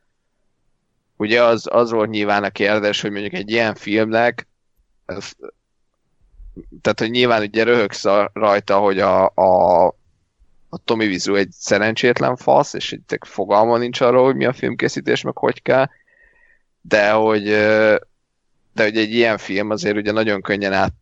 Ugye 1.16 1.42
az, 1.42 1.68
az 1.70 1.90
volt 1.90 2.10
nyilván 2.10 2.44
a 2.44 2.50
kérdés, 2.50 3.00
hogy 3.00 3.10
mondjuk 3.10 3.32
egy 3.32 3.50
ilyen 3.50 3.74
filmnek 3.74 4.48
ez, 5.06 5.32
tehát, 6.80 7.00
hogy 7.00 7.10
nyilván 7.10 7.42
ugye 7.42 7.64
röhögsz 7.64 8.04
a- 8.04 8.30
rajta, 8.32 8.78
hogy 8.78 8.98
a, 8.98 9.24
a, 9.34 9.86
a 10.68 10.78
Tommy 10.84 11.06
Wiseau 11.06 11.36
egy 11.36 11.50
szerencsétlen 11.50 12.36
fasz, 12.36 12.74
és 12.74 12.92
egy 12.92 13.18
fogalma 13.20 13.78
nincs 13.78 14.00
arról, 14.00 14.24
hogy 14.24 14.36
mi 14.36 14.44
a 14.44 14.52
filmkészítés, 14.52 15.22
meg 15.22 15.36
hogy 15.36 15.62
kell, 15.62 15.86
de 16.88 17.10
hogy 17.10 17.44
de 18.74 18.82
hogy 18.82 18.96
egy 18.96 19.14
ilyen 19.14 19.38
film 19.38 19.70
azért 19.70 19.96
ugye 19.96 20.12
nagyon 20.12 20.42
könnyen 20.42 20.72
át 20.72 20.92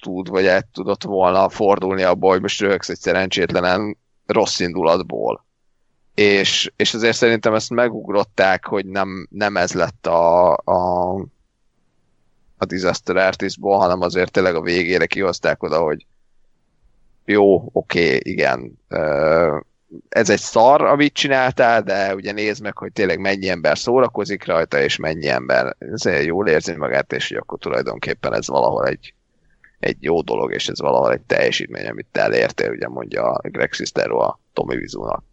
tud, 0.00 0.28
vagy 0.28 0.46
át 0.46 0.66
tudott 0.66 1.02
volna 1.02 1.48
fordulni 1.48 2.02
abból, 2.02 2.30
hogy 2.30 2.40
most 2.40 2.60
röhögsz 2.60 2.88
egy 2.88 2.98
szerencsétlenen 2.98 3.96
rossz 4.26 4.58
indulatból. 4.58 5.44
És, 6.14 6.72
és 6.76 6.94
azért 6.94 7.16
szerintem 7.16 7.54
ezt 7.54 7.70
megugrották, 7.70 8.66
hogy 8.66 8.86
nem, 8.86 9.26
nem 9.30 9.56
ez 9.56 9.72
lett 9.72 10.06
a, 10.06 10.52
a, 10.56 11.12
a 12.56 12.64
Disaster 12.66 13.16
Artistból, 13.16 13.78
hanem 13.78 14.00
azért 14.00 14.32
tényleg 14.32 14.54
a 14.54 14.60
végére 14.60 15.06
kihozták 15.06 15.62
oda, 15.62 15.80
hogy 15.80 16.06
jó, 17.24 17.68
oké, 17.72 18.04
okay, 18.06 18.20
igen, 18.22 18.78
ez 20.08 20.30
egy 20.30 20.38
szar, 20.38 20.82
amit 20.82 21.12
csináltál, 21.12 21.82
de 21.82 22.14
ugye 22.14 22.32
nézd 22.32 22.62
meg, 22.62 22.78
hogy 22.78 22.92
tényleg 22.92 23.18
mennyi 23.18 23.48
ember 23.48 23.78
szórakozik 23.78 24.46
rajta, 24.46 24.82
és 24.82 24.96
mennyi 24.96 25.28
ember 25.28 25.76
ezért 25.78 26.24
jól 26.24 26.48
érzi 26.48 26.76
magát, 26.76 27.12
és 27.12 27.28
hogy 27.28 27.36
akkor 27.36 27.58
tulajdonképpen 27.58 28.34
ez 28.34 28.48
valahol 28.48 28.86
egy, 28.86 29.14
egy 29.78 29.96
jó 30.00 30.22
dolog, 30.22 30.52
és 30.52 30.68
ez 30.68 30.80
valahol 30.80 31.12
egy 31.12 31.20
teljesítmény, 31.20 31.86
amit 31.86 32.06
te 32.12 32.20
elértél, 32.20 32.70
ugye 32.70 32.88
mondja 32.88 33.40
Greg 33.42 33.72
Sestero 33.72 34.18
a 34.18 34.40
Tommy 34.52 34.76
Wiseau-nak 34.76 35.24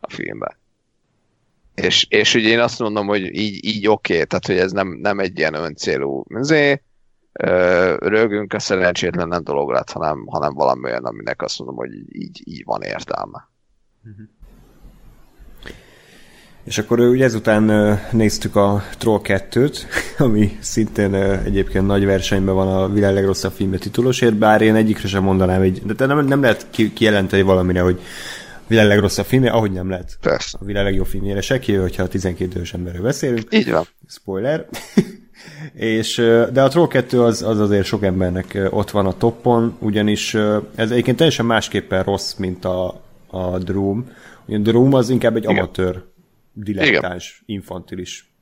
a 0.00 0.10
filmben. 0.10 0.56
És, 1.74 2.06
és 2.08 2.34
ugye 2.34 2.48
én 2.48 2.60
azt 2.60 2.78
mondom, 2.78 3.06
hogy 3.06 3.34
így, 3.34 3.64
így 3.64 3.88
oké, 3.88 4.12
okay, 4.12 4.26
tehát 4.26 4.46
hogy 4.46 4.58
ez 4.58 4.72
nem, 4.72 4.88
nem 4.88 5.18
egy 5.18 5.38
ilyen 5.38 5.54
öncélú 5.54 6.24
azért, 6.34 6.82
rögünk 7.98 8.52
a 8.52 8.58
szerencsétlen 8.58 9.44
dolog 9.44 9.70
lett, 9.70 9.90
hanem, 9.90 10.26
hanem 10.26 10.54
valami 10.54 10.84
olyan, 10.84 11.04
aminek 11.04 11.42
azt 11.42 11.58
mondom, 11.58 11.76
hogy 11.76 11.92
így, 12.08 12.42
így 12.44 12.64
van 12.64 12.82
értelme. 12.82 13.50
És 16.64 16.78
akkor 16.78 17.00
ugye 17.00 17.24
ezután 17.24 17.98
néztük 18.12 18.56
a 18.56 18.82
Troll 18.98 19.20
2-t, 19.24 19.78
ami 20.18 20.58
szintén 20.60 21.14
egyébként 21.44 21.86
nagy 21.86 22.04
versenyben 22.04 22.54
van 22.54 22.68
a 22.68 22.88
világ 22.88 23.14
legrosszabb 23.14 23.52
filmje 23.52 23.78
titulosért, 23.78 24.34
bár 24.34 24.60
én 24.60 24.74
egyikre 24.74 25.08
sem 25.08 25.22
mondanám, 25.22 25.60
egy, 25.60 25.82
de 25.82 26.06
nem, 26.06 26.26
nem 26.26 26.42
lehet 26.42 26.66
ki, 26.70 26.92
kijelenteni 26.92 27.42
valamire, 27.42 27.80
hogy 27.80 28.00
a 28.56 28.64
világ 28.66 28.86
legrosszabb 28.86 29.24
filmje, 29.24 29.50
ahogy 29.50 29.72
nem 29.72 29.90
lehet. 29.90 30.16
Persze. 30.20 30.58
A 30.60 30.64
világ 30.64 30.84
legjobb 30.84 31.06
filmjére 31.06 31.40
se 31.40 31.58
ki, 31.58 31.74
hogyha 31.74 32.02
a 32.02 32.08
12 32.08 32.56
éves 32.56 32.74
emberről 32.74 33.02
beszélünk. 33.02 33.46
Így 33.50 33.70
van. 33.70 33.84
Spoiler. 34.08 34.66
és, 35.74 36.16
de 36.52 36.62
a 36.62 36.68
Troll 36.68 36.88
2 36.88 37.20
az, 37.20 37.42
az 37.42 37.58
azért 37.58 37.84
sok 37.84 38.02
embernek 38.02 38.58
ott 38.70 38.90
van 38.90 39.06
a 39.06 39.16
toppon, 39.16 39.76
ugyanis 39.78 40.34
ez 40.74 40.90
egyébként 40.90 41.16
teljesen 41.16 41.46
másképpen 41.46 42.02
rossz, 42.02 42.34
mint 42.34 42.64
a, 42.64 43.00
a. 43.32 43.56
Ugye 44.46 44.56
a 44.56 44.60
Droom 44.60 44.94
az 44.94 45.08
inkább 45.08 45.36
egy 45.36 45.42
Igen. 45.42 45.56
amatőr, 45.56 46.04
dilettáns, 46.52 47.42
infantilis 47.46 48.32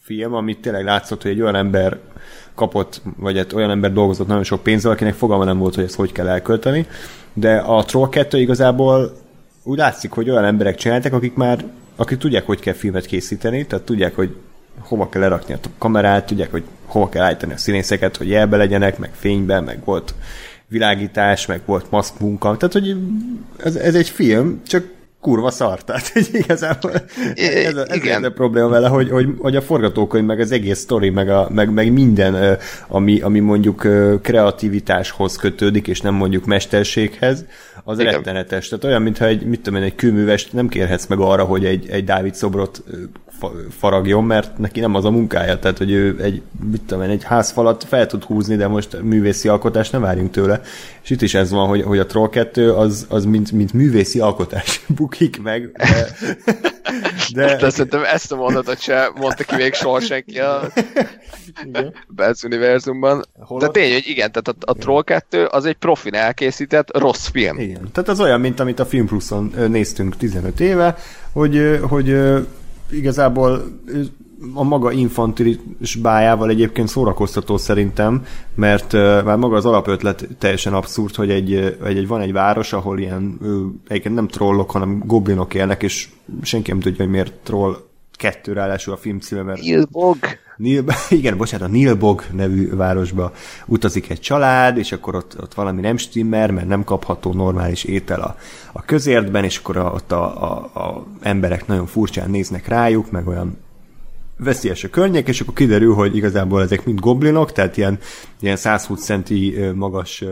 film, 0.00 0.34
amit 0.34 0.60
tényleg 0.60 0.84
látszott, 0.84 1.22
hogy 1.22 1.30
egy 1.30 1.40
olyan 1.40 1.54
ember 1.54 1.98
kapott, 2.54 3.02
vagy 3.16 3.38
egy 3.38 3.54
olyan 3.54 3.70
ember 3.70 3.92
dolgozott 3.92 4.26
nagyon 4.26 4.42
sok 4.42 4.62
pénzzel, 4.62 4.92
akinek 4.92 5.14
fogalma 5.14 5.44
nem 5.44 5.58
volt, 5.58 5.74
hogy 5.74 5.84
ezt 5.84 5.94
hogy 5.94 6.12
kell 6.12 6.28
elkölteni, 6.28 6.86
de 7.32 7.56
a 7.56 7.84
Troll 7.84 8.08
2 8.08 8.38
igazából 8.38 9.12
úgy 9.62 9.78
látszik, 9.78 10.10
hogy 10.10 10.30
olyan 10.30 10.44
emberek 10.44 10.74
csináltak, 10.74 11.12
akik 11.12 11.34
már 11.34 11.64
akik 11.96 12.18
tudják, 12.18 12.46
hogy 12.46 12.60
kell 12.60 12.74
filmet 12.74 13.06
készíteni, 13.06 13.66
tehát 13.66 13.84
tudják, 13.84 14.14
hogy 14.14 14.36
hova 14.78 15.08
kell 15.08 15.20
lerakni 15.20 15.54
a 15.54 15.58
kamerát, 15.78 16.26
tudják, 16.26 16.50
hogy 16.50 16.64
hova 16.86 17.08
kell 17.08 17.22
állítani 17.22 17.52
a 17.52 17.56
színészeket, 17.56 18.16
hogy 18.16 18.28
jelbe 18.28 18.56
legyenek, 18.56 18.98
meg 18.98 19.10
fényben, 19.14 19.64
meg 19.64 19.84
volt 19.84 20.14
világítás, 20.70 21.46
meg 21.46 21.60
volt 21.64 21.90
maszkmunka, 21.90 22.56
tehát 22.56 22.72
hogy 22.72 22.96
ez, 23.56 23.76
ez 23.76 23.94
egy 23.94 24.08
film, 24.08 24.60
csak 24.66 24.84
kurva 25.20 25.50
szar, 25.50 25.84
tehát 25.84 26.08
hogy 26.08 26.28
igazából 26.32 26.92
ez 27.34 27.76
a, 27.76 27.84
ez 27.88 27.96
Igen. 27.96 28.24
a 28.24 28.28
probléma 28.28 28.68
vele, 28.68 28.88
hogy, 28.88 29.10
hogy, 29.10 29.28
hogy 29.38 29.56
a 29.56 29.62
forgatókönyv, 29.62 30.24
meg 30.24 30.40
az 30.40 30.52
egész 30.52 30.78
sztori, 30.78 31.10
meg, 31.10 31.28
a, 31.28 31.48
meg, 31.52 31.70
meg 31.70 31.92
minden, 31.92 32.58
ami, 32.88 33.20
ami 33.20 33.40
mondjuk 33.40 33.86
kreativitáshoz 34.22 35.36
kötődik, 35.36 35.88
és 35.88 36.00
nem 36.00 36.14
mondjuk 36.14 36.44
mesterséghez, 36.44 37.44
az 37.84 37.98
Igen. 37.98 38.12
rettenetes. 38.12 38.68
Tehát 38.68 38.84
olyan, 38.84 39.02
mintha 39.02 39.24
egy, 39.24 39.46
mit 39.46 39.60
tudom 39.60 39.80
én, 39.80 39.86
egy 39.86 39.94
kőművest 39.94 40.52
nem 40.52 40.68
kérhetsz 40.68 41.06
meg 41.06 41.18
arra, 41.18 41.44
hogy 41.44 41.64
egy, 41.64 41.88
egy 41.90 42.04
Dávid 42.04 42.34
szobrot 42.34 42.82
faragjon, 43.78 44.24
mert 44.24 44.58
neki 44.58 44.80
nem 44.80 44.94
az 44.94 45.04
a 45.04 45.10
munkája, 45.10 45.58
tehát 45.58 45.78
hogy 45.78 45.90
ő 45.90 46.18
egy, 46.22 46.42
mit 46.70 46.82
tudom 46.86 47.02
én, 47.02 47.10
egy 47.10 47.24
házfalat 47.24 47.84
fel 47.84 48.06
tud 48.06 48.24
húzni, 48.24 48.56
de 48.56 48.68
most 48.68 49.02
művészi 49.02 49.48
alkotást 49.48 49.92
nem 49.92 50.00
várjunk 50.00 50.30
tőle. 50.30 50.60
És 51.02 51.10
itt 51.10 51.22
is 51.22 51.34
ez 51.34 51.50
van, 51.50 51.68
hogy, 51.68 51.82
hogy 51.82 51.98
a 51.98 52.06
Troll 52.06 52.28
2 52.28 52.72
az, 52.72 53.06
az 53.08 53.24
mint, 53.24 53.52
mint 53.52 53.72
művészi 53.72 54.20
alkotás 54.20 54.80
bukik 54.96 55.42
meg, 55.42 55.70
de, 55.72 57.46
De, 57.46 57.56
de 57.56 57.70
szerintem 57.70 58.04
ezt 58.04 58.32
a 58.32 58.36
mondatot 58.36 58.80
se 58.80 59.10
mondta 59.14 59.44
ki 59.44 59.56
még 59.56 59.74
soha 59.74 60.00
senki 60.00 60.38
a 60.38 60.62
Belz 62.08 62.44
univerzumban. 62.44 63.24
Hol 63.38 63.60
de 63.60 63.68
tény, 63.68 63.92
hogy 63.92 64.06
igen, 64.06 64.32
tehát 64.32 64.48
a, 64.48 64.70
a 64.70 64.74
Troll 64.74 65.02
2 65.02 65.44
az 65.44 65.64
egy 65.64 65.76
profin 65.76 66.14
elkészített 66.14 66.98
rossz 66.98 67.28
film. 67.28 67.58
Igen, 67.58 67.88
tehát 67.92 68.08
az 68.08 68.20
olyan, 68.20 68.40
mint 68.40 68.60
amit 68.60 68.78
a 68.78 68.86
Film 68.86 69.06
Pluszon 69.06 69.54
néztünk 69.68 70.16
15 70.16 70.60
éve, 70.60 70.96
hogy, 71.32 71.80
hogy 71.88 72.16
igazából 72.90 73.62
a 74.54 74.62
maga 74.62 74.92
infantilis 74.92 75.94
bájával 76.02 76.48
egyébként 76.48 76.88
szórakoztató 76.88 77.56
szerintem, 77.56 78.24
mert 78.54 78.92
uh, 78.92 79.24
már 79.24 79.36
maga 79.36 79.56
az 79.56 79.66
alapötlet 79.66 80.28
teljesen 80.38 80.74
abszurd, 80.74 81.14
hogy 81.14 81.30
egy, 81.30 81.54
egy, 81.84 81.96
egy 81.96 82.06
van 82.06 82.20
egy 82.20 82.32
város, 82.32 82.72
ahol 82.72 82.98
ilyen 82.98 83.38
egyébként 83.88 84.14
nem 84.14 84.28
trollok, 84.28 84.70
hanem 84.70 85.02
goblinok 85.06 85.54
élnek, 85.54 85.82
és 85.82 86.08
senki 86.42 86.70
nem 86.70 86.80
tudja, 86.80 87.04
hogy 87.04 87.12
miért 87.12 87.32
troll 87.42 87.76
kettő 88.20 88.52
ráadásul 88.52 88.92
a 88.92 88.96
film 88.96 89.20
címe, 89.20 89.42
mert... 89.42 89.60
Nilbog. 89.60 90.16
Nil, 90.56 90.84
igen, 91.08 91.36
bocsánat, 91.36 91.68
a 91.68 91.70
Nilbog 91.70 92.24
nevű 92.32 92.74
városba 92.74 93.32
utazik 93.66 94.10
egy 94.10 94.20
család, 94.20 94.76
és 94.76 94.92
akkor 94.92 95.14
ott, 95.14 95.40
ott 95.40 95.54
valami 95.54 95.80
nem 95.80 95.96
stimmer, 95.96 96.50
mert 96.50 96.68
nem 96.68 96.84
kapható 96.84 97.32
normális 97.32 97.84
étel 97.84 98.20
a, 98.20 98.36
a 98.72 98.82
közértben, 98.82 99.44
és 99.44 99.58
akkor 99.58 99.76
a, 99.76 99.92
ott 99.94 100.12
a, 100.12 100.52
a, 100.52 100.80
a 100.80 101.06
emberek 101.20 101.66
nagyon 101.66 101.86
furcsán 101.86 102.30
néznek 102.30 102.68
rájuk, 102.68 103.10
meg 103.10 103.28
olyan 103.28 103.58
veszélyes 104.42 104.84
a 104.84 104.90
környék, 104.90 105.28
és 105.28 105.40
akkor 105.40 105.54
kiderül, 105.54 105.94
hogy 105.94 106.16
igazából 106.16 106.62
ezek 106.62 106.84
mind 106.84 107.00
goblinok, 107.00 107.52
tehát 107.52 107.76
ilyen, 107.76 107.98
ilyen 108.40 108.56
120 108.56 109.04
centi 109.04 109.58
magas 109.74 110.24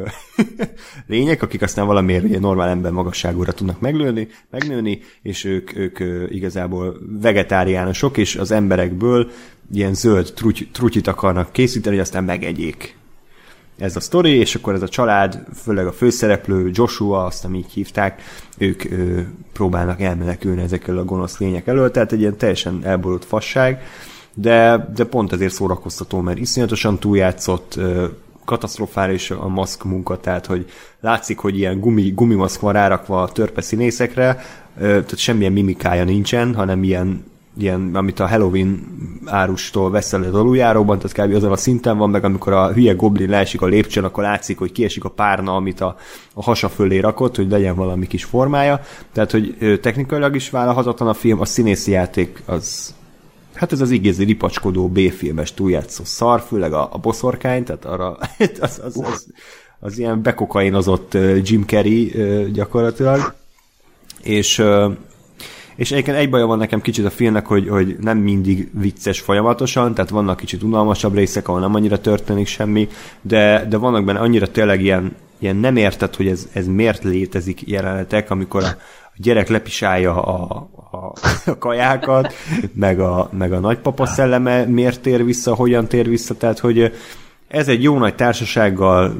lények, 1.06 1.43
akik 1.43 1.62
aztán 1.62 1.86
valamiért 1.86 2.24
ugye 2.24 2.39
normál 2.39 2.68
ember 2.68 2.93
magasságúra 2.93 3.52
tudnak 3.52 3.80
meglőni, 3.80 4.28
megnőni, 4.51 5.01
és 5.22 5.44
ők, 5.44 5.76
ők 5.76 5.98
igazából 6.32 6.97
vegetáriánusok, 7.20 8.16
és 8.16 8.36
az 8.36 8.51
emberekből 8.51 9.30
ilyen 9.72 9.94
zöld 9.94 10.32
trutyit 10.72 11.06
akarnak 11.06 11.52
készíteni, 11.52 11.97
hogy 11.97 12.05
aztán 12.05 12.24
megegyék 12.24 12.97
ez 13.78 13.96
a 13.96 14.00
sztori, 14.00 14.30
és 14.30 14.55
akkor 14.55 14.74
ez 14.74 14.82
a 14.82 14.88
család, 14.88 15.42
főleg 15.55 15.86
a 15.86 15.92
főszereplő, 15.92 16.70
Joshua, 16.72 17.24
azt 17.24 17.44
ami 17.44 17.59
így 17.59 17.72
hívták, 17.72 18.22
ők 18.59 18.84
ö, 18.84 19.20
próbálnak 19.52 20.00
elmenekülni 20.00 20.62
ezekkel 20.62 20.98
a 20.98 21.05
gonosz 21.05 21.38
lények 21.38 21.66
elől, 21.66 21.90
tehát 21.90 22.12
egy 22.12 22.20
ilyen 22.20 22.36
teljesen 22.36 22.80
elborult 22.82 23.24
fasság, 23.24 23.82
de, 24.34 24.88
de 24.94 25.05
pont 25.05 25.32
ezért 25.32 25.52
szórakoztató, 25.52 26.20
mert 26.20 26.38
iszonyatosan 26.38 26.98
túljátszott, 26.98 27.74
ö, 27.76 28.06
katasztrofális 28.48 29.30
a 29.30 29.48
maszk 29.48 29.84
munka, 29.84 30.20
tehát 30.20 30.46
hogy 30.46 30.70
látszik, 31.00 31.38
hogy 31.38 31.59
ilyen 31.59 31.80
gumi, 31.80 32.12
gumimaszk 32.14 32.60
van 32.60 32.72
rárakva 32.72 33.22
a 33.22 33.28
törpe 33.28 33.60
színészekre, 33.60 34.40
tehát 34.78 35.16
semmilyen 35.16 35.52
mimikája 35.52 36.05
nincsen, 36.05 36.55
hanem 36.55 36.82
ilyen 36.82 37.24
ilyen, 37.62 37.90
amit 37.94 38.20
a 38.20 38.28
Halloween 38.28 38.86
árustól 39.24 39.90
veszel 39.90 40.22
az 40.22 40.35
aluljáróban, 40.35 40.98
tehát 40.98 41.28
kb. 41.28 41.36
azon 41.36 41.52
a 41.52 41.56
szinten 41.56 41.98
van, 41.98 42.10
meg 42.10 42.24
amikor 42.24 42.52
a 42.52 42.72
hülye 42.72 42.93
goblin 42.93 43.28
leesik 43.28 43.62
a 43.62 43.66
lépcsőn, 43.66 44.05
akkor 44.05 44.22
látszik, 44.22 44.59
hogy 44.59 44.72
kiesik 44.72 45.05
a 45.05 45.09
párna, 45.09 45.55
amit 45.55 45.80
a, 45.80 45.97
a 46.35 46.43
hasa 46.43 46.68
fölé 46.68 46.98
rakott, 46.98 47.36
hogy 47.36 47.51
legyen 47.51 47.74
valami 47.74 48.06
kis 48.06 48.24
formája. 48.24 48.80
Tehát, 49.12 49.30
hogy 49.30 49.78
technikailag 49.82 50.35
is 50.35 50.51
vállalhatatlan 50.51 51.09
a 51.09 51.14
film, 51.14 51.40
a 51.40 51.44
színészi 51.44 51.90
játék 51.90 52.43
az 52.47 52.97
Hát 53.59 53.72
ez 53.72 53.80
az 53.80 53.90
igazi 53.90 54.24
ripacskodó 54.24 54.89
B-filmes 54.89 55.55
túljátszó 55.55 56.05
szar, 56.05 56.40
főleg 56.40 56.72
a, 56.72 56.89
a 56.93 56.98
boszorkány, 56.98 57.64
tehát 57.64 57.85
arra 57.85 58.16
az, 58.16 58.39
az, 58.60 58.80
az, 58.85 59.01
az, 59.05 59.26
az 59.80 59.98
ilyen 59.98 60.22
bekokainozott 60.22 61.16
Jim 61.43 61.64
Carrey 61.66 62.12
gyakorlatilag. 62.52 63.35
És 64.22 64.62
és 65.78 65.92
egyébként 65.92 66.16
egy 66.16 66.30
baja 66.30 66.46
van 66.46 66.59
nekem 66.59 66.80
kicsit 66.80 67.05
a 67.05 67.10
filmnek, 67.10 67.46
hogy, 67.46 67.68
hogy 67.68 67.96
nem 68.00 68.18
mindig 68.18 68.70
vicces 68.72 69.20
folyamatosan, 69.20 69.94
tehát 69.94 70.10
vannak 70.10 70.36
kicsit 70.36 70.62
unalmasabb 70.62 71.14
részek, 71.14 71.48
ahol 71.48 71.60
nem 71.60 71.74
annyira 71.74 72.00
történik 72.00 72.46
semmi, 72.46 72.88
de, 73.20 73.66
de 73.68 73.76
vannak 73.76 74.05
benne 74.05 74.18
annyira 74.18 74.50
tényleg 74.50 74.82
ilyen, 74.82 75.16
ilyen 75.38 75.56
nem 75.56 75.76
érted, 75.76 76.14
hogy 76.14 76.26
ez, 76.26 76.48
ez 76.52 76.66
miért 76.66 77.02
létezik 77.02 77.68
jelenetek, 77.68 78.30
amikor 78.30 78.62
a, 78.62 78.66
a 79.02 79.16
gyerek 79.16 79.48
lepisálja 79.48 80.22
a, 80.22 80.68
a, 80.90 81.12
a 81.46 81.59
kajákat, 81.59 82.32
meg 82.72 83.00
a, 83.00 83.30
meg 83.38 83.52
a 83.52 83.59
nagypapa 83.59 84.06
szelleme 84.06 84.64
miért 84.64 85.00
tér 85.00 85.24
vissza, 85.24 85.55
hogyan 85.55 85.86
tér 85.86 86.09
vissza, 86.09 86.36
tehát 86.36 86.59
hogy 86.59 86.92
ez 87.48 87.68
egy 87.68 87.82
jó 87.82 87.98
nagy 87.98 88.14
társasággal 88.14 89.16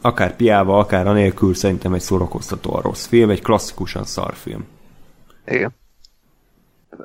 akár 0.00 0.36
piával, 0.36 0.78
akár 0.78 1.06
anélkül 1.06 1.54
szerintem 1.54 1.92
egy 1.92 2.00
szórakoztató 2.00 2.74
a 2.74 2.80
rossz 2.80 3.06
film, 3.06 3.30
egy 3.30 3.42
klasszikusan 3.42 4.04
szar 4.04 4.34
film. 4.34 4.64
Igen. 5.46 5.74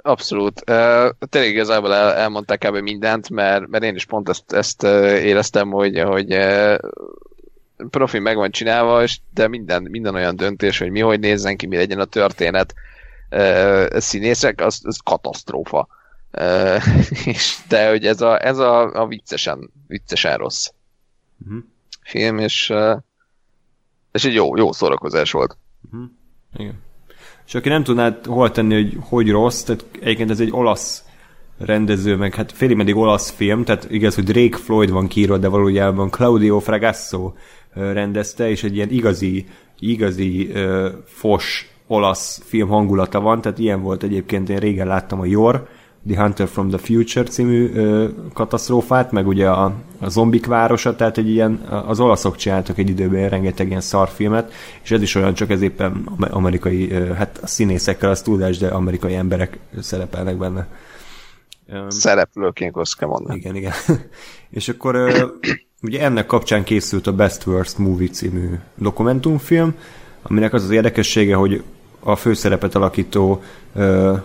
Abszolút. 0.02 0.64
Uh, 0.70 1.10
tényleg 1.30 1.52
igazából 1.52 1.94
el, 1.94 2.14
elmondták 2.14 2.60
kb. 2.60 2.78
mindent, 2.78 3.30
mert, 3.30 3.68
mert 3.68 3.84
én 3.84 3.96
is 3.96 4.06
pont 4.06 4.30
ezt, 4.30 4.52
ezt 4.52 4.84
uh, 4.84 4.90
éreztem, 5.24 5.70
hogy, 5.70 6.00
hogy 6.00 6.34
uh, 6.34 6.78
profi 7.90 8.20
meg 8.20 8.36
van 8.36 8.52
csinálva, 8.52 9.04
és 9.04 9.20
de 9.34 9.48
minden, 9.48 9.84
minden 9.84 10.16
olyan 10.16 10.36
döntés, 10.36 10.78
hogy 10.78 10.90
mi 10.90 11.00
hogy 11.00 11.20
nézzen 11.20 11.58
ki, 11.58 11.66
mi 11.66 11.76
legyen 11.76 12.00
a 12.00 12.06
történet, 12.06 12.74
uh, 13.32 13.98
színészek, 13.98 14.62
az, 14.62 14.82
az 14.84 14.98
katasztrófa. 15.04 15.88
Uh, 16.32 16.84
és 17.26 17.58
de 17.68 17.90
hogy 17.90 18.06
ez 18.06 18.22
a, 18.22 18.46
ez 18.46 18.58
a, 18.58 18.94
a 18.94 19.08
viccesen, 19.08 19.72
viccesen 19.88 20.38
rossz 20.38 20.70
uh-huh. 21.46 21.64
film, 22.02 22.38
és, 22.38 22.70
uh, 22.70 22.98
és 24.12 24.26
egy 24.26 24.34
jó, 24.34 24.58
jó 24.58 24.72
szórakozás 24.72 25.32
volt. 25.32 25.58
Uh-huh. 25.92 26.10
Igen. 26.54 26.88
És 27.50 27.56
aki 27.56 27.70
nem 27.70 27.84
tudná 27.84 28.20
hol 28.26 28.52
tenni, 28.52 28.74
hogy 28.74 28.98
hogy 29.00 29.30
rossz, 29.30 29.64
tehát 29.64 29.86
egyébként 30.00 30.30
ez 30.30 30.40
egy 30.40 30.52
olasz 30.52 31.04
rendező, 31.58 32.16
meg 32.16 32.36
hát 32.36 32.52
félig 32.52 32.76
meddig 32.76 32.96
olasz 32.96 33.30
film, 33.30 33.64
tehát 33.64 33.88
igaz, 33.92 34.16
hogy 34.16 34.24
Drake 34.24 34.58
Floyd 34.58 34.92
van 34.92 35.08
kiírva, 35.08 35.38
de 35.38 35.48
valójában 35.48 36.10
Claudio 36.10 36.60
Fragasso 36.60 37.34
rendezte, 37.74 38.50
és 38.50 38.64
egy 38.64 38.76
ilyen 38.76 38.90
igazi, 38.90 39.46
igazi 39.80 40.52
uh, 40.54 40.86
fos 41.06 41.72
olasz 41.88 42.42
film 42.46 42.68
hangulata 42.68 43.20
van, 43.20 43.42
tehát 43.42 43.60
ilyen 43.60 43.82
volt 43.82 44.04
egyébként, 44.04 44.50
én 44.50 44.58
régen 44.58 44.88
láttam 44.88 45.20
a 45.20 45.26
Yor, 45.26 45.68
The 46.08 46.22
Hunter 46.22 46.48
from 46.48 46.70
the 46.70 46.78
Future 46.78 47.26
című 47.26 47.72
ö, 47.74 48.08
katasztrófát, 48.34 49.12
meg 49.12 49.28
ugye 49.28 49.50
a, 49.50 49.74
a 50.00 50.10
zombik 50.10 50.46
városa, 50.46 50.96
tehát 50.96 51.18
egy 51.18 51.30
ilyen, 51.30 51.54
az 51.88 52.00
olaszok 52.00 52.36
csináltak 52.36 52.78
egy 52.78 52.90
időben 52.90 53.30
rengeteg 53.30 53.68
ilyen 53.68 53.82
szarfilmet, 53.82 54.54
és 54.84 54.92
ez 54.92 55.02
is 55.02 55.16
olyan, 55.16 55.34
csak 55.34 55.50
ez 55.50 55.62
éppen 55.62 56.10
amerikai, 56.20 56.92
ö, 56.92 57.14
hát 57.14 57.40
a 57.42 57.48
színészekkel 57.48 58.10
az 58.10 58.22
tudás, 58.22 58.58
de 58.58 58.68
amerikai 58.68 59.16
emberek 59.16 59.58
szerepelnek 59.80 60.38
benne. 60.38 60.68
Szereplőként 61.88 62.76
azt 62.76 62.98
kell 62.98 63.08
mondani. 63.08 63.40
Igen, 63.40 63.56
igen. 63.56 63.74
és 64.50 64.70
akkor 64.70 64.96
ö, 64.96 65.26
ugye 65.82 66.02
ennek 66.02 66.26
kapcsán 66.26 66.64
készült 66.64 67.08
a 67.08 67.14
Best 67.14 67.46
Worst 67.46 67.78
Movie 67.78 68.10
című 68.10 68.50
dokumentumfilm, 68.76 69.76
aminek 70.22 70.54
az 70.54 70.64
az 70.64 70.70
érdekessége, 70.70 71.36
hogy 71.36 71.64
a 72.00 72.16
főszerepet 72.16 72.76
alakító 72.76 73.42
ö, 73.76 74.16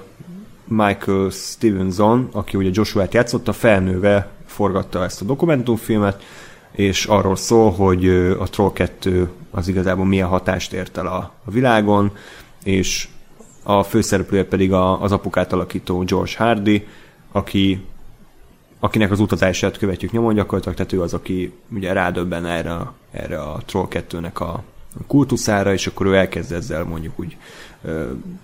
Michael 0.65 1.31
Stevenson, 1.31 2.29
aki 2.33 2.57
ugye 2.57 2.71
Joshua-t 2.73 3.15
játszotta, 3.15 3.53
felnőve 3.53 4.29
forgatta 4.47 5.05
ezt 5.05 5.21
a 5.21 5.25
dokumentumfilmet, 5.25 6.23
és 6.71 7.05
arról 7.05 7.37
szól, 7.37 7.71
hogy 7.71 8.09
a 8.39 8.49
Troll 8.51 8.73
2 8.73 9.29
az 9.51 9.69
igazából 9.69 10.05
milyen 10.05 10.29
hatást 10.29 10.73
ért 10.73 10.97
el 10.97 11.07
a, 11.07 11.33
világon, 11.45 12.13
és 12.65 13.09
a 13.63 13.83
főszereplője 13.83 14.45
pedig 14.45 14.73
a, 14.73 15.03
az 15.03 15.13
apukát 15.13 15.53
alakító 15.53 15.99
George 15.99 16.33
Hardy, 16.37 16.87
aki, 17.33 17.85
akinek 18.81 19.11
az 19.11 19.21
utazását 19.21 19.79
követjük 19.79 20.13
nyomon 20.13 20.35
gyakorlatilag, 20.35 20.77
tehát 20.77 20.93
ő 20.93 21.03
az, 21.03 21.15
aki 21.15 21.53
ugye 21.75 21.93
rádöbben 21.93 22.47
erre, 22.47 22.77
erre 23.11 23.41
a 23.43 23.61
Troll 23.67 23.87
2-nek 23.91 24.35
a 24.35 24.63
kultuszára, 25.07 25.73
és 25.73 25.87
akkor 25.87 26.07
ő 26.07 26.15
elkezd 26.15 26.53
ezzel 26.53 26.85
mondjuk 26.85 27.19
úgy 27.19 27.37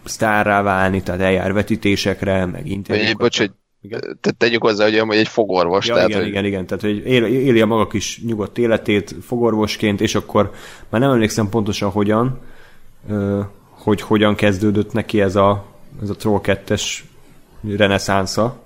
sztárrá 0.05 0.63
válni, 0.63 1.03
tehát 1.03 1.21
eljár 1.21 1.53
vetítésekre, 1.53 2.47
meg 2.47 2.67
interjúkat. 2.67 3.17
Bocs, 3.17 3.39
hogy 3.39 3.51
tehát 3.89 4.37
tegyük 4.39 4.63
hozzá, 4.63 4.85
hogy 4.85 4.99
hogy 4.99 5.17
egy 5.17 5.29
fogorvos. 5.29 5.87
Ja, 5.87 5.95
tehát, 5.95 6.09
igen, 6.09 6.21
hogy... 6.21 6.31
igen, 6.31 6.45
igen, 6.45 6.67
tehát 6.67 6.83
hogy 6.83 7.07
él, 7.07 7.25
éli 7.25 7.61
a 7.61 7.67
maga 7.67 7.87
kis 7.87 8.21
nyugodt 8.27 8.59
életét 8.59 9.15
fogorvosként, 9.23 10.01
és 10.01 10.15
akkor 10.15 10.51
már 10.89 11.01
nem 11.01 11.11
emlékszem 11.11 11.49
pontosan 11.49 11.91
hogyan, 11.91 12.41
hogy 13.71 14.01
hogyan 14.01 14.35
kezdődött 14.35 14.93
neki 14.93 15.21
ez 15.21 15.37
a, 15.37 15.67
ez 16.03 16.11
a 16.11 16.17
Troll 16.17 16.41
2-es 16.43 16.99
reneszánsza. 17.77 18.63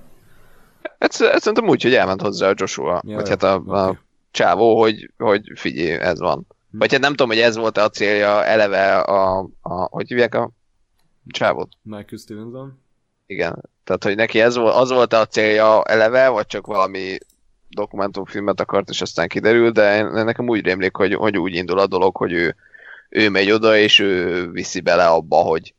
Ez, 0.99 1.21
ez 1.21 1.43
szerintem 1.43 1.69
úgy, 1.69 1.83
hogy 1.83 1.95
elment 1.95 2.21
hozzá 2.21 2.49
a 2.49 2.55
Joshua, 2.57 3.03
ja, 3.07 3.17
vagy 3.17 3.29
hát 3.29 3.43
a, 3.43 3.55
a 3.55 3.99
csávó, 4.31 4.81
hogy, 4.81 5.11
hogy 5.19 5.43
figyelj, 5.55 5.91
ez 5.91 6.19
van. 6.19 6.47
Hm. 6.71 6.79
Vagy 6.79 6.93
hát 6.93 7.01
nem 7.01 7.11
tudom, 7.11 7.29
hogy 7.29 7.39
ez 7.39 7.57
volt 7.57 7.79
a 7.79 7.89
célja 7.89 8.45
eleve 8.45 8.99
a, 8.99 9.49
a 9.63 9.75
hogy 9.91 10.09
hívják 10.09 10.35
a 10.35 10.51
csávot. 11.27 11.69
Michael 11.83 12.17
Stevenson. 12.19 12.79
Igen, 13.27 13.71
tehát 13.85 14.05
hogy 14.05 14.17
neki 14.17 14.41
ez 14.41 14.57
volt, 14.57 14.75
az 14.75 14.91
volt 14.91 15.13
a 15.13 15.27
célja 15.27 15.83
eleve, 15.83 16.29
vagy 16.29 16.47
csak 16.47 16.67
valami 16.67 17.19
dokumentumfilmet 17.69 18.61
akart, 18.61 18.89
és 18.89 19.01
aztán 19.01 19.29
kiderül, 19.29 19.71
de 19.71 20.03
nekem 20.03 20.49
úgy 20.49 20.65
rémlik, 20.65 20.97
hogy, 20.97 21.15
hogy 21.15 21.39
úgy 21.39 21.55
indul 21.55 21.79
a 21.79 21.87
dolog, 21.87 22.17
hogy 22.17 22.33
ő, 22.33 22.57
ő 23.09 23.29
megy 23.29 23.51
oda, 23.51 23.77
és 23.77 23.99
ő 23.99 24.51
viszi 24.51 24.81
bele 24.81 25.07
abba, 25.07 25.37
hogy, 25.37 25.75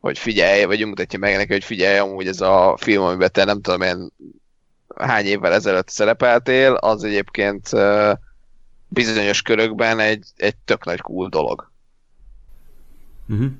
hogy 0.00 0.18
figyelj, 0.18 0.64
vagy 0.64 0.86
mutatja 0.86 1.18
meg 1.18 1.36
neki, 1.36 1.52
hogy 1.52 1.64
figyelj, 1.64 1.98
amúgy 1.98 2.26
ez 2.26 2.40
a 2.40 2.76
film, 2.80 3.02
amiben 3.02 3.32
te 3.32 3.44
nem 3.44 3.60
tudom 3.60 3.80
én 3.80 4.12
hány 4.96 5.26
évvel 5.26 5.52
ezelőtt 5.52 5.88
szerepeltél, 5.88 6.72
az 6.72 7.04
egyébként 7.04 7.70
bizonyos 8.88 9.42
körökben 9.42 9.98
egy, 9.98 10.26
egy 10.36 10.56
tök 10.56 10.84
nagy 10.84 11.00
cool 11.00 11.28
dolog. 11.28 11.70
Uh-huh. 13.28 13.50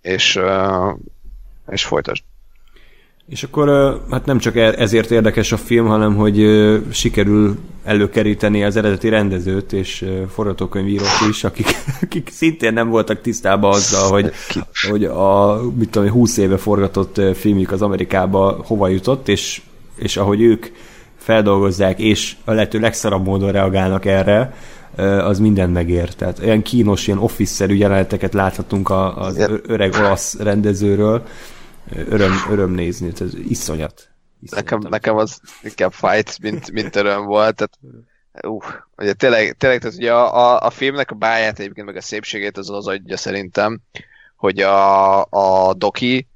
És, 0.00 0.40
és 1.68 1.84
folytasd. 1.84 2.22
És 3.30 3.42
akkor 3.42 3.68
hát 4.10 4.24
nem 4.24 4.38
csak 4.38 4.56
e- 4.56 4.74
ezért 4.76 5.10
érdekes 5.10 5.52
a 5.52 5.56
film, 5.56 5.86
hanem 5.86 6.16
hogy 6.16 6.46
sikerül 6.92 7.58
előkeríteni 7.84 8.64
az 8.64 8.76
eredeti 8.76 9.08
rendezőt 9.08 9.72
és 9.72 10.04
forgatókönyvírót 10.30 11.28
is, 11.30 11.44
akik, 11.44 11.66
akik 12.02 12.28
szintén 12.32 12.72
nem 12.72 12.88
voltak 12.88 13.20
tisztában 13.20 13.72
azzal, 13.72 14.10
hogy, 14.10 14.32
hogy 14.90 15.04
a 15.04 15.60
mit 15.78 15.90
tudom, 15.90 16.08
20 16.08 16.36
éve 16.36 16.56
forgatott 16.56 17.20
filmjük 17.34 17.72
az 17.72 17.82
Amerikába 17.82 18.62
hova 18.66 18.88
jutott, 18.88 19.28
és, 19.28 19.62
és 19.96 20.16
ahogy 20.16 20.40
ők 20.40 20.66
feldolgozzák, 21.16 21.98
és 21.98 22.36
a 22.44 22.52
lehető 22.52 22.78
legszarabb 22.78 23.24
módon 23.24 23.52
reagálnak 23.52 24.04
erre, 24.04 24.54
az 25.00 25.38
minden 25.38 25.70
megér. 25.70 26.14
Tehát 26.14 26.38
olyan 26.38 26.62
kínos, 26.62 27.06
ilyen 27.06 27.18
office-szerű 27.18 27.74
jeleneteket 27.74 28.32
láthatunk 28.32 28.90
az 28.90 29.38
öreg 29.62 29.92
olasz 29.92 30.38
rendezőről, 30.38 31.26
öröm, 31.94 32.32
öröm 32.50 32.70
nézni, 32.70 33.12
ez 33.20 33.34
iszonyat. 33.48 34.08
iszonyat 34.40 34.64
nekem, 34.64 34.78
nekem 34.90 35.16
az 35.16 35.40
inkább 35.62 35.92
fight, 35.92 36.38
mint, 36.42 36.70
mint 36.70 36.96
öröm 36.96 37.24
volt, 37.24 37.54
tehát 37.56 37.78
uh, 38.42 38.64
ugye 38.96 39.12
tényleg, 39.12 39.56
tényleg 39.56 39.80
tehát 39.80 39.96
ugye 39.96 40.12
a, 40.12 40.36
a, 40.36 40.66
a 40.66 40.70
filmnek 40.70 41.10
a 41.10 41.14
báját 41.14 41.58
egyébként 41.58 41.86
meg 41.86 41.96
a 41.96 42.00
szépségét 42.00 42.58
az 42.58 42.70
az 42.70 42.86
adja 42.86 43.16
szerintem, 43.16 43.80
hogy 44.36 44.60
a, 44.60 45.20
a 45.24 45.74
doki, 45.74 46.28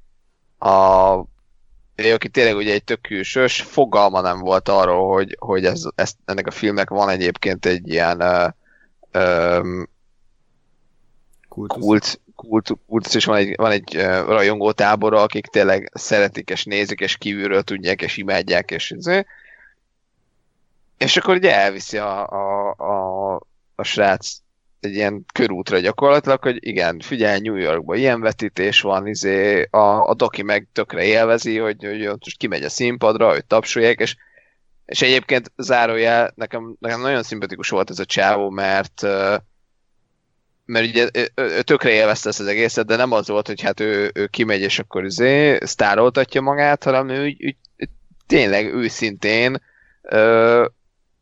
a 0.57 1.15
aki 1.95 2.29
tényleg 2.29 2.55
ugye 2.55 2.73
egy 2.73 2.83
tök 2.83 3.01
külsős, 3.01 3.61
fogalma 3.61 4.21
nem 4.21 4.39
volt 4.39 4.69
arról, 4.69 5.13
hogy, 5.13 5.35
hogy 5.39 5.65
ez, 5.65 5.83
ez, 5.95 6.11
ennek 6.25 6.47
a 6.47 6.51
filmnek 6.51 6.89
van 6.89 7.09
egyébként 7.09 7.65
egy 7.65 7.89
ilyen 7.89 8.21
uh, 8.21 8.49
um, 9.21 9.89
kult, 11.47 12.21
kult, 12.35 12.71
kult, 12.87 13.13
és 13.13 13.25
van 13.25 13.37
egy, 13.37 13.55
van 13.55 13.71
egy 13.71 13.95
uh, 13.95 14.25
rajongó 14.27 14.71
tábora, 14.71 15.21
akik 15.21 15.45
tényleg 15.45 15.91
szeretik, 15.93 16.49
és 16.49 16.63
nézik, 16.63 16.99
és 16.99 17.17
kívülről 17.17 17.61
tudják, 17.61 18.01
és 18.01 18.17
imádják, 18.17 18.71
és 18.71 18.91
ez. 18.91 19.23
És 20.97 21.17
akkor 21.17 21.35
ugye 21.35 21.55
elviszi 21.55 21.97
a, 21.97 22.27
a, 22.29 22.75
a, 22.77 23.35
a 23.75 23.83
srác 23.83 24.37
egy 24.85 24.95
ilyen 24.95 25.25
körútra 25.33 25.79
gyakorlatilag, 25.79 26.41
hogy 26.41 26.57
igen, 26.67 26.99
figyelj, 26.99 27.39
New 27.39 27.55
Yorkban 27.55 27.97
ilyen 27.97 28.21
vetítés 28.21 28.81
van, 28.81 29.07
izé, 29.07 29.67
a, 29.69 30.09
a 30.09 30.13
doki 30.13 30.41
meg 30.41 30.67
tökre 30.73 31.03
élvezi, 31.03 31.57
hogy, 31.57 31.83
hogy 31.83 32.07
most 32.07 32.37
kimegy 32.37 32.63
a 32.63 32.69
színpadra, 32.69 33.29
hogy 33.29 33.45
tapsolják, 33.45 33.99
és, 33.99 34.15
és 34.85 35.01
egyébként 35.01 35.51
zárójel, 35.57 36.33
nekem, 36.35 36.75
nekem 36.79 37.01
nagyon 37.01 37.23
szimpatikus 37.23 37.69
volt 37.69 37.89
ez 37.89 37.99
a 37.99 38.05
csávó, 38.05 38.49
mert 38.49 39.05
mert 40.65 40.87
ugye 40.87 41.09
ő 41.35 41.61
tökre 41.61 41.89
élvezte 41.89 42.29
ezt 42.29 42.39
az 42.39 42.47
egészet, 42.47 42.85
de 42.85 42.95
nem 42.95 43.11
az 43.11 43.27
volt, 43.27 43.47
hogy 43.47 43.61
hát 43.61 43.79
ő, 43.79 44.11
ő 44.13 44.27
kimegy, 44.27 44.61
és 44.61 44.79
akkor 44.79 45.05
izé, 45.05 45.57
sztároltatja 45.61 46.41
magát, 46.41 46.83
hanem 46.83 47.09
ő, 47.09 47.35
ő, 47.37 47.55
ő 47.75 47.85
tényleg 48.27 48.73
őszintén 48.73 49.61
ö, 50.01 50.65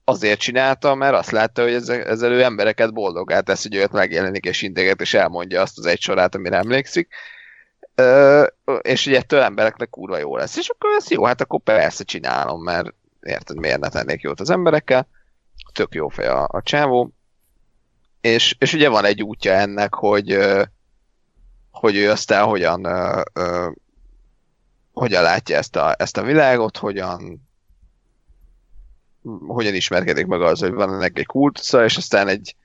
azért 0.03 0.39
csinálta, 0.39 0.95
mert 0.95 1.15
azt 1.15 1.31
látta, 1.31 1.61
hogy 1.61 1.73
ezzel, 1.73 2.31
ő 2.31 2.43
embereket 2.43 2.93
boldogá 2.93 3.39
tesz, 3.39 3.63
hogy 3.63 3.75
őt 3.75 3.91
megjelenik 3.91 4.45
és 4.45 4.61
integet, 4.61 5.01
és 5.01 5.13
elmondja 5.13 5.61
azt 5.61 5.77
az 5.77 5.85
egy 5.85 6.01
sorát, 6.01 6.35
amire 6.35 6.57
emlékszik. 6.57 7.07
Ö, 7.95 8.43
és 8.81 9.05
ugye 9.05 9.17
ettől 9.17 9.41
embereknek 9.41 9.89
kurva 9.89 10.17
jó 10.17 10.37
lesz. 10.37 10.57
És 10.57 10.69
akkor 10.69 10.89
ez 10.97 11.11
jó, 11.11 11.23
hát 11.23 11.41
akkor 11.41 11.59
persze 11.59 12.03
csinálom, 12.03 12.63
mert 12.63 12.93
érted, 13.21 13.59
miért 13.59 13.79
ne 13.79 13.89
tennék 13.89 14.21
jót 14.21 14.39
az 14.39 14.49
emberekkel. 14.49 15.07
Tök 15.73 15.93
jó 15.93 16.07
fej 16.07 16.27
a, 16.27 16.47
a 16.51 16.61
csávó. 16.61 17.11
És, 18.21 18.55
és 18.59 18.73
ugye 18.73 18.89
van 18.89 19.05
egy 19.05 19.23
útja 19.23 19.53
ennek, 19.53 19.93
hogy, 19.93 20.37
hogy 21.71 21.95
ő 21.95 22.09
aztán 22.09 22.43
hogyan, 22.43 22.87
hogyan 24.93 25.23
látja 25.23 25.57
ezt 25.57 25.75
a, 25.75 25.95
ezt 25.97 26.17
a 26.17 26.23
világot, 26.23 26.77
hogyan 26.77 27.42
hogyan 29.47 29.73
ismerkedik 29.73 30.25
meg 30.25 30.41
az, 30.41 30.59
hogy 30.59 30.71
van 30.71 30.93
ennek 30.93 31.17
egy 31.17 31.25
kultusza, 31.25 31.83
és 31.83 31.97
aztán 31.97 32.27
egy, 32.27 32.55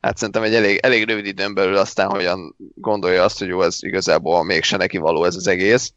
hát 0.00 0.16
szerintem 0.16 0.42
egy 0.42 0.54
elég, 0.54 0.78
elég 0.82 1.08
rövid 1.08 1.26
időn 1.26 1.54
belül 1.54 1.76
aztán 1.76 2.08
hogyan 2.08 2.56
gondolja 2.74 3.22
azt, 3.24 3.38
hogy 3.38 3.48
jó, 3.48 3.62
ez 3.62 3.76
igazából 3.80 4.44
mégse 4.44 4.76
neki 4.76 4.98
való 4.98 5.24
ez 5.24 5.36
az 5.36 5.46
egész. 5.46 5.92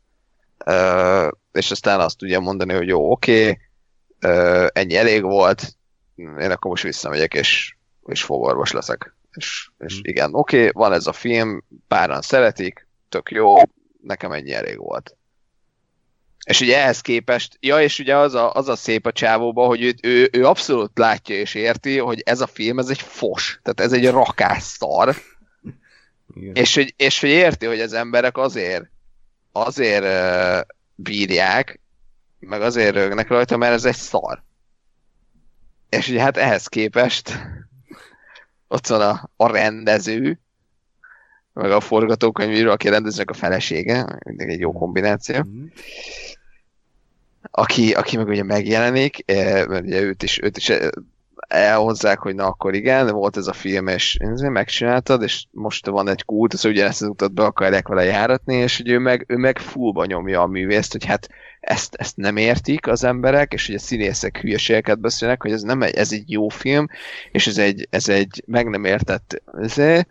Uh, 0.66 1.28
és 1.52 1.72
aztán 1.72 2.00
azt 2.00 2.18
tudja 2.18 2.40
mondani, 2.40 2.74
hogy 2.74 2.88
jó, 2.88 3.12
oké, 3.12 3.42
okay, 3.42 3.58
uh, 4.32 4.68
ennyi 4.74 4.96
elég 4.96 5.22
volt, 5.22 5.76
én 6.16 6.52
akkor 6.52 6.70
most 6.70 6.84
visszamegyek, 6.84 7.34
és, 7.34 7.76
és 8.06 8.24
fogorvos 8.24 8.72
leszek. 8.72 9.16
És, 9.32 9.70
és 9.78 9.96
mm. 9.96 10.02
igen, 10.02 10.34
oké, 10.34 10.58
okay, 10.58 10.72
van 10.74 10.94
ez 10.94 11.08
a 11.08 11.14
film, 11.14 11.64
páran 11.88 12.22
szeretik, 12.22 12.88
tök 13.10 13.32
jó, 13.32 13.56
nekem 14.02 14.32
ennyi 14.32 14.54
elég 14.54 14.78
volt. 14.78 15.18
És 16.46 16.62
ugye 16.62 16.78
ehhez 16.82 17.02
képest, 17.02 17.58
ja, 17.60 17.82
és 17.82 18.00
ugye 18.00 18.16
az 18.16 18.34
a, 18.34 18.54
az 18.54 18.68
a 18.68 18.76
szép 18.76 19.06
a 19.06 19.12
csávóba, 19.12 19.66
hogy 19.66 19.84
ő, 19.84 19.94
ő, 20.02 20.30
ő 20.32 20.46
abszolút 20.46 20.98
látja 20.98 21.36
és 21.36 21.54
érti, 21.54 21.98
hogy 21.98 22.22
ez 22.26 22.42
a 22.42 22.48
film, 22.48 22.80
ez 22.80 22.90
egy 22.90 23.02
fos, 23.02 23.60
tehát 23.64 23.80
ez 23.92 23.98
egy 24.00 24.10
rakás 24.12 24.64
szar. 24.64 25.16
És 26.54 26.76
hogy, 26.76 26.94
és 26.98 27.20
hogy 27.20 27.30
érti, 27.30 27.66
hogy 27.66 27.80
az 27.80 27.94
emberek 27.94 28.38
azért, 28.38 28.86
azért 29.52 30.04
uh, 30.04 30.62
bírják, 30.96 31.80
meg 32.40 32.62
azért 32.62 32.94
rögnek 32.94 33.28
rajta, 33.28 33.58
mert 33.58 33.74
ez 33.74 33.86
egy 33.86 33.96
szar. 33.96 34.44
És 35.90 36.10
ugye 36.10 36.22
hát 36.22 36.38
ehhez 36.38 36.68
képest 36.68 37.40
ott 38.68 38.88
van 38.88 39.02
a, 39.02 39.30
a 39.36 39.52
rendező, 39.52 40.40
meg 41.54 41.72
a 41.72 41.80
forgatókönyvíró, 41.80 42.72
aki 42.72 42.90
rendeznek 42.90 43.30
a 43.30 43.34
felesége, 43.34 44.20
mindig 44.26 44.50
egy 44.50 44.60
jó 44.60 44.72
kombináció. 44.72 45.44
Mm 45.44 45.66
aki, 47.58 47.94
aki 47.94 48.18
meg 48.18 48.28
ugye 48.28 48.44
megjelenik, 48.44 49.24
eh, 49.26 49.66
mert 49.66 49.86
ugye 49.86 50.02
őt 50.02 50.24
is, 50.24 50.42
őt 50.42 50.58
is 50.58 50.70
eh, 50.70 50.88
elhozzák, 51.48 52.20
hogy 52.20 52.36
na 52.36 52.46
akkor 52.46 52.74
igen, 52.74 53.08
volt 53.08 53.38
ez 53.38 53.48
a 53.48 53.54
film, 53.54 53.88
és 53.88 54.18
megcsináltad, 54.38 55.22
és 55.22 55.46
most 55.52 55.86
van 55.86 56.10
egy 56.10 56.26
kult, 56.26 56.54
az 56.54 56.66
ugyanezt 56.66 57.02
az 57.02 57.08
utat 57.08 57.34
be 57.34 57.44
akarják 57.44 57.88
vele 57.88 58.04
járatni, 58.04 58.56
és 58.56 58.78
hogy 58.78 58.90
ő 58.90 59.00
meg, 59.00 59.26
ő 59.28 59.36
meg 59.38 59.58
fullba 59.58 60.06
nyomja 60.06 60.42
a 60.42 60.48
művészt, 60.48 60.92
hogy 60.92 61.06
hát 61.06 61.30
ezt, 61.60 61.96
ezt 61.96 62.18
nem 62.18 62.38
értik 62.38 62.88
az 62.88 63.04
emberek, 63.04 63.54
és 63.54 63.66
hogy 63.66 63.76
a 63.76 63.80
színészek 63.80 64.38
hülyeségeket 64.38 65.00
beszélnek, 65.00 65.42
hogy 65.42 65.52
ez 65.52 65.62
nem 65.62 65.82
egy, 65.82 65.96
ez 65.96 66.12
egy 66.12 66.32
jó 66.32 66.50
film, 66.50 66.88
és 67.32 67.48
ez 67.48 67.58
egy, 67.58 67.88
ez 67.90 68.10
egy 68.10 68.44
meg 68.46 68.70
nem 68.70 68.86
értett 68.86 69.42
ezért, 69.62 70.08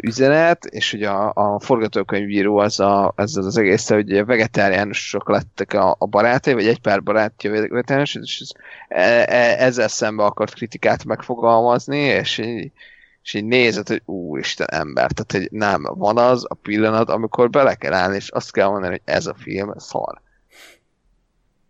üzenet, 0.00 0.64
és 0.64 0.90
hogy 0.90 1.02
a, 1.02 1.32
a 1.34 1.60
forgatókönyvíró 1.60 2.56
az, 2.56 2.80
a, 2.80 3.12
az 3.16 3.36
az 3.36 3.56
egész, 3.56 3.88
hogy 3.88 4.24
vegetáriánusok 4.24 5.28
lettek 5.28 5.72
a, 5.72 5.96
a 5.98 6.06
barátai, 6.06 6.52
vagy 6.52 6.66
egy 6.66 6.80
pár 6.80 7.02
barátja 7.02 7.50
vegetáriánus, 7.50 8.14
és 8.14 8.40
ez, 8.40 8.50
e, 8.88 9.34
e, 9.34 9.64
ezzel 9.64 9.88
szembe 9.88 10.24
akart 10.24 10.54
kritikát 10.54 11.04
megfogalmazni, 11.04 11.98
és 11.98 12.38
így, 12.38 12.70
és 13.22 13.34
így 13.34 13.44
nézed, 13.44 13.88
hogy 13.88 14.02
úristen 14.04 14.66
ember, 14.70 15.10
tehát 15.12 15.32
hogy 15.32 15.58
nem, 15.58 15.82
van 15.82 16.18
az 16.18 16.44
a 16.48 16.54
pillanat, 16.54 17.08
amikor 17.08 17.50
bele 17.50 17.74
kell 17.74 17.92
állni, 17.92 18.16
és 18.16 18.28
azt 18.28 18.52
kell 18.52 18.68
mondani, 18.68 18.90
hogy 18.90 19.14
ez 19.14 19.26
a 19.26 19.34
film 19.34 19.72
szar. 19.76 20.20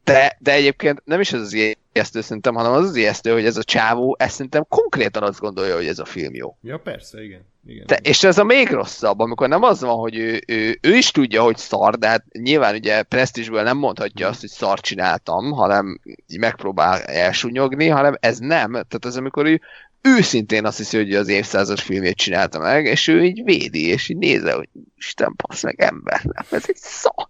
De, 0.05 0.37
de 0.39 0.53
egyébként 0.53 1.03
nem 1.05 1.21
is 1.21 1.33
ez 1.33 1.41
az 1.41 1.53
ijesztő 1.95 2.21
szerintem, 2.21 2.55
hanem 2.55 2.73
az 2.73 2.89
az 2.89 2.97
ijesztő, 2.97 3.33
hogy 3.33 3.45
ez 3.45 3.57
a 3.57 3.65
csávó, 3.65 4.17
ezt 4.19 4.35
szerintem 4.35 4.67
konkrétan 4.69 5.23
azt 5.23 5.41
gondolja, 5.41 5.75
hogy 5.75 5.87
ez 5.87 5.99
a 5.99 6.05
film 6.05 6.35
jó. 6.35 6.57
Ja, 6.63 6.79
persze, 6.79 7.23
igen. 7.23 7.41
igen. 7.67 7.87
De, 7.87 7.97
és 7.97 8.25
ez 8.25 8.39
a 8.39 8.45
még 8.45 8.71
rosszabb, 8.71 9.21
amikor 9.21 9.49
nem 9.49 9.63
az 9.63 9.81
van, 9.81 9.97
hogy 9.97 10.17
ő, 10.17 10.41
ő, 10.47 10.79
ő 10.81 10.97
is 10.97 11.11
tudja, 11.11 11.43
hogy 11.43 11.57
szar, 11.57 11.99
de 11.99 12.09
hát 12.09 12.25
nyilván 12.33 12.75
ugye 12.75 13.03
presztisből 13.03 13.63
nem 13.63 13.77
mondhatja 13.77 14.29
azt, 14.29 14.41
hogy 14.41 14.51
szar 14.51 14.81
csináltam, 14.81 15.53
hanem 15.53 16.01
megpróbál 16.39 17.03
elsúnyogni, 17.03 17.89
hanem 17.89 18.17
ez 18.21 18.39
nem. 18.39 18.73
Tehát 18.73 19.05
az, 19.05 19.17
amikor 19.17 19.47
ő 19.47 19.61
őszintén 20.03 20.67
azt 20.67 20.77
hiszi, 20.77 20.97
hogy 20.97 21.15
az 21.15 21.29
évszázad 21.29 21.79
filmét 21.79 22.17
csinálta 22.17 22.59
meg, 22.59 22.85
és 22.85 23.09
ő 23.09 23.25
így 23.25 23.45
védi, 23.45 23.87
és 23.87 24.09
így 24.09 24.17
nézze, 24.17 24.53
hogy 24.53 24.69
Isten, 24.97 25.35
passz 25.37 25.63
meg 25.63 25.81
ember, 25.81 26.21
nem, 26.25 26.45
ez 26.51 26.65
egy 26.67 26.77
szar. 26.77 27.29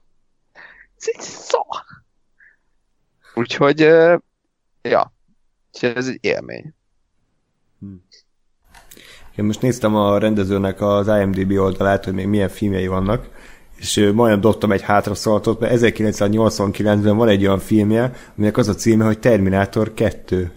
Ez 0.97 1.05
egy 1.13 1.21
szar. 1.21 1.85
Úgyhogy, 3.35 3.89
ja, 4.89 5.13
ez 5.81 6.09
egy 6.09 6.19
élmény. 6.21 6.75
Hm. 7.81 7.87
Én 9.37 9.45
most 9.45 9.63
néztem 9.63 9.97
a 9.97 10.19
rendezőnek 10.19 10.81
az 10.81 11.07
IMDb 11.07 11.59
oldalát, 11.59 12.05
hogy 12.05 12.15
még 12.15 12.27
milyen 12.27 12.49
filmjei 12.49 12.87
vannak, 12.87 13.29
és 13.77 14.11
majdnem 14.15 14.41
dobtam 14.41 14.73
egy 14.73 14.83
hátraszalatot, 14.83 15.61
mert 15.61 15.81
1989-ben 15.81 17.17
van 17.17 17.29
egy 17.29 17.47
olyan 17.47 17.59
filmje, 17.59 18.13
aminek 18.37 18.57
az 18.57 18.69
a 18.69 18.75
címe, 18.75 19.05
hogy 19.05 19.19
Terminátor 19.19 19.95
2. 19.95 20.53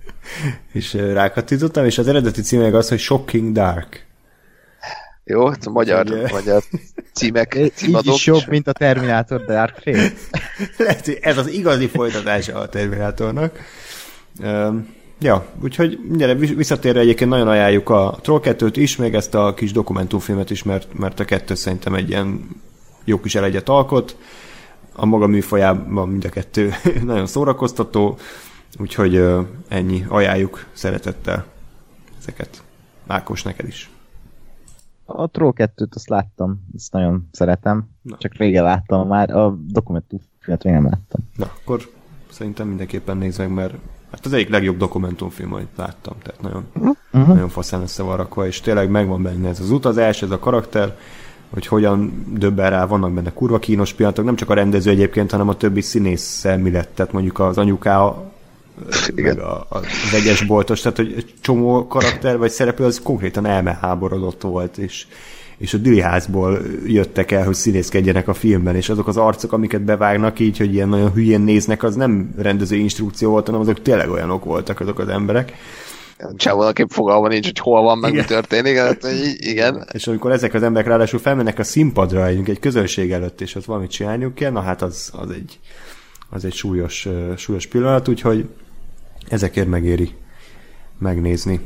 és 0.72 0.94
rákattítottam, 0.94 1.84
és 1.84 1.98
az 1.98 2.08
eredeti 2.08 2.42
címe 2.42 2.76
az, 2.76 2.88
hogy 2.88 2.98
Shocking 2.98 3.52
Dark. 3.52 4.06
Jó, 5.24 5.50
ez 5.50 5.66
a 5.66 5.70
magyar, 5.70 6.10
Úgyhogy, 6.10 6.30
magyar 6.32 6.62
címek, 7.12 7.54
Így 7.54 7.72
címadók 7.74 8.14
is 8.14 8.26
jobb, 8.26 8.48
mint 8.48 8.68
a 8.68 8.72
Terminator 8.72 9.44
Dark 9.44 9.74
Fate. 9.74 10.12
Lehet, 10.84 11.04
hogy 11.04 11.18
ez 11.20 11.38
az 11.38 11.46
igazi 11.46 11.86
folytatása 11.86 12.58
a 12.58 12.68
Terminatornak. 12.68 13.58
Um, 14.40 14.94
ja, 15.20 15.46
úgyhogy 15.62 15.98
gyere, 16.16 16.34
visszatérve 16.34 17.00
egyébként 17.00 17.30
nagyon 17.30 17.48
ajánljuk 17.48 17.88
a 17.90 18.18
Troll 18.22 18.40
2-t 18.42 18.72
is, 18.74 18.96
meg 18.96 19.14
ezt 19.14 19.34
a 19.34 19.54
kis 19.54 19.72
dokumentumfilmet 19.72 20.50
is, 20.50 20.62
mert, 20.62 20.98
mert 20.98 21.20
a 21.20 21.24
kettő 21.24 21.54
szerintem 21.54 21.94
egy 21.94 22.08
ilyen 22.08 22.48
jó 23.04 23.20
kis 23.20 23.34
elegyet 23.34 23.68
alkot. 23.68 24.16
A 24.92 25.06
maga 25.06 25.26
műfajában 25.26 26.08
mind 26.08 26.24
a 26.24 26.28
kettő 26.28 26.74
nagyon 27.04 27.26
szórakoztató, 27.26 28.18
úgyhogy 28.78 29.16
uh, 29.16 29.46
ennyi, 29.68 30.04
ajánljuk 30.08 30.66
szeretettel 30.72 31.46
ezeket. 32.18 32.62
Ákos, 33.06 33.42
neked 33.42 33.66
is. 33.66 33.90
A 35.14 35.26
Troll 35.26 35.52
2-t 35.56 35.94
azt 35.94 36.08
láttam, 36.08 36.60
ezt 36.76 36.92
nagyon 36.92 37.28
szeretem. 37.32 37.88
Na. 38.02 38.16
Csak 38.18 38.34
régen 38.34 38.64
láttam 38.64 39.08
már, 39.08 39.30
a 39.30 39.56
dokumentumfilmet 39.68 40.64
még 40.64 40.72
nem 40.72 40.84
láttam. 40.84 41.20
Na, 41.36 41.50
akkor 41.62 41.80
szerintem 42.30 42.66
mindenképpen 42.68 43.16
nézd 43.16 43.38
meg, 43.38 43.50
mert 43.50 43.74
hát 44.10 44.26
az 44.26 44.32
egyik 44.32 44.48
legjobb 44.48 44.76
dokumentumfilm, 44.76 45.52
amit 45.52 45.76
láttam, 45.76 46.14
tehát 46.22 46.42
nagyon, 46.42 46.66
uh-huh. 46.74 47.26
nagyon 47.26 47.48
faszán 47.48 47.82
össze 47.82 48.02
van 48.02 48.16
rakva, 48.16 48.46
és 48.46 48.60
tényleg 48.60 48.90
megvan 48.90 49.22
benne 49.22 49.48
ez 49.48 49.60
az 49.60 49.70
utazás, 49.70 50.22
ez 50.22 50.30
a 50.30 50.38
karakter, 50.38 50.96
hogy 51.52 51.66
hogyan 51.66 52.26
döbben 52.34 52.70
rá, 52.70 52.86
vannak 52.86 53.12
benne 53.12 53.32
kurva 53.32 53.58
kínos 53.58 53.92
pillanatok, 53.92 54.24
nem 54.24 54.36
csak 54.36 54.50
a 54.50 54.54
rendező 54.54 54.90
egyébként, 54.90 55.30
hanem 55.30 55.48
a 55.48 55.56
többi 55.56 55.80
színész 55.80 56.44
lett, 56.44 56.94
tehát 56.94 57.12
mondjuk 57.12 57.38
az 57.38 57.58
anyuká, 57.58 58.14
meg 59.14 59.38
a, 59.38 59.66
a, 59.68 59.76
az 59.78 60.14
egyes 60.14 60.44
boltos, 60.44 60.80
tehát 60.80 60.96
hogy 60.96 61.14
egy 61.16 61.34
csomó 61.40 61.86
karakter 61.86 62.38
vagy 62.38 62.50
szereplő 62.50 62.84
az 62.84 63.00
konkrétan 63.02 63.46
elmeháborodott 63.46 64.42
volt, 64.42 64.78
és, 64.78 65.06
és 65.58 65.74
a 65.74 65.78
Dili 65.78 66.00
házból 66.00 66.60
jöttek 66.86 67.30
el, 67.30 67.44
hogy 67.44 67.54
színészkedjenek 67.54 68.28
a 68.28 68.34
filmben, 68.34 68.76
és 68.76 68.88
azok 68.88 69.08
az 69.08 69.16
arcok, 69.16 69.52
amiket 69.52 69.82
bevágnak 69.82 70.38
így, 70.38 70.58
hogy 70.58 70.74
ilyen 70.74 70.88
nagyon 70.88 71.12
hülyén 71.12 71.40
néznek, 71.40 71.82
az 71.82 71.94
nem 71.94 72.34
rendező 72.38 72.76
instrukció 72.76 73.30
volt, 73.30 73.46
hanem 73.46 73.60
azok 73.60 73.82
tényleg 73.82 74.10
olyanok 74.10 74.44
voltak 74.44 74.80
azok 74.80 74.98
az 74.98 75.08
emberek. 75.08 75.52
Csávónak 76.36 76.84
fogalma 76.88 77.28
nincs, 77.28 77.46
hogy 77.46 77.58
hol 77.58 77.82
van, 77.82 77.98
meg 77.98 78.12
igen. 78.12 78.24
mi 78.28 78.34
történik. 78.34 78.76
Hát, 78.76 79.06
igen. 79.36 79.86
És 79.92 80.06
amikor 80.06 80.32
ezek 80.32 80.54
az 80.54 80.62
emberek 80.62 80.88
ráadásul 80.88 81.18
felmennek 81.18 81.58
a 81.58 81.64
színpadra 81.64 82.26
egy 82.26 82.58
közönség 82.60 83.12
előtt, 83.12 83.40
és 83.40 83.54
ott 83.54 83.64
valamit 83.64 83.90
csinálniuk 83.90 84.34
kell, 84.34 84.50
na 84.50 84.60
hát 84.60 84.82
az, 84.82 85.10
az 85.12 85.30
egy, 85.30 85.58
az 86.32 86.44
egy 86.44 86.54
súlyos, 86.54 87.08
súlyos 87.36 87.66
pillanat, 87.66 88.08
úgyhogy 88.08 88.48
ezekért 89.28 89.68
megéri 89.68 90.14
megnézni. 90.98 91.60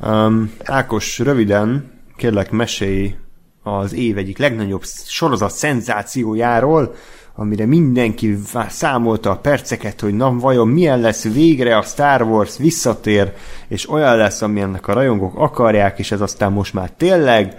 Um, 0.00 0.52
Ákos, 0.64 1.18
röviden 1.18 1.92
kérlek 2.16 2.50
mesélj 2.50 3.14
az 3.62 3.92
év 3.92 4.18
egyik 4.18 4.38
legnagyobb 4.38 4.84
sorozat 5.06 5.50
szenzációjáról, 5.50 6.94
amire 7.34 7.66
mindenki 7.66 8.38
számolta 8.68 9.30
a 9.30 9.38
perceket, 9.38 10.00
hogy 10.00 10.14
na 10.14 10.32
vajon 10.32 10.68
milyen 10.68 11.00
lesz 11.00 11.22
végre 11.22 11.76
a 11.76 11.82
Star 11.82 12.22
Wars 12.22 12.58
visszatér, 12.58 13.32
és 13.68 13.88
olyan 13.88 14.16
lesz, 14.16 14.42
amilyennek 14.42 14.86
a 14.86 14.92
rajongók 14.92 15.38
akarják, 15.38 15.98
és 15.98 16.12
ez 16.12 16.20
aztán 16.20 16.52
most 16.52 16.74
már 16.74 16.90
tényleg 16.90 17.54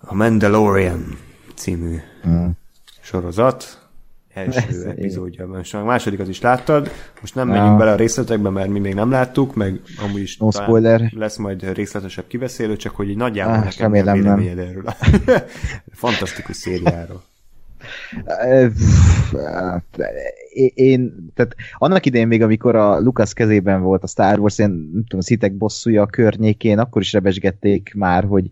a 0.00 0.14
Mandalorian 0.14 1.18
című 1.54 1.96
mm. 2.28 2.46
sorozat 3.00 3.79
első 4.34 4.88
epizódjában. 4.88 5.60
És 5.60 5.74
a 5.74 5.84
második 5.84 6.20
az 6.20 6.28
is 6.28 6.40
láttad. 6.40 6.90
Most 7.20 7.34
nem 7.34 7.48
megyünk 7.48 7.78
bele 7.78 7.90
a 7.90 7.96
részletekbe, 7.96 8.50
mert 8.50 8.68
mi 8.68 8.78
még 8.78 8.94
nem 8.94 9.10
láttuk, 9.10 9.54
meg 9.54 9.80
amúgy 10.06 10.20
is 10.20 10.36
no 10.36 10.50
spoiler. 10.50 11.10
lesz 11.16 11.36
majd 11.36 11.72
részletesebb 11.72 12.26
kibeszélő, 12.26 12.76
csak 12.76 12.94
hogy 12.94 13.08
egy 13.08 13.16
nagyjából 13.16 13.54
ah, 13.54 13.64
nekem 13.64 13.92
nem 13.92 14.14
véleményed 14.14 14.58
erről 14.58 14.86
a 14.86 14.96
fantasztikus 15.92 16.56
szériáról. 16.56 17.22
Én, 20.74 21.30
tehát 21.34 21.54
annak 21.78 22.06
idején 22.06 22.26
még, 22.26 22.42
amikor 22.42 22.74
a 22.74 23.00
Lucas 23.00 23.32
kezében 23.32 23.82
volt 23.82 24.02
a 24.02 24.06
Star 24.06 24.38
Wars, 24.38 24.58
én 24.58 24.68
nem 24.68 25.02
tudom, 25.02 25.18
a 25.18 25.22
szitek 25.22 25.52
bosszúja 25.52 26.02
a 26.02 26.06
környékén, 26.06 26.78
akkor 26.78 27.02
is 27.02 27.12
rebesgették 27.12 27.92
már, 27.94 28.24
hogy, 28.24 28.50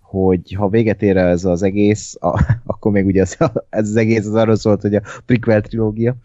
hogy 0.00 0.52
ha 0.52 0.68
véget 0.68 1.02
ér 1.02 1.16
ez 1.16 1.44
az 1.44 1.62
egész, 1.62 2.16
a, 2.20 2.44
akkor 2.88 3.00
még 3.00 3.06
ugye 3.06 3.20
ez, 3.20 3.36
ez 3.80 3.88
az 3.88 3.96
egész 3.96 4.26
az 4.26 4.34
arról 4.34 4.56
szólt, 4.56 4.80
hogy 4.80 4.94
a 4.94 5.02
prequel 5.26 5.60
trilógia, 5.60 6.16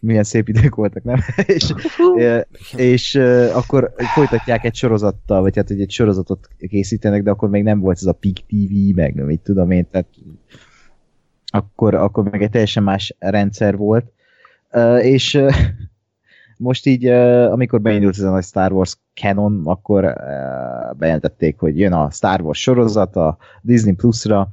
milyen 0.00 0.24
szép 0.24 0.48
idők 0.48 0.74
voltak, 0.74 1.02
nem? 1.04 1.18
és, 1.56 1.74
és 2.76 3.14
akkor 3.52 3.94
folytatják 4.14 4.64
egy 4.64 4.74
sorozattal, 4.74 5.40
vagy 5.40 5.56
hát 5.56 5.70
egy 5.70 5.90
sorozatot 5.90 6.48
készítenek, 6.68 7.22
de 7.22 7.30
akkor 7.30 7.48
még 7.48 7.62
nem 7.62 7.80
volt 7.80 7.96
ez 7.96 8.06
a 8.06 8.12
Peak 8.12 8.34
TV, 8.34 8.96
meg 8.96 9.14
nem 9.14 9.30
így 9.30 9.40
tudom 9.40 9.70
én, 9.70 9.86
tehát 9.90 10.08
akkor, 11.46 11.94
akkor 11.94 12.24
meg 12.24 12.42
egy 12.42 12.50
teljesen 12.50 12.82
más 12.82 13.16
rendszer 13.18 13.76
volt. 13.76 14.12
És 15.00 15.40
most 16.58 16.86
így, 16.86 17.06
amikor 17.06 17.80
beindult 17.80 18.16
ez 18.16 18.24
a 18.24 18.30
nagy 18.30 18.44
Star 18.44 18.72
Wars 18.72 18.96
canon, 19.14 19.62
akkor 19.64 20.14
bejelentették, 20.96 21.58
hogy 21.58 21.78
jön 21.78 21.92
a 21.92 22.10
Star 22.10 22.40
Wars 22.40 22.60
sorozat 22.60 23.16
a 23.16 23.36
Disney 23.62 23.92
Plus-ra, 23.92 24.48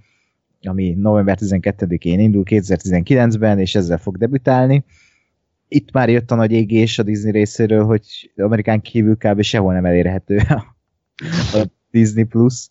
ami 0.68 0.90
november 0.90 1.38
12-én 1.42 2.19
indul 2.19 2.44
2019-ben, 2.45 3.60
és 3.60 3.76
ezzel 3.76 3.98
fog 3.98 4.18
debütálni. 4.18 4.85
Itt 5.68 5.92
már 5.92 6.10
jött 6.10 6.32
a 6.32 6.35
nagy 6.35 6.52
égés 6.52 7.00
a 7.00 7.03
Disney 7.03 7.32
részéről, 7.32 7.85
hogy 7.85 8.32
Amerikán 8.35 8.82
kívül 8.82 9.18
kb. 9.18 9.42
sehol 9.42 9.74
nem 9.74 9.85
elérhető 9.85 10.38
a 11.53 11.66
Disney 11.92 12.24
Plus. 12.24 12.69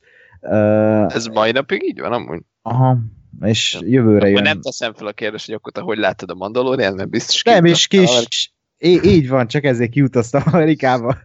Ez 1.08 1.26
mai 1.26 1.50
napig 1.50 1.82
így 1.82 2.00
van 2.00 2.12
amúgy? 2.12 2.42
Aha, 2.62 2.98
és 3.40 3.78
jövőre 3.80 4.28
jön. 4.28 4.42
nem 4.42 4.60
teszem 4.60 4.94
fel 4.94 5.06
a 5.06 5.12
kérdést, 5.12 5.46
hogy 5.46 5.54
akkor 5.54 5.72
te 5.72 5.80
hogy 5.80 5.98
láttad 5.98 6.30
a 6.30 6.34
Mandalorian, 6.34 6.94
mert 6.94 7.08
biztos 7.08 7.42
Nem, 7.42 7.64
és 7.64 7.86
kis, 7.86 8.53
így, 8.78 9.04
így 9.04 9.28
van, 9.28 9.46
csak 9.46 9.64
ezért 9.64 9.90
kiutaztam 9.90 10.42
Amerikába. 10.52 11.18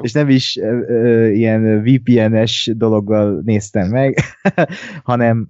és 0.00 0.12
nem 0.12 0.28
is 0.28 0.56
ö, 0.56 1.26
ilyen 1.28 1.82
VPN-es 1.82 2.70
dologgal 2.76 3.40
néztem 3.44 3.88
meg, 3.88 4.18
hanem 5.02 5.48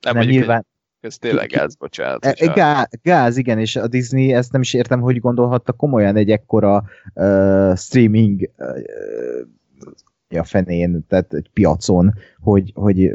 nem, 0.00 0.16
nem 0.16 0.26
nyilván... 0.26 0.66
Ez 1.00 1.18
tényleg 1.18 1.48
gáz, 1.48 1.74
bocsánat. 1.74 2.24
E, 2.24 2.46
gáz, 2.46 2.88
gáz, 3.02 3.36
igen, 3.36 3.58
és 3.58 3.76
a 3.76 3.86
Disney 3.86 4.32
ezt 4.32 4.52
nem 4.52 4.60
is 4.60 4.74
értem, 4.74 5.00
hogy 5.00 5.20
gondolhatta 5.20 5.72
komolyan 5.72 6.16
egy 6.16 6.30
ekkora 6.30 6.84
uh, 7.14 7.76
streaming 7.76 8.50
uh, 8.56 10.38
a 10.38 10.44
fenén, 10.44 11.04
tehát 11.08 11.34
egy 11.34 11.50
piacon, 11.52 12.14
hogy, 12.40 12.72
hogy 12.74 13.12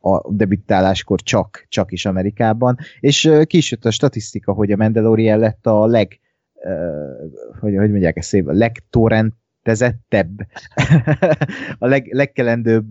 a 0.00 0.32
debütáláskor 0.32 1.22
csak, 1.22 1.66
csak 1.68 1.92
is 1.92 2.06
Amerikában, 2.06 2.76
és 3.00 3.30
kisült 3.44 3.84
a 3.84 3.90
statisztika, 3.90 4.52
hogy 4.52 4.72
a 4.72 4.76
Mandalorian 4.76 5.38
lett 5.38 5.66
a 5.66 5.86
leg, 5.86 6.20
hogy, 7.60 7.76
hogy 7.76 7.90
mondják 7.90 8.16
ezt 8.16 8.34
a 8.34 8.52
legtorrentezettebb, 8.52 10.46
a 11.78 11.86
leg, 11.86 12.08
legkelendőbb 12.12 12.90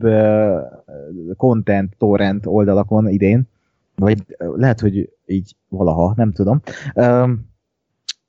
content 1.38 1.98
torrent 1.98 2.46
oldalakon 2.46 3.08
idén, 3.10 3.48
vagy 3.96 4.24
lehet, 4.38 4.80
hogy 4.80 5.10
így 5.26 5.56
valaha, 5.68 6.14
nem 6.16 6.32
tudom. 6.32 6.62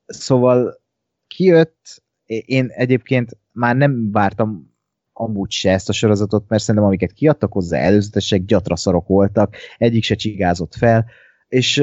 Szóval 0.07 0.81
kijött, 1.27 2.03
én 2.27 2.69
egyébként 2.69 3.37
már 3.53 3.77
nem 3.77 4.11
vártam 4.13 4.77
amúgy 5.19 5.51
se 5.51 5.71
ezt 5.71 5.89
a 5.89 5.93
sorozatot, 5.93 6.45
mert 6.49 6.63
szerintem 6.63 6.85
amiket 6.85 7.13
kiadtak 7.13 7.53
hozzá 7.53 7.79
előzetesek, 7.79 8.45
gyatraszarok 8.45 9.07
voltak, 9.07 9.57
egyik 9.77 10.05
se 10.05 10.15
csigázott 10.15 10.75
fel, 10.75 11.05
és 11.49 11.83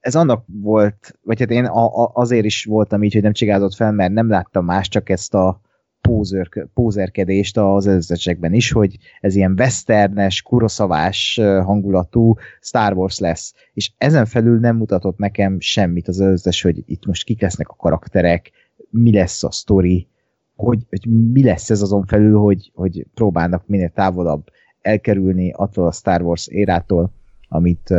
ez 0.00 0.14
annak 0.14 0.44
volt, 0.62 1.18
vagy 1.22 1.40
hát 1.40 1.50
én 1.50 1.64
a, 1.64 2.04
a, 2.04 2.10
azért 2.14 2.44
is 2.44 2.64
voltam 2.64 3.02
így, 3.02 3.12
hogy 3.12 3.22
nem 3.22 3.32
csigázott 3.32 3.74
fel, 3.74 3.92
mert 3.92 4.12
nem 4.12 4.28
láttam 4.28 4.64
más, 4.64 4.88
csak 4.88 5.08
ezt 5.08 5.34
a 5.34 5.60
pózer, 6.00 6.48
pózerkedést 6.74 7.58
az 7.58 7.86
előzetesekben 7.86 8.52
is, 8.52 8.72
hogy 8.72 8.96
ez 9.20 9.34
ilyen 9.34 9.54
westernes, 9.58 10.42
kuroszavás 10.42 11.40
hangulatú 11.42 12.34
Star 12.60 12.96
Wars 12.96 13.18
lesz. 13.18 13.54
És 13.72 13.92
ezen 13.98 14.26
felül 14.26 14.58
nem 14.58 14.76
mutatott 14.76 15.18
nekem 15.18 15.60
semmit 15.60 16.08
az 16.08 16.20
előzetes, 16.20 16.62
hogy 16.62 16.82
itt 16.86 17.06
most 17.06 17.24
kik 17.24 17.40
lesznek 17.40 17.68
a 17.68 17.74
karakterek, 17.74 18.50
mi 18.90 19.12
lesz 19.12 19.44
a 19.44 19.50
sztori, 19.50 20.08
hogy, 20.56 20.86
hogy 20.88 21.06
mi 21.32 21.42
lesz 21.42 21.70
ez 21.70 21.82
azon 21.82 22.06
felül, 22.06 22.38
hogy, 22.38 22.70
hogy 22.74 23.06
próbálnak 23.14 23.66
minél 23.66 23.88
távolabb 23.88 24.44
elkerülni 24.80 25.52
attól 25.52 25.86
a 25.86 25.92
Star 25.92 26.22
Wars 26.22 26.46
érától, 26.46 27.12
amit, 27.48 27.94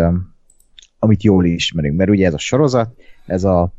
amit 0.99 1.23
jól 1.23 1.45
ismerünk. 1.45 1.97
Mert 1.97 2.09
ugye 2.09 2.25
ez 2.25 2.33
a 2.33 2.37
sorozat, 2.37 2.95
ez 3.25 3.43
a, 3.43 3.71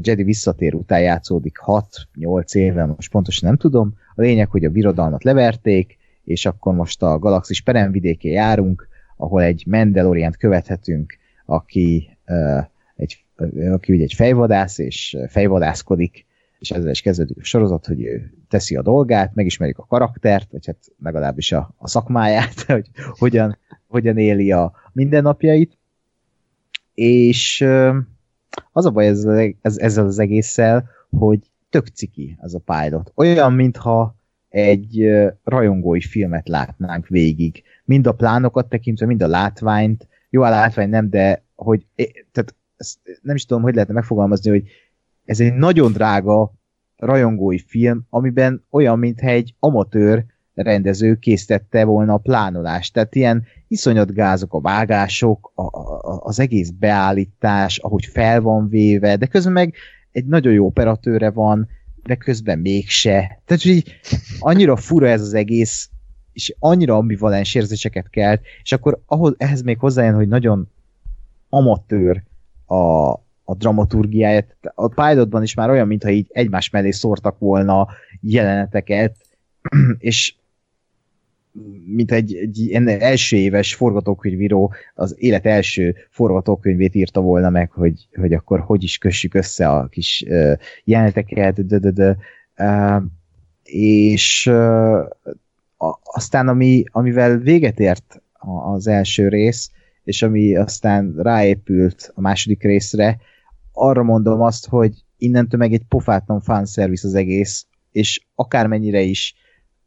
Jedi 0.00 0.22
visszatér 0.22 0.74
után 0.74 1.00
játszódik 1.00 1.56
6-8 1.66 2.54
éve, 2.54 2.84
most 2.84 3.10
pontosan 3.10 3.48
nem 3.48 3.58
tudom. 3.58 3.94
A 4.14 4.20
lényeg, 4.20 4.50
hogy 4.50 4.64
a 4.64 4.70
birodalmat 4.70 5.24
leverték, 5.24 5.98
és 6.24 6.46
akkor 6.46 6.74
most 6.74 7.02
a 7.02 7.18
galaxis 7.18 7.60
peremvidékén 7.60 8.32
járunk, 8.32 8.88
ahol 9.16 9.42
egy 9.42 9.64
Mandaloriant 9.66 10.36
követhetünk, 10.36 11.16
aki, 11.46 12.18
uh, 12.26 12.64
egy, 12.96 13.24
aki 13.70 13.92
ugye 13.92 14.02
egy 14.02 14.14
fejvadász, 14.14 14.78
és 14.78 15.16
fejvadászkodik 15.28 16.26
és 16.60 16.70
ezzel 16.70 16.90
is 16.90 17.00
kezdődik 17.00 17.36
a 17.40 17.44
sorozat, 17.44 17.86
hogy 17.86 18.02
ő 18.02 18.32
teszi 18.48 18.76
a 18.76 18.82
dolgát, 18.82 19.34
megismerjük 19.34 19.78
a 19.78 19.86
karaktert, 19.86 20.50
vagy 20.50 20.66
hát 20.66 20.76
legalábbis 21.02 21.52
a, 21.52 21.74
a 21.78 21.88
szakmáját, 21.88 22.62
hogy 22.72 22.90
hogyan, 22.94 23.58
hogyan 23.86 24.18
éli 24.18 24.52
a 24.52 24.72
mindennapjait, 24.92 25.78
és 26.94 27.66
az 28.72 28.86
a 28.86 28.90
baj 28.90 29.06
ezzel, 29.06 29.54
ez, 29.60 29.78
ezzel 29.78 30.06
az 30.06 30.18
egésszel, 30.18 30.88
hogy 31.10 31.50
tök 31.70 31.86
ciki 31.86 32.36
az 32.40 32.54
a 32.54 32.62
pilot. 32.64 33.12
Olyan, 33.14 33.52
mintha 33.52 34.14
egy 34.48 35.08
rajongói 35.44 36.00
filmet 36.00 36.48
látnánk 36.48 37.06
végig. 37.06 37.62
Mind 37.84 38.06
a 38.06 38.12
plánokat 38.12 38.68
tekintve, 38.68 39.06
mind 39.06 39.22
a 39.22 39.28
látványt. 39.28 40.08
Jó, 40.30 40.42
a 40.42 40.48
látvány 40.48 40.88
nem, 40.88 41.10
de 41.10 41.44
hogy, 41.54 41.86
tehát 42.32 42.54
nem 43.22 43.34
is 43.34 43.44
tudom, 43.44 43.62
hogy 43.62 43.74
lehetne 43.74 43.94
megfogalmazni, 43.94 44.50
hogy 44.50 44.68
ez 45.30 45.40
egy 45.40 45.54
nagyon 45.54 45.92
drága 45.92 46.52
rajongói 46.96 47.58
film, 47.58 48.06
amiben 48.08 48.64
olyan, 48.70 48.98
mintha 48.98 49.28
egy 49.28 49.54
amatőr 49.58 50.24
rendező 50.54 51.14
készítette 51.14 51.84
volna 51.84 52.12
a 52.12 52.18
plánolást. 52.18 52.92
Tehát 52.92 53.14
ilyen 53.14 53.44
iszonyat 53.68 54.12
gázok, 54.12 54.54
a 54.54 54.60
vágások, 54.60 55.52
a, 55.54 55.62
a, 55.62 56.20
az 56.22 56.40
egész 56.40 56.70
beállítás, 56.70 57.78
ahogy 57.78 58.04
fel 58.04 58.40
van 58.40 58.68
véve, 58.68 59.16
de 59.16 59.26
közben 59.26 59.52
meg 59.52 59.74
egy 60.12 60.26
nagyon 60.26 60.52
jó 60.52 60.66
operatőre 60.66 61.30
van, 61.30 61.68
de 62.02 62.14
közben 62.14 62.58
mégse. 62.58 63.40
Tehát, 63.44 63.64
így 63.64 63.92
annyira 64.38 64.76
fura 64.76 65.08
ez 65.08 65.20
az 65.20 65.34
egész, 65.34 65.90
és 66.32 66.54
annyira 66.58 66.96
ambivalens 66.96 67.54
érzéseket 67.54 68.10
kelt, 68.10 68.40
és 68.62 68.72
akkor 68.72 69.02
ahhoz, 69.06 69.34
ehhez 69.38 69.62
még 69.62 69.78
hozzájön, 69.78 70.14
hogy 70.14 70.28
nagyon 70.28 70.68
amatőr 71.48 72.22
a, 72.66 73.10
a 73.50 73.54
dramaturgiáját. 73.54 74.56
A 74.74 74.88
pilotban 74.88 75.42
is 75.42 75.54
már 75.54 75.70
olyan, 75.70 75.86
mintha 75.86 76.10
így 76.10 76.26
egymás 76.32 76.70
mellé 76.70 76.90
szórtak 76.90 77.38
volna 77.38 77.88
jeleneteket, 78.20 79.16
és 79.98 80.34
mint 81.84 82.12
egy, 82.12 82.34
egy 82.34 82.72
első 82.86 83.36
éves 83.36 83.74
forgatókönyvíró 83.74 84.72
az 84.94 85.14
élet 85.18 85.46
első 85.46 85.96
forgatókönyvét 86.10 86.94
írta 86.94 87.20
volna 87.20 87.50
meg, 87.50 87.70
hogy, 87.70 88.08
hogy 88.14 88.32
akkor 88.32 88.60
hogy 88.60 88.82
is 88.82 88.98
kössük 88.98 89.34
össze 89.34 89.68
a 89.68 89.86
kis 89.86 90.24
jeleneteket, 90.84 91.66
de, 91.66 91.78
de, 91.78 91.90
de, 91.90 92.16
és 93.62 94.50
aztán 96.02 96.48
ami, 96.48 96.84
amivel 96.90 97.38
véget 97.38 97.80
ért 97.80 98.22
az 98.74 98.86
első 98.86 99.28
rész, 99.28 99.70
és 100.04 100.22
ami 100.22 100.56
aztán 100.56 101.14
ráépült 101.16 102.12
a 102.14 102.20
második 102.20 102.62
részre, 102.62 103.18
arra 103.80 104.02
mondom 104.02 104.40
azt, 104.40 104.68
hogy 104.68 105.04
innentől 105.18 105.60
meg 105.60 105.72
egy 105.72 105.84
pofátlan 105.88 106.40
fanszervisz 106.40 107.04
az 107.04 107.14
egész, 107.14 107.66
és 107.92 108.26
akármennyire 108.34 109.00
is 109.00 109.34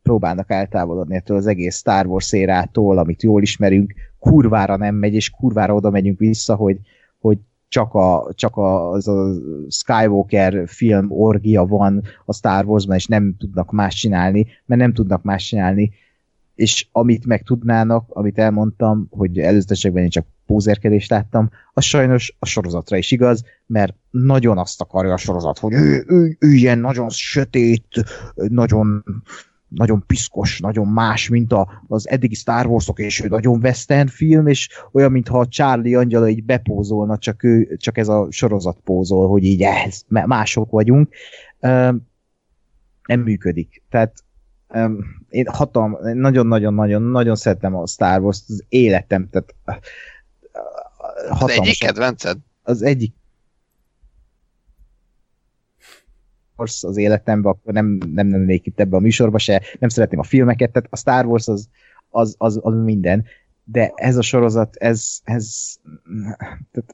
próbálnak 0.02 0.52
eltávolodni 0.52 1.16
ettől 1.16 1.38
az 1.38 1.48
egész 1.48 1.78
Star 1.78 2.06
Wars 2.06 2.26
szérától, 2.26 2.98
amit 2.98 3.24
jól 3.24 3.42
ismerünk, 3.42 3.94
kurvára 4.20 4.78
nem 4.78 4.96
megy, 4.96 5.14
és 5.14 5.30
kurvára 5.30 5.76
oda 5.76 5.90
megyünk 5.90 6.20
vissza, 6.20 6.56
hogy, 6.56 6.78
hogy 7.20 7.38
csak, 7.68 7.94
a, 7.94 8.30
csak 8.36 8.58
a, 8.58 8.92
az 8.92 9.08
a 9.08 9.34
Skywalker 9.70 10.68
film 10.68 11.12
orgia 11.12 11.66
van 11.66 12.04
a 12.26 12.34
Star 12.34 12.66
Warsban, 12.66 12.96
és 12.96 13.06
nem 13.06 13.36
tudnak 13.38 13.72
más 13.72 13.96
csinálni, 13.96 14.46
mert 14.66 14.82
nem 14.82 14.94
tudnak 14.94 15.24
más 15.24 15.46
csinálni, 15.46 15.92
és 16.56 16.88
amit 16.92 17.26
meg 17.26 17.44
tudnának, 17.44 18.06
amit 18.10 18.40
elmondtam, 18.40 19.08
hogy 19.10 19.40
előzetesekben 19.40 20.04
én 20.04 20.10
csak 20.10 20.26
pózerkedést 20.46 21.10
láttam, 21.10 21.50
az 21.74 21.84
sajnos 21.84 22.36
a 22.40 22.46
sorozatra 22.46 22.98
is 22.98 23.12
igaz, 23.12 23.44
mert 23.66 23.96
nagyon 24.10 24.58
azt 24.58 24.82
akarja 24.82 25.14
a 25.14 25.18
sorozat, 25.18 25.60
hogy 25.60 25.74
ő, 25.74 26.04
ő, 26.08 26.38
ő 26.40 26.52
ilyen 26.52 26.80
nagyon 26.80 27.10
sötét, 27.10 28.04
nagyon 28.34 29.04
nagyon 29.74 30.04
piszkos, 30.08 30.60
nagyon 30.60 30.88
más, 30.88 31.30
mint 31.30 31.54
a, 31.54 31.84
az 31.88 32.10
eddigi 32.10 32.36
Star 32.36 32.66
Wars-ok, 32.66 33.00
és 33.00 33.24
ő 33.24 33.28
nagyon 33.28 33.60
western 33.64 34.08
film, 34.08 34.48
és 34.48 34.70
olyan, 34.92 35.12
mintha 35.12 35.40
a 35.40 35.48
Charlie 35.48 35.96
angyala 35.96 36.30
így 36.30 36.44
bepózolna, 36.44 37.18
csak, 37.18 37.44
ő, 37.44 37.76
csak 37.78 37.98
ez 37.98 38.08
a 38.08 38.28
sorozat 38.30 38.78
pózol, 38.84 39.28
hogy 39.28 39.44
így 39.44 39.62
ehhez, 39.62 40.06
mások 40.08 40.72
vagyunk. 40.72 41.10
Nem 41.60 43.20
működik. 43.24 43.84
Tehát 43.90 44.24
én 45.30 45.48
hatalm, 45.48 45.98
nagyon-nagyon-nagyon-nagyon 46.14 47.36
szeretem 47.36 47.76
a 47.76 47.88
Star 47.88 48.22
Wars-t, 48.22 48.50
az 48.50 48.64
életem, 48.70 49.30
tehát. 49.30 49.54
Az 51.30 51.50
egyik 51.50 51.80
kedvenced? 51.80 52.38
Az 52.64 52.82
egyik 52.82 53.14
Wars 56.56 56.84
az 56.84 56.98
életemben, 56.98 57.52
akkor 57.52 57.74
nem, 57.74 57.98
nem 58.14 58.32
lennék 58.32 58.66
itt 58.66 58.80
ebbe 58.80 58.96
a 58.96 59.00
műsorba 59.00 59.38
se, 59.38 59.62
nem 59.80 59.90
szeretném 59.90 60.20
a 60.20 60.24
filmeket, 60.24 60.72
tehát 60.72 60.88
a 60.92 60.98
Star 60.98 61.26
Wars 61.26 61.48
az, 61.48 61.68
az, 62.10 62.36
az, 62.38 62.60
az 62.62 62.74
minden, 62.84 63.26
de 63.64 63.92
ez 63.96 64.18
a 64.18 64.22
sorozat, 64.22 64.76
ez, 64.76 65.20
ez 65.24 65.76
tehát, 66.72 66.94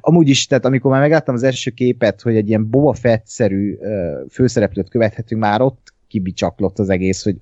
amúgy 0.00 0.28
is, 0.28 0.46
tehát 0.46 0.64
amikor 0.64 0.90
már 0.90 1.00
megláttam 1.00 1.34
az 1.34 1.42
első 1.42 1.70
képet, 1.70 2.20
hogy 2.20 2.36
egy 2.36 2.48
ilyen 2.48 2.70
Boba 2.70 2.92
Fett-szerű 2.92 3.74
uh, 3.74 4.30
főszereplőt 4.30 4.88
követhetünk, 4.88 5.40
már 5.40 5.60
ott 5.60 5.92
kibicsaklott 6.08 6.78
az 6.78 6.88
egész, 6.88 7.24
hogy 7.24 7.36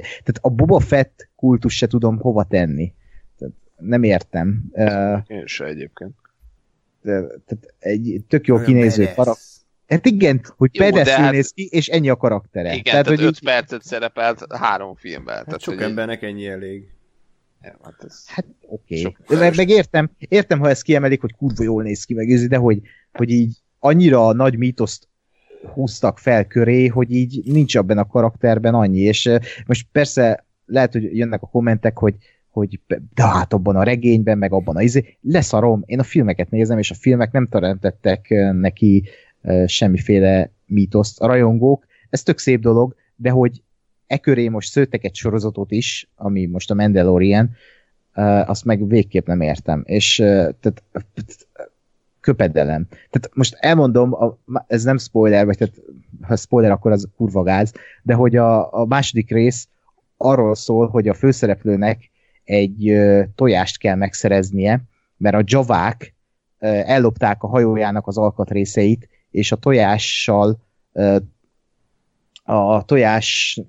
tehát 0.00 0.38
a 0.40 0.48
Boba 0.50 0.80
Fett 0.80 1.28
kultus 1.36 1.76
se 1.76 1.86
tudom 1.86 2.18
hova 2.18 2.44
tenni. 2.44 2.92
Nem 3.80 4.02
értem. 4.02 4.62
Én 5.26 5.46
se 5.46 5.64
egyébként. 5.64 6.14
Tehát 7.02 7.74
egy 7.78 8.20
tök 8.28 8.46
jó 8.46 8.58
kinéző 8.58 9.04
karakter 9.14 9.48
Hát 9.90 10.06
igen, 10.06 10.40
hogy 10.56 10.78
pedeszül 10.78 11.22
hát... 11.22 11.32
néz 11.32 11.50
ki, 11.50 11.68
és 11.70 11.88
ennyi 11.88 12.08
a 12.08 12.16
karaktere. 12.16 12.72
Igen, 12.72 12.82
tehát, 12.82 13.04
tehát 13.04 13.18
hogy 13.18 13.28
5 13.28 13.34
így... 13.34 13.44
percet 13.44 13.82
szerepelt 13.82 14.46
három 14.54 14.94
filmben. 14.94 15.34
Hát 15.34 15.44
tehát, 15.44 15.60
sok 15.60 15.74
hogy 15.74 15.82
embernek 15.82 16.22
ennyi 16.22 16.46
elég. 16.46 16.88
Ja, 17.62 17.78
hát, 17.82 18.04
ez... 18.06 18.24
hát 18.26 18.44
oké. 18.60 19.04
Okay. 19.06 19.38
Meg, 19.38 19.56
meg 19.56 19.68
értem, 19.68 20.10
értem, 20.18 20.58
ha 20.58 20.68
ezt 20.68 20.82
kiemelik, 20.82 21.20
hogy 21.20 21.32
kurva 21.32 21.62
jól 21.62 21.82
néz 21.82 22.04
ki, 22.04 22.14
meg 22.14 22.48
de 22.48 22.56
hogy, 22.56 22.80
hogy 23.12 23.30
így 23.30 23.56
annyira 23.78 24.32
nagy 24.32 24.58
mítoszt 24.58 25.08
húztak 25.72 26.18
fel 26.18 26.46
köré, 26.46 26.86
hogy 26.86 27.10
így 27.10 27.40
nincs 27.44 27.74
abban 27.74 27.98
a 27.98 28.06
karakterben 28.06 28.74
annyi, 28.74 29.00
és 29.00 29.30
most 29.66 29.86
persze 29.92 30.44
lehet, 30.66 30.92
hogy 30.92 31.16
jönnek 31.16 31.42
a 31.42 31.46
kommentek, 31.46 31.98
hogy 31.98 32.14
hogy 32.50 32.80
de 33.14 33.26
hát 33.26 33.52
abban 33.52 33.76
a 33.76 33.82
regényben, 33.82 34.38
meg 34.38 34.52
abban 34.52 34.76
a 34.76 34.82
izé, 34.82 35.16
leszarom, 35.20 35.82
én 35.86 35.98
a 35.98 36.02
filmeket 36.02 36.50
nézem, 36.50 36.78
és 36.78 36.90
a 36.90 36.94
filmek 36.94 37.32
nem 37.32 37.46
teremtettek 37.46 38.34
neki 38.52 39.04
semmiféle 39.66 40.50
mítoszt. 40.66 41.20
A 41.20 41.26
rajongók, 41.26 41.86
ez 42.10 42.22
tök 42.22 42.38
szép 42.38 42.60
dolog, 42.60 42.94
de 43.16 43.30
hogy 43.30 43.62
e 44.06 44.18
köré 44.18 44.48
most 44.48 44.70
szőttek 44.70 45.04
egy 45.04 45.14
sorozatot 45.14 45.70
is, 45.70 46.08
ami 46.16 46.46
most 46.46 46.70
a 46.70 46.74
Mandalorian, 46.74 47.50
azt 48.46 48.64
meg 48.64 48.86
végképp 48.86 49.26
nem 49.26 49.40
értem. 49.40 49.82
És 49.86 50.14
tehát 50.16 50.82
köpedelem. 52.20 52.86
Tehát 52.88 53.30
most 53.34 53.56
elmondom, 53.60 54.14
a, 54.14 54.38
ez 54.66 54.82
nem 54.82 54.98
spoiler, 54.98 55.44
vagy 55.44 55.58
tehát, 55.58 55.74
ha 56.20 56.36
spoiler, 56.36 56.70
akkor 56.70 56.92
az 56.92 57.08
kurva 57.16 57.42
gáz, 57.42 57.72
de 58.02 58.14
hogy 58.14 58.36
a, 58.36 58.80
a 58.80 58.86
második 58.86 59.30
rész 59.30 59.68
arról 60.16 60.54
szól, 60.54 60.88
hogy 60.88 61.08
a 61.08 61.14
főszereplőnek 61.14 62.09
egy 62.50 62.98
tojást 63.34 63.78
kell 63.78 63.94
megszereznie, 63.94 64.82
mert 65.16 65.36
a 65.36 65.42
javák 65.44 66.14
ellopták 66.58 67.42
a 67.42 67.48
hajójának 67.48 68.06
az 68.06 68.18
alkatrészeit, 68.18 69.08
és 69.30 69.52
a 69.52 69.56
tojással 69.56 70.58
a 72.44 72.84
tojás 72.84 73.60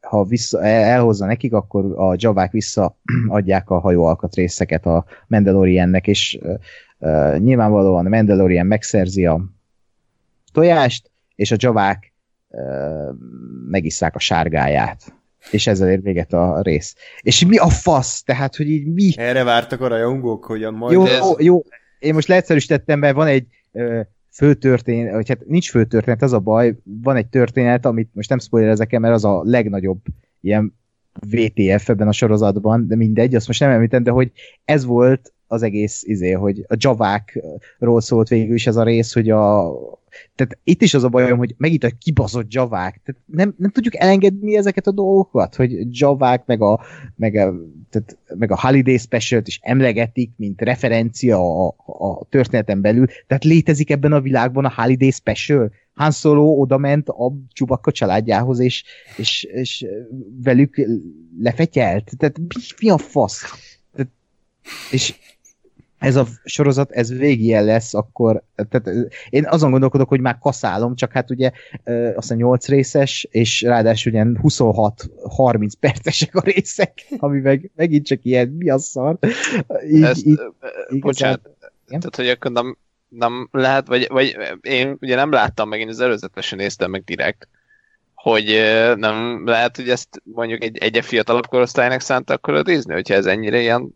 ha 0.00 0.24
vissza, 0.24 0.64
elhozza 0.64 1.26
nekik, 1.26 1.52
akkor 1.52 1.98
a 1.98 2.14
javák 2.18 2.52
visszaadják 2.52 3.70
a 3.70 3.78
hajó 3.78 4.04
alkatrészeket 4.04 4.86
a 4.86 5.04
Mandaloriannek, 5.26 6.06
és 6.06 6.38
nyilvánvalóan 7.38 8.06
a 8.06 8.08
Mandalorian 8.08 8.66
megszerzi 8.66 9.26
a 9.26 9.44
tojást, 10.52 11.10
és 11.34 11.50
a 11.50 11.56
javák 11.58 12.12
uh, 12.48 13.08
megisszák 13.68 14.14
a 14.14 14.18
sárgáját. 14.18 15.17
És 15.50 15.66
ezzel 15.66 15.90
ér 15.90 16.02
véget 16.02 16.32
a 16.32 16.60
rész. 16.62 16.94
És 17.20 17.46
mi 17.46 17.56
a 17.56 17.68
fasz? 17.68 18.22
Tehát, 18.22 18.56
hogy 18.56 18.70
így 18.70 18.86
mi? 18.86 19.12
Erre 19.16 19.44
vártak 19.44 19.80
a 19.80 19.88
rajongók, 19.88 20.44
hogy 20.44 20.64
a 20.64 20.70
majd... 20.70 20.92
Jó, 20.92 21.04
ez... 21.04 21.20
jó, 21.38 21.62
én 21.98 22.14
most 22.14 22.28
leegyszerűsítettem, 22.28 22.98
mert 22.98 23.14
van 23.14 23.26
egy 23.26 23.46
ö, 23.72 24.00
főtörténet, 24.30 25.12
vagy 25.12 25.28
hát 25.28 25.46
nincs 25.46 25.70
főtörténet, 25.70 26.22
az 26.22 26.32
a 26.32 26.38
baj, 26.38 26.74
van 27.02 27.16
egy 27.16 27.26
történet, 27.26 27.86
amit 27.86 28.10
most 28.12 28.28
nem 28.28 28.38
spoilerezek 28.38 28.98
mert 28.98 29.14
az 29.14 29.24
a 29.24 29.42
legnagyobb 29.44 30.00
ilyen 30.40 30.74
VTF 31.20 31.88
ebben 31.88 32.08
a 32.08 32.12
sorozatban, 32.12 32.86
de 32.88 32.96
mindegy, 32.96 33.34
azt 33.34 33.46
most 33.46 33.60
nem 33.60 33.70
említem, 33.70 34.02
de 34.02 34.10
hogy 34.10 34.32
ez 34.64 34.84
volt 34.84 35.32
az 35.48 35.62
egész 35.62 36.02
izé, 36.02 36.30
hogy 36.30 36.64
a 36.68 36.76
javákról 36.78 38.00
szólt 38.00 38.28
végül 38.28 38.54
is 38.54 38.66
ez 38.66 38.76
a 38.76 38.82
rész, 38.82 39.12
hogy 39.12 39.30
a 39.30 39.72
tehát 40.34 40.58
itt 40.64 40.82
is 40.82 40.94
az 40.94 41.04
a 41.04 41.08
bajom, 41.08 41.38
hogy 41.38 41.54
megint 41.58 41.84
a 41.84 41.90
kibaszott 41.98 42.52
javák. 42.52 43.00
Tehát 43.04 43.20
nem, 43.26 43.54
nem 43.56 43.70
tudjuk 43.70 43.96
elengedni 43.96 44.56
ezeket 44.56 44.86
a 44.86 44.90
dolgokat, 44.90 45.54
hogy 45.54 46.00
javák 46.00 46.46
meg 46.46 46.62
a, 46.62 46.80
meg 47.16 47.34
a, 47.34 47.54
tehát, 47.90 48.18
meg 48.34 48.50
a 48.50 48.60
Holiday 48.60 48.98
special 48.98 49.42
is 49.44 49.58
emlegetik, 49.62 50.30
mint 50.36 50.60
referencia 50.60 51.66
a, 51.66 51.74
a 51.86 52.24
történeten 52.28 52.80
belül. 52.80 53.06
Tehát 53.26 53.44
létezik 53.44 53.90
ebben 53.90 54.12
a 54.12 54.20
világban 54.20 54.64
a 54.64 54.72
Holiday 54.76 55.10
Special. 55.10 55.72
Han 55.94 56.10
Solo 56.10 56.60
oda 56.60 56.78
ment 56.78 57.08
a 57.08 57.32
Csubakka 57.52 57.92
családjához, 57.92 58.58
és, 58.58 58.84
és, 59.16 59.42
és 59.42 59.86
velük 60.42 60.86
lefetyelt. 61.40 62.10
Tehát 62.16 62.38
mi, 62.38 62.46
mi 62.80 62.90
a 62.90 62.98
fasz? 62.98 63.42
Tehát, 63.94 64.10
és 64.90 65.14
ez 65.98 66.16
a 66.16 66.26
sorozat, 66.44 66.90
ez 66.90 67.12
végig 67.12 67.50
lesz, 67.50 67.94
akkor 67.94 68.42
tehát 68.68 68.90
én 69.30 69.46
azon 69.46 69.70
gondolkodok, 69.70 70.08
hogy 70.08 70.20
már 70.20 70.38
kaszálom, 70.38 70.94
csak 70.94 71.12
hát 71.12 71.30
ugye 71.30 71.50
azt 71.84 72.14
hiszem 72.14 72.36
8 72.36 72.68
részes, 72.68 73.26
és 73.30 73.62
ráadásul 73.62 74.12
ugye 74.12 74.24
26-30 74.42 75.72
percesek 75.80 76.34
a 76.34 76.40
részek, 76.40 77.06
ami 77.18 77.40
meg, 77.40 77.70
megint 77.76 78.06
csak 78.06 78.18
ilyen, 78.22 78.48
mi 78.48 78.70
a 78.70 78.78
szar. 78.78 79.18
Így, 79.90 80.02
Ezt, 80.02 80.26
így, 80.26 80.38
bocsánat, 80.88 81.40
igazán, 81.40 82.00
tehát 82.00 82.16
hogy 82.16 82.28
akkor 82.28 82.50
nem, 82.50 82.76
nem 83.08 83.48
lehet, 83.52 83.86
vagy, 83.86 84.06
vagy 84.08 84.36
én 84.60 84.96
ugye 85.00 85.14
nem 85.14 85.32
láttam 85.32 85.68
meg, 85.68 85.80
én 85.80 85.88
az 85.88 86.00
előzetesen 86.00 86.58
néztem 86.58 86.90
meg 86.90 87.04
direkt, 87.04 87.48
hogy 88.14 88.60
nem 88.96 89.46
lehet, 89.46 89.76
hogy 89.76 89.88
ezt 89.88 90.22
mondjuk 90.22 90.62
egy, 90.62 90.78
egy 90.78 91.04
fiatalabb 91.04 91.46
korosztálynak 91.46 92.00
szánta 92.00 92.34
akkor 92.34 92.54
a 92.54 92.62
Disney, 92.62 92.94
hogyha 92.94 93.14
ez 93.14 93.26
ennyire 93.26 93.60
ilyen 93.60 93.92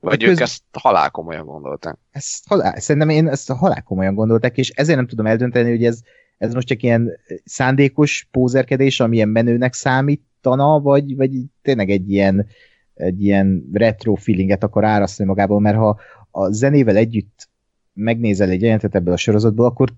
vagy 0.00 0.22
ők 0.22 0.40
ezt 0.40 0.62
halál 0.72 1.10
komolyan 1.10 1.46
gondolták? 1.46 1.98
Ezt 2.10 2.46
halál, 2.46 2.80
szerintem 2.80 3.10
én 3.10 3.28
ezt 3.28 3.50
halál 3.50 3.82
komolyan 3.82 4.14
gondolták, 4.14 4.58
és 4.58 4.70
ezért 4.70 4.96
nem 4.96 5.06
tudom 5.06 5.26
eldönteni, 5.26 5.70
hogy 5.70 5.84
ez, 5.84 6.00
ez 6.38 6.54
most 6.54 6.66
csak 6.66 6.82
ilyen 6.82 7.18
szándékos 7.44 8.28
pózerkedés, 8.30 9.00
amilyen 9.00 9.28
menőnek 9.28 9.72
számítana, 9.72 10.80
vagy, 10.80 11.16
vagy 11.16 11.30
tényleg 11.62 11.90
egy 11.90 12.10
ilyen, 12.10 12.46
egy 12.94 13.24
ilyen 13.24 13.68
retro 13.72 14.14
feelinget 14.14 14.62
akar 14.62 14.84
árasztani 14.84 15.28
magából, 15.28 15.60
mert 15.60 15.76
ha 15.76 15.98
a 16.30 16.50
zenével 16.50 16.96
együtt 16.96 17.48
megnézel 17.92 18.48
egy 18.48 18.62
jelentet 18.62 18.94
ebből 18.94 19.12
a 19.12 19.16
sorozatból, 19.16 19.66
akkor 19.66 19.92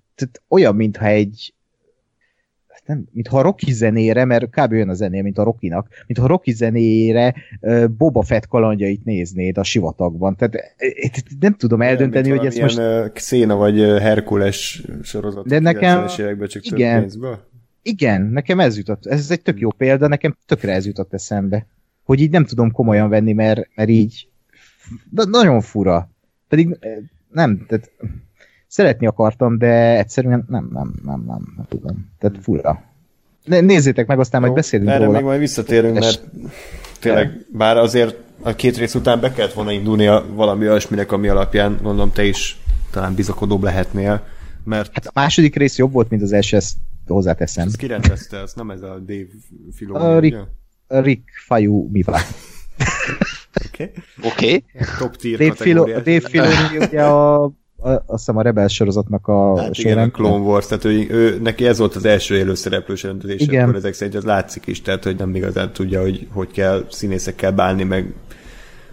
olyan, 0.48 0.74
mintha 0.74 1.06
egy, 1.06 1.54
nem, 2.86 3.04
mintha 3.12 3.38
a 3.38 3.42
Rocky 3.42 3.72
zenére, 3.72 4.24
mert 4.24 4.50
kb. 4.50 4.72
olyan 4.72 4.88
a 4.88 4.94
zené, 4.94 5.20
mint 5.20 5.38
a 5.38 5.42
Rockinak, 5.42 5.88
mintha 6.06 6.24
a 6.24 6.28
Rocky 6.28 6.52
zenére 6.52 7.34
Boba 7.96 8.22
Fett 8.22 8.46
kalandjait 8.46 9.04
néznéd 9.04 9.58
a 9.58 9.62
sivatagban. 9.62 10.36
Tehát 10.36 10.74
nem 11.40 11.54
tudom 11.54 11.82
eldönteni, 11.82 12.26
Igen, 12.26 12.38
hogy 12.38 12.46
ez 12.46 12.56
most... 12.56 12.80
Széna 13.18 13.56
vagy 13.56 13.78
Herkules 13.80 14.82
sorozat. 15.02 15.46
De 15.46 15.58
nekem... 15.58 16.06
Csak 16.06 16.64
igen, 16.64 17.10
igen, 17.82 18.22
nekem 18.22 18.60
ez 18.60 18.76
jutott, 18.76 19.06
ez 19.06 19.30
egy 19.30 19.42
tök 19.42 19.60
jó 19.60 19.70
példa, 19.70 20.08
nekem 20.08 20.36
tökre 20.46 20.72
ez 20.72 20.86
jutott 20.86 21.14
eszembe. 21.14 21.66
Hogy 22.02 22.20
így 22.20 22.30
nem 22.30 22.44
tudom 22.44 22.70
komolyan 22.70 23.08
venni, 23.08 23.32
mert, 23.32 23.68
mert 23.74 23.88
így 23.88 24.28
de 25.10 25.24
nagyon 25.24 25.60
fura. 25.60 26.10
Pedig 26.48 26.78
nem, 27.32 27.64
tehát 27.68 27.90
szeretni 28.70 29.06
akartam, 29.06 29.58
de 29.58 29.98
egyszerűen 29.98 30.44
nem, 30.48 30.68
nem, 30.72 30.92
nem, 31.04 31.22
nem, 31.26 31.54
nem 31.56 31.66
tudom. 31.68 32.10
Tehát 32.18 32.38
fura. 32.42 32.82
Nézzétek 33.44 34.06
meg, 34.06 34.18
aztán 34.18 34.40
Jó, 34.40 34.46
majd 34.46 34.58
beszélünk 34.58 34.90
erre 34.90 35.04
róla. 35.04 35.16
még 35.16 35.26
majd 35.26 35.40
visszatérünk, 35.40 35.98
mert 35.98 36.22
tényleg, 37.00 37.46
bár 37.52 37.76
azért 37.76 38.16
a 38.42 38.54
két 38.54 38.76
rész 38.76 38.94
után 38.94 39.20
be 39.20 39.32
kellett 39.32 39.52
volna 39.52 39.72
indulni 39.72 40.06
a 40.06 40.24
valami 40.34 40.68
olyasminek, 40.68 41.12
ami 41.12 41.28
alapján 41.28 41.78
mondom, 41.82 42.12
te 42.12 42.24
is 42.24 42.58
talán 42.90 43.14
bizakodóbb 43.14 43.62
lehetnél, 43.62 44.26
mert... 44.64 44.90
Hát 44.92 45.06
a 45.06 45.10
második 45.14 45.56
rész 45.56 45.78
jobb 45.78 45.92
volt, 45.92 46.10
mint 46.10 46.22
az 46.22 46.32
első, 46.32 46.56
ezt 46.56 46.76
hozzáteszem. 47.06 47.66
Ezt 47.66 47.76
kirendezte, 47.76 48.38
ez 48.38 48.52
nem 48.54 48.70
ez 48.70 48.82
a 48.82 48.98
Dave 48.98 49.26
Filoni. 49.74 50.04
A 50.04 50.18
Rick, 50.18 50.36
Rick 50.86 51.22
Fajú 51.46 51.88
Miva. 51.92 52.20
Oké. 53.66 53.92
Oké. 54.22 54.64
Top 54.98 55.16
tier 55.16 55.38
Dave, 55.38 55.54
Filo, 55.54 55.84
Dave 55.84 56.20
Filoni 56.20 56.76
ugye 56.80 57.04
a 57.04 57.52
azt 57.82 58.04
hiszem 58.06 58.36
a 58.36 58.42
Rebel 58.42 58.68
sorozatnak 58.68 59.26
a 59.26 59.60
hát 59.60 59.78
igen, 59.78 59.98
a 59.98 60.10
Clone 60.10 60.44
Wars, 60.44 60.66
tehát 60.66 60.84
ő, 60.84 61.06
ő, 61.10 61.38
neki 61.42 61.66
ez 61.66 61.78
volt 61.78 61.94
az 61.94 62.04
első 62.04 62.36
élőszereplős 62.36 63.02
rendezés, 63.02 63.40
igen. 63.40 63.62
akkor 63.62 63.76
ezek 63.76 63.92
szerint 63.92 64.16
az 64.16 64.24
látszik 64.24 64.66
is, 64.66 64.82
tehát 64.82 65.04
hogy 65.04 65.16
nem 65.16 65.34
igazán 65.34 65.72
tudja, 65.72 66.00
hogy 66.00 66.28
hogy 66.32 66.50
kell 66.50 66.84
színészekkel 66.90 67.52
bánni, 67.52 67.82
meg 67.82 68.14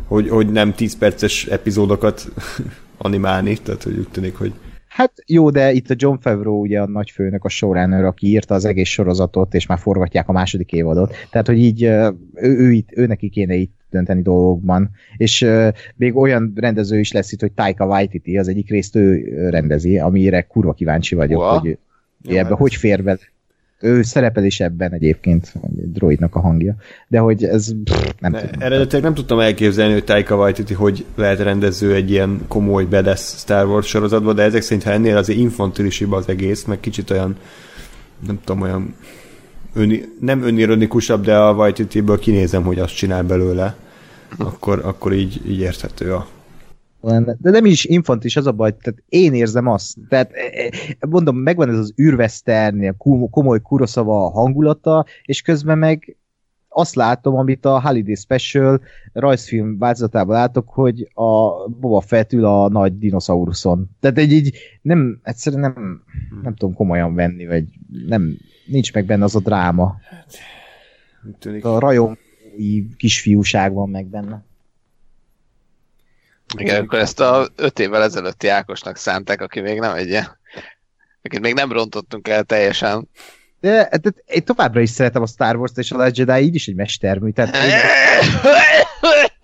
hogy, 0.08 0.30
hogy 0.30 0.52
nem 0.52 0.74
10 0.74 0.98
perces 0.98 1.46
epizódokat 1.46 2.28
animálni, 2.98 3.58
tehát 3.58 3.84
hogy 3.84 3.98
úgy 3.98 4.10
tűnik, 4.12 4.36
hogy 4.36 4.54
Hát 4.88 5.14
jó, 5.26 5.50
de 5.50 5.72
itt 5.72 5.90
a 5.90 5.96
John 5.98 6.18
Favreau 6.20 6.60
ugye 6.60 6.80
a 6.80 6.88
nagyfőnök, 6.88 7.44
a 7.44 7.50
showrunner, 7.50 8.04
aki 8.04 8.28
írta 8.28 8.56
az 8.56 8.66
egész 8.66 8.90
sorozatot, 8.90 9.54
és 9.54 9.66
már 9.66 9.80
forgatják 9.80 10.30
a 10.30 10.32
második 10.32 10.72
évadot. 10.72 11.16
Tehát, 11.30 11.48
hogy 11.48 11.58
így 11.58 11.84
ő, 11.84 12.16
ő, 12.34 12.58
ő, 12.58 12.84
ő 12.96 13.06
neki 13.06 13.30
kéne 13.30 13.56
itt 13.56 13.77
dönteni 13.90 14.22
dolgokban. 14.22 14.90
És 15.18 15.42
uh, 15.42 15.68
még 15.96 16.16
olyan 16.16 16.54
rendező 16.56 17.00
is 17.00 17.12
lesz 17.12 17.32
itt, 17.32 17.40
hogy 17.40 17.52
Taika 17.52 17.86
Waititi, 17.86 18.38
az 18.38 18.48
egyik 18.48 18.70
részt 18.70 18.96
ő 18.96 19.34
rendezi, 19.50 20.00
amire 20.00 20.42
kurva 20.42 20.74
kíváncsi 20.74 21.16
vagyok, 21.16 21.40
Ua. 21.40 21.60
hogy 21.60 21.78
ebbe 22.28 22.48
hát 22.48 22.58
hogy 22.58 22.76
fér 22.76 23.04
be 23.04 23.18
ő 23.80 24.02
szerepel 24.02 24.44
is 24.44 24.60
ebben 24.60 24.94
egyébként, 24.94 25.54
egy 25.78 25.92
droidnak 25.92 26.36
a 26.36 26.40
hangja, 26.40 26.76
de 27.08 27.20
hogy 27.20 27.44
ez 27.44 27.74
pff, 27.84 28.10
nem 28.20 28.32
de 28.32 28.40
tudom. 28.40 28.62
Eredetileg 28.62 29.04
nem 29.04 29.14
tudtam 29.14 29.40
elképzelni, 29.40 29.94
hogy 29.94 30.04
Taika 30.04 30.36
Waititi 30.36 30.74
hogy 30.74 31.06
lehet 31.16 31.40
rendező 31.40 31.94
egy 31.94 32.12
ilyen 32.12 32.42
komoly 32.48 32.86
badass 32.86 33.38
Star 33.38 33.68
Wars 33.68 33.88
sorozatban, 33.88 34.36
de 34.36 34.44
ezek 34.44 34.62
szerint, 34.62 34.84
ha 34.84 34.92
ennél 34.92 35.18
azért 35.18 35.40
infantilisibb 35.40 36.12
az 36.12 36.30
egész, 36.30 36.64
meg 36.64 36.80
kicsit 36.80 37.10
olyan 37.10 37.36
nem 38.28 38.40
tudom, 38.44 38.62
olyan 38.62 38.96
ön, 39.78 40.16
nem 40.20 40.44
önironikusabb, 40.44 41.24
de 41.24 41.38
a 41.38 41.54
Waititi-ből 41.54 42.20
kinézem, 42.20 42.64
hogy 42.64 42.80
azt 42.80 42.96
csinál 42.96 43.24
belőle, 43.24 43.76
akkor, 44.38 44.82
akkor 44.84 45.14
így, 45.14 45.42
így 45.48 45.60
érthető 45.60 46.14
a 46.14 46.28
de 47.40 47.50
nem 47.50 47.66
is 47.66 47.86
infantis, 47.86 48.36
az 48.36 48.48
a 48.48 48.52
baj, 48.52 48.78
tehát 48.78 49.04
én 49.10 49.34
érzem 49.34 49.68
azt. 49.68 49.98
Tehát 50.10 50.32
e, 50.34 50.70
e, 51.00 51.08
mondom, 51.08 51.38
megvan 51.38 51.70
ez 51.70 51.78
az 51.78 51.94
űrvesztern, 52.02 52.98
komoly 53.30 53.62
Kuroszava 53.62 54.30
hangulata, 54.30 55.06
és 55.24 55.42
közben 55.42 55.78
meg 55.78 56.18
azt 56.70 56.96
látom, 56.96 57.36
amit 57.36 57.66
a 57.66 57.82
Holiday 57.82 58.16
Special 58.16 58.82
rajzfilm 59.14 59.78
változatában 59.78 60.36
látok, 60.36 60.70
hogy 60.70 61.12
a 61.14 61.68
Boba 61.70 62.02
Fett 62.02 62.34
ül 62.34 62.46
a 62.46 62.70
nagy 62.70 62.98
dinoszauruszon. 62.98 63.90
Tehát 64.00 64.18
egy 64.18 64.32
így 64.32 64.58
nem, 64.82 65.20
egyszerűen 65.24 65.62
nem, 65.62 66.04
nem 66.44 66.56
tudom 66.56 66.76
komolyan 66.76 67.16
venni, 67.16 67.46
vagy 67.46 67.64
nem, 68.08 68.38
nincs 68.68 68.94
meg 68.94 69.06
benne 69.06 69.24
az 69.24 69.36
a 69.36 69.40
dráma. 69.40 69.98
Hát, 71.24 71.64
a 71.64 71.80
rajongói 71.80 72.96
kisfiúság 72.98 73.74
van 73.74 73.90
meg 73.90 74.06
benne. 74.06 74.46
Igen, 76.58 76.84
akkor 76.84 77.00
ezt 77.00 77.20
a 77.20 77.48
öt 77.56 77.80
évvel 77.80 78.04
ezelőtti 78.04 78.48
Ákosnak 78.48 78.98
szánták, 78.98 79.42
aki 79.42 79.60
még 79.60 79.80
nem 79.80 79.96
egy 79.96 80.08
ilyen, 80.08 80.38
akit 81.22 81.40
még 81.40 81.54
nem 81.54 81.72
rontottunk 81.72 82.28
el 82.28 82.44
teljesen. 82.44 83.10
De, 83.60 83.90
de 84.02 84.10
én 84.26 84.44
továbbra 84.44 84.80
is 84.80 84.90
szeretem 84.90 85.22
a 85.22 85.28
Star 85.28 85.56
Wars-t, 85.56 85.78
és 85.78 85.92
a 85.92 85.98
Last 85.98 86.18
Jedi 86.18 86.44
így 86.44 86.56
is 86.56 86.68
egy 86.68 86.76
mestermű. 86.76 87.32
Tehát 87.32 87.56
én... 87.56 87.78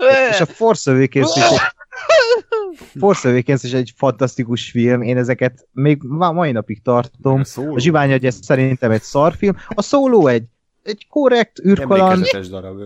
és 0.31 0.39
a 0.39 0.45
Force 0.45 0.91
Awakens 0.91 1.35
is 1.35 1.43
egy, 1.43 1.59
Force 2.99 3.29
Awakens 3.29 3.63
is 3.63 3.73
egy 3.73 3.93
fantasztikus 3.95 4.71
film, 4.71 5.01
én 5.01 5.17
ezeket 5.17 5.67
még 5.71 6.01
mai 6.03 6.51
napig 6.51 6.81
tartom. 6.81 7.41
A, 7.55 7.61
a 7.61 7.79
Zsivány 7.79 8.11
ez 8.11 8.37
szerintem 8.41 8.91
egy 8.91 9.01
szarfilm. 9.01 9.55
A 9.67 9.81
szóló 9.81 10.27
egy, 10.27 10.43
egy 10.83 11.07
korrekt 11.09 11.59
űrkaland. 11.65 12.25
darab. 12.49 12.79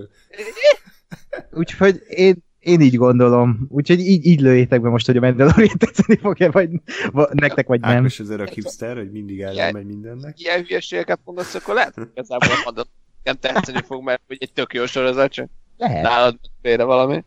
Úgyhogy 1.51 2.01
én 2.07 2.45
én 2.67 2.81
így 2.81 2.95
gondolom. 2.95 3.67
Úgyhogy 3.69 3.99
így, 3.99 4.25
így 4.25 4.41
lőjétek 4.41 4.81
be 4.81 4.89
most, 4.89 5.05
hogy 5.05 5.17
a 5.17 5.19
Mandalorian 5.19 5.77
tetszeni 5.77 6.17
fog-e, 6.17 6.51
vagy, 6.51 6.69
vagy 7.11 7.27
nektek, 7.31 7.67
vagy 7.67 7.79
nem. 7.79 7.97
Ákos 7.97 8.19
az 8.19 8.29
örök 8.29 8.47
hipster, 8.47 8.97
hogy 8.97 9.11
mindig 9.11 9.41
ellen 9.41 9.73
megy 9.73 9.85
mindennek. 9.85 10.39
Ilyen 10.39 10.63
hülyeségeket 10.63 11.19
mondasz, 11.23 11.55
akkor 11.55 11.73
lehet, 11.73 11.93
hogy 11.93 12.07
igazából 12.13 12.49
a 12.49 12.61
Mandalorian 12.65 13.39
tetszeni 13.39 13.81
fog, 13.87 14.03
mert 14.03 14.21
hogy 14.27 14.37
egy 14.39 14.53
tök 14.53 14.73
jó 14.73 14.85
sorozat, 14.85 15.31
csak 15.31 15.49
lehet. 15.77 16.03
nálad 16.03 16.35
félre 16.61 16.83
valami. 16.83 17.23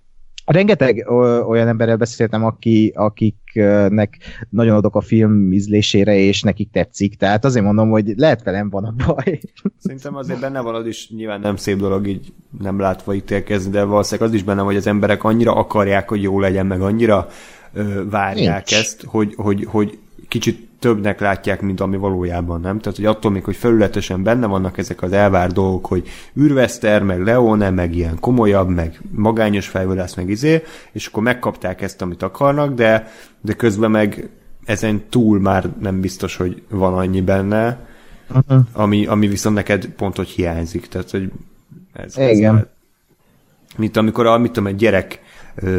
Rengeteg 0.53 1.11
olyan 1.49 1.69
emberrel 1.69 1.97
beszéltem, 1.97 2.45
aki, 2.45 2.93
akiknek 2.97 4.19
nagyon 4.49 4.77
adok 4.77 4.97
a 4.97 5.01
film 5.01 5.53
ízlésére, 5.53 6.17
és 6.17 6.43
nekik 6.43 6.71
tetszik. 6.71 7.17
Tehát 7.17 7.45
azért 7.45 7.65
mondom, 7.65 7.91
hogy 7.91 8.13
lehet 8.17 8.43
velem 8.43 8.71
van 8.71 8.85
a 8.85 8.95
baj. 9.07 9.41
Szerintem 9.79 10.17
azért 10.17 10.41
benne 10.41 10.61
van 10.61 10.75
az 10.75 10.87
is, 10.87 11.11
nyilván 11.11 11.41
nem 11.41 11.57
szép 11.57 11.79
dolog 11.79 12.07
így 12.07 12.33
nem 12.61 12.79
látva 12.79 13.15
ítélkezni, 13.15 13.71
de 13.71 13.85
valószínűleg 13.85 14.29
az 14.29 14.35
is 14.35 14.43
benne, 14.43 14.61
hogy 14.61 14.77
az 14.77 14.87
emberek 14.87 15.25
annyira 15.25 15.55
akarják, 15.55 16.09
hogy 16.09 16.23
jó 16.23 16.41
legyen, 16.41 16.67
meg 16.67 16.81
annyira 16.81 17.29
ö, 17.73 18.09
várják 18.11 18.69
Nincs. 18.69 18.81
ezt, 18.81 19.05
hogy, 19.07 19.35
hogy, 19.37 19.65
hogy 19.65 19.99
kicsit 20.29 20.70
többnek 20.81 21.21
látják, 21.21 21.61
mint 21.61 21.81
ami 21.81 21.97
valójában 21.97 22.61
nem. 22.61 22.79
Tehát, 22.79 22.99
hogy 22.99 23.07
attól 23.07 23.31
még, 23.31 23.45
hogy 23.45 23.57
felületesen 23.57 24.23
benne 24.23 24.47
vannak 24.47 24.79
ezek 24.79 25.03
az 25.03 25.13
elvár 25.13 25.53
dolgok, 25.53 25.87
hogy 25.87 26.09
űrveszter, 26.41 27.03
meg 27.03 27.23
Leone, 27.25 27.71
meg 27.71 27.95
ilyen 27.95 28.19
komolyabb, 28.21 28.69
meg 28.69 29.01
magányos 29.11 29.67
fejvadász, 29.67 30.15
meg 30.15 30.29
izé, 30.29 30.63
és 30.93 31.07
akkor 31.07 31.23
megkapták 31.23 31.83
ezt, 31.83 32.03
amit 32.03 32.23
akarnak, 32.23 32.75
de, 32.75 33.13
de 33.41 33.53
közben 33.53 33.91
meg 33.91 34.29
ezen 34.65 35.03
túl 35.09 35.41
már 35.41 35.69
nem 35.81 36.01
biztos, 36.01 36.37
hogy 36.37 36.63
van 36.69 36.95
annyi 36.95 37.21
benne, 37.21 37.87
uh-huh. 38.35 38.67
ami, 38.73 39.07
ami 39.07 39.27
viszont 39.27 39.55
neked 39.55 39.87
pont, 39.87 40.17
hogy 40.17 40.29
hiányzik. 40.29 40.87
Tehát, 40.87 41.11
hogy 41.11 41.31
ez, 41.93 42.17
Igen. 42.17 42.57
Ez 42.57 42.63
mint 43.77 43.97
amikor 43.97 44.27
a, 44.27 44.39
mit 44.39 44.53
tudom, 44.53 44.69
egy 44.69 44.77
gyerek 44.77 45.21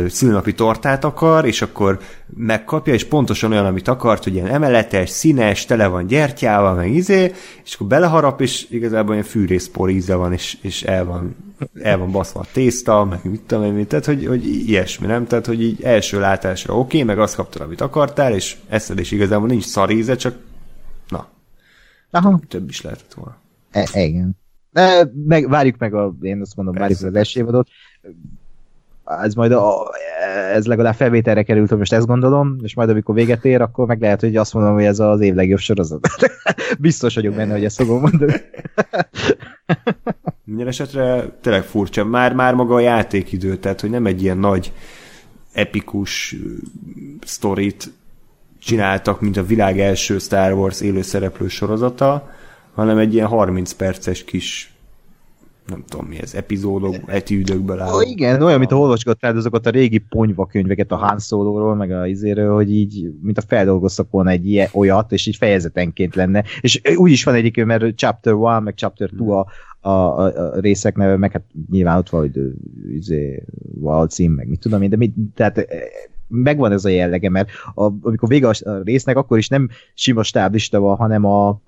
szülnapi 0.08 0.54
tortát 0.54 1.04
akar, 1.04 1.46
és 1.46 1.62
akkor 1.62 2.00
megkapja, 2.36 2.94
és 2.94 3.04
pontosan 3.06 3.52
olyan, 3.52 3.66
amit 3.66 3.88
akart, 3.88 4.24
hogy 4.24 4.34
ilyen 4.34 4.48
emeletes, 4.48 5.10
színes, 5.10 5.66
tele 5.66 5.88
van 5.88 6.08
gyertyával, 6.08 6.74
meg 6.74 6.92
izé, 6.92 7.32
és 7.64 7.74
akkor 7.74 7.88
beleharap, 7.88 8.42
és 8.42 8.68
igazából 8.70 9.14
ilyen 9.14 9.26
fűrészpor 9.26 9.90
íze 9.90 10.16
van, 10.16 10.34
és, 10.34 10.58
és 10.62 10.84
el 10.84 11.06
van, 11.06 11.36
el 11.82 11.98
van 11.98 12.12
baszva 12.12 12.40
a 12.40 12.46
tészta, 12.54 13.06
meg 13.06 13.20
mit 13.24 13.42
tudom 13.42 13.78
én, 13.78 13.88
tehát 13.88 14.06
hogy, 14.06 14.26
hogy 14.26 14.46
ilyesmi, 14.46 15.08
nem? 15.08 15.28
Tehát, 15.28 15.46
hogy 15.46 15.62
így 15.62 15.84
első 15.84 16.20
látásra 16.20 16.74
oké, 16.74 16.82
okay, 16.82 17.04
meg 17.04 17.20
azt 17.20 17.36
kaptad, 17.36 17.62
amit 17.62 17.82
akartál, 17.82 18.34
és 18.34 18.58
eszed, 18.70 19.00
és 19.00 19.12
igazából 19.12 19.48
nincs 19.48 19.66
szaríze, 19.66 20.16
csak 20.16 20.36
na, 21.10 21.28
Aha. 22.12 22.40
több 22.48 22.70
is 22.70 22.82
lehetett 22.82 23.14
volna. 23.14 23.38
E- 23.72 24.04
igen. 24.04 24.40
De 24.72 25.12
meg, 25.28 25.50
várjuk 25.50 25.78
meg 25.78 25.94
a, 25.94 26.16
én 26.22 26.42
azt 26.42 26.56
mondom, 26.56 26.74
Persze. 26.74 26.90
várjuk 26.90 27.10
az 27.10 27.18
első 27.18 27.40
évadot 27.40 27.68
ez 29.24 29.34
majd 29.34 29.52
a, 29.52 29.92
ez 30.54 30.66
legalább 30.66 30.94
felvételre 30.94 31.44
került, 31.44 31.70
hogy 31.70 31.78
most 31.78 31.94
ezt 31.94 32.08
gondolom, 32.08 32.56
és 32.62 32.74
majd 32.74 32.90
amikor 32.90 33.16
véget 33.16 33.46
ér, 33.46 33.62
akkor 33.62 33.88
meg 33.88 34.02
lehet, 34.02 34.20
hogy 34.20 34.36
azt 34.36 34.54
mondom, 34.54 34.74
hogy 34.74 34.84
ez 34.84 35.00
az 35.00 35.22
év 35.22 35.34
legjobb 35.34 35.60
sorozat. 35.60 36.08
Biztos 36.80 37.16
vagyok 37.16 37.36
benne, 37.36 37.54
hogy 37.54 37.66
ezt 37.66 37.76
fogom 37.76 38.02
mondani. 38.02 38.34
Minden 40.44 40.68
esetre 40.68 41.26
tényleg 41.42 41.64
furcsa. 41.64 42.06
Már, 42.06 42.34
már 42.34 42.54
maga 42.54 42.76
a 42.76 42.80
játékidő, 42.80 43.56
tehát 43.56 43.82
hogy 43.82 43.90
nem 43.90 44.06
egy 44.06 44.24
ilyen 44.24 44.38
nagy 44.38 44.74
epikus 45.54 46.36
sztorit 47.26 47.92
csináltak, 48.60 49.22
mint 49.22 49.38
a 49.38 49.46
világ 49.46 49.80
első 49.80 50.18
Star 50.18 50.54
Wars 50.54 50.82
élőszereplő 50.82 51.48
sorozata, 51.48 52.30
hanem 52.74 52.98
egy 52.98 53.14
ilyen 53.14 53.28
30 53.28 53.72
perces 53.72 54.24
kis 54.24 54.71
nem 55.68 55.84
tudom 55.88 56.06
mi 56.06 56.22
ez, 56.22 56.34
epizódok, 56.34 56.96
etűdökből 57.06 57.80
áll. 57.80 57.94
Oh, 57.94 58.10
igen, 58.10 58.42
olyan, 58.42 58.60
mint 58.60 58.72
olvasgattál 58.72 59.36
azokat 59.36 59.66
a 59.66 59.70
régi 59.70 59.98
ponyva 59.98 60.46
könyveket 60.46 60.92
a 60.92 60.96
Han 60.96 61.20
Solo-ról, 61.20 61.76
meg 61.76 61.92
a 61.92 62.08
izéről, 62.08 62.54
hogy 62.54 62.72
így, 62.72 63.12
mint 63.22 63.38
a 63.38 63.42
feldolgoztak 63.48 64.12
volna 64.12 64.30
egy 64.30 64.48
ilyen, 64.48 64.68
olyat, 64.72 65.12
és 65.12 65.26
így 65.26 65.36
fejezetenként 65.36 66.16
lenne. 66.16 66.44
És 66.62 66.82
úgy 66.96 67.12
is 67.12 67.24
van 67.24 67.36
egyik, 67.36 67.66
mert 67.66 67.96
Chapter 67.96 68.34
1, 68.34 68.40
meg 68.64 68.76
Chapter 68.76 69.10
2 69.10 69.24
a, 69.24 69.48
a, 69.80 69.90
a, 69.90 70.24
a 70.24 70.60
részek 70.60 70.96
neve, 70.96 71.18
meg 71.18 71.32
hát 71.32 71.44
nyilván 71.70 71.98
ott 71.98 72.10
van, 72.10 72.22
hogy 72.22 72.40
izé, 72.94 73.44
cím, 74.08 74.32
meg 74.32 74.48
mit 74.48 74.60
tudom 74.60 74.82
én, 74.82 74.90
de 74.90 74.96
mit, 74.96 75.14
tehát 75.36 75.68
megvan 76.28 76.72
ez 76.72 76.86
a 76.86 76.90
jellege, 76.90 77.30
mert 77.30 77.50
a, 77.74 77.84
amikor 78.02 78.30
vége 78.30 78.48
a 78.48 78.82
résznek, 78.84 79.18
akkor 79.18 79.38
is 79.38 79.48
nem 79.48 79.70
sima 79.94 80.24
stáblista 80.24 80.80
van, 80.80 80.96
hanem 80.96 81.26
a, 81.26 81.62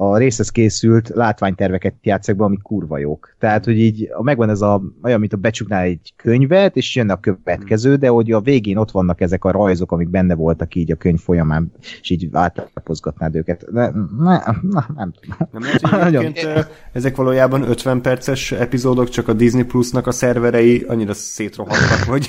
a 0.00 0.16
részhez 0.16 0.50
készült 0.50 1.08
látványterveket 1.08 1.94
játszak 2.02 2.36
be, 2.36 2.44
amik 2.44 2.62
kurva 2.62 2.98
jók. 2.98 3.34
Tehát, 3.38 3.64
hogy 3.64 3.78
így 3.78 4.08
megvan 4.22 4.50
ez 4.50 4.60
a, 4.60 4.82
olyan, 5.02 5.20
mint 5.20 5.32
a 5.32 5.36
becsuknál 5.36 5.82
egy 5.82 6.12
könyvet, 6.16 6.76
és 6.76 6.96
jön 6.96 7.10
a 7.10 7.20
következő, 7.20 7.96
de 7.96 8.08
hogy 8.08 8.32
a 8.32 8.40
végén 8.40 8.76
ott 8.76 8.90
vannak 8.90 9.20
ezek 9.20 9.44
a 9.44 9.50
rajzok, 9.50 9.92
amik 9.92 10.08
benne 10.08 10.34
voltak 10.34 10.74
így 10.74 10.90
a 10.90 10.96
könyv 10.96 11.20
folyamán, 11.20 11.72
és 12.00 12.10
így 12.10 12.28
átlapozgatnád 12.32 13.34
őket. 13.34 13.72
De, 13.72 13.92
ne, 14.18 14.40
ne, 14.62 14.80
nem 14.94 15.12
tudom. 15.20 15.36
Nem 15.52 16.12
lehet, 16.42 16.88
ezek 16.92 17.16
valójában 17.16 17.62
50 17.62 18.00
perces 18.00 18.52
epizódok, 18.52 19.08
csak 19.08 19.28
a 19.28 19.32
Disney 19.32 19.64
Plusnak 19.64 20.06
a 20.06 20.10
szerverei 20.10 20.84
annyira 20.88 21.14
szétrohadtak, 21.14 22.02
hogy, 22.08 22.28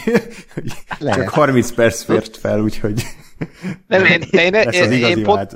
hogy 0.54 0.74
csak 1.00 1.30
30 1.30 1.72
perc 1.72 2.02
fért 2.02 2.38
fel, 2.38 2.62
úgyhogy 2.62 3.04
nem, 3.88 4.06
én, 4.06 4.22
én, 4.32 4.54
én, 4.72 4.92
én, 4.92 4.92
én, 4.92 5.24
pont, 5.24 5.56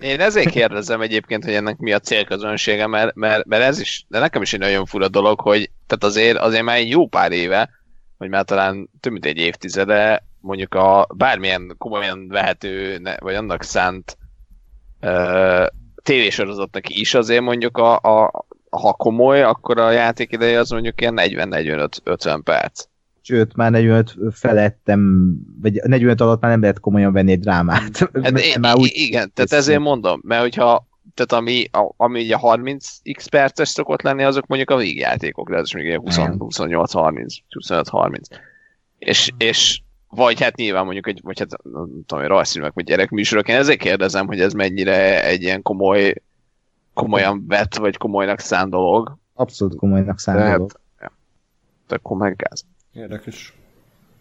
én 0.00 0.20
ezért 0.20 0.50
kérdezem 0.50 1.00
egyébként, 1.00 1.44
hogy 1.44 1.54
ennek 1.54 1.78
mi 1.78 1.92
a 1.92 1.98
célközönsége, 1.98 2.86
mert, 2.86 3.14
mert, 3.14 3.44
mert 3.44 3.62
ez 3.62 3.80
is, 3.80 4.04
de 4.08 4.18
nekem 4.18 4.42
is 4.42 4.52
egy 4.52 4.60
nagyon 4.60 4.86
fura 4.86 5.08
dolog, 5.08 5.40
hogy 5.40 5.70
tehát 5.86 6.04
azért, 6.04 6.38
azért 6.38 6.62
már 6.62 6.76
egy 6.76 6.88
jó 6.88 7.06
pár 7.06 7.32
éve, 7.32 7.70
vagy 8.18 8.28
már 8.28 8.44
talán 8.44 8.90
több 9.00 9.12
mint 9.12 9.24
egy 9.24 9.36
évtizede, 9.36 10.26
mondjuk 10.40 10.74
a 10.74 11.06
bármilyen 11.14 11.74
komolyan 11.78 12.28
vehető, 12.28 13.00
vagy 13.18 13.34
annak 13.34 13.62
szánt 13.62 14.18
uh, 15.00 15.66
tévésorozatnak 16.02 16.88
is 16.88 17.14
azért 17.14 17.42
mondjuk 17.42 17.76
a, 17.76 17.96
a, 17.96 18.46
ha 18.70 18.92
komoly, 18.92 19.42
akkor 19.42 19.78
a 19.78 19.90
játék 19.90 20.32
ideje 20.32 20.58
az 20.58 20.70
mondjuk 20.70 21.00
ilyen 21.00 21.18
40-45-50 21.18 22.40
perc 22.44 22.84
sőt, 23.28 23.56
már 23.56 23.70
45 23.70 24.16
felettem, 24.30 25.32
vagy 25.60 25.80
45 25.84 26.20
alatt 26.20 26.40
már 26.40 26.50
nem 26.50 26.60
lehet 26.60 26.80
komolyan 26.80 27.12
venni 27.12 27.32
egy 27.32 27.40
drámát. 27.40 28.10
Hát 28.22 28.38
én, 28.38 28.60
már 28.60 28.76
úgy 28.76 28.90
igen, 28.92 29.30
tehát 29.34 29.52
ezért 29.52 29.80
mondom, 29.80 30.20
mert 30.24 30.40
hogyha 30.40 30.86
tehát 31.14 31.42
ami, 31.42 31.68
ami 31.96 32.22
ugye 32.22 32.36
30x 32.40 33.26
perces 33.30 33.68
szokott 33.68 34.02
lenni, 34.02 34.24
azok 34.24 34.46
mondjuk 34.46 34.70
a 34.70 34.76
végjátékok, 34.76 35.50
de 35.50 35.56
ez 35.56 35.64
is 35.64 35.72
még 35.72 36.00
28-30, 36.04 37.36
25-30. 37.68 38.20
És, 38.98 39.30
és 39.38 39.80
vagy 40.08 40.42
hát 40.42 40.56
nyilván 40.56 40.84
mondjuk 40.84 41.08
egy, 41.08 41.20
vagy 41.22 41.38
hát 41.38 41.62
nem 41.62 41.88
tudom, 42.06 42.24
rajzfilmek, 42.24 42.72
vagy 42.74 42.84
gyerekműsorok. 42.84 43.48
Én 43.48 43.56
ezért 43.56 43.78
kérdezem, 43.78 44.26
hogy 44.26 44.40
ez 44.40 44.52
mennyire 44.52 45.24
egy 45.24 45.42
ilyen 45.42 45.62
komoly, 45.62 46.14
komolyan 46.94 47.44
vett, 47.46 47.76
vagy 47.76 47.96
komolynak 47.96 48.40
szán 48.40 48.70
dolog. 48.70 49.16
Abszolút 49.34 49.76
komolynak 49.76 50.18
szán 50.18 50.52
dolog. 50.52 50.72
Ja. 51.00 51.12
De 51.88 51.94
akkor 51.94 52.16
meggáz. 52.16 52.64
Érdekes. 52.98 53.52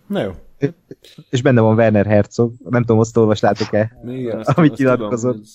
Na 0.08 0.22
jó. 0.22 0.32
És 1.30 1.42
benne 1.42 1.62
van 1.62 1.76
Werner 1.76 2.06
Herzog, 2.06 2.54
nem 2.70 2.82
tudom, 2.82 3.00
azt 3.00 3.18
olvastátok-e, 3.18 3.98
Igen, 4.08 4.40
azt 4.40 4.58
amit 4.58 4.78
nyilatkozott. 4.78 5.46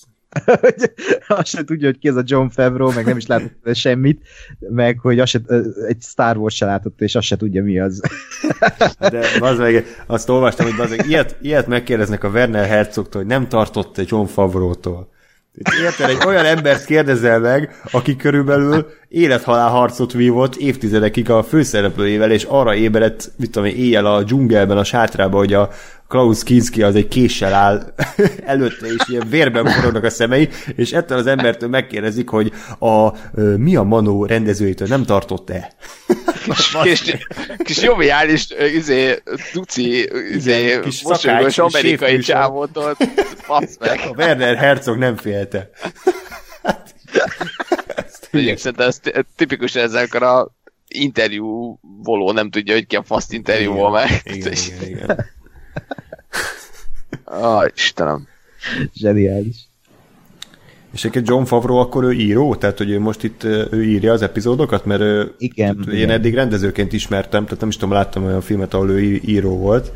azt 1.29 1.47
sem 1.47 1.65
tudja, 1.65 1.87
hogy 1.87 1.99
ki 1.99 2.09
ez 2.09 2.17
a 2.17 2.23
John 2.25 2.47
Favreau, 2.49 2.93
meg 2.93 3.05
nem 3.05 3.17
is 3.17 3.27
látott 3.27 3.75
semmit, 3.75 4.27
meg 4.59 4.99
hogy 4.99 5.19
azt 5.19 5.31
se, 5.31 5.41
egy 5.87 6.01
Star 6.01 6.37
Wars 6.37 6.55
se 6.55 6.65
látott, 6.65 7.01
és 7.01 7.15
azt 7.15 7.27
se 7.27 7.37
tudja, 7.37 7.63
mi 7.63 7.79
az. 7.79 8.01
De 9.11 9.27
az 9.41 9.59
meg, 9.59 9.85
azt 10.07 10.29
olvastam, 10.29 10.67
hogy 10.67 10.81
az, 10.81 11.07
ilyet, 11.07 11.37
ilyet 11.43 11.67
megkérdeznek 11.67 12.25
a 12.25 12.29
Werner 12.29 12.67
Herzogtól, 12.67 13.21
hogy 13.21 13.31
nem 13.31 13.49
tartott 13.49 13.99
egy 13.99 14.09
John 14.11 14.27
Favreau-tól. 14.27 15.11
Érted, 15.83 16.09
egy 16.09 16.27
olyan 16.27 16.45
embert 16.45 16.85
kérdezel 16.85 17.39
meg, 17.39 17.81
aki 17.91 18.17
körülbelül 18.17 18.87
élethalál 19.13 19.69
harcot 19.69 20.13
vívott 20.13 20.57
évtizedekig 20.57 21.31
a 21.31 21.43
főszereplőjével, 21.43 22.31
és 22.31 22.45
arra 22.45 22.75
ébredt, 22.75 23.31
mit 23.37 23.51
tudom 23.51 23.69
én, 23.69 23.77
éjjel 23.77 24.07
a 24.07 24.23
dzsungelben, 24.23 24.77
a 24.77 24.85
sátrában, 24.85 25.41
hogy 25.41 25.53
a 25.53 25.71
Klaus 26.09 26.43
Kinski 26.43 26.83
az 26.83 26.95
egy 26.95 27.09
késsel 27.09 27.55
áll 27.55 27.95
előtte, 28.45 28.87
és 28.87 29.09
ilyen 29.09 29.29
vérben 29.29 29.67
forognak 29.67 30.05
a 30.05 30.11
szemei, 30.11 30.49
és 30.77 30.93
ettől 30.93 31.19
az 31.19 31.27
embertől 31.27 31.69
megkérdezik, 31.69 32.29
hogy 32.29 32.53
a 32.79 33.09
mi 33.57 33.77
a 33.77 33.83
Manó 33.83 34.25
rendezőjétől 34.25 34.89
nem 34.89 35.05
tartott-e? 35.05 35.73
Kis, 36.83 37.03
kis, 37.03 37.27
kis 37.57 37.83
joviális 37.83 38.47
izé, 38.75 39.23
duci, 39.53 40.09
izé, 40.35 40.81
kis 40.81 41.03
mosolygós 41.03 41.59
amerikai 41.59 42.19
csávótól, 42.19 42.97
fasz 43.37 43.77
meg. 43.81 44.01
A 44.11 44.15
Werner 44.17 44.57
Herzog 44.57 44.99
nem 44.99 45.17
félte. 45.17 45.71
Mondjuk 48.33 48.59
szerintem 48.59 48.89
ez 48.89 49.01
tipikus 49.37 49.75
ezzel, 49.75 50.05
akkor 50.05 50.23
a 50.23 50.55
interjú 50.89 51.79
voló 52.03 52.33
nem 52.33 52.51
tudja, 52.51 52.75
hogy 52.75 52.87
ki 52.87 52.97
a 52.97 53.03
faszt 53.03 53.33
interjú 53.33 53.89
meg. 53.89 54.09
Igen, 54.25 54.53
igen, 54.53 54.89
igen. 54.89 55.25
Ah, 57.25 57.71
Istenem. 57.75 58.27
Zseniális. 58.95 59.57
És 60.93 61.05
egy 61.05 61.29
John 61.29 61.45
Favreau 61.45 61.79
akkor 61.79 62.05
ő 62.05 62.13
író? 62.13 62.55
Tehát, 62.55 62.79
hogy 62.79 62.91
ő 62.91 63.01
most 63.01 63.23
itt 63.23 63.45
ő 63.45 63.85
írja 63.85 64.13
az 64.13 64.23
epizódokat? 64.23 64.85
Mert 64.85 65.01
ő, 65.01 65.35
igen, 65.39 65.85
én 65.89 65.95
igen. 65.95 66.11
eddig 66.11 66.35
rendezőként 66.35 66.93
ismertem, 66.93 67.45
tehát 67.45 67.61
nem 67.61 67.69
is 67.69 67.77
tudom, 67.77 67.95
láttam 67.95 68.25
olyan 68.25 68.41
filmet, 68.41 68.75
ahol 68.75 68.91
ő 68.91 69.01
író 69.01 69.57
volt, 69.57 69.93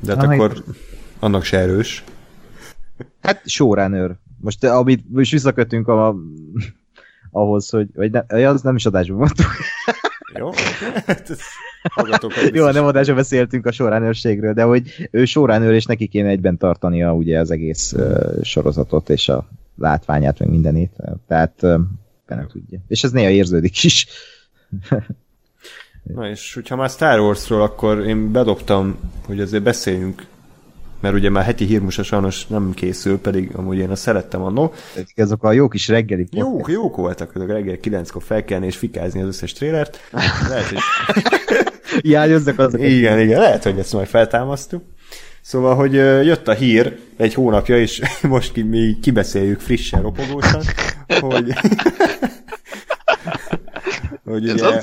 de 0.00 0.14
hát 0.14 0.24
ah, 0.24 0.30
akkor 0.30 0.52
itt... 0.56 0.74
annak 1.18 1.44
se 1.44 1.58
erős. 1.58 2.04
Hát 3.20 3.42
showrunner. 3.44 4.16
Most 4.40 4.64
amit 4.64 5.04
most 5.08 5.30
visszakötünk 5.30 5.88
a, 5.88 6.16
ahhoz, 7.34 7.70
hogy 7.70 7.88
vagy 7.94 8.10
ne, 8.10 8.48
az 8.48 8.62
nem 8.62 8.76
is 8.76 8.86
adásban 8.86 9.16
mondtuk. 9.16 9.46
Jó, 10.38 10.50
Jó, 12.52 12.70
nem 12.70 12.84
adásra 12.84 13.14
beszéltünk 13.14 13.66
a 13.66 13.72
soránőrségről, 13.72 14.52
de 14.52 14.62
hogy 14.62 15.08
ő 15.10 15.24
soránőr, 15.24 15.72
és 15.72 15.84
neki 15.84 16.06
kéne 16.06 16.28
egyben 16.28 16.56
tartania 16.56 17.14
ugye 17.14 17.38
az 17.38 17.50
egész 17.50 17.92
uh, 17.92 18.42
sorozatot, 18.42 19.10
és 19.10 19.28
a 19.28 19.48
látványát, 19.76 20.38
meg 20.38 20.48
mindenét. 20.48 20.92
Tehát 21.28 21.62
uh, 21.62 21.80
benne 22.26 22.46
tudja. 22.46 22.78
És 22.88 23.04
ez 23.04 23.10
néha 23.10 23.30
érződik 23.30 23.84
is. 23.84 24.06
Na 26.02 26.28
és 26.28 26.54
hogyha 26.54 26.76
már 26.76 26.90
Star 26.90 27.20
Warsról, 27.20 27.62
akkor 27.62 28.06
én 28.06 28.32
bedobtam, 28.32 28.98
hogy 29.26 29.40
azért 29.40 29.62
beszéljünk 29.62 30.26
mert 31.04 31.16
ugye 31.16 31.30
már 31.30 31.44
heti 31.44 31.64
hírmusa 31.64 32.02
sajnos 32.02 32.46
nem 32.46 32.72
készül, 32.74 33.18
pedig 33.18 33.50
amúgy 33.54 33.78
én 33.78 33.90
azt 33.90 34.02
szerettem 34.02 34.42
annó. 34.42 34.72
Ezek 35.14 35.42
a 35.42 35.52
jó 35.52 35.68
kis 35.68 35.88
reggeli 35.88 36.26
Jók, 36.30 36.68
jók 36.68 36.96
voltak 36.96 37.34
azok 37.34 37.48
reggel 37.48 37.76
kilenckor 37.76 38.22
felkelni 38.22 38.66
és 38.66 38.76
fikázni 38.76 39.20
az 39.20 39.26
összes 39.26 39.52
trélert. 39.52 39.98
Lehet, 40.48 40.68
hogy... 40.68 40.78
Hiányoznak 42.02 42.58
azok. 42.58 42.80
Igen, 42.80 43.20
igen, 43.20 43.40
lehet, 43.40 43.62
hogy 43.62 43.78
ezt 43.78 43.92
majd 43.92 44.06
feltámasztuk. 44.06 44.84
Szóval, 45.40 45.74
hogy 45.74 45.94
jött 46.26 46.48
a 46.48 46.52
hír 46.52 46.98
egy 47.16 47.34
hónapja, 47.34 47.78
és 47.78 48.00
most 48.22 48.52
ki, 48.52 48.62
mi 48.62 48.96
kibeszéljük 49.02 49.60
frissen, 49.60 50.02
ropogósan, 50.02 50.62
hogy... 51.20 51.52
hogy 54.24 54.50
ugye? 54.50 54.82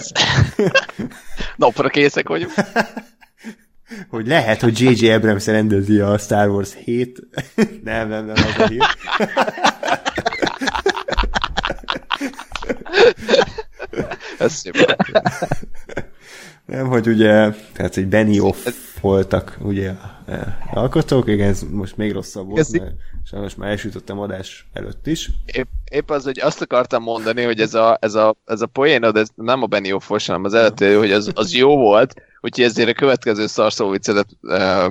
Napra 1.55 1.89
készek 1.89 2.27
vagyunk. 2.27 2.53
Hogy 4.09 4.27
lehet, 4.27 4.61
hogy 4.61 4.79
J.J. 4.79 5.11
Abrams 5.11 5.45
rendezi 5.45 5.99
a 5.99 6.17
Star 6.17 6.49
Wars 6.49 6.69
7. 6.83 7.19
nem, 7.83 8.09
nem, 8.09 8.25
nem, 8.25 8.35
az 8.35 8.55
a 8.57 8.67
hír. 8.67 8.81
Ez 14.39 14.53
szép. 14.53 14.97
Nem, 16.65 16.87
hogy 16.87 17.07
ugye, 17.07 17.49
tehát 17.73 17.97
egy 17.97 18.07
Benioff 18.07 18.67
voltak 19.01 19.57
ugye 19.61 19.91
alkotók, 20.73 21.27
igen, 21.27 21.49
ez 21.49 21.63
most 21.71 21.97
még 21.97 22.11
rosszabb 22.11 22.45
volt, 22.45 22.57
Köszi. 22.57 22.79
mert 22.79 22.93
sajnos 23.25 23.55
már 23.55 23.69
elsütöttem 23.69 24.19
adás 24.19 24.69
előtt 24.73 25.07
is. 25.07 25.29
Épp, 25.45 25.67
épp 25.91 26.09
az, 26.09 26.23
hogy 26.23 26.39
azt 26.39 26.61
akartam 26.61 27.03
mondani, 27.03 27.43
hogy 27.43 27.59
ez 27.59 27.73
a, 27.73 27.97
ez 28.01 28.15
a, 28.15 28.35
ez 28.45 28.61
a 28.61 28.65
poénod, 28.65 29.15
ez 29.17 29.27
nem 29.35 29.63
a 29.63 29.65
Benioffos, 29.65 30.25
hanem 30.25 30.43
az 30.43 30.53
előtti, 30.53 30.93
hogy 30.93 31.11
az, 31.11 31.31
az 31.33 31.53
jó 31.53 31.77
volt, 31.77 32.13
úgyhogy 32.41 32.63
ezért 32.63 32.89
a 32.89 32.93
következő 32.93 33.47
szarszó 33.47 33.89
viccedet 33.89 34.27
uh, 34.41 34.85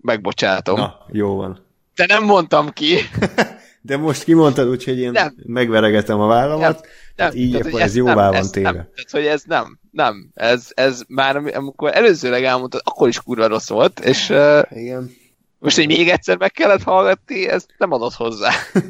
megbocsátom. 0.00 0.78
Na, 0.78 1.06
jó 1.12 1.36
van. 1.36 1.64
De 1.94 2.06
nem 2.06 2.24
mondtam 2.24 2.70
ki. 2.70 2.96
De 3.86 3.96
most 3.96 4.24
kimondtad, 4.24 4.68
úgyhogy 4.68 4.98
én 4.98 5.10
Nem. 5.10 5.34
megveregetem 5.46 6.20
a 6.20 6.26
vállamat. 6.26 6.86
Tehát 7.16 7.34
így 7.34 7.50
tehát, 7.50 7.66
akkor 7.66 7.80
ez 7.80 7.96
jóvá 7.96 8.30
nem, 8.30 8.40
van 8.40 8.50
téve. 8.50 8.70
Nem, 8.70 8.88
tehát, 8.94 9.10
hogy 9.10 9.24
ez 9.26 9.42
nem, 9.46 9.78
nem. 9.90 10.30
Ez, 10.34 10.66
ez 10.74 11.02
már, 11.08 11.36
ami- 11.36 11.52
amikor 11.52 11.90
előzőleg 11.94 12.44
elmondtad, 12.44 12.80
akkor 12.84 13.08
is 13.08 13.20
kurva 13.20 13.46
rossz 13.46 13.68
volt, 13.68 14.00
és 14.00 14.30
uh, 14.30 14.62
Igen. 14.70 15.10
most, 15.58 15.76
hogy 15.76 15.86
még 15.86 16.08
egyszer 16.08 16.36
meg 16.36 16.52
kellett 16.52 16.82
hallgatni, 16.82 17.48
ezt 17.48 17.74
nem 17.78 17.92
adott 17.92 18.14
hozzá. 18.14 18.50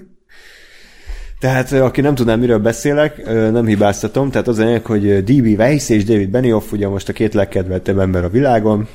Tehát, 1.40 1.72
aki 1.72 2.00
nem 2.00 2.14
tudná, 2.14 2.34
miről 2.34 2.58
beszélek, 2.58 3.24
nem 3.26 3.66
hibáztatom, 3.66 4.30
tehát 4.30 4.48
az 4.48 4.58
lényeg, 4.58 4.86
hogy 4.86 5.24
D.B. 5.24 5.58
Weiss 5.58 5.88
és 5.88 6.04
David 6.04 6.28
Benioff 6.28 6.72
ugye 6.72 6.88
most 6.88 7.08
a 7.08 7.12
két 7.12 7.34
legkedveltebb 7.34 7.98
ember 7.98 8.24
a 8.24 8.28
világon, 8.28 8.88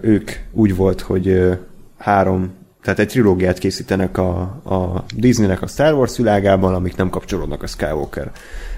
ők 0.00 0.30
úgy 0.52 0.76
volt, 0.76 1.00
hogy 1.00 1.58
három, 1.98 2.57
tehát 2.82 2.98
egy 2.98 3.08
trilógiát 3.08 3.58
készítenek 3.58 4.18
a, 4.18 4.40
a 4.64 5.04
Disneynek 5.14 5.62
a 5.62 5.66
Star 5.66 5.94
Wars 5.94 6.16
világában, 6.16 6.74
amik 6.74 6.96
nem 6.96 7.10
kapcsolódnak 7.10 7.62
a 7.62 7.66
Skywalker 7.66 8.32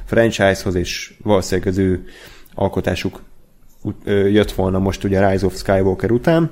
franchise-hoz, 0.04 0.74
és 0.74 1.14
valószínűleg 1.22 1.68
az 1.68 1.78
ő 1.78 2.04
alkotásuk 2.54 3.22
jött 4.04 4.52
volna 4.52 4.78
most 4.78 5.04
ugye 5.04 5.30
Rise 5.30 5.46
of 5.46 5.56
Skywalker 5.56 6.10
után, 6.10 6.50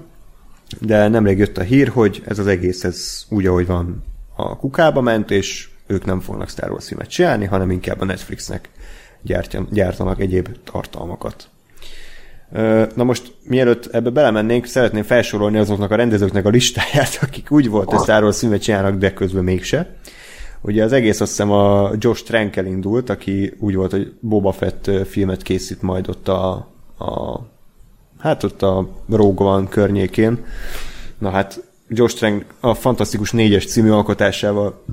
de 0.81 1.09
nemrég 1.09 1.39
jött 1.39 1.59
a 1.59 1.63
hír, 1.63 1.89
hogy 1.89 2.23
ez 2.27 2.39
az 2.39 2.47
egész 2.47 2.85
ez 2.85 3.25
úgy, 3.29 3.47
ahogy 3.47 3.67
van 3.67 4.03
a 4.37 4.57
kukába 4.57 5.01
ment, 5.01 5.31
és 5.31 5.69
ők 5.87 6.05
nem 6.05 6.21
fognak 6.21 6.49
Star 6.49 6.71
Wars 6.71 6.87
filmet 6.87 7.09
csinálni, 7.09 7.45
hanem 7.45 7.71
inkább 7.71 8.01
a 8.01 8.05
Netflixnek 8.05 8.69
gyártanak 9.71 10.21
egyéb 10.21 10.49
tartalmakat. 10.65 11.49
Na 12.95 13.05
most, 13.05 13.33
mielőtt 13.43 13.87
ebbe 13.87 14.11
belemennénk, 14.11 14.67
szeretném 14.67 15.03
felsorolni 15.03 15.59
azoknak 15.59 15.91
a 15.91 15.97
rendezőknek 15.97 16.45
a 16.45 16.49
listáját, 16.49 17.19
akik 17.27 17.51
úgy 17.51 17.69
volt, 17.69 17.91
hogy 17.91 18.01
Star 18.01 18.23
Wars 18.23 18.39
filmet 18.39 18.99
de 18.99 19.13
közben 19.13 19.45
mégse. 19.45 19.97
Ugye 20.61 20.85
az 20.85 20.93
egész 20.93 21.21
azt 21.21 21.31
hiszem 21.31 21.51
a 21.51 21.91
Josh 21.99 22.25
Trankel 22.25 22.67
indult, 22.67 23.11
aki 23.11 23.55
úgy 23.59 23.75
volt, 23.75 23.91
hogy 23.91 24.13
Boba 24.21 24.53
Fett 24.53 24.91
filmet 25.07 25.43
készít 25.43 25.83
majd 25.83 26.09
ott 26.09 26.29
a, 26.29 26.53
a 26.99 27.41
hát 28.19 28.45
ott 28.45 28.63
a 28.63 28.89
Rogue 29.09 29.47
One 29.47 29.69
környékén. 29.69 30.45
Na 31.19 31.31
hát 31.31 31.63
Josh 31.89 32.17
Trank 32.17 32.45
a 32.61 32.75
Fantasztikus 32.75 33.33
négyes 33.33 33.67
című 33.67 33.91
alkotásával 33.91 34.85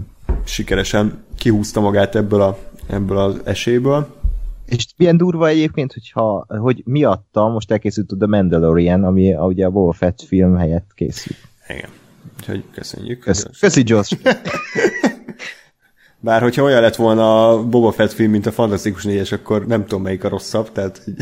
sikeresen 0.43 1.23
kihúzta 1.37 1.79
magát 1.79 2.15
ebből, 2.15 2.41
a, 2.41 2.57
ebből 2.87 3.17
az 3.17 3.41
esélyből. 3.43 4.07
És 4.65 4.85
milyen 4.97 5.17
durva 5.17 5.47
egyébként, 5.47 5.93
hogyha, 5.93 6.45
hogy 6.47 6.81
miatta 6.85 7.47
most 7.47 7.71
elkészült 7.71 8.11
a 8.11 8.15
The 8.15 8.27
Mandalorian, 8.27 9.03
ami 9.03 9.33
a, 9.33 9.45
ugye 9.45 9.65
a 9.65 9.69
Boba 9.69 9.91
Fett 9.91 10.21
film 10.21 10.55
helyett 10.55 10.91
készült. 10.95 11.37
Igen. 11.67 11.89
Úgyhogy 12.37 12.63
köszönjük. 12.71 13.19
Kösz, 13.19 13.45
köszi. 13.59 13.83
Bár 16.19 16.41
hogyha 16.41 16.63
olyan 16.63 16.81
lett 16.81 16.95
volna 16.95 17.49
a 17.49 17.63
Boba 17.63 17.91
Fett 17.91 18.11
film, 18.11 18.31
mint 18.31 18.45
a 18.45 18.51
Fantasztikus 18.51 19.03
négyes, 19.03 19.31
akkor 19.31 19.65
nem 19.65 19.81
tudom 19.81 20.01
melyik 20.01 20.23
a 20.23 20.29
rosszabb, 20.29 20.71
tehát 20.71 21.01
hogy 21.03 21.13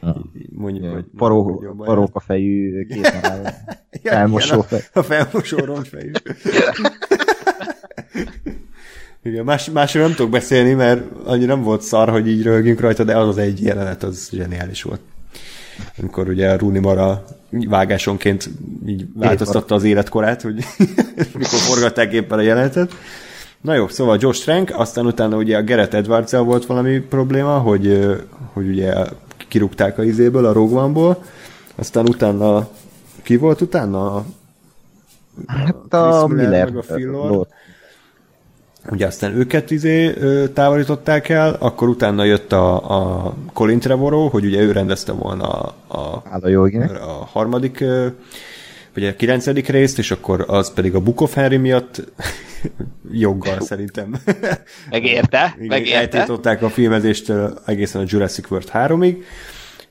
mondjuk, 0.50 0.92
hogy 0.92 1.04
Paró, 1.16 1.64
paróka 1.76 2.20
fejű, 2.20 2.86
Ja, 4.02 4.12
elmosó. 4.12 4.60
A, 4.70 4.76
a 4.92 5.02
felmosó 5.02 5.56
roncsfejű. 5.56 6.10
Igen, 9.28 9.44
más, 9.44 9.70
másról 9.70 10.02
nem 10.02 10.14
tudok 10.14 10.30
beszélni, 10.30 10.72
mert 10.72 11.02
annyira 11.24 11.54
nem 11.54 11.64
volt 11.64 11.82
szar, 11.82 12.08
hogy 12.08 12.28
így 12.28 12.42
röhögjünk 12.42 12.80
rajta, 12.80 13.04
de 13.04 13.16
az 13.16 13.28
az 13.28 13.38
egy 13.38 13.62
jelenet, 13.62 14.02
az 14.02 14.28
zseniális 14.32 14.82
volt. 14.82 15.00
Amikor 15.98 16.28
ugye 16.28 16.56
Rooney 16.56 16.80
Mara 16.80 17.24
vágásonként 17.50 18.50
így 18.86 19.06
változtatta 19.14 19.74
az 19.74 19.84
életkorát, 19.84 20.42
hogy 20.42 20.64
mikor 21.38 21.58
forgatták 21.58 22.12
éppen 22.12 22.38
a 22.38 22.42
jelenetet. 22.42 22.92
Na 23.60 23.74
jó, 23.74 23.88
szóval 23.88 24.16
Josh 24.20 24.42
Trank, 24.42 24.70
aztán 24.74 25.06
utána 25.06 25.36
ugye 25.36 25.56
a 25.56 25.64
Gareth 25.64 25.94
edwards 25.94 26.32
volt 26.32 26.66
valami 26.66 26.98
probléma, 26.98 27.58
hogy, 27.58 28.16
hogy 28.52 28.68
ugye 28.68 28.94
kirúgták 29.48 29.98
a 29.98 30.04
izéből, 30.04 30.46
a 30.46 30.52
Rogue 30.52 31.16
aztán 31.74 32.08
utána 32.08 32.68
ki 33.22 33.36
volt 33.36 33.60
utána? 33.60 34.24
Hát 35.46 35.76
Chris 35.88 36.00
a 36.00 36.26
Miller, 36.26 36.46
Miller, 36.46 36.70
meg 36.70 36.76
a 36.76 36.94
Phil 36.94 37.10
Lord. 37.10 37.30
Lord. 37.30 37.48
Ugye 38.90 39.06
aztán 39.06 39.36
őket 39.36 39.70
izé 39.70 40.14
távolították 40.54 41.28
el, 41.28 41.56
akkor 41.58 41.88
utána 41.88 42.24
jött 42.24 42.52
a, 42.52 42.90
a 43.26 43.34
Colin 43.52 43.78
Trevorrow, 43.78 44.28
hogy 44.28 44.44
ugye 44.44 44.60
ő 44.60 44.72
rendezte 44.72 45.12
volna 45.12 45.48
a, 45.48 45.74
a, 45.86 46.22
a 46.40 46.48
jó, 46.48 46.66
igen. 46.66 46.88
a 46.88 47.28
harmadik, 47.32 47.84
vagy 48.94 49.04
a 49.06 49.16
kilencedik 49.16 49.68
részt, 49.68 49.98
és 49.98 50.10
akkor 50.10 50.44
az 50.46 50.72
pedig 50.72 50.94
a 50.94 51.00
Book 51.00 51.20
of 51.20 51.34
Henry 51.34 51.56
miatt 51.56 52.02
joggal 53.12 53.60
szerintem. 53.60 54.14
Megérte, 54.90 55.56
megérte. 55.58 55.98
Eltiltották 55.98 56.62
a 56.62 56.68
filmezéstől 56.68 57.58
egészen 57.66 58.02
a 58.02 58.04
Jurassic 58.08 58.50
World 58.50 58.70
3-ig, 58.72 59.16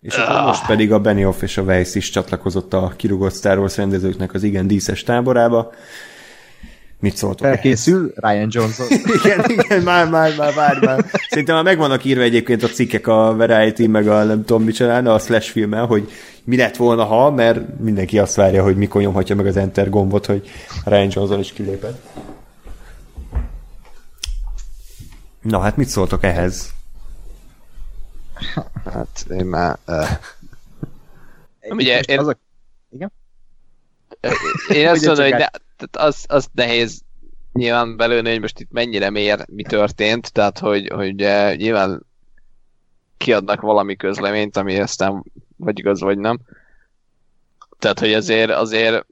és 0.02 0.16
akkor 0.16 0.42
most 0.42 0.66
pedig 0.66 0.92
a 0.92 1.00
Benioff 1.00 1.42
és 1.42 1.58
a 1.58 1.62
Weiss 1.62 1.96
is 1.96 2.10
csatlakozott 2.10 2.74
a 2.74 2.94
kirúgott 2.96 3.34
Star 3.34 3.58
Wars 3.58 3.78
rendezőknek 3.78 4.34
az 4.34 4.44
igen 4.44 4.68
díszes 4.68 5.04
táborába. 5.04 5.74
Mit 7.00 7.16
szóltok 7.16 7.46
ehhez? 7.46 7.56
Felkészül 7.56 8.14
Ryan 8.16 8.48
Johnson. 8.52 8.88
igen, 9.24 9.44
igen, 9.48 9.82
már, 9.82 10.10
már, 10.10 10.36
már, 10.38 10.56
már, 10.56 10.80
már. 10.80 11.06
Szerintem 11.30 11.56
már 11.56 11.64
megvannak 11.64 12.04
írva 12.04 12.22
egyébként 12.22 12.64
a 12.64 12.68
cikkek 12.68 13.08
a 13.08 13.36
Variety, 13.36 13.88
meg 13.88 14.08
a 14.08 14.24
nem 14.24 14.46
tudom 14.46 14.64
micsoda, 14.64 15.14
a 15.14 15.20
Slash 15.20 15.52
filmmel, 15.52 15.86
hogy 15.86 16.12
mi 16.44 16.58
lett 16.58 16.76
volna, 16.76 17.04
ha, 17.04 17.32
mert 17.32 17.80
mindenki 17.80 18.20
azt 18.20 18.36
várja, 18.36 18.64
hogy 18.64 18.78
mikor 18.78 19.02
nyomhatja 19.02 19.36
meg 19.36 19.46
az 19.46 19.58
Enter 19.58 19.90
gombot, 19.90 20.26
hogy 20.26 20.50
Ryan 20.86 21.10
Johnson 21.12 21.40
is 21.40 21.54
kilépett. 21.54 22.02
Na 25.42 25.60
hát 25.60 25.78
mit 25.78 25.88
szóltok 25.88 26.24
ehhez? 26.24 26.74
Hát 28.86 29.26
én 29.30 29.46
már... 29.46 29.78
Uh, 29.88 30.08
Ugye, 31.70 32.00
én- 32.00 32.20
az 32.20 32.28
a... 32.28 32.38
Igen? 32.90 33.12
én 34.70 34.88
azt 34.88 35.06
mondom, 35.06 35.24
hogy 35.24 35.34
ne, 35.34 35.46
tehát 35.78 36.10
az, 36.10 36.26
az 36.28 36.50
nehéz 36.54 37.02
nyilván 37.54 37.98
belőle, 37.98 38.30
hogy 38.30 38.42
most 38.42 38.60
itt 38.60 38.72
mennyire 38.72 39.10
mér, 39.10 39.46
mi 39.50 39.64
történt, 39.64 40.34
tehát 40.34 40.60
hogy, 40.60 40.88
hogy 40.88 41.16
nyilván 41.56 42.06
kiadnak 43.18 43.62
valami 43.62 43.96
közleményt, 43.96 44.58
ami 44.58 44.80
aztán 44.80 45.24
vagy 45.56 45.80
igaz, 45.80 46.02
vagy 46.02 46.18
nem. 46.18 46.40
Tehát, 47.80 48.00
hogy 48.00 48.14
azért, 48.14 48.52
azért 48.52 49.06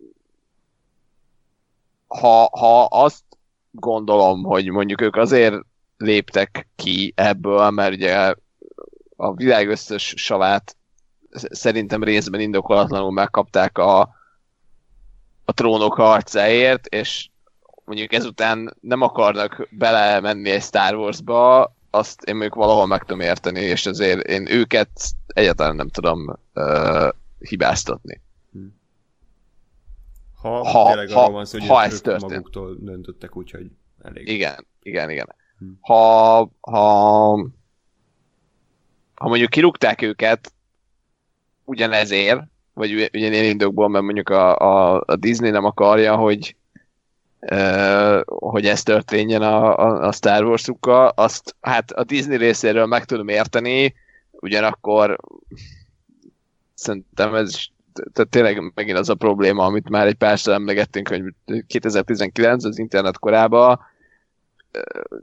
ha, 2.07 2.49
ha 2.51 2.83
azt 2.83 3.23
gondolom, 3.71 4.43
hogy 4.43 4.69
mondjuk 4.69 5.01
ők 5.01 5.15
azért 5.15 5.55
léptek 5.97 6.67
ki 6.75 7.13
ebből, 7.15 7.69
mert 7.69 7.93
ugye 7.93 8.33
a 9.15 9.33
világ 9.33 9.69
összes 9.69 10.13
savát 10.17 10.75
sz- 11.31 11.55
szerintem 11.55 12.03
részben 12.03 12.39
indokolatlanul 12.39 13.11
megkapták 13.11 13.77
a, 13.77 14.09
a 15.45 15.51
trónok 15.53 15.93
harcáért, 15.93 16.85
és 16.85 17.29
mondjuk 17.85 18.13
ezután 18.13 18.73
nem 18.79 19.01
akarnak 19.01 19.67
belemenni 19.71 20.49
egy 20.49 20.61
Star 20.61 20.95
Wars-ba, 20.95 21.73
azt 21.89 22.23
én 22.23 22.33
mondjuk 22.35 22.55
valahol 22.55 22.85
meg 22.85 22.99
tudom 22.99 23.19
érteni, 23.19 23.59
és 23.59 23.85
azért 23.85 24.27
én 24.27 24.47
őket 24.51 24.89
egyáltalán 25.27 25.75
nem 25.75 25.89
tudom 25.89 26.35
uh, 26.53 27.09
hibáztatni. 27.39 28.21
Ha, 30.41 30.63
Ha- 30.69 30.87
tényleg 30.87 31.09
ha- 31.09 31.19
arról 31.21 31.33
van 31.33 31.45
szó, 31.45 31.59
hogy 31.59 31.67
ha 31.67 31.83
ez 31.83 32.01
történt. 32.01 32.31
maguktól 32.31 32.75
döntöttek, 32.79 33.35
úgyhogy 33.35 33.71
elég. 34.01 34.27
Igen, 34.27 34.67
igen, 34.81 35.09
igen. 35.09 35.35
Ha, 35.81 36.37
ha, 36.61 37.29
ha 39.15 39.27
mondjuk 39.27 39.49
kirúgták 39.49 40.01
őket 40.01 40.53
ugyanezért, 41.63 42.41
vagy 42.75 42.93
ugy- 42.93 43.09
ugyanilyen 43.13 43.45
indokból, 43.45 43.89
mert 43.89 44.03
mondjuk 44.03 44.29
a, 44.29 44.57
a, 44.57 45.03
a 45.05 45.15
Disney 45.15 45.49
nem 45.49 45.65
akarja, 45.65 46.15
hogy 46.15 46.55
ö, 47.39 48.21
hogy 48.25 48.65
ez 48.65 48.83
történjen 48.83 49.41
a, 49.41 49.77
a, 49.77 50.07
a 50.07 50.11
Star 50.11 50.43
wars 50.43 50.69
azt 51.15 51.55
hát 51.61 51.91
a 51.91 52.03
Disney 52.03 52.37
részéről 52.37 52.85
meg 52.85 53.05
tudom 53.05 53.27
érteni, 53.27 53.93
ugyanakkor 54.31 55.17
szerintem 56.73 57.35
ez 57.35 57.55
tehát 58.13 58.29
tényleg 58.29 58.71
megint 58.75 58.97
az 58.97 59.09
a 59.09 59.15
probléma, 59.15 59.65
amit 59.65 59.89
már 59.89 60.07
egy 60.07 60.15
párszor 60.15 60.53
emlegettünk, 60.53 61.07
hogy 61.07 61.23
2019 61.67 62.65
az 62.65 62.79
internet 62.79 63.19
korában 63.19 63.79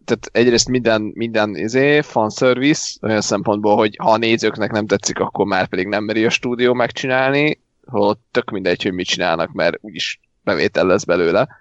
tehát 0.05 0.29
egyrészt 0.33 0.69
minden, 0.69 1.03
minden 1.15 1.57
izé, 1.57 2.01
fanservice, 2.01 2.99
olyan 3.03 3.21
szempontból, 3.21 3.77
hogy 3.77 3.97
ha 3.99 4.11
a 4.11 4.17
nézőknek 4.17 4.71
nem 4.71 4.87
tetszik, 4.87 5.19
akkor 5.19 5.47
már 5.47 5.67
pedig 5.67 5.87
nem 5.87 6.05
meri 6.05 6.25
a 6.25 6.31
stúdió 6.31 6.73
megcsinálni, 6.75 7.61
holott 7.87 8.21
tök 8.31 8.51
mindegy, 8.51 8.83
hogy 8.83 8.93
mit 8.93 9.07
csinálnak, 9.07 9.53
mert 9.53 9.79
úgyis 9.81 10.21
bevétel 10.45 10.87
lesz 10.87 11.05
belőle. 11.05 11.61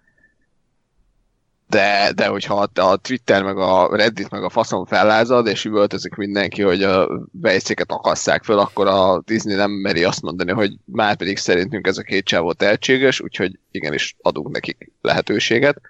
De, 1.67 2.11
de 2.15 2.27
hogyha 2.27 2.69
a 2.73 2.95
Twitter, 2.95 3.43
meg 3.43 3.57
a 3.57 3.95
Reddit, 3.95 4.29
meg 4.29 4.43
a 4.43 4.49
faszom 4.49 4.85
fellázad, 4.85 5.47
és 5.47 5.65
üvöltözik 5.65 6.15
mindenki, 6.15 6.61
hogy 6.61 6.83
a 6.83 7.09
vejszéket 7.31 7.91
akasszák 7.91 8.43
föl, 8.43 8.59
akkor 8.59 8.87
a 8.87 9.21
Disney 9.25 9.55
nem 9.55 9.71
meri 9.71 10.03
azt 10.03 10.21
mondani, 10.21 10.51
hogy 10.51 10.73
már 10.85 11.15
pedig 11.15 11.37
szerintünk 11.37 11.87
ez 11.87 11.97
a 11.97 12.01
két 12.01 12.25
csávó 12.25 12.53
tehetséges, 12.53 13.21
úgyhogy 13.21 13.59
igenis 13.71 14.15
adunk 14.21 14.51
nekik 14.51 14.91
lehetőséget. 15.01 15.81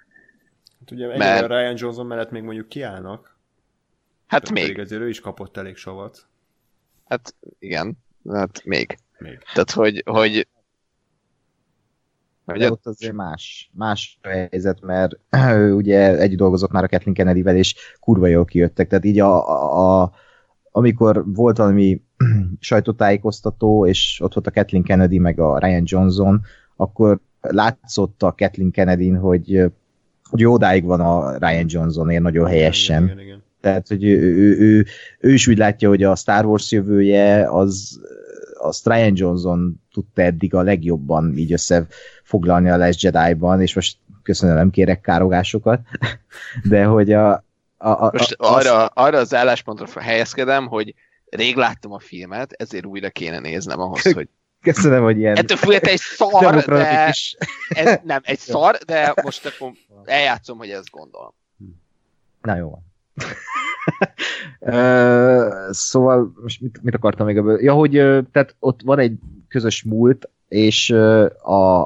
Ugye 0.92 1.06
Mert- 1.06 1.18
Mert... 1.18 1.46
Ryan 1.46 1.74
Johnson 1.76 2.06
mellett 2.06 2.30
még 2.30 2.42
mondjuk 2.42 2.68
kiállnak. 2.68 3.36
Hát 4.26 4.48
pedig 4.48 4.66
még, 4.66 4.78
azért 4.78 5.02
ő 5.02 5.08
is 5.08 5.20
kapott 5.20 5.56
elég 5.56 5.76
savat. 5.76 6.26
hát 7.08 7.34
igen, 7.58 7.98
hát 8.28 8.64
még. 8.64 8.96
Még. 9.18 9.38
Tehát, 9.52 9.70
hogy, 9.70 10.02
hogy 10.06 10.48
De 12.44 12.52
Ugye, 12.54 12.70
ott 12.70 12.86
azért 12.86 13.12
más, 13.12 13.70
más 13.74 14.18
helyzet, 14.22 14.80
mert 14.80 15.18
ő 15.56 15.72
ugye 15.74 16.18
együtt 16.18 16.38
dolgozott 16.38 16.70
már 16.70 16.84
a 16.84 16.88
Kathleen 16.88 17.14
Kennedy-vel, 17.14 17.56
és 17.56 17.74
kurva 18.00 18.26
jól 18.26 18.44
kijöttek. 18.44 18.88
Tehát 18.88 19.04
így 19.04 19.18
a, 19.18 19.48
a, 19.48 20.02
a 20.02 20.12
amikor 20.70 21.34
volt 21.34 21.56
valami 21.56 22.02
sajtótájékoztató, 22.60 23.86
és 23.86 24.20
ott 24.22 24.34
volt 24.34 24.46
a 24.46 24.50
Kathleen 24.50 24.84
Kennedy 24.84 25.18
meg 25.18 25.40
a 25.40 25.58
Ryan 25.58 25.82
Johnson, 25.84 26.40
akkor 26.76 27.20
látszott 27.40 28.22
a 28.22 28.34
Kathleen 28.36 28.70
Kennedy-n, 28.70 29.16
hogy, 29.16 29.72
hogy 30.32 30.44
odáig 30.44 30.84
van 30.84 31.00
a 31.00 31.36
Ryan 31.38 31.64
Johnson, 31.68 32.22
nagyon 32.22 32.46
helyesen. 32.46 33.02
Igen, 33.02 33.14
igen, 33.14 33.24
igen. 33.24 33.42
Tehát, 33.60 33.88
hogy 33.88 34.04
ő, 34.04 34.18
ő, 34.18 34.58
ő, 34.58 34.86
ő 35.18 35.32
is 35.32 35.46
úgy 35.46 35.58
látja, 35.58 35.88
hogy 35.88 36.02
a 36.02 36.16
Star 36.16 36.44
Wars 36.44 36.70
jövője 36.70 37.50
az 37.50 38.00
azt 38.58 38.86
Ryan 38.86 39.12
Johnson 39.14 39.80
tudta 39.92 40.22
eddig 40.22 40.54
a 40.54 40.62
legjobban 40.62 41.36
így 41.36 41.52
összefoglalni 41.52 42.70
a 42.70 42.76
Last 42.76 43.02
Jedi-ban, 43.02 43.60
és 43.60 43.74
most 43.74 43.96
köszönöm, 44.22 44.54
nem 44.54 44.70
kérek 44.70 45.00
károgásokat, 45.00 45.80
de 46.68 46.84
hogy 46.84 47.12
a, 47.12 47.32
a, 47.76 47.88
a, 47.88 48.10
most 48.12 48.32
a, 48.32 48.54
az- 48.54 48.66
arra, 48.66 48.86
arra 48.86 49.18
az 49.18 49.34
álláspontra 49.34 50.00
helyezkedem, 50.00 50.66
hogy 50.66 50.94
rég 51.30 51.56
láttam 51.56 51.92
a 51.92 51.98
filmet, 51.98 52.52
ezért 52.52 52.86
újra 52.86 53.10
kéne 53.10 53.38
néznem 53.38 53.80
ahhoz, 53.80 54.12
hogy 54.14 54.28
köszönöm, 54.62 55.02
hogy 55.02 55.18
ilyen 55.18 55.36
ettől 55.36 55.56
függetlenül 55.56 55.92
egy 55.92 56.00
szar, 56.00 56.40
de 56.40 56.48
demokratikus 56.48 57.36
ez 57.68 57.98
nem, 58.04 58.20
egy 58.24 58.38
szar, 58.38 58.78
de 58.86 59.14
most 59.22 59.46
akkor 59.46 59.72
eljátszom, 60.04 60.58
hogy 60.58 60.70
ezt 60.70 60.90
gondolom. 60.90 61.32
Na 62.42 62.56
jó 62.56 62.70
van. 62.70 62.82
Ö, 64.60 65.68
szóval, 65.70 66.32
most 66.42 66.60
mit, 66.60 66.82
mit 66.82 66.94
akartam 66.94 67.26
még 67.26 67.36
ebből? 67.36 67.62
Ja, 67.62 67.72
hogy 67.72 67.90
tehát 68.32 68.54
ott 68.58 68.80
van 68.84 68.98
egy 68.98 69.18
közös 69.48 69.82
múlt, 69.82 70.28
és 70.48 70.90
a, 71.42 71.82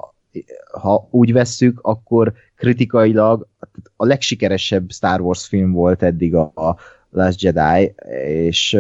ha 0.81 1.09
úgy 1.11 1.33
vesszük, 1.33 1.79
akkor 1.83 2.33
kritikailag 2.57 3.47
a 3.97 4.07
legsikeresebb 4.07 4.91
Star 4.91 5.21
Wars 5.21 5.47
film 5.47 5.73
volt 5.73 6.03
eddig 6.03 6.35
a, 6.35 6.53
a 6.55 6.77
Last 7.11 7.43
Jedi, 7.43 7.95
és 8.25 8.79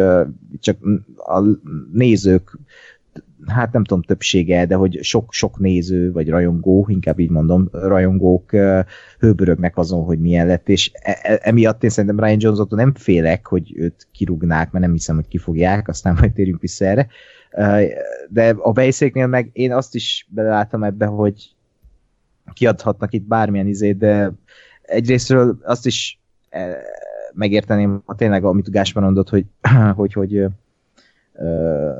csak 0.60 0.76
a 1.16 1.41
nézők 1.92 2.58
hát 3.47 3.73
nem 3.73 3.84
tudom 3.84 4.02
többsége, 4.02 4.66
de 4.66 4.74
hogy 4.74 4.98
sok-sok 5.02 5.58
néző, 5.58 6.12
vagy 6.12 6.28
rajongó, 6.28 6.86
inkább 6.89 7.18
így 7.18 7.31
mondom, 7.31 7.68
rajongók 7.73 8.50
hőbörögnek 9.18 9.76
azon, 9.76 10.05
hogy 10.05 10.20
milyen 10.20 10.47
lett, 10.47 10.68
és 10.68 10.90
e- 10.94 11.18
e- 11.23 11.40
emiatt 11.42 11.82
én 11.82 11.90
szerintem 11.90 12.24
Ryan 12.24 12.40
johnson 12.40 12.66
nem 12.70 12.94
félek, 12.94 13.47
hogy 13.47 13.73
őt 13.76 14.08
kirúgnák, 14.12 14.70
mert 14.70 14.84
nem 14.84 14.94
hiszem, 14.94 15.15
hogy 15.15 15.28
kifogják, 15.28 15.89
aztán 15.89 16.16
majd 16.18 16.32
térjünk 16.32 16.60
vissza 16.60 16.84
erre. 16.84 17.06
De 18.28 18.55
a 18.58 18.73
bejszéknél 18.73 19.26
meg 19.26 19.50
én 19.52 19.73
azt 19.73 19.94
is 19.94 20.26
beleláttam 20.31 20.82
ebbe, 20.82 21.06
hogy 21.06 21.55
kiadhatnak 22.52 23.12
itt 23.12 23.26
bármilyen 23.26 23.66
izét, 23.66 23.98
de 23.98 24.32
egyrésztről 24.82 25.58
azt 25.62 25.86
is 25.86 26.20
eh, 26.48 26.76
megérteném, 27.32 28.02
ha 28.05 28.15
tényleg, 28.15 28.44
amit 28.44 28.70
Gáspár 28.70 29.05
mondott, 29.05 29.28
hogy, 29.28 29.44
hogy, 29.97 30.12
hogy 30.12 30.47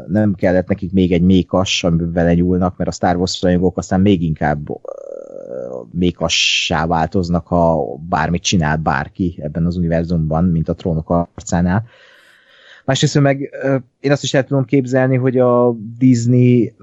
nem 0.06 0.34
kellett 0.34 0.68
nekik 0.68 0.92
még 0.92 1.12
egy 1.12 1.23
mékas, 1.23 1.84
amiben 1.84 2.12
vele 2.12 2.34
nyúlnak, 2.34 2.76
mert 2.76 2.90
a 2.90 2.92
Star 2.92 3.16
Wars 3.16 3.42
rajongók 3.42 3.78
aztán 3.78 4.00
még 4.00 4.23
inkább 4.23 4.68
mékassá 5.90 6.86
változnak, 6.86 7.47
ha 7.47 7.94
bármit 8.08 8.42
csinál 8.42 8.76
bárki 8.76 9.39
ebben 9.42 9.66
az 9.66 9.76
univerzumban, 9.76 10.44
mint 10.44 10.68
a 10.68 10.74
trónok 10.74 11.10
arcánál. 11.10 11.84
Másrészt 12.84 13.20
meg 13.20 13.50
én 14.00 14.10
azt 14.10 14.23
is 14.23 14.34
el 14.34 14.44
tudom 14.44 14.65
képzelni, 14.65 15.16
hogy 15.16 15.39
a 15.39 15.76
Disney 15.98 16.74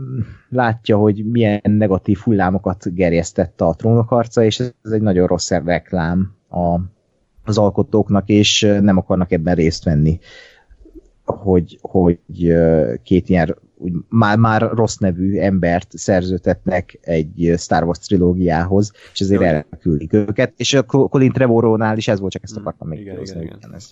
látja, 0.50 0.98
hogy 0.98 1.26
milyen 1.26 1.62
negatív 1.64 2.18
hullámokat 2.18 2.94
gerjesztett 2.94 3.62
a 3.62 3.74
trónok 3.78 4.12
arca, 4.12 4.44
és 4.44 4.60
ez 4.60 4.92
egy 4.92 5.02
nagyon 5.02 5.28
rossz 5.28 5.50
reklám 5.50 6.36
a, 6.50 6.80
az 7.44 7.58
alkotóknak, 7.58 8.30
és 8.30 8.62
nem 8.82 8.98
akarnak 8.98 9.32
ebben 9.32 9.56
részt 9.56 9.84
venni 9.84 10.20
hogy, 11.26 11.80
hogy 11.82 12.20
két 13.04 13.30
ilyen 13.30 13.56
úgy, 13.84 13.94
már, 14.10 14.38
már 14.38 14.62
rossz 14.62 14.96
nevű 14.96 15.38
embert 15.38 15.88
szerzőtetnek 15.98 17.00
egy 17.02 17.54
Star 17.58 17.84
Wars 17.84 18.00
trilógiához, 18.00 18.92
és 19.14 19.20
ezért 19.20 19.42
Jó. 19.42 19.48
elküldik 19.48 20.14
őket, 20.14 20.54
és 20.58 20.74
a 20.74 20.84
Colin 20.84 21.32
Trevorrownál 21.32 21.98
is 21.98 22.08
ez 22.08 22.20
volt, 22.20 22.32
csak 22.32 22.44
ezt 22.44 22.58
akartam 22.58 22.88
még 22.88 23.00
Igen, 23.00 23.22
igen, 23.22 23.38
hogy 23.38 23.44
igen. 23.44 23.74
ez. 23.76 23.92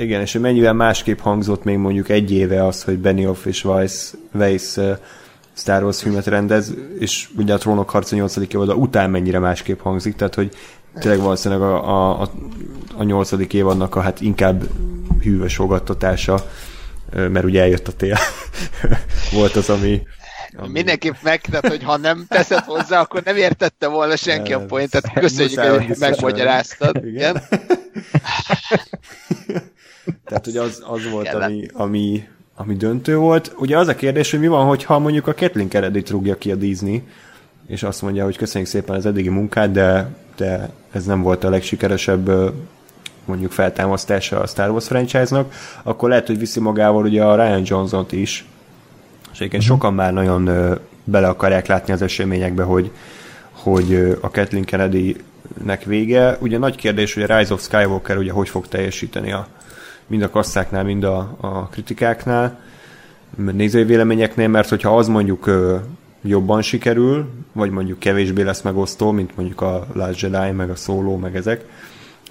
Igen, 0.00 0.20
és 0.20 0.32
hogy 0.32 0.40
mennyivel 0.40 0.72
másképp 0.72 1.18
hangzott 1.18 1.64
még 1.64 1.76
mondjuk 1.76 2.08
egy 2.08 2.32
éve 2.32 2.66
az, 2.66 2.84
hogy 2.84 2.98
Benioff 2.98 3.46
és 3.46 3.64
Weiss, 3.64 4.14
Weiss 4.34 4.78
Star 5.52 5.82
Wars 5.82 6.02
filmet 6.02 6.26
rendez, 6.26 6.74
és 6.98 7.28
ugye 7.36 7.54
a 7.54 7.58
Trónok 7.58 7.90
harca 7.90 8.16
8. 8.16 8.36
évada 8.36 8.74
után 8.74 9.10
mennyire 9.10 9.38
másképp 9.38 9.80
hangzik, 9.80 10.16
tehát 10.16 10.34
hogy 10.34 10.50
tényleg 10.94 11.20
valószínűleg 11.20 11.62
a, 11.62 11.88
a, 11.88 12.20
a, 12.20 12.30
a 12.96 13.02
8. 13.02 13.32
évadnak 13.52 13.94
a 13.94 14.00
hát 14.00 14.20
inkább 14.20 14.62
hűvös 15.22 15.54
fogadtatása, 15.54 16.50
mert 17.12 17.44
ugye 17.44 17.60
eljött 17.60 17.88
a 17.88 17.92
tél. 17.92 18.16
Volt 19.32 19.56
az, 19.56 19.70
ami... 19.70 20.02
ami 20.56 20.72
Mindenképp 20.72 21.14
meg, 21.22 21.40
tehát, 21.40 21.68
hogy 21.68 21.82
ha 21.82 21.96
nem 21.96 22.24
teszed 22.28 22.64
hozzá, 22.64 23.00
akkor 23.00 23.22
nem 23.22 23.36
értette 23.36 23.86
volna 23.86 24.16
senki 24.16 24.52
a 24.52 24.58
Nem, 24.58 24.66
pointet. 24.66 25.12
Köszönjük, 25.12 25.60
hogy 25.60 25.96
megmagyaráztad. 25.98 27.04
Igen. 27.04 27.42
Tehát, 30.24 30.44
hogy 30.44 30.56
az, 30.56 30.82
az 30.86 31.10
volt, 31.10 31.28
ami, 31.28 31.66
ami, 31.72 32.28
ami 32.54 32.76
döntő 32.76 33.16
volt. 33.16 33.52
Ugye 33.56 33.78
az 33.78 33.88
a 33.88 33.94
kérdés, 33.94 34.30
hogy 34.30 34.40
mi 34.40 34.46
van, 34.46 34.66
hogyha 34.66 34.98
mondjuk 34.98 35.26
a 35.26 35.34
Kathleen 35.34 35.68
kennedy 35.68 36.02
rúgja 36.08 36.38
ki 36.38 36.50
a 36.50 36.54
Disney, 36.54 37.02
és 37.66 37.82
azt 37.82 38.02
mondja, 38.02 38.24
hogy 38.24 38.36
köszönjük 38.36 38.70
szépen 38.70 38.96
az 38.96 39.06
eddigi 39.06 39.28
munkát, 39.28 39.70
de, 39.70 40.08
de 40.36 40.70
ez 40.92 41.04
nem 41.04 41.22
volt 41.22 41.44
a 41.44 41.50
legsikeresebb 41.50 42.52
mondjuk 43.30 43.52
feltámasztása 43.52 44.40
a 44.40 44.46
Star 44.46 44.70
Wars 44.70 44.86
franchise-nak, 44.86 45.52
akkor 45.82 46.08
lehet, 46.08 46.26
hogy 46.26 46.38
viszi 46.38 46.60
magával 46.60 47.04
ugye 47.04 47.24
a 47.24 47.34
Ryan 47.34 47.62
Johnson-t 47.64 48.12
is, 48.12 48.44
és 49.32 49.36
egyébként 49.36 49.62
uh-huh. 49.62 49.76
sokan 49.76 49.94
már 49.94 50.12
nagyon 50.12 50.46
ö, 50.46 50.74
bele 51.04 51.28
akarják 51.28 51.66
látni 51.66 51.92
az 51.92 52.02
eseményekbe, 52.02 52.62
hogy, 52.62 52.90
hogy 53.50 53.92
ö, 53.92 54.12
a 54.20 54.30
Kathleen 54.30 54.64
Kennedy-nek 54.64 55.84
vége. 55.84 56.36
Ugye 56.40 56.58
nagy 56.58 56.76
kérdés, 56.76 57.14
hogy 57.14 57.22
a 57.22 57.36
Rise 57.36 57.52
of 57.52 57.62
Skywalker 57.62 58.16
ugye 58.16 58.32
hogy 58.32 58.48
fog 58.48 58.68
teljesíteni 58.68 59.32
a, 59.32 59.46
mind 60.06 60.22
a 60.22 60.30
kasszáknál, 60.30 60.84
mind 60.84 61.04
a, 61.04 61.36
a 61.40 61.68
kritikáknál, 61.68 62.60
nézői 63.36 63.84
véleményeknél, 63.84 64.48
mert 64.48 64.68
hogyha 64.68 64.96
az 64.96 65.08
mondjuk 65.08 65.46
ö, 65.46 65.76
jobban 66.22 66.62
sikerül, 66.62 67.30
vagy 67.52 67.70
mondjuk 67.70 67.98
kevésbé 67.98 68.42
lesz 68.42 68.62
megosztó, 68.62 69.10
mint 69.10 69.36
mondjuk 69.36 69.60
a 69.60 69.86
Last 69.92 70.20
Jedi, 70.20 70.50
meg 70.50 70.70
a 70.70 70.74
Solo, 70.74 71.16
meg 71.16 71.36
ezek, 71.36 71.64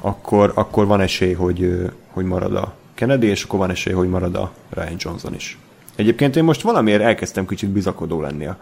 akkor, 0.01 0.51
akkor 0.55 0.85
van 0.85 1.01
esély, 1.01 1.33
hogy, 1.33 1.89
hogy 2.07 2.25
marad 2.25 2.55
a 2.55 2.73
Kennedy, 2.93 3.27
és 3.27 3.43
akkor 3.43 3.59
van 3.59 3.69
esély, 3.69 3.93
hogy 3.93 4.09
marad 4.09 4.35
a 4.35 4.51
Ryan 4.69 4.95
Johnson 4.97 5.33
is. 5.35 5.57
Egyébként 5.95 6.35
én 6.35 6.43
most 6.43 6.61
valamiért 6.61 7.01
elkezdtem 7.01 7.45
kicsit 7.45 7.69
bizakodó 7.69 8.21
lenni 8.21 8.45
a, 8.45 8.57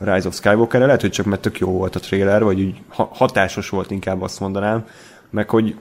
Rise 0.00 0.28
of 0.28 0.34
Skywalker-re, 0.34 0.86
lehet, 0.86 1.00
hogy 1.00 1.10
csak 1.10 1.26
mert 1.26 1.40
tök 1.40 1.58
jó 1.58 1.70
volt 1.70 1.96
a 1.96 2.00
trailer, 2.00 2.44
vagy 2.44 2.60
úgy 2.60 2.74
hatásos 2.88 3.68
volt 3.68 3.90
inkább 3.90 4.22
azt 4.22 4.40
mondanám, 4.40 4.86
meg 5.30 5.50
hogy 5.50 5.74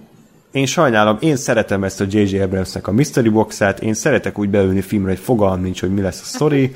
én 0.52 0.66
sajnálom, 0.66 1.18
én 1.20 1.36
szeretem 1.36 1.84
ezt 1.84 2.02
a 2.02 2.06
J.J. 2.10 2.40
Abramsnek 2.40 2.88
a 2.88 2.92
Mystery 2.92 3.30
Boxát, 3.30 3.80
én 3.80 3.94
szeretek 3.94 4.40
úgy 4.40 4.50
beülni 4.50 4.82
filmre, 4.82 5.10
hogy 5.10 5.20
fogalm 5.20 5.62
nincs, 5.62 5.80
hogy 5.80 5.94
mi 5.94 6.02
lesz 6.02 6.22
a 6.22 6.36
story, 6.36 6.76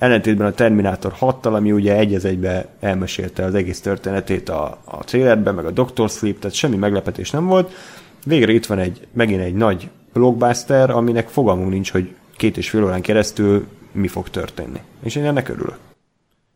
ellentétben 0.00 0.46
a 0.46 0.52
Terminator 0.52 1.14
6-tal, 1.20 1.54
ami 1.54 1.72
ugye 1.72 1.96
egy 1.96 2.14
az 2.14 2.24
egybe 2.24 2.66
elmesélte 2.80 3.44
az 3.44 3.54
egész 3.54 3.80
történetét 3.80 4.48
a, 4.48 4.78
a 4.84 5.04
trailerben, 5.04 5.54
meg 5.54 5.64
a 5.64 5.70
Doctor 5.70 6.08
Sleep, 6.08 6.38
tehát 6.38 6.56
semmi 6.56 6.76
meglepetés 6.76 7.30
nem 7.30 7.46
volt. 7.46 7.72
Végre 8.26 8.52
itt 8.52 8.66
van 8.66 8.78
egy, 8.78 9.06
megint 9.12 9.40
egy 9.40 9.54
nagy 9.54 9.88
blockbuster, 10.12 10.90
aminek 10.90 11.28
fogalmunk 11.28 11.70
nincs, 11.70 11.92
hogy 11.92 12.14
két 12.36 12.56
és 12.56 12.70
fél 12.70 12.84
órán 12.84 13.00
keresztül 13.00 13.66
mi 13.92 14.08
fog 14.08 14.28
történni. 14.28 14.80
És 15.02 15.16
én 15.16 15.24
ennek 15.24 15.48
örülök. 15.48 15.78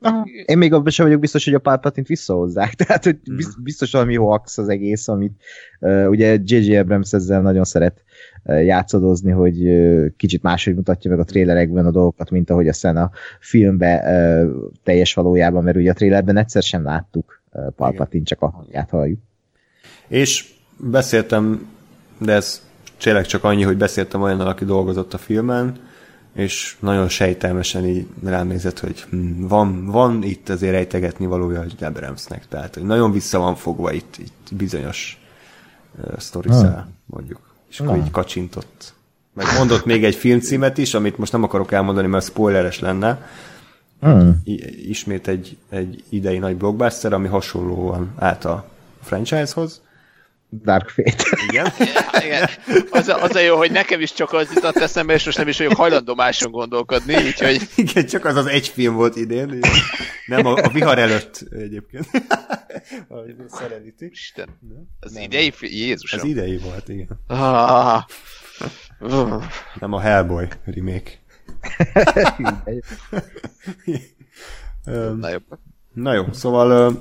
Aha. 0.00 0.26
Én 0.44 0.58
még 0.58 0.72
abban 0.72 0.90
sem 0.90 1.06
vagyok 1.06 1.20
biztos, 1.20 1.44
hogy 1.44 1.54
a 1.54 1.58
Palpatine-t 1.58 2.08
visszahozzák. 2.08 2.74
Tehát, 2.84 3.04
hogy 3.04 3.18
mhm. 3.24 3.62
biztos 3.62 3.92
valami 3.92 4.16
hoax 4.16 4.58
az 4.58 4.68
egész, 4.68 5.08
amit 5.08 5.42
uh, 5.80 6.06
ugye 6.08 6.38
J.J. 6.44 6.76
Abrams 6.76 7.12
ezzel 7.12 7.40
nagyon 7.40 7.64
szeret 7.64 8.03
játszadozni, 8.46 9.30
hogy 9.30 9.56
kicsit 10.16 10.42
máshogy 10.42 10.74
mutatja 10.74 11.10
meg 11.10 11.18
a 11.18 11.24
trélerekben 11.24 11.86
a 11.86 11.90
dolgokat, 11.90 12.30
mint 12.30 12.50
ahogy 12.50 12.68
aztán 12.68 12.96
a 12.96 13.10
filmben 13.40 13.98
uh, 13.98 14.54
teljes 14.82 15.14
valójában, 15.14 15.64
mert 15.64 15.76
ugye 15.76 15.90
a 15.90 15.94
trélerben 15.94 16.36
egyszer 16.36 16.62
sem 16.62 16.84
láttuk 16.84 17.42
Palpatine, 17.76 18.24
csak 18.24 18.42
a 18.42 18.50
hangját 18.50 18.90
halljuk. 18.90 19.18
És 20.08 20.52
beszéltem, 20.76 21.68
de 22.18 22.32
ez 22.32 22.62
tényleg 22.98 23.26
csak 23.26 23.44
annyi, 23.44 23.62
hogy 23.62 23.76
beszéltem 23.76 24.22
olyannal, 24.22 24.46
aki 24.46 24.64
dolgozott 24.64 25.14
a 25.14 25.18
filmen, 25.18 25.76
és 26.34 26.76
nagyon 26.80 27.08
sejtelmesen 27.08 27.84
így 27.84 28.06
rám 28.24 28.46
nézett, 28.46 28.78
hogy 28.78 29.00
hm, 29.00 29.46
van, 29.46 29.86
van 29.86 30.22
itt 30.22 30.48
azért 30.48 30.72
rejtegetni 30.72 31.26
valója 31.26 31.60
a 31.60 31.64
Debremsnek, 31.78 32.48
tehát 32.48 32.74
hogy 32.74 32.82
nagyon 32.82 33.12
vissza 33.12 33.38
van 33.38 33.54
fogva 33.54 33.92
itt, 33.92 34.16
itt 34.18 34.56
bizonyos 34.56 35.22
uh, 35.98 36.18
sztoriszel, 36.18 36.82
hmm. 36.82 36.94
mondjuk. 37.06 37.53
És 37.74 37.80
akkor 37.80 37.94
hmm. 37.94 38.04
így 38.04 38.10
kacsintott. 38.10 38.94
Meg 39.32 39.46
mondott 39.58 39.84
még 39.84 40.04
egy 40.04 40.14
filmcímet 40.14 40.78
is, 40.78 40.94
amit 40.94 41.18
most 41.18 41.32
nem 41.32 41.42
akarok 41.42 41.72
elmondani, 41.72 42.06
mert 42.06 42.24
spoileres 42.24 42.80
lenne. 42.80 43.28
I- 44.44 44.88
ismét 44.88 45.28
egy, 45.28 45.56
egy 45.68 46.04
idei 46.08 46.38
nagy 46.38 46.56
blockbuster, 46.56 47.12
ami 47.12 47.28
hasonlóan 47.28 48.12
állt 48.16 48.44
a 48.44 48.68
franchise-hoz. 49.02 49.80
Dark 50.62 50.88
Fate. 50.88 51.24
Igen. 51.48 51.72
Igen. 52.24 52.48
Az, 52.90 53.08
a, 53.08 53.22
az 53.22 53.34
a 53.34 53.40
jó, 53.40 53.56
hogy 53.56 53.70
nekem 53.70 54.00
is 54.00 54.12
csak 54.12 54.32
az 54.32 54.52
jutott 54.54 54.76
eszembe, 54.76 55.14
és 55.14 55.24
most 55.24 55.38
nem 55.38 55.48
is 55.48 55.58
vagyok 55.58 55.76
hajlandó 55.76 56.14
máson 56.14 56.50
gondolkodni, 56.50 57.14
úgyhogy... 57.14 57.68
Igen, 57.76 58.06
csak 58.06 58.24
az 58.24 58.36
az 58.36 58.46
egy 58.46 58.68
film 58.68 58.94
volt 58.94 59.16
idén. 59.16 59.60
Nem, 60.26 60.46
a, 60.46 60.52
a 60.52 60.68
vihar 60.68 60.98
előtt 60.98 61.44
egyébként. 61.50 62.06
a 63.08 63.14
Serenity. 63.58 64.02
Isten. 64.10 64.48
Az 65.00 65.12
nem. 65.12 65.22
idei? 65.22 65.52
Jézusom. 65.60 66.20
Az 66.20 66.26
idei 66.26 66.56
volt, 66.56 66.88
igen. 66.88 67.08
Ah. 67.26 68.02
Nem 69.80 69.92
a 69.92 70.00
Hellboy 70.00 70.48
remake. 70.64 71.10
Na 75.16 75.28
jó. 75.28 75.38
Na 75.92 76.12
jó, 76.12 76.24
szóval 76.32 76.92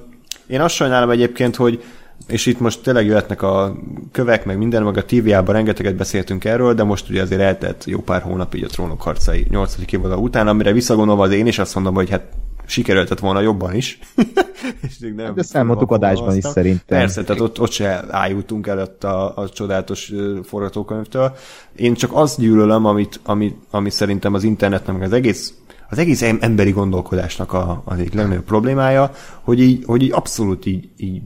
én 0.48 0.62
azt 0.62 0.76
sajnálom 0.76 1.10
egyébként, 1.10 1.56
hogy 1.56 1.84
és 2.28 2.46
itt 2.46 2.60
most 2.60 2.84
tényleg 2.84 3.06
jöhetnek 3.06 3.42
a 3.42 3.76
kövek, 4.12 4.46
meg 4.46 4.58
minden, 4.58 4.84
meg 4.84 4.98
a 4.98 5.06
TVA-ban 5.06 5.56
rengeteget 5.56 5.96
beszéltünk 5.96 6.46
erről, 6.46 6.74
de 6.74 6.84
most 6.84 7.10
ugye 7.10 7.22
azért 7.22 7.42
eltett 7.42 7.86
jó 7.86 8.00
pár 8.00 8.22
hónap 8.22 8.56
így 8.56 8.64
a 8.64 8.68
trónok 8.68 9.02
harcai 9.02 9.46
8. 9.50 9.76
évada 9.92 10.18
után, 10.18 10.48
amire 10.48 10.72
visszagondolva 10.72 11.24
az 11.24 11.32
én 11.32 11.48
is 11.48 11.60
azt 11.60 11.76
mondom, 11.76 11.94
hogy 11.94 12.10
hát 12.10 12.24
sikerültett 12.66 13.20
volna 13.20 13.42
jobban 13.42 13.76
is. 13.76 14.00
és 14.88 14.98
nem 15.00 15.26
hát 15.26 15.34
de 15.34 15.44
számoltuk 15.44 15.92
adásban 15.92 16.36
is 16.36 16.44
szerintem. 16.44 16.98
Persze, 17.00 17.24
tehát 17.24 17.42
ott, 17.42 17.60
ott 17.60 17.72
se 17.72 18.06
ájultunk 18.10 18.68
előtt 18.68 19.04
a, 19.04 19.38
a 19.38 19.50
csodálatos 19.50 20.14
forgatókönyvtől. 20.44 21.36
Én 21.76 21.94
csak 21.94 22.12
azt 22.14 22.40
gyűlölöm, 22.40 22.86
amit, 22.86 23.20
ami, 23.24 23.56
ami 23.70 23.90
szerintem 23.90 24.34
az 24.34 24.44
internetnek, 24.44 24.96
meg 24.96 25.06
az 25.08 25.14
egész 25.14 25.54
az 25.90 26.00
egész 26.00 26.22
emberi 26.22 26.72
gondolkodásnak 26.72 27.54
a, 27.54 27.82
az 27.86 28.00
egyik 28.00 28.14
legnagyobb 28.14 28.44
problémája, 28.44 29.12
hogy 29.42 29.60
így, 29.60 29.84
hogy 29.86 30.02
így 30.02 30.12
abszolút 30.12 30.66
így, 30.66 30.90
így 30.98 31.22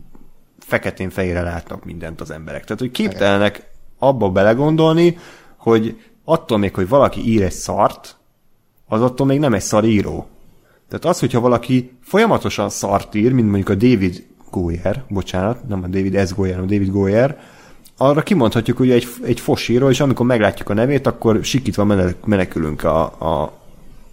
feketén-fehérre 0.68 1.42
látnak 1.42 1.86
mindent 1.86 2.22
az 2.22 2.32
emberek. 2.32 2.64
Tehát, 2.64 2.80
hogy 2.80 2.92
képtelenek 2.92 3.70
abba 4.00 4.30
belegondolni, 4.30 5.18
hogy 5.58 6.02
attól 6.24 6.58
még, 6.58 6.76
hogy 6.76 6.88
valaki 6.88 7.28
ír 7.32 7.44
egy 7.44 7.52
szart, 7.52 8.16
az 8.88 9.02
attól 9.02 9.26
még 9.26 9.40
nem 9.40 9.54
egy 9.54 9.62
szar 9.62 9.86
író. 9.86 10.28
Tehát 10.90 11.06
az, 11.06 11.20
hogyha 11.20 11.40
valaki 11.40 11.98
folyamatosan 12.02 12.70
szart 12.70 13.16
ír, 13.16 13.32
mint 13.32 13.48
mondjuk 13.48 13.70
a 13.70 13.76
David 13.76 14.26
Goyer, 14.52 15.04
bocsánat, 15.10 15.68
nem 15.68 15.84
a 15.84 15.88
David 15.88 16.28
S. 16.28 16.34
Goyer, 16.34 16.54
hanem 16.54 16.70
a 16.70 16.74
David 16.74 16.92
Goyer, 16.92 17.40
arra 17.98 18.22
kimondhatjuk, 18.22 18.78
hogy 18.78 18.92
egy, 18.92 19.08
egy 19.24 19.40
fosíró, 19.40 19.90
és 19.90 20.00
amikor 20.00 20.26
meglátjuk 20.26 20.70
a 20.70 20.74
nevét, 20.74 21.08
akkor 21.08 21.40
sikítva 21.44 22.14
menekülünk 22.26 22.84
a, 22.84 23.04
a 23.04 23.54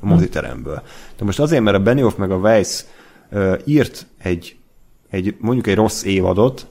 moziteremből. 0.00 0.82
De 1.16 1.24
most 1.24 1.40
azért, 1.40 1.62
mert 1.62 1.76
a 1.76 1.82
Benioff 1.82 2.14
meg 2.16 2.30
a 2.30 2.36
Weiss 2.36 2.84
írt 3.64 4.06
egy 4.18 4.56
egy, 5.14 5.34
mondjuk 5.38 5.66
egy 5.66 5.74
rossz 5.74 6.04
évadot, 6.04 6.66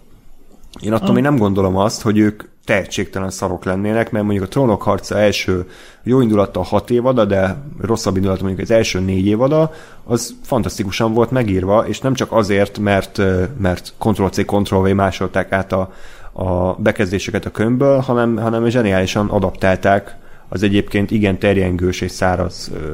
én 0.82 0.94
attól 0.94 1.08
ah. 1.08 1.14
még 1.14 1.24
nem 1.24 1.38
gondolom 1.38 1.78
azt, 1.78 2.02
hogy 2.02 2.18
ők 2.18 2.44
tehetségtelen 2.66 3.30
szarok 3.30 3.66
lennének, 3.66 4.12
mert 4.12 4.26
mondjuk 4.26 4.46
a 4.46 4.48
Trónok 4.48 4.82
harca 4.82 5.18
első 5.18 5.70
jó 6.04 6.22
indulattal 6.22 6.64
hat 6.64 6.90
évada, 6.90 7.26
de 7.26 7.58
rosszabb 7.82 8.16
indulat 8.16 8.40
mondjuk 8.42 8.62
az 8.62 8.72
első 8.72 9.00
négy 9.00 9.26
évada, 9.26 9.72
az 10.04 10.36
fantasztikusan 10.44 11.14
volt 11.14 11.32
megírva, 11.32 11.88
és 11.88 12.00
nem 12.00 12.14
csak 12.14 12.32
azért, 12.32 12.80
mert, 12.80 13.22
mert 13.58 13.94
Ctrl-C, 13.98 14.46
Ctrl-V 14.46 14.94
másolták 14.94 15.52
át 15.52 15.72
a, 15.72 15.94
a 16.32 16.74
bekezdéseket 16.74 17.46
a 17.46 17.52
könyvből, 17.52 18.00
hanem, 18.00 18.38
hanem 18.38 18.70
zseniálisan 18.70 19.30
adaptálták 19.30 20.18
az 20.50 20.64
egyébként 20.64 21.12
igen 21.12 21.40
terjengős 21.40 22.02
és 22.02 22.12
száraz 22.12 22.72
ö, 22.74 22.92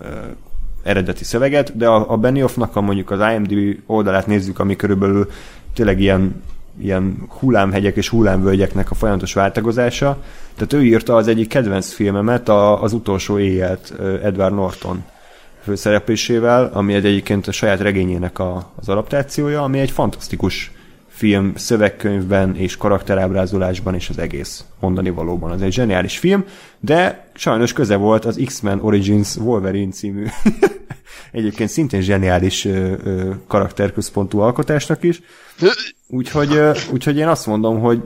ö, 0.00 0.06
eredeti 0.84 1.24
szöveget, 1.24 1.76
de 1.76 1.88
a, 1.88 2.10
a 2.10 2.16
Benioffnak, 2.16 2.72
ha 2.72 2.80
mondjuk 2.80 3.10
az 3.10 3.20
IMDb 3.34 3.80
oldalát 3.86 4.26
nézzük, 4.26 4.58
ami 4.58 4.76
körülbelül 4.76 5.30
tényleg 5.74 6.00
ilyen, 6.00 6.42
ilyen 6.80 7.16
hullámhegyek 7.28 7.96
és 7.96 8.08
hullámvölgyeknek 8.08 8.90
a 8.90 8.94
folyamatos 8.94 9.32
váltagozása, 9.32 10.22
tehát 10.54 10.72
ő 10.72 10.84
írta 10.84 11.14
az 11.14 11.28
egyik 11.28 11.48
kedvenc 11.48 11.92
filmemet, 11.92 12.48
a, 12.48 12.82
az 12.82 12.92
utolsó 12.92 13.38
éjjelt 13.38 13.94
Edward 14.22 14.54
Norton 14.54 15.04
főszereplésével, 15.62 16.70
ami 16.72 16.94
egy 16.94 17.06
egyébként 17.06 17.46
a 17.46 17.52
saját 17.52 17.80
regényének 17.80 18.38
a, 18.38 18.70
az 18.76 18.88
adaptációja, 18.88 19.62
ami 19.62 19.78
egy 19.78 19.90
fantasztikus 19.90 20.72
film 21.14 21.52
szövegkönyvben 21.56 22.56
és 22.56 22.76
karakterábrázolásban 22.76 23.94
és 23.94 24.08
az 24.08 24.18
egész 24.18 24.64
mondani 24.80 25.10
valóban. 25.10 25.50
Az 25.50 25.62
egy 25.62 25.72
zseniális 25.72 26.18
film, 26.18 26.44
de 26.80 27.28
sajnos 27.34 27.72
köze 27.72 27.96
volt 27.96 28.24
az 28.24 28.40
X-Men 28.44 28.80
Origins 28.80 29.36
Wolverine 29.36 29.92
című 29.92 30.26
egyébként 31.32 31.70
szintén 31.70 32.00
zseniális 32.00 32.64
ö, 32.64 33.30
karakterközpontú 33.46 34.38
alkotásnak 34.38 35.02
is. 35.02 35.20
Úgyhogy, 36.08 36.60
úgyhogy 36.92 37.16
én 37.16 37.28
azt 37.28 37.46
mondom, 37.46 37.80
hogy 37.80 38.02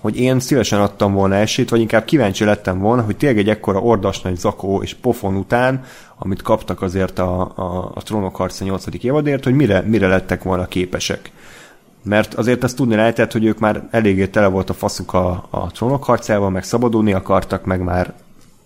hogy 0.00 0.20
én 0.20 0.40
szívesen 0.40 0.80
adtam 0.80 1.12
volna 1.12 1.34
esélyt, 1.34 1.68
vagy 1.70 1.80
inkább 1.80 2.04
kíváncsi 2.04 2.44
lettem 2.44 2.78
volna, 2.78 3.02
hogy 3.02 3.16
tényleg 3.16 3.38
egy 3.38 3.48
ekkora 3.48 3.80
ordas 3.80 4.20
nagy 4.20 4.36
zakó 4.36 4.82
és 4.82 4.94
pofon 4.94 5.36
után, 5.36 5.84
amit 6.18 6.42
kaptak 6.42 6.82
azért 6.82 7.18
a, 7.18 7.40
a, 7.40 7.90
a 7.94 8.02
trónok 8.02 8.36
harca 8.36 8.64
8. 8.64 8.84
évadért, 9.00 9.44
hogy 9.44 9.54
mire, 9.54 9.80
mire 9.80 10.06
lettek 10.06 10.42
volna 10.42 10.66
képesek 10.66 11.30
mert 12.08 12.34
azért 12.34 12.64
azt 12.64 12.76
tudni 12.76 12.94
lehetett, 12.94 13.32
hogy 13.32 13.44
ők 13.44 13.58
már 13.58 13.88
eléggé 13.90 14.26
tele 14.26 14.46
volt 14.46 14.70
a 14.70 14.74
faszuk 14.74 15.12
a, 15.12 15.46
a 15.50 15.70
trónok 15.70 16.04
harcával, 16.04 16.50
meg 16.50 16.64
szabadulni 16.64 17.12
akartak, 17.12 17.64
meg 17.64 17.80
már 17.80 18.14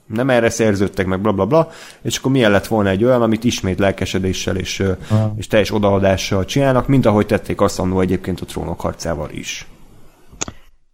nem 0.07 0.31
erre 0.31 0.51
szerződtek, 0.51 1.07
meg 1.07 1.21
blablabla, 1.21 1.63
bla, 1.63 1.63
bla, 1.63 1.73
és 2.03 2.17
akkor 2.17 2.31
milyen 2.31 2.51
lett 2.51 2.67
volna 2.67 2.89
egy 2.89 3.05
olyan, 3.05 3.23
amit 3.23 3.45
ismét 3.45 3.79
lelkesedéssel 3.79 4.57
és, 4.57 4.83
és 5.37 5.47
teljes 5.47 5.73
odaadással 5.73 6.45
csinálnak, 6.45 6.87
mint 6.87 7.07
ahogy 7.07 7.27
tették 7.27 7.61
azt 7.61 7.79
annó 7.79 8.01
egyébként 8.01 8.41
a 8.41 8.45
trónok 8.45 8.81
harcával 8.81 9.31
is. 9.31 9.67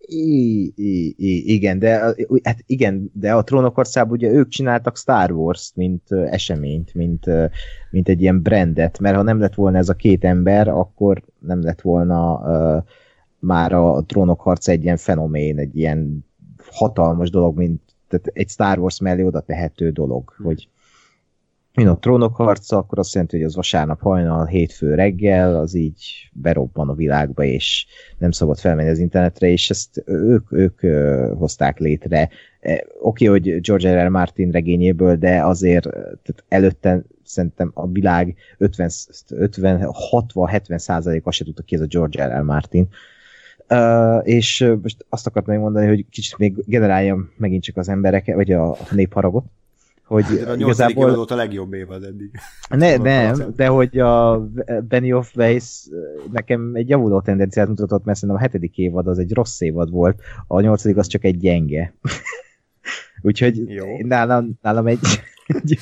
Igen, 0.09 1.79
de 1.79 2.15
hát 2.43 2.59
igen, 2.67 3.11
de 3.13 3.35
a 3.35 3.43
trónokországban 3.45 4.17
ugye 4.17 4.31
ők 4.31 4.49
csináltak 4.49 4.97
Star 4.97 5.33
Wars-t, 5.33 5.77
mint 5.77 6.13
eseményt, 6.13 6.95
mint, 6.95 7.27
mint 7.91 8.09
egy 8.09 8.21
ilyen 8.21 8.43
brandet, 8.43 8.99
mert 8.99 9.17
ha 9.17 9.23
nem 9.23 9.41
lett 9.41 9.55
volna 9.55 9.79
ez 9.79 9.89
a 9.89 9.95
két 9.95 10.25
ember, 10.25 10.69
akkor 10.69 11.23
nem 11.39 11.63
lett 11.63 11.81
volna 11.81 12.33
uh, 12.35 12.85
már 13.39 13.73
a 13.73 14.03
trónok 14.07 14.41
harca 14.41 14.73
egy 14.73 14.83
ilyen 14.83 14.97
fenomén, 14.97 15.59
egy 15.59 15.77
ilyen 15.77 16.27
hatalmas 16.73 17.31
dolog, 17.31 17.57
mint 17.57 17.81
tehát 18.09 18.27
egy 18.33 18.49
Star 18.49 18.79
Wars 18.79 19.01
mellé 19.01 19.23
oda 19.23 19.41
tehető 19.41 19.91
dolog, 19.91 20.35
hogy 20.43 20.69
mint 21.79 21.91
a 21.91 21.99
trónok 21.99 22.37
harca, 22.37 22.77
akkor 22.77 22.99
azt 22.99 23.15
jelenti, 23.15 23.37
hogy 23.37 23.47
az 23.47 23.55
vasárnap 23.55 24.01
hajnal, 24.01 24.47
hétfő 24.47 24.95
reggel, 24.95 25.57
az 25.57 25.75
így 25.75 26.31
berobban 26.33 26.89
a 26.89 26.95
világba, 26.95 27.45
és 27.45 27.87
nem 28.19 28.31
szabad 28.31 28.59
felmenni 28.59 28.91
az 28.91 28.99
internetre, 28.99 29.49
és 29.49 29.71
ezt 29.71 30.03
ők, 30.07 30.53
ők 30.53 30.81
hozták 31.39 31.79
létre. 31.79 32.29
E, 32.61 32.85
oké, 33.01 33.25
hogy 33.25 33.61
George 33.61 34.03
R. 34.03 34.07
R. 34.07 34.09
Martin 34.09 34.51
regényéből, 34.51 35.17
de 35.17 35.45
azért 35.45 35.83
tehát 35.91 36.45
előtte 36.49 37.03
szerintem 37.25 37.71
a 37.75 37.89
világ 37.89 38.35
50, 38.59 38.91
50 39.29 39.89
60-70 40.11 40.79
százaléka 40.79 41.31
se 41.31 41.45
tudta 41.45 41.63
ki 41.63 41.75
ez 41.75 41.81
a 41.81 41.87
George 41.87 42.27
R. 42.27 42.39
R. 42.39 42.43
Martin. 42.43 42.89
Uh, 43.71 44.29
és 44.29 44.73
most 44.83 45.07
azt 45.09 45.27
akartam 45.27 45.59
mondani, 45.59 45.87
hogy 45.87 46.07
kicsit 46.11 46.39
még 46.39 46.55
generáljam 46.67 47.31
megint 47.37 47.63
csak 47.63 47.77
az 47.77 47.89
emberek, 47.89 48.35
vagy 48.35 48.53
a 48.53 48.77
népharagot, 48.91 49.45
hogy 50.09 50.25
hát, 50.25 50.49
a 50.49 50.55
igazából... 50.55 51.11
évad 51.11 51.31
a 51.31 51.35
legjobb 51.35 51.73
évad 51.73 52.03
eddig. 52.03 52.31
Ne, 52.69 52.97
nem, 52.97 53.53
de 53.57 53.67
hogy 53.67 53.99
a 53.99 54.47
Benny 54.89 55.13
of 55.13 55.37
Weiss 55.37 55.87
nekem 56.33 56.71
egy 56.75 56.89
javuló 56.89 57.21
tendenciát 57.21 57.69
mutatott, 57.69 58.05
mert 58.05 58.19
szerintem 58.19 58.45
a 58.45 58.47
hetedik 58.47 58.79
évad 58.79 59.07
az 59.07 59.19
egy 59.19 59.33
rossz 59.33 59.61
évad 59.61 59.91
volt, 59.91 60.21
a 60.47 60.61
nyolcadik 60.61 60.97
az 60.97 61.07
csak 61.07 61.25
egy 61.25 61.39
gyenge. 61.39 61.95
Úgyhogy 63.23 63.71
Jó. 63.71 63.87
nálam, 63.99 64.59
nálam 64.63 64.87
egy, 64.87 64.99
egy, 65.47 65.79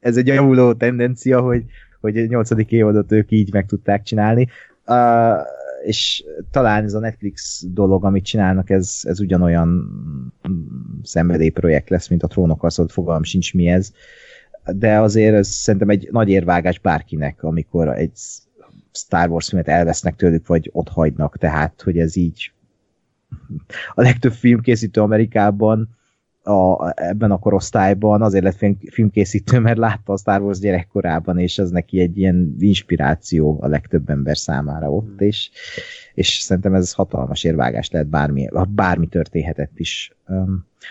ez 0.00 0.16
egy 0.16 0.26
javuló 0.26 0.72
tendencia, 0.72 1.40
hogy, 1.40 1.64
hogy 2.00 2.18
a 2.18 2.26
nyolcadik 2.26 2.70
évadot 2.70 3.12
ők 3.12 3.30
így 3.30 3.52
meg 3.52 3.66
tudták 3.66 4.02
csinálni. 4.02 4.48
Uh, 4.86 5.36
és 5.84 6.24
talán 6.50 6.84
ez 6.84 6.94
a 6.94 6.98
Netflix 6.98 7.64
dolog, 7.68 8.04
amit 8.04 8.24
csinálnak, 8.24 8.70
ez, 8.70 9.00
ez 9.02 9.20
ugyanolyan 9.20 9.90
szenvedélyprojekt 11.02 11.90
lesz, 11.90 12.08
mint 12.08 12.22
a 12.22 12.26
trónok 12.26 12.60
harcolt, 12.60 12.92
fogalm 12.92 13.22
sincs 13.22 13.54
mi 13.54 13.66
ez, 13.66 13.92
de 14.64 14.98
azért 14.98 15.34
ez 15.34 15.48
szerintem 15.48 15.88
egy 15.88 16.08
nagy 16.10 16.28
érvágás 16.28 16.78
bárkinek, 16.78 17.42
amikor 17.42 17.88
egy 17.88 18.12
Star 18.92 19.28
Wars 19.28 19.48
filmet 19.48 19.68
elvesznek 19.68 20.16
tőlük, 20.16 20.46
vagy 20.46 20.70
ott 20.72 20.88
hagynak, 20.88 21.38
tehát, 21.38 21.82
hogy 21.82 21.98
ez 21.98 22.16
így 22.16 22.52
a 23.94 24.02
legtöbb 24.02 24.32
filmkészítő 24.32 25.00
Amerikában 25.00 25.97
a, 26.48 26.92
ebben 26.96 27.30
a 27.30 27.38
korosztályban 27.38 28.22
azért 28.22 28.44
lett 28.44 28.56
film, 28.56 28.78
filmkészítő, 28.90 29.58
mert 29.58 29.78
látta 29.78 30.12
a 30.12 30.16
Star 30.16 30.40
Wars 30.40 30.58
gyerekkorában, 30.58 31.38
és 31.38 31.58
ez 31.58 31.70
neki 31.70 32.00
egy 32.00 32.18
ilyen 32.18 32.56
inspiráció 32.58 33.58
a 33.60 33.66
legtöbb 33.66 34.10
ember 34.10 34.38
számára 34.38 34.90
ott, 34.92 35.16
hmm. 35.16 35.26
és, 35.26 35.50
és 36.14 36.38
szerintem 36.38 36.74
ez 36.74 36.92
hatalmas 36.92 37.44
érvágás 37.44 37.90
lehet 37.90 38.08
bármi, 38.08 38.48
bármi 38.68 39.06
történhetett 39.06 39.78
is. 39.78 40.12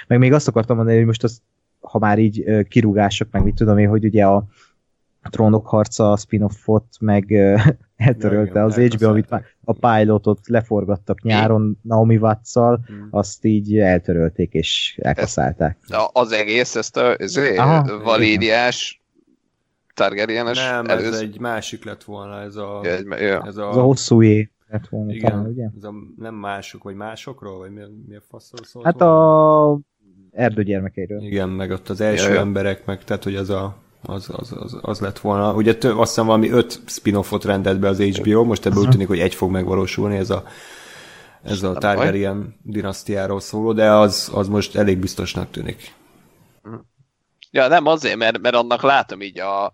Meg 0.07 0.19
még 0.19 0.33
azt 0.33 0.47
akartam 0.47 0.75
mondani, 0.75 0.97
hogy 0.97 1.05
most 1.05 1.23
az, 1.23 1.41
ha 1.79 1.99
már 1.99 2.19
így 2.19 2.67
kirúgások, 2.67 3.27
meg 3.31 3.43
mit 3.43 3.55
tudom 3.55 3.77
én, 3.77 3.89
hogy 3.89 4.05
ugye 4.05 4.25
a, 4.25 4.35
a 4.35 4.45
Trónok 5.29 5.67
harca 5.67 6.15
spin-offot, 6.17 6.85
meg 6.99 7.31
eltörölte 7.95 8.63
az 8.63 8.75
HBO, 8.75 9.09
amit 9.09 9.31
a 9.63 9.73
pilotot 9.73 10.47
leforgattak 10.47 11.21
nyáron 11.21 11.79
Naomi 11.81 12.17
watts 12.17 12.53
hmm. 12.53 13.07
azt 13.11 13.45
így 13.45 13.77
eltörölték 13.77 14.53
és 14.53 14.99
elkaszálták. 15.01 15.77
Ezt, 15.87 16.09
az 16.13 16.31
egész, 16.31 16.75
ezt 16.75 16.97
a 16.97 17.15
valídiás 18.03 19.01
Targaryenes 19.93 20.69
Nem, 20.69 20.85
előz... 20.85 21.13
ez 21.13 21.19
egy 21.19 21.39
másik 21.39 21.85
lett 21.85 22.03
volna, 22.03 22.41
ez 22.41 22.55
a... 22.55 22.81
Ja, 22.83 23.17
ja. 23.17 23.43
Ez 23.45 23.57
a, 23.57 23.69
ez 23.69 23.75
a 23.75 23.81
hosszú 23.81 24.21
é 24.21 24.51
lett 24.67 24.87
volna 24.87 25.11
Igen, 25.11 25.31
talán, 25.31 25.45
ugye? 25.45 25.69
Ez 25.77 25.83
a 25.83 25.93
nem 26.17 26.35
mások, 26.35 26.83
vagy 26.83 26.95
másokról, 26.95 27.57
vagy 27.57 27.71
mi, 27.71 27.81
mi 28.07 28.15
a 28.15 28.21
faszról 28.29 28.65
szólt 28.65 28.85
Hát 28.85 28.99
volna? 28.99 29.71
a 29.71 29.79
erdőgyermekeiről. 30.31 31.21
Igen, 31.21 31.49
meg 31.49 31.71
ott 31.71 31.89
az 31.89 32.01
első 32.01 32.33
ja. 32.33 32.39
emberek, 32.39 32.85
meg 32.85 33.03
tehát, 33.03 33.23
hogy 33.23 33.35
az 33.35 33.49
a 33.49 33.77
az, 34.07 34.29
az, 34.31 34.51
az, 34.59 34.77
az 34.81 34.99
lett 34.99 35.19
volna. 35.19 35.53
Ugye 35.53 35.75
tő, 35.75 35.91
azt 35.91 36.09
hiszem 36.09 36.25
valami 36.25 36.49
öt 36.49 36.81
spin-offot 36.85 37.45
rendelt 37.45 37.79
be 37.79 37.87
az 37.87 38.01
HBO, 38.01 38.43
most 38.43 38.65
ebből 38.65 38.83
úgy 38.83 38.89
tűnik, 38.89 39.07
hogy 39.07 39.19
egy 39.19 39.35
fog 39.35 39.51
megvalósulni, 39.51 40.17
ez 40.17 40.29
a, 40.29 40.43
ez 41.43 41.63
a 41.63 41.73
Targaryen 41.73 42.59
dinasztiáról 42.63 43.39
szóló, 43.39 43.73
de 43.73 43.91
az, 43.91 44.31
az 44.33 44.47
most 44.47 44.75
elég 44.75 44.97
biztosnak 44.97 45.51
tűnik. 45.51 45.93
Ja, 47.51 47.67
nem 47.67 47.85
azért, 47.85 48.15
mert, 48.15 48.39
mert 48.39 48.55
annak 48.55 48.81
látom 48.81 49.21
így 49.21 49.39
a 49.39 49.73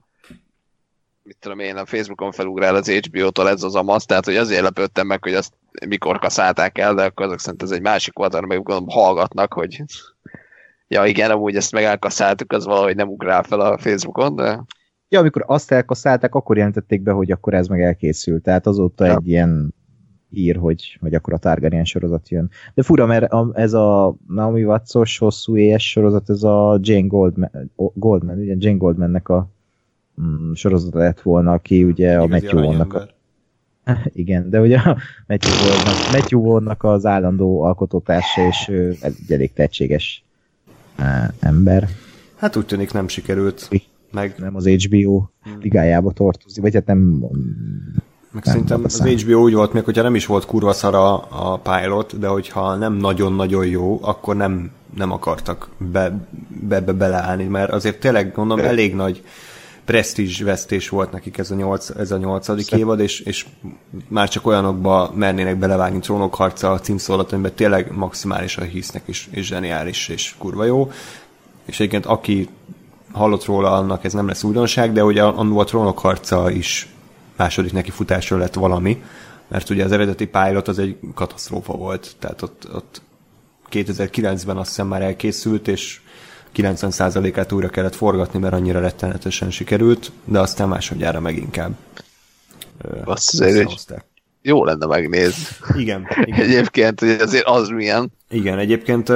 mit 1.23 1.37
tudom 1.39 1.59
én, 1.59 1.75
a 1.75 1.85
Facebookon 1.85 2.31
felugrál 2.31 2.75
az 2.75 2.89
HBO-tól 2.89 3.49
ez 3.49 3.63
az 3.63 3.75
amaz, 3.75 4.05
tehát 4.05 4.25
hogy 4.25 4.35
azért 4.35 4.61
lepődtem 4.61 5.07
meg, 5.07 5.23
hogy 5.23 5.33
azt 5.33 5.53
mikor 5.85 6.19
kaszálták 6.19 6.77
el, 6.77 6.93
de 6.93 7.03
akkor 7.03 7.25
azok 7.25 7.39
szerint 7.39 7.63
ez 7.63 7.71
egy 7.71 7.81
másik 7.81 8.13
volt, 8.13 8.41
meg 8.41 8.63
gondolom 8.63 8.89
hallgatnak, 8.89 9.53
hogy 9.53 9.83
ja 10.87 11.05
igen, 11.05 11.31
amúgy 11.31 11.55
ezt 11.55 11.71
meg 11.71 11.83
elkaszáltuk, 11.83 12.51
az 12.51 12.65
valahogy 12.65 12.95
nem 12.95 13.09
ugrál 13.09 13.43
fel 13.43 13.59
a 13.59 13.77
Facebookon, 13.77 14.35
de... 14.35 14.63
Ja, 15.09 15.19
amikor 15.19 15.43
azt 15.47 15.71
elkaszálták, 15.71 16.35
akkor 16.35 16.57
jelentették 16.57 17.01
be, 17.01 17.11
hogy 17.11 17.31
akkor 17.31 17.53
ez 17.53 17.67
meg 17.67 17.81
elkészült. 17.81 18.43
Tehát 18.43 18.67
azóta 18.67 19.05
ja. 19.05 19.15
egy 19.15 19.27
ilyen 19.27 19.73
ír, 20.33 20.55
hogy, 20.55 20.97
hogy 21.01 21.13
akkor 21.13 21.33
a 21.33 21.37
Targaryen 21.37 21.85
sorozat 21.85 22.29
jön. 22.29 22.49
De 22.73 22.83
fura, 22.83 23.05
mert 23.05 23.33
ez 23.53 23.73
a 23.73 24.15
Naomi 24.27 24.63
Watts-os 24.63 25.17
hosszú 25.17 25.57
éjes 25.57 25.89
sorozat, 25.89 26.29
ez 26.29 26.43
a 26.43 26.79
Jane 26.81 27.07
Goldman, 27.07 27.71
Goldman 27.75 28.37
ugye 28.37 28.55
Jane 28.57 28.77
Goldmannek 28.77 29.29
a 29.29 29.49
mm, 30.21 30.53
sorozata 30.53 30.97
lett 30.97 31.21
volna, 31.21 31.51
aki 31.51 31.83
ugye 31.83 32.19
a 32.19 32.27
Matthew 32.27 32.81
a, 32.81 33.07
igen, 34.13 34.49
de 34.49 34.61
ugye 34.61 34.77
a 34.77 34.97
Matthew 36.11 36.41
Vonnak 36.41 36.83
az 36.83 37.05
állandó 37.05 37.61
alkotótársa, 37.61 38.41
és 38.47 38.67
ő 38.67 38.95
egy 39.01 39.15
elég 39.27 39.53
tehetséges 39.53 40.22
ember. 41.39 41.89
Hát 42.35 42.55
úgy 42.55 42.65
tűnik 42.65 42.93
nem 42.93 43.07
sikerült. 43.07 43.69
Meg... 44.11 44.35
Nem 44.37 44.55
az 44.55 44.67
HBO 44.67 45.25
hmm. 45.43 45.57
ligájába 45.61 46.11
tartozik, 46.11 46.61
vagy 46.61 46.73
hát 46.73 46.85
nem... 46.85 46.97
Meg 48.31 48.43
nem 48.45 48.53
szerintem 48.53 48.81
az 48.83 49.01
HBO 49.01 49.41
úgy 49.41 49.53
volt 49.53 49.73
még, 49.73 49.83
hogyha 49.83 50.01
nem 50.01 50.15
is 50.15 50.25
volt 50.25 50.45
kurva 50.45 50.73
szara 50.73 51.17
a 51.17 51.57
pilot, 51.57 52.19
de 52.19 52.27
hogyha 52.27 52.75
nem 52.75 52.93
nagyon-nagyon 52.93 53.65
jó, 53.65 53.99
akkor 54.01 54.35
nem, 54.35 54.71
nem 54.95 55.11
akartak 55.11 55.69
be, 55.77 56.27
be, 56.67 56.81
be 56.81 56.91
beleállni, 56.91 57.43
mert 57.43 57.71
azért 57.71 57.99
tényleg 57.99 58.31
mondom, 58.35 58.59
elég 58.59 58.95
nagy 58.95 59.23
presztízs 59.85 60.41
vesztés 60.41 60.89
volt 60.89 61.11
nekik 61.11 61.37
ez 61.37 61.51
a, 61.51 61.55
nyolc, 61.55 61.89
ez 61.89 62.11
a 62.11 62.17
nyolcadik 62.17 62.65
Szép. 62.65 62.79
évad, 62.79 62.99
és, 62.99 63.19
és 63.19 63.45
már 64.07 64.29
csak 64.29 64.45
olyanokba 64.45 65.11
mernének 65.15 65.57
belevágni 65.57 65.99
trónok 65.99 66.35
harca 66.35 66.71
a 66.71 66.79
címszólat, 66.79 67.31
amiben 67.31 67.53
tényleg 67.55 67.91
maximálisan 67.91 68.67
hisznek, 68.67 69.01
és, 69.05 69.27
és 69.31 69.45
zseniális, 69.45 70.07
és 70.07 70.35
kurva 70.37 70.63
jó. 70.65 70.91
És 71.65 71.79
egyébként 71.79 72.05
aki 72.05 72.49
hallott 73.11 73.45
róla, 73.45 73.71
annak 73.71 74.03
ez 74.03 74.13
nem 74.13 74.27
lesz 74.27 74.43
újdonság, 74.43 74.91
de 74.91 75.03
ugye 75.03 75.23
annól 75.23 75.59
a 75.59 75.63
trónok 75.63 75.99
harca 75.99 76.51
is 76.51 76.87
második 77.35 77.71
neki 77.71 77.91
futásról 77.91 78.39
lett 78.39 78.53
valami, 78.53 79.03
mert 79.47 79.69
ugye 79.69 79.83
az 79.83 79.91
eredeti 79.91 80.27
pilot 80.27 80.67
az 80.67 80.79
egy 80.79 80.97
katasztrófa 81.13 81.73
volt, 81.73 82.15
tehát 82.19 82.41
ott, 82.41 82.67
ott 82.73 83.01
2009-ben 83.71 84.57
azt 84.57 84.69
hiszem 84.69 84.87
már 84.87 85.01
elkészült, 85.01 85.67
és 85.67 86.01
90%-át 86.55 87.51
újra 87.51 87.69
kellett 87.69 87.95
forgatni, 87.95 88.39
mert 88.39 88.53
annyira 88.53 88.79
rettenetesen 88.79 89.51
sikerült, 89.51 90.11
de 90.25 90.39
aztán 90.39 90.67
másodjára 90.67 91.19
meg 91.19 91.37
inkább. 91.37 91.75
Azt 93.03 93.43
jó 94.43 94.65
lenne 94.65 94.85
megnézni. 94.85 95.43
Igen, 95.77 96.07
igen. 96.25 96.41
Egyébként, 96.41 96.99
hogy 96.99 97.09
azért 97.09 97.45
az 97.45 97.69
milyen. 97.69 98.11
Igen, 98.29 98.57
egyébként 98.59 99.11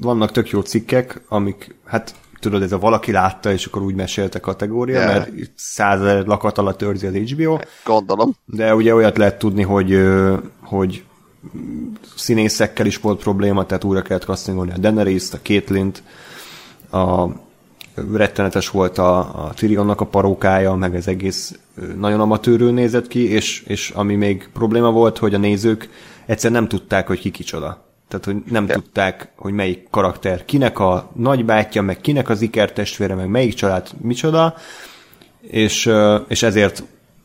vannak 0.00 0.30
tök 0.30 0.48
jó 0.50 0.60
cikkek, 0.60 1.20
amik, 1.28 1.74
hát 1.84 2.14
tudod, 2.40 2.62
ez 2.62 2.72
a 2.72 2.78
valaki 2.78 3.12
látta, 3.12 3.52
és 3.52 3.66
akkor 3.66 3.82
úgy 3.82 3.94
mesélte 3.94 4.40
kategória, 4.40 4.98
yeah. 4.98 5.12
mert 5.12 5.30
százezer 5.56 6.26
lakat 6.26 6.58
alatt 6.58 6.82
őrzi 6.82 7.06
az 7.06 7.14
HBO. 7.14 7.58
Gondolom. 7.84 8.36
De 8.44 8.74
ugye 8.74 8.94
olyat 8.94 9.16
lehet 9.16 9.38
tudni, 9.38 9.62
hogy, 9.62 10.00
hogy 10.60 11.04
színészekkel 12.16 12.86
is 12.86 12.98
volt 12.98 13.22
probléma, 13.22 13.66
tehát 13.66 13.84
újra 13.84 14.02
kellett 14.02 14.24
castingolni 14.24 14.72
a 14.72 14.78
Daenerys-t, 14.78 15.34
a 15.34 15.38
Caitlyn-t, 15.42 16.02
a 16.94 17.28
rettenetes 18.12 18.70
volt 18.70 18.98
a, 18.98 19.18
a 19.18 19.52
Tyrionnak 19.54 20.00
a 20.00 20.06
parókája, 20.06 20.74
meg 20.74 20.94
az 20.94 21.08
egész 21.08 21.58
nagyon 21.96 22.20
amatőrül 22.20 22.72
nézett 22.72 23.08
ki, 23.08 23.30
és, 23.30 23.62
és 23.66 23.90
ami 23.90 24.14
még 24.14 24.48
probléma 24.52 24.90
volt, 24.90 25.18
hogy 25.18 25.34
a 25.34 25.38
nézők 25.38 25.88
egyszer 26.26 26.50
nem 26.50 26.68
tudták, 26.68 27.06
hogy 27.06 27.18
ki 27.18 27.30
kicsoda. 27.30 27.84
Tehát, 28.08 28.24
hogy 28.24 28.52
nem 28.52 28.66
ja. 28.68 28.74
tudták, 28.74 29.28
hogy 29.36 29.52
melyik 29.52 29.86
karakter 29.90 30.44
kinek 30.44 30.78
a 30.78 31.10
nagybátyja, 31.14 31.82
meg 31.82 32.00
kinek 32.00 32.28
az 32.28 32.42
ikertestvére, 32.42 33.14
meg 33.14 33.28
melyik 33.28 33.54
család 33.54 33.88
micsoda, 34.00 34.54
és, 35.40 35.90
és 36.28 36.42
ezért 36.42 36.82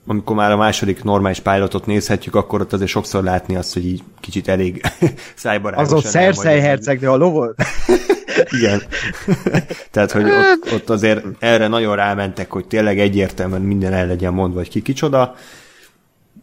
amikor 0.08 0.36
már 0.36 0.52
a 0.52 0.58
második 0.58 1.04
normális 1.04 1.40
pilotot 1.40 1.86
nézhetjük, 1.86 2.36
akkor 2.36 2.62
ott 2.62 2.74
azért 2.74 2.90
sokszor 2.90 3.24
látni 3.24 3.56
azt, 3.56 3.74
hogy 3.74 3.86
így 3.86 4.04
kicsit 4.20 4.48
elég 4.48 4.82
szájbarágosan. 5.36 5.98
Az 5.98 6.06
ott 6.06 6.12
Cersei 6.12 6.60
hercegnő 6.60 7.10
a 7.10 7.16
lovol? 7.16 7.56
Igen. 8.50 8.82
Tehát, 9.92 10.12
hogy 10.12 10.24
ott, 10.24 10.74
ott 10.74 10.90
azért 10.90 11.26
erre 11.40 11.68
nagyon 11.68 11.96
rámentek, 11.96 12.52
hogy 12.52 12.66
tényleg 12.66 13.00
egyértelműen 13.00 13.62
minden 13.62 13.94
el 13.94 14.08
legyen 14.08 14.34
mondva, 14.34 14.58
hogy 14.58 14.70
ki 14.70 14.82
kicsoda. 14.82 15.36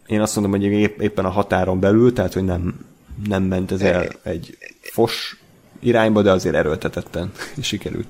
Én 0.05 0.21
azt 0.21 0.35
mondom, 0.35 0.53
hogy 0.53 0.63
épp, 0.63 0.99
éppen 0.99 1.25
a 1.25 1.29
határon 1.29 1.79
belül, 1.79 2.13
tehát, 2.13 2.33
hogy 2.33 2.43
nem, 2.43 2.85
nem 3.27 3.43
ment 3.43 3.71
ez 3.71 3.81
el 3.81 4.07
egy 4.23 4.57
fos 4.81 5.41
irányba, 5.79 6.21
de 6.21 6.31
azért 6.31 6.55
erőltetetten 6.55 7.31
sikerült. 7.61 8.07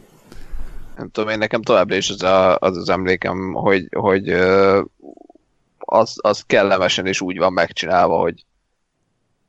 Nem 0.97 1.09
tudom, 1.11 1.29
én 1.29 1.37
nekem 1.37 1.61
továbbra 1.61 1.95
is 1.95 2.09
az 2.09 2.23
a, 2.23 2.57
az, 2.57 2.77
az 2.77 2.89
emlékem, 2.89 3.53
hogy, 3.53 3.87
hogy 3.91 4.29
az, 5.77 6.15
az 6.21 6.43
kellemesen 6.47 7.05
és 7.05 7.21
úgy 7.21 7.37
van 7.37 7.53
megcsinálva, 7.53 8.19
hogy 8.19 8.45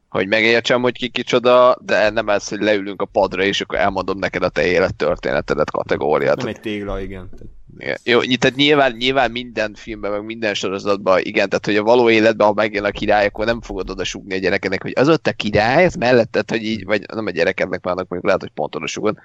hogy 0.08 0.28
megértsem, 0.28 0.82
hogy 0.82 0.98
ki 0.98 1.08
kicsoda, 1.08 1.76
de 1.80 2.10
nem 2.10 2.28
ez, 2.28 2.48
hogy 2.48 2.60
leülünk 2.60 3.02
a 3.02 3.04
padra, 3.04 3.42
és 3.42 3.60
akkor 3.60 3.78
elmondom 3.78 4.18
neked 4.18 4.42
a 4.42 4.48
te 4.48 4.66
élettörténetedet 4.66 5.70
kategóriát. 5.70 6.36
Nem 6.36 6.46
egy 6.46 6.60
tégla, 6.60 7.00
igen. 7.00 7.30
Igen. 7.78 7.98
Jó, 8.04 8.20
tehát 8.20 8.56
nyilván, 8.56 8.92
nyilván 8.92 9.30
minden 9.30 9.74
filmben, 9.74 10.10
meg 10.10 10.24
minden 10.24 10.54
sorozatban, 10.54 11.20
igen, 11.22 11.48
tehát 11.48 11.66
hogy 11.66 11.76
a 11.76 11.82
való 11.82 12.10
életben, 12.10 12.46
ha 12.46 12.52
megjön 12.52 12.84
a 12.84 12.90
király, 12.90 13.26
akkor 13.26 13.44
nem 13.44 13.60
fogod 13.60 13.90
oda 13.90 14.04
sugni 14.04 14.34
a 14.34 14.38
gyerekednek, 14.38 14.82
hogy 14.82 14.92
az 14.96 15.08
ott 15.08 15.26
a 15.26 15.32
király, 15.32 15.84
ez 15.84 15.94
melletted, 15.94 16.50
hogy 16.50 16.62
így, 16.62 16.84
vagy 16.84 17.02
nem 17.14 17.26
a 17.26 17.30
gyerekednek, 17.30 17.84
már 17.84 17.94
mondjuk 17.94 18.24
lehet, 18.24 18.40
hogy 18.40 18.50
pont 18.54 18.74
oda 18.74 18.86
sugod, 18.86 19.16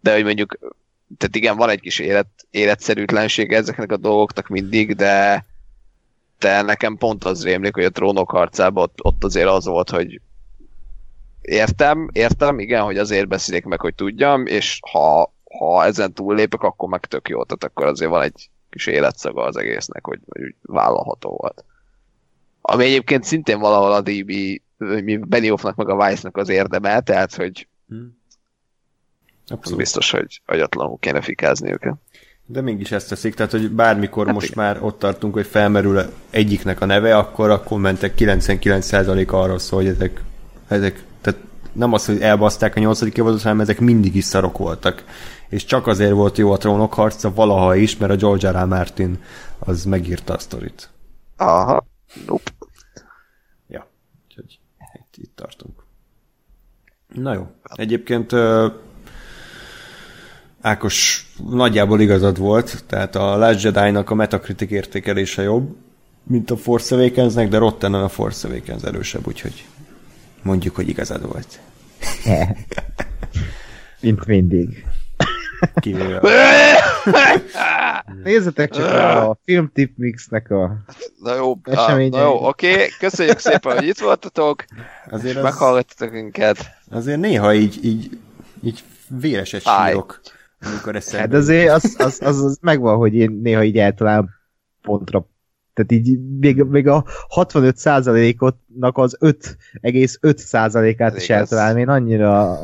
de 0.00 0.12
hogy 0.12 0.24
mondjuk, 0.24 0.58
tehát 1.18 1.36
igen, 1.36 1.56
van 1.56 1.68
egy 1.68 1.80
kis 1.80 1.98
élet, 1.98 2.28
életszerűtlenség 2.50 3.52
ezeknek 3.52 3.92
a 3.92 3.96
dolgoknak 3.96 4.48
mindig, 4.48 4.94
de 4.94 5.44
de 6.40 6.62
nekem 6.62 6.96
pont 6.96 7.24
az 7.24 7.44
rémlik, 7.44 7.74
hogy 7.74 7.84
a 7.84 7.90
trónok 7.90 8.30
harcában 8.30 8.82
ott, 8.82 8.98
ott 9.02 9.24
azért 9.24 9.48
az 9.48 9.66
volt, 9.66 9.90
hogy 9.90 10.20
értem, 11.40 12.08
értem, 12.12 12.58
igen, 12.58 12.82
hogy 12.82 12.98
azért 12.98 13.28
beszélik 13.28 13.64
meg, 13.64 13.80
hogy 13.80 13.94
tudjam, 13.94 14.46
és 14.46 14.80
ha, 14.90 15.32
ha 15.58 15.84
ezen 15.84 16.12
túllépek, 16.12 16.62
akkor 16.62 16.88
meg 16.88 17.06
tök 17.06 17.28
jó, 17.28 17.44
tehát 17.44 17.64
akkor 17.64 17.86
azért 17.86 18.10
van 18.10 18.22
egy 18.22 18.50
kis 18.70 18.86
életszaga 18.86 19.42
az 19.42 19.56
egésznek, 19.56 20.06
hogy, 20.06 20.20
hogy 20.28 20.54
vállalható 20.62 21.36
volt. 21.36 21.64
Ami 22.60 22.84
egyébként 22.84 23.24
szintén 23.24 23.58
valahol 23.58 23.92
a 23.92 24.00
DB, 24.00 24.60
Benioffnak 25.28 25.76
meg 25.76 25.88
a 25.88 25.94
Weiss-nak 25.94 26.36
az 26.36 26.48
érdeme, 26.48 27.00
tehát 27.00 27.34
hogy 27.34 27.68
hmm. 27.88 28.18
biztos, 29.76 30.10
hogy 30.10 30.42
agyatlanul 30.46 30.98
kéne 30.98 31.20
fikázni 31.20 31.70
őket. 31.70 31.94
De 32.52 32.60
mégis 32.60 32.92
ezt 32.92 33.08
teszik, 33.08 33.34
tehát 33.34 33.52
hogy 33.52 33.70
bármikor 33.70 34.24
hát 34.26 34.34
most 34.34 34.50
igen. 34.50 34.64
már 34.64 34.82
ott 34.82 34.98
tartunk, 34.98 35.34
hogy 35.34 35.46
felmerül 35.46 36.02
egyiknek 36.30 36.80
a 36.80 36.84
neve, 36.84 37.16
akkor 37.16 37.50
a 37.50 37.62
kommentek 37.62 38.14
99% 38.16 39.30
arról 39.30 39.58
szól, 39.58 39.80
hogy 39.80 39.88
ezek, 39.88 40.22
ezek 40.68 41.04
tehát 41.20 41.38
nem 41.72 41.92
az, 41.92 42.06
hogy 42.06 42.20
elbaszták 42.20 42.76
a 42.76 42.80
nyolcadik 42.80 43.16
évadot, 43.16 43.42
hanem 43.42 43.60
ezek 43.60 43.80
mindig 43.80 44.16
is 44.16 44.24
szarok 44.24 44.58
voltak. 44.58 45.04
És 45.48 45.64
csak 45.64 45.86
azért 45.86 46.12
volt 46.12 46.38
jó 46.38 46.52
a 46.52 46.56
trónok 46.56 46.94
harca 46.94 47.34
valaha 47.34 47.74
is, 47.74 47.96
mert 47.96 48.12
a 48.12 48.16
George 48.16 48.50
R. 48.50 48.62
R. 48.62 48.66
Martin 48.66 49.18
az 49.58 49.84
megírta 49.84 50.34
a 50.34 50.38
sztorit. 50.38 50.90
Aha, 51.36 51.86
nope. 52.26 52.50
Ja, 53.68 53.90
úgyhogy 54.28 54.58
itt, 54.94 55.16
itt 55.16 55.36
tartunk. 55.36 55.82
Na 57.14 57.34
jó. 57.34 57.46
Egyébként 57.74 58.32
Ákos 60.60 61.26
nagyjából 61.50 62.00
igazad 62.00 62.38
volt, 62.38 62.84
tehát 62.86 63.16
a 63.16 63.36
Last 63.36 63.62
Jedi-nak 63.62 64.10
a 64.10 64.14
Metacritic 64.14 64.70
értékelése 64.70 65.42
jobb, 65.42 65.76
mint 66.22 66.50
a 66.50 66.56
Force 66.56 66.94
awakens 66.94 67.34
de 67.34 67.58
rotten 67.58 67.94
a 67.94 68.08
Force 68.08 68.48
Awakens 68.48 68.82
erősebb, 68.82 69.26
úgyhogy 69.26 69.66
mondjuk, 70.42 70.74
hogy 70.74 70.88
igazad 70.88 71.32
volt. 71.32 71.60
mint 74.00 74.26
mindig. 74.26 74.84
Kivéve. 75.74 76.20
Nézzetek 78.24 78.70
csak 78.70 78.90
rá 78.90 79.24
a 79.24 79.38
Filmtip 79.44 79.92
Mixnek 79.96 80.50
a 80.50 80.76
Na 81.22 81.34
jó, 81.34 81.58
á, 81.64 81.94
na 81.94 82.20
jó 82.20 82.46
oké, 82.46 82.72
okay. 82.72 82.88
köszönjük 82.98 83.38
szépen, 83.38 83.76
hogy 83.76 83.86
itt 83.86 83.98
voltatok, 83.98 84.64
azért 85.10 85.36
az... 85.36 85.42
meghallgattatok 85.42 86.12
minket. 86.12 86.70
Azért 86.90 87.20
néha 87.20 87.54
így, 87.54 87.84
így, 87.84 88.18
így 88.62 88.84
véreset 89.08 89.62
sírok 89.62 90.20
amikor 90.60 90.96
eszembe. 90.96 91.26
Hát 91.26 91.34
azért 91.34 91.70
az, 91.70 91.94
az, 91.98 92.20
az, 92.22 92.42
az 92.42 92.58
megvan, 92.60 92.96
hogy 92.96 93.14
én 93.14 93.40
néha 93.42 93.64
így 93.64 93.78
eltalálom 93.78 94.28
pontra 94.82 95.28
tehát 95.74 95.92
így 95.92 96.18
még, 96.40 96.62
még 96.62 96.88
a 96.88 97.04
65%-otnak 97.34 98.98
az 98.98 99.16
5,5%-át 99.20 101.16
is 101.16 101.30
eltalálom. 101.30 101.78
Én 101.78 101.88
annyira, 101.88 102.58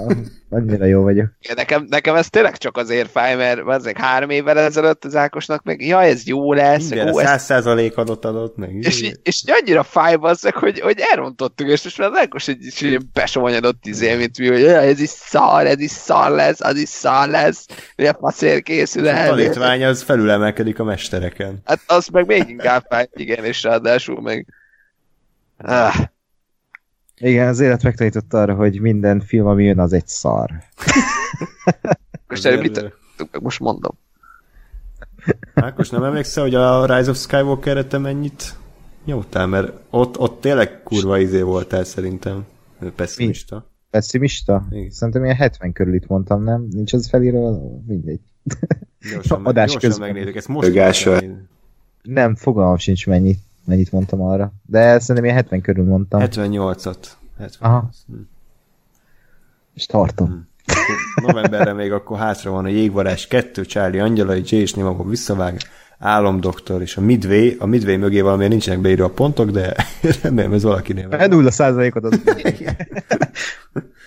annyira 0.50 0.84
jó 0.84 1.02
vagyok. 1.02 1.26
Nekem, 1.55 1.86
nekem 1.89 2.15
ez 2.15 2.28
tényleg 2.28 2.57
csak 2.57 2.76
azért 2.76 3.10
fáj, 3.10 3.36
mert 3.36 3.60
azért 3.66 3.99
három 3.99 4.31
évvel 4.31 4.58
ezelőtt 4.58 5.05
az 5.05 5.16
Ákosnak 5.16 5.62
meg, 5.62 5.86
ja, 5.86 6.02
ez 6.02 6.26
jó 6.26 6.52
lesz. 6.52 6.89
Minden, 6.89 7.15
ó, 7.15 7.20
100% 7.20 7.94
adott 7.94 8.25
adott 8.25 8.57
meg. 8.57 8.75
És, 8.75 9.12
és 9.23 9.42
annyira 9.47 9.83
fáj 9.83 10.16
bazzeg, 10.16 10.55
hogy, 10.55 10.81
hogy 10.81 10.99
elrontottuk, 11.12 11.68
és 11.68 11.84
most 11.84 11.99
már 11.99 12.10
az 12.10 12.18
Ákos 12.18 12.49
egy, 12.49 12.73
egy 12.81 13.07
besomanyodott 13.12 13.86
izé, 13.86 14.15
mint 14.15 14.39
mi, 14.39 14.49
hogy 14.49 14.60
ja, 14.60 14.81
ez 14.81 15.00
is 15.00 15.08
szar, 15.08 15.66
ez 15.66 15.81
is 15.81 15.91
szar 15.91 16.31
lesz, 16.31 16.60
az 16.60 16.76
is 16.76 16.89
szar 16.89 17.28
lesz, 17.28 17.66
mi 17.97 18.07
a 18.07 18.16
faszér 18.20 18.62
készül 18.62 19.08
el. 19.08 19.33
A 19.33 19.36
tanítvány 19.36 19.84
az 19.84 20.02
felülemelkedik 20.02 20.78
a 20.78 20.84
mestereken. 20.84 21.60
Hát 21.65 21.81
az 21.86 22.07
meg 22.07 22.26
még 22.26 22.49
inkább 22.49 22.84
fáj, 22.89 23.08
igen, 23.12 23.44
és 23.44 23.62
ráadásul 23.62 24.20
meg 24.20 24.47
ah. 25.58 25.94
Igen, 27.20 27.49
az 27.49 27.61
élet 27.61 27.83
megtanított 27.83 28.35
arra, 28.35 28.55
hogy 28.55 28.81
minden 28.81 29.20
film, 29.20 29.47
ami 29.47 29.65
jön, 29.65 29.78
az 29.78 29.93
egy 29.93 30.07
szar. 30.07 30.51
most 32.28 32.47
erről 32.47 32.61
mit 32.61 32.93
Most 33.41 33.61
mondom. 33.61 33.99
Ákos, 35.55 35.91
nem 35.91 36.03
emlékszel, 36.03 36.43
hogy 36.43 36.55
a 36.55 36.97
Rise 36.97 37.11
of 37.11 37.17
Skywalker-re 37.17 37.85
te 37.85 37.99
mennyit 37.99 38.55
nyomtál? 39.05 39.47
Mert 39.47 39.73
ott, 39.91 40.19
ott 40.19 40.41
tényleg 40.41 40.83
kurva 40.83 41.19
izé 41.19 41.41
voltál 41.41 41.85
szerintem. 41.85 42.45
Pessimista. 42.97 43.57
Mi? 43.57 43.62
Pessimista? 43.91 44.67
Igen. 44.70 44.91
Szerintem 44.91 45.25
ilyen 45.25 45.36
70 45.36 45.73
körül 45.73 45.95
itt 45.95 46.07
mondtam, 46.07 46.43
nem? 46.43 46.67
Nincs 46.70 46.93
az 46.93 47.09
felírva? 47.09 47.59
Mindegy. 47.86 48.20
Gyorsan, 49.12 49.45
Adás 49.45 49.70
gyorsan 49.70 49.91
közben. 49.91 50.09
megnézzük, 50.09 50.36
ezt 50.36 50.49
most 50.49 50.67
Nem, 52.03 52.35
fogalmam 52.35 52.77
sincs 52.77 53.07
mennyit 53.07 53.39
mennyit 53.67 53.93
mondtam 53.93 54.23
arra. 54.23 54.53
De 54.67 54.99
szerintem 54.99 55.25
én 55.25 55.35
70 55.35 55.61
körül 55.61 55.85
mondtam. 55.85 56.20
78-at. 56.20 57.07
78. 57.39 57.57
Aha. 57.61 57.91
Hm. 58.07 58.15
És 59.75 59.86
tartom. 59.86 60.28
Hm. 60.28 61.25
Novemberre 61.27 61.73
még 61.73 61.93
akkor 61.93 62.19
hátra 62.19 62.51
van 62.51 62.65
a 62.65 62.69
Jégvarás 62.69 63.27
2, 63.27 63.62
Charlie 63.62 64.01
Angyalai, 64.01 64.43
Jay 64.45 64.61
és 64.61 64.75
Nimagok 64.75 65.09
visszavág, 65.09 65.61
Álomdoktor 65.99 66.83
és 66.83 66.97
a 66.97 67.01
Midway. 67.01 67.57
A 67.59 67.67
Midway 67.67 67.99
mögé 67.99 68.20
valamiért 68.20 68.51
nincsenek 68.51 68.81
beírva 68.81 69.05
a 69.05 69.11
pontok, 69.11 69.51
de 69.51 69.75
remélem 70.23 70.53
ez 70.53 70.62
valakinél. 70.62 71.27
Nulla 71.28 71.51
százalékot 71.51 72.05
az. 72.05 72.20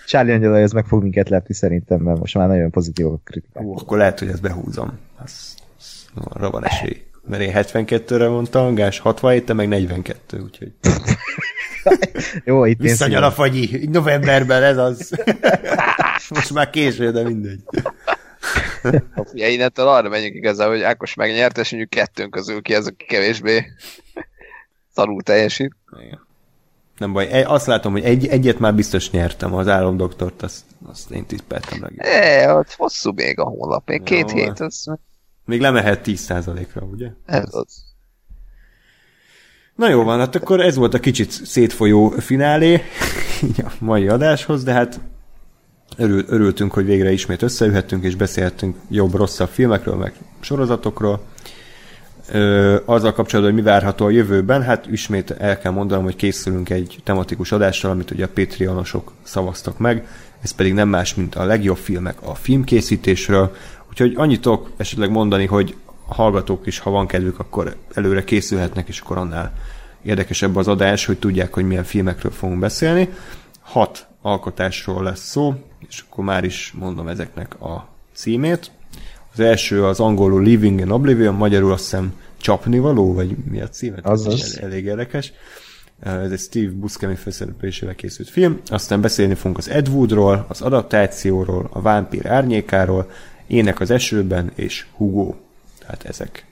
Charlie 0.06 0.32
Angyalai 0.32 0.62
ez 0.62 0.72
meg 0.72 0.86
fog 0.86 1.02
minket 1.02 1.28
lepni 1.28 1.54
szerintem, 1.54 2.00
mert 2.00 2.18
most 2.18 2.34
már 2.34 2.48
nagyon 2.48 2.70
pozitív 2.70 3.06
a 3.06 3.20
kritikák. 3.24 3.64
akkor 3.66 3.98
lehet, 3.98 4.18
hogy 4.18 4.28
ezt 4.28 4.42
behúzom. 4.42 4.98
Az, 5.24 5.54
az, 5.78 6.06
arra 6.14 6.50
van 6.50 6.64
esély 6.64 7.09
mert 7.26 7.42
én 7.42 7.52
72-re 7.54 8.28
mondtam, 8.28 8.74
Gás 8.74 8.98
67 8.98 9.44
te 9.44 9.52
meg 9.52 9.68
42, 9.68 10.40
úgyhogy... 10.40 10.72
Jó, 12.44 12.64
itt 12.64 12.80
Visszanyal 12.80 13.22
a 13.22 13.30
fagyi, 13.30 13.88
novemberben 13.92 14.62
ez 14.62 14.76
az. 14.76 15.10
Most 16.34 16.52
már 16.52 16.70
késő, 16.70 17.10
de 17.10 17.22
mindegy. 17.22 17.60
Ja, 19.32 19.48
innentől 19.48 19.88
arra 19.88 20.08
menjünk 20.08 20.34
igazából, 20.34 20.74
hogy 20.74 20.82
Ákos 20.82 21.14
megnyert, 21.14 21.58
és 21.58 21.70
mondjuk 21.70 21.90
kettőnk 21.90 22.30
közül 22.30 22.62
ki 22.62 22.74
az, 22.74 22.86
aki 22.86 23.04
kevésbé 23.04 23.66
szarul 24.94 25.22
teljesít. 25.22 25.76
Igen. 26.04 26.26
Nem 26.98 27.12
baj, 27.12 27.42
azt 27.42 27.66
látom, 27.66 27.92
hogy 27.92 28.04
egy, 28.04 28.26
egyet 28.26 28.58
már 28.58 28.74
biztos 28.74 29.10
nyertem, 29.10 29.54
az 29.54 29.68
álomdoktort, 29.68 30.42
azt, 30.42 30.64
azt 30.86 31.10
én 31.10 31.26
tippeltem 31.26 31.78
meg. 31.80 32.06
É, 32.06 32.50
ott 32.50 32.72
hosszú 32.72 33.12
még 33.12 33.38
a 33.38 33.44
hónap, 33.44 33.88
még 33.88 34.02
két 34.02 34.30
Jó, 34.30 34.36
hét, 34.36 34.60
az 34.60 34.86
még 35.50 35.60
lemehet 35.60 36.00
10%-ra, 36.04 36.82
ugye? 36.82 37.08
Ez 37.26 37.48
az. 37.54 37.82
Na 39.74 39.88
jó 39.88 40.02
van, 40.02 40.18
hát 40.18 40.34
akkor 40.34 40.60
ez 40.60 40.76
volt 40.76 40.94
a 40.94 41.00
kicsit 41.00 41.30
szétfolyó 41.30 42.08
finálé 42.08 42.82
a 43.58 43.72
mai 43.78 44.08
adáshoz, 44.08 44.64
de 44.64 44.72
hát 44.72 45.00
örül, 45.96 46.24
örültünk, 46.28 46.72
hogy 46.72 46.84
végre 46.84 47.12
ismét 47.12 47.42
összeülhettünk, 47.42 48.04
és 48.04 48.14
beszélhettünk 48.14 48.76
jobb-rosszabb 48.88 49.48
filmekről, 49.48 49.94
meg 49.94 50.12
sorozatokról. 50.40 51.22
Ö, 52.32 52.76
azzal 52.84 53.12
kapcsolatban, 53.12 53.54
hogy 53.54 53.62
mi 53.64 53.70
várható 53.70 54.04
a 54.04 54.10
jövőben, 54.10 54.62
hát 54.62 54.86
ismét 54.86 55.30
el 55.30 55.58
kell 55.58 55.72
mondanom, 55.72 56.04
hogy 56.04 56.16
készülünk 56.16 56.70
egy 56.70 56.98
tematikus 57.04 57.52
adással, 57.52 57.90
amit 57.90 58.10
ugye 58.10 58.24
a 58.24 58.30
Patreonosok 58.34 59.12
szavaztak 59.22 59.78
meg, 59.78 60.06
ez 60.42 60.50
pedig 60.50 60.72
nem 60.72 60.88
más, 60.88 61.14
mint 61.14 61.34
a 61.34 61.44
legjobb 61.44 61.76
filmek 61.76 62.16
a 62.22 62.34
filmkészítésről, 62.34 63.54
Úgyhogy 63.90 64.12
annyit 64.16 64.40
tudok 64.40 64.70
esetleg 64.76 65.10
mondani, 65.10 65.46
hogy 65.46 65.76
a 66.06 66.14
hallgatók 66.14 66.66
is, 66.66 66.78
ha 66.78 66.90
van 66.90 67.06
kedvük, 67.06 67.38
akkor 67.38 67.76
előre 67.94 68.24
készülhetnek, 68.24 68.88
és 68.88 69.00
akkor 69.00 69.16
annál 69.16 69.52
érdekesebb 70.02 70.56
az 70.56 70.68
adás, 70.68 71.04
hogy 71.04 71.18
tudják, 71.18 71.54
hogy 71.54 71.64
milyen 71.64 71.84
filmekről 71.84 72.32
fogunk 72.32 72.58
beszélni. 72.58 73.08
Hat 73.60 74.06
alkotásról 74.22 75.02
lesz 75.02 75.28
szó, 75.28 75.54
és 75.88 76.04
akkor 76.08 76.24
már 76.24 76.44
is 76.44 76.74
mondom 76.78 77.08
ezeknek 77.08 77.60
a 77.60 77.88
címét. 78.14 78.70
Az 79.32 79.40
első 79.40 79.84
az 79.84 80.00
angolul 80.00 80.42
Living 80.42 80.80
in 80.80 80.90
Oblivion, 80.90 81.34
magyarul 81.34 81.72
azt 81.72 81.82
hiszem 81.82 82.14
csapnivaló, 82.36 83.14
vagy 83.14 83.36
mi 83.50 83.60
a 83.60 83.68
címe? 83.68 83.98
Az 84.02 84.26
az. 84.26 84.58
Elég 84.60 84.84
érdekes. 84.84 85.32
Ez 86.00 86.30
egy 86.30 86.38
Steve 86.38 86.72
Buscemi 86.72 87.14
főszereplésével 87.14 87.94
készült 87.94 88.28
film. 88.28 88.60
Aztán 88.66 89.00
beszélni 89.00 89.34
fogunk 89.34 89.58
az 89.58 89.68
Ed 89.68 89.88
Woodról, 89.88 90.44
az 90.48 90.60
adaptációról, 90.60 91.68
a 91.72 91.80
vámpír 91.80 92.26
árnyékáról, 92.26 93.10
Ének 93.50 93.80
az 93.80 93.90
esőben 93.90 94.52
és 94.54 94.86
Hugo. 94.96 95.34
Tehát 95.78 96.04
ezek 96.04 96.44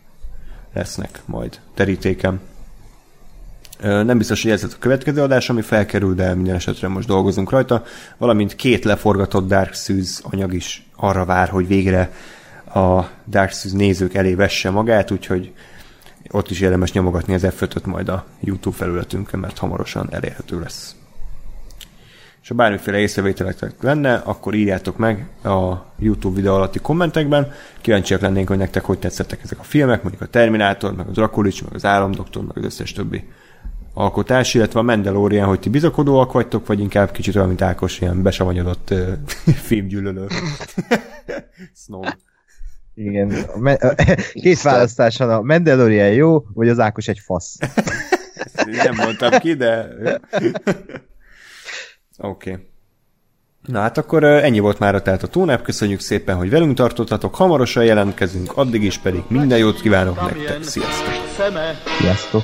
lesznek 0.72 1.20
majd 1.24 1.60
terítékem. 1.74 2.40
Nem 3.80 4.18
biztos, 4.18 4.42
hogy 4.42 4.50
ez 4.50 4.64
a 4.64 4.68
következő 4.78 5.22
adás, 5.22 5.50
ami 5.50 5.62
felkerül, 5.62 6.14
de 6.14 6.34
minden 6.34 6.54
esetre 6.54 6.88
most 6.88 7.08
dolgozunk 7.08 7.50
rajta. 7.50 7.84
Valamint 8.16 8.56
két 8.56 8.84
leforgatott 8.84 9.48
Dark 9.48 9.74
Souls 9.74 10.20
anyag 10.22 10.54
is 10.54 10.86
arra 10.96 11.24
vár, 11.24 11.48
hogy 11.48 11.66
végre 11.66 12.12
a 12.74 13.02
Dark 13.26 13.52
Souls 13.52 13.76
nézők 13.76 14.14
elé 14.14 14.34
vesse 14.34 14.70
magát, 14.70 15.10
úgyhogy 15.10 15.52
ott 16.30 16.50
is 16.50 16.60
érdemes 16.60 16.92
nyomogatni 16.92 17.34
az 17.34 17.46
f 17.50 17.84
majd 17.84 18.08
a 18.08 18.26
YouTube 18.40 18.76
felületünkön, 18.76 19.40
mert 19.40 19.58
hamarosan 19.58 20.08
elérhető 20.10 20.60
lesz. 20.60 20.97
És 22.48 22.54
ha 22.54 22.60
bármiféle 22.60 22.98
észrevételetek 22.98 23.82
lenne, 23.82 24.14
akkor 24.14 24.54
írjátok 24.54 24.96
meg 24.96 25.28
a 25.44 25.74
YouTube 25.98 26.36
videó 26.36 26.54
alatti 26.54 26.78
kommentekben. 26.78 27.52
Kíváncsiak 27.80 28.20
lennénk, 28.20 28.48
hogy 28.48 28.56
nektek 28.58 28.84
hogy 28.84 28.98
tetszettek 28.98 29.40
ezek 29.42 29.58
a 29.58 29.62
filmek, 29.62 30.02
mondjuk 30.02 30.22
a 30.22 30.26
Terminátor, 30.26 30.94
meg 30.94 31.06
a 31.06 31.10
Drakulics, 31.10 31.64
meg 31.64 31.74
az 31.74 31.84
Államdoktor, 31.84 32.44
meg 32.44 32.56
az 32.56 32.64
összes 32.64 32.92
többi 32.92 33.28
alkotás, 33.94 34.54
illetve 34.54 34.78
a 34.78 34.82
Mandalorian, 34.82 35.46
hogy 35.48 35.60
ti 35.60 35.68
bizakodóak 35.68 36.32
vagytok, 36.32 36.66
vagy 36.66 36.80
inkább 36.80 37.10
kicsit 37.10 37.36
olyan, 37.36 37.48
mint 37.48 37.62
Ákos, 37.62 38.00
ilyen 38.00 38.22
besavanyodott 38.22 38.90
uh, 38.90 39.12
filmgyűlölő. 39.66 40.26
Snow. 41.84 42.02
Igen. 42.94 43.30
A 43.54 43.58
me- 43.58 43.82
a- 43.82 43.94
két 44.32 44.62
választás 44.62 45.16
van, 45.16 45.30
a 45.30 45.42
Mandalorian 45.42 46.12
jó, 46.12 46.44
vagy 46.54 46.68
az 46.68 46.78
Ákos 46.78 47.08
egy 47.08 47.18
fasz. 47.18 47.56
Ezt 48.34 48.66
nem 48.84 48.94
mondtam 48.94 49.38
ki, 49.38 49.54
de... 49.54 49.88
Oké. 52.18 52.50
Okay. 52.50 52.66
Na 53.66 53.80
hát 53.80 53.98
akkor 53.98 54.24
ennyi 54.24 54.58
volt 54.58 54.78
már 54.78 55.02
tehát 55.02 55.22
a 55.22 55.26
tónáp. 55.26 55.62
Köszönjük 55.62 56.00
szépen, 56.00 56.36
hogy 56.36 56.50
velünk 56.50 56.76
tartottatok. 56.76 57.34
Hamarosan 57.34 57.84
jelentkezünk, 57.84 58.56
addig 58.56 58.82
is 58.82 58.98
pedig 58.98 59.22
minden 59.28 59.58
jót 59.58 59.80
kívánok 59.80 60.20
nektek. 60.20 60.62
Sziasztok! 60.62 61.12
Sziasztok! 61.98 62.42